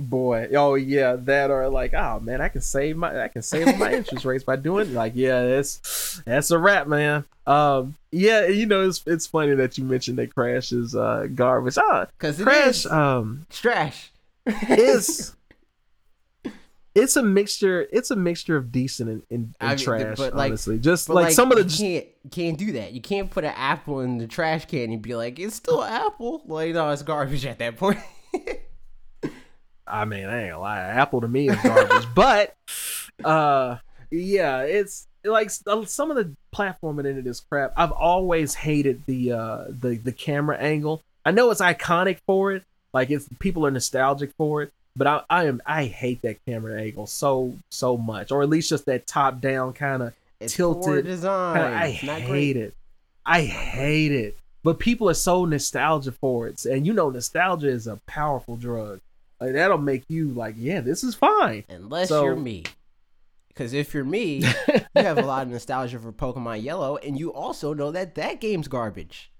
Boy, 0.02 0.48
oh 0.56 0.74
yeah, 0.74 1.16
that 1.16 1.50
are 1.50 1.68
like, 1.68 1.94
oh 1.94 2.20
man, 2.20 2.40
I 2.40 2.48
can 2.48 2.60
save 2.60 2.96
my 2.96 3.24
I 3.24 3.28
can 3.28 3.42
save 3.42 3.78
my 3.78 3.92
interest 3.94 4.24
rates 4.24 4.44
by 4.44 4.56
doing 4.56 4.88
it. 4.88 4.92
Like, 4.92 5.12
yeah, 5.14 5.44
that's 5.44 6.20
that's 6.26 6.50
a 6.50 6.58
wrap, 6.58 6.86
man. 6.86 7.24
Um, 7.46 7.96
yeah, 8.10 8.46
you 8.46 8.66
know, 8.66 8.86
it's 8.86 9.02
it's 9.06 9.26
funny 9.26 9.54
that 9.54 9.78
you 9.78 9.84
mentioned 9.84 10.18
that 10.18 10.34
Crash 10.34 10.72
is 10.72 10.94
uh 10.94 11.26
garbage. 11.34 11.78
Ah, 11.78 12.06
Because 12.18 12.40
Crash, 12.40 12.86
um, 12.86 13.46
it's 13.48 13.60
trash. 13.60 14.12
is 14.68 15.34
it's 16.94 17.16
a 17.16 17.22
mixture. 17.22 17.86
It's 17.92 18.10
a 18.10 18.16
mixture 18.16 18.56
of 18.56 18.70
decent 18.70 19.08
and, 19.08 19.22
and, 19.30 19.54
and 19.60 19.70
I 19.70 19.74
mean, 19.76 19.84
trash. 19.84 20.16
but, 20.18 20.34
like- 20.34 20.50
honestly, 20.50 20.78
just 20.78 21.08
like, 21.08 21.26
like, 21.26 21.34
some 21.34 21.50
of 21.52 21.58
the 21.58 21.64
you 21.64 21.78
can't 21.78 22.32
can't 22.32 22.58
do 22.58 22.72
that. 22.72 22.92
You 22.92 23.00
can't 23.00 23.30
put 23.30 23.44
an 23.44 23.54
apple 23.56 24.00
in 24.00 24.18
the 24.18 24.26
trash 24.26 24.66
can 24.66 24.92
and 24.92 25.00
be 25.02 25.14
like, 25.14 25.38
it's 25.38 25.56
still 25.56 25.82
apple. 25.82 26.42
Like 26.46 26.74
no, 26.74 26.90
it's 26.90 27.02
garbage 27.02 27.46
at 27.46 27.58
that 27.58 27.76
point. 27.76 27.98
I 29.86 30.04
mean, 30.04 30.24
I 30.26 30.42
ain't 30.42 30.50
gonna 30.50 30.60
lie, 30.62 30.78
Apple 30.80 31.20
to 31.22 31.28
me 31.28 31.48
is 31.48 31.56
garbage. 31.62 32.06
but 32.14 32.54
uh 33.24 33.76
yeah, 34.10 34.62
it's 34.62 35.06
like 35.24 35.50
some 35.50 36.10
of 36.10 36.16
the 36.16 36.32
platforming 36.54 37.06
into 37.06 37.22
this 37.22 37.40
crap. 37.40 37.72
I've 37.76 37.92
always 37.92 38.54
hated 38.54 39.02
the 39.06 39.32
uh 39.32 39.64
the 39.68 39.96
the 39.96 40.12
camera 40.12 40.56
angle. 40.58 41.02
I 41.24 41.30
know 41.30 41.50
it's 41.50 41.60
iconic 41.60 42.18
for 42.26 42.52
it, 42.52 42.64
like 42.92 43.10
it's 43.10 43.28
people 43.38 43.66
are 43.66 43.70
nostalgic 43.70 44.32
for 44.36 44.62
it, 44.62 44.72
but 44.96 45.06
I 45.06 45.22
I 45.30 45.44
am 45.46 45.62
I 45.66 45.84
hate 45.84 46.22
that 46.22 46.44
camera 46.46 46.80
angle 46.80 47.06
so 47.06 47.54
so 47.70 47.96
much, 47.96 48.30
or 48.32 48.42
at 48.42 48.48
least 48.48 48.68
just 48.70 48.86
that 48.86 49.06
top 49.06 49.40
down 49.40 49.72
kind 49.72 50.02
of 50.02 50.14
Tilted. 50.40 51.04
design. 51.04 51.56
I 51.56 51.86
It's 51.88 52.02
not 52.02 52.20
hate 52.20 52.28
great. 52.28 52.56
it. 52.56 52.74
I 53.24 53.42
hate 53.42 54.10
it. 54.12 54.36
But 54.64 54.78
people 54.80 55.08
are 55.10 55.14
so 55.14 55.44
nostalgic 55.44 56.14
for 56.14 56.46
it, 56.48 56.64
and 56.64 56.86
you 56.86 56.92
know, 56.92 57.10
nostalgia 57.10 57.68
is 57.68 57.86
a 57.86 58.00
powerful 58.06 58.56
drug. 58.56 59.00
Like 59.42 59.54
that'll 59.54 59.78
make 59.78 60.04
you 60.08 60.30
like, 60.32 60.54
yeah, 60.56 60.80
this 60.80 61.02
is 61.02 61.14
fine. 61.14 61.64
Unless 61.68 62.08
So- 62.10 62.24
you're 62.24 62.36
me. 62.36 62.64
Because 63.48 63.74
if 63.74 63.92
you're 63.92 64.04
me, 64.04 64.36
you 64.68 64.80
have 64.96 65.18
a 65.18 65.22
lot 65.22 65.42
of 65.42 65.48
nostalgia 65.52 65.98
for 65.98 66.10
Pokemon 66.10 66.62
Yellow, 66.62 66.96
and 66.96 67.18
you 67.18 67.32
also 67.34 67.74
know 67.74 67.90
that 67.90 68.14
that 68.14 68.40
game's 68.40 68.66
garbage. 68.66 69.30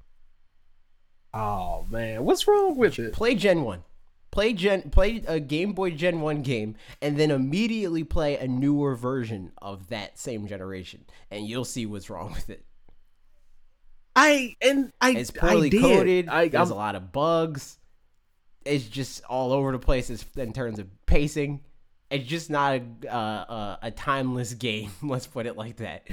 Oh 1.33 1.87
man, 1.89 2.25
what's 2.25 2.47
wrong 2.47 2.77
with 2.77 2.99
it? 2.99 3.15
Play 3.15 3.35
Gen 3.35 3.63
One, 3.63 3.85
play 4.31 4.53
Gen, 4.53 4.91
play 4.91 5.23
a 5.27 5.41
Game 5.41 5.73
Boy 5.73 5.93
Gen 5.93 6.21
One 6.21 6.43
game, 6.43 6.77
and 7.01 7.17
then 7.17 7.31
immediately 7.31 8.05
play 8.05 8.37
a 8.37 8.47
newer 8.47 8.95
version 8.95 9.53
of 9.63 9.89
that 9.89 10.19
same 10.19 10.47
generation, 10.47 11.07
and 11.31 11.47
you'll 11.47 11.65
see 11.65 11.87
what's 11.87 12.11
wrong 12.11 12.33
with 12.35 12.51
it. 12.51 12.65
I 14.15 14.57
and 14.61 14.93
I 15.01 15.13
It's 15.13 15.31
poorly 15.31 15.69
I 15.69 15.71
did. 15.71 15.81
coded. 15.81 16.29
I, 16.29 16.49
There's 16.49 16.69
I'm, 16.71 16.77
a 16.77 16.79
lot 16.79 16.97
of 16.97 17.13
bugs. 17.13 17.79
It's 18.65 18.85
just 18.85 19.25
all 19.25 19.53
over 19.53 19.73
the 19.73 19.79
place 19.79 20.25
in 20.37 20.53
terms 20.53 20.79
of 20.79 20.89
pacing. 21.07 21.61
It's 22.11 22.27
just 22.29 22.51
not 22.51 22.81
a 23.05 23.13
uh, 23.15 23.77
a 23.83 23.91
timeless 23.91 24.55
game. 24.69 24.91
Let's 25.03 25.27
put 25.27 25.47
it 25.47 25.57
like 25.57 25.77
that. 25.79 26.07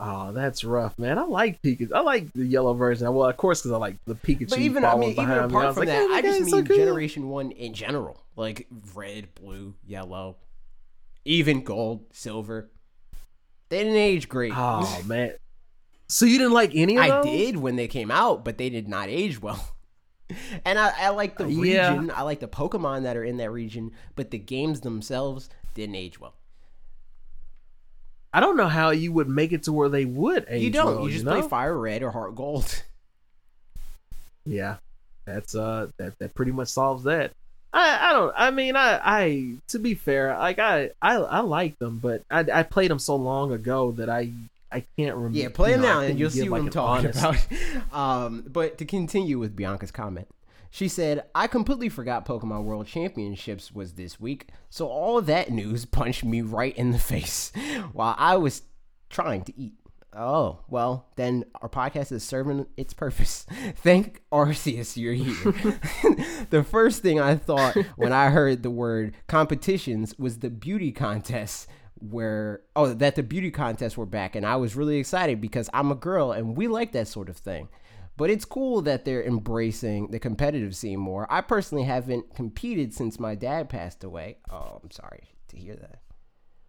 oh, 0.00 0.32
that's 0.32 0.64
rough, 0.64 0.98
man. 0.98 1.18
I 1.18 1.24
like 1.24 1.62
Pikachu. 1.62 1.92
I 1.94 2.00
like 2.00 2.32
the 2.32 2.44
yellow 2.44 2.74
version. 2.74 3.12
Well, 3.14 3.28
of 3.28 3.36
course, 3.36 3.60
because 3.60 3.72
I 3.72 3.76
like 3.76 3.96
the 4.06 4.14
Pikachu. 4.14 4.50
But 4.50 4.58
even 4.60 4.84
I 4.84 4.94
mean, 4.96 5.10
even 5.10 5.24
behind 5.24 5.40
me. 5.40 5.46
apart 5.46 5.66
was 5.66 5.74
from 5.76 5.80
like, 5.86 5.88
that, 5.88 6.08
"Oh, 6.10 6.14
I 6.14 6.22
just 6.22 6.38
game's 6.38 6.50
so 6.50 6.56
mean. 6.56 6.66
Generation 6.66 7.28
One 7.28 7.50
in 7.50 7.74
general, 7.74 8.22
like 8.36 8.66
red, 8.94 9.34
blue, 9.34 9.74
yellow, 9.86 10.36
even 11.24 11.62
gold, 11.62 12.04
silver. 12.12 12.70
They 13.68 13.78
didn't 13.84 13.96
age 13.96 14.28
great. 14.28 14.52
Oh 14.54 15.02
man. 15.06 15.32
So 16.08 16.24
you 16.24 16.38
didn't 16.38 16.52
like 16.52 16.70
any 16.74 16.96
of 16.96 17.02
I 17.02 17.08
those? 17.08 17.24
did 17.26 17.56
when 17.56 17.76
they 17.76 17.88
came 17.88 18.10
out, 18.12 18.44
but 18.44 18.58
they 18.58 18.70
did 18.70 18.88
not 18.88 19.08
age 19.08 19.42
well. 19.42 19.68
And 20.64 20.78
I, 20.78 20.92
I 20.98 21.08
like 21.10 21.36
the 21.38 21.44
Uh, 21.44 21.48
yeah. 21.48 21.90
region. 21.90 22.10
I 22.10 22.22
like 22.22 22.40
the 22.40 22.48
Pokemon 22.48 23.04
that 23.04 23.16
are 23.16 23.24
in 23.24 23.36
that 23.36 23.50
region, 23.50 23.92
but 24.16 24.30
the 24.30 24.38
games 24.38 24.80
themselves 24.80 25.48
didn't 25.74 25.94
age 25.94 26.18
well. 26.20 26.34
I 28.32 28.40
don't 28.40 28.56
know 28.56 28.68
how 28.68 28.90
you 28.90 29.12
would 29.12 29.28
make 29.28 29.52
it 29.52 29.62
to 29.64 29.72
where 29.72 29.88
they 29.88 30.04
would 30.04 30.44
age. 30.48 30.62
you 30.62 30.70
don't. 30.70 30.96
well, 30.96 31.04
you 31.06 31.12
just 31.12 31.24
know? 31.24 31.30
play 31.40 31.48
Fire 31.48 31.78
Red 31.78 32.02
or 32.02 32.10
Heart 32.10 32.34
Gold. 32.34 32.82
Yeah, 34.44 34.76
that's 35.24 35.54
uh 35.54 35.88
that 35.98 36.18
that 36.18 36.34
pretty 36.34 36.52
much 36.52 36.68
solves 36.68 37.04
that. 37.04 37.32
I 37.72 38.10
I 38.10 38.12
don't. 38.12 38.34
I 38.36 38.50
mean, 38.50 38.76
I 38.76 39.00
I 39.02 39.54
to 39.68 39.78
be 39.78 39.94
fair, 39.94 40.36
like 40.38 40.58
I 40.58 40.90
I 41.02 41.14
I 41.16 41.40
like 41.40 41.78
them, 41.78 41.98
but 41.98 42.22
I 42.30 42.40
I 42.52 42.62
played 42.62 42.90
them 42.90 42.98
so 42.98 43.16
long 43.16 43.52
ago 43.52 43.92
that 43.92 44.08
I 44.08 44.30
I 44.72 44.80
can't 44.98 45.14
remember. 45.14 45.38
Yeah, 45.38 45.48
play 45.48 45.72
you 45.72 45.76
know, 45.76 45.82
now 45.82 46.00
and 46.00 46.18
you'll 46.18 46.30
see 46.30 46.48
what 46.48 46.62
like, 46.62 46.66
I'm 46.66 46.70
talking 46.70 47.06
honest- 47.24 47.48
about. 47.88 47.94
Um, 47.96 48.44
but 48.48 48.78
to 48.78 48.84
continue 48.84 49.38
with 49.38 49.54
Bianca's 49.56 49.90
comment, 49.90 50.28
she 50.70 50.88
said, 50.88 51.24
I 51.34 51.46
completely 51.46 51.88
forgot 51.88 52.26
Pokemon 52.26 52.64
World 52.64 52.86
Championships 52.86 53.72
was 53.72 53.92
this 53.92 54.20
week, 54.20 54.48
so 54.68 54.88
all 54.88 55.22
that 55.22 55.50
news 55.50 55.84
punched 55.84 56.24
me 56.24 56.42
right 56.42 56.76
in 56.76 56.90
the 56.90 56.98
face 57.12 57.52
while 57.92 58.14
I 58.18 58.36
was 58.36 58.62
trying 59.08 59.42
to 59.44 59.58
eat. 59.58 59.74
Oh, 60.18 60.60
well, 60.68 61.08
then 61.16 61.44
our 61.60 61.68
podcast 61.68 62.10
is 62.10 62.24
serving 62.24 62.66
its 62.78 62.94
purpose. 62.94 63.44
Thank 63.76 64.22
Arceus 64.32 64.96
you're 64.96 65.12
here. 65.12 65.52
the 66.50 66.64
first 66.64 67.02
thing 67.02 67.20
I 67.20 67.36
thought 67.36 67.76
when 67.96 68.12
I 68.14 68.30
heard 68.30 68.62
the 68.62 68.70
word 68.70 69.14
competitions 69.26 70.14
was 70.18 70.38
the 70.38 70.48
beauty 70.48 70.90
contests 70.90 71.66
where 71.98 72.62
oh 72.74 72.92
that 72.92 73.14
the 73.16 73.22
beauty 73.22 73.50
contests 73.50 73.96
were 73.96 74.06
back 74.06 74.36
and 74.36 74.44
I 74.44 74.56
was 74.56 74.76
really 74.76 74.98
excited 74.98 75.40
because 75.40 75.70
I'm 75.72 75.90
a 75.90 75.94
girl 75.94 76.32
and 76.32 76.56
we 76.56 76.68
like 76.68 76.92
that 76.92 77.08
sort 77.08 77.28
of 77.28 77.36
thing. 77.36 77.68
But 78.18 78.30
it's 78.30 78.46
cool 78.46 78.80
that 78.82 79.04
they're 79.04 79.22
embracing 79.22 80.10
the 80.10 80.18
competitive 80.18 80.74
scene 80.74 80.98
more. 80.98 81.26
I 81.30 81.42
personally 81.42 81.84
haven't 81.84 82.34
competed 82.34 82.94
since 82.94 83.20
my 83.20 83.34
dad 83.34 83.68
passed 83.68 84.04
away. 84.04 84.38
Oh, 84.50 84.80
I'm 84.82 84.90
sorry 84.90 85.28
to 85.48 85.56
hear 85.58 85.76
that. 85.76 86.00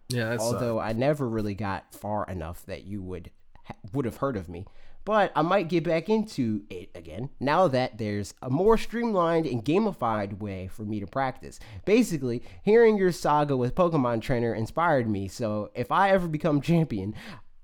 Yeah, 0.08 0.32
uh, 0.32 0.38
Although 0.40 0.78
I 0.78 0.92
never 0.92 1.28
really 1.28 1.54
got 1.54 1.94
far 1.94 2.26
enough 2.26 2.64
that 2.66 2.84
you 2.84 3.02
would 3.02 3.30
ha- 3.64 3.76
would 3.92 4.04
have 4.04 4.18
heard 4.18 4.36
of 4.36 4.48
me. 4.48 4.66
But 5.08 5.32
I 5.34 5.40
might 5.40 5.70
get 5.70 5.84
back 5.84 6.10
into 6.10 6.64
it 6.68 6.90
again 6.94 7.30
now 7.40 7.66
that 7.68 7.96
there's 7.96 8.34
a 8.42 8.50
more 8.50 8.76
streamlined 8.76 9.46
and 9.46 9.64
gamified 9.64 10.38
way 10.38 10.68
for 10.70 10.82
me 10.82 11.00
to 11.00 11.06
practice. 11.06 11.58
Basically, 11.86 12.42
hearing 12.62 12.98
your 12.98 13.10
saga 13.10 13.56
with 13.56 13.74
Pokemon 13.74 14.20
Trainer 14.20 14.52
inspired 14.52 15.08
me, 15.08 15.26
so 15.26 15.70
if 15.74 15.90
I 15.90 16.10
ever 16.10 16.28
become 16.28 16.60
champion, 16.60 17.14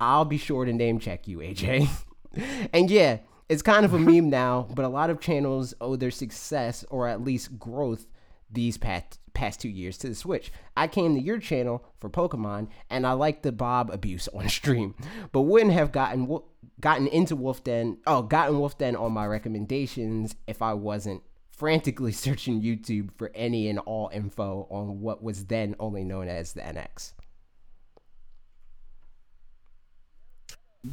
I'll 0.01 0.25
be 0.25 0.39
sure 0.39 0.65
to 0.65 0.73
name 0.73 0.99
check 0.99 1.29
you, 1.29 1.41
AJ. 1.41 1.87
and 2.73 2.91
yeah, 2.91 3.19
it's 3.51 3.61
kind 3.61 3.85
of 3.85 3.93
a 3.93 3.99
meme 3.99 4.31
now, 4.31 4.67
but 4.75 4.87
a 4.87 4.89
lot 4.89 5.11
of 5.11 5.21
channels 5.21 5.75
owe 5.83 5.97
their 5.97 6.11
success 6.11 6.83
or 6.89 7.09
at 7.09 7.21
least 7.21 7.59
growth 7.59 8.07
these 8.51 8.79
past 8.79 9.19
past 9.35 9.61
two 9.61 9.69
years 9.69 9.99
to 9.99 10.09
the 10.09 10.15
Switch. 10.15 10.53
I 10.77 10.89
came 10.89 11.15
to 11.15 11.21
your 11.21 11.39
channel 11.39 11.85
for 12.01 12.09
Pokemon, 12.09 12.69
and 12.89 13.07
I 13.07 13.13
like 13.13 13.43
the 13.43 13.53
Bob 13.53 13.91
abuse 13.91 14.29
on 14.35 14.49
stream, 14.49 14.95
but 15.33 15.43
wouldn't 15.43 15.73
have 15.73 15.93
gotten 15.93 16.41
gotten 16.81 17.07
into 17.09 17.37
Wulff 17.37 17.63
Den. 17.63 17.99
Oh, 18.07 18.23
gotten 18.23 18.59
Wulff 18.59 18.79
Den 18.79 18.97
on 18.97 19.13
my 19.13 19.27
recommendations 19.27 20.35
if 20.47 20.63
I 20.63 20.75
wasn't 20.75 21.23
frantically 21.51 22.13
searching 22.27 22.63
YouTube 22.63 23.11
for 23.17 23.31
any 23.35 23.69
and 23.69 23.79
all 23.81 24.11
info 24.13 24.67
on 24.71 25.01
what 25.01 25.23
was 25.23 25.47
then 25.47 25.77
only 25.79 26.05
known 26.05 26.29
as 26.29 26.53
the 26.53 26.61
NX. 26.63 27.13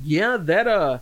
yeah 0.04 0.38
that 0.38 0.68
uh 0.68 1.00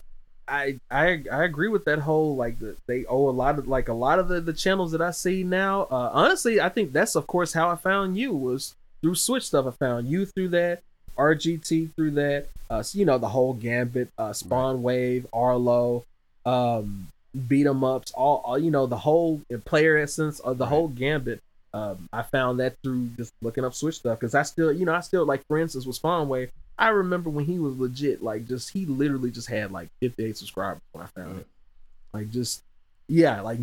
I, 0.50 0.80
I 0.90 1.24
I 1.32 1.44
agree 1.44 1.68
with 1.68 1.86
that 1.86 2.00
whole 2.00 2.36
like 2.36 2.60
the, 2.60 2.76
they 2.88 3.06
owe 3.06 3.30
a 3.30 3.32
lot 3.32 3.60
of 3.60 3.68
like 3.68 3.88
a 3.88 3.94
lot 3.94 4.20
of 4.20 4.28
the, 4.28 4.42
the 4.42 4.54
channels 4.54 4.92
that 4.92 5.02
I 5.02 5.12
see 5.12 5.44
now. 5.44 5.84
Uh, 5.84 6.10
honestly, 6.14 6.60
I 6.60 6.70
think 6.70 6.92
that's 6.92 7.16
of 7.16 7.28
course 7.28 7.54
how 7.54 7.70
I 7.70 7.76
found 7.76 8.18
you 8.18 8.34
was 8.34 8.76
through 9.02 9.16
Switch 9.16 9.46
stuff. 9.48 9.68
I 9.68 9.72
found 9.72 10.08
you 10.08 10.26
through 10.26 10.50
that, 10.50 10.82
RGT 11.18 11.94
through 11.96 12.12
that. 12.12 12.48
Uh, 12.70 12.84
you 12.94 13.06
know 13.06 13.18
the 13.18 13.30
whole 13.30 13.54
gambit, 13.54 14.10
uh, 14.18 14.34
Spawn 14.34 14.82
Wave, 14.84 15.26
Arlo, 15.34 16.04
um, 16.46 17.08
beat 17.48 17.66
'em 17.66 17.84
ups, 17.84 18.12
all, 18.14 18.42
all 18.46 18.58
you 18.58 18.72
know 18.72 18.86
the 18.86 18.98
whole 18.98 19.42
player 19.66 19.98
essence 19.98 20.40
of 20.40 20.58
the 20.58 20.66
whole 20.66 20.88
gambit. 20.88 21.42
Um, 21.74 22.10
I 22.12 22.24
found 22.24 22.60
that 22.60 22.76
through 22.82 23.10
just 23.18 23.34
looking 23.42 23.64
up 23.64 23.76
Switch 23.76 23.96
stuff 23.98 24.20
because 24.20 24.34
I 24.34 24.42
still, 24.42 24.72
you 24.72 24.86
know, 24.86 24.94
I 24.94 25.02
still 25.02 25.26
like 25.26 25.46
for 25.48 25.60
instance 25.60 25.86
with 25.86 25.96
Spawn 25.98 26.28
Wave. 26.28 26.52
I 26.80 26.90
remember 26.90 27.30
when 27.30 27.46
he 27.46 27.60
was 27.60 27.78
legit, 27.78 28.24
like 28.24 28.48
just 28.48 28.70
he 28.72 28.86
literally 28.86 29.32
just 29.32 29.48
had 29.50 29.72
like 29.72 29.90
58 30.00 30.38
subscribers 30.38 30.82
when 30.94 31.04
I 31.04 31.08
found 31.08 31.40
it. 31.42 31.48
Like 32.14 32.32
just 32.32 32.64
yeah, 33.08 33.42
like 33.42 33.60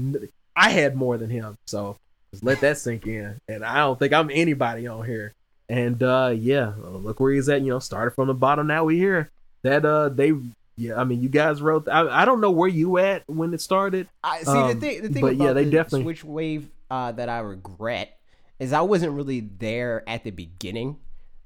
I 0.55 0.70
had 0.70 0.94
more 0.97 1.16
than 1.16 1.30
him. 1.30 1.56
So 1.66 1.97
just 2.32 2.44
let 2.44 2.60
that 2.60 2.78
sink 2.78 3.06
in. 3.06 3.40
And 3.48 3.64
I 3.64 3.78
don't 3.78 3.98
think 3.98 4.12
I'm 4.12 4.30
anybody 4.30 4.86
on 4.86 5.05
here. 5.06 5.32
And 5.68 6.01
uh 6.02 6.32
yeah, 6.36 6.74
look 6.78 7.18
where 7.18 7.32
he's 7.32 7.48
at. 7.48 7.62
You 7.62 7.70
know, 7.70 7.78
started 7.78 8.10
from 8.12 8.28
the 8.28 8.34
bottom. 8.34 8.66
Now 8.66 8.84
we 8.84 8.98
here. 8.98 9.30
That 9.62 9.84
uh 9.84 10.10
they 10.10 10.32
yeah, 10.76 11.01
I 11.01 11.05
mean 11.05 11.22
you 11.22 11.30
guys 11.30 11.62
wrote. 11.62 11.88
I, 11.88 12.22
I 12.22 12.24
don't 12.26 12.40
know 12.43 12.51
where 12.51 12.68
you 12.68 12.98
at 12.98 13.22
when 13.26 13.55
it 13.55 13.62
started. 13.62 14.09
I 14.22 14.43
see 14.43 14.51
Um, 14.51 14.68
the 14.68 14.74
thing. 14.86 15.02
The 15.02 15.09
thing 15.09 15.22
but 15.22 15.36
yeah, 15.36 15.55
they 15.55 15.64
the 15.64 15.70
definitely- 15.70 16.02
Switch 16.02 16.22
Wave 16.22 16.68
uh, 16.90 17.12
that 17.12 17.28
I 17.30 17.38
regret 17.38 18.18
is 18.60 18.72
I 18.74 18.82
wasn't 18.82 19.12
really 19.12 19.40
there 19.40 20.05
at 20.06 20.22
the 20.22 20.30
beginning. 20.30 20.98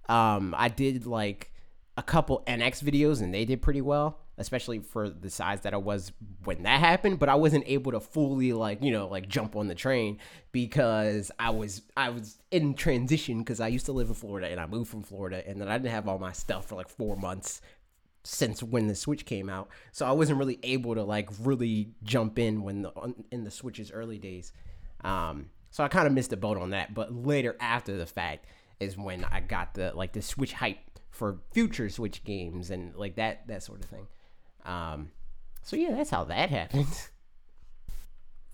Um, 0.09 0.55
I 0.59 0.69
did 0.69 1.07
like 1.07 1.51
a 1.97 2.03
couple 2.03 2.43
NX 2.47 2.83
videos 2.83 3.21
and 3.21 3.35
they 3.35 3.45
did 3.45 3.63
pretty 3.63 3.81
well. 3.81 4.21
especially 4.39 4.79
for 4.79 5.11
the 5.11 5.29
size 5.29 5.61
that 5.61 5.75
I 5.75 5.77
was 5.77 6.13
when 6.45 6.63
that 6.63 6.81
happened. 6.81 7.19
But 7.19 7.29
I 7.29 7.35
wasn't 7.35 7.65
able 7.67 7.93
to 7.93 8.01
fully 8.01 8.53
like 8.55 8.83
you 8.83 8.91
know 8.91 9.07
like 9.07 9.29
jump 9.29 9.55
on 9.55 9.69
the 9.69 9.75
train 9.75 10.19
because 10.51 11.31
I 11.39 11.51
was 11.51 11.83
I 11.97 12.09
was 12.11 12.39
in 12.51 12.75
transition 12.75 13.41
because 13.41 13.61
I 13.61 13.69
used 13.69 13.87
to 13.87 13.93
live 13.93 14.09
in 14.09 14.15
Florida 14.15 14.49
and 14.49 14.59
I 14.59 14.67
moved 14.67 14.91
from 14.91 15.03
Florida 15.03 15.43
and 15.47 15.61
then 15.61 15.69
I 15.69 15.77
didn't 15.77 15.91
have 15.93 16.09
all 16.09 16.19
my 16.19 16.33
stuff 16.33 16.67
for 16.67 16.75
like 16.77 16.89
four 16.89 17.17
months 17.17 17.61
since 18.25 18.63
when 18.63 18.87
the 18.87 18.95
Switch 18.95 19.25
came 19.27 19.49
out. 19.51 19.69
So 19.93 20.07
I 20.07 20.13
wasn't 20.13 20.39
really 20.39 20.59
able 20.63 20.95
to 20.95 21.03
like 21.03 21.29
really 21.41 21.91
jump 22.03 22.39
in 22.39 22.63
when 22.63 22.83
the 22.83 22.93
in 23.31 23.45
the 23.45 23.51
Switch's 23.51 23.91
early 23.93 24.19
days. 24.19 24.53
Um, 25.05 25.51
so 25.71 25.85
I 25.85 25.89
kind 25.89 26.07
of 26.07 26.13
missed 26.13 26.31
the 26.31 26.37
boat 26.37 26.57
on 26.57 26.71
that. 26.71 26.95
But 26.95 27.15
later 27.15 27.57
after 27.61 27.97
the 27.97 28.07
fact 28.07 28.47
is 28.79 28.97
when 28.97 29.25
I 29.25 29.41
got 29.41 29.75
the 29.75 29.93
like 29.95 30.13
the 30.13 30.23
Switch 30.23 30.53
hype 30.55 30.79
for 31.21 31.37
future 31.53 31.91
Switch 31.91 32.25
games 32.25 32.71
and 32.71 32.97
like 32.97 33.17
that 33.17 33.47
that 33.47 33.63
sort 33.63 33.85
of 33.85 33.91
thing. 33.91 34.07
Um, 34.65 35.11
so 35.63 35.77
yeah, 35.77 35.95
that's 35.95 36.09
how 36.09 36.25
that 36.25 36.49
happened. 36.59 36.89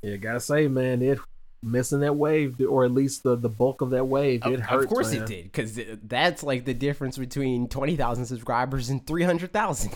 Yeah, 0.03 0.17
gotta 0.17 0.41
say, 0.41 0.67
man, 0.67 1.01
it 1.01 1.21
missing 1.63 2.01
that 2.01 2.17
wave, 2.17 2.61
or 2.61 2.85
at 2.85 2.91
least 2.91 3.23
the, 3.23 3.37
the 3.37 3.49
bulk 3.49 3.83
of 3.83 3.91
that 3.91 4.07
wave, 4.07 4.45
it 4.45 4.55
of, 4.55 4.61
hurts. 4.61 4.85
Of 4.85 4.91
course 4.91 5.13
man. 5.13 5.23
it 5.23 5.27
did, 5.27 5.45
because 5.45 5.81
that's 6.03 6.43
like 6.43 6.65
the 6.65 6.75
difference 6.75 7.17
between 7.17 7.69
twenty 7.69 7.95
thousand 7.95 8.27
subscribers 8.27 8.91
and 8.91 9.07
three 9.07 9.23
hundred 9.23 9.53
thousand. 9.53 9.95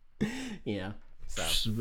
yeah. 0.64 0.92
So, 1.28 1.72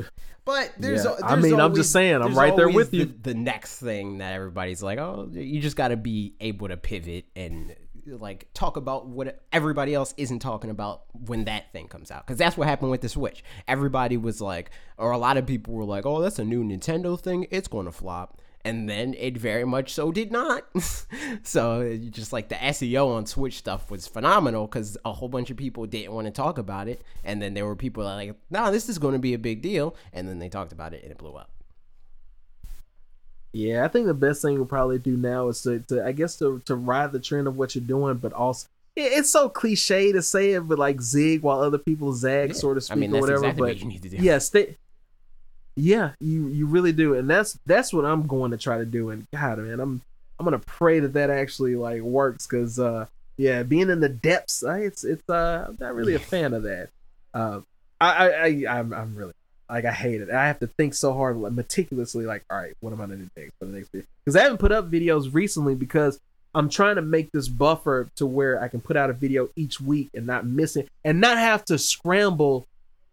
but 0.46 0.72
there's, 0.80 1.04
Yeah. 1.04 1.12
there's 1.12 1.24
I 1.24 1.36
mean, 1.36 1.60
I'm 1.60 1.76
just 1.76 1.92
saying, 1.92 2.22
I'm 2.22 2.36
right 2.36 2.56
there 2.56 2.68
always 2.68 2.86
with 2.86 2.94
you. 2.94 3.06
The, 3.06 3.34
the 3.34 3.34
next 3.34 3.80
thing 3.80 4.20
that 4.20 4.32
everybody's 4.32 4.82
like, 4.82 4.98
oh, 4.98 5.30
you 5.30 5.60
just 5.60 5.76
got 5.76 5.90
to 5.90 5.98
be 5.98 6.36
able 6.40 6.70
to 6.70 6.78
pivot 6.78 7.26
and 7.36 7.76
like 8.06 8.48
talk 8.54 8.78
about 8.78 9.08
what 9.08 9.42
everybody 9.52 9.94
else 9.94 10.14
isn't 10.18 10.40
talking 10.40 10.70
about 10.70 11.04
when 11.14 11.46
that 11.46 11.72
thing 11.72 11.88
comes 11.88 12.12
out. 12.12 12.26
Because 12.26 12.38
that's 12.38 12.58
what 12.58 12.68
happened 12.68 12.92
with 12.92 13.02
the 13.02 13.10
Switch. 13.10 13.44
Everybody 13.68 14.18
was 14.18 14.42
like, 14.42 14.72
or 14.98 15.12
a 15.12 15.18
lot 15.18 15.38
of 15.38 15.46
people 15.46 15.74
were 15.74 15.84
like, 15.84 16.06
oh, 16.06 16.22
that's 16.22 16.40
a 16.40 16.46
new 16.46 16.64
Nintendo 16.64 17.20
thing. 17.20 17.48
It's 17.52 17.68
going 17.68 17.86
to 17.86 17.92
flop. 17.92 18.40
And 18.64 18.88
then 18.88 19.16
it 19.16 19.38
very 19.38 19.66
much 19.66 19.92
so 19.94 20.12
did 20.12 20.32
not. 20.32 20.66
so 21.44 21.98
just 22.12 22.32
like 22.32 22.50
the 22.50 22.56
SEO 22.56 23.16
on 23.16 23.26
Switch 23.26 23.58
stuff 23.58 23.90
was 23.90 24.08
phenomenal 24.08 24.68
because 24.68 24.98
a 25.04 25.14
whole 25.14 25.30
bunch 25.30 25.50
of 25.50 25.58
people 25.58 25.88
didn't 25.88 26.14
want 26.14 26.28
to 26.28 26.32
talk 26.32 26.58
about 26.60 26.88
it. 26.88 27.02
And 27.24 27.42
then 27.42 27.56
there 27.56 27.66
were 27.66 27.76
people 27.76 28.04
like, 28.04 28.36
nah, 28.52 28.70
this 28.70 28.88
is 28.88 29.00
going 29.00 29.14
to 29.14 29.20
be 29.20 29.34
a 29.34 29.40
big 29.40 29.62
deal. 29.62 29.96
And 30.14 30.28
then 30.28 30.38
they 30.38 30.50
talked 30.50 30.74
about 30.74 30.94
it 30.94 31.02
and 31.02 31.12
it 31.12 31.18
blew 31.18 31.34
up. 31.34 31.50
Yeah, 33.54 33.84
I 33.84 33.90
think 33.90 34.06
the 34.08 34.14
best 34.14 34.42
thing 34.42 34.56
we'll 34.56 34.66
probably 34.66 34.98
do 35.00 35.18
now 35.18 35.50
is 35.50 35.62
to, 35.64 35.80
to 35.90 36.06
I 36.06 36.12
guess 36.14 36.38
to 36.38 36.62
to 36.66 36.76
ride 36.76 37.12
the 37.12 37.20
trend 37.20 37.48
of 37.48 37.58
what 37.58 37.76
you're 37.76 37.84
doing, 37.84 38.18
but 38.18 38.32
also 38.34 38.68
it- 38.96 39.12
it's 39.14 39.30
so 39.30 39.50
cliche 39.50 40.12
to 40.12 40.22
say 40.22 40.52
it, 40.54 40.62
but 40.62 40.80
like 40.80 41.02
zig 41.02 41.42
while 41.42 41.60
other 41.62 41.78
people 41.78 42.14
zag, 42.14 42.50
Yeah. 42.50 42.56
so 42.56 42.74
to 42.74 42.82
speak, 42.82 42.92
I 42.98 43.00
mean, 43.00 43.16
or 43.16 43.20
whatever. 43.22 43.40
exactly 43.46 43.60
but 43.62 43.68
what 43.70 43.80
you 43.80 43.86
need 43.88 44.04
to 44.04 44.10
do. 44.10 44.18
yeah, 44.18 44.38
stay. 44.38 44.78
Yeah, 45.76 46.12
you 46.20 46.48
you 46.48 46.66
really 46.68 46.92
do, 46.92 47.14
and 47.16 47.30
that's 47.30 47.58
that's 47.66 47.94
what 47.94 48.06
I'm 48.06 48.28
going 48.28 48.52
to 48.52 48.58
try 48.58 48.78
to 48.78 48.86
do. 48.86 49.10
And 49.10 49.26
God, 49.34 49.58
man, 49.60 49.80
I'm 49.80 50.02
I'm 50.40 50.44
gonna 50.44 50.60
pray 50.60 51.00
that 51.00 51.14
that 51.14 51.30
actually 51.30 51.76
like 51.76 52.02
works, 52.02 52.46
because 52.46 52.78
uh, 52.80 53.06
yeah, 53.38 53.64
being 53.64 53.90
in 53.90 54.02
the 54.02 54.10
depths, 54.10 54.64
I, 54.66 54.80
it's 54.80 55.04
it's 55.06 55.28
uh, 55.30 55.66
I'm 55.70 55.78
not 55.80 55.96
really 55.96 56.16
a 56.16 56.20
fan 56.20 56.54
of 56.54 56.64
that. 56.64 56.90
Uh, 57.34 57.62
I 58.02 58.08
I, 58.30 58.46
I 58.68 58.80
I'm 58.80 58.94
I'm 58.94 59.16
really 59.16 59.34
like 59.72 59.86
I 59.86 59.92
hate 59.92 60.22
it. 60.22 60.30
I 60.30 60.48
have 60.48 60.60
to 60.60 60.68
think 60.68 60.94
so 60.94 61.14
hard, 61.14 61.38
like, 61.38 61.54
meticulously. 61.54 62.26
Like, 62.26 62.44
all 62.50 62.58
right, 62.58 62.76
what 62.82 62.94
am 62.94 63.02
I 63.02 63.06
gonna 63.06 63.18
do 63.18 63.30
next 63.36 63.54
for 63.58 63.66
the 63.66 63.78
next 63.78 63.90
video? 63.90 64.06
Because 64.24 64.36
I 64.36 64.44
haven't 64.44 64.60
put 64.60 64.72
up 64.72 64.92
videos 64.92 65.34
recently 65.34 65.76
because 65.76 66.20
I'm 66.54 66.70
trying 66.70 66.96
to 66.96 67.02
make 67.02 67.32
this 67.32 67.48
buffer 67.48 68.10
to 68.18 68.26
where 68.26 68.62
I 68.62 68.68
can 68.68 68.82
put 68.82 68.98
out 68.98 69.10
a 69.10 69.14
video 69.14 69.50
each 69.56 69.80
week 69.80 70.10
and 70.14 70.28
not 70.28 70.46
miss 70.46 70.76
it, 70.76 70.90
and 71.06 71.22
not 71.22 71.38
have 71.38 71.64
to 71.66 71.78
scramble 71.78 72.68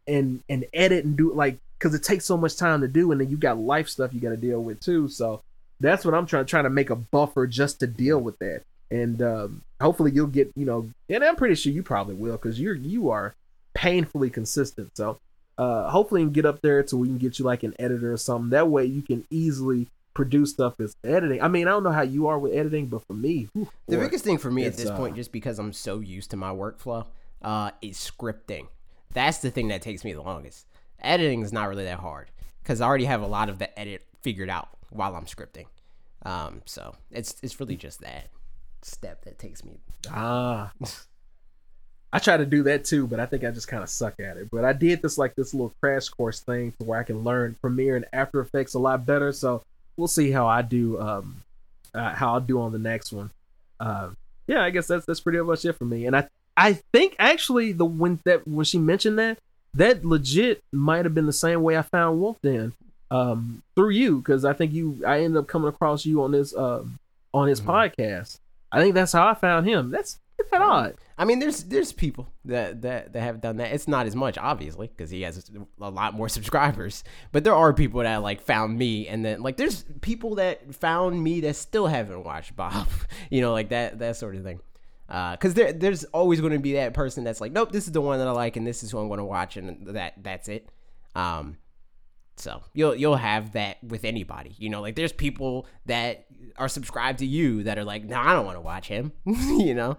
and 0.06 0.42
and 0.48 0.64
edit 0.72 1.04
and 1.04 1.16
do 1.16 1.32
like 1.32 1.58
because 1.78 1.94
it 1.94 2.02
takes 2.02 2.24
so 2.24 2.36
much 2.36 2.56
time 2.56 2.80
to 2.80 2.88
do, 2.88 3.12
and 3.12 3.20
then 3.20 3.30
you 3.30 3.36
got 3.36 3.58
life 3.58 3.88
stuff 3.88 4.12
you 4.12 4.20
got 4.20 4.30
to 4.30 4.36
deal 4.36 4.60
with 4.60 4.80
too. 4.80 5.08
So 5.08 5.42
that's 5.80 6.04
what 6.04 6.14
I'm 6.14 6.26
trying 6.26 6.46
trying 6.46 6.64
to 6.64 6.70
make 6.70 6.90
a 6.90 6.96
buffer 6.96 7.46
just 7.46 7.80
to 7.80 7.86
deal 7.86 8.18
with 8.18 8.38
that. 8.40 8.62
And 8.90 9.22
um, 9.22 9.62
hopefully 9.80 10.10
you'll 10.12 10.26
get 10.26 10.50
you 10.56 10.66
know, 10.66 10.88
and 11.08 11.22
I'm 11.22 11.36
pretty 11.36 11.54
sure 11.54 11.72
you 11.72 11.82
probably 11.82 12.14
will 12.14 12.32
because 12.32 12.60
you're 12.60 12.74
you 12.74 13.10
are 13.10 13.34
painfully 13.74 14.30
consistent. 14.30 14.96
So 14.96 15.18
uh, 15.58 15.90
hopefully 15.90 16.20
you 16.20 16.28
can 16.28 16.32
get 16.32 16.46
up 16.46 16.62
there 16.62 16.82
to 16.84 16.96
we 16.96 17.08
can 17.08 17.18
get 17.18 17.38
you 17.38 17.44
like 17.44 17.62
an 17.64 17.74
editor 17.78 18.12
or 18.12 18.16
something. 18.16 18.50
That 18.50 18.68
way 18.68 18.84
you 18.84 19.02
can 19.02 19.26
easily 19.28 19.88
produce 20.14 20.50
stuff 20.50 20.80
as 20.80 20.96
editing. 21.04 21.42
I 21.42 21.48
mean, 21.48 21.68
I 21.68 21.72
don't 21.72 21.82
know 21.82 21.92
how 21.92 22.02
you 22.02 22.28
are 22.28 22.38
with 22.38 22.52
editing, 22.52 22.86
but 22.86 23.04
for 23.06 23.12
me, 23.12 23.48
whew, 23.52 23.68
The 23.86 23.96
boy, 23.96 24.04
biggest 24.04 24.24
thing 24.24 24.38
for 24.38 24.50
me 24.50 24.64
at 24.64 24.76
this 24.76 24.88
uh, 24.88 24.96
point, 24.96 25.16
just 25.16 25.32
because 25.32 25.58
I'm 25.58 25.72
so 25.72 26.00
used 26.00 26.30
to 26.30 26.36
my 26.36 26.50
workflow, 26.50 27.06
uh, 27.42 27.72
is 27.82 27.98
scripting. 27.98 28.68
That's 29.12 29.38
the 29.38 29.50
thing 29.50 29.68
that 29.68 29.82
takes 29.82 30.04
me 30.04 30.12
the 30.12 30.22
longest. 30.22 30.66
Editing 31.00 31.42
is 31.42 31.52
not 31.52 31.68
really 31.68 31.84
that 31.84 32.00
hard 32.00 32.30
because 32.62 32.80
I 32.80 32.86
already 32.86 33.04
have 33.04 33.22
a 33.22 33.26
lot 33.26 33.48
of 33.48 33.58
the 33.58 33.76
edit 33.78 34.06
figured 34.22 34.50
out 34.50 34.68
while 34.90 35.14
I'm 35.14 35.26
scripting. 35.26 35.66
Um, 36.22 36.62
so 36.66 36.94
it's 37.10 37.36
it's 37.42 37.58
really 37.60 37.76
just 37.76 38.00
that 38.00 38.28
step 38.82 39.24
that 39.24 39.38
takes 39.38 39.64
me. 39.64 39.80
Ah. 40.10 40.72
I 42.12 42.18
try 42.18 42.36
to 42.38 42.46
do 42.46 42.62
that 42.64 42.84
too, 42.84 43.06
but 43.06 43.20
I 43.20 43.26
think 43.26 43.44
I 43.44 43.50
just 43.50 43.68
kind 43.68 43.82
of 43.82 43.90
suck 43.90 44.14
at 44.18 44.36
it. 44.38 44.48
But 44.50 44.64
I 44.64 44.72
did 44.72 45.02
this 45.02 45.18
like 45.18 45.34
this 45.34 45.52
little 45.52 45.72
crash 45.82 46.08
course 46.08 46.40
thing 46.40 46.72
to 46.78 46.84
where 46.86 46.98
I 46.98 47.02
can 47.02 47.22
learn 47.22 47.56
Premiere 47.60 47.96
and 47.96 48.06
After 48.12 48.40
Effects 48.40 48.74
a 48.74 48.78
lot 48.78 49.04
better. 49.04 49.30
So 49.32 49.62
we'll 49.96 50.08
see 50.08 50.30
how 50.30 50.46
I 50.46 50.62
do, 50.62 50.98
um, 51.00 51.42
uh, 51.94 52.14
how 52.14 52.32
I'll 52.34 52.40
do 52.40 52.60
on 52.60 52.72
the 52.72 52.78
next 52.78 53.12
one. 53.12 53.30
Uh, 53.78 54.10
yeah, 54.46 54.62
I 54.62 54.70
guess 54.70 54.86
that's 54.86 55.04
that's 55.04 55.20
pretty 55.20 55.38
much 55.40 55.64
it 55.66 55.74
for 55.74 55.84
me. 55.84 56.06
And 56.06 56.16
I 56.16 56.28
I 56.56 56.80
think 56.94 57.14
actually 57.18 57.72
the 57.72 57.84
when 57.84 58.20
that 58.24 58.48
when 58.48 58.64
she 58.64 58.78
mentioned 58.78 59.18
that 59.18 59.38
that 59.74 60.02
legit 60.04 60.62
might 60.72 61.04
have 61.04 61.14
been 61.14 61.26
the 61.26 61.32
same 61.32 61.62
way 61.62 61.76
I 61.76 61.82
found 61.82 62.20
Wulff 62.20 62.40
Den 62.42 62.72
um, 63.10 63.62
through 63.76 63.90
you 63.90 64.16
because 64.18 64.46
I 64.46 64.54
think 64.54 64.72
you 64.72 65.02
I 65.06 65.20
ended 65.20 65.36
up 65.36 65.46
coming 65.46 65.68
across 65.68 66.06
you 66.06 66.22
on 66.22 66.32
this 66.32 66.56
um, 66.56 66.98
on 67.34 67.48
his 67.48 67.60
Mhm. 67.60 67.66
podcast. 67.66 68.38
I 68.72 68.80
think 68.80 68.94
that's 68.94 69.12
how 69.12 69.28
I 69.28 69.34
found 69.34 69.66
him. 69.68 69.90
That's 69.90 70.18
that's 70.38 70.50
that 70.50 70.62
odd. 70.62 70.94
I 71.18 71.24
mean, 71.24 71.40
there's 71.40 71.64
there's 71.64 71.92
people 71.92 72.28
that 72.44 72.82
that, 72.82 73.12
that 73.12 73.20
have 73.20 73.40
done 73.40 73.56
that. 73.56 73.72
It's 73.72 73.88
not 73.88 74.06
as 74.06 74.14
much, 74.14 74.38
obviously, 74.38 74.86
because 74.86 75.10
he 75.10 75.22
has 75.22 75.50
a 75.80 75.90
lot 75.90 76.14
more 76.14 76.28
subscribers. 76.28 77.02
But 77.32 77.42
there 77.42 77.54
are 77.54 77.72
people 77.72 78.00
that 78.02 78.22
like 78.22 78.40
found 78.40 78.78
me, 78.78 79.08
and 79.08 79.24
then 79.24 79.42
like 79.42 79.56
there's 79.56 79.84
people 80.00 80.36
that 80.36 80.74
found 80.74 81.22
me 81.22 81.40
that 81.40 81.56
still 81.56 81.88
haven't 81.88 82.24
watched 82.24 82.54
Bob. 82.56 82.88
You 83.30 83.40
know, 83.40 83.52
like 83.52 83.70
that 83.70 83.98
that 83.98 84.16
sort 84.16 84.36
of 84.36 84.44
thing. 84.44 84.60
Because 85.06 85.54
there 85.54 85.72
there's 85.72 86.04
always 86.04 86.40
going 86.40 86.52
to 86.52 86.58
be 86.58 86.74
that 86.74 86.94
person 86.94 87.24
that's 87.24 87.40
like, 87.40 87.52
nope, 87.52 87.72
this 87.72 87.86
is 87.86 87.92
the 87.92 88.00
one 88.00 88.18
that 88.18 88.28
I 88.28 88.30
like, 88.30 88.56
and 88.56 88.66
this 88.66 88.82
is 88.82 88.90
who 88.90 88.98
I'm 88.98 89.08
going 89.08 89.18
to 89.18 89.24
watch, 89.24 89.56
and 89.56 89.88
that 89.88 90.14
that's 90.22 90.48
it. 90.48 90.68
Um, 91.14 91.58
so 92.36 92.62
you'll 92.72 92.94
you'll 92.94 93.16
have 93.16 93.52
that 93.52 93.82
with 93.82 94.04
anybody. 94.04 94.54
You 94.58 94.70
know, 94.70 94.80
like 94.80 94.94
there's 94.94 95.12
people 95.12 95.66
that 95.86 96.26
are 96.56 96.68
subscribed 96.68 97.18
to 97.18 97.26
you 97.26 97.64
that 97.64 97.78
are 97.78 97.84
like, 97.84 98.04
no, 98.04 98.18
I 98.18 98.32
don't 98.34 98.46
want 98.46 98.56
to 98.56 98.62
watch 98.62 98.88
him. 98.88 99.12
you 99.26 99.74
know. 99.74 99.98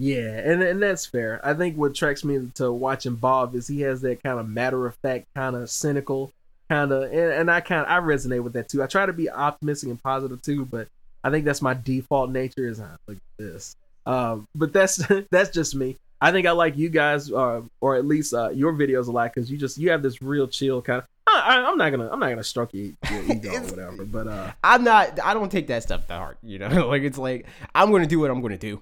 Yeah, 0.00 0.38
and 0.38 0.62
and 0.62 0.82
that's 0.82 1.04
fair. 1.04 1.42
I 1.44 1.52
think 1.52 1.76
what 1.76 1.90
attracts 1.90 2.24
me 2.24 2.50
to 2.54 2.72
watching 2.72 3.16
Bob 3.16 3.54
is 3.54 3.68
he 3.68 3.82
has 3.82 4.00
that 4.00 4.22
kind 4.22 4.40
of 4.40 4.48
matter 4.48 4.86
of 4.86 4.94
fact, 4.94 5.26
kind 5.34 5.54
of 5.54 5.68
cynical, 5.68 6.32
kind 6.70 6.90
of, 6.90 7.02
and, 7.02 7.32
and 7.32 7.50
I 7.50 7.60
kind 7.60 7.82
of 7.82 7.86
I 7.86 8.00
resonate 8.00 8.42
with 8.42 8.54
that 8.54 8.70
too. 8.70 8.82
I 8.82 8.86
try 8.86 9.04
to 9.04 9.12
be 9.12 9.28
optimistic 9.28 9.90
and 9.90 10.02
positive 10.02 10.40
too, 10.40 10.64
but 10.64 10.88
I 11.22 11.28
think 11.28 11.44
that's 11.44 11.60
my 11.60 11.74
default 11.74 12.30
nature. 12.30 12.66
Is 12.66 12.80
ah, 12.80 12.96
look 13.06 13.18
at 13.18 13.22
this. 13.36 13.76
Um, 14.06 14.48
but 14.54 14.72
that's 14.72 15.06
that's 15.30 15.50
just 15.50 15.74
me. 15.74 15.98
I 16.18 16.32
think 16.32 16.46
I 16.46 16.52
like 16.52 16.78
you 16.78 16.88
guys, 16.88 17.30
uh, 17.30 17.60
or 17.82 17.96
at 17.96 18.06
least 18.06 18.32
uh, 18.32 18.48
your 18.48 18.72
videos 18.72 19.08
a 19.08 19.10
lot 19.10 19.34
because 19.34 19.50
you 19.50 19.58
just 19.58 19.76
you 19.76 19.90
have 19.90 20.02
this 20.02 20.22
real 20.22 20.48
chill 20.48 20.80
kind 20.80 21.00
of. 21.00 21.04
I, 21.26 21.62
I'm 21.68 21.76
not 21.76 21.90
gonna 21.90 22.08
I'm 22.10 22.20
not 22.20 22.30
gonna 22.30 22.42
stroke 22.42 22.72
your, 22.72 22.92
your 23.10 23.22
ego 23.24 23.52
or 23.52 23.60
whatever, 23.64 24.06
but 24.06 24.28
uh, 24.28 24.50
I'm 24.64 24.82
not. 24.82 25.20
I 25.22 25.34
don't 25.34 25.52
take 25.52 25.66
that 25.66 25.82
stuff 25.82 26.06
to 26.06 26.14
heart. 26.14 26.38
You 26.42 26.58
know, 26.58 26.68
like 26.88 27.02
it's 27.02 27.18
like 27.18 27.44
I'm 27.74 27.92
gonna 27.92 28.06
do 28.06 28.18
what 28.18 28.30
I'm 28.30 28.40
gonna 28.40 28.56
do. 28.56 28.80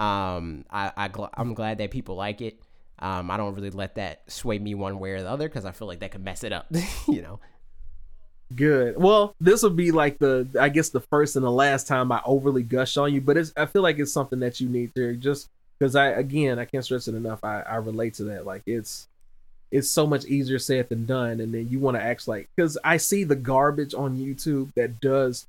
Um, 0.00 0.64
I, 0.70 0.92
I 0.96 1.08
gl- 1.08 1.30
I'm 1.34 1.54
glad 1.54 1.78
that 1.78 1.90
people 1.90 2.16
like 2.16 2.40
it. 2.40 2.58
Um, 2.98 3.30
I 3.30 3.36
don't 3.36 3.54
really 3.54 3.70
let 3.70 3.94
that 3.96 4.30
sway 4.30 4.58
me 4.58 4.74
one 4.74 4.98
way 4.98 5.12
or 5.12 5.22
the 5.22 5.30
other 5.30 5.48
because 5.48 5.64
I 5.64 5.72
feel 5.72 5.88
like 5.88 6.00
that 6.00 6.10
could 6.10 6.24
mess 6.24 6.42
it 6.44 6.52
up. 6.52 6.66
you 7.08 7.22
know. 7.22 7.38
Good. 8.54 8.96
Well, 8.98 9.34
this 9.40 9.62
will 9.62 9.70
be 9.70 9.92
like 9.92 10.18
the 10.18 10.48
I 10.58 10.70
guess 10.70 10.88
the 10.88 11.00
first 11.00 11.36
and 11.36 11.44
the 11.44 11.50
last 11.50 11.86
time 11.86 12.10
I 12.10 12.20
overly 12.24 12.62
gush 12.64 12.96
on 12.96 13.14
you, 13.14 13.20
but 13.20 13.36
it's 13.36 13.52
I 13.56 13.66
feel 13.66 13.82
like 13.82 13.98
it's 13.98 14.12
something 14.12 14.40
that 14.40 14.60
you 14.60 14.68
need 14.68 14.92
to 14.96 15.14
just 15.16 15.48
because 15.78 15.94
I 15.94 16.08
again 16.08 16.58
I 16.58 16.64
can't 16.64 16.84
stress 16.84 17.06
it 17.06 17.14
enough. 17.14 17.44
I 17.44 17.60
I 17.60 17.76
relate 17.76 18.14
to 18.14 18.24
that. 18.24 18.44
Like 18.46 18.62
it's 18.66 19.06
it's 19.70 19.88
so 19.88 20.04
much 20.04 20.24
easier 20.24 20.58
said 20.58 20.88
than 20.88 21.06
done, 21.06 21.40
and 21.40 21.54
then 21.54 21.68
you 21.70 21.78
want 21.78 21.96
to 21.96 22.02
act 22.02 22.26
like 22.26 22.48
because 22.56 22.76
I 22.82 22.96
see 22.96 23.22
the 23.22 23.36
garbage 23.36 23.94
on 23.94 24.18
YouTube 24.18 24.74
that 24.74 25.00
does 25.00 25.46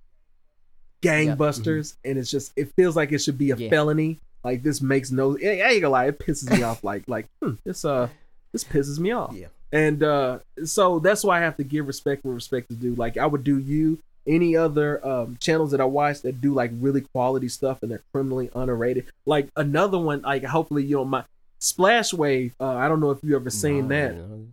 gangbusters, 1.02 1.96
and 2.06 2.18
it's 2.18 2.30
just 2.30 2.52
it 2.56 2.72
feels 2.76 2.96
like 2.96 3.12
it 3.12 3.20
should 3.20 3.38
be 3.38 3.52
a 3.52 3.56
Yeah. 3.56 3.70
felony. 3.70 4.20
Like 4.44 4.64
this 4.64 4.82
makes 4.82 5.12
no. 5.12 5.38
I 5.38 5.42
ain't 5.42 5.82
gonna 5.82 5.90
lie, 5.90 6.06
it 6.08 6.20
pisses 6.20 6.50
me 6.52 6.64
off. 6.64 6.84
Like 6.84 7.04
like 7.08 7.28
hmm, 7.42 7.54
this 7.64 7.86
uh 7.86 8.10
this 8.52 8.64
pisses 8.64 9.00
me 9.00 9.12
off. 9.12 9.34
Yeah. 9.36 9.48
And 9.72 10.04
uh 10.04 10.40
so 10.66 11.00
that's 11.00 11.24
why 11.24 11.38
I 11.38 11.42
have 11.42 11.58
to 11.58 11.64
give 11.64 11.88
respect 11.88 12.24
where 12.26 12.34
respect 12.34 12.72
is 12.72 12.78
due. 12.78 12.96
Like 12.96 13.18
I 13.18 13.26
would 13.26 13.44
do 13.44 13.58
you 13.58 14.00
any 14.28 14.56
other 14.56 15.06
um 15.08 15.38
channels 15.40 15.72
that 15.72 15.82
I 15.82 15.86
watch 15.86 16.22
that 16.22 16.42
do 16.42 16.54
like 16.54 16.72
really 16.80 17.02
quality 17.02 17.48
stuff 17.50 17.82
and 17.82 17.92
they're 17.92 18.04
criminally 18.12 18.50
underrated. 18.56 19.06
Like 19.26 19.50
another 19.56 19.98
one, 19.98 20.22
like 20.22 20.44
hopefully 20.44 20.84
you 20.84 20.98
don't 20.98 21.10
mind. 21.10 21.26
Splash 21.60 22.12
Wave. 22.12 22.56
Uh, 22.60 22.74
I 22.76 22.88
don't 22.88 23.00
know 23.00 23.12
if 23.12 23.20
you 23.24 23.36
ever 23.36 23.52
seen 23.52 23.88
No, 23.88 23.96
that, 23.96 24.16
no. 24.16 24.46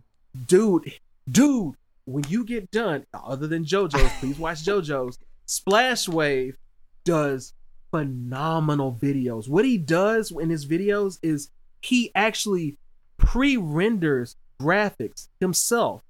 dude. 0.47 0.93
Dude, 1.31 1.73
when 2.05 2.23
you 2.29 2.43
get 2.43 2.69
done, 2.71 3.05
other 3.13 3.47
than 3.47 3.65
JoJo's, 3.65 4.11
please 4.19 4.37
watch 4.39 4.63
JoJo's. 4.63 5.17
Splash 5.47 6.07
Wave 6.07 6.55
does 7.03 7.53
phenomenal 7.91 8.97
videos. 8.99 9.47
What 9.49 9.65
he 9.65 9.77
does 9.77 10.31
in 10.31 10.49
his 10.49 10.65
videos 10.65 11.19
is 11.21 11.49
he 11.81 12.11
actually 12.15 12.77
pre-renders 13.17 14.35
graphics 14.61 15.27
himself. 15.39 16.01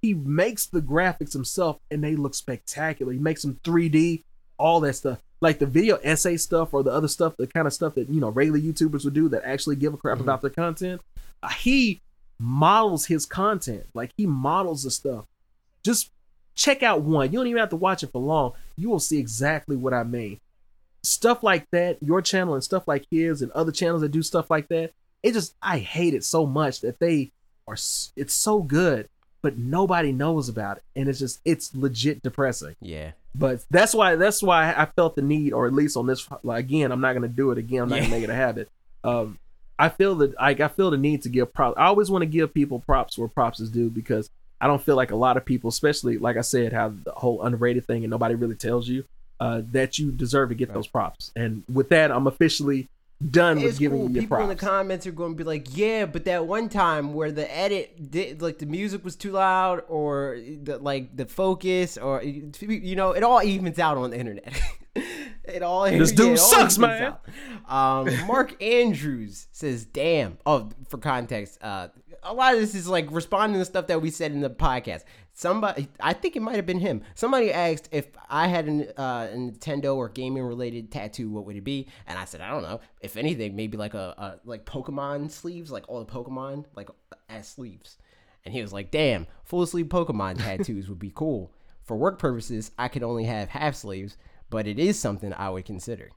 He 0.00 0.14
makes 0.14 0.66
the 0.66 0.80
graphics 0.80 1.32
himself 1.32 1.78
and 1.90 2.02
they 2.02 2.16
look 2.16 2.34
spectacular. 2.34 3.12
He 3.12 3.18
makes 3.18 3.42
them 3.42 3.58
3D, 3.64 4.22
all 4.58 4.80
that 4.80 4.94
stuff. 4.94 5.18
Like 5.40 5.58
the 5.58 5.66
video 5.66 5.96
essay 6.02 6.36
stuff 6.36 6.72
or 6.72 6.82
the 6.82 6.90
other 6.92 7.08
stuff, 7.08 7.34
the 7.36 7.46
kind 7.46 7.66
of 7.66 7.72
stuff 7.72 7.94
that, 7.94 8.08
you 8.08 8.20
know, 8.20 8.28
regular 8.30 8.58
YouTubers 8.58 9.04
would 9.04 9.14
do 9.14 9.28
that 9.28 9.44
actually 9.44 9.76
give 9.76 9.94
a 9.94 9.96
crap 9.96 10.18
Mhm. 10.18 10.22
about 10.22 10.40
their 10.40 10.50
content. 10.50 11.00
Uh, 11.42 11.48
he 11.48 12.00
models 12.38 13.06
his 13.06 13.26
content. 13.26 13.86
Like 13.94 14.12
he 14.16 14.26
models 14.26 14.84
the 14.84 14.90
stuff. 14.90 15.24
Just 15.84 16.10
check 16.54 16.82
out 16.82 17.02
one. 17.02 17.30
You 17.32 17.38
don't 17.38 17.46
even 17.46 17.60
have 17.60 17.70
to 17.70 17.76
watch 17.76 18.02
it 18.02 18.10
for 18.12 18.20
long. 18.20 18.52
You 18.76 18.88
will 18.88 18.98
see 19.00 19.18
exactly 19.18 19.76
what 19.76 19.92
I 19.94 20.02
mean. 20.04 20.38
Stuff 21.02 21.42
like 21.42 21.70
that, 21.70 21.98
your 22.02 22.20
channel 22.22 22.54
and 22.54 22.64
stuff 22.64 22.86
like 22.88 23.06
his 23.10 23.40
and 23.42 23.50
other 23.52 23.72
channels 23.72 24.00
that 24.02 24.10
do 24.10 24.22
stuff 24.22 24.50
like 24.50 24.68
that. 24.68 24.92
It 25.22 25.32
just 25.32 25.54
I 25.62 25.78
hate 25.78 26.14
it 26.14 26.24
so 26.24 26.44
much 26.46 26.80
that 26.80 26.98
they 26.98 27.32
are 27.66 27.74
it's 27.74 28.34
so 28.34 28.62
good, 28.62 29.08
but 29.42 29.56
nobody 29.58 30.12
knows 30.12 30.48
about 30.48 30.78
it. 30.78 30.82
And 30.96 31.08
it's 31.08 31.18
just 31.18 31.40
it's 31.44 31.74
legit 31.74 32.22
depressing. 32.22 32.74
Yeah. 32.80 33.12
But 33.34 33.64
that's 33.70 33.94
why 33.94 34.16
that's 34.16 34.42
why 34.42 34.72
I 34.76 34.86
felt 34.86 35.14
the 35.16 35.22
need, 35.22 35.52
or 35.52 35.66
at 35.66 35.72
least 35.72 35.96
on 35.96 36.06
this 36.06 36.28
like, 36.42 36.64
again, 36.64 36.90
I'm 36.92 37.00
not 37.00 37.12
gonna 37.14 37.28
do 37.28 37.50
it 37.52 37.58
again. 37.58 37.82
I'm 37.82 37.88
not 37.88 37.96
Yeah. 37.96 38.02
gonna 38.02 38.14
make 38.16 38.24
it 38.24 38.30
a 38.30 38.34
habit. 38.34 38.68
Um, 39.04 39.38
I 39.78 39.88
feel 39.90 40.16
that 40.16 40.34
I, 40.40 40.50
I 40.50 40.68
feel 40.68 40.90
the 40.90 40.96
need 40.96 41.22
to 41.22 41.28
give 41.28 41.52
props. 41.52 41.76
I 41.78 41.86
always 41.86 42.10
want 42.10 42.22
to 42.22 42.26
give 42.26 42.52
people 42.52 42.80
props 42.80 43.16
where 43.16 43.28
props 43.28 43.60
is 43.60 43.70
due 43.70 43.90
because 43.90 44.28
I 44.60 44.66
don't 44.66 44.82
feel 44.82 44.96
like 44.96 45.12
a 45.12 45.16
lot 45.16 45.36
of 45.36 45.44
people, 45.44 45.68
especially 45.68 46.18
like 46.18 46.36
I 46.36 46.40
said, 46.40 46.72
have 46.72 47.04
the 47.04 47.12
whole 47.12 47.42
underrated 47.42 47.86
thing 47.86 48.02
and 48.02 48.10
nobody 48.10 48.34
really 48.34 48.56
tells 48.56 48.88
you 48.88 49.04
uh, 49.40 49.62
that 49.72 49.98
you 49.98 50.10
deserve 50.10 50.48
to 50.50 50.54
get 50.54 50.68
Right. 50.68 50.74
those 50.74 50.86
props. 50.86 51.32
And 51.36 51.62
with 51.72 51.88
that, 51.90 52.10
I'm 52.10 52.26
officially 52.26 52.88
done 53.30 53.60
with 53.60 53.78
giving 53.80 53.98
cool. 53.98 54.10
you 54.12 54.20
People 54.20 54.38
in 54.38 54.48
the 54.48 54.54
comments 54.54 55.04
are 55.06 55.10
going 55.12 55.32
to 55.32 55.36
be 55.36 55.42
like, 55.44 55.76
"Yeah, 55.76 56.06
but 56.06 56.24
that 56.26 56.46
one 56.46 56.68
time 56.68 57.14
where 57.14 57.32
the 57.32 57.52
edit 57.56 58.10
did 58.12 58.40
like 58.42 58.58
the 58.58 58.66
music 58.66 59.04
was 59.04 59.16
too 59.16 59.32
loud, 59.32 59.82
or 59.88 60.38
the 60.62 60.78
like 60.78 61.16
the 61.16 61.26
focus, 61.26 61.98
or 61.98 62.22
you 62.22 62.94
know, 62.96 63.10
it 63.12 63.22
all 63.24 63.42
evens 63.42 63.78
out 63.80 63.96
on 63.96 64.10
the 64.10 64.18
internet. 64.18 64.60
it 65.44 65.62
all 65.62 65.84
This 65.90 66.12
dude 66.20 66.38
sucks, 66.38 66.78
man. 66.78 67.14
Um, 67.68 68.08
Mark 68.26 68.60
Andrews 68.62 69.48
says, 69.52 69.84
"Damn." 69.84 70.38
Oh, 70.46 70.70
for 70.88 70.98
context, 70.98 71.58
uh, 71.62 71.88
a 72.22 72.32
lot 72.32 72.54
of 72.54 72.60
this 72.60 72.74
is 72.74 72.86
like 72.88 73.08
responding 73.10 73.58
to 73.60 73.64
stuff 73.64 73.88
that 73.88 74.00
we 74.00 74.10
said 74.10 74.30
in 74.32 74.40
the 74.42 74.50
podcast. 74.50 75.02
Somebody, 75.38 75.86
I 76.00 76.14
think 76.14 76.34
it 76.34 76.42
might 76.42 76.56
have 76.56 76.66
been 76.66 76.80
him. 76.80 77.02
Somebody 77.14 77.52
asked 77.52 77.88
if 77.92 78.08
I 78.28 78.48
had 78.48 78.66
an, 78.66 78.88
uh, 78.96 79.28
a 79.32 79.36
Nintendo 79.36 79.94
or 79.94 80.08
gaming 80.08 80.42
related 80.42 80.90
tattoo, 80.90 81.30
what 81.30 81.44
would 81.46 81.54
it 81.54 81.62
be? 81.62 81.86
And 82.08 82.18
I 82.18 82.24
said, 82.24 82.40
I 82.40 82.50
don't 82.50 82.64
know. 82.64 82.80
If 83.02 83.16
anything, 83.16 83.54
maybe 83.54 83.76
like 83.76 83.94
a, 83.94 84.16
a 84.18 84.40
like 84.44 84.64
Pokemon 84.64 85.30
sleeves, 85.30 85.70
like 85.70 85.88
all 85.88 86.04
the 86.04 86.12
Pokemon, 86.12 86.64
like 86.74 86.88
as 87.28 87.46
sleeves. 87.46 87.98
And 88.44 88.52
he 88.52 88.60
was 88.60 88.72
like, 88.72 88.90
"Damn, 88.90 89.28
full 89.44 89.64
sleeve 89.64 89.86
Pokemon 89.86 90.38
tattoos 90.42 90.88
would 90.88 90.98
be 90.98 91.12
cool. 91.14 91.52
For 91.84 91.96
work 91.96 92.18
purposes, 92.18 92.72
I 92.76 92.88
could 92.88 93.04
only 93.04 93.26
have 93.26 93.48
half 93.48 93.76
sleeves, 93.76 94.16
but 94.50 94.66
it 94.66 94.80
is 94.80 94.98
something 94.98 95.32
I 95.32 95.50
would 95.50 95.66
consider. 95.66 96.10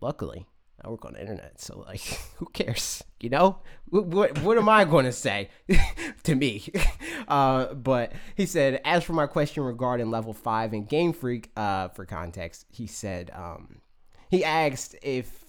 Luckily, 0.00 0.46
I 0.82 0.88
work 0.88 1.04
on 1.04 1.12
the 1.12 1.20
internet, 1.20 1.60
so 1.60 1.84
like, 1.86 2.00
who 2.36 2.46
cares? 2.46 3.04
You 3.20 3.30
know, 3.30 3.58
what 3.88 4.06
what, 4.06 4.38
what 4.42 4.58
am 4.58 4.68
I 4.68 4.84
going 4.84 5.04
to 5.04 5.12
say 5.12 5.50
to 6.24 6.34
me? 6.34 6.72
Uh, 7.28 7.74
but 7.74 8.12
he 8.34 8.44
said, 8.44 8.80
as 8.84 9.04
for 9.04 9.12
my 9.12 9.26
question 9.26 9.62
regarding 9.62 10.10
level 10.10 10.32
five 10.32 10.72
and 10.72 10.88
Game 10.88 11.12
Freak, 11.12 11.52
uh, 11.56 11.86
for 11.88 12.04
context, 12.04 12.66
he 12.70 12.88
said, 12.88 13.30
um, 13.32 13.82
he 14.30 14.42
asked 14.42 14.96
if 15.00 15.44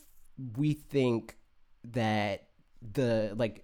we 0.57 0.73
think 0.73 1.37
that 1.93 2.49
the 2.93 3.33
like 3.35 3.63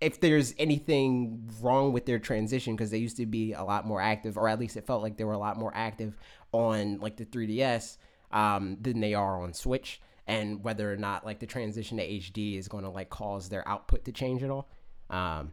if 0.00 0.20
there's 0.20 0.54
anything 0.58 1.50
wrong 1.60 1.92
with 1.92 2.06
their 2.06 2.18
transition 2.18 2.74
because 2.74 2.90
they 2.90 2.98
used 2.98 3.16
to 3.16 3.26
be 3.26 3.52
a 3.52 3.62
lot 3.62 3.86
more 3.86 4.00
active 4.00 4.36
or 4.36 4.48
at 4.48 4.58
least 4.58 4.76
it 4.76 4.86
felt 4.86 5.02
like 5.02 5.16
they 5.16 5.24
were 5.24 5.32
a 5.32 5.38
lot 5.38 5.56
more 5.56 5.72
active 5.74 6.16
on 6.52 6.98
like 6.98 7.16
the 7.16 7.24
3ds 7.24 7.96
um, 8.32 8.76
than 8.80 9.00
they 9.00 9.14
are 9.14 9.42
on 9.42 9.52
switch 9.52 10.00
and 10.26 10.62
whether 10.64 10.92
or 10.92 10.96
not 10.96 11.24
like 11.24 11.38
the 11.38 11.46
transition 11.46 11.98
to 11.98 12.06
hd 12.06 12.58
is 12.58 12.68
going 12.68 12.84
to 12.84 12.90
like 12.90 13.10
cause 13.10 13.48
their 13.48 13.66
output 13.68 14.04
to 14.04 14.12
change 14.12 14.42
at 14.42 14.50
all. 14.50 14.68
Um, 15.08 15.52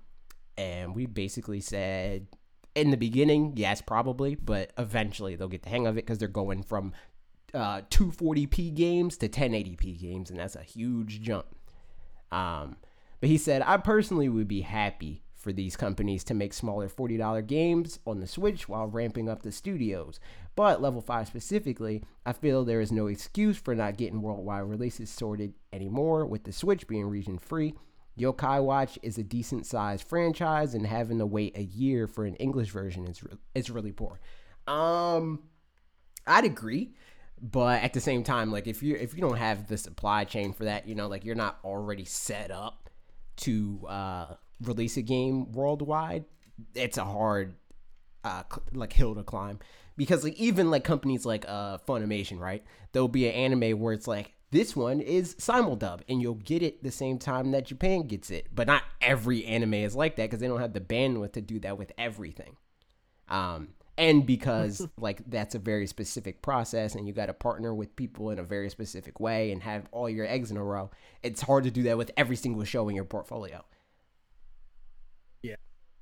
and 0.57 0.95
we 0.95 1.05
basically 1.05 1.61
said 1.61 2.27
in 2.75 2.89
the 2.89 2.97
beginning 2.97 3.53
yes 3.55 3.81
probably 3.81 4.33
but 4.33 4.71
eventually 4.79 5.35
they'll 5.35 5.47
get 5.47 5.61
the 5.61 5.69
hang 5.69 5.85
of 5.85 5.95
it 5.97 6.05
because 6.05 6.17
they're 6.17 6.27
going 6.27 6.63
from 6.63 6.93
uh, 7.53 7.81
240p 7.89 8.73
games 8.73 9.17
to 9.17 9.29
1080p 9.29 9.99
games 9.99 10.29
and 10.29 10.39
that's 10.39 10.55
a 10.55 10.63
huge 10.63 11.21
jump. 11.21 11.45
Um, 12.31 12.77
but 13.19 13.29
he 13.29 13.37
said, 13.37 13.61
I 13.61 13.77
personally 13.77 14.27
would 14.27 14.47
be 14.47 14.61
happy 14.61 15.22
for 15.43 15.51
these 15.51 15.75
companies 15.75 16.23
to 16.23 16.33
make 16.33 16.53
smaller 16.53 16.87
$40 16.87 17.45
games 17.45 17.99
on 18.07 18.21
the 18.21 18.27
Switch 18.27 18.69
while 18.69 18.87
ramping 18.87 19.27
up 19.27 19.43
the 19.43 19.51
studios. 19.51 20.19
But 20.55 20.81
level 20.81 21.01
5 21.01 21.27
specifically, 21.27 22.03
I 22.25 22.31
feel 22.31 22.63
there 22.63 22.81
is 22.81 22.91
no 22.91 23.07
excuse 23.07 23.57
for 23.57 23.75
not 23.75 23.97
getting 23.97 24.21
worldwide 24.21 24.63
releases 24.63 25.09
sorted 25.09 25.53
anymore, 25.73 26.25
with 26.25 26.45
the 26.45 26.53
Switch 26.53 26.87
being 26.87 27.07
region 27.07 27.37
free. 27.37 27.73
Yokai 28.17 28.63
Watch 28.63 28.97
is 29.03 29.17
a 29.17 29.23
decent 29.23 29.65
sized 29.65 30.07
franchise, 30.07 30.73
and 30.73 30.87
having 30.87 31.17
to 31.19 31.25
wait 31.25 31.57
a 31.57 31.63
year 31.63 32.07
for 32.07 32.25
an 32.25 32.35
English 32.35 32.69
version 32.69 33.05
is, 33.05 33.21
re- 33.23 33.37
is 33.53 33.69
really 33.69 33.91
poor. 33.91 34.19
Um, 34.67 35.43
I'd 36.25 36.45
agree 36.45 36.93
but 37.41 37.83
at 37.83 37.91
the 37.91 37.99
same 37.99 38.23
time 38.23 38.51
like 38.51 38.67
if 38.67 38.81
you 38.81 38.95
if 38.95 39.13
you 39.13 39.19
don't 39.19 39.35
have 39.35 39.67
the 39.67 39.77
supply 39.77 40.23
chain 40.23 40.53
for 40.53 40.63
that 40.63 40.87
you 40.87 40.95
know 40.95 41.07
like 41.07 41.25
you're 41.25 41.35
not 41.35 41.59
already 41.65 42.05
set 42.05 42.51
up 42.51 42.89
to 43.35 43.85
uh 43.89 44.33
release 44.67 44.97
a 44.97 45.01
game 45.01 45.51
worldwide 45.51 46.25
it's 46.75 46.97
a 46.97 47.05
hard 47.05 47.55
uh 48.23 48.43
like 48.73 48.93
hill 48.93 49.15
to 49.15 49.23
climb. 49.23 49.59
Because 49.95 50.23
like 50.23 50.35
even 50.35 50.71
like 50.71 50.83
companies 50.83 51.25
like 51.25 51.45
uh 51.47 51.77
funimation 51.79 52.39
right 52.39 52.63
there'll 52.91 53.07
be 53.07 53.27
an 53.27 53.33
anime 53.33 53.79
where 53.79 53.93
it's 53.93 54.07
like 54.07 54.33
this 54.51 54.75
one 54.75 55.01
is 55.01 55.35
simuldub 55.35 56.01
and 56.07 56.21
you'll 56.21 56.35
get 56.35 56.61
it 56.61 56.83
the 56.83 56.91
same 56.91 57.17
time 57.17 57.51
that 57.51 57.65
japan 57.65 58.07
gets 58.07 58.29
it. 58.29 58.47
But 58.53 58.67
not 58.67 58.83
every 59.01 59.45
anime 59.45 59.75
is 59.75 59.95
like 59.95 60.15
that 60.15 60.23
because 60.23 60.39
they 60.39 60.47
don't 60.47 60.61
have 60.61 60.73
the 60.73 60.81
bandwidth 60.81 61.33
to 61.33 61.41
do 61.41 61.59
that 61.59 61.77
with 61.77 61.91
everything. 61.97 62.57
Um, 63.29 63.69
and 63.97 64.25
because 64.25 64.87
like 64.97 65.21
that's 65.29 65.55
a 65.55 65.59
very 65.59 65.87
specific 65.87 66.41
process 66.41 66.95
and 66.95 67.07
you 67.07 67.13
got 67.13 67.27
to 67.27 67.33
partner 67.33 67.73
with 67.73 67.95
people 67.95 68.31
in 68.31 68.39
a 68.39 68.43
very 68.43 68.69
specific 68.69 69.19
way 69.19 69.51
and 69.51 69.63
have 69.63 69.87
all 69.91 70.09
your 70.09 70.25
eggs 70.25 70.49
in 70.49 70.57
a 70.57 70.63
row 70.63 70.89
it's 71.21 71.41
hard 71.41 71.63
to 71.63 71.71
do 71.71 71.83
that 71.83 71.97
with 71.97 72.11
every 72.17 72.35
single 72.35 72.63
show 72.63 72.89
in 72.89 72.95
your 72.95 73.05
portfolio 73.05 73.63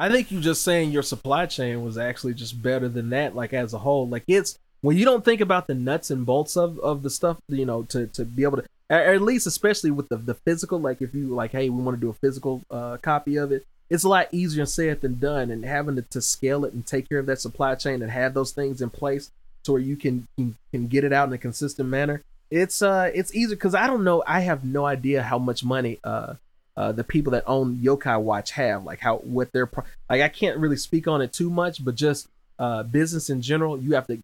I 0.02 0.10
think 0.10 0.32
you 0.32 0.40
just 0.40 0.64
saying 0.64 0.90
your 0.90 1.04
supply 1.04 1.46
chain 1.46 1.84
was 1.84 1.96
actually 1.96 2.34
just 2.34 2.60
better 2.60 2.90
than 2.90 3.12
that, 3.12 3.36
like 3.36 3.54
as 3.54 3.76
a 3.76 3.78
whole. 3.78 4.10
Like 4.10 4.24
it's 4.28 4.58
when 4.82 4.98
you 4.98 5.06
don't 5.06 5.24
think 5.24 5.42
about 5.42 5.68
the 5.68 5.76
nuts 5.76 6.10
and 6.10 6.26
bolts 6.26 6.58
of, 6.58 6.80
of 6.80 7.04
the 7.04 7.12
stuff, 7.12 7.38
you 7.48 7.68
know, 7.68 7.84
to, 7.84 8.08
to 8.08 8.26
be 8.26 8.42
able 8.42 8.58
to 8.58 8.66
or 8.90 8.96
at 8.96 9.22
least 9.22 9.46
especially 9.46 9.92
with 9.92 10.10
the, 10.10 10.18
the 10.18 10.34
physical, 10.34 10.82
like 10.82 11.04
if 11.04 11.14
you 11.14 11.28
like, 11.28 11.52
hey, 11.52 11.70
we 11.70 11.84
want 11.84 11.96
to 11.96 12.02
do 12.02 12.10
a 12.10 12.14
physical 12.14 12.64
uh, 12.72 12.98
copy 12.98 13.36
of 13.36 13.52
it, 13.52 13.64
it's 13.92 14.04
a 14.04 14.10
lot 14.10 14.28
easier 14.32 14.66
said 14.66 15.02
than 15.02 15.20
done. 15.20 15.52
And 15.52 15.64
having 15.64 15.98
to, 15.98 16.02
to 16.02 16.20
scale 16.20 16.66
it 16.66 16.74
and 16.74 16.84
take 16.84 17.08
care 17.08 17.20
of 17.20 17.28
that 17.28 17.40
supply 17.40 17.76
chain 17.76 18.02
and 18.02 18.10
have 18.10 18.34
those 18.34 18.54
things 18.54 18.82
in 18.82 18.90
place 18.90 19.30
to 19.66 19.74
where 19.74 19.82
you 19.82 19.96
can 19.96 20.28
can, 20.36 20.58
can 20.72 20.88
get 20.88 21.04
it 21.04 21.14
out 21.14 21.28
in 21.28 21.34
a 21.34 21.38
consistent 21.38 21.90
manner. 21.90 22.24
It's 22.50 22.82
uh 22.82 23.12
it's 23.14 23.36
easier 23.36 23.56
because 23.56 23.76
I 23.76 23.86
don't 23.86 24.04
know, 24.04 24.24
I 24.26 24.40
have 24.40 24.66
no 24.66 24.84
idea 24.84 25.22
how 25.22 25.38
much 25.38 25.64
money 25.64 26.00
uh 26.04 26.34
uh, 26.78 26.92
the 26.92 27.04
people 27.04 27.32
that 27.32 27.44
own 27.48 27.78
Yokai 27.78 28.22
Watch 28.22 28.52
have, 28.52 28.84
like 28.84 29.00
how 29.00 29.18
what 29.18 29.52
their 29.52 29.66
pro- 29.66 29.84
like 30.10 30.22
I 30.22 30.30
can't 30.30 30.58
really 30.58 30.78
speak 30.78 31.08
on 31.08 31.22
it 31.22 31.34
too 31.34 31.50
much, 31.50 31.84
but 31.84 31.96
just 31.96 32.28
uh, 32.60 32.84
business 32.84 33.30
in 33.30 33.42
general, 33.42 33.78
you 33.78 33.94
have 33.96 34.08
to. 34.08 34.20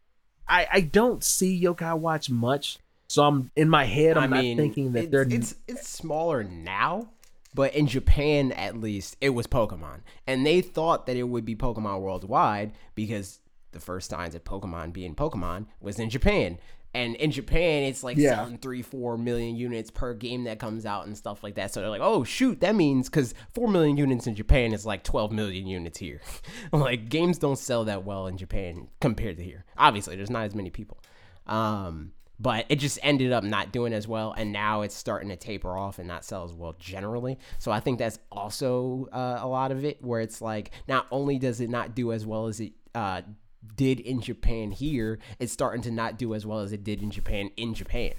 I 0.48 0.68
I 0.72 0.82
don't 0.82 1.24
see 1.24 1.62
Yokai 1.62 1.98
Watch 1.98 2.30
much, 2.30 2.78
so 3.08 3.24
I'm 3.24 3.52
in 3.56 3.70
my 3.70 3.86
head. 3.86 4.18
I'm 4.18 4.32
I 4.34 4.36
not 4.38 4.42
mean, 4.42 4.58
thinking 4.58 4.94
that 4.94 5.04
it's, 5.04 5.12
they're. 5.12 5.28
it's 5.30 5.56
it's 5.68 5.90
smaller 5.90 6.44
now, 6.44 7.10
but 7.54 7.74
in 7.76 7.88
Japan 7.88 8.52
at 8.54 8.80
least 8.80 9.18
it 9.20 9.32
was 9.32 9.48
Pokemon, 9.48 10.00
and 10.26 10.46
they 10.46 10.62
thought 10.62 11.06
that 11.08 11.18
it 11.18 11.24
would 11.24 11.46
be 11.46 11.56
Pokemon 11.56 12.00
worldwide 12.02 12.72
because 12.96 13.40
the 13.72 13.80
first 13.80 14.10
signs 14.10 14.36
of 14.36 14.44
Pokemon 14.44 14.94
being 14.94 15.16
Pokemon 15.16 15.66
was 15.82 16.00
in 16.00 16.10
Japan. 16.10 16.58
And 16.94 17.16
in 17.16 17.32
Japan, 17.32 17.84
it's 17.84 18.04
like 18.04 18.18
Yeah. 18.18 18.36
selling 18.36 18.58
three, 18.58 18.82
four 18.82 19.18
million 19.18 19.56
units 19.56 19.92
per 19.92 20.14
game 20.14 20.46
that 20.46 20.58
comes 20.58 20.86
out 20.86 21.06
and 21.06 21.16
stuff 21.18 21.44
like 21.44 21.56
that. 21.56 21.72
So 21.74 21.82
they're 21.82 21.90
like, 21.90 22.02
oh, 22.02 22.24
shoot, 22.24 22.62
that 22.62 22.76
means 22.76 23.10
because 23.10 23.34
four 23.54 23.68
million 23.68 23.98
units 23.98 24.26
in 24.26 24.36
Japan 24.36 24.74
is 24.74 24.86
like 24.86 25.04
12 25.04 25.32
million 25.32 25.68
units 25.68 26.00
here. 26.00 26.22
like, 26.72 27.10
games 27.10 27.38
don't 27.38 27.60
sell 27.60 27.86
that 27.86 28.04
well 28.04 28.28
in 28.28 28.38
Japan 28.38 28.88
compared 29.02 29.38
to 29.38 29.44
here. 29.44 29.66
Obviously, 29.78 30.16
there's 30.16 30.30
not 30.32 30.46
as 30.46 30.56
many 30.56 30.70
people. 30.70 30.98
Um, 31.46 32.14
but 32.40 32.66
it 32.70 32.76
just 32.78 33.00
ended 33.02 33.32
up 33.32 33.44
not 33.44 33.72
doing 33.72 33.94
as 33.94 34.08
well 34.08 34.32
and 34.38 34.52
now 34.52 34.82
it's 34.82 34.94
starting 34.96 35.30
to 35.30 35.36
taper 35.36 35.76
off 35.76 35.98
and 35.98 36.08
not 36.08 36.24
sell 36.24 36.44
as 36.44 36.54
well 36.54 36.76
generally 36.78 37.40
so 37.58 37.72
i 37.72 37.80
think 37.80 37.98
that's 37.98 38.20
also 38.32 39.08
uh, 39.12 39.40
a 39.42 39.48
lot 39.48 39.72
of 39.72 39.84
it 39.84 40.04
where 40.04 40.22
it's 40.22 40.40
like 40.40 40.70
not 40.88 41.08
only 41.10 41.40
does 41.40 41.62
it 41.62 41.70
not 41.70 41.96
do 41.96 42.12
as 42.12 42.28
well 42.28 42.46
as 42.46 42.60
it 42.60 42.74
uh, 42.94 43.22
did 43.76 44.00
in 44.00 44.22
japan 44.22 44.72
here 44.72 45.20
it's 45.40 45.54
starting 45.54 45.82
to 45.82 45.92
not 45.92 46.18
do 46.18 46.34
as 46.34 46.46
well 46.46 46.60
as 46.60 46.72
it 46.72 46.84
did 46.84 47.02
in 47.02 47.12
japan 47.12 47.50
in 47.58 47.74
japan 47.74 48.14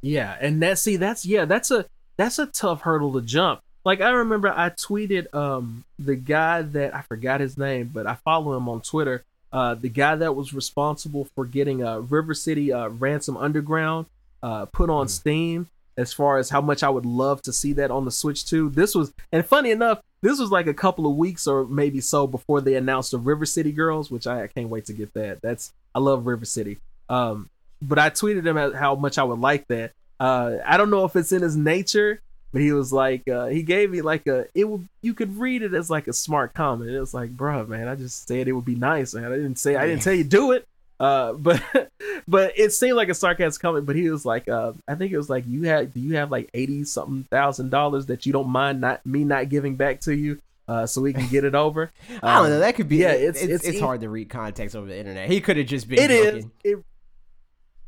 yeah 0.00 0.36
and 0.40 0.62
that 0.62 0.78
see 0.78 0.96
that's 0.96 1.24
yeah 1.24 1.44
that's 1.44 1.70
a 1.70 1.86
that's 2.16 2.38
a 2.38 2.46
tough 2.46 2.82
hurdle 2.82 3.12
to 3.12 3.20
jump 3.20 3.60
like 3.84 4.00
i 4.00 4.10
remember 4.10 4.48
i 4.48 4.70
tweeted 4.70 5.32
um 5.34 5.84
the 5.98 6.16
guy 6.16 6.62
that 6.62 6.94
i 6.94 7.02
forgot 7.02 7.40
his 7.40 7.56
name 7.56 7.90
but 7.92 8.06
i 8.06 8.14
follow 8.14 8.56
him 8.56 8.68
on 8.68 8.80
twitter 8.80 9.24
uh, 9.52 9.74
the 9.74 9.88
guy 9.88 10.14
that 10.14 10.36
was 10.36 10.54
responsible 10.54 11.24
for 11.34 11.44
getting 11.44 11.82
uh, 11.84 11.98
River 11.98 12.34
City 12.34 12.72
uh, 12.72 12.88
Ransom 12.88 13.36
Underground 13.36 14.06
uh, 14.42 14.66
put 14.66 14.90
on 14.90 15.06
mm. 15.06 15.10
Steam. 15.10 15.68
As 15.96 16.12
far 16.14 16.38
as 16.38 16.48
how 16.48 16.62
much 16.62 16.82
I 16.82 16.88
would 16.88 17.04
love 17.04 17.42
to 17.42 17.52
see 17.52 17.74
that 17.74 17.90
on 17.90 18.06
the 18.06 18.10
Switch 18.10 18.46
too. 18.46 18.70
This 18.70 18.94
was, 18.94 19.12
and 19.32 19.44
funny 19.44 19.70
enough, 19.70 20.00
this 20.22 20.38
was 20.38 20.50
like 20.50 20.66
a 20.66 20.74
couple 20.74 21.06
of 21.06 21.16
weeks 21.16 21.46
or 21.46 21.64
maybe 21.66 22.00
so 22.00 22.26
before 22.26 22.60
they 22.60 22.74
announced 22.74 23.10
the 23.12 23.18
River 23.18 23.46
City 23.46 23.72
Girls, 23.72 24.10
which 24.10 24.26
I, 24.26 24.44
I 24.44 24.46
can't 24.46 24.68
wait 24.68 24.86
to 24.86 24.92
get 24.92 25.14
that. 25.14 25.40
That's 25.42 25.72
I 25.94 25.98
love 25.98 26.26
River 26.26 26.44
City. 26.44 26.78
Um, 27.08 27.48
but 27.82 27.98
I 27.98 28.10
tweeted 28.10 28.46
him 28.46 28.74
how 28.74 28.94
much 28.94 29.18
I 29.18 29.24
would 29.24 29.40
like 29.40 29.66
that. 29.68 29.92
Uh, 30.18 30.56
I 30.66 30.76
don't 30.76 30.90
know 30.90 31.04
if 31.04 31.16
it's 31.16 31.32
in 31.32 31.42
his 31.42 31.56
nature 31.56 32.20
but 32.52 32.62
he 32.62 32.72
was 32.72 32.92
like, 32.92 33.28
uh, 33.28 33.46
he 33.46 33.62
gave 33.62 33.90
me 33.90 34.02
like 34.02 34.26
a, 34.26 34.46
it 34.54 34.64
would, 34.64 34.88
you 35.02 35.14
could 35.14 35.36
read 35.36 35.62
it 35.62 35.72
as 35.72 35.88
like 35.88 36.08
a 36.08 36.12
smart 36.12 36.52
comment. 36.52 36.90
It 36.90 36.98
was 36.98 37.14
like, 37.14 37.30
bro, 37.30 37.64
man, 37.66 37.86
I 37.86 37.94
just 37.94 38.26
said 38.26 38.48
it 38.48 38.52
would 38.52 38.64
be 38.64 38.74
nice, 38.74 39.14
man. 39.14 39.26
I 39.26 39.36
didn't 39.36 39.56
say, 39.56 39.76
I 39.76 39.86
didn't 39.86 40.02
tell 40.02 40.14
you 40.14 40.24
do 40.24 40.52
it. 40.52 40.66
Uh, 41.00 41.32
but, 41.32 41.62
but 42.28 42.52
it 42.56 42.72
seemed 42.72 42.96
like 42.96 43.08
a 43.08 43.14
sarcastic 43.14 43.60
comment. 43.60 43.86
But 43.86 43.96
he 43.96 44.10
was 44.10 44.24
like, 44.24 44.48
uh, 44.48 44.74
I 44.86 44.94
think 44.94 45.12
it 45.12 45.16
was 45.16 45.30
like, 45.30 45.44
you 45.48 45.62
had, 45.62 45.94
do 45.94 46.00
you 46.00 46.16
have 46.16 46.30
like 46.30 46.50
eighty 46.54 46.84
something 46.84 47.24
thousand 47.30 47.70
dollars 47.70 48.06
that 48.06 48.26
you 48.26 48.32
don't 48.32 48.50
mind 48.50 48.80
not 48.80 49.04
me 49.06 49.24
not 49.24 49.48
giving 49.48 49.76
back 49.76 50.00
to 50.02 50.14
you? 50.14 50.40
Uh, 50.68 50.86
so 50.86 51.00
we 51.00 51.12
can 51.12 51.26
get 51.26 51.42
it 51.42 51.56
over. 51.56 51.90
I 52.22 52.42
don't 52.42 52.50
know. 52.50 52.60
That 52.60 52.76
could 52.76 52.88
be. 52.88 52.98
Yeah, 52.98 53.12
it's 53.12 53.42
it's, 53.42 53.52
it's, 53.52 53.64
it's 53.64 53.80
hard 53.80 54.02
to 54.02 54.08
read 54.08 54.28
context 54.28 54.76
over 54.76 54.86
the 54.86 54.96
internet. 54.96 55.28
He 55.28 55.40
could 55.40 55.56
have 55.56 55.66
just 55.66 55.88
been. 55.88 55.98
It 55.98 56.10
is. 56.12 56.46
It, 56.62 56.84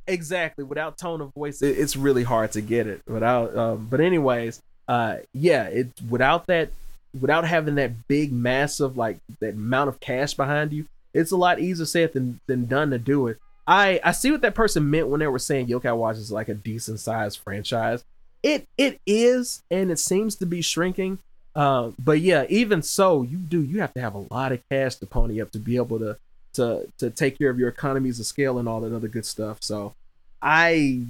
exactly 0.06 0.64
without 0.64 0.98
tone 0.98 1.20
of 1.20 1.32
voice 1.32 1.62
it, 1.62 1.78
it's 1.78 1.96
really 1.96 2.24
hard 2.24 2.50
to 2.50 2.60
get 2.60 2.88
it 2.88 3.00
without 3.06 3.56
um, 3.56 3.86
but 3.88 4.00
anyways 4.00 4.60
uh 4.88 5.16
yeah 5.32 5.64
it 5.66 5.88
without 6.10 6.46
that 6.46 6.70
without 7.20 7.44
having 7.44 7.76
that 7.76 8.08
big 8.08 8.32
massive 8.32 8.96
like 8.96 9.18
that 9.38 9.54
amount 9.54 9.88
of 9.88 10.00
cash 10.00 10.34
behind 10.34 10.72
you 10.72 10.84
it's 11.14 11.30
a 11.30 11.36
lot 11.36 11.60
easier 11.60 11.86
said 11.86 12.12
than 12.12 12.40
than 12.46 12.66
done 12.66 12.90
to 12.90 12.98
do 12.98 13.26
it 13.26 13.38
i 13.66 14.00
i 14.04 14.12
see 14.12 14.30
what 14.30 14.40
that 14.42 14.54
person 14.54 14.90
meant 14.90 15.08
when 15.08 15.20
they 15.20 15.26
were 15.26 15.38
saying 15.38 15.66
yokai 15.66 15.96
watch 15.96 16.16
is 16.16 16.32
like 16.32 16.48
a 16.48 16.54
decent 16.54 17.00
sized 17.00 17.38
franchise 17.38 18.04
it 18.42 18.66
it 18.76 19.00
is 19.06 19.62
and 19.70 19.90
it 19.90 19.98
seems 19.98 20.36
to 20.36 20.46
be 20.46 20.60
shrinking 20.60 21.18
uh, 21.54 21.90
but 21.98 22.20
yeah 22.20 22.44
even 22.48 22.82
so 22.82 23.22
you 23.22 23.36
do 23.36 23.62
you 23.62 23.80
have 23.80 23.92
to 23.92 24.00
have 24.00 24.14
a 24.14 24.26
lot 24.30 24.52
of 24.52 24.60
cash 24.70 24.94
to 24.96 25.06
pony 25.06 25.40
up 25.40 25.50
to 25.50 25.58
be 25.58 25.76
able 25.76 25.98
to 25.98 26.16
to 26.54 26.88
to 26.98 27.10
take 27.10 27.38
care 27.38 27.50
of 27.50 27.58
your 27.58 27.68
economies 27.68 28.20
of 28.20 28.26
scale 28.26 28.58
and 28.58 28.68
all 28.68 28.80
that 28.80 28.94
other 28.94 29.08
good 29.08 29.26
stuff. 29.26 29.58
So 29.60 29.94
I 30.40 31.02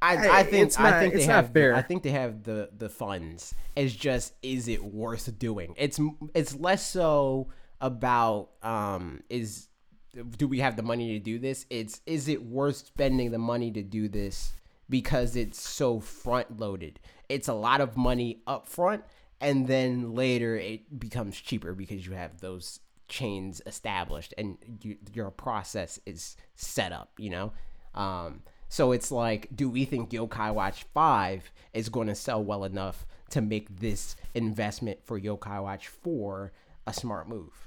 I, 0.00 0.40
I 0.40 0.42
think 0.44 0.78
not, 0.78 0.92
I 0.92 1.00
think 1.00 1.14
they 1.14 1.24
have 1.24 1.52
fair. 1.52 1.74
I 1.74 1.82
think 1.82 2.02
they 2.02 2.10
have 2.10 2.44
the 2.44 2.70
the 2.76 2.88
funds. 2.88 3.54
It's 3.74 3.94
just 3.94 4.34
is 4.42 4.68
it 4.68 4.82
worth 4.84 5.38
doing? 5.38 5.74
It's 5.76 6.00
it's 6.34 6.54
less 6.54 6.86
so 6.88 7.48
about 7.86 8.50
um 8.62 9.22
is 9.30 9.68
do 10.38 10.48
we 10.48 10.60
have 10.60 10.76
the 10.76 10.82
money 10.82 11.12
to 11.12 11.18
do 11.18 11.38
this? 11.38 11.66
It's 11.70 12.00
is 12.06 12.28
it 12.28 12.44
worth 12.44 12.76
spending 12.76 13.30
the 13.30 13.38
money 13.38 13.70
to 13.72 13.82
do 13.82 14.08
this 14.08 14.52
because 14.88 15.36
it's 15.36 15.60
so 15.60 16.00
front 16.00 16.58
loaded. 16.58 17.00
It's 17.28 17.48
a 17.48 17.54
lot 17.54 17.80
of 17.80 17.96
money 17.96 18.42
up 18.46 18.68
front 18.68 19.04
and 19.40 19.66
then 19.66 20.14
later 20.14 20.56
it 20.56 20.98
becomes 20.98 21.40
cheaper 21.40 21.74
because 21.74 22.06
you 22.06 22.12
have 22.12 22.40
those 22.40 22.80
chains 23.08 23.60
established 23.66 24.34
and 24.38 24.56
you, 24.82 24.96
your 25.12 25.30
process 25.30 26.00
is 26.06 26.36
set 26.54 26.92
up, 26.92 27.10
you 27.18 27.30
know? 27.30 27.52
Um, 27.94 28.42
so 28.68 28.92
it's 28.92 29.10
like, 29.10 29.48
do 29.54 29.70
we 29.70 29.84
think 29.84 30.10
Yokai 30.10 30.52
Watch 30.52 30.84
5 30.94 31.50
is 31.74 31.88
going 31.88 32.08
to 32.08 32.14
sell 32.14 32.42
well 32.42 32.64
enough 32.64 33.06
to 33.30 33.40
make 33.40 33.80
this 33.80 34.16
investment 34.34 34.98
for 35.04 35.20
Yokai 35.20 35.62
Watch 35.62 35.88
4 35.88 36.52
a 36.86 36.92
smart 36.92 37.28
move? 37.28 37.65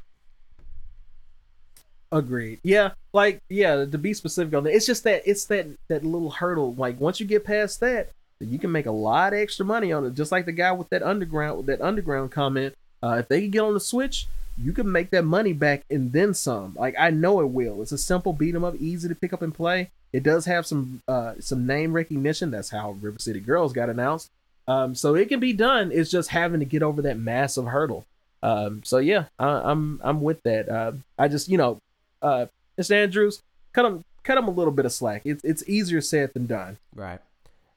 Agreed. 2.11 2.59
Yeah, 2.63 2.91
like 3.13 3.39
yeah, 3.49 3.85
to 3.85 3.97
be 3.97 4.13
specific 4.13 4.53
on 4.55 4.63
that, 4.63 4.75
it's 4.75 4.87
just 4.87 5.03
that 5.03 5.21
it's 5.25 5.45
that 5.45 5.67
that 5.89 6.03
little 6.03 6.31
hurdle. 6.31 6.73
Like 6.73 6.99
once 6.99 7.19
you 7.19 7.25
get 7.25 7.45
past 7.45 7.79
that, 7.81 8.09
you 8.39 8.57
can 8.57 8.71
make 8.71 8.87
a 8.87 8.91
lot 8.91 9.33
of 9.33 9.39
extra 9.39 9.65
money 9.65 9.91
on 9.91 10.05
it. 10.05 10.15
Just 10.15 10.31
like 10.31 10.45
the 10.45 10.51
guy 10.51 10.71
with 10.71 10.89
that 10.89 11.03
underground 11.03 11.57
with 11.57 11.65
that 11.67 11.81
underground 11.81 12.31
comment. 12.31 12.73
Uh, 13.01 13.17
if 13.19 13.27
they 13.27 13.41
can 13.41 13.51
get 13.51 13.61
on 13.61 13.73
the 13.73 13.79
Switch, 13.79 14.27
you 14.57 14.73
can 14.73 14.91
make 14.91 15.11
that 15.11 15.23
money 15.23 15.53
back 15.53 15.83
and 15.89 16.11
then 16.11 16.33
some. 16.33 16.75
Like 16.77 16.95
I 16.97 17.11
know 17.11 17.41
it 17.41 17.49
will. 17.49 17.81
It's 17.81 17.91
a 17.91 17.97
simple 17.97 18.33
beat 18.33 18.55
'em 18.55 18.63
up, 18.63 18.75
easy 18.79 19.07
to 19.07 19.15
pick 19.15 19.31
up 19.31 19.41
and 19.41 19.53
play. 19.53 19.91
It 20.11 20.23
does 20.23 20.45
have 20.45 20.65
some 20.65 21.01
uh, 21.07 21.33
some 21.39 21.67
name 21.67 21.93
recognition. 21.93 22.49
That's 22.49 22.71
how 22.71 22.91
River 22.91 23.19
City 23.19 23.39
Girls 23.39 23.71
got 23.71 23.89
announced. 23.89 24.31
Um, 24.67 24.95
so 24.95 25.15
it 25.15 25.29
can 25.29 25.39
be 25.39 25.53
done. 25.53 25.91
It's 25.91 26.11
just 26.11 26.29
having 26.29 26.59
to 26.59 26.65
get 26.65 26.83
over 26.83 27.01
that 27.03 27.17
massive 27.17 27.65
hurdle. 27.65 28.05
Um, 28.41 28.81
so 28.83 28.97
yeah, 28.97 29.25
I, 29.37 29.47
am 29.47 29.65
I'm, 29.65 30.01
I'm 30.03 30.21
with 30.21 30.41
that. 30.43 30.69
Uh, 30.69 30.93
I 31.17 31.27
just 31.27 31.49
you 31.49 31.57
know, 31.57 31.79
uh, 32.21 32.45
Mr. 32.77 32.91
Andrews, 32.91 33.41
cut 33.73 33.85
him 33.85 34.03
cut 34.23 34.37
him 34.37 34.47
a 34.47 34.51
little 34.51 34.73
bit 34.73 34.85
of 34.85 34.91
slack. 34.91 35.21
It's 35.25 35.43
it's 35.43 35.67
easier 35.67 36.01
said 36.01 36.33
than 36.33 36.45
done. 36.45 36.77
Right. 36.93 37.19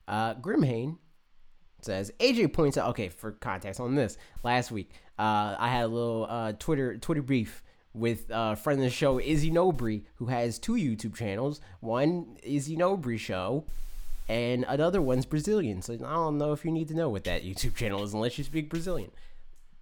Uh, 0.07 0.35
Grimhane 0.35 0.99
says 1.81 2.13
AJ 2.21 2.53
points 2.53 2.77
out. 2.77 2.91
Okay, 2.91 3.09
for 3.09 3.33
context 3.33 3.81
on 3.81 3.95
this, 3.95 4.19
last 4.43 4.71
week 4.71 4.91
uh, 5.19 5.57
I 5.59 5.69
had 5.69 5.85
a 5.85 5.89
little 5.89 6.27
uh, 6.29 6.53
Twitter 6.59 6.97
Twitter 6.99 7.23
brief 7.23 7.63
with 7.95 8.27
a 8.31 8.57
friend 8.57 8.81
of 8.81 8.85
the 8.85 8.91
show 8.91 9.21
Izzy 9.21 9.51
Nobre, 9.51 10.03
who 10.17 10.27
has 10.27 10.59
two 10.59 10.75
YouTube 10.75 11.15
channels. 11.15 11.61
One 11.81 12.39
Izzy 12.43 12.77
Nobre 12.77 13.19
show, 13.19 13.65
and 14.29 14.65
another 14.69 15.03
one's 15.03 15.27
Brazilian. 15.27 15.83
So 15.83 15.95
I 15.95 15.97
don't 15.97 16.39
know 16.39 16.53
if 16.53 16.65
you 16.65 16.71
need 16.71 16.89
to 16.89 16.95
know 16.95 17.09
what 17.09 17.25
that 17.25 17.45
YouTube 17.45 17.75
channel 17.75 18.03
is 18.03 18.15
unless 18.15 18.39
you 18.39 18.45
speak 18.45 18.71
Brazilian. 18.71 19.11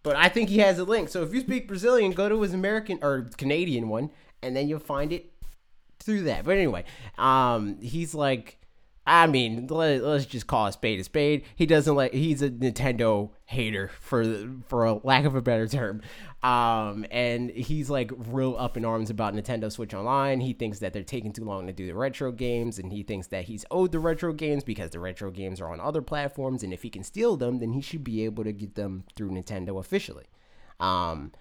But 0.02 0.16
I 0.16 0.28
think 0.28 0.48
he 0.48 0.58
has 0.58 0.78
a 0.78 0.84
link. 0.84 1.10
So 1.10 1.22
if 1.22 1.34
you 1.34 1.40
speak 1.40 1.68
Brazilian, 1.68 2.12
go 2.12 2.28
to 2.28 2.40
his 2.40 2.54
American 2.54 2.98
or 3.02 3.28
Canadian 3.36 3.88
one, 3.88 4.10
and 4.42 4.56
then 4.56 4.68
you'll 4.68 4.78
find 4.78 5.12
it 5.12 5.32
through 5.98 6.22
that. 6.22 6.44
But 6.44 6.56
anyway, 6.56 6.84
um, 7.18 7.80
he's 7.80 8.14
like 8.14 8.60
I 9.06 9.26
mean, 9.26 9.66
let, 9.68 10.02
us 10.02 10.26
just 10.26 10.46
call 10.46 10.66
a 10.66 10.72
spade 10.72 11.00
a 11.00 11.04
spade. 11.04 11.44
He 11.56 11.66
doesn't 11.66 11.94
like 11.94 12.12
he's 12.12 12.42
a 12.42 12.50
Nintendo 12.50 13.30
hater 13.46 13.90
for 14.00 14.24
for 14.68 14.84
a 14.84 14.94
lack 15.02 15.24
of 15.24 15.34
a 15.34 15.42
better 15.42 15.66
term. 15.66 16.02
Um, 16.42 17.04
and 17.10 17.50
he's 17.50 17.90
like 17.90 18.12
real 18.16 18.56
up 18.56 18.76
in 18.76 18.84
arms 18.84 19.10
about 19.10 19.34
Nintendo 19.34 19.72
Switch 19.72 19.94
Online. 19.94 20.40
He 20.40 20.52
thinks 20.52 20.78
that 20.78 20.92
they're 20.92 21.02
taking 21.02 21.32
too 21.32 21.44
long 21.44 21.66
to 21.66 21.72
do 21.72 21.86
the 21.86 21.94
retro 21.94 22.30
games, 22.30 22.78
and 22.78 22.92
he 22.92 23.02
thinks 23.02 23.26
that 23.28 23.44
he's 23.44 23.64
owed 23.70 23.90
the 23.90 23.98
retro 23.98 24.32
games 24.32 24.62
because 24.62 24.90
the 24.90 25.00
retro 25.00 25.30
games 25.30 25.60
are 25.60 25.72
on 25.72 25.80
other 25.80 26.02
platforms, 26.02 26.62
and 26.62 26.72
if 26.72 26.82
he 26.82 26.88
can 26.88 27.02
steal 27.02 27.36
them, 27.36 27.58
then 27.58 27.72
he 27.72 27.80
should 27.80 28.04
be 28.04 28.24
able 28.24 28.44
to 28.44 28.52
get 28.52 28.74
them 28.74 29.04
through 29.16 29.30
Nintendo 29.30 29.78
officially. 29.80 30.26
Um, 30.78 31.32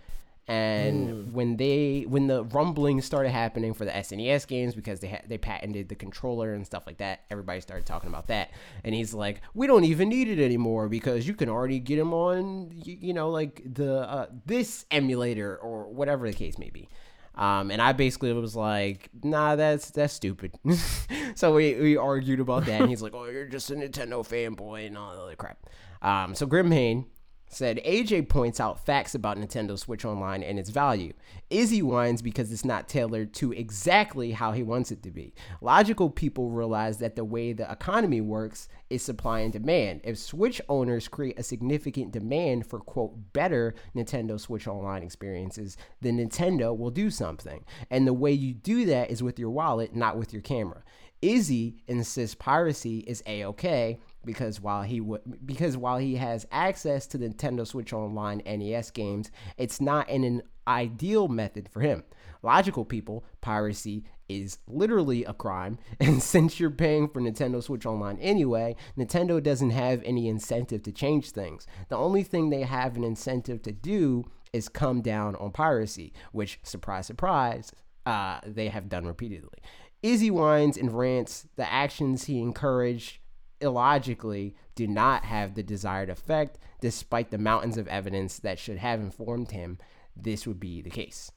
and 0.49 1.09
mm. 1.09 1.31
when 1.31 1.57
they 1.57 2.05
when 2.07 2.25
the 2.25 2.43
rumblings 2.45 3.05
started 3.05 3.29
happening 3.29 3.75
for 3.75 3.85
the 3.85 3.91
SNES 3.91 4.47
games 4.47 4.73
because 4.73 4.99
they 4.99 5.09
ha- 5.09 5.21
they 5.27 5.37
patented 5.37 5.89
the 5.89 5.95
controller 5.95 6.55
and 6.55 6.65
stuff 6.65 6.87
like 6.87 6.97
that, 6.97 7.21
everybody 7.29 7.61
started 7.61 7.85
talking 7.85 8.09
about 8.09 8.27
that. 8.27 8.49
And 8.83 8.95
he's 8.95 9.13
like, 9.13 9.41
"We 9.53 9.67
don't 9.67 9.83
even 9.83 10.09
need 10.09 10.27
it 10.27 10.43
anymore 10.43 10.89
because 10.89 11.27
you 11.27 11.35
can 11.35 11.49
already 11.49 11.79
get 11.79 11.97
them 11.97 12.15
on 12.15 12.71
you, 12.73 12.97
you 12.99 13.13
know 13.13 13.29
like 13.29 13.61
the 13.63 14.09
uh, 14.09 14.25
this 14.47 14.85
emulator 14.89 15.55
or 15.55 15.87
whatever 15.87 16.27
the 16.27 16.35
case 16.35 16.57
may 16.57 16.71
be." 16.71 16.89
Um, 17.35 17.69
and 17.69 17.79
I 17.79 17.93
basically 17.93 18.33
was 18.33 18.55
like, 18.55 19.11
"Nah, 19.23 19.55
that's 19.55 19.91
that's 19.91 20.15
stupid." 20.15 20.57
so 21.35 21.53
we, 21.53 21.75
we 21.75 21.95
argued 21.95 22.39
about 22.39 22.65
that, 22.65 22.81
and 22.81 22.89
he's 22.89 23.03
like, 23.03 23.13
"Oh, 23.13 23.25
you're 23.25 23.45
just 23.45 23.69
a 23.69 23.75
Nintendo 23.75 24.27
fanboy 24.27 24.87
and 24.87 24.97
all 24.97 25.13
that 25.13 25.21
other 25.21 25.35
crap." 25.35 25.59
Um, 26.01 26.33
so 26.33 26.47
Grimhane 26.47 27.05
said 27.49 27.81
AJ 27.83 28.29
points 28.29 28.59
out 28.59 28.85
facts 28.85 29.15
about 29.15 29.37
Nintendo 29.37 29.77
Switch 29.77 30.05
Online 30.05 30.43
and 30.43 30.59
its 30.59 30.69
value. 30.69 31.13
Izzy 31.49 31.81
whines 31.81 32.21
because 32.21 32.51
it's 32.51 32.63
not 32.63 32.87
tailored 32.87 33.33
to 33.33 33.51
exactly 33.51 34.31
how 34.31 34.51
he 34.51 34.61
wants 34.61 34.91
it 34.91 35.01
to 35.03 35.11
be. 35.11 35.33
Logical 35.59 36.11
people 36.11 36.51
realize 36.51 36.99
that 36.99 37.15
the 37.15 37.25
way 37.25 37.51
the 37.51 37.69
economy 37.69 38.21
works 38.21 38.69
is 38.91 39.01
supply 39.01 39.39
and 39.39 39.51
demand. 39.51 40.01
If 40.03 40.19
Switch 40.19 40.61
owners 40.69 41.07
create 41.07 41.39
a 41.39 41.43
significant 41.43 42.11
demand 42.11 42.67
for 42.67 42.79
quote 42.79 43.33
better 43.33 43.73
Nintendo 43.95 44.39
Switch 44.39 44.67
Online 44.67 45.01
experiences, 45.01 45.75
then 46.01 46.17
Nintendo 46.17 46.77
will 46.77 46.91
do 46.91 47.09
something. 47.09 47.65
And 47.89 48.05
the 48.05 48.13
way 48.13 48.31
you 48.31 48.53
do 48.53 48.85
that 48.85 49.09
is 49.09 49.23
with 49.23 49.39
your 49.39 49.49
wallet, 49.49 49.95
not 49.95 50.17
with 50.17 50.31
your 50.33 50.43
camera. 50.43 50.83
Izzy 51.21 51.75
insists 51.87 52.35
piracy 52.35 52.99
is 52.99 53.21
a 53.25 53.43
okay 53.45 53.99
because 54.25 54.59
while 54.59 54.83
he 54.83 55.01
would 55.01 55.21
because 55.45 55.77
while 55.77 55.97
he 55.97 56.15
has 56.15 56.45
access 56.51 57.07
to 57.07 57.17
Nintendo 57.17 57.65
Switch 57.65 57.93
Online 57.93 58.41
NES 58.45 58.91
games, 58.91 59.31
it's 59.57 59.79
not 59.79 60.09
in 60.09 60.23
an 60.23 60.43
ideal 60.67 61.27
method 61.27 61.69
for 61.69 61.81
him. 61.81 62.03
Logical 62.41 62.85
people, 62.85 63.25
piracy 63.41 64.05
is 64.29 64.59
literally 64.67 65.25
a 65.25 65.33
crime, 65.33 65.77
and 65.99 66.21
since 66.21 66.59
you're 66.59 66.69
paying 66.69 67.09
for 67.09 67.21
Nintendo 67.21 67.61
Switch 67.61 67.85
Online 67.85 68.17
anyway, 68.19 68.75
Nintendo 68.97 69.41
doesn't 69.41 69.71
have 69.71 70.01
any 70.05 70.27
incentive 70.27 70.83
to 70.83 70.91
change 70.91 71.31
things. 71.31 71.65
The 71.89 71.97
only 71.97 72.23
thing 72.23 72.49
they 72.49 72.61
have 72.61 72.95
an 72.95 73.03
incentive 73.03 73.61
to 73.63 73.71
do 73.71 74.25
is 74.53 74.69
come 74.69 75.01
down 75.01 75.35
on 75.35 75.51
piracy, 75.51 76.13
which 76.31 76.59
surprise 76.63 77.07
surprise, 77.07 77.71
uh, 78.05 78.39
they 78.45 78.69
have 78.69 78.89
done 78.89 79.05
repeatedly. 79.05 79.59
Izzy 80.01 80.31
whines 80.31 80.77
and 80.77 80.97
rants, 80.97 81.47
the 81.55 81.69
actions 81.69 82.25
he 82.25 82.39
encouraged 82.39 83.19
illogically 83.61 84.55
do 84.75 84.87
not 84.87 85.25
have 85.25 85.55
the 85.55 85.63
desired 85.63 86.09
effect, 86.09 86.57
despite 86.81 87.31
the 87.31 87.37
mountains 87.37 87.77
of 87.77 87.87
evidence 87.87 88.39
that 88.39 88.59
should 88.59 88.77
have 88.77 88.99
informed 88.99 89.51
him 89.51 89.77
this 90.15 90.45
would 90.47 90.59
be 90.59 90.81
the 90.81 90.89
case. 90.89 91.31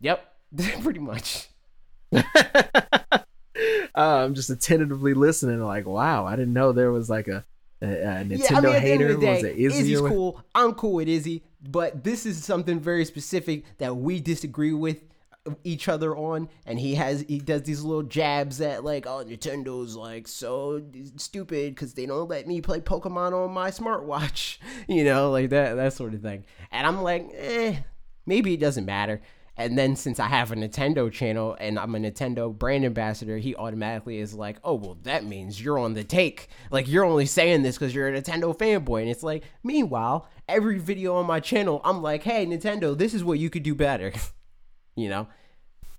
Yep, 0.00 0.24
pretty 0.82 1.00
much. 1.00 1.48
uh, 2.12 2.22
I'm 3.94 4.34
just 4.34 4.50
attentively 4.50 5.14
listening, 5.14 5.60
like, 5.60 5.86
wow, 5.86 6.26
I 6.26 6.36
didn't 6.36 6.52
know 6.52 6.72
there 6.72 6.92
was 6.92 7.08
like 7.10 7.28
a, 7.28 7.44
a, 7.82 7.86
a 7.86 8.06
Nintendo 8.24 8.50
yeah, 8.50 8.56
I 8.56 8.60
mean, 8.60 8.72
hater. 8.74 9.04
end 9.04 9.14
of 9.14 9.20
the 9.20 9.26
day, 9.26 9.34
was 9.34 9.44
it 9.44 9.56
Izzy 9.56 9.78
Izzy's 9.78 10.00
cool. 10.00 10.42
I'm 10.54 10.74
cool 10.74 10.94
with 10.94 11.08
Izzy, 11.08 11.42
but 11.62 12.04
this 12.04 12.26
is 12.26 12.44
something 12.44 12.78
very 12.80 13.04
specific 13.04 13.64
that 13.78 13.96
we 13.96 14.20
disagree 14.20 14.72
with 14.72 15.02
each 15.64 15.88
other 15.88 16.16
on 16.16 16.48
and 16.64 16.78
he 16.78 16.94
has 16.94 17.24
he 17.28 17.38
does 17.38 17.62
these 17.62 17.82
little 17.82 18.02
jabs 18.02 18.60
at 18.60 18.84
like 18.84 19.06
oh 19.06 19.24
nintendo's 19.24 19.96
like 19.96 20.26
so 20.26 20.82
stupid 21.16 21.74
because 21.74 21.94
they 21.94 22.06
don't 22.06 22.28
let 22.28 22.46
me 22.46 22.60
play 22.60 22.80
pokemon 22.80 23.32
on 23.32 23.52
my 23.52 23.70
smartwatch 23.70 24.58
you 24.88 25.04
know 25.04 25.30
like 25.30 25.50
that 25.50 25.74
that 25.74 25.92
sort 25.92 26.14
of 26.14 26.22
thing 26.22 26.44
and 26.70 26.86
i'm 26.86 27.02
like 27.02 27.28
eh 27.34 27.76
maybe 28.26 28.54
it 28.54 28.60
doesn't 28.60 28.86
matter 28.86 29.20
and 29.58 29.78
then 29.78 29.96
since 29.96 30.20
I 30.20 30.26
have 30.26 30.52
a 30.52 30.54
Nintendo 30.54 31.10
channel 31.10 31.56
and 31.58 31.78
I'm 31.78 31.94
a 31.94 31.98
Nintendo 31.98 32.56
brand 32.56 32.84
ambassador, 32.84 33.38
he 33.38 33.56
automatically 33.56 34.18
is 34.18 34.34
like, 34.34 34.58
"Oh, 34.62 34.74
well, 34.74 34.98
that 35.04 35.24
means 35.24 35.62
you're 35.62 35.78
on 35.78 35.94
the 35.94 36.04
take. 36.04 36.48
Like 36.70 36.86
you're 36.88 37.04
only 37.04 37.26
saying 37.26 37.62
this 37.62 37.78
because 37.78 37.94
you're 37.94 38.08
a 38.08 38.20
Nintendo 38.20 38.56
fanboy." 38.56 39.00
And 39.00 39.10
it's 39.10 39.22
like, 39.22 39.44
meanwhile, 39.64 40.28
every 40.46 40.78
video 40.78 41.16
on 41.16 41.26
my 41.26 41.40
channel, 41.40 41.80
I'm 41.84 42.02
like, 42.02 42.22
"Hey, 42.22 42.44
Nintendo, 42.44 42.96
this 42.96 43.14
is 43.14 43.24
what 43.24 43.38
you 43.38 43.48
could 43.48 43.62
do 43.62 43.74
better." 43.74 44.12
you 44.96 45.08
know? 45.08 45.26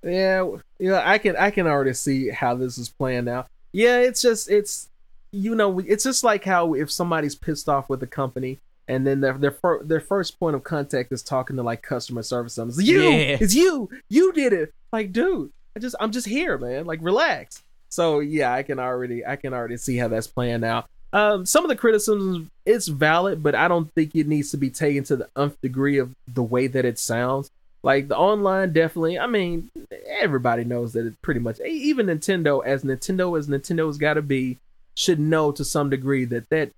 Yeah, 0.04 0.48
yeah, 0.80 1.02
I 1.06 1.18
can 1.18 1.36
I 1.36 1.50
can 1.52 1.68
already 1.68 1.94
see 1.94 2.30
how 2.30 2.56
this 2.56 2.78
is 2.78 2.90
playing 2.90 3.28
out. 3.28 3.48
Yeah, 3.72 3.98
it's 4.00 4.22
just 4.22 4.50
it's 4.50 4.90
you 5.32 5.56
know 5.56 5.80
it's 5.80 6.04
just 6.04 6.24
like 6.24 6.46
how 6.46 6.74
if 6.74 6.92
somebody's 6.92 7.36
pissed 7.36 7.68
off 7.68 7.90
with 7.90 8.02
a 8.04 8.08
company 8.08 8.60
and 8.88 9.06
then 9.06 9.20
their 9.22 9.34
their, 9.34 9.52
fir- 9.52 9.84
their 9.84 10.00
first 10.00 10.40
point 10.40 10.56
of 10.56 10.64
contact 10.64 11.12
is 11.12 11.22
talking 11.24 11.56
to 11.58 11.64
like 11.64 11.82
customer 11.82 12.22
service. 12.24 12.58
It's 12.58 12.82
you, 12.82 13.02
Yeah. 13.02 13.38
it's 13.42 13.54
you, 13.56 13.90
you 14.10 14.32
did 14.34 14.54
it. 14.54 14.72
Like, 14.94 15.12
dude, 15.12 15.52
I 15.76 15.80
just 15.80 15.96
I'm 16.00 16.12
just 16.12 16.28
here, 16.28 16.58
man. 16.58 16.86
Like, 16.86 17.00
relax. 17.02 17.64
So 17.90 18.20
yeah, 18.20 18.54
I 18.54 18.64
can 18.64 18.80
already 18.80 19.26
I 19.26 19.36
can 19.36 19.54
already 19.54 19.78
see 19.78 19.98
how 19.98 20.08
that's 20.08 20.28
playing 20.28 20.64
out. 20.64 20.86
Um, 21.12 21.46
some 21.46 21.64
of 21.66 21.70
the 21.70 21.76
criticisms 21.76 22.50
it's 22.66 22.88
valid, 22.88 23.42
but 23.42 23.56
I 23.56 23.68
don't 23.68 23.92
think 23.94 24.16
it 24.16 24.28
needs 24.28 24.52
to 24.52 24.58
be 24.58 24.70
taken 24.70 25.04
to 25.06 25.16
the 25.18 25.30
nth 25.36 25.60
degree 25.62 25.98
of 25.98 26.12
the 26.28 26.44
way 26.44 26.68
that 26.68 26.86
it 26.86 27.00
sounds. 27.00 27.50
Like 27.88 28.10
the 28.10 28.18
online, 28.18 28.74
definitely. 28.74 29.18
I 29.18 29.28
mean, 29.28 29.72
everybody 30.10 30.66
knows 30.66 30.92
that 30.92 31.06
it's 31.06 31.16
pretty 31.22 31.40
much. 31.40 31.62
Even 31.62 32.08
Nintendo, 32.08 32.62
as 32.66 32.84
Nintendo 32.84 33.40
as 33.40 33.48
Nintendo's 33.48 33.98
got 33.98 34.16
to 34.16 34.22
be, 34.22 34.58
should 34.94 35.22
know 35.22 35.54
to 35.54 35.64
some 35.64 35.90
degree 35.90 36.26
that 36.26 36.50
that 36.50 36.72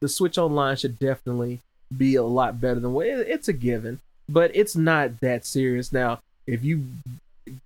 the 0.00 0.08
Switch 0.08 0.36
Online 0.36 0.76
should 0.76 0.98
definitely 0.98 1.60
be 1.96 2.14
a 2.14 2.22
lot 2.22 2.60
better 2.60 2.78
than 2.78 2.92
what 2.92 3.06
it's 3.06 3.48
a 3.48 3.54
given, 3.54 4.00
but 4.28 4.50
it's 4.52 4.76
not 4.76 5.20
that 5.20 5.46
serious. 5.46 5.94
Now, 5.94 6.20
if 6.46 6.62
you, 6.62 6.84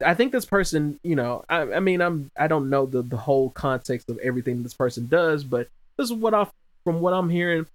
I 0.00 0.14
think 0.14 0.30
this 0.30 0.44
person, 0.44 1.00
you 1.02 1.16
know, 1.16 1.44
I, 1.48 1.62
I 1.62 1.80
mean, 1.80 2.00
I'm 2.00 2.30
I 2.38 2.46
don't 2.46 2.70
know 2.70 2.86
the 2.86 3.02
the 3.02 3.16
whole 3.16 3.50
context 3.50 4.08
of 4.08 4.18
everything 4.18 4.62
this 4.62 4.74
person 4.74 5.08
does, 5.08 5.42
but 5.42 5.66
this 5.96 6.10
is 6.10 6.12
what 6.12 6.32
I 6.32 6.46
from 6.84 7.00
what 7.00 7.12
I'm 7.12 7.30
hearing, 7.30 7.66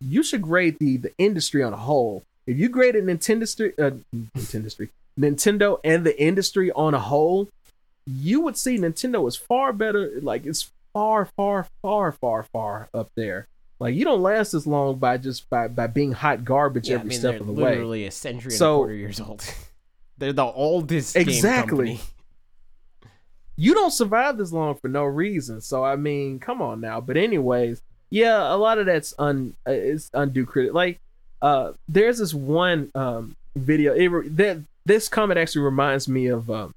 you 0.00 0.24
should 0.24 0.42
grade 0.42 0.80
the 0.80 0.96
the 0.96 1.12
industry 1.16 1.62
on 1.62 1.72
a 1.72 1.76
whole. 1.76 2.24
If 2.46 2.58
you 2.58 2.68
graded 2.68 3.04
Nintendo, 3.04 3.72
uh, 3.78 3.96
Nintendo, 4.36 4.88
Nintendo 5.18 5.80
and 5.84 6.04
the 6.04 6.20
industry 6.20 6.70
on 6.72 6.94
a 6.94 7.00
whole, 7.00 7.48
you 8.06 8.40
would 8.40 8.56
see 8.56 8.76
Nintendo 8.78 9.26
is 9.28 9.36
far 9.36 9.72
better. 9.72 10.12
Like 10.20 10.44
it's 10.46 10.70
far, 10.92 11.24
far, 11.24 11.66
far, 11.82 12.12
far, 12.12 12.42
far 12.42 12.88
up 12.92 13.10
there. 13.14 13.48
Like 13.80 13.94
you 13.94 14.04
don't 14.04 14.22
last 14.22 14.54
as 14.54 14.66
long 14.66 14.96
by 14.96 15.16
just 15.18 15.48
by 15.50 15.68
by 15.68 15.86
being 15.86 16.12
hot 16.12 16.44
garbage 16.44 16.88
Yeah, 16.88 16.96
I 16.96 16.98
every 17.00 17.08
mean, 17.10 17.18
step 17.18 17.40
of 17.40 17.46
the 17.46 17.52
way. 17.52 17.70
literally 17.70 18.06
a 18.06 18.10
century 18.10 18.48
and 18.50 18.54
a 18.54 18.56
So- 18.56 18.76
quarter 18.78 18.94
years 18.94 19.20
old. 19.20 19.44
they're 20.18 20.32
the 20.32 20.44
oldest 20.44 21.16
Exactly. 21.16 21.98
you 23.56 23.74
don't 23.74 23.90
survive 23.92 24.36
this 24.36 24.52
long 24.52 24.74
for 24.76 24.88
no 24.88 25.04
reason. 25.04 25.60
So 25.60 25.84
I 25.84 25.96
mean, 25.96 26.38
come 26.38 26.60
on 26.62 26.80
now. 26.80 27.00
But 27.00 27.16
anyways, 27.16 27.82
yeah, 28.10 28.52
a 28.52 28.56
lot 28.56 28.78
of 28.78 28.86
that's 28.86 29.14
un 29.18 29.54
uh, 29.66 29.72
it's 29.72 30.10
undue 30.14 30.46
credit. 30.46 30.74
Like, 30.74 31.00
uh, 31.44 31.72
there's 31.88 32.18
this 32.18 32.32
one 32.34 32.90
um 32.94 33.36
video. 33.54 33.92
It 33.94 34.06
re- 34.08 34.28
that 34.28 34.58
this 34.86 35.08
comment 35.08 35.38
actually 35.38 35.62
reminds 35.62 36.08
me 36.08 36.26
of 36.26 36.50
um, 36.50 36.74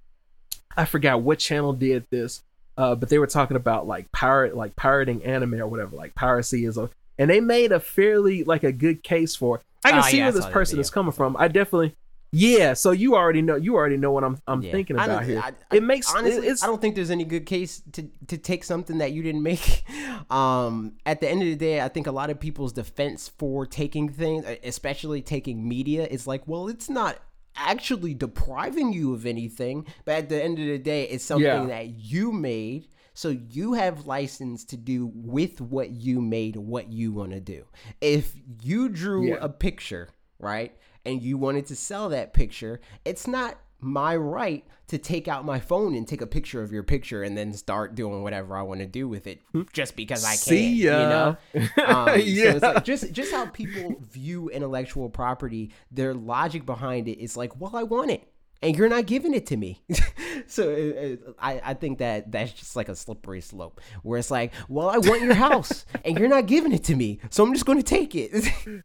I 0.75 0.85
forgot 0.85 1.21
what 1.21 1.39
channel 1.39 1.73
did 1.73 2.05
this. 2.09 2.43
Uh, 2.77 2.93
but 2.93 3.09
they 3.09 3.17
were 3.17 3.25
talking 3.25 3.57
about 3.57 3.87
like 3.87 4.11
pirate, 4.11 4.55
like 4.55 4.75
pirating 4.75 5.23
anime 5.23 5.55
or 5.55 5.65
whatever. 5.67 5.95
Like 5.95 6.13
piracy 6.13 6.63
is 6.65 6.77
a, 6.77 6.91
and 7.17 7.27
they 7.27 7.39
made 7.39 7.71
a 7.71 7.79
fairly 7.79 8.43
like 8.43 8.63
a 8.63 8.71
good 8.71 9.01
case 9.01 9.35
for. 9.35 9.61
I 9.83 9.89
can 9.91 9.99
Oh, 9.99 10.01
see 10.03 10.17
yeah, 10.17 10.25
where 10.25 10.33
this 10.33 10.45
person 10.45 10.79
is 10.79 10.91
coming 10.91 11.11
from. 11.11 11.35
I 11.39 11.47
definitely, 11.47 11.95
yeah. 12.31 12.73
So 12.73 12.91
you 12.91 13.15
already 13.15 13.41
know, 13.41 13.55
you 13.55 13.75
already 13.75 13.97
know 13.97 14.11
what 14.11 14.23
I'm, 14.23 14.37
I'm 14.47 14.61
Yeah. 14.61 14.71
thinking 14.71 14.95
about 14.95 15.07
don't- 15.07 15.25
here. 15.25 15.39
I- 15.43 15.53
I- 15.71 15.75
it 15.77 15.83
makes 15.83 16.13
honestly, 16.13 16.47
it's 16.47 16.63
I 16.63 16.67
don't 16.67 16.81
think 16.81 16.95
there's 16.95 17.11
any 17.11 17.23
good 17.23 17.45
case 17.45 17.81
to 17.93 18.03
to 18.27 18.37
take 18.37 18.63
something 18.63 18.97
that 18.99 19.11
you 19.13 19.23
didn't 19.23 19.43
make. 19.43 19.83
Um, 20.29 20.93
at 21.05 21.21
the 21.21 21.29
end 21.29 21.41
of 21.41 21.47
the 21.47 21.55
day, 21.55 21.79
I 21.79 21.87
think 21.87 22.05
a 22.07 22.11
lot 22.11 22.29
of 22.29 22.37
people's 22.37 22.73
defense 22.73 23.29
for 23.37 23.65
taking 23.65 24.09
things, 24.09 24.43
especially 24.63 25.21
taking 25.21 25.65
media, 25.69 26.05
is 26.05 26.27
like, 26.27 26.45
well, 26.47 26.67
it's 26.67 26.89
not 26.89 27.19
actually 27.55 28.13
depriving 28.13 28.91
you 28.91 29.13
of 29.13 29.25
anything, 29.25 29.85
but 30.05 30.15
at 30.15 30.29
the 30.29 30.43
end 30.43 30.59
of 30.59 30.65
the 30.65 30.79
day, 30.79 31.03
it's 31.03 31.23
something 31.23 31.45
Yeah. 31.45 31.65
that 31.67 31.87
you 31.99 32.31
made. 32.33 32.87
So 33.13 33.29
you 33.29 33.73
have 33.73 34.05
license 34.05 34.65
to 34.65 34.75
do 34.77 35.09
with 35.15 35.61
what 35.61 35.91
you 35.91 36.19
made 36.19 36.55
what 36.57 36.91
you 36.91 37.13
want 37.13 37.31
to 37.31 37.39
do. 37.39 37.63
If 38.01 38.33
you 38.61 38.89
drew 38.89 39.29
Yeah. 39.29 39.37
a 39.39 39.47
picture, 39.49 40.09
right, 40.39 40.75
and 41.07 41.21
you 41.23 41.37
wanted 41.37 41.65
to 41.67 41.75
sell 41.75 42.09
that 42.09 42.33
picture, 42.33 42.79
it's 43.05 43.25
not 43.27 43.57
my 43.79 44.15
right 44.15 44.63
to 44.87 44.97
take 44.97 45.27
out 45.27 45.45
my 45.45 45.59
phone 45.59 45.93
and 45.95 46.07
take 46.07 46.21
a 46.21 46.25
picture 46.27 46.63
of 46.63 46.71
your 46.71 46.81
picture 46.81 47.21
and 47.21 47.37
then 47.37 47.53
start 47.53 47.93
doing 47.93 48.23
whatever 48.23 48.55
I 48.57 48.61
want 48.63 48.79
to 48.79 48.87
do 48.87 49.07
with 49.07 49.27
it 49.27 49.39
just 49.71 49.95
because 49.95 50.23
I 50.23 50.31
can. 50.31 50.37
See 50.37 50.73
You 50.75 50.89
know? 50.91 51.37
Um, 51.85 52.07
So 52.09 52.15
Yeah. 52.15 52.51
it's 52.53 52.61
like 52.63 52.83
just 52.83 53.11
just 53.11 53.31
how 53.31 53.45
people 53.47 53.95
view 54.11 54.49
intellectual 54.49 55.09
property, 55.09 55.71
their 55.91 56.13
logic 56.13 56.65
behind 56.65 57.07
it 57.07 57.19
is 57.21 57.37
like, 57.37 57.59
well, 57.59 57.75
I 57.75 57.83
want 57.83 58.09
it, 58.11 58.27
and 58.63 58.75
you're 58.75 58.89
not 58.89 59.05
giving 59.05 59.33
it 59.35 59.45
to 59.47 59.57
me. 59.57 59.81
so 60.47 60.69
it, 60.69 60.77
it- 60.77 61.21
I 61.37 61.61
I 61.63 61.73
think 61.75 61.99
that 61.99 62.31
that's 62.31 62.53
just 62.53 62.75
like 62.75 62.89
a 62.89 62.95
slippery 62.95 63.41
slope 63.41 63.79
where 64.01 64.17
it's 64.17 64.31
like, 64.31 64.53
well, 64.69 64.89
I 64.89 64.97
want 64.97 65.21
your 65.21 65.35
house, 65.35 65.85
and 66.03 66.17
you're 66.17 66.29
not 66.29 66.47
giving 66.47 66.71
it 66.71 66.83
to 66.85 66.95
me, 66.95 67.19
so 67.29 67.43
I'm 67.43 67.53
just 67.53 67.65
going 67.67 67.77
to 67.77 67.83
take 67.83 68.15
it. 68.15 68.31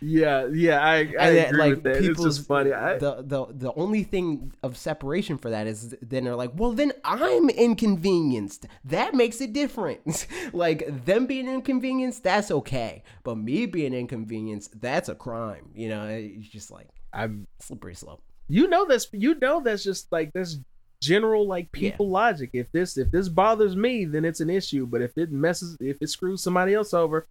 yeah, 0.00 0.46
yeah. 0.52 0.80
I, 0.80 0.96
I 1.18 1.30
that, 1.32 1.48
agree 1.48 1.58
like 1.58 1.74
with 1.76 1.82
that. 1.84 1.96
It's 1.96 2.06
people's 2.06 2.36
just 2.38 2.48
funny. 2.48 2.72
I, 2.72 2.98
the 2.98 3.22
the 3.22 3.46
the 3.50 3.72
only 3.74 4.02
thing 4.02 4.52
of 4.62 4.76
separation 4.76 5.38
for 5.38 5.50
that 5.50 5.66
is 5.66 5.94
then 6.02 6.24
they're 6.24 6.36
like, 6.36 6.52
well, 6.54 6.72
then 6.72 6.92
I'm 7.04 7.48
inconvenienced. 7.50 8.66
That 8.84 9.14
makes 9.14 9.40
a 9.40 9.46
difference. 9.46 10.26
like 10.52 11.04
them 11.04 11.26
being 11.26 11.48
inconvenienced, 11.48 12.22
that's 12.22 12.50
okay, 12.50 13.02
but 13.22 13.36
me 13.36 13.66
being 13.66 13.94
inconvenienced, 13.94 14.80
that's 14.80 15.08
a 15.08 15.14
crime. 15.14 15.70
You 15.74 15.88
know, 15.88 16.06
it's 16.06 16.48
just 16.48 16.70
like 16.70 16.88
I'm, 17.12 17.46
slippery 17.60 17.94
slope. 17.94 18.22
you 18.48 18.66
know 18.68 18.86
that's 18.86 19.06
you 19.12 19.34
know 19.36 19.60
that's 19.62 19.84
just 19.84 20.10
like 20.12 20.32
that's 20.34 20.58
general 21.00 21.46
like 21.46 21.68
Yeah. 21.74 21.90
people 21.90 22.08
logic. 22.10 22.50
If 22.54 22.72
this 22.72 22.96
if 22.96 23.10
this 23.10 23.28
bothers 23.28 23.76
me, 23.76 24.04
then 24.06 24.24
it's 24.24 24.40
an 24.40 24.50
issue. 24.50 24.86
But 24.86 25.02
if 25.02 25.16
it 25.18 25.30
messes, 25.30 25.76
if 25.80 25.98
it 26.00 26.08
screws 26.08 26.42
somebody 26.42 26.74
else 26.74 26.94
over, 26.94 27.26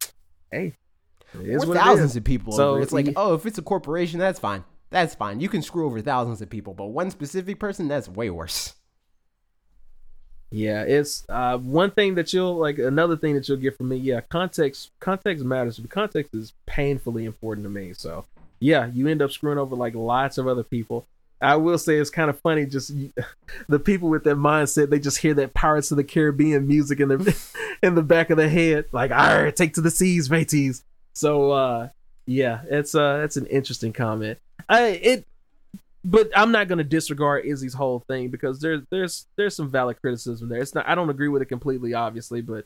hey, 0.52 0.74
it 1.36 1.48
is 1.48 1.64
or 1.64 1.72
it 1.72 1.78
thousands 1.78 2.16
of 2.16 2.24
people 2.24 2.54
So, 2.54 2.72
over. 2.72 2.82
It's 2.82 2.92
like, 2.92 3.10
oh, 3.16 3.34
if 3.34 3.46
it's 3.46 3.58
a 3.58 3.62
corporation, 3.62 4.20
that's 4.20 4.40
fine. 4.40 4.64
That's 4.90 5.16
fine. 5.16 5.40
You 5.40 5.50
can 5.50 5.62
screw 5.62 5.86
over 5.86 6.02
thousands 6.02 6.42
of 6.42 6.50
people, 6.50 6.74
but 6.74 6.88
one 6.88 7.10
specific 7.10 7.60
person, 7.60 7.88
that's 7.88 8.08
way 8.08 8.30
worse. 8.30 8.76
Yeah, 10.52 10.84
it's 10.84 11.26
uh 11.30 11.58
one 11.58 11.90
thing 11.90 12.14
that 12.14 12.32
you'll 12.32 12.56
like 12.58 12.78
another 12.78 13.18
thing 13.18 13.34
that 13.34 13.50
you'll 13.50 13.58
get 13.58 13.76
from 13.76 13.90
me. 13.90 13.98
Yeah, 13.98 14.22
context 14.22 14.92
context 15.00 15.44
matters. 15.44 15.80
But 15.80 15.90
context 15.90 16.36
is 16.36 16.54
painfully 16.68 17.26
important 17.26 17.66
to 17.66 17.72
me. 17.72 17.94
So 17.94 18.26
yeah, 18.60 18.86
you 18.94 19.08
end 19.08 19.24
up 19.24 19.32
screwing 19.32 19.58
over 19.58 19.76
like 19.76 19.96
lots 19.96 20.38
of 20.38 20.48
other 20.48 20.62
people. 20.62 21.08
I 21.42 21.56
will 21.56 21.80
say 21.80 21.98
it's 21.98 22.12
kind 22.12 22.30
of 22.30 22.40
funny. 22.40 22.68
Just 22.68 22.94
the 23.68 23.80
people 23.80 24.10
with 24.10 24.26
that 24.26 24.38
mindset, 24.38 24.92
they 24.92 25.00
just 25.00 25.18
hear 25.18 25.34
that 25.34 25.56
Pirates 25.56 25.90
of 25.90 25.98
the 25.98 26.04
Caribbean 26.04 26.68
music 26.68 27.00
in 27.00 27.10
the 27.10 27.36
in 27.82 27.96
the 27.96 28.04
back 28.04 28.30
of 28.30 28.38
the 28.38 28.48
head, 28.48 28.86
like 28.92 29.10
"All 29.10 29.44
right, 29.44 29.56
take 29.56 29.74
to 29.74 29.82
the 29.82 29.90
seas, 29.90 30.30
mateys." 30.30 30.84
So, 31.14 31.52
uh, 31.52 31.90
yeah, 32.26 32.62
it's 32.70 32.96
uh, 32.96 33.22
it's 33.24 33.38
an 33.38 33.46
interesting 33.48 33.94
comment. 33.94 34.40
I 34.70 34.82
it, 34.88 35.28
but 36.04 36.30
I'm 36.36 36.52
not 36.52 36.68
gonna 36.68 36.84
disregard 36.84 37.46
Izzy's 37.46 37.74
whole 37.74 38.00
thing 38.08 38.30
because 38.30 38.60
there's 38.60 38.82
there's 38.90 39.28
there's 39.36 39.56
some 39.56 39.70
valid 39.70 40.02
criticism 40.02 40.50
there. 40.50 40.62
It's 40.62 40.76
not 40.76 40.88
I 40.88 40.96
don't 40.96 41.10
agree 41.10 41.28
with 41.28 41.42
it 41.42 41.46
completely, 41.46 41.94
obviously, 41.94 42.42
but 42.42 42.66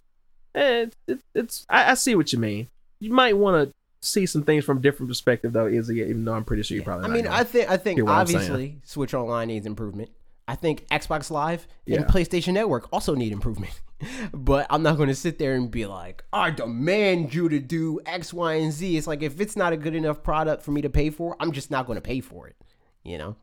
eh, 0.55 0.83
it, 0.83 0.95
it, 1.07 1.19
it's 1.35 1.65
I, 1.69 1.91
I 1.91 1.93
see 1.95 2.15
what 2.15 2.31
you 2.33 2.39
mean. 2.39 2.67
You 2.99 3.11
might 3.11 3.37
want 3.37 3.69
to 3.69 3.73
see 4.01 4.25
some 4.25 4.43
things 4.43 4.63
from 4.63 4.77
a 4.77 4.81
different 4.81 5.09
perspective 5.09 5.53
though, 5.53 5.67
Izzy. 5.67 6.01
Even 6.01 6.25
though 6.25 6.33
I'm 6.33 6.45
pretty 6.45 6.63
sure 6.63 6.77
you 6.77 6.83
probably. 6.83 7.05
I 7.05 7.13
mean, 7.13 7.27
I 7.27 7.43
think 7.43 7.69
I 7.69 7.77
think 7.77 7.97
hear 7.97 8.05
what 8.05 8.13
I'm 8.13 8.21
obviously 8.21 8.77
Switch 8.83 9.13
Online 9.13 9.49
needs 9.49 9.65
improvement. 9.65 10.09
I 10.47 10.55
think 10.55 10.87
Xbox 10.87 11.29
Live 11.29 11.67
and 11.85 11.95
Yeah. 11.97 12.03
PlayStation 12.05 12.53
Network 12.53 12.87
also 12.93 13.15
need 13.15 13.31
improvement. 13.33 13.79
but 14.33 14.67
I'm 14.69 14.83
not 14.83 14.95
going 14.97 15.09
to 15.09 15.15
sit 15.15 15.39
there 15.39 15.55
and 15.55 15.69
be 15.69 15.85
like, 15.85 16.23
I 16.31 16.51
demand 16.51 17.33
you 17.33 17.49
to 17.49 17.59
do 17.59 17.99
X, 18.05 18.33
Y, 18.33 18.53
and 18.53 18.71
Z. 18.71 18.95
It's 18.97 19.07
like 19.07 19.23
if 19.23 19.41
it's 19.41 19.55
not 19.55 19.73
a 19.73 19.77
good 19.77 19.95
enough 19.95 20.23
product 20.23 20.63
for 20.63 20.71
me 20.71 20.81
to 20.83 20.89
pay 20.89 21.09
for, 21.09 21.35
I'm 21.39 21.51
just 21.51 21.69
not 21.71 21.85
going 21.85 21.97
to 21.97 22.01
pay 22.01 22.21
for 22.21 22.47
it. 22.47 22.55
You 23.03 23.17
know? 23.17 23.35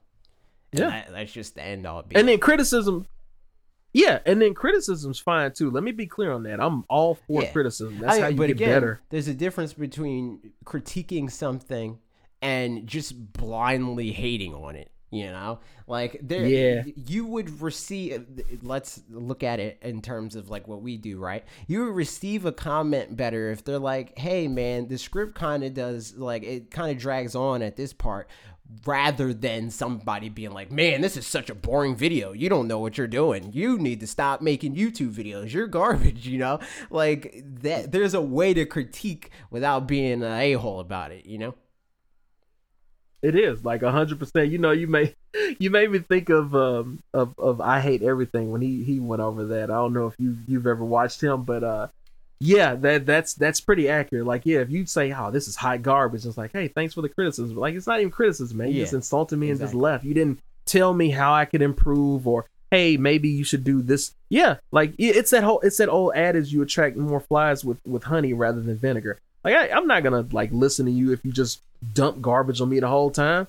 And 0.72 0.80
Yeah. 0.80 0.90
that- 0.90 1.12
that's 1.12 1.32
just 1.32 1.54
the 1.56 1.62
end 1.62 1.86
all. 1.86 2.02
Be 2.02 2.16
and 2.16 2.26
then 2.28 2.38
criticism. 2.38 3.06
Yeah, 3.92 4.18
and 4.26 4.42
then 4.42 4.54
criticism's 4.54 5.20
fine 5.20 5.52
too. 5.52 5.70
Let 5.70 5.84
me 5.84 5.92
be 5.92 6.06
clear 6.06 6.32
on 6.32 6.42
that. 6.44 6.60
I'm 6.60 6.84
all 6.88 7.14
for 7.14 7.42
Yeah. 7.42 7.52
criticism. 7.52 7.98
That's 7.98 8.16
I- 8.18 8.20
how 8.22 8.26
you 8.28 8.36
but 8.36 8.46
get 8.48 8.56
again, 8.56 8.68
better. 8.70 9.00
There's 9.10 9.28
a 9.28 9.34
difference 9.34 9.72
between 9.72 10.52
critiquing 10.64 11.30
something 11.30 11.98
and 12.42 12.86
just 12.88 13.32
blindly 13.32 14.10
hating 14.12 14.52
on 14.54 14.74
it. 14.74 14.90
You 15.14 15.26
know, 15.30 15.60
like 15.86 16.18
there, 16.22 16.44
Yeah. 16.44 16.82
you 16.96 17.24
would 17.26 17.60
receive. 17.60 18.14
Uh, 18.14 18.42
let's 18.62 19.00
look 19.08 19.44
at 19.44 19.60
it 19.60 19.78
in 19.80 20.02
terms 20.02 20.34
of 20.34 20.50
like 20.50 20.66
what 20.66 20.82
we 20.82 20.96
do, 20.96 21.18
right? 21.18 21.44
You 21.68 21.84
would 21.84 21.94
receive 21.94 22.44
a 22.44 22.52
comment 22.52 23.16
better 23.16 23.52
if 23.52 23.64
they're 23.64 23.78
like, 23.78 24.18
"Hey, 24.18 24.48
man, 24.48 24.88
the 24.88 24.98
script 24.98 25.36
kind 25.36 25.62
of 25.62 25.72
does 25.72 26.16
like 26.16 26.42
it 26.42 26.70
kind 26.72 26.90
of 26.90 26.98
drags 26.98 27.34
on 27.36 27.62
at 27.62 27.76
this 27.76 27.92
part." 27.92 28.28
Rather 28.86 29.34
than 29.34 29.70
somebody 29.70 30.30
being 30.30 30.50
like, 30.50 30.72
man, 30.72 31.02
this 31.02 31.18
is 31.18 31.26
such 31.26 31.50
a 31.50 31.54
boring 31.54 31.94
video. 31.94 32.32
You 32.32 32.48
don't 32.48 32.66
know 32.66 32.78
what 32.78 32.96
you're 32.96 33.06
doing. 33.06 33.52
You 33.52 33.78
need 33.78 34.00
to 34.00 34.06
stop 34.06 34.40
making 34.40 34.74
YouTube 34.74 35.12
videos. 35.12 35.52
You're 35.52 35.66
garbage, 35.82 36.26
you 36.26 36.38
know? 36.38 36.58
Like 36.90 37.44
that 37.60 37.92
there's 37.92 38.14
a 38.14 38.22
way 38.22 38.54
to 38.54 38.64
critique 38.64 39.30
without 39.50 39.86
being 39.86 40.22
an 40.22 40.32
a-hole 40.32 40.80
about 40.80 41.12
it, 41.12 41.26
you 41.26 41.36
know? 41.36 41.54
It 43.24 43.34
is 43.34 43.64
like 43.64 43.82
hundred 43.82 44.18
percent. 44.18 44.50
You 44.50 44.58
know, 44.58 44.70
you 44.70 44.86
may 44.86 45.14
you 45.58 45.70
made 45.70 45.90
me 45.90 46.00
think 46.00 46.28
of 46.28 46.54
um 46.54 47.02
of 47.14 47.34
of 47.38 47.58
I 47.58 47.80
hate 47.80 48.02
everything 48.02 48.50
when 48.50 48.60
he 48.60 48.84
he 48.84 49.00
went 49.00 49.22
over 49.22 49.46
that. 49.46 49.70
I 49.70 49.74
don't 49.74 49.94
know 49.94 50.06
if 50.06 50.14
you 50.18 50.36
you've 50.46 50.66
ever 50.66 50.84
watched 50.84 51.22
him, 51.22 51.42
but 51.42 51.64
uh 51.64 51.88
yeah, 52.38 52.74
that 52.74 53.06
that's 53.06 53.32
that's 53.32 53.62
pretty 53.62 53.88
accurate. 53.88 54.26
Like 54.26 54.42
yeah, 54.44 54.58
if 54.58 54.70
you 54.70 54.84
say 54.84 55.10
oh 55.14 55.30
this 55.30 55.48
is 55.48 55.56
hot 55.56 55.80
garbage, 55.80 56.26
it's 56.26 56.36
like 56.36 56.52
hey 56.52 56.68
thanks 56.68 56.92
for 56.92 57.00
the 57.00 57.08
criticism. 57.08 57.56
Like 57.56 57.74
it's 57.74 57.86
not 57.86 58.00
even 58.00 58.10
criticism, 58.10 58.58
man. 58.58 58.68
You 58.68 58.82
just 58.82 58.92
insulted 58.92 59.38
me 59.38 59.50
and 59.50 59.58
just 59.58 59.72
left. 59.72 60.04
You 60.04 60.12
didn't 60.12 60.40
tell 60.66 60.92
me 60.92 61.08
how 61.08 61.32
I 61.32 61.46
could 61.46 61.62
improve 61.62 62.28
or 62.28 62.44
hey 62.70 62.98
maybe 62.98 63.30
you 63.30 63.44
should 63.44 63.64
do 63.64 63.80
this. 63.80 64.12
Yeah, 64.28 64.56
like 64.70 64.92
it's 64.98 65.30
that 65.30 65.44
whole 65.44 65.60
it's 65.60 65.78
that 65.78 65.88
old 65.88 66.12
adage 66.14 66.52
you 66.52 66.60
attract 66.60 66.98
more 66.98 67.20
flies 67.20 67.64
with 67.64 67.78
with 67.86 68.04
honey 68.04 68.34
rather 68.34 68.60
than 68.60 68.76
vinegar. 68.76 69.18
Like 69.44 69.54
I, 69.54 69.68
I'm 69.70 69.86
not 69.86 70.02
gonna 70.02 70.26
like 70.32 70.50
listen 70.52 70.86
to 70.86 70.92
you 70.92 71.12
if 71.12 71.24
you 71.24 71.32
just 71.32 71.60
dump 71.92 72.20
garbage 72.22 72.60
on 72.60 72.68
me 72.70 72.80
the 72.80 72.88
whole 72.88 73.10
time. 73.10 73.42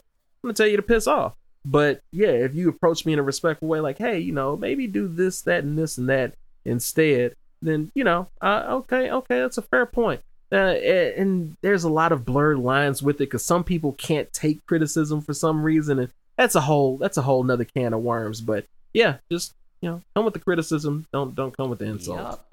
I'm 0.43 0.47
gonna 0.49 0.53
tell 0.53 0.67
you 0.67 0.75
to 0.77 0.83
piss 0.83 1.07
off. 1.07 1.33
But 1.63 2.01
yeah, 2.11 2.27
if 2.29 2.53
you 2.53 2.69
approach 2.69 3.05
me 3.05 3.13
in 3.13 3.19
a 3.19 3.23
respectful 3.23 3.67
way, 3.67 3.79
like, 3.79 3.97
hey, 3.97 4.19
you 4.19 4.31
know, 4.33 4.55
maybe 4.55 4.85
do 4.85 5.07
this, 5.07 5.41
that, 5.43 5.63
and 5.63 5.77
this 5.77 5.97
and 5.97 6.07
that 6.09 6.33
instead, 6.63 7.35
then 7.61 7.91
you 7.95 8.03
know, 8.03 8.27
uh, 8.41 8.65
okay, 8.69 9.09
okay, 9.09 9.39
that's 9.39 9.57
a 9.57 9.61
fair 9.63 9.85
point. 9.85 10.21
Uh, 10.51 10.73
a- 10.77 11.15
and 11.17 11.57
there's 11.61 11.83
a 11.83 11.89
lot 11.89 12.11
of 12.11 12.23
blurred 12.25 12.59
lines 12.59 13.01
with 13.01 13.15
it 13.15 13.19
because 13.19 13.43
some 13.43 13.63
people 13.63 13.93
can't 13.93 14.31
take 14.31 14.63
criticism 14.67 15.21
for 15.21 15.33
some 15.33 15.63
reason, 15.63 15.97
and 15.97 16.09
that's 16.37 16.53
a 16.55 16.61
whole 16.61 16.97
that's 16.97 17.17
a 17.17 17.21
whole 17.23 17.43
nother 17.43 17.65
can 17.65 17.93
of 17.93 18.01
worms. 18.01 18.41
But 18.41 18.65
yeah, 18.93 19.17
just 19.31 19.53
you 19.81 19.89
know, 19.89 20.01
come 20.15 20.25
with 20.25 20.33
the 20.35 20.39
criticism. 20.39 21.07
Don't 21.11 21.33
don't 21.33 21.55
come 21.57 21.69
with 21.71 21.79
the 21.79 21.85
insult. 21.85 22.19
Yup. 22.19 22.51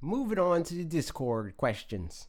Moving 0.00 0.38
on 0.38 0.62
to 0.64 0.74
the 0.74 0.84
Discord 0.84 1.54
questions. 1.56 2.28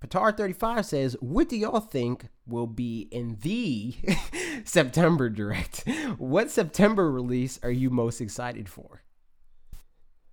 Patar35 0.00 0.84
says, 0.84 1.16
What 1.20 1.48
do 1.48 1.56
y'all 1.56 1.80
think 1.80 2.28
will 2.46 2.66
be 2.66 3.08
in 3.10 3.36
the 3.42 3.94
September 4.64 5.28
Direct? 5.28 5.84
What 6.18 6.50
September 6.50 7.10
release 7.10 7.58
are 7.62 7.70
you 7.70 7.90
most 7.90 8.20
excited 8.20 8.68
for? 8.68 9.02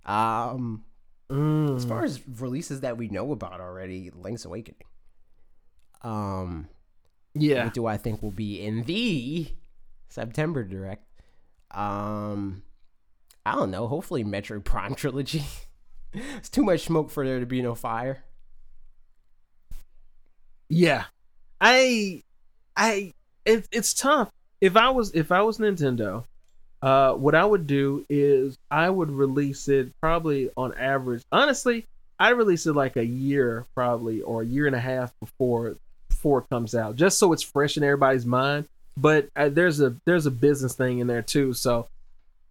Um, 0.06 0.84
Mm. 1.30 1.76
as 1.76 1.84
far 1.84 2.06
as 2.06 2.26
releases 2.40 2.80
that 2.82 2.98
we 2.98 3.10
know 3.10 3.34
about 3.34 3.60
already, 3.60 4.10
Link's 4.16 4.46
Awakening. 4.46 4.80
Um, 6.02 6.70
yeah, 7.34 7.66
what 7.66 7.74
do 7.74 7.86
I 7.86 7.98
think 7.98 8.24
will 8.24 8.32
be 8.32 8.62
in 8.62 8.84
the 8.84 9.50
September 10.08 10.64
Direct? 10.64 11.04
Um, 11.72 12.64
I 13.46 13.56
don't 13.56 13.72
know. 13.72 13.88
Hopefully, 13.90 14.24
Metroid 14.24 14.64
Prime 14.64 14.96
trilogy. 14.96 15.44
it's 16.14 16.48
too 16.48 16.64
much 16.64 16.86
smoke 16.86 17.10
for 17.12 17.26
there 17.26 17.42
to 17.42 17.46
be 17.46 17.62
no 17.62 17.76
fire. 17.76 18.24
Yeah, 20.70 21.06
I, 21.62 22.24
I, 22.76 23.14
it, 23.46 23.68
it's 23.72 23.94
tough. 23.94 24.32
If 24.60 24.76
I 24.76 24.90
was 24.90 25.12
if 25.12 25.32
I 25.32 25.42
was 25.42 25.60
Nintendo, 25.60 26.24
uh, 26.82 27.14
what 27.14 27.36
I 27.36 27.46
would 27.46 27.68
do 27.68 28.06
is 28.10 28.58
I 28.70 28.90
would 28.90 29.12
release 29.12 29.68
it 29.68 29.92
probably 30.02 30.50
on 30.58 30.74
average. 30.74 31.24
Honestly, 31.32 31.86
I 32.20 32.30
release 32.30 32.66
it 32.66 32.74
like 32.74 32.98
a 32.98 33.06
year 33.06 33.66
probably 33.76 34.22
or 34.22 34.42
a 34.42 34.46
year 34.46 34.68
and 34.68 34.76
a 34.76 34.80
half 34.80 35.14
before 35.20 35.76
before 36.10 36.40
it 36.40 36.50
comes 36.50 36.74
out, 36.74 36.96
just 36.96 37.20
so 37.20 37.34
it's 37.34 37.44
fresh 37.44 37.78
in 37.78 37.84
everybody's 37.84 38.26
mind. 38.26 38.68
But 38.96 39.30
uh, 39.36 39.50
there's 39.50 39.80
a 39.80 39.96
there's 40.06 40.26
a 40.26 40.32
business 40.32 40.74
thing 40.74 41.00
in 41.00 41.08
there 41.08 41.22
too, 41.22 41.54
so 41.54 41.88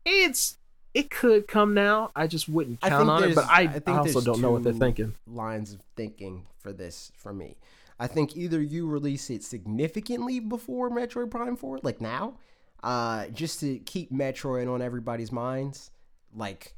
it's 0.05 0.57
it 0.95 1.11
could 1.11 1.49
come 1.49 1.75
now. 1.75 2.11
I 2.15 2.27
just 2.27 2.49
wouldn't 2.49 2.81
count 2.81 3.11
on 3.11 3.25
it, 3.25 3.35
but 3.35 3.45
I, 3.47 3.63
I 3.63 3.69
think 3.69 3.89
I 3.89 3.99
also 3.99 4.21
don't 4.21 4.41
know 4.41 4.53
what 4.53 4.63
they're 4.63 4.73
thinking. 4.73 5.15
Lines 5.27 5.73
of 5.73 5.81
thinking 5.97 6.47
for 6.59 6.73
this 6.73 7.11
for 7.17 7.33
me. 7.33 7.57
I 7.99 8.07
think 8.07 8.37
either 8.37 8.61
you 8.61 8.87
release 8.87 9.31
it 9.31 9.43
significantly 9.43 10.41
before 10.41 10.91
Metroid 10.91 11.31
Prime 11.31 11.57
4, 11.57 11.81
like 11.83 12.01
now, 12.01 12.39
uh, 12.83 13.29
just 13.29 13.61
to 13.61 13.79
keep 13.81 14.13
Metroid 14.13 14.73
on 14.73 14.83
everybody's 14.83 15.33
minds, 15.33 15.91
like 16.35 16.75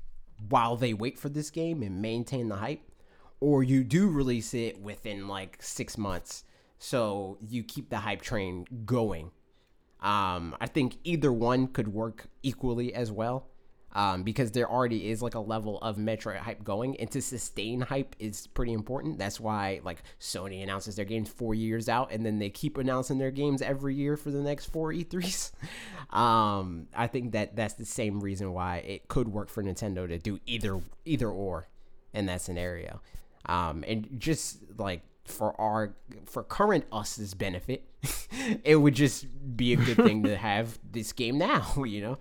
while 0.49 0.77
they 0.77 0.95
wait 0.95 1.19
for 1.19 1.29
this 1.29 1.51
game 1.51 1.83
and 1.83 2.01
maintain 2.01 2.49
the 2.49 2.57
hype, 2.57 2.81
or 3.41 3.63
you 3.63 3.83
do 3.83 4.09
release 4.09 4.55
it 4.55 4.81
within 4.81 5.27
like 5.27 5.59
six 5.61 5.99
months, 5.99 6.45
so 6.79 7.39
you 7.41 7.65
keep 7.65 7.91
the 7.91 7.99
hype 7.99 8.23
train 8.23 8.65
going. 8.85 9.31
Um, 10.01 10.57
I 10.61 10.67
think 10.67 10.99
either 11.03 11.33
one 11.33 11.67
could 11.67 11.89
work 11.89 12.29
equally 12.43 12.95
as 12.95 13.11
well. 13.11 13.49
Um, 13.95 14.23
because 14.23 14.53
there 14.53 14.71
already 14.71 15.11
is 15.11 15.23
like 15.23 15.35
a 15.35 15.41
level 15.41 15.79
of 15.81 15.97
Metroid 15.97 16.37
hype 16.37 16.63
going, 16.63 16.97
and 17.01 17.11
to 17.11 17.23
sustain 17.23 17.81
hype 17.81 18.15
is 18.19 18.47
pretty 18.49 18.73
important. 18.75 19.19
That's 19.19 19.41
why 19.41 19.81
like 19.83 20.03
Sony 20.21 20.63
announces 20.63 20.97
their 20.97 21.07
games 21.07 21.31
four 21.31 21.55
years 21.55 21.89
out, 21.89 22.13
and 22.13 22.25
then 22.25 22.39
they 22.39 22.51
keep 22.51 22.77
announcing 22.77 23.19
their 23.19 23.31
games 23.31 23.63
every 23.63 23.95
year 23.95 24.17
for 24.17 24.31
the 24.31 24.43
next 24.43 24.67
four 24.67 24.93
E3s. 24.93 25.53
Um, 26.11 26.89
I 26.97 27.07
think 27.07 27.33
that 27.33 27.55
that's 27.55 27.75
the 27.75 27.85
same 27.85 28.21
reason 28.21 28.55
why 28.55 28.79
it 28.79 29.09
could 29.09 29.29
work 29.29 29.51
for 29.51 29.63
Nintendo 29.63 30.09
to 30.09 30.19
do 30.19 30.41
either 30.47 30.81
either 31.05 31.29
or 31.29 31.69
in 32.15 32.25
that 32.27 32.41
scenario. 32.41 33.03
Um, 33.47 33.85
and 33.87 34.09
just 34.19 34.59
like 34.79 35.03
for 35.25 35.59
our 35.61 35.95
for 36.25 36.43
current 36.43 36.85
us's 36.93 37.35
benefit, 37.35 37.85
it 38.65 38.77
would 38.77 38.95
just 38.95 39.27
be 39.57 39.73
a 39.73 39.77
good 39.77 39.97
thing 39.97 40.23
to 40.23 40.37
have 40.49 40.79
this 40.91 41.13
game 41.13 41.39
now. 41.39 41.85
You 41.85 42.01
know. 42.01 42.19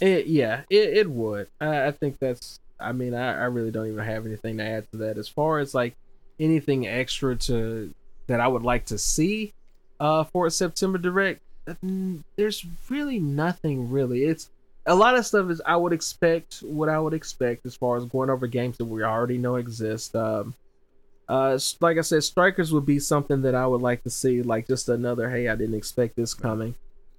It, 0.00 0.26
yeah, 0.26 0.62
it, 0.70 0.96
it 0.98 1.10
would. 1.10 1.48
I, 1.60 1.86
I 1.88 1.90
think 1.92 2.18
that's. 2.18 2.60
I 2.78 2.92
mean, 2.92 3.14
I, 3.14 3.42
I 3.42 3.44
really 3.44 3.70
don't 3.70 3.88
even 3.88 4.04
have 4.04 4.24
anything 4.24 4.56
to 4.56 4.64
add 4.64 4.90
to 4.92 4.98
that. 4.98 5.18
As 5.18 5.28
far 5.28 5.58
as 5.58 5.74
like 5.74 5.94
anything 6.38 6.86
extra 6.86 7.36
to 7.36 7.92
that 8.26 8.40
I 8.40 8.48
would 8.48 8.62
like 8.62 8.86
to 8.86 8.98
see 8.98 9.52
uh, 9.98 10.24
for 10.24 10.46
a 10.46 10.50
September 10.50 10.98
Direct, 10.98 11.42
there's 12.36 12.64
really 12.88 13.18
nothing. 13.18 13.90
Really, 13.90 14.24
it's 14.24 14.48
a 14.86 14.94
lot 14.94 15.16
of 15.16 15.26
stuff 15.26 15.50
is 15.50 15.60
I 15.64 15.76
would 15.76 15.92
expect 15.92 16.60
what 16.60 16.88
I 16.88 16.98
would 16.98 17.14
expect 17.14 17.66
as 17.66 17.76
far 17.76 17.96
as 17.96 18.04
going 18.06 18.30
over 18.30 18.46
games 18.46 18.78
that 18.78 18.86
we 18.86 19.02
already 19.02 19.36
know 19.38 19.56
exist. 19.56 20.16
Um, 20.16 20.54
uh, 21.28 21.58
like 21.80 21.96
I 21.96 22.00
said, 22.00 22.24
Strikers 22.24 22.72
would 22.72 22.86
be 22.86 22.98
something 22.98 23.42
that 23.42 23.54
I 23.54 23.66
would 23.66 23.82
like 23.82 24.02
to 24.02 24.10
see, 24.10 24.42
like 24.42 24.66
just 24.66 24.88
another. 24.88 25.30
Hey, 25.30 25.48
I 25.48 25.54
didn't 25.54 25.76
expect 25.76 26.16
this 26.16 26.34
coming. 26.34 26.74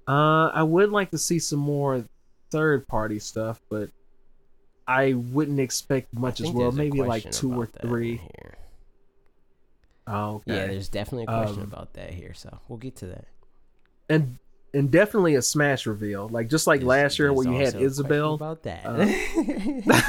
Uh, 0.07 0.47
I 0.47 0.63
would 0.63 0.91
like 0.91 1.11
to 1.11 1.17
see 1.17 1.39
some 1.39 1.59
more 1.59 2.03
third 2.51 2.87
party 2.87 3.19
stuff, 3.19 3.61
but 3.69 3.89
I 4.87 5.13
wouldn't 5.13 5.59
expect 5.59 6.13
much 6.13 6.41
as 6.41 6.51
well. 6.51 6.71
Maybe 6.71 7.01
like 7.01 7.29
two 7.31 7.51
or 7.51 7.63
about 7.63 7.73
that 7.73 7.83
in 7.83 7.89
three. 7.89 8.21
Oh, 10.07 10.35
okay. 10.35 10.43
Yeah, 10.55 10.67
there's 10.67 10.89
definitely 10.89 11.23
a 11.23 11.27
question 11.43 11.61
Um, 11.63 11.71
about 11.71 11.93
that 11.93 12.11
here, 12.13 12.33
so 12.33 12.59
we'll 12.67 12.79
get 12.79 12.95
to 12.97 13.05
that. 13.07 13.25
and 14.09 14.37
and 14.73 14.89
definitely 14.89 15.35
a 15.35 15.41
Smash 15.41 15.85
reveal. 15.85 16.29
Like 16.29 16.47
just 16.49 16.65
like 16.65 16.79
There's- 16.79 16.87
last 16.87 17.19
year 17.19 17.33
where 17.33 17.45
you 17.45 17.53
had 17.59 17.75
Isabelle. 17.75 18.33
about 18.35 18.63
that. 18.63 18.85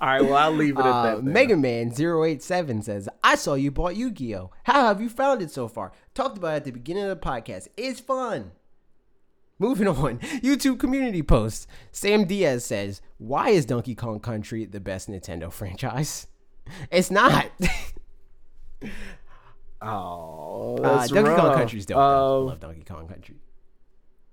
All 0.00 0.08
right, 0.08 0.22
well 0.22 0.34
I'll 0.34 0.50
leave 0.52 0.76
it 0.78 0.80
at 0.80 0.86
Uh, 0.86 1.02
that. 1.16 1.24
then. 1.24 1.32
Mega 1.32 1.56
Man 1.56 1.92
087 1.96 2.82
says, 2.82 3.08
I 3.22 3.34
saw 3.34 3.54
you 3.54 3.70
bought 3.70 3.96
Yu 3.96 4.10
Gi 4.10 4.34
Oh! 4.36 4.50
How 4.64 4.86
have 4.86 5.00
you 5.00 5.08
found 5.08 5.42
it 5.42 5.50
so 5.50 5.68
far? 5.68 5.92
Talked 6.14 6.38
about 6.38 6.54
it 6.54 6.56
at 6.56 6.64
the 6.64 6.70
beginning 6.72 7.04
of 7.04 7.10
the 7.10 7.16
podcast. 7.26 7.68
It's 7.76 8.00
fun. 8.00 8.52
Moving 9.62 9.86
on, 10.02 10.18
YouTube 10.42 10.78
community 10.80 11.22
post. 11.22 11.68
Sam 11.92 12.24
Diaz 12.24 12.64
says, 12.64 13.00
Why 13.18 13.50
is 13.50 13.64
Donkey 13.64 13.94
Kong 13.94 14.18
Country 14.20 14.64
the 14.64 14.80
best 14.80 15.08
Nintendo 15.08 15.50
franchise? 15.52 16.26
It's 16.90 17.10
not. 17.10 17.46
Oh, 19.80 20.76
Uh, 20.82 21.06
Donkey 21.06 21.14
Kong 21.14 21.24
rough. 21.46 21.56
Country's 21.56 21.86
dope. 21.86 21.98
I 21.98 22.14
Um, 22.38 22.46
love 22.46 22.60
Donkey 22.60 22.84
Kong 22.84 23.08
Country. 23.08 23.36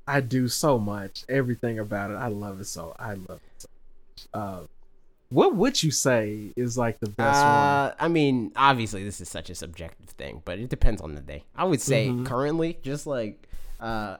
I 0.07 0.21
do 0.21 0.47
so 0.47 0.77
much. 0.79 1.23
Everything 1.27 1.79
about 1.79 2.11
it. 2.11 2.15
I 2.15 2.27
love 2.27 2.59
it 2.59 2.65
so. 2.65 2.95
I 2.99 3.13
love 3.13 3.39
it. 3.55 3.61
So. 3.61 3.67
Uh, 4.33 4.59
what 5.29 5.55
would 5.55 5.81
you 5.83 5.91
say 5.91 6.51
is 6.55 6.77
like 6.77 6.99
the 6.99 7.09
best 7.09 7.39
one? 7.43 7.47
Uh, 7.51 7.95
I 7.99 8.07
mean, 8.07 8.51
obviously, 8.55 9.03
this 9.03 9.21
is 9.21 9.29
such 9.29 9.49
a 9.49 9.55
subjective 9.55 10.09
thing, 10.09 10.41
but 10.45 10.59
it 10.59 10.69
depends 10.69 11.01
on 11.01 11.13
the 11.15 11.21
day. 11.21 11.43
I 11.55 11.63
would 11.65 11.81
say 11.81 12.07
Mhm. 12.09 12.25
currently, 12.25 12.77
just 12.83 13.05
like 13.07 13.48
uh, 13.79 14.17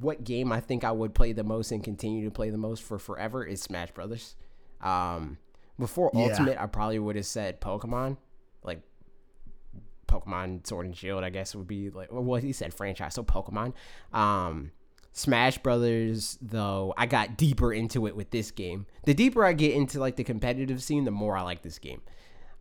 what 0.00 0.24
game 0.24 0.52
I 0.52 0.60
think 0.60 0.84
I 0.84 0.92
would 0.92 1.14
play 1.14 1.32
the 1.32 1.44
most 1.44 1.72
and 1.72 1.82
continue 1.82 2.24
to 2.24 2.30
play 2.30 2.50
the 2.50 2.58
most 2.58 2.82
for 2.82 2.98
forever 2.98 3.44
is 3.44 3.62
Smash 3.62 3.90
Brothers. 3.92 4.36
Um, 4.80 5.38
before 5.78 6.10
Yeah. 6.14 6.24
Ultimate, 6.24 6.60
I 6.60 6.66
probably 6.66 6.98
would 6.98 7.16
have 7.16 7.26
said 7.26 7.60
Pokemon, 7.60 8.16
like 8.62 8.82
Pokemon 10.06 10.66
Sword 10.66 10.86
and 10.86 10.96
Shield. 10.96 11.24
I 11.24 11.30
guess 11.30 11.54
would 11.54 11.68
be 11.68 11.90
like 11.90 12.08
well, 12.10 12.40
he 12.40 12.52
said 12.52 12.74
franchise, 12.74 13.14
so 13.14 13.22
Pokemon. 13.22 13.74
Um, 14.12 14.72
Smash 15.12 15.58
Brothers, 15.58 16.38
though, 16.40 16.94
I 16.96 17.06
got 17.06 17.36
deeper 17.36 17.72
into 17.72 18.06
it 18.06 18.14
with 18.14 18.30
this 18.30 18.50
game. 18.52 18.86
The 19.04 19.14
deeper 19.14 19.44
I 19.44 19.52
get 19.52 19.74
into 19.74 19.98
like 19.98 20.16
the 20.16 20.24
competitive 20.24 20.82
scene, 20.82 21.04
the 21.04 21.10
more 21.10 21.36
I 21.36 21.42
like 21.42 21.62
this 21.62 21.78
game, 21.78 22.02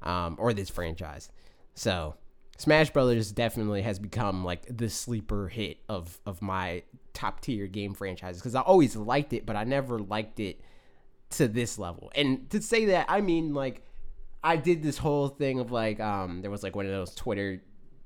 um, 0.01 0.38
or 0.40 0.53
this 0.53 0.69
franchise. 0.69 1.30
So, 1.76 2.16
Smash 2.58 2.90
Brothers 2.90 3.32
definitely 3.32 3.84
has 3.84 4.00
become 4.00 4.44
like 4.44 4.66
the 4.76 4.90
sleeper 4.90 5.48
hit 5.48 5.77
of 5.88 6.19
of 6.26 6.42
my 6.42 6.84
top 7.14 7.42
tier 7.42 7.68
game 7.68 7.94
franchises 7.94 8.42
because 8.42 8.56
I 8.56 8.61
always 8.61 8.95
liked 8.95 9.34
it, 9.34 9.45
but 9.45 9.56
I 9.56 9.64
never 9.64 10.00
liked 10.00 10.40
it 10.40 10.60
to 11.32 11.48
this 11.48 11.77
level. 11.77 12.11
And 12.16 12.50
to 12.50 12.61
say 12.61 12.86
that, 12.86 13.06
I 13.10 13.22
mean 13.22 13.53
like 13.53 13.84
I 14.44 14.56
did 14.56 14.82
this 14.82 14.98
whole 14.98 15.27
thing 15.27 15.60
of 15.60 15.72
like 15.72 16.00
um 16.00 16.42
there 16.42 16.52
was 16.52 16.64
like 16.64 16.76
one 16.76 16.86
of 16.86 16.92
those 16.92 17.14
Twitter 17.14 17.61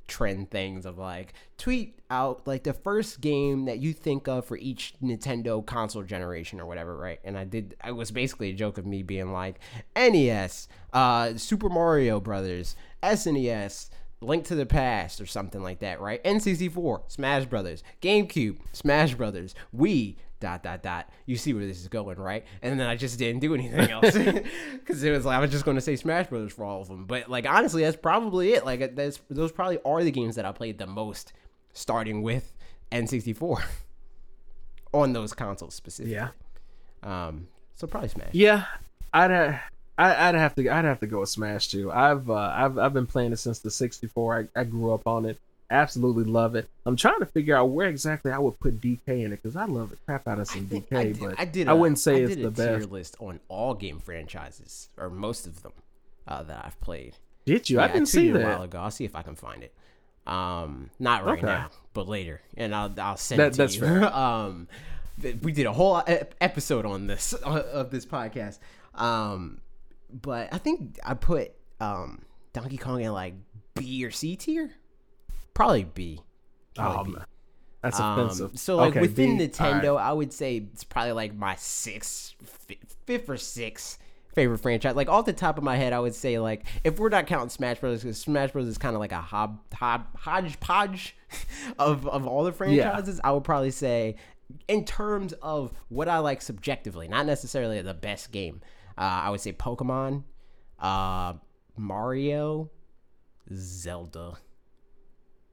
trend 0.07 0.51
things 0.51 0.85
of 0.85 0.97
like 0.97 1.33
tweet 1.57 1.97
out 2.09 2.45
like 2.45 2.63
the 2.63 2.73
first 2.73 3.21
game 3.21 3.63
that 3.65 3.80
you 3.80 3.93
think 3.93 4.27
of 4.27 4.45
for 4.45 4.57
each 4.57 4.93
Nintendo 5.01 5.65
console 5.65 6.03
generation 6.03 6.59
or 6.59 6.65
whatever, 6.65 6.97
right? 6.97 7.19
And 7.23 7.38
I 7.38 7.45
did 7.45 7.77
I 7.81 7.93
was 7.93 8.11
basically 8.11 8.49
a 8.49 8.53
joke 8.53 8.77
of 8.77 8.85
me 8.85 9.03
being 9.03 9.31
like 9.31 9.59
NES, 9.95 10.67
uh 10.91 11.35
Super 11.38 11.69
Mario 11.69 12.19
Brothers, 12.19 12.75
SNES, 13.01 13.89
Link 14.22 14.45
to 14.45 14.56
the 14.56 14.66
Past 14.66 15.19
or 15.19 15.25
something 15.25 15.61
like 15.64 15.80
that, 15.80 16.00
right? 16.00 16.24
N64, 16.24 17.11
Smash 17.11 17.45
Brothers, 17.45 17.83
GameCube, 18.01 18.58
Smash 18.72 19.16
Brothers, 19.16 19.56
Wii, 19.75 20.16
dot 20.40 20.64
dot 20.64 20.82
dot. 20.83 21.09
You 21.25 21.38
see 21.38 21.53
where 21.53 21.66
this 21.66 21.80
is 21.80 21.88
going, 21.88 22.17
right? 22.17 22.45
And 22.61 22.80
then 22.80 22.88
I 22.88 22.95
just 22.95 23.17
didn't 23.19 23.41
do 23.41 23.53
anything 23.53 23.90
else 23.90 24.16
because 24.74 25.03
it 25.03 25.11
was 25.11 25.25
like 25.25 25.38
I 25.38 25.40
was 25.40 25.51
just 25.51 25.66
going 25.66 25.75
to 25.75 25.82
say 25.82 25.95
Smash 25.95 26.27
Brothers 26.27 26.53
for 26.53 26.64
all 26.66 26.82
of 26.82 26.88
them. 26.88 27.06
But 27.06 27.30
like 27.30 27.48
honestly, 27.48 27.83
that's 27.83 27.98
probably 27.98 28.53
it. 28.53 28.66
Like 28.66 28.95
that's 28.95 29.19
those 29.30 29.51
probably 29.51 29.80
are 29.85 30.03
the 30.03 30.11
games 30.11 30.35
that 30.35 30.45
I 30.45 30.51
played 30.51 30.77
the 30.77 30.88
most, 30.88 31.33
starting 31.74 32.22
with 32.22 32.53
N64 32.91 33.64
on 34.93 35.14
those 35.14 35.33
consoles 35.33 35.74
specifically. 35.75 36.14
yeah, 36.16 36.30
Um. 37.03 37.48
So 37.75 37.88
probably 37.88 38.09
Smash. 38.09 38.30
yeah. 38.33 38.66
I'd 39.14 39.32
uh, 39.32 39.58
I, 39.97 40.29
I'd 40.29 40.35
have 40.35 40.55
to 40.55 40.69
I'd 40.69 40.85
have 40.85 40.99
to 41.01 41.07
go 41.07 41.19
with 41.19 41.29
Smash 41.29 41.67
too. 41.69 41.91
I've 41.91 42.29
uh, 42.29 42.33
I've 42.55 42.77
I've 42.77 42.93
been 42.93 43.05
playing 43.07 43.31
it 43.33 43.37
since 43.37 43.59
the 43.59 43.69
64. 43.71 44.49
I, 44.55 44.59
I 44.59 44.63
grew 44.63 44.93
up 44.93 45.05
on 45.07 45.25
it. 45.25 45.37
Absolutely 45.69 46.25
love 46.25 46.55
it. 46.55 46.67
I'm 46.85 46.95
trying 46.97 47.19
to 47.19 47.25
figure 47.25 47.55
out 47.55 47.65
where 47.69 47.87
exactly 47.87 48.31
I 48.31 48.39
would 48.39 48.59
put 48.59 48.81
DK 48.81 49.07
in 49.07 49.31
it 49.31 49.41
because 49.41 49.55
I 49.55 49.65
love 49.65 49.91
the 49.91 49.95
crap 50.05 50.27
out 50.27 50.39
of 50.39 50.47
some 50.47 50.65
DK. 50.67 50.93
I 50.97 51.03
did, 51.03 51.19
but 51.19 51.39
I, 51.39 51.45
did 51.45 51.67
I 51.67 51.71
a- 51.71 51.75
wouldn't 51.75 51.99
say 51.99 52.15
I 52.15 52.25
it's 52.25 52.35
the 52.35 52.51
best. 52.51 52.89
list 52.91 53.15
on 53.19 53.39
all 53.47 53.73
game 53.73 53.99
franchises 53.99 54.89
or 54.97 55.09
most 55.09 55.47
of 55.47 55.61
them 55.63 55.71
uh, 56.27 56.43
that 56.43 56.63
I've 56.65 56.79
played. 56.81 57.15
Did 57.45 57.69
you? 57.69 57.79
I 57.79 57.85
Yeah, 57.85 57.93
didn't 57.93 58.07
tweeted 58.07 58.11
see 58.11 58.29
it 58.29 58.35
a 58.35 58.39
while 58.39 58.61
ago. 58.63 58.79
I'll 58.79 58.91
see 58.91 59.05
if 59.05 59.15
I 59.15 59.21
can 59.21 59.35
find 59.35 59.63
it. 59.63 59.73
Um, 60.27 60.89
not 60.99 61.25
right 61.25 61.37
Okay. 61.37 61.47
now, 61.47 61.69
but 61.93 62.07
later, 62.07 62.41
and 62.57 62.75
I'll 62.75 62.93
I'll 62.99 63.17
send 63.17 63.39
That- 63.39 63.47
it 63.47 63.51
to 63.53 63.57
that's 63.57 63.75
you. 63.75 63.81
fair. 63.81 64.05
um, 64.15 64.67
we 65.41 65.51
did 65.51 65.65
a 65.67 65.73
whole 65.73 66.01
e- 66.07 66.17
episode 66.41 66.85
on 66.85 67.07
this 67.07 67.31
of 67.33 67.91
this 67.91 68.05
podcast. 68.05 68.59
Um, 68.93 69.61
but 70.14 70.49
I 70.53 70.57
think 70.57 70.99
I 71.03 71.14
put 71.14 71.51
um 71.80 72.22
Donkey 72.53 72.77
Kong 72.77 73.01
in 73.01 73.11
like 73.14 73.33
B 73.75 74.03
or 74.06 74.11
C 74.11 74.35
tier. 74.35 74.72
Probably 75.53 75.83
B. 75.83 76.22
Probably 76.75 76.98
Oh, 76.99 77.03
B. 77.03 77.11
man. 77.14 77.25
That's 77.81 77.99
Um, 77.99 78.19
offensive. 78.19 78.59
so 78.59 78.77
like 78.77 78.91
Okay, 78.91 79.01
within 79.01 79.38
B. 79.38 79.48
Nintendo, 79.48 79.95
right. 79.95 80.06
I 80.07 80.14
would 80.14 80.31
say 80.31 80.57
it's 80.72 80.83
probably 80.83 81.14
like 81.14 81.33
my 81.35 81.56
sixth, 81.56 82.35
fi- 82.43 82.80
fifth 83.07 83.27
or 83.30 83.38
sixth 83.38 83.98
favorite 84.35 84.59
franchise. 84.59 84.95
Like 84.95 85.09
off 85.09 85.25
the 85.25 85.33
top 85.33 85.57
of 85.57 85.64
my 85.64 85.75
head, 85.77 85.91
I 85.91 85.99
would 85.99 86.14
say 86.15 86.38
like 86.40 86.65
if 86.83 86.99
we're 86.99 87.09
not 87.09 87.25
counting 87.27 87.49
Smash 87.49 87.80
Bros. 87.80 88.01
because 88.03 88.17
Smash 88.19 88.51
Bros. 88.51 88.67
is 88.67 88.77
kind 88.77 88.95
of 88.95 88.99
like 88.99 89.11
a 89.11 89.19
hob, 89.22 89.59
hob 89.73 90.06
hodgepodge 90.17 91.15
of 91.80 92.07
of 92.07 92.27
all 92.27 92.43
the 92.43 92.51
franchises. 92.51 93.19
I 93.23 93.31
would 93.31 93.43
probably 93.43 93.72
say 93.72 94.15
in 94.67 94.85
terms 94.85 95.33
of 95.41 95.72
what 95.90 96.07
I 96.07 96.19
like 96.19 96.41
subjectively, 96.41 97.07
not 97.07 97.25
necessarily 97.25 97.81
the 97.81 97.93
best 97.93 98.31
game. 98.31 98.61
Uh, 99.01 99.21
I 99.23 99.30
would 99.31 99.41
say 99.41 99.51
Pokemon, 99.51 100.25
uh, 100.77 101.33
Mario, 101.75 102.69
Zelda. 103.51 104.33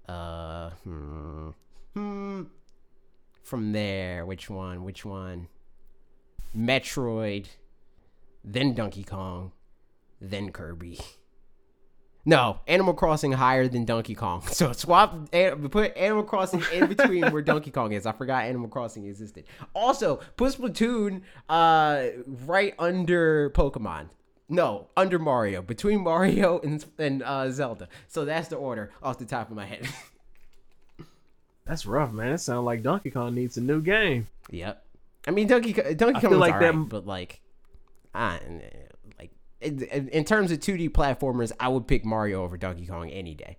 Uh, 0.07 0.69
hmm, 0.85 1.49
hmm. 1.95 2.43
From 3.43 3.73
there, 3.73 4.27
which 4.27 4.51
one? 4.51 4.85
Which 4.85 5.07
one? 5.07 5.49
Metroid, 6.55 7.47
then 8.45 8.75
Donkey 8.75 9.03
Kong, 9.03 9.53
then 10.21 10.53
Kirby. 10.53 10.99
No, 12.29 12.61
Animal 12.67 12.93
Crossing 12.93 13.33
higher 13.33 13.69
than 13.69 13.87
Donkey 13.87 14.15
Kong. 14.15 14.43
So 14.53 14.73
swap, 14.73 15.31
put 15.31 15.97
Animal 15.97 16.25
Crossing 16.25 16.63
in 16.75 16.87
between 16.95 17.27
where 17.33 17.41
Donkey 17.41 17.71
Kong 17.71 17.93
is. 17.93 18.05
I 18.05 18.13
forgot 18.13 18.45
Animal 18.45 18.69
Crossing 18.69 19.07
existed. 19.07 19.45
Also, 19.75 20.17
put 20.37 20.53
Splatoon 20.53 21.23
uh, 21.49 22.09
right 22.45 22.75
under 22.79 23.49
Pokemon. 23.51 24.11
No, 24.47 24.89
under 24.95 25.19
Mario, 25.19 25.63
between 25.63 26.03
Mario 26.03 26.61
and 26.65 26.85
and 26.99 27.23
uh, 27.23 27.51
Zelda. 27.51 27.89
So 28.09 28.27
that's 28.27 28.49
the 28.49 28.57
order 28.57 28.91
off 29.03 29.19
the 29.19 29.25
top 29.25 29.49
of 29.51 29.57
my 29.57 29.65
head. 29.65 29.89
That's 31.65 31.87
rough, 31.87 32.13
man. 32.13 32.33
It 32.33 32.39
sounds 32.39 32.67
like 32.67 32.83
Donkey 32.83 33.11
Kong 33.11 33.35
needs 33.35 33.57
a 33.57 33.63
new 33.63 33.81
game. 33.81 34.27
Yep. 34.51 34.85
I 35.27 35.31
mean, 35.31 35.47
Donkey 35.47 35.73
Donkey 35.73 36.21
Kong 36.21 36.39
like 36.39 36.53
alright, 36.55 36.75
that- 36.75 36.89
but 36.91 37.07
like, 37.07 37.41
I 38.15 38.33
like 38.35 38.88
in, 39.61 40.25
terms 40.25 40.51
of 40.53 40.61
2D 40.61 40.91
platformers, 40.91 41.53
I 41.59 41.69
would 41.69 41.87
pick 41.87 42.05
Mario 42.05 42.43
over 42.45 42.57
Donkey 42.57 42.87
Kong 42.87 43.11
any 43.11 43.35
day. 43.35 43.59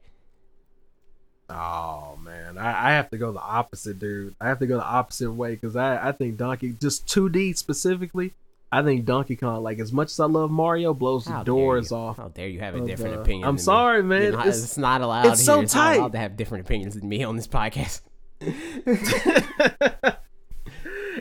Oh 1.50 2.18
man, 2.22 2.58
I, 2.60 2.90
I 2.90 2.92
have 2.92 3.10
to 3.10 3.18
go 3.18 3.32
the 3.32 3.42
opposite, 3.42 3.98
dude. 4.00 4.36
I 4.40 4.48
have 4.50 4.60
to 4.60 4.68
go 4.68 4.78
the 4.78 4.84
opposite 4.86 5.32
way 5.32 5.56
because 5.56 5.76
I, 5.76 6.10
I 6.10 6.12
think 6.12 6.38
Donkey 6.38 6.74
just 6.74 7.08
2D 7.08 7.58
specifically. 7.58 8.34
I 8.72 8.84
think 8.84 9.06
Donkey 9.06 9.36
Kong, 9.36 9.64
like 9.64 9.80
as 9.80 9.92
much 9.92 10.12
as 10.12 10.20
I 10.20 10.26
love 10.26 10.52
Mario, 10.52 10.94
blows 10.94 11.26
the 11.26 11.32
How 11.32 11.38
dare 11.40 11.46
doors 11.46 11.92
off. 11.92 12.18
How 12.18 12.28
dare 12.28 12.48
you 12.48 12.60
have 12.60 12.76
a 12.76 12.86
different 12.86 13.16
uh, 13.16 13.22
opinion? 13.22 13.46
I'm 13.46 13.56
than 13.56 13.62
me. 13.62 13.62
sorry, 13.64 14.04
man. 14.04 14.22
You're 14.22 14.32
not- 14.34 14.42
It's- 14.42 14.64
it's, 14.64 14.78
not 14.78 15.02
allowed. 15.02 15.26
it's 15.26 15.44
so 15.44 15.56
here. 15.56 15.64
It's 15.64 15.74
not 15.74 15.82
tight. 15.82 15.96
allowed 15.98 16.12
to 16.12 16.20
have 16.20 16.38
different 16.38 16.66
opinions 16.66 16.94
than 16.94 17.10
me 17.10 17.24
on 17.24 17.36
this 17.36 17.48
podcast. 17.48 18.02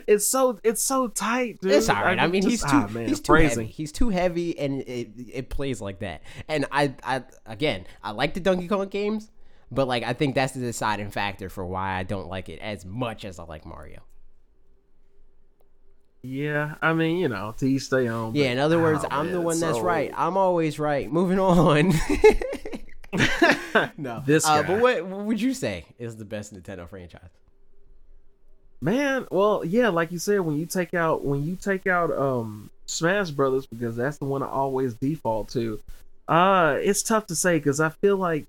it's 0.09 0.25
so 0.27 0.59
it's 0.63 0.81
so 0.81 1.07
tight, 1.07 1.61
dude. 1.61 1.71
It's 1.71 1.87
all 1.87 2.01
right. 2.03 2.17
I, 2.19 2.27
mean, 2.27 2.41
just- 2.41 2.63
he's 2.63 2.71
too 2.71 2.77
ah, 2.77 2.87
man, 2.89 3.07
he's 3.07 3.19
too 3.19 3.25
phrasing. 3.25 3.59
heavy. 3.65 3.71
He's 3.71 3.91
too 3.91 4.09
heavy, 4.09 4.57
and 4.57 4.81
it 4.81 5.09
it 5.31 5.49
plays 5.49 5.79
like 5.81 5.99
that. 5.99 6.23
And 6.47 6.65
I 6.71 6.95
I 7.03 7.23
again, 7.45 7.85
I 8.03 8.11
like 8.11 8.33
the 8.33 8.39
Donkey 8.39 8.67
Kong 8.67 8.87
games, 8.87 9.29
but 9.71 9.87
like 9.87 10.03
I 10.03 10.13
think 10.13 10.33
that's 10.33 10.53
the 10.53 10.61
deciding 10.61 11.11
factor 11.11 11.47
for 11.47 11.63
why 11.65 11.93
I 11.93 12.03
don't 12.03 12.27
like 12.27 12.49
it 12.49 12.59
as 12.59 12.85
much 12.85 13.23
as 13.23 13.37
I 13.37 13.43
like 13.43 13.65
Mario. 13.65 14.01
Yeah, 16.21 16.75
I 16.81 16.93
mean, 16.93 17.17
you 17.17 17.29
know, 17.29 17.53
to 17.59 17.65
each 17.65 17.83
stay 17.83 18.07
on. 18.07 18.35
Yeah, 18.35 18.51
in 18.51 18.59
other 18.59 18.79
words, 18.81 19.05
I'm 19.09 19.31
the 19.31 19.39
one 19.39 19.59
that's 19.59 19.77
so- 19.77 19.83
right. 19.83 20.11
I'm 20.17 20.35
always 20.37 20.79
right. 20.79 21.09
Moving 21.09 21.39
on. 21.39 21.93
no, 23.97 24.21
This 24.25 24.45
Uh, 24.45 24.63
but 24.63 24.81
what, 24.81 25.05
what 25.05 25.25
would 25.25 25.41
you 25.41 25.53
say 25.53 25.85
is 25.97 26.17
the 26.17 26.25
best 26.25 26.53
Nintendo 26.53 26.87
franchise? 26.89 27.29
Man, 28.81 29.27
well, 29.29 29.63
yeah, 29.65 29.89
like 29.89 30.11
you 30.11 30.19
said, 30.19 30.39
when 30.41 30.57
you 30.57 30.65
take 30.65 30.93
out 30.93 31.23
when 31.25 31.43
you 31.43 31.55
take 31.55 31.85
out 31.87 32.11
um 32.17 32.69
Smash 32.85 33.29
Brothers 33.31 33.65
because 33.65 33.95
that's 33.95 34.17
the 34.17 34.25
one 34.25 34.41
I 34.41 34.47
always 34.47 34.93
default 34.93 35.49
to. 35.49 35.79
Uh, 36.27 36.77
it's 36.81 37.03
tough 37.03 37.25
to 37.27 37.35
say 37.35 37.57
because 37.57 37.79
I 37.79 37.89
feel 37.89 38.15
like, 38.17 38.45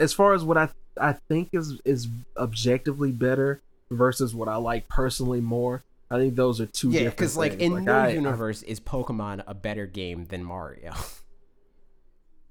as 0.00 0.12
far 0.12 0.32
as 0.34 0.42
what 0.44 0.56
I 0.56 0.68
I 0.98 1.12
think 1.28 1.50
is 1.52 1.78
is 1.84 2.08
objectively 2.36 3.10
better, 3.12 3.60
versus 3.90 4.34
what 4.34 4.48
I 4.48 4.56
like 4.56 4.88
personally 4.88 5.40
more. 5.40 5.82
I 6.10 6.16
think 6.18 6.34
those 6.34 6.60
are 6.60 6.66
two. 6.66 6.90
Yeah, 6.90 7.10
because 7.10 7.36
like 7.36 7.60
in 7.60 7.72
like, 7.72 7.82
no 7.84 7.92
I- 7.94 8.06
I- 8.06 8.10
universe 8.10 8.62
is 8.62 8.80
Pokemon 8.80 9.42
a 9.46 9.54
better 9.54 9.86
game 9.86 10.26
than 10.26 10.44
Mario. 10.44 10.94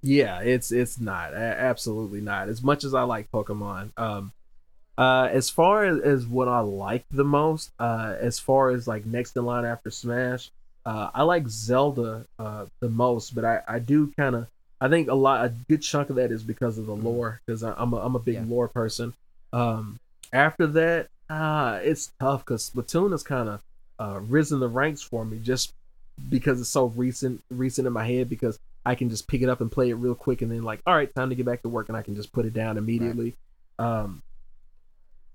Yeah, 0.03 0.39
it's 0.39 0.71
it's 0.71 0.99
not 0.99 1.33
A- 1.33 1.37
absolutely 1.37 2.21
not. 2.21 2.49
As 2.49 2.63
much 2.63 2.83
as 2.83 2.95
I 2.95 3.03
like 3.03 3.31
Pokemon, 3.31 3.91
um, 3.97 4.31
uh, 4.97 5.29
as 5.31 5.49
far 5.49 5.85
as, 5.85 5.99
as 6.01 6.25
what 6.27 6.47
I 6.47 6.59
like 6.59 7.05
the 7.11 7.23
most, 7.23 7.71
uh, 7.79 8.15
as 8.19 8.39
far 8.39 8.69
as 8.69 8.87
like 8.87 9.05
next 9.05 9.35
in 9.37 9.45
line 9.45 9.65
after 9.65 9.89
Smash, 9.89 10.51
uh, 10.85 11.09
I 11.13 11.23
like 11.23 11.47
Zelda 11.47 12.25
uh 12.39 12.65
the 12.79 12.89
most. 12.89 13.35
But 13.35 13.45
I 13.45 13.61
I 13.67 13.79
do 13.79 14.11
kind 14.17 14.35
of 14.35 14.47
I 14.79 14.89
think 14.89 15.09
a 15.09 15.13
lot 15.15 15.45
a 15.45 15.49
good 15.69 15.81
chunk 15.81 16.09
of 16.09 16.15
that 16.15 16.31
is 16.31 16.43
because 16.43 16.77
of 16.77 16.87
the 16.87 16.95
lore 16.95 17.39
because 17.45 17.61
I'm 17.63 17.93
a 17.93 17.97
I'm 17.97 18.15
a 18.15 18.19
big 18.19 18.35
Yeah. 18.35 18.45
lore 18.47 18.67
person. 18.67 19.13
Um, 19.53 19.99
after 20.33 20.65
that, 20.67 21.07
uh, 21.29 21.79
it's 21.83 22.11
tough 22.19 22.43
because 22.45 22.69
Splatoon 22.69 23.11
has 23.11 23.23
kind 23.23 23.49
of 23.49 23.61
uh 23.99 24.19
risen 24.21 24.59
the 24.59 24.67
ranks 24.67 25.01
for 25.03 25.23
me 25.23 25.37
just 25.37 25.73
because 26.29 26.59
it's 26.59 26.69
so 26.69 26.85
recent 26.87 27.41
recent 27.51 27.85
in 27.87 27.93
my 27.93 28.05
head 28.05 28.29
because 28.29 28.57
I 28.85 28.95
can 28.95 29.09
just 29.09 29.27
pick 29.27 29.41
it 29.43 29.49
up 29.49 29.61
and 29.61 29.71
play 29.71 29.89
it 29.91 29.95
real 29.95 30.15
quick 30.15 30.41
and 30.41 30.51
then 30.51 30.63
like 30.63 30.81
all 30.87 30.95
right 30.95 31.13
time 31.13 31.29
to 31.29 31.35
get 31.35 31.45
back 31.45 31.61
to 31.61 31.69
work 31.69 31.89
and 31.89 31.97
I 31.97 32.01
can 32.01 32.15
just 32.15 32.31
put 32.31 32.45
it 32.45 32.53
down 32.53 32.77
immediately. 32.77 33.35
Um 33.77 34.23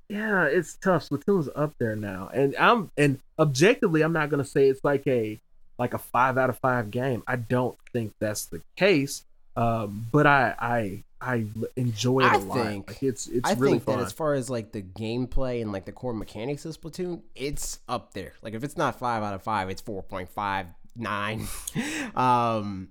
yeah, 0.09 0.45
it's 0.45 0.77
tough. 0.77 1.09
Splatoon's 1.09 1.49
up 1.55 1.75
there 1.79 1.97
now. 1.97 2.31
And 2.33 2.55
I'm 2.57 2.91
and 2.97 3.19
objectively 3.39 4.03
I'm 4.03 4.13
not 4.13 4.31
gonna 4.31 4.45
say 4.45 4.69
it's 4.69 4.85
like 4.85 5.07
a 5.07 5.41
like 5.79 5.95
a 5.95 5.99
five 5.99 6.39
out 6.39 6.49
of 6.51 6.59
five 6.59 6.91
game. 6.91 7.23
I 7.27 7.37
don't 7.37 7.77
think 7.93 8.15
that's 8.21 8.47
the 8.47 8.61
case. 8.77 9.25
Um 9.57 10.07
but 10.13 10.27
I 10.27 10.55
I 10.59 11.03
I 11.21 11.47
enjoy 11.77 12.21
it 12.21 12.25
a 12.27 12.29
I 12.29 12.37
lot. 12.37 12.67
think- 12.67 12.89
like 12.89 13.03
it's 13.03 13.27
it's 13.27 13.49
I 13.49 13.55
really 13.55 13.73
think 13.79 13.85
fun. 13.85 13.99
that 13.99 14.07
as 14.07 14.13
far 14.13 14.35
as 14.35 14.49
like 14.51 14.73
the 14.73 14.83
gameplay 14.83 15.61
and 15.63 15.73
like 15.73 15.87
the 15.87 15.93
core 15.93 16.13
mechanics 16.15 16.65
of 16.67 16.79
Splatoon, 16.81 17.23
it's 17.35 17.81
up 17.89 18.13
there. 18.13 18.35
Like 18.43 18.55
if 18.55 18.63
it's 18.65 18.77
not 18.77 18.99
five 18.99 19.23
out 19.23 19.35
of 19.35 19.43
five, 19.43 19.71
it's 19.71 19.81
four 19.81 20.03
point 20.03 20.29
five 20.29 20.67
nine. 20.95 21.47
um, 22.15 22.89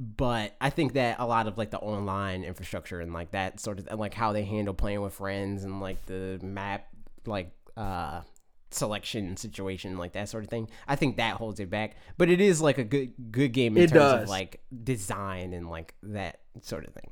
but 0.00 0.56
I 0.62 0.70
think 0.70 0.94
that 0.94 1.16
a 1.20 1.26
lot 1.26 1.46
of 1.46 1.58
like 1.58 1.70
the 1.70 1.78
online 1.78 2.42
infrastructure 2.42 3.00
and 3.00 3.12
like 3.12 3.32
that 3.32 3.60
sort 3.60 3.78
of 3.78 3.86
and 3.86 4.00
like 4.00 4.14
how 4.14 4.32
they 4.32 4.44
handle 4.44 4.72
playing 4.72 5.02
with 5.02 5.12
friends 5.12 5.62
and 5.62 5.78
like 5.80 6.06
the 6.06 6.40
map 6.42 6.86
like 7.26 7.50
uh 7.76 8.22
selection 8.70 9.36
situation 9.36 9.98
like 9.98 10.12
that 10.12 10.28
sort 10.28 10.44
of 10.44 10.48
thing 10.48 10.68
i 10.86 10.94
think 10.94 11.16
that 11.16 11.34
holds 11.34 11.58
it 11.58 11.68
back 11.68 11.96
but 12.16 12.30
it 12.30 12.40
is 12.40 12.60
like 12.60 12.78
a 12.78 12.84
good 12.84 13.12
good 13.32 13.52
game 13.52 13.76
in 13.76 13.82
It 13.82 13.88
terms 13.88 13.98
does. 13.98 14.22
of 14.22 14.28
like 14.28 14.60
design 14.84 15.52
and 15.52 15.68
like 15.68 15.94
that 16.04 16.38
sort 16.62 16.86
of 16.86 16.94
thing 16.94 17.10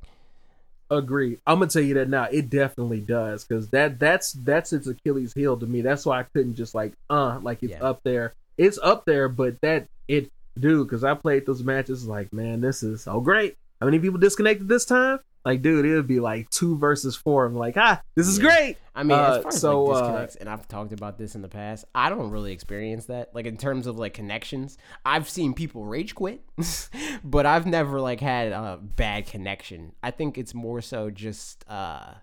Agree. 0.90 1.36
I'm 1.46 1.58
gonna 1.58 1.70
tell 1.70 1.82
you 1.82 1.94
that 1.94 2.08
now. 2.08 2.24
It 2.24 2.48
definitely 2.48 3.00
does 3.00 3.44
because 3.44 3.68
that 3.70 3.98
that's 3.98 4.32
that's 4.32 4.72
its 4.72 4.86
Achilles 4.86 5.34
heel 5.34 5.54
to 5.58 5.66
me. 5.66 5.82
That's 5.82 6.06
why 6.06 6.20
I 6.20 6.22
couldn't 6.22 6.54
just 6.54 6.74
like 6.74 6.94
uh 7.10 7.38
like 7.42 7.62
it's 7.62 7.72
Yeah. 7.72 7.82
up 7.82 8.00
there. 8.04 8.32
It's 8.56 8.78
up 8.82 9.04
there, 9.04 9.28
but 9.28 9.60
that 9.60 9.86
it 10.08 10.30
dude 10.60 10.86
because 10.86 11.04
I 11.04 11.14
played 11.14 11.46
those 11.46 11.62
matches 11.62 12.06
like 12.06 12.32
man, 12.32 12.60
this 12.60 12.82
is 12.82 13.02
so 13.02 13.20
great. 13.20 13.56
How 13.80 13.86
many 13.86 13.98
people 13.98 14.18
disconnected 14.18 14.68
this 14.68 14.84
time? 14.84 15.20
Like 15.44 15.62
dude, 15.62 15.84
it 15.86 15.94
would 15.94 16.06
be 16.08 16.20
like 16.20 16.50
two 16.50 16.76
versus 16.76 17.16
four. 17.16 17.46
I'm 17.46 17.54
like 17.54 17.76
ah, 17.76 18.02
this 18.14 18.26
is 18.26 18.38
Yeah. 18.38 18.44
great. 18.44 18.76
I 18.94 19.04
mean, 19.04 19.16
Uh, 19.18 19.34
as 19.36 19.42
far 19.44 19.52
as 19.52 19.60
so, 19.60 19.84
like 19.84 19.96
uh, 19.96 20.00
disconnects, 20.00 20.36
and 20.36 20.48
I've 20.48 20.66
talked 20.68 20.92
about 20.92 21.16
this 21.18 21.34
in 21.36 21.42
the 21.42 21.48
past, 21.48 21.84
I 21.94 22.10
don't 22.10 22.30
really 22.30 22.52
experience 22.52 23.06
that. 23.06 23.32
Like 23.34 23.46
in 23.46 23.56
terms 23.56 23.86
of 23.86 23.96
like 23.98 24.12
connections, 24.14 24.76
I've 25.06 25.28
seen 25.28 25.54
people 25.54 25.84
rage 25.86 26.14
quit, 26.16 26.42
but 27.24 27.46
I've 27.46 27.64
never 27.66 28.00
like 28.00 28.20
had 28.20 28.50
a 28.52 28.78
bad 28.82 29.26
connection. 29.26 29.92
I 30.02 30.10
think 30.10 30.36
it's 30.36 30.52
more 30.54 30.80
so 30.82 31.10
just 31.10 31.64
uh 31.68 32.14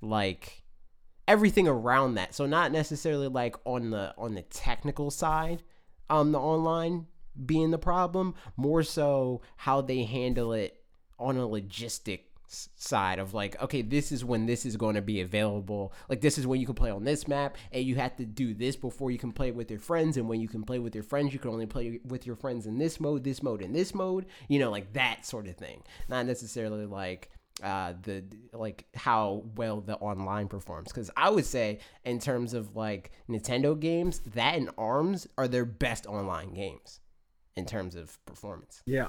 like 0.00 0.62
everything 1.26 1.66
around 1.66 2.14
that. 2.16 2.34
So 2.34 2.44
not 2.46 2.70
necessarily 2.70 3.28
like 3.28 3.56
on 3.64 3.90
the 3.90 4.14
on 4.18 4.34
the 4.34 4.42
technical 4.42 5.10
side, 5.10 5.62
um, 6.10 6.32
the 6.32 6.38
online 6.38 7.06
being 7.44 7.70
the 7.70 7.78
problem, 7.78 8.34
more 8.56 8.82
so 8.82 9.42
how 9.56 9.80
they 9.80 10.04
handle 10.04 10.52
it 10.52 10.82
on 11.18 11.36
a 11.36 11.46
logistic 11.46 12.20
side 12.76 13.18
of 13.18 13.34
like 13.34 13.60
okay 13.62 13.82
this 13.82 14.12
is 14.12 14.24
when 14.24 14.46
this 14.46 14.64
is 14.66 14.76
going 14.76 14.94
to 14.94 15.02
be 15.02 15.20
available. 15.20 15.92
Like 16.08 16.20
this 16.20 16.38
is 16.38 16.46
when 16.46 16.60
you 16.60 16.66
can 16.66 16.74
play 16.74 16.90
on 16.90 17.04
this 17.04 17.26
map 17.26 17.56
and 17.72 17.84
you 17.84 17.96
have 17.96 18.16
to 18.16 18.24
do 18.24 18.54
this 18.54 18.76
before 18.76 19.10
you 19.10 19.18
can 19.18 19.32
play 19.32 19.50
with 19.50 19.70
your 19.70 19.80
friends 19.80 20.16
and 20.16 20.28
when 20.28 20.40
you 20.40 20.48
can 20.48 20.62
play 20.62 20.78
with 20.78 20.94
your 20.94 21.04
friends 21.04 21.32
you 21.32 21.38
can 21.38 21.50
only 21.50 21.66
play 21.66 22.00
with 22.04 22.26
your 22.26 22.36
friends 22.36 22.66
in 22.66 22.78
this 22.78 23.00
mode 23.00 23.24
this 23.24 23.42
mode 23.42 23.62
and 23.62 23.74
this 23.74 23.94
mode 23.94 24.26
you 24.48 24.58
know 24.58 24.70
like 24.70 24.92
that 24.92 25.24
sort 25.26 25.46
of 25.46 25.56
thing. 25.56 25.82
Not 26.08 26.26
necessarily 26.26 26.86
like 26.86 27.30
uh 27.62 27.94
the 28.02 28.24
like 28.52 28.84
how 28.94 29.44
well 29.56 29.80
the 29.80 29.96
online 29.96 30.48
performs. 30.48 30.88
Because 30.88 31.10
i 31.16 31.30
would 31.30 31.46
say 31.46 31.78
in 32.04 32.18
terms 32.18 32.54
of 32.54 32.76
like 32.76 33.10
nintendo 33.28 33.78
games 33.78 34.20
that 34.34 34.56
and 34.56 34.70
arms 34.76 35.26
are 35.38 35.48
their 35.48 35.64
best 35.64 36.06
online 36.06 36.52
games 36.52 37.00
in 37.56 37.64
terms 37.66 37.94
of 37.94 38.18
performance 38.26 38.82
Yeah. 38.86 39.08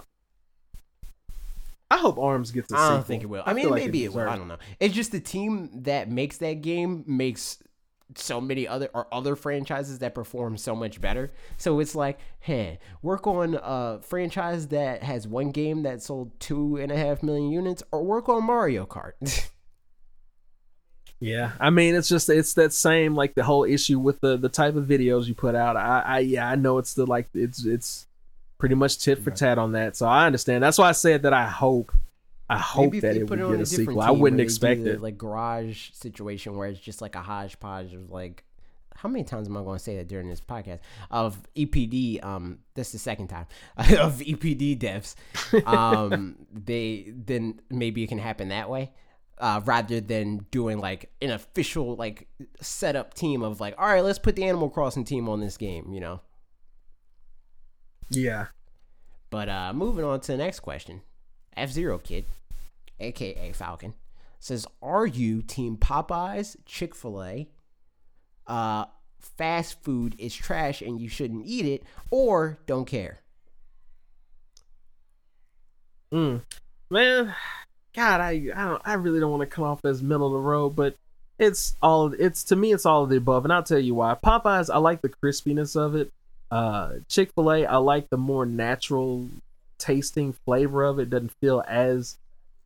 I 1.92 1.98
hope 1.98 2.18
Arms 2.18 2.50
gets 2.52 2.72
a 2.72 2.76
I 2.76 2.90
don't 2.90 2.98
sequel. 2.98 3.04
think 3.04 3.24
it 3.24 3.26
will. 3.28 3.44
I, 3.46 3.54
feel 3.54 3.56
mean, 3.56 3.70
like 3.70 3.84
maybe 3.84 4.04
it, 4.06 4.14
will. 4.14 4.28
I 4.28 4.36
don't 4.36 4.48
know. 4.48 4.58
It's 4.80 4.94
just 4.94 5.12
the 5.12 5.20
team 5.20 5.70
that 5.84 6.10
makes 6.10 6.38
that 6.38 6.62
game 6.62 7.04
makes 7.06 7.60
so 8.16 8.42
many 8.42 8.68
other 8.68 8.90
or 8.94 9.08
other 9.14 9.36
franchises 9.36 10.00
that 10.00 10.16
perform 10.16 10.58
so 10.58 10.76
much 10.76 11.00
better. 11.00 11.32
So 11.58 11.80
it's 11.80 11.94
like, 11.96 12.20
hey, 12.40 12.80
work 13.04 13.28
on 13.28 13.60
a 13.62 14.00
franchise 14.02 14.68
that 14.70 15.04
has 15.04 15.28
one 15.28 15.52
game 15.52 15.84
that 15.84 16.02
sold 16.02 16.38
two 16.40 16.78
and 16.78 16.92
a 16.92 16.98
half 16.98 17.22
million 17.22 17.52
units, 17.52 17.84
or 17.92 18.04
work 18.04 18.30
on 18.30 18.44
Mario 18.44 18.86
Kart. 18.86 19.50
Yeah, 21.22 21.54
I 21.62 21.70
mean 21.70 21.96
it's 21.96 22.10
just 22.10 22.30
it's 22.30 22.54
that 22.56 22.74
same 22.74 23.16
like 23.16 23.36
the 23.36 23.44
whole 23.44 23.64
issue 23.64 24.00
with 24.00 24.20
the 24.20 24.36
the 24.38 24.50
type 24.50 24.76
of 24.76 24.86
videos 24.86 25.28
you 25.28 25.34
put 25.34 25.56
out. 25.56 25.78
I, 25.78 26.02
I 26.06 26.20
yeah 26.20 26.48
I 26.48 26.56
know 26.56 26.78
it's 26.78 26.94
the 26.94 27.06
like 27.06 27.30
it's 27.34 27.66
it's 27.66 28.06
pretty 28.58 28.76
much 28.76 29.00
tit 29.00 29.20
for 29.20 29.32
tat 29.32 29.58
on 29.58 29.74
that. 29.74 29.96
So 29.96 30.08
I 30.08 30.26
understand. 30.26 30.64
That's 30.64 30.78
why 30.78 30.90
I 30.90 30.94
said 30.94 31.24
that 31.24 31.34
I 31.34 31.48
hope 31.48 31.92
I 32.50 32.58
hope 32.58 32.94
that 32.94 33.16
it 33.16 33.28
put 33.28 33.40
would 33.40 33.40
it 33.40 33.52
get 33.52 33.60
a 33.60 33.64
a 33.64 33.66
sequel. 33.66 34.02
I 34.02 34.12
wouldn't 34.12 34.22
where 34.22 34.32
they 34.32 34.38
do 34.38 34.44
expect 34.44 34.84
the, 34.84 34.92
it. 34.94 35.02
Like 35.02 35.18
garage 35.18 35.92
situation 35.92 36.56
where 36.56 36.68
it's 36.68 36.80
just 36.80 37.02
like 37.02 37.16
a 37.16 37.22
hodgepodge 37.22 37.94
of 37.94 38.12
like. 38.12 38.44
How 38.98 39.10
many 39.10 39.26
times 39.26 39.50
am 39.50 39.58
I 39.58 39.62
going 39.62 39.78
to 39.78 39.84
say 39.84 39.98
that 39.98 40.08
during 40.08 40.30
this 40.30 40.40
podcast 40.40 40.80
of 41.12 41.38
EPD? 41.54 42.24
Um, 42.24 42.60
this 42.76 42.88
is 42.88 42.94
the 42.94 43.00
second 43.00 43.28
time 43.28 43.46
of 43.78 44.20
EPD 44.20 44.80
devs. 44.80 45.16
Um, 45.68 46.38
they 46.52 47.12
then 47.14 47.60
maybe 47.70 48.04
it 48.04 48.08
can 48.08 48.20
happen 48.20 48.50
that 48.50 48.70
way, 48.70 48.94
uh, 49.38 49.60
rather 49.66 50.00
than 50.00 50.46
doing 50.50 50.80
like 50.80 51.12
an 51.22 51.32
official 51.32 51.98
like 51.98 52.30
setup 52.62 53.14
team 53.14 53.42
of 53.42 53.60
like, 53.60 53.76
all 53.78 53.86
right, 53.86 54.04
let's 54.04 54.18
put 54.20 54.38
the 54.38 54.46
Animal 54.46 54.70
Crossing 54.70 55.04
team 55.04 55.28
on 55.28 55.42
this 55.42 55.58
game, 55.58 55.92
you 55.92 56.00
know. 56.00 56.22
Yeah. 58.10 58.48
But 59.30 59.50
uh, 59.50 59.74
moving 59.74 60.06
on 60.06 60.20
to 60.22 60.32
the 60.32 60.38
next 60.38 60.62
question, 60.62 61.02
F 61.58 61.72
Zero 61.72 61.98
Kid, 61.98 62.26
aka 63.00 63.52
Falcon, 63.52 63.94
says, 64.40 64.66
"Are 64.82 65.06
you 65.06 65.42
Team 65.42 65.78
Popeyes, 65.78 66.56
Chick 66.66 66.96
Fil 66.96 67.24
A, 67.24 67.48
uh, 68.48 68.86
fast 69.20 69.84
food 69.84 70.16
is 70.18 70.36
trash 70.36 70.82
and 70.82 71.02
you 71.02 71.10
shouldn't 71.10 71.46
eat 71.46 71.66
it, 71.66 71.84
or 72.12 72.58
don't 72.66 72.86
care?" 72.86 73.20
Mm. 76.14 76.44
Man, 76.90 77.36
God, 77.94 78.22
I 78.22 78.50
I 78.56 78.64
don't 78.66 78.82
I 78.86 78.94
really 78.94 79.20
don't 79.20 79.32
want 79.32 79.42
to 79.42 79.54
come 79.54 79.66
off 79.66 79.84
as 79.84 80.04
middle 80.04 80.28
of 80.28 80.34
the 80.34 80.48
road, 80.48 80.76
but 80.76 80.96
it's 81.40 81.76
all 81.82 82.14
it's 82.14 82.44
to 82.46 82.56
me 82.56 82.72
it's 82.72 82.86
all 82.86 83.04
of 83.04 83.10
the 83.10 83.18
above, 83.18 83.44
and 83.44 83.52
I'll 83.52 83.64
tell 83.64 83.80
you 83.80 83.96
why. 83.96 84.16
Popeyes, 84.16 84.74
I 84.74 84.78
like 84.78 85.02
the 85.02 85.10
crispiness 85.10 85.76
of 85.76 85.96
it. 85.96 86.12
Uh, 86.52 86.94
Chick 87.10 87.32
Fil 87.34 87.52
A, 87.52 87.66
I 87.66 87.78
like 87.78 88.10
the 88.10 88.18
more 88.18 88.46
natural 88.46 89.28
tasting 89.78 90.34
flavor 90.46 90.84
of 90.84 91.00
it. 91.00 91.10
Doesn't 91.10 91.34
feel 91.42 91.64
as, 91.68 92.18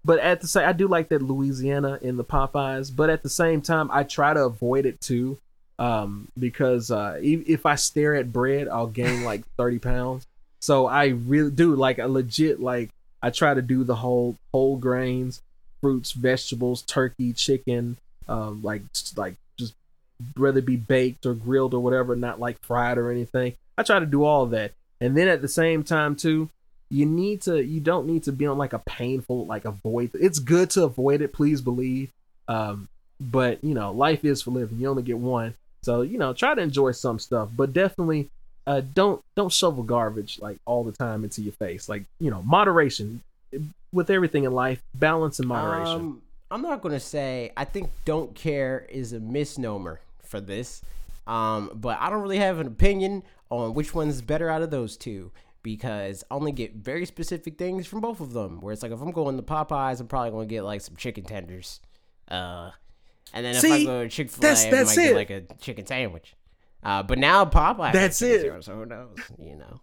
but 0.04 0.20
at 0.20 0.42
the 0.42 0.48
same, 0.48 0.68
I 0.68 0.74
do 0.74 0.88
like 0.88 1.10
that 1.10 1.22
Louisiana 1.22 2.00
in 2.02 2.18
the 2.18 2.24
Popeyes. 2.24 2.96
But 2.96 3.10
at 3.10 3.24
the 3.24 3.30
same 3.30 3.62
time, 3.62 3.90
I 3.92 4.04
try 4.04 4.34
to 4.34 4.46
avoid 4.46 4.86
it 4.86 5.02
too, 5.02 5.38
um, 5.78 6.28
because 6.38 6.92
uh, 6.92 7.20
if, 7.22 7.66
I 7.66 7.76
stare 7.76 8.16
at 8.16 8.34
bread, 8.34 8.68
I'll 8.68 8.88
gain 8.88 9.24
like 9.26 9.44
thirty 9.58 9.80
pounds. 9.80 10.28
So 10.62 10.88
I 10.88 11.08
really 11.08 11.52
do 11.52 11.76
like 11.76 12.00
a 12.00 12.08
legit 12.08 12.60
like 12.60 12.90
I 13.22 13.30
try 13.30 13.54
to 13.54 13.62
do 13.62 13.84
the 13.84 13.96
whole 13.96 14.36
whole 14.54 14.78
grains, 14.78 15.42
fruits, 15.82 16.12
vegetables, 16.12 16.82
turkey, 16.82 17.34
chicken, 17.34 17.98
um, 18.28 18.62
like 18.62 18.82
like 19.16 19.36
just 19.58 19.74
whether 20.36 20.60
it 20.60 20.66
be 20.66 20.76
baked 20.76 21.26
or 21.26 21.34
grilled 21.34 21.74
or 21.74 21.80
whatever, 21.80 22.16
not 22.16 22.40
like 22.40 22.60
fried 22.62 22.98
or 22.98 23.12
anything. 23.12 23.56
I 23.80 23.84
try 23.84 24.00
to 24.00 24.06
do 24.06 24.26
all 24.26 24.46
that, 24.48 24.74
and 25.00 25.16
then 25.16 25.30
at 25.30 25.42
the 25.42 25.48
same 25.48 25.84
time 25.84 26.18
too, 26.18 26.50
you 26.90 27.06
need 27.06 27.42
to 27.44 27.64
you 27.64 27.80
don't 27.80 28.08
need 28.08 28.24
to 28.24 28.34
be 28.34 28.46
on 28.46 28.58
like 28.58 28.74
a 28.74 28.80
painful 28.80 29.46
like 29.46 29.64
avoid. 29.64 30.12
It's 30.14 30.40
good 30.40 30.70
to 30.72 30.84
avoid 30.84 31.22
it, 31.22 31.32
please 31.32 31.62
believe. 31.62 32.12
Um, 32.50 32.90
but 33.22 33.64
you 33.64 33.74
know, 33.74 33.92
life 33.94 34.26
is 34.26 34.42
for 34.42 34.52
living. 34.52 34.80
You 34.80 34.90
only 34.90 35.04
get 35.04 35.18
one, 35.18 35.54
so 35.82 36.02
you 36.02 36.18
know, 36.18 36.34
try 36.34 36.54
to 36.56 36.62
enjoy 36.62 36.92
some 36.92 37.20
stuff, 37.20 37.50
but 37.56 37.72
definitely 37.72 38.30
uh, 38.68 38.82
don't 38.94 39.24
don't 39.38 39.54
shovel 39.54 39.84
garbage 39.84 40.40
like 40.42 40.58
all 40.66 40.84
the 40.84 40.92
time 40.92 41.24
into 41.24 41.42
your 41.42 41.54
face. 41.54 41.88
Like 41.88 42.04
you 42.20 42.30
know, 42.30 42.42
moderation 42.42 43.22
with 43.94 44.10
everything 44.10 44.44
in 44.44 44.52
life, 44.52 44.82
balance 44.94 45.40
and 45.40 45.48
moderation. 45.48 45.96
Um, 45.96 46.22
I'm 46.52 46.62
not 46.62 46.82
gonna 46.82 47.00
say. 47.00 47.54
I 47.56 47.64
think 47.64 47.92
"don't 48.04 48.36
care" 48.36 48.86
is 48.90 49.14
a 49.14 49.22
misnomer 49.22 50.02
for 50.26 50.42
this. 50.42 50.82
Um, 51.28 51.70
but 51.76 51.98
I 52.02 52.10
don't 52.10 52.24
really 52.24 52.40
have 52.40 52.60
an 52.60 52.66
opinion 52.66 53.22
on 53.50 53.74
which 53.74 53.94
one's 53.94 54.22
better 54.22 54.50
out 54.50 54.62
of 54.62 54.70
those 54.72 54.98
two 54.98 55.32
because 55.64 56.24
I 56.30 56.36
only 56.36 56.52
get 56.52 56.76
very 56.76 57.06
specific 57.06 57.58
things 57.58 57.88
from 57.88 58.02
both 58.02 58.20
of 58.20 58.34
them. 58.34 58.62
Where 58.62 58.74
it's 58.74 58.84
like 58.84 58.92
if 58.92 59.02
I'm 59.02 59.12
going 59.12 59.38
to 59.38 59.44
Popeyes, 59.44 60.00
I'm 60.00 60.08
probably 60.08 60.32
going 60.32 60.48
to 60.48 60.54
get 60.54 60.64
like 60.64 60.82
some 60.82 60.96
chicken 60.96 61.24
tenders. 61.24 61.82
Uh, 62.30 62.72
and 63.34 63.46
then 63.46 63.56
if 63.56 63.64
I 63.64 63.84
go 63.84 64.04
to 64.04 64.10
Chick 64.10 64.30
Fil 64.30 64.50
A, 64.50 64.52
I 64.52 64.84
might 64.84 64.92
it. 64.92 64.96
get 64.96 65.16
like 65.16 65.30
a 65.30 65.42
chicken 65.60 65.86
sandwich. 65.86 66.36
Uh, 66.82 67.04
but 67.04 67.18
now 67.18 67.46
Popeyes, 67.46 67.94
That's 67.94 68.22
it. 68.22 68.42
sandwich, 68.42 68.66
So 68.66 68.76
who 68.76 68.86
knows? 68.86 69.18
You 69.38 69.56
know, 69.58 69.82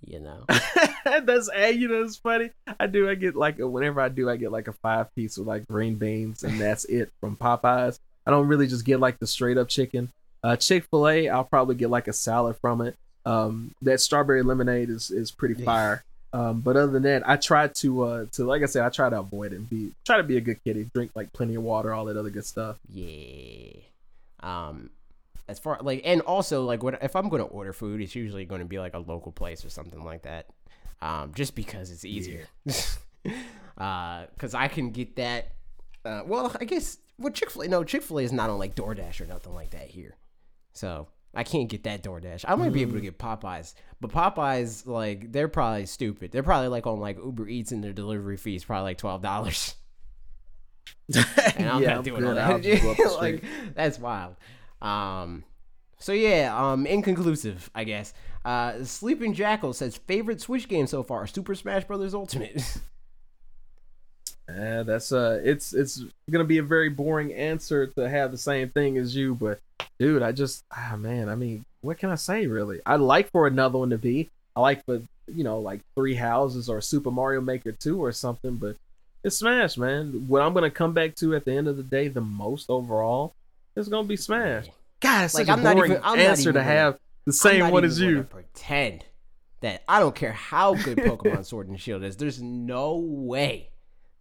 you 0.00 0.20
know. 0.20 0.44
that's 1.04 1.50
hey, 1.52 1.72
you 1.72 1.88
know 1.88 2.02
it's 2.02 2.16
funny. 2.16 2.50
I 2.78 2.86
do. 2.86 3.08
I 3.08 3.14
get 3.14 3.36
like 3.36 3.58
a, 3.58 3.68
whenever 3.68 4.00
I 4.00 4.08
do, 4.08 4.30
I 4.30 4.36
get 4.36 4.50
like 4.52 4.68
a 4.68 4.72
five 4.72 5.14
piece 5.14 5.36
with 5.36 5.46
like 5.46 5.66
green 5.68 5.96
beans, 5.96 6.42
and 6.42 6.58
that's 6.60 6.84
it 6.86 7.12
from 7.20 7.36
Popeyes. 7.36 7.98
I 8.26 8.30
don't 8.30 8.48
really 8.48 8.66
just 8.66 8.84
get 8.84 9.00
like 9.00 9.18
the 9.18 9.26
straight 9.26 9.58
up 9.58 9.68
chicken. 9.68 10.10
Uh, 10.42 10.56
Chick 10.56 10.84
Fil 10.90 11.08
A, 11.08 11.28
I'll 11.28 11.44
probably 11.44 11.74
get 11.74 11.90
like 11.90 12.08
a 12.08 12.12
salad 12.12 12.56
from 12.56 12.80
it. 12.80 12.96
Um, 13.26 13.74
that 13.82 14.00
strawberry 14.00 14.42
lemonade 14.42 14.88
is 14.90 15.10
is 15.10 15.30
pretty 15.30 15.54
Yeah. 15.60 15.64
fire. 15.66 16.04
Um, 16.32 16.60
but 16.60 16.76
other 16.76 16.92
than 16.92 17.02
that, 17.02 17.28
I 17.28 17.36
try 17.36 17.66
to 17.68 18.02
uh 18.02 18.26
to 18.32 18.44
like 18.44 18.62
I 18.62 18.66
said, 18.66 18.84
I 18.84 18.88
try 18.88 19.10
to 19.10 19.18
avoid 19.18 19.52
it 19.52 19.56
and 19.56 19.68
be 19.68 19.92
try 20.06 20.16
to 20.16 20.22
be 20.22 20.36
a 20.36 20.40
good 20.40 20.62
kitty, 20.64 20.88
drink 20.94 21.10
like 21.14 21.32
plenty 21.32 21.56
of 21.56 21.62
water, 21.62 21.92
all 21.92 22.04
that 22.06 22.16
other 22.16 22.30
good 22.30 22.46
stuff. 22.46 22.78
Yeah. 22.88 23.72
Um, 24.42 24.90
as 25.48 25.58
far 25.58 25.78
like, 25.82 26.02
and 26.04 26.20
also 26.22 26.64
like, 26.64 26.82
what 26.82 27.02
if 27.02 27.14
I'm 27.16 27.28
gonna 27.28 27.44
order 27.44 27.72
food? 27.72 28.00
It's 28.00 28.14
usually 28.14 28.44
going 28.44 28.60
to 28.60 28.64
be 28.66 28.78
like 28.78 28.94
a 28.94 28.98
local 29.00 29.32
place 29.32 29.64
or 29.64 29.70
something 29.70 30.04
like 30.04 30.22
that. 30.22 30.46
Um, 31.02 31.32
just 31.34 31.54
because 31.54 31.90
it's 31.90 32.04
easier. 32.04 32.46
uh, 33.78 34.26
because 34.34 34.54
I 34.54 34.68
can 34.68 34.90
get 34.90 35.16
that. 35.16 35.48
Uh, 36.04 36.22
well, 36.24 36.54
I 36.60 36.64
guess 36.64 36.98
well 37.18 37.32
Chick 37.32 37.50
Fil 37.50 37.62
A. 37.62 37.68
No, 37.68 37.84
Chick 37.84 38.02
Fil 38.02 38.20
A 38.20 38.22
is 38.22 38.32
not 38.32 38.50
on 38.50 38.58
like 38.58 38.74
DoorDash 38.74 39.20
or 39.20 39.26
nothing 39.26 39.54
like 39.54 39.70
that 39.70 39.88
here, 39.88 40.14
so 40.72 41.08
I 41.34 41.44
can't 41.44 41.68
get 41.68 41.84
that 41.84 42.02
DoorDash. 42.02 42.44
I 42.46 42.54
might 42.56 42.72
be 42.72 42.82
able 42.82 42.94
to 42.94 43.00
get 43.00 43.18
Popeyes, 43.18 43.74
but 44.00 44.10
Popeyes 44.10 44.86
like 44.86 45.30
they're 45.32 45.48
probably 45.48 45.86
stupid. 45.86 46.32
They're 46.32 46.42
probably 46.42 46.68
like 46.68 46.86
on 46.86 46.98
like 47.00 47.16
Uber 47.16 47.48
Eats 47.48 47.72
and 47.72 47.82
their 47.84 47.92
delivery 47.92 48.36
fees 48.36 48.64
probably 48.64 48.84
like 48.90 48.98
twelve 48.98 49.22
dollars. 49.22 49.74
and 51.14 51.68
I'm 51.68 51.82
Yeah, 51.82 51.94
not 51.94 52.04
doing 52.04 52.24
all 52.24 52.34
that. 52.34 52.62
just 52.62 52.82
go 52.82 52.90
up 52.92 52.96
the 52.96 53.10
like 53.20 53.44
that's 53.74 53.98
wild. 53.98 54.36
Um, 54.82 55.44
so 55.98 56.12
yeah, 56.12 56.52
um, 56.56 56.86
inconclusive, 56.86 57.70
I 57.74 57.84
guess. 57.84 58.12
Uh, 58.44 58.84
Sleeping 58.84 59.34
Jackal 59.34 59.72
says 59.72 59.98
favorite 60.06 60.40
Switch 60.40 60.66
game 60.68 60.86
so 60.86 61.02
far: 61.02 61.26
Super 61.26 61.54
Smash 61.54 61.84
Brothers 61.84 62.14
Ultimate. 62.14 62.62
Yeah, 64.48 64.82
that's 64.82 65.12
uh, 65.12 65.40
it's 65.44 65.72
it's 65.72 66.02
gonna 66.28 66.44
be 66.44 66.58
a 66.58 66.62
very 66.62 66.88
boring 66.88 67.32
answer 67.32 67.86
to 67.86 68.08
have 68.08 68.32
the 68.32 68.38
same 68.38 68.68
thing 68.70 68.98
as 68.98 69.14
you, 69.14 69.34
but 69.34 69.60
dude, 69.98 70.22
I 70.22 70.32
just 70.32 70.64
ah 70.74 70.96
man, 70.98 71.28
I 71.28 71.34
mean, 71.34 71.64
what 71.80 71.98
can 71.98 72.10
I 72.10 72.14
say 72.16 72.46
really? 72.46 72.80
I'd 72.86 73.00
like 73.00 73.30
for 73.30 73.46
another 73.46 73.78
one 73.78 73.90
to 73.90 73.98
be. 73.98 74.28
I 74.56 74.60
like 74.60 74.84
for 74.84 75.00
you 75.32 75.44
know 75.44 75.58
like 75.60 75.80
Three 75.94 76.14
Houses 76.14 76.68
or 76.68 76.80
Super 76.80 77.10
Mario 77.10 77.40
Maker 77.40 77.72
Two 77.72 78.02
or 78.02 78.12
something, 78.12 78.56
but 78.56 78.76
it's 79.22 79.36
Smash, 79.38 79.76
man. 79.76 80.24
What 80.28 80.42
I'm 80.42 80.54
gonna 80.54 80.70
come 80.70 80.92
back 80.92 81.14
to 81.16 81.34
at 81.34 81.44
the 81.44 81.52
end 81.52 81.68
of 81.68 81.76
the 81.76 81.82
day, 81.82 82.08
the 82.08 82.20
most 82.20 82.70
overall, 82.70 83.34
is 83.76 83.88
gonna 83.88 84.08
be 84.08 84.16
Smash. 84.16 84.66
God, 85.00 85.24
it's 85.24 85.34
Like, 85.34 85.46
such 85.46 85.52
I'm 85.52 85.60
a 85.60 85.62
not 85.62 85.76
boring 85.76 85.92
even- 85.92 86.02
I'm 86.04 86.18
not 86.18 86.26
answer 86.26 86.52
to 86.52 86.58
gonna- 86.58 86.64
have 86.64 86.94
the 87.24 87.30
I'm 87.30 87.32
same 87.32 87.70
one 87.70 87.84
as 87.84 88.00
you. 88.00 88.22
Pretend 88.24 89.04
that 89.60 89.82
I 89.88 89.98
don't 90.00 90.14
care 90.14 90.32
how 90.32 90.74
good 90.74 90.98
Pokemon 90.98 91.44
Sword 91.46 91.68
and 91.68 91.78
Shield 91.80 92.02
is. 92.02 92.16
There's 92.16 92.40
no 92.40 92.96
way 92.96 93.68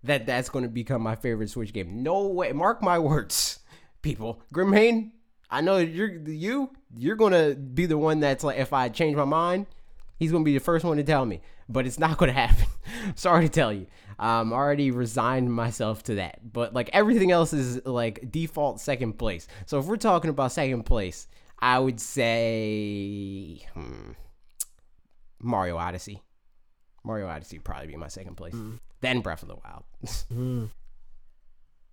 that 0.03 0.25
that's 0.25 0.49
going 0.49 0.63
to 0.63 0.69
become 0.69 1.01
my 1.01 1.15
favorite 1.15 1.49
Switch 1.49 1.71
game. 1.73 2.03
No 2.03 2.27
way. 2.27 2.51
Mark 2.53 2.81
my 2.81 2.99
words, 2.99 3.59
people. 4.01 4.41
Grimhane, 4.53 5.11
I 5.49 5.61
know 5.61 5.77
you're 5.77 6.11
you. 6.11 6.71
You're 6.95 7.15
to 7.33 7.55
be 7.55 7.85
the 7.85 7.97
one 7.97 8.19
that's 8.19 8.43
like, 8.43 8.57
if 8.57 8.73
I 8.73 8.89
change 8.89 9.15
my 9.15 9.25
mind, 9.25 9.67
he's 10.17 10.31
to 10.43 10.45
be 10.45 10.53
the 10.53 10.63
first 10.63 10.85
one 10.85 10.97
to 10.97 11.03
tell 11.03 11.25
me. 11.25 11.41
But 11.67 11.85
it's 11.85 11.99
not 11.99 12.17
to 12.29 12.33
happen. 12.47 12.65
Sorry 13.15 13.45
to 13.45 13.49
tell 13.49 13.71
you. 13.73 13.87
I'm 14.17 14.51
already 14.51 14.91
resigned 14.91 15.53
myself 15.53 16.03
to 16.03 16.15
that. 16.15 16.39
But 16.51 16.73
like 16.73 16.89
everything 16.93 17.31
else 17.31 17.53
is 17.53 17.85
like 17.85 18.31
default 18.31 18.79
second 18.79 19.13
place. 19.13 19.47
So 19.65 19.79
if 19.79 19.85
we're 19.85 19.97
talking 19.97 20.29
about 20.29 20.51
second 20.51 20.83
place, 20.83 21.27
I 21.59 21.79
would 21.79 21.99
say 21.99 23.65
hmm, 23.73 24.11
Mario 25.39 25.77
Odyssey. 25.77 26.21
Mario 27.03 27.27
Odyssey 27.27 27.57
would 27.57 27.65
probably 27.65 27.87
be 27.87 27.95
my 27.95 28.09
second 28.09 28.35
place. 28.35 28.55
Then 29.01 29.21
Breath 29.21 29.41
of 29.41 29.47
the 29.47 29.55
Wild. 29.55 29.83
Hmm. 30.33 30.65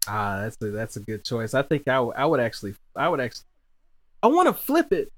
Ah, 0.08 0.40
that's 0.42 0.56
a 0.62 0.70
that's 0.70 0.96
a 0.96 1.00
good 1.00 1.24
choice. 1.24 1.54
I 1.54 1.62
think 1.62 1.88
I, 1.88 1.94
w- 1.94 2.12
I 2.16 2.26
would 2.26 2.40
actually 2.40 2.74
I 2.94 3.08
would 3.08 3.20
actually 3.20 3.46
I 4.22 4.28
want 4.28 4.48
to 4.48 4.52
flip 4.52 4.92
it. 4.92 5.10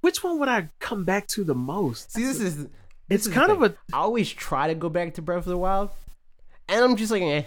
Which 0.00 0.22
one 0.22 0.38
would 0.38 0.48
I 0.48 0.68
come 0.78 1.04
back 1.04 1.26
to 1.28 1.44
the 1.44 1.54
most? 1.54 2.12
See, 2.12 2.22
this 2.24 2.40
is 2.40 2.56
this 2.56 2.68
It's 3.08 3.26
is 3.26 3.32
kind 3.34 3.50
of 3.50 3.62
a 3.62 3.74
I 3.92 3.98
always 3.98 4.30
try 4.30 4.68
to 4.68 4.74
go 4.74 4.88
back 4.88 5.14
to 5.14 5.22
Breath 5.22 5.38
of 5.38 5.44
the 5.46 5.58
Wild, 5.58 5.90
and 6.68 6.84
I'm 6.84 6.96
just 6.96 7.10
like, 7.10 7.22
eh, 7.22 7.44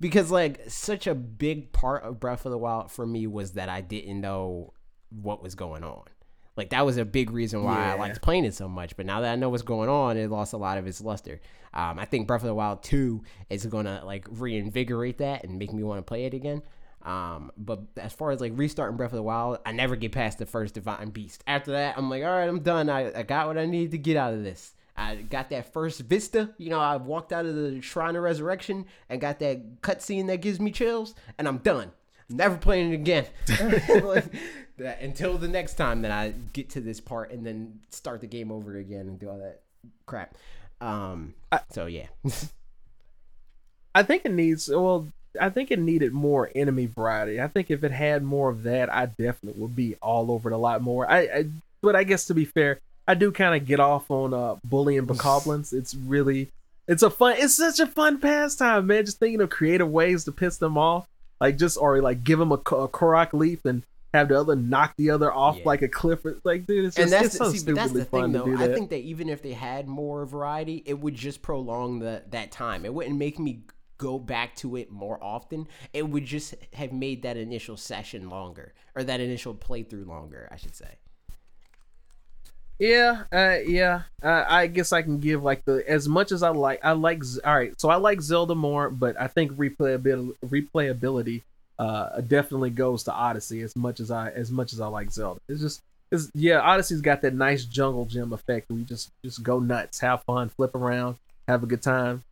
because 0.00 0.30
like 0.30 0.60
such 0.68 1.06
a 1.06 1.14
big 1.14 1.72
part 1.72 2.02
of 2.02 2.20
Breath 2.20 2.44
of 2.44 2.52
the 2.52 2.58
Wild 2.58 2.90
for 2.90 3.06
me 3.06 3.26
was 3.26 3.52
that 3.52 3.68
I 3.68 3.80
didn't 3.80 4.20
know 4.20 4.72
what 5.10 5.42
was 5.42 5.54
going 5.54 5.84
on. 5.84 6.02
Like 6.58 6.70
that 6.70 6.84
was 6.84 6.96
a 6.96 7.04
big 7.04 7.30
reason 7.30 7.62
why 7.62 7.92
I 7.92 7.94
liked 7.94 8.20
playing 8.20 8.44
it 8.44 8.52
so 8.52 8.68
much. 8.68 8.96
But 8.96 9.06
now 9.06 9.20
that 9.20 9.32
I 9.32 9.36
know 9.36 9.48
what's 9.48 9.62
going 9.62 9.88
on, 9.88 10.16
it 10.16 10.28
lost 10.28 10.52
a 10.52 10.56
lot 10.56 10.76
of 10.76 10.88
its 10.88 11.00
luster. 11.00 11.40
Um, 11.72 12.00
I 12.00 12.04
think 12.04 12.26
Breath 12.26 12.42
of 12.42 12.48
the 12.48 12.54
Wild 12.54 12.82
Two 12.82 13.22
is 13.48 13.64
gonna 13.64 14.02
like 14.04 14.26
reinvigorate 14.28 15.18
that 15.18 15.44
and 15.44 15.56
make 15.56 15.72
me 15.72 15.84
want 15.84 15.98
to 15.98 16.02
play 16.02 16.24
it 16.24 16.34
again. 16.34 16.62
Um, 17.02 17.52
but 17.56 17.82
as 17.96 18.12
far 18.12 18.32
as 18.32 18.40
like 18.40 18.52
restarting 18.56 18.96
Breath 18.96 19.12
of 19.12 19.16
the 19.16 19.22
Wild, 19.22 19.58
I 19.64 19.70
never 19.70 19.94
get 19.94 20.10
past 20.10 20.38
the 20.38 20.46
first 20.46 20.74
Divine 20.74 21.10
Beast. 21.10 21.44
After 21.46 21.70
that, 21.70 21.96
I'm 21.96 22.10
like, 22.10 22.24
all 22.24 22.30
right, 22.30 22.48
I'm 22.48 22.60
done. 22.60 22.90
I, 22.90 23.16
I 23.16 23.22
got 23.22 23.46
what 23.46 23.56
I 23.56 23.64
needed 23.64 23.92
to 23.92 23.98
get 23.98 24.16
out 24.16 24.34
of 24.34 24.42
this. 24.42 24.74
I 24.96 25.14
got 25.14 25.50
that 25.50 25.72
first 25.72 26.00
vista. 26.00 26.50
You 26.58 26.70
know, 26.70 26.80
I've 26.80 27.02
walked 27.02 27.32
out 27.32 27.46
of 27.46 27.54
the 27.54 27.80
Shrine 27.80 28.16
of 28.16 28.24
Resurrection 28.24 28.84
and 29.08 29.20
got 29.20 29.38
that 29.38 29.80
cutscene 29.80 30.26
that 30.26 30.42
gives 30.42 30.58
me 30.58 30.72
chills, 30.72 31.14
and 31.38 31.46
I'm 31.46 31.58
done. 31.58 31.92
Never 32.30 32.56
playing 32.56 32.92
it 32.92 32.94
again. 32.94 33.26
Like, 33.48 34.24
that- 34.78 35.00
until 35.00 35.38
the 35.38 35.48
next 35.48 35.74
time 35.74 36.02
that 36.02 36.10
I 36.10 36.34
get 36.52 36.70
to 36.70 36.80
this 36.80 37.00
part 37.00 37.30
and 37.30 37.44
then 37.44 37.80
start 37.90 38.20
the 38.20 38.26
game 38.26 38.50
over 38.50 38.76
again 38.76 39.08
and 39.08 39.18
do 39.18 39.28
all 39.28 39.38
that 39.38 39.60
crap. 40.06 40.34
Um, 40.80 41.34
so 41.70 41.86
yeah. 41.86 42.06
I 43.94 44.02
think 44.02 44.24
it 44.24 44.32
needs 44.32 44.68
well 44.68 45.08
I 45.40 45.50
think 45.50 45.70
it 45.70 45.78
needed 45.78 46.12
more 46.12 46.50
enemy 46.54 46.86
variety. 46.86 47.40
I 47.40 47.48
think 47.48 47.70
if 47.70 47.84
it 47.84 47.92
had 47.92 48.22
more 48.22 48.48
of 48.48 48.62
that, 48.64 48.92
I 48.92 49.06
definitely 49.06 49.60
would 49.60 49.76
be 49.76 49.96
all 49.96 50.30
over 50.30 50.50
it 50.50 50.54
a 50.54 50.58
lot 50.58 50.82
more. 50.82 51.10
I, 51.10 51.18
I 51.20 51.44
but 51.82 51.96
I 51.96 52.04
guess 52.04 52.26
to 52.26 52.34
be 52.34 52.44
fair, 52.44 52.80
I 53.06 53.14
do 53.14 53.32
kind 53.32 53.60
of 53.60 53.66
get 53.66 53.80
off 53.80 54.10
on 54.10 54.34
uh 54.34 54.56
bullying 54.64 55.06
bokoblins. 55.06 55.72
It's 55.72 55.94
really 55.94 56.50
it's 56.86 57.02
a 57.02 57.10
fun 57.10 57.34
it's 57.38 57.56
such 57.56 57.80
a 57.80 57.86
fun 57.86 58.20
pastime, 58.20 58.86
man. 58.86 59.04
Just 59.04 59.18
thinking 59.18 59.40
of 59.40 59.50
creative 59.50 59.90
ways 59.90 60.24
to 60.24 60.32
piss 60.32 60.58
them 60.58 60.78
off. 60.78 61.08
Like 61.40 61.56
just 61.58 61.78
or 61.78 62.00
like 62.00 62.24
give 62.24 62.40
him 62.40 62.50
a, 62.50 62.56
a 62.56 62.88
Korok 62.88 63.32
leaf 63.32 63.64
and 63.64 63.82
have 64.14 64.28
the 64.28 64.40
other 64.40 64.56
knock 64.56 64.94
the 64.96 65.10
other 65.10 65.32
off 65.32 65.56
Yeah. 65.58 65.62
like 65.66 65.82
a 65.82 65.88
cliff. 65.88 66.20
Like 66.44 66.66
dude, 66.66 66.86
it's 66.86 66.96
just 66.96 67.04
and 67.04 67.12
that's 67.12 67.26
it's 67.26 67.38
the, 67.38 67.44
so 67.44 67.52
see, 67.52 67.66
but 67.66 67.74
that's 67.74 67.92
the 67.92 68.04
fun 68.04 68.32
thing 68.32 68.44
to 68.44 68.56
though. 68.56 68.64
I 68.64 68.74
think 68.74 68.90
that 68.90 69.00
even 69.00 69.28
if 69.28 69.42
they 69.42 69.52
had 69.52 69.86
more 69.86 70.24
variety, 70.26 70.82
it 70.86 70.98
would 70.98 71.14
just 71.14 71.42
prolong 71.42 71.98
the 72.00 72.22
that 72.30 72.50
time. 72.50 72.84
It 72.84 72.92
wouldn't 72.94 73.16
make 73.16 73.38
me 73.38 73.62
go 73.98 74.18
back 74.18 74.54
to 74.56 74.76
it 74.76 74.90
more 74.90 75.22
often. 75.22 75.66
It 75.92 76.08
would 76.08 76.24
just 76.24 76.54
have 76.72 76.92
made 76.92 77.22
that 77.22 77.36
initial 77.36 77.76
session 77.76 78.30
longer 78.30 78.72
or 78.94 79.02
that 79.04 79.20
initial 79.20 79.54
playthrough 79.54 80.06
longer, 80.06 80.48
I 80.52 80.56
should 80.56 80.74
say. 80.76 80.97
Yeah, 82.78 83.24
uh, 83.32 83.56
yeah. 83.66 84.02
Uh, 84.22 84.44
I 84.48 84.68
guess 84.68 84.92
I 84.92 85.02
can 85.02 85.18
give 85.18 85.42
like 85.42 85.64
the 85.64 85.82
as 85.88 86.08
much 86.08 86.30
as 86.30 86.42
I 86.42 86.50
like. 86.50 86.80
I 86.84 86.92
like. 86.92 87.22
All 87.44 87.54
right, 87.54 87.78
so 87.80 87.88
I 87.90 87.96
like 87.96 88.20
Zelda 88.20 88.54
more, 88.54 88.88
but 88.88 89.20
I 89.20 89.26
think 89.26 89.52
replayability 89.52 90.34
replayability 90.46 91.42
uh 91.78 92.20
definitely 92.22 92.70
goes 92.70 93.04
to 93.04 93.12
Odyssey 93.12 93.62
as 93.62 93.76
much 93.76 94.00
as 94.00 94.10
I 94.10 94.30
as 94.30 94.50
much 94.50 94.72
as 94.72 94.80
I 94.80 94.86
like 94.86 95.10
Zelda. 95.10 95.40
It's 95.48 95.60
just 95.60 95.82
it's 96.12 96.30
yeah. 96.34 96.60
Odyssey's 96.60 97.00
got 97.00 97.22
that 97.22 97.34
nice 97.34 97.64
jungle 97.64 98.04
gym 98.04 98.32
effect 98.32 98.70
We 98.70 98.84
just 98.84 99.10
just 99.24 99.42
go 99.42 99.58
nuts, 99.58 99.98
have 100.00 100.22
fun, 100.22 100.48
flip 100.48 100.74
around, 100.74 101.16
have 101.48 101.62
a 101.64 101.66
good 101.66 101.82
time. 101.82 102.22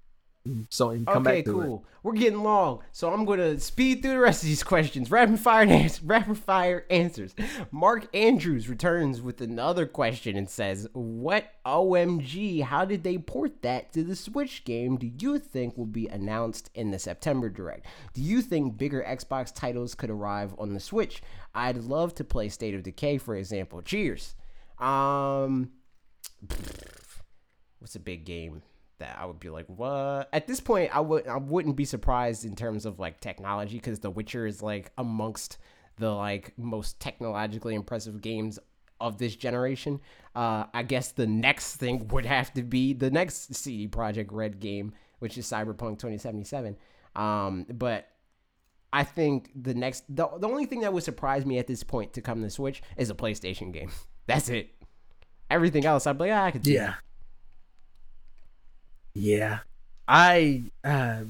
So 0.70 0.90
and 0.90 1.06
come 1.06 1.26
okay, 1.26 1.36
back 1.36 1.44
to 1.46 1.60
it. 1.60 1.64
cool. 1.64 1.84
We're 2.02 2.12
getting 2.12 2.42
long, 2.42 2.82
so 2.92 3.12
I'm 3.12 3.24
gonna 3.24 3.58
speed 3.58 4.02
through 4.02 4.12
the 4.12 4.18
rest 4.20 4.42
of 4.42 4.48
these 4.48 4.62
questions. 4.62 5.10
Rapid 5.10 5.40
fire 5.40 5.66
ans- 5.66 6.02
rapid 6.04 6.38
fire 6.38 6.84
answers. 6.88 7.34
Mark 7.70 8.06
Andrews 8.14 8.68
returns 8.68 9.20
with 9.20 9.40
another 9.40 9.86
question 9.86 10.36
and 10.36 10.48
says, 10.48 10.86
"What 10.92 11.52
OMG? 11.64 12.62
How 12.62 12.84
did 12.84 13.02
they 13.02 13.18
port 13.18 13.62
that 13.62 13.92
to 13.94 14.04
the 14.04 14.14
Switch 14.14 14.64
game? 14.64 14.96
Do 14.96 15.10
you 15.18 15.38
think 15.38 15.76
will 15.76 15.86
be 15.86 16.06
announced 16.06 16.70
in 16.74 16.90
the 16.92 16.98
September 16.98 17.48
direct? 17.50 17.86
Do 18.14 18.22
you 18.22 18.40
think 18.40 18.76
bigger 18.78 19.04
Xbox 19.06 19.52
titles 19.52 19.94
could 19.94 20.10
arrive 20.10 20.54
on 20.58 20.74
the 20.74 20.80
Switch? 20.80 21.22
I'd 21.54 21.78
love 21.78 22.14
to 22.16 22.24
play 22.24 22.48
State 22.48 22.74
of 22.74 22.82
Decay, 22.82 23.18
for 23.18 23.34
example. 23.36 23.82
Cheers." 23.82 24.34
Um, 24.78 25.70
what's 27.78 27.96
a 27.96 28.00
big 28.00 28.24
game 28.24 28.62
that 28.98 29.18
I 29.18 29.26
would 29.26 29.40
be 29.40 29.50
like, 29.50 29.66
what? 29.66 30.28
At 30.32 30.46
this 30.46 30.60
point, 30.60 30.94
I 30.94 31.00
would 31.00 31.26
I 31.26 31.36
wouldn't 31.36 31.76
be 31.76 31.84
surprised 31.84 32.44
in 32.44 32.56
terms 32.56 32.86
of 32.86 32.98
like 32.98 33.20
technology 33.20 33.76
because 33.76 34.00
The 34.00 34.10
Witcher 34.10 34.46
is 34.46 34.62
like 34.62 34.92
amongst 34.98 35.58
the 35.98 36.10
like 36.10 36.52
most 36.58 37.00
technologically 37.00 37.74
impressive 37.74 38.20
games 38.20 38.58
of 39.00 39.18
this 39.18 39.36
generation. 39.36 40.00
Uh, 40.34 40.64
I 40.72 40.82
guess 40.82 41.12
the 41.12 41.26
next 41.26 41.76
thing 41.76 42.08
would 42.12 42.26
have 42.26 42.52
to 42.54 42.62
be 42.62 42.92
the 42.92 43.10
next 43.10 43.54
CD 43.54 43.88
Projekt 43.88 44.28
Red 44.30 44.60
game, 44.60 44.92
which 45.18 45.38
is 45.38 45.46
Cyberpunk 45.46 45.98
2077. 45.98 46.76
Um, 47.14 47.66
but 47.70 48.08
I 48.92 49.04
think 49.04 49.50
the 49.54 49.74
next, 49.74 50.04
the, 50.08 50.28
the 50.38 50.48
only 50.48 50.66
thing 50.66 50.80
that 50.80 50.92
would 50.92 51.02
surprise 51.02 51.44
me 51.44 51.58
at 51.58 51.66
this 51.66 51.82
point 51.82 52.12
to 52.14 52.20
come 52.20 52.42
to 52.42 52.50
Switch 52.50 52.82
is 52.96 53.10
a 53.10 53.14
PlayStation 53.14 53.72
game. 53.72 53.90
That's 54.26 54.48
it. 54.48 54.70
Everything 55.50 55.84
else, 55.84 56.06
I'd 56.06 56.18
be 56.18 56.24
like, 56.24 56.32
ah, 56.32 56.44
I 56.44 56.50
could. 56.50 56.62
Do. 56.62 56.72
Yeah. 56.72 56.94
Yeah. 59.16 59.60
I 60.06 60.62
uh, 60.84 61.22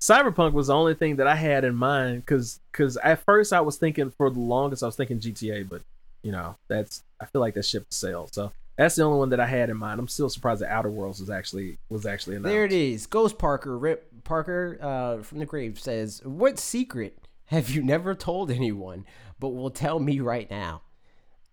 Cyberpunk 0.00 0.52
was 0.52 0.66
the 0.66 0.74
only 0.74 0.94
thing 0.94 1.16
that 1.16 1.26
I 1.26 1.34
had 1.34 1.64
in 1.64 1.74
mind 1.74 2.20
because 2.20 2.60
because 2.70 2.96
at 2.98 3.24
first 3.24 3.52
I 3.52 3.62
was 3.62 3.76
thinking 3.76 4.10
for 4.10 4.30
the 4.30 4.38
longest 4.38 4.82
I 4.82 4.86
was 4.86 4.96
thinking 4.96 5.18
GTA, 5.18 5.68
but 5.68 5.82
you 6.22 6.30
know 6.30 6.56
that's 6.68 7.02
I 7.20 7.24
feel 7.26 7.40
like 7.40 7.54
that 7.54 7.64
ship 7.64 7.86
sailed. 7.90 8.34
So 8.34 8.52
that's 8.76 8.96
the 8.96 9.02
only 9.02 9.18
one 9.18 9.30
that 9.30 9.40
I 9.40 9.46
had 9.46 9.70
in 9.70 9.76
mind. 9.76 9.98
I'm 9.98 10.08
still 10.08 10.28
surprised 10.28 10.60
that 10.60 10.70
Outer 10.70 10.90
Worlds 10.90 11.20
was 11.20 11.30
actually 11.30 11.78
was 11.88 12.06
actually 12.06 12.36
announced. 12.36 12.52
There 12.52 12.64
it 12.64 12.72
is. 12.72 13.06
Ghost 13.06 13.38
Parker, 13.38 13.78
Rip 13.78 14.24
Parker 14.24 14.78
uh, 14.80 15.22
from 15.22 15.38
the 15.38 15.46
grave 15.46 15.80
says, 15.80 16.20
"What 16.24 16.58
secret 16.58 17.18
have 17.46 17.70
you 17.70 17.82
never 17.82 18.14
told 18.14 18.50
anyone, 18.50 19.06
but 19.40 19.48
will 19.48 19.70
tell 19.70 19.98
me 20.00 20.20
right 20.20 20.50
now?" 20.50 20.82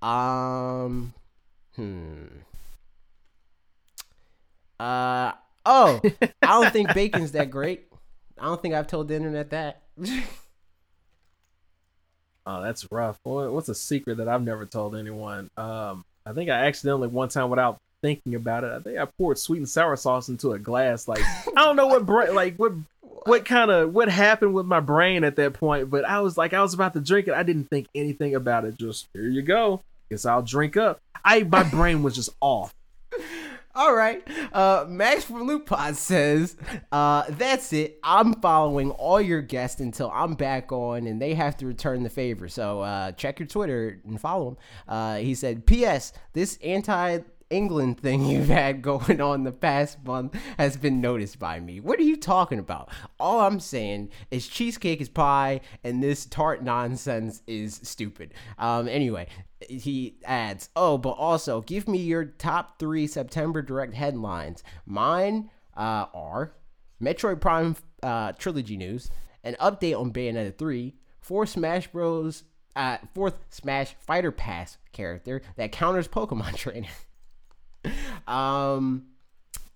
Um, 0.02 1.14
hmm. 1.76 2.26
Uh 4.82 5.34
oh, 5.64 6.02
I 6.42 6.60
don't 6.60 6.74
think 6.74 6.92
bacon's 6.96 7.34
that 7.34 7.52
great. 7.52 7.86
I 8.40 8.46
don't 8.46 8.60
think 8.60 8.74
I've 8.74 8.88
told 8.88 9.10
the 9.10 9.16
internet 9.16 9.52
that. 9.52 9.84
oh, 12.48 12.64
that's 12.64 12.92
rough. 12.92 13.20
What's 13.24 13.70
a 13.70 13.76
secret 13.76 14.18
that 14.18 14.28
I've 14.28 14.42
never 14.42 14.66
told 14.66 14.96
anyone? 14.96 15.52
Um, 15.56 16.04
I 16.26 16.34
think 16.34 16.50
I 16.50 16.66
accidentally 16.66 17.10
one 17.10 17.30
time 17.30 17.52
without 17.52 17.78
thinking 18.02 18.34
about 18.34 18.64
it, 18.64 18.72
I 18.72 18.80
think 18.80 18.98
I 18.98 19.06
poured 19.06 19.38
sweet 19.38 19.60
and 19.60 19.70
sour 19.70 19.96
sauce 19.96 20.30
into 20.30 20.54
a 20.54 20.58
glass. 20.58 21.08
Like 21.08 21.22
I 21.56 21.64
don't 21.64 21.76
know 21.76 21.86
what 21.86 22.08
bra- 22.08 22.32
like 22.32 22.56
what 22.56 22.72
what 23.02 23.46
kind 23.46 23.70
of 23.70 23.94
what 23.94 24.10
happened 24.10 24.56
with 24.56 24.66
my 24.66 24.80
brain 24.80 25.24
at 25.24 25.36
that 25.36 25.54
point, 25.54 25.92
but 25.92 26.06
I 26.06 26.22
was 26.22 26.40
like 26.40 26.54
I 26.54 26.62
was 26.64 26.74
about 26.74 26.96
to 26.96 27.02
drink 27.02 27.28
it. 27.28 27.36
I 27.36 27.44
didn't 27.44 27.66
think 27.66 27.86
anything 27.94 28.34
about 28.34 28.66
it. 28.66 28.80
Just 28.80 29.10
here 29.14 29.30
you 29.30 29.44
go. 29.44 29.84
Guess 30.10 30.26
I'll 30.26 30.42
drink 30.42 30.76
up. 30.76 31.00
I 31.24 31.44
my 31.44 31.62
brain 31.62 32.02
was 32.02 32.16
just 32.16 32.32
off. 32.42 32.74
All 33.74 33.96
right. 33.96 34.22
Uh, 34.52 34.86
Max 34.88 35.24
from 35.24 35.44
Loop 35.44 35.66
Pod 35.66 35.96
says, 35.96 36.58
uh, 36.92 37.24
that's 37.30 37.72
it. 37.74 38.00
I'm 38.04 38.34
following 38.36 38.92
all 38.92 39.22
your 39.22 39.42
guests 39.42 39.80
until 39.80 40.12
I'm 40.14 40.34
back 40.34 40.72
on 40.72 41.08
and 41.08 41.22
they 41.22 41.34
have 41.36 41.58
to 41.58 41.66
return 41.66 42.04
the 42.04 42.10
favor. 42.10 42.48
So 42.48 42.82
uh, 42.82 43.14
check 43.14 43.40
your 43.40 43.48
Twitter 43.48 44.02
and 44.06 44.20
follow 44.20 44.50
him. 44.50 44.58
Uh, 44.88 45.16
he 45.18 45.36
said, 45.36 45.66
P.S. 45.66 46.12
This 46.34 46.58
anti 46.64 47.20
England 47.52 48.00
thing 48.00 48.26
you've 48.26 48.48
had 48.48 48.82
going 48.82 49.22
on 49.22 49.44
the 49.44 49.52
past 49.52 50.04
month 50.04 50.36
has 50.58 50.78
been 50.78 51.02
noticed 51.02 51.38
by 51.38 51.60
me. 51.60 51.80
What 51.80 52.00
are 52.00 52.04
you 52.04 52.16
talking 52.16 52.60
about? 52.60 52.90
All 53.20 53.42
I'm 53.42 53.60
saying 53.60 54.10
is 54.32 54.48
cheesecake 54.48 55.02
is 55.02 55.10
pie 55.10 55.62
and 55.84 56.02
this 56.02 56.26
tart 56.26 56.64
nonsense 56.64 57.42
is 57.46 57.80
stupid. 57.84 58.34
Um, 58.58 58.88
anyway, 58.88 59.28
he 59.70 60.18
adds, 60.24 60.70
oh, 60.76 60.98
but 60.98 61.12
also 61.12 61.62
give 61.62 61.88
me 61.88 62.00
your 62.00 62.26
top 62.26 62.80
three 62.80 63.06
September 63.08 63.62
direct 63.62 63.94
headlines. 63.94 64.64
Mine 64.86 65.50
uh, 65.76 66.06
are 66.14 66.54
Metroid 67.02 67.42
Prime 67.42 67.76
uh, 68.04 68.32
trilogy 68.34 68.78
news, 68.78 69.10
an 69.44 69.56
update 69.60 70.00
on 70.00 70.12
Bayonetta 70.12 70.58
3, 70.58 70.96
four 71.20 71.46
Smash 71.46 71.88
Bros. 71.88 72.44
Uh, 72.74 72.98
fourth 73.14 73.38
Smash 73.50 73.96
Fighter 74.00 74.32
Pass 74.32 74.78
character 74.94 75.42
that 75.58 75.74
counters 75.74 76.08
Pokemon 76.08 76.56
Trainer. 76.56 76.88
um, 78.28 79.06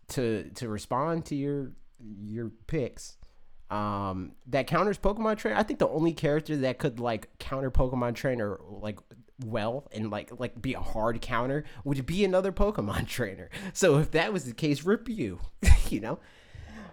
to 0.10 0.50
to 0.56 0.68
respond 0.68 1.26
to 1.26 1.36
your 1.36 1.72
your 2.00 2.52
picks, 2.68 3.18
um, 3.70 4.34
that 4.48 4.68
counters 4.68 4.98
Pokemon 4.98 5.38
Trainer. 5.38 5.58
I 5.58 5.64
think 5.64 5.80
the 5.80 5.88
only 5.88 6.14
character 6.14 6.58
that 6.58 6.78
could 6.78 7.00
like 7.00 7.38
counter 7.40 7.72
Pokemon 7.72 8.16
Trainer 8.16 8.60
like 8.68 9.00
well 9.44 9.88
and 9.92 10.10
like 10.10 10.32
like 10.40 10.62
be 10.62 10.74
a 10.74 10.80
hard 10.80 11.22
counter 11.22 11.66
would 11.84 12.06
be 12.06 12.24
another 12.24 12.52
Pokemon 12.52 13.08
Trainer. 13.08 13.50
So 13.74 13.98
if 13.98 14.12
that 14.12 14.32
was 14.32 14.46
the 14.46 14.54
case, 14.54 14.84
rip 14.84 15.10
you, 15.10 15.40
you 15.90 16.00
know, 16.00 16.20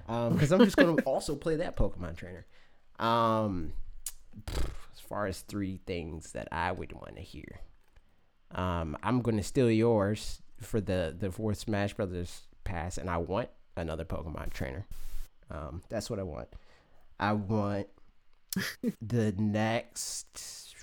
because 0.07 0.53
um, 0.53 0.61
I'm 0.61 0.65
just 0.67 0.77
gonna 0.77 1.01
also 1.03 1.37
play 1.37 1.57
that 1.57 1.77
Pokemon 1.77 2.17
Trainer. 2.17 2.47
Um, 2.99 3.73
as 4.49 5.01
far 5.01 5.27
as 5.27 5.41
three 5.41 5.81
things 5.87 6.33
that 6.33 6.49
I 6.53 6.73
would 6.73 6.93
want 6.93 7.17
to 7.17 7.23
hear, 7.23 7.61
um, 8.53 8.97
I'm 9.03 9.21
gonna 9.21 9.43
steal 9.43 9.71
yours 9.71 10.42
for 10.65 10.81
the 10.81 11.15
the 11.17 11.31
fourth 11.31 11.59
Smash 11.59 11.95
Brothers 11.95 12.43
pass, 12.65 12.99
and 12.99 13.11
I 13.11 13.19
want 13.19 13.49
another 13.77 14.05
Pokemon 14.05 14.53
trainer. 14.53 14.87
Um, 15.51 15.83
that's 15.89 16.09
what 16.09 16.19
I 16.19 16.23
want. 16.23 16.49
I 17.21 17.33
want 17.33 17.87
the 19.03 19.33
next. 19.33 20.75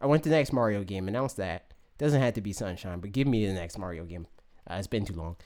I 0.00 0.06
want 0.06 0.22
the 0.22 0.30
next 0.30 0.52
Mario 0.52 0.84
game. 0.84 1.08
Announce 1.08 1.34
that. 1.34 1.72
Doesn't 1.98 2.20
have 2.20 2.34
to 2.34 2.40
be 2.40 2.52
Sunshine, 2.52 3.00
but 3.00 3.12
give 3.12 3.26
me 3.26 3.46
the 3.46 3.52
next 3.52 3.78
Mario 3.78 4.04
game. 4.04 4.26
Uh, 4.68 4.74
it's 4.74 4.86
been 4.86 5.04
too 5.04 5.14
long. 5.14 5.36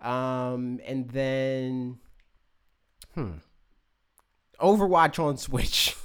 Um, 0.00 0.80
and 0.86 1.08
then, 1.10 1.98
hmm, 3.14 3.32
Overwatch 4.60 5.18
on 5.22 5.36
Switch. 5.38 5.96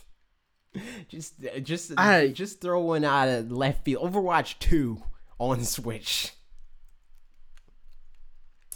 just, 1.08 1.36
just, 1.62 1.94
I, 1.98 2.30
just 2.30 2.60
throw 2.60 2.82
one 2.82 3.06
out 3.06 3.28
of 3.28 3.52
left 3.52 3.86
field. 3.86 4.12
Overwatch 4.12 4.58
Two 4.60 5.04
on 5.38 5.64
Switch. 5.64 6.32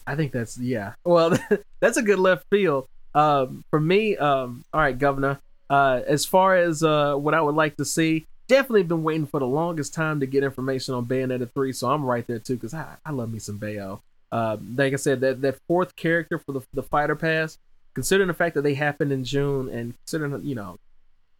I 0.08 0.16
think 0.16 0.32
that's 0.32 0.58
yeah. 0.58 0.94
Well, 1.04 1.38
that's 1.80 1.98
a 1.98 2.02
good 2.02 2.20
left 2.20 2.46
field. 2.50 2.88
Um, 3.14 3.64
for 3.70 3.80
me, 3.80 4.18
um, 4.18 4.64
all 4.74 4.82
right, 4.82 4.98
Governor. 4.98 5.40
Uh, 5.70 6.02
as 6.08 6.26
far 6.26 6.56
as 6.56 6.82
uh, 6.82 7.16
what 7.16 7.34
I 7.34 7.42
would 7.42 7.56
like 7.56 7.76
to 7.76 7.86
see, 7.86 8.26
definitely 8.48 8.84
been 8.84 9.04
waiting 9.04 9.28
for 9.28 9.40
the 9.40 9.48
longest 9.48 9.94
time 9.94 10.22
to 10.22 10.26
get 10.26 10.44
information 10.44 10.94
on 10.94 11.06
Bayonetta 11.06 11.52
three. 11.54 11.74
So 11.74 11.92
I'm 11.92 12.06
right 12.06 12.26
there 12.26 12.40
too 12.40 12.56
because 12.56 12.74
I, 12.74 12.96
I 13.06 13.12
love 13.12 13.32
me 13.32 13.40
some 13.40 13.58
Bayo. 13.58 14.02
Uh, 14.32 14.58
like 14.76 14.94
I 14.94 14.98
said, 14.98 15.20
that 15.22 15.42
that 15.42 15.60
fourth 15.68 15.96
character 15.96 16.40
for 16.40 16.54
the 16.54 16.62
the 16.74 16.84
fighter 16.84 17.16
pass, 17.16 17.58
considering 17.94 18.28
the 18.28 18.34
fact 18.34 18.56
that 18.56 18.62
they 18.62 18.74
happened 18.74 19.12
in 19.12 19.26
June 19.26 19.70
and 19.70 19.94
considering 20.00 20.46
you 20.46 20.56
know 20.56 20.78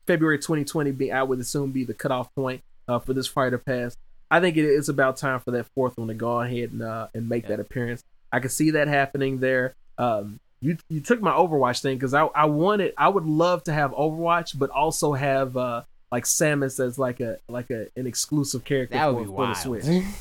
February 0.06 0.40
2020 0.40 0.92
be 0.92 1.12
I 1.12 1.24
would 1.24 1.40
assume 1.40 1.72
be 1.72 1.86
the 1.86 1.94
cutoff 1.94 2.34
point 2.36 2.62
uh, 2.88 3.00
for 3.00 3.14
this 3.14 3.28
fighter 3.28 3.58
pass. 3.58 3.96
I 4.30 4.42
think 4.42 4.58
it 4.58 4.66
is 4.66 4.90
about 4.90 5.16
time 5.16 5.40
for 5.40 5.52
that 5.52 5.68
fourth 5.74 5.98
one 5.98 6.10
to 6.10 6.14
go 6.14 6.42
ahead 6.42 6.72
and 6.72 6.82
uh, 6.82 7.08
and 7.14 7.30
make 7.30 7.44
yeah. 7.44 7.50
that 7.50 7.60
appearance. 7.60 8.04
I 8.32 8.40
could 8.40 8.52
see 8.52 8.72
that 8.72 8.88
happening 8.88 9.40
there. 9.40 9.76
Um, 9.98 10.40
you 10.60 10.78
you 10.90 11.02
took 11.02 11.22
my 11.22 11.32
Overwatch 11.32 11.82
thing 11.82 11.98
because 11.98 12.14
I 12.14 12.26
I 12.26 12.46
wanted 12.46 12.94
I 12.98 13.10
would 13.10 13.26
love 13.26 13.64
to 13.66 13.74
have 13.74 13.92
Overwatch, 13.92 14.58
but 14.58 14.70
also 14.70 15.14
have 15.14 15.56
uh 15.56 15.84
like 16.12 16.24
Samus 16.24 16.80
as 16.84 16.98
like 16.98 17.20
a 17.20 17.40
like 17.48 17.70
a 17.70 17.88
an 17.96 18.08
exclusive 18.08 18.64
character 18.64 18.96
that 18.96 19.14
would 19.14 19.28
for, 19.28 19.32
be 19.32 19.36
for 19.36 19.48
the 19.48 19.54
Switch. 19.54 20.04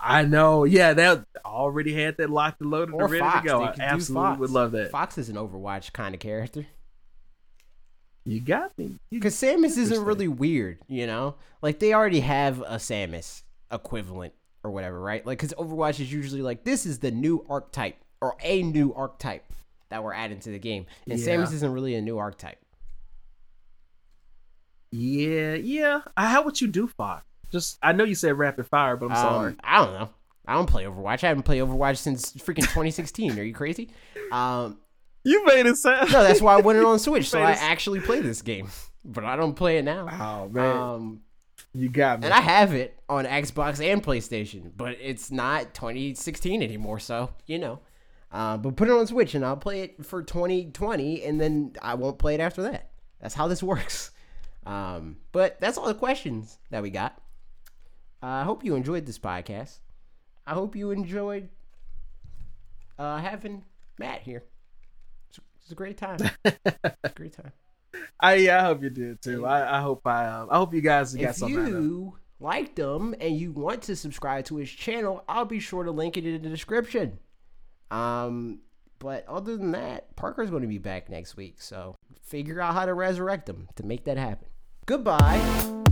I 0.00 0.24
know, 0.24 0.62
yeah, 0.62 0.92
that 0.92 1.24
already 1.44 1.92
had 1.92 2.18
that 2.18 2.30
locked 2.30 2.60
and 2.60 2.70
loaded 2.70 2.94
or 2.94 3.02
and 3.02 3.12
ready 3.12 3.24
Fox. 3.24 3.42
to 3.42 3.48
go. 3.48 3.62
I 3.64 3.74
absolutely 3.80 4.38
would 4.38 4.50
love 4.50 4.72
that. 4.72 4.92
Fox 4.92 5.18
is 5.18 5.28
an 5.28 5.34
Overwatch 5.34 5.92
kind 5.92 6.14
of 6.14 6.20
character. 6.20 6.66
You 8.24 8.40
got 8.40 8.76
me. 8.78 8.98
Because 9.10 9.34
Samus 9.34 9.76
isn't 9.76 10.04
really 10.04 10.28
weird, 10.28 10.78
you 10.86 11.06
know. 11.06 11.34
Like 11.62 11.80
they 11.80 11.94
already 11.94 12.20
have 12.20 12.60
a 12.60 12.76
Samus 12.76 13.42
equivalent 13.72 14.34
or 14.64 14.70
whatever, 14.70 15.00
right? 15.00 15.24
Like, 15.26 15.38
because 15.38 15.54
Overwatch 15.54 16.00
is 16.00 16.12
usually 16.12 16.42
like 16.42 16.64
this 16.64 16.86
is 16.86 16.98
the 16.98 17.10
new 17.10 17.44
archetype 17.48 17.96
or 18.20 18.36
a 18.42 18.62
new 18.62 18.92
archetype 18.94 19.44
that 19.90 20.02
we're 20.02 20.12
adding 20.12 20.40
to 20.40 20.50
the 20.50 20.58
game, 20.58 20.86
and 21.08 21.18
yeah. 21.18 21.26
Samus 21.26 21.52
isn't 21.52 21.72
really 21.72 21.94
a 21.94 22.00
new 22.00 22.18
archetype. 22.18 22.58
Yeah, 24.90 25.54
yeah. 25.54 26.00
How 26.16 26.42
would 26.42 26.60
you 26.60 26.68
do 26.68 26.86
Fox? 26.86 27.24
Just 27.50 27.78
I 27.82 27.92
know 27.92 28.04
you 28.04 28.14
said 28.14 28.36
rapid 28.36 28.66
fire, 28.66 28.96
but 28.96 29.06
I'm 29.06 29.12
um, 29.12 29.16
sorry. 29.16 29.54
I 29.62 29.84
don't 29.84 29.94
know. 29.94 30.10
I 30.46 30.54
don't 30.54 30.66
play 30.66 30.84
Overwatch. 30.84 31.24
I 31.24 31.28
haven't 31.28 31.42
played 31.42 31.60
Overwatch 31.60 31.98
since 31.98 32.32
freaking 32.34 32.62
2016. 32.62 33.38
Are 33.38 33.42
you 33.42 33.54
crazy? 33.54 33.90
Um, 34.32 34.78
you 35.24 35.44
made 35.44 35.66
it 35.66 35.76
sound. 35.76 36.10
No, 36.10 36.22
that's 36.22 36.40
why 36.40 36.54
I 36.54 36.60
went 36.60 36.78
it 36.78 36.84
on 36.84 36.98
Switch, 36.98 37.28
so 37.28 37.40
I 37.40 37.52
actually 37.52 38.00
play 38.00 38.20
this 38.20 38.42
game. 38.42 38.68
But 39.04 39.24
I 39.24 39.36
don't 39.36 39.54
play 39.54 39.78
it 39.78 39.84
now. 39.84 40.08
Oh 40.10 40.48
man. 40.48 40.76
Um, 40.76 41.20
you 41.74 41.88
got 41.88 42.20
me. 42.20 42.26
And 42.26 42.34
I 42.34 42.40
have 42.40 42.74
it 42.74 42.98
on 43.08 43.24
Xbox 43.24 43.84
and 43.84 44.02
PlayStation, 44.02 44.72
but 44.76 44.96
it's 45.00 45.30
not 45.30 45.74
2016 45.74 46.62
anymore, 46.62 46.98
so 46.98 47.30
you 47.46 47.58
know. 47.58 47.80
Uh, 48.30 48.58
but 48.58 48.76
put 48.76 48.88
it 48.88 48.92
on 48.92 49.06
Switch 49.06 49.34
and 49.34 49.44
I'll 49.44 49.56
play 49.56 49.80
it 49.80 50.04
for 50.04 50.22
2020, 50.22 51.22
and 51.22 51.40
then 51.40 51.72
I 51.80 51.94
won't 51.94 52.18
play 52.18 52.34
it 52.34 52.40
after 52.40 52.62
that. 52.62 52.90
That's 53.20 53.34
how 53.34 53.48
this 53.48 53.62
works. 53.62 54.10
Um, 54.66 55.16
but 55.32 55.58
that's 55.60 55.78
all 55.78 55.86
the 55.86 55.94
questions 55.94 56.58
that 56.70 56.82
we 56.82 56.90
got. 56.90 57.20
Uh, 58.22 58.26
I 58.26 58.42
hope 58.42 58.64
you 58.64 58.74
enjoyed 58.74 59.06
this 59.06 59.18
podcast. 59.18 59.78
I 60.46 60.54
hope 60.54 60.74
you 60.74 60.90
enjoyed 60.90 61.48
uh, 62.98 63.18
having 63.18 63.64
Matt 63.98 64.22
here. 64.22 64.44
It's, 65.30 65.40
it's 65.62 65.72
a 65.72 65.74
great 65.74 65.96
time. 65.96 66.18
it's 66.44 66.58
a 67.04 67.08
great 67.14 67.32
time. 67.32 67.52
I 68.20 68.34
yeah, 68.34 68.60
I 68.60 68.64
hope 68.64 68.82
you 68.82 68.90
did 68.90 69.22
too. 69.22 69.46
I, 69.46 69.78
I 69.78 69.80
hope 69.80 70.06
I 70.06 70.26
uh, 70.26 70.46
I 70.50 70.56
hope 70.56 70.74
you 70.74 70.80
guys 70.80 71.14
got 71.14 71.30
if 71.30 71.36
something. 71.36 71.58
out 71.58 71.68
of 71.68 71.74
it. 71.74 71.76
If 71.78 71.82
you 71.84 72.18
liked 72.40 72.76
them 72.76 73.14
and 73.20 73.36
you 73.36 73.52
want 73.52 73.82
to 73.82 73.96
subscribe 73.96 74.44
to 74.46 74.56
his 74.56 74.70
channel, 74.70 75.24
I'll 75.28 75.44
be 75.44 75.60
sure 75.60 75.84
to 75.84 75.90
link 75.90 76.16
it 76.16 76.26
in 76.26 76.42
the 76.42 76.48
description. 76.48 77.18
Um, 77.90 78.60
but 78.98 79.26
other 79.26 79.56
than 79.56 79.72
that, 79.72 80.14
Parker's 80.16 80.50
going 80.50 80.62
to 80.62 80.68
be 80.68 80.78
back 80.78 81.08
next 81.08 81.36
week, 81.36 81.60
so 81.60 81.96
figure 82.22 82.60
out 82.60 82.74
how 82.74 82.84
to 82.84 82.94
resurrect 82.94 83.48
him 83.48 83.68
to 83.76 83.86
make 83.86 84.04
that 84.04 84.18
happen. 84.18 84.48
Goodbye. 84.86 85.84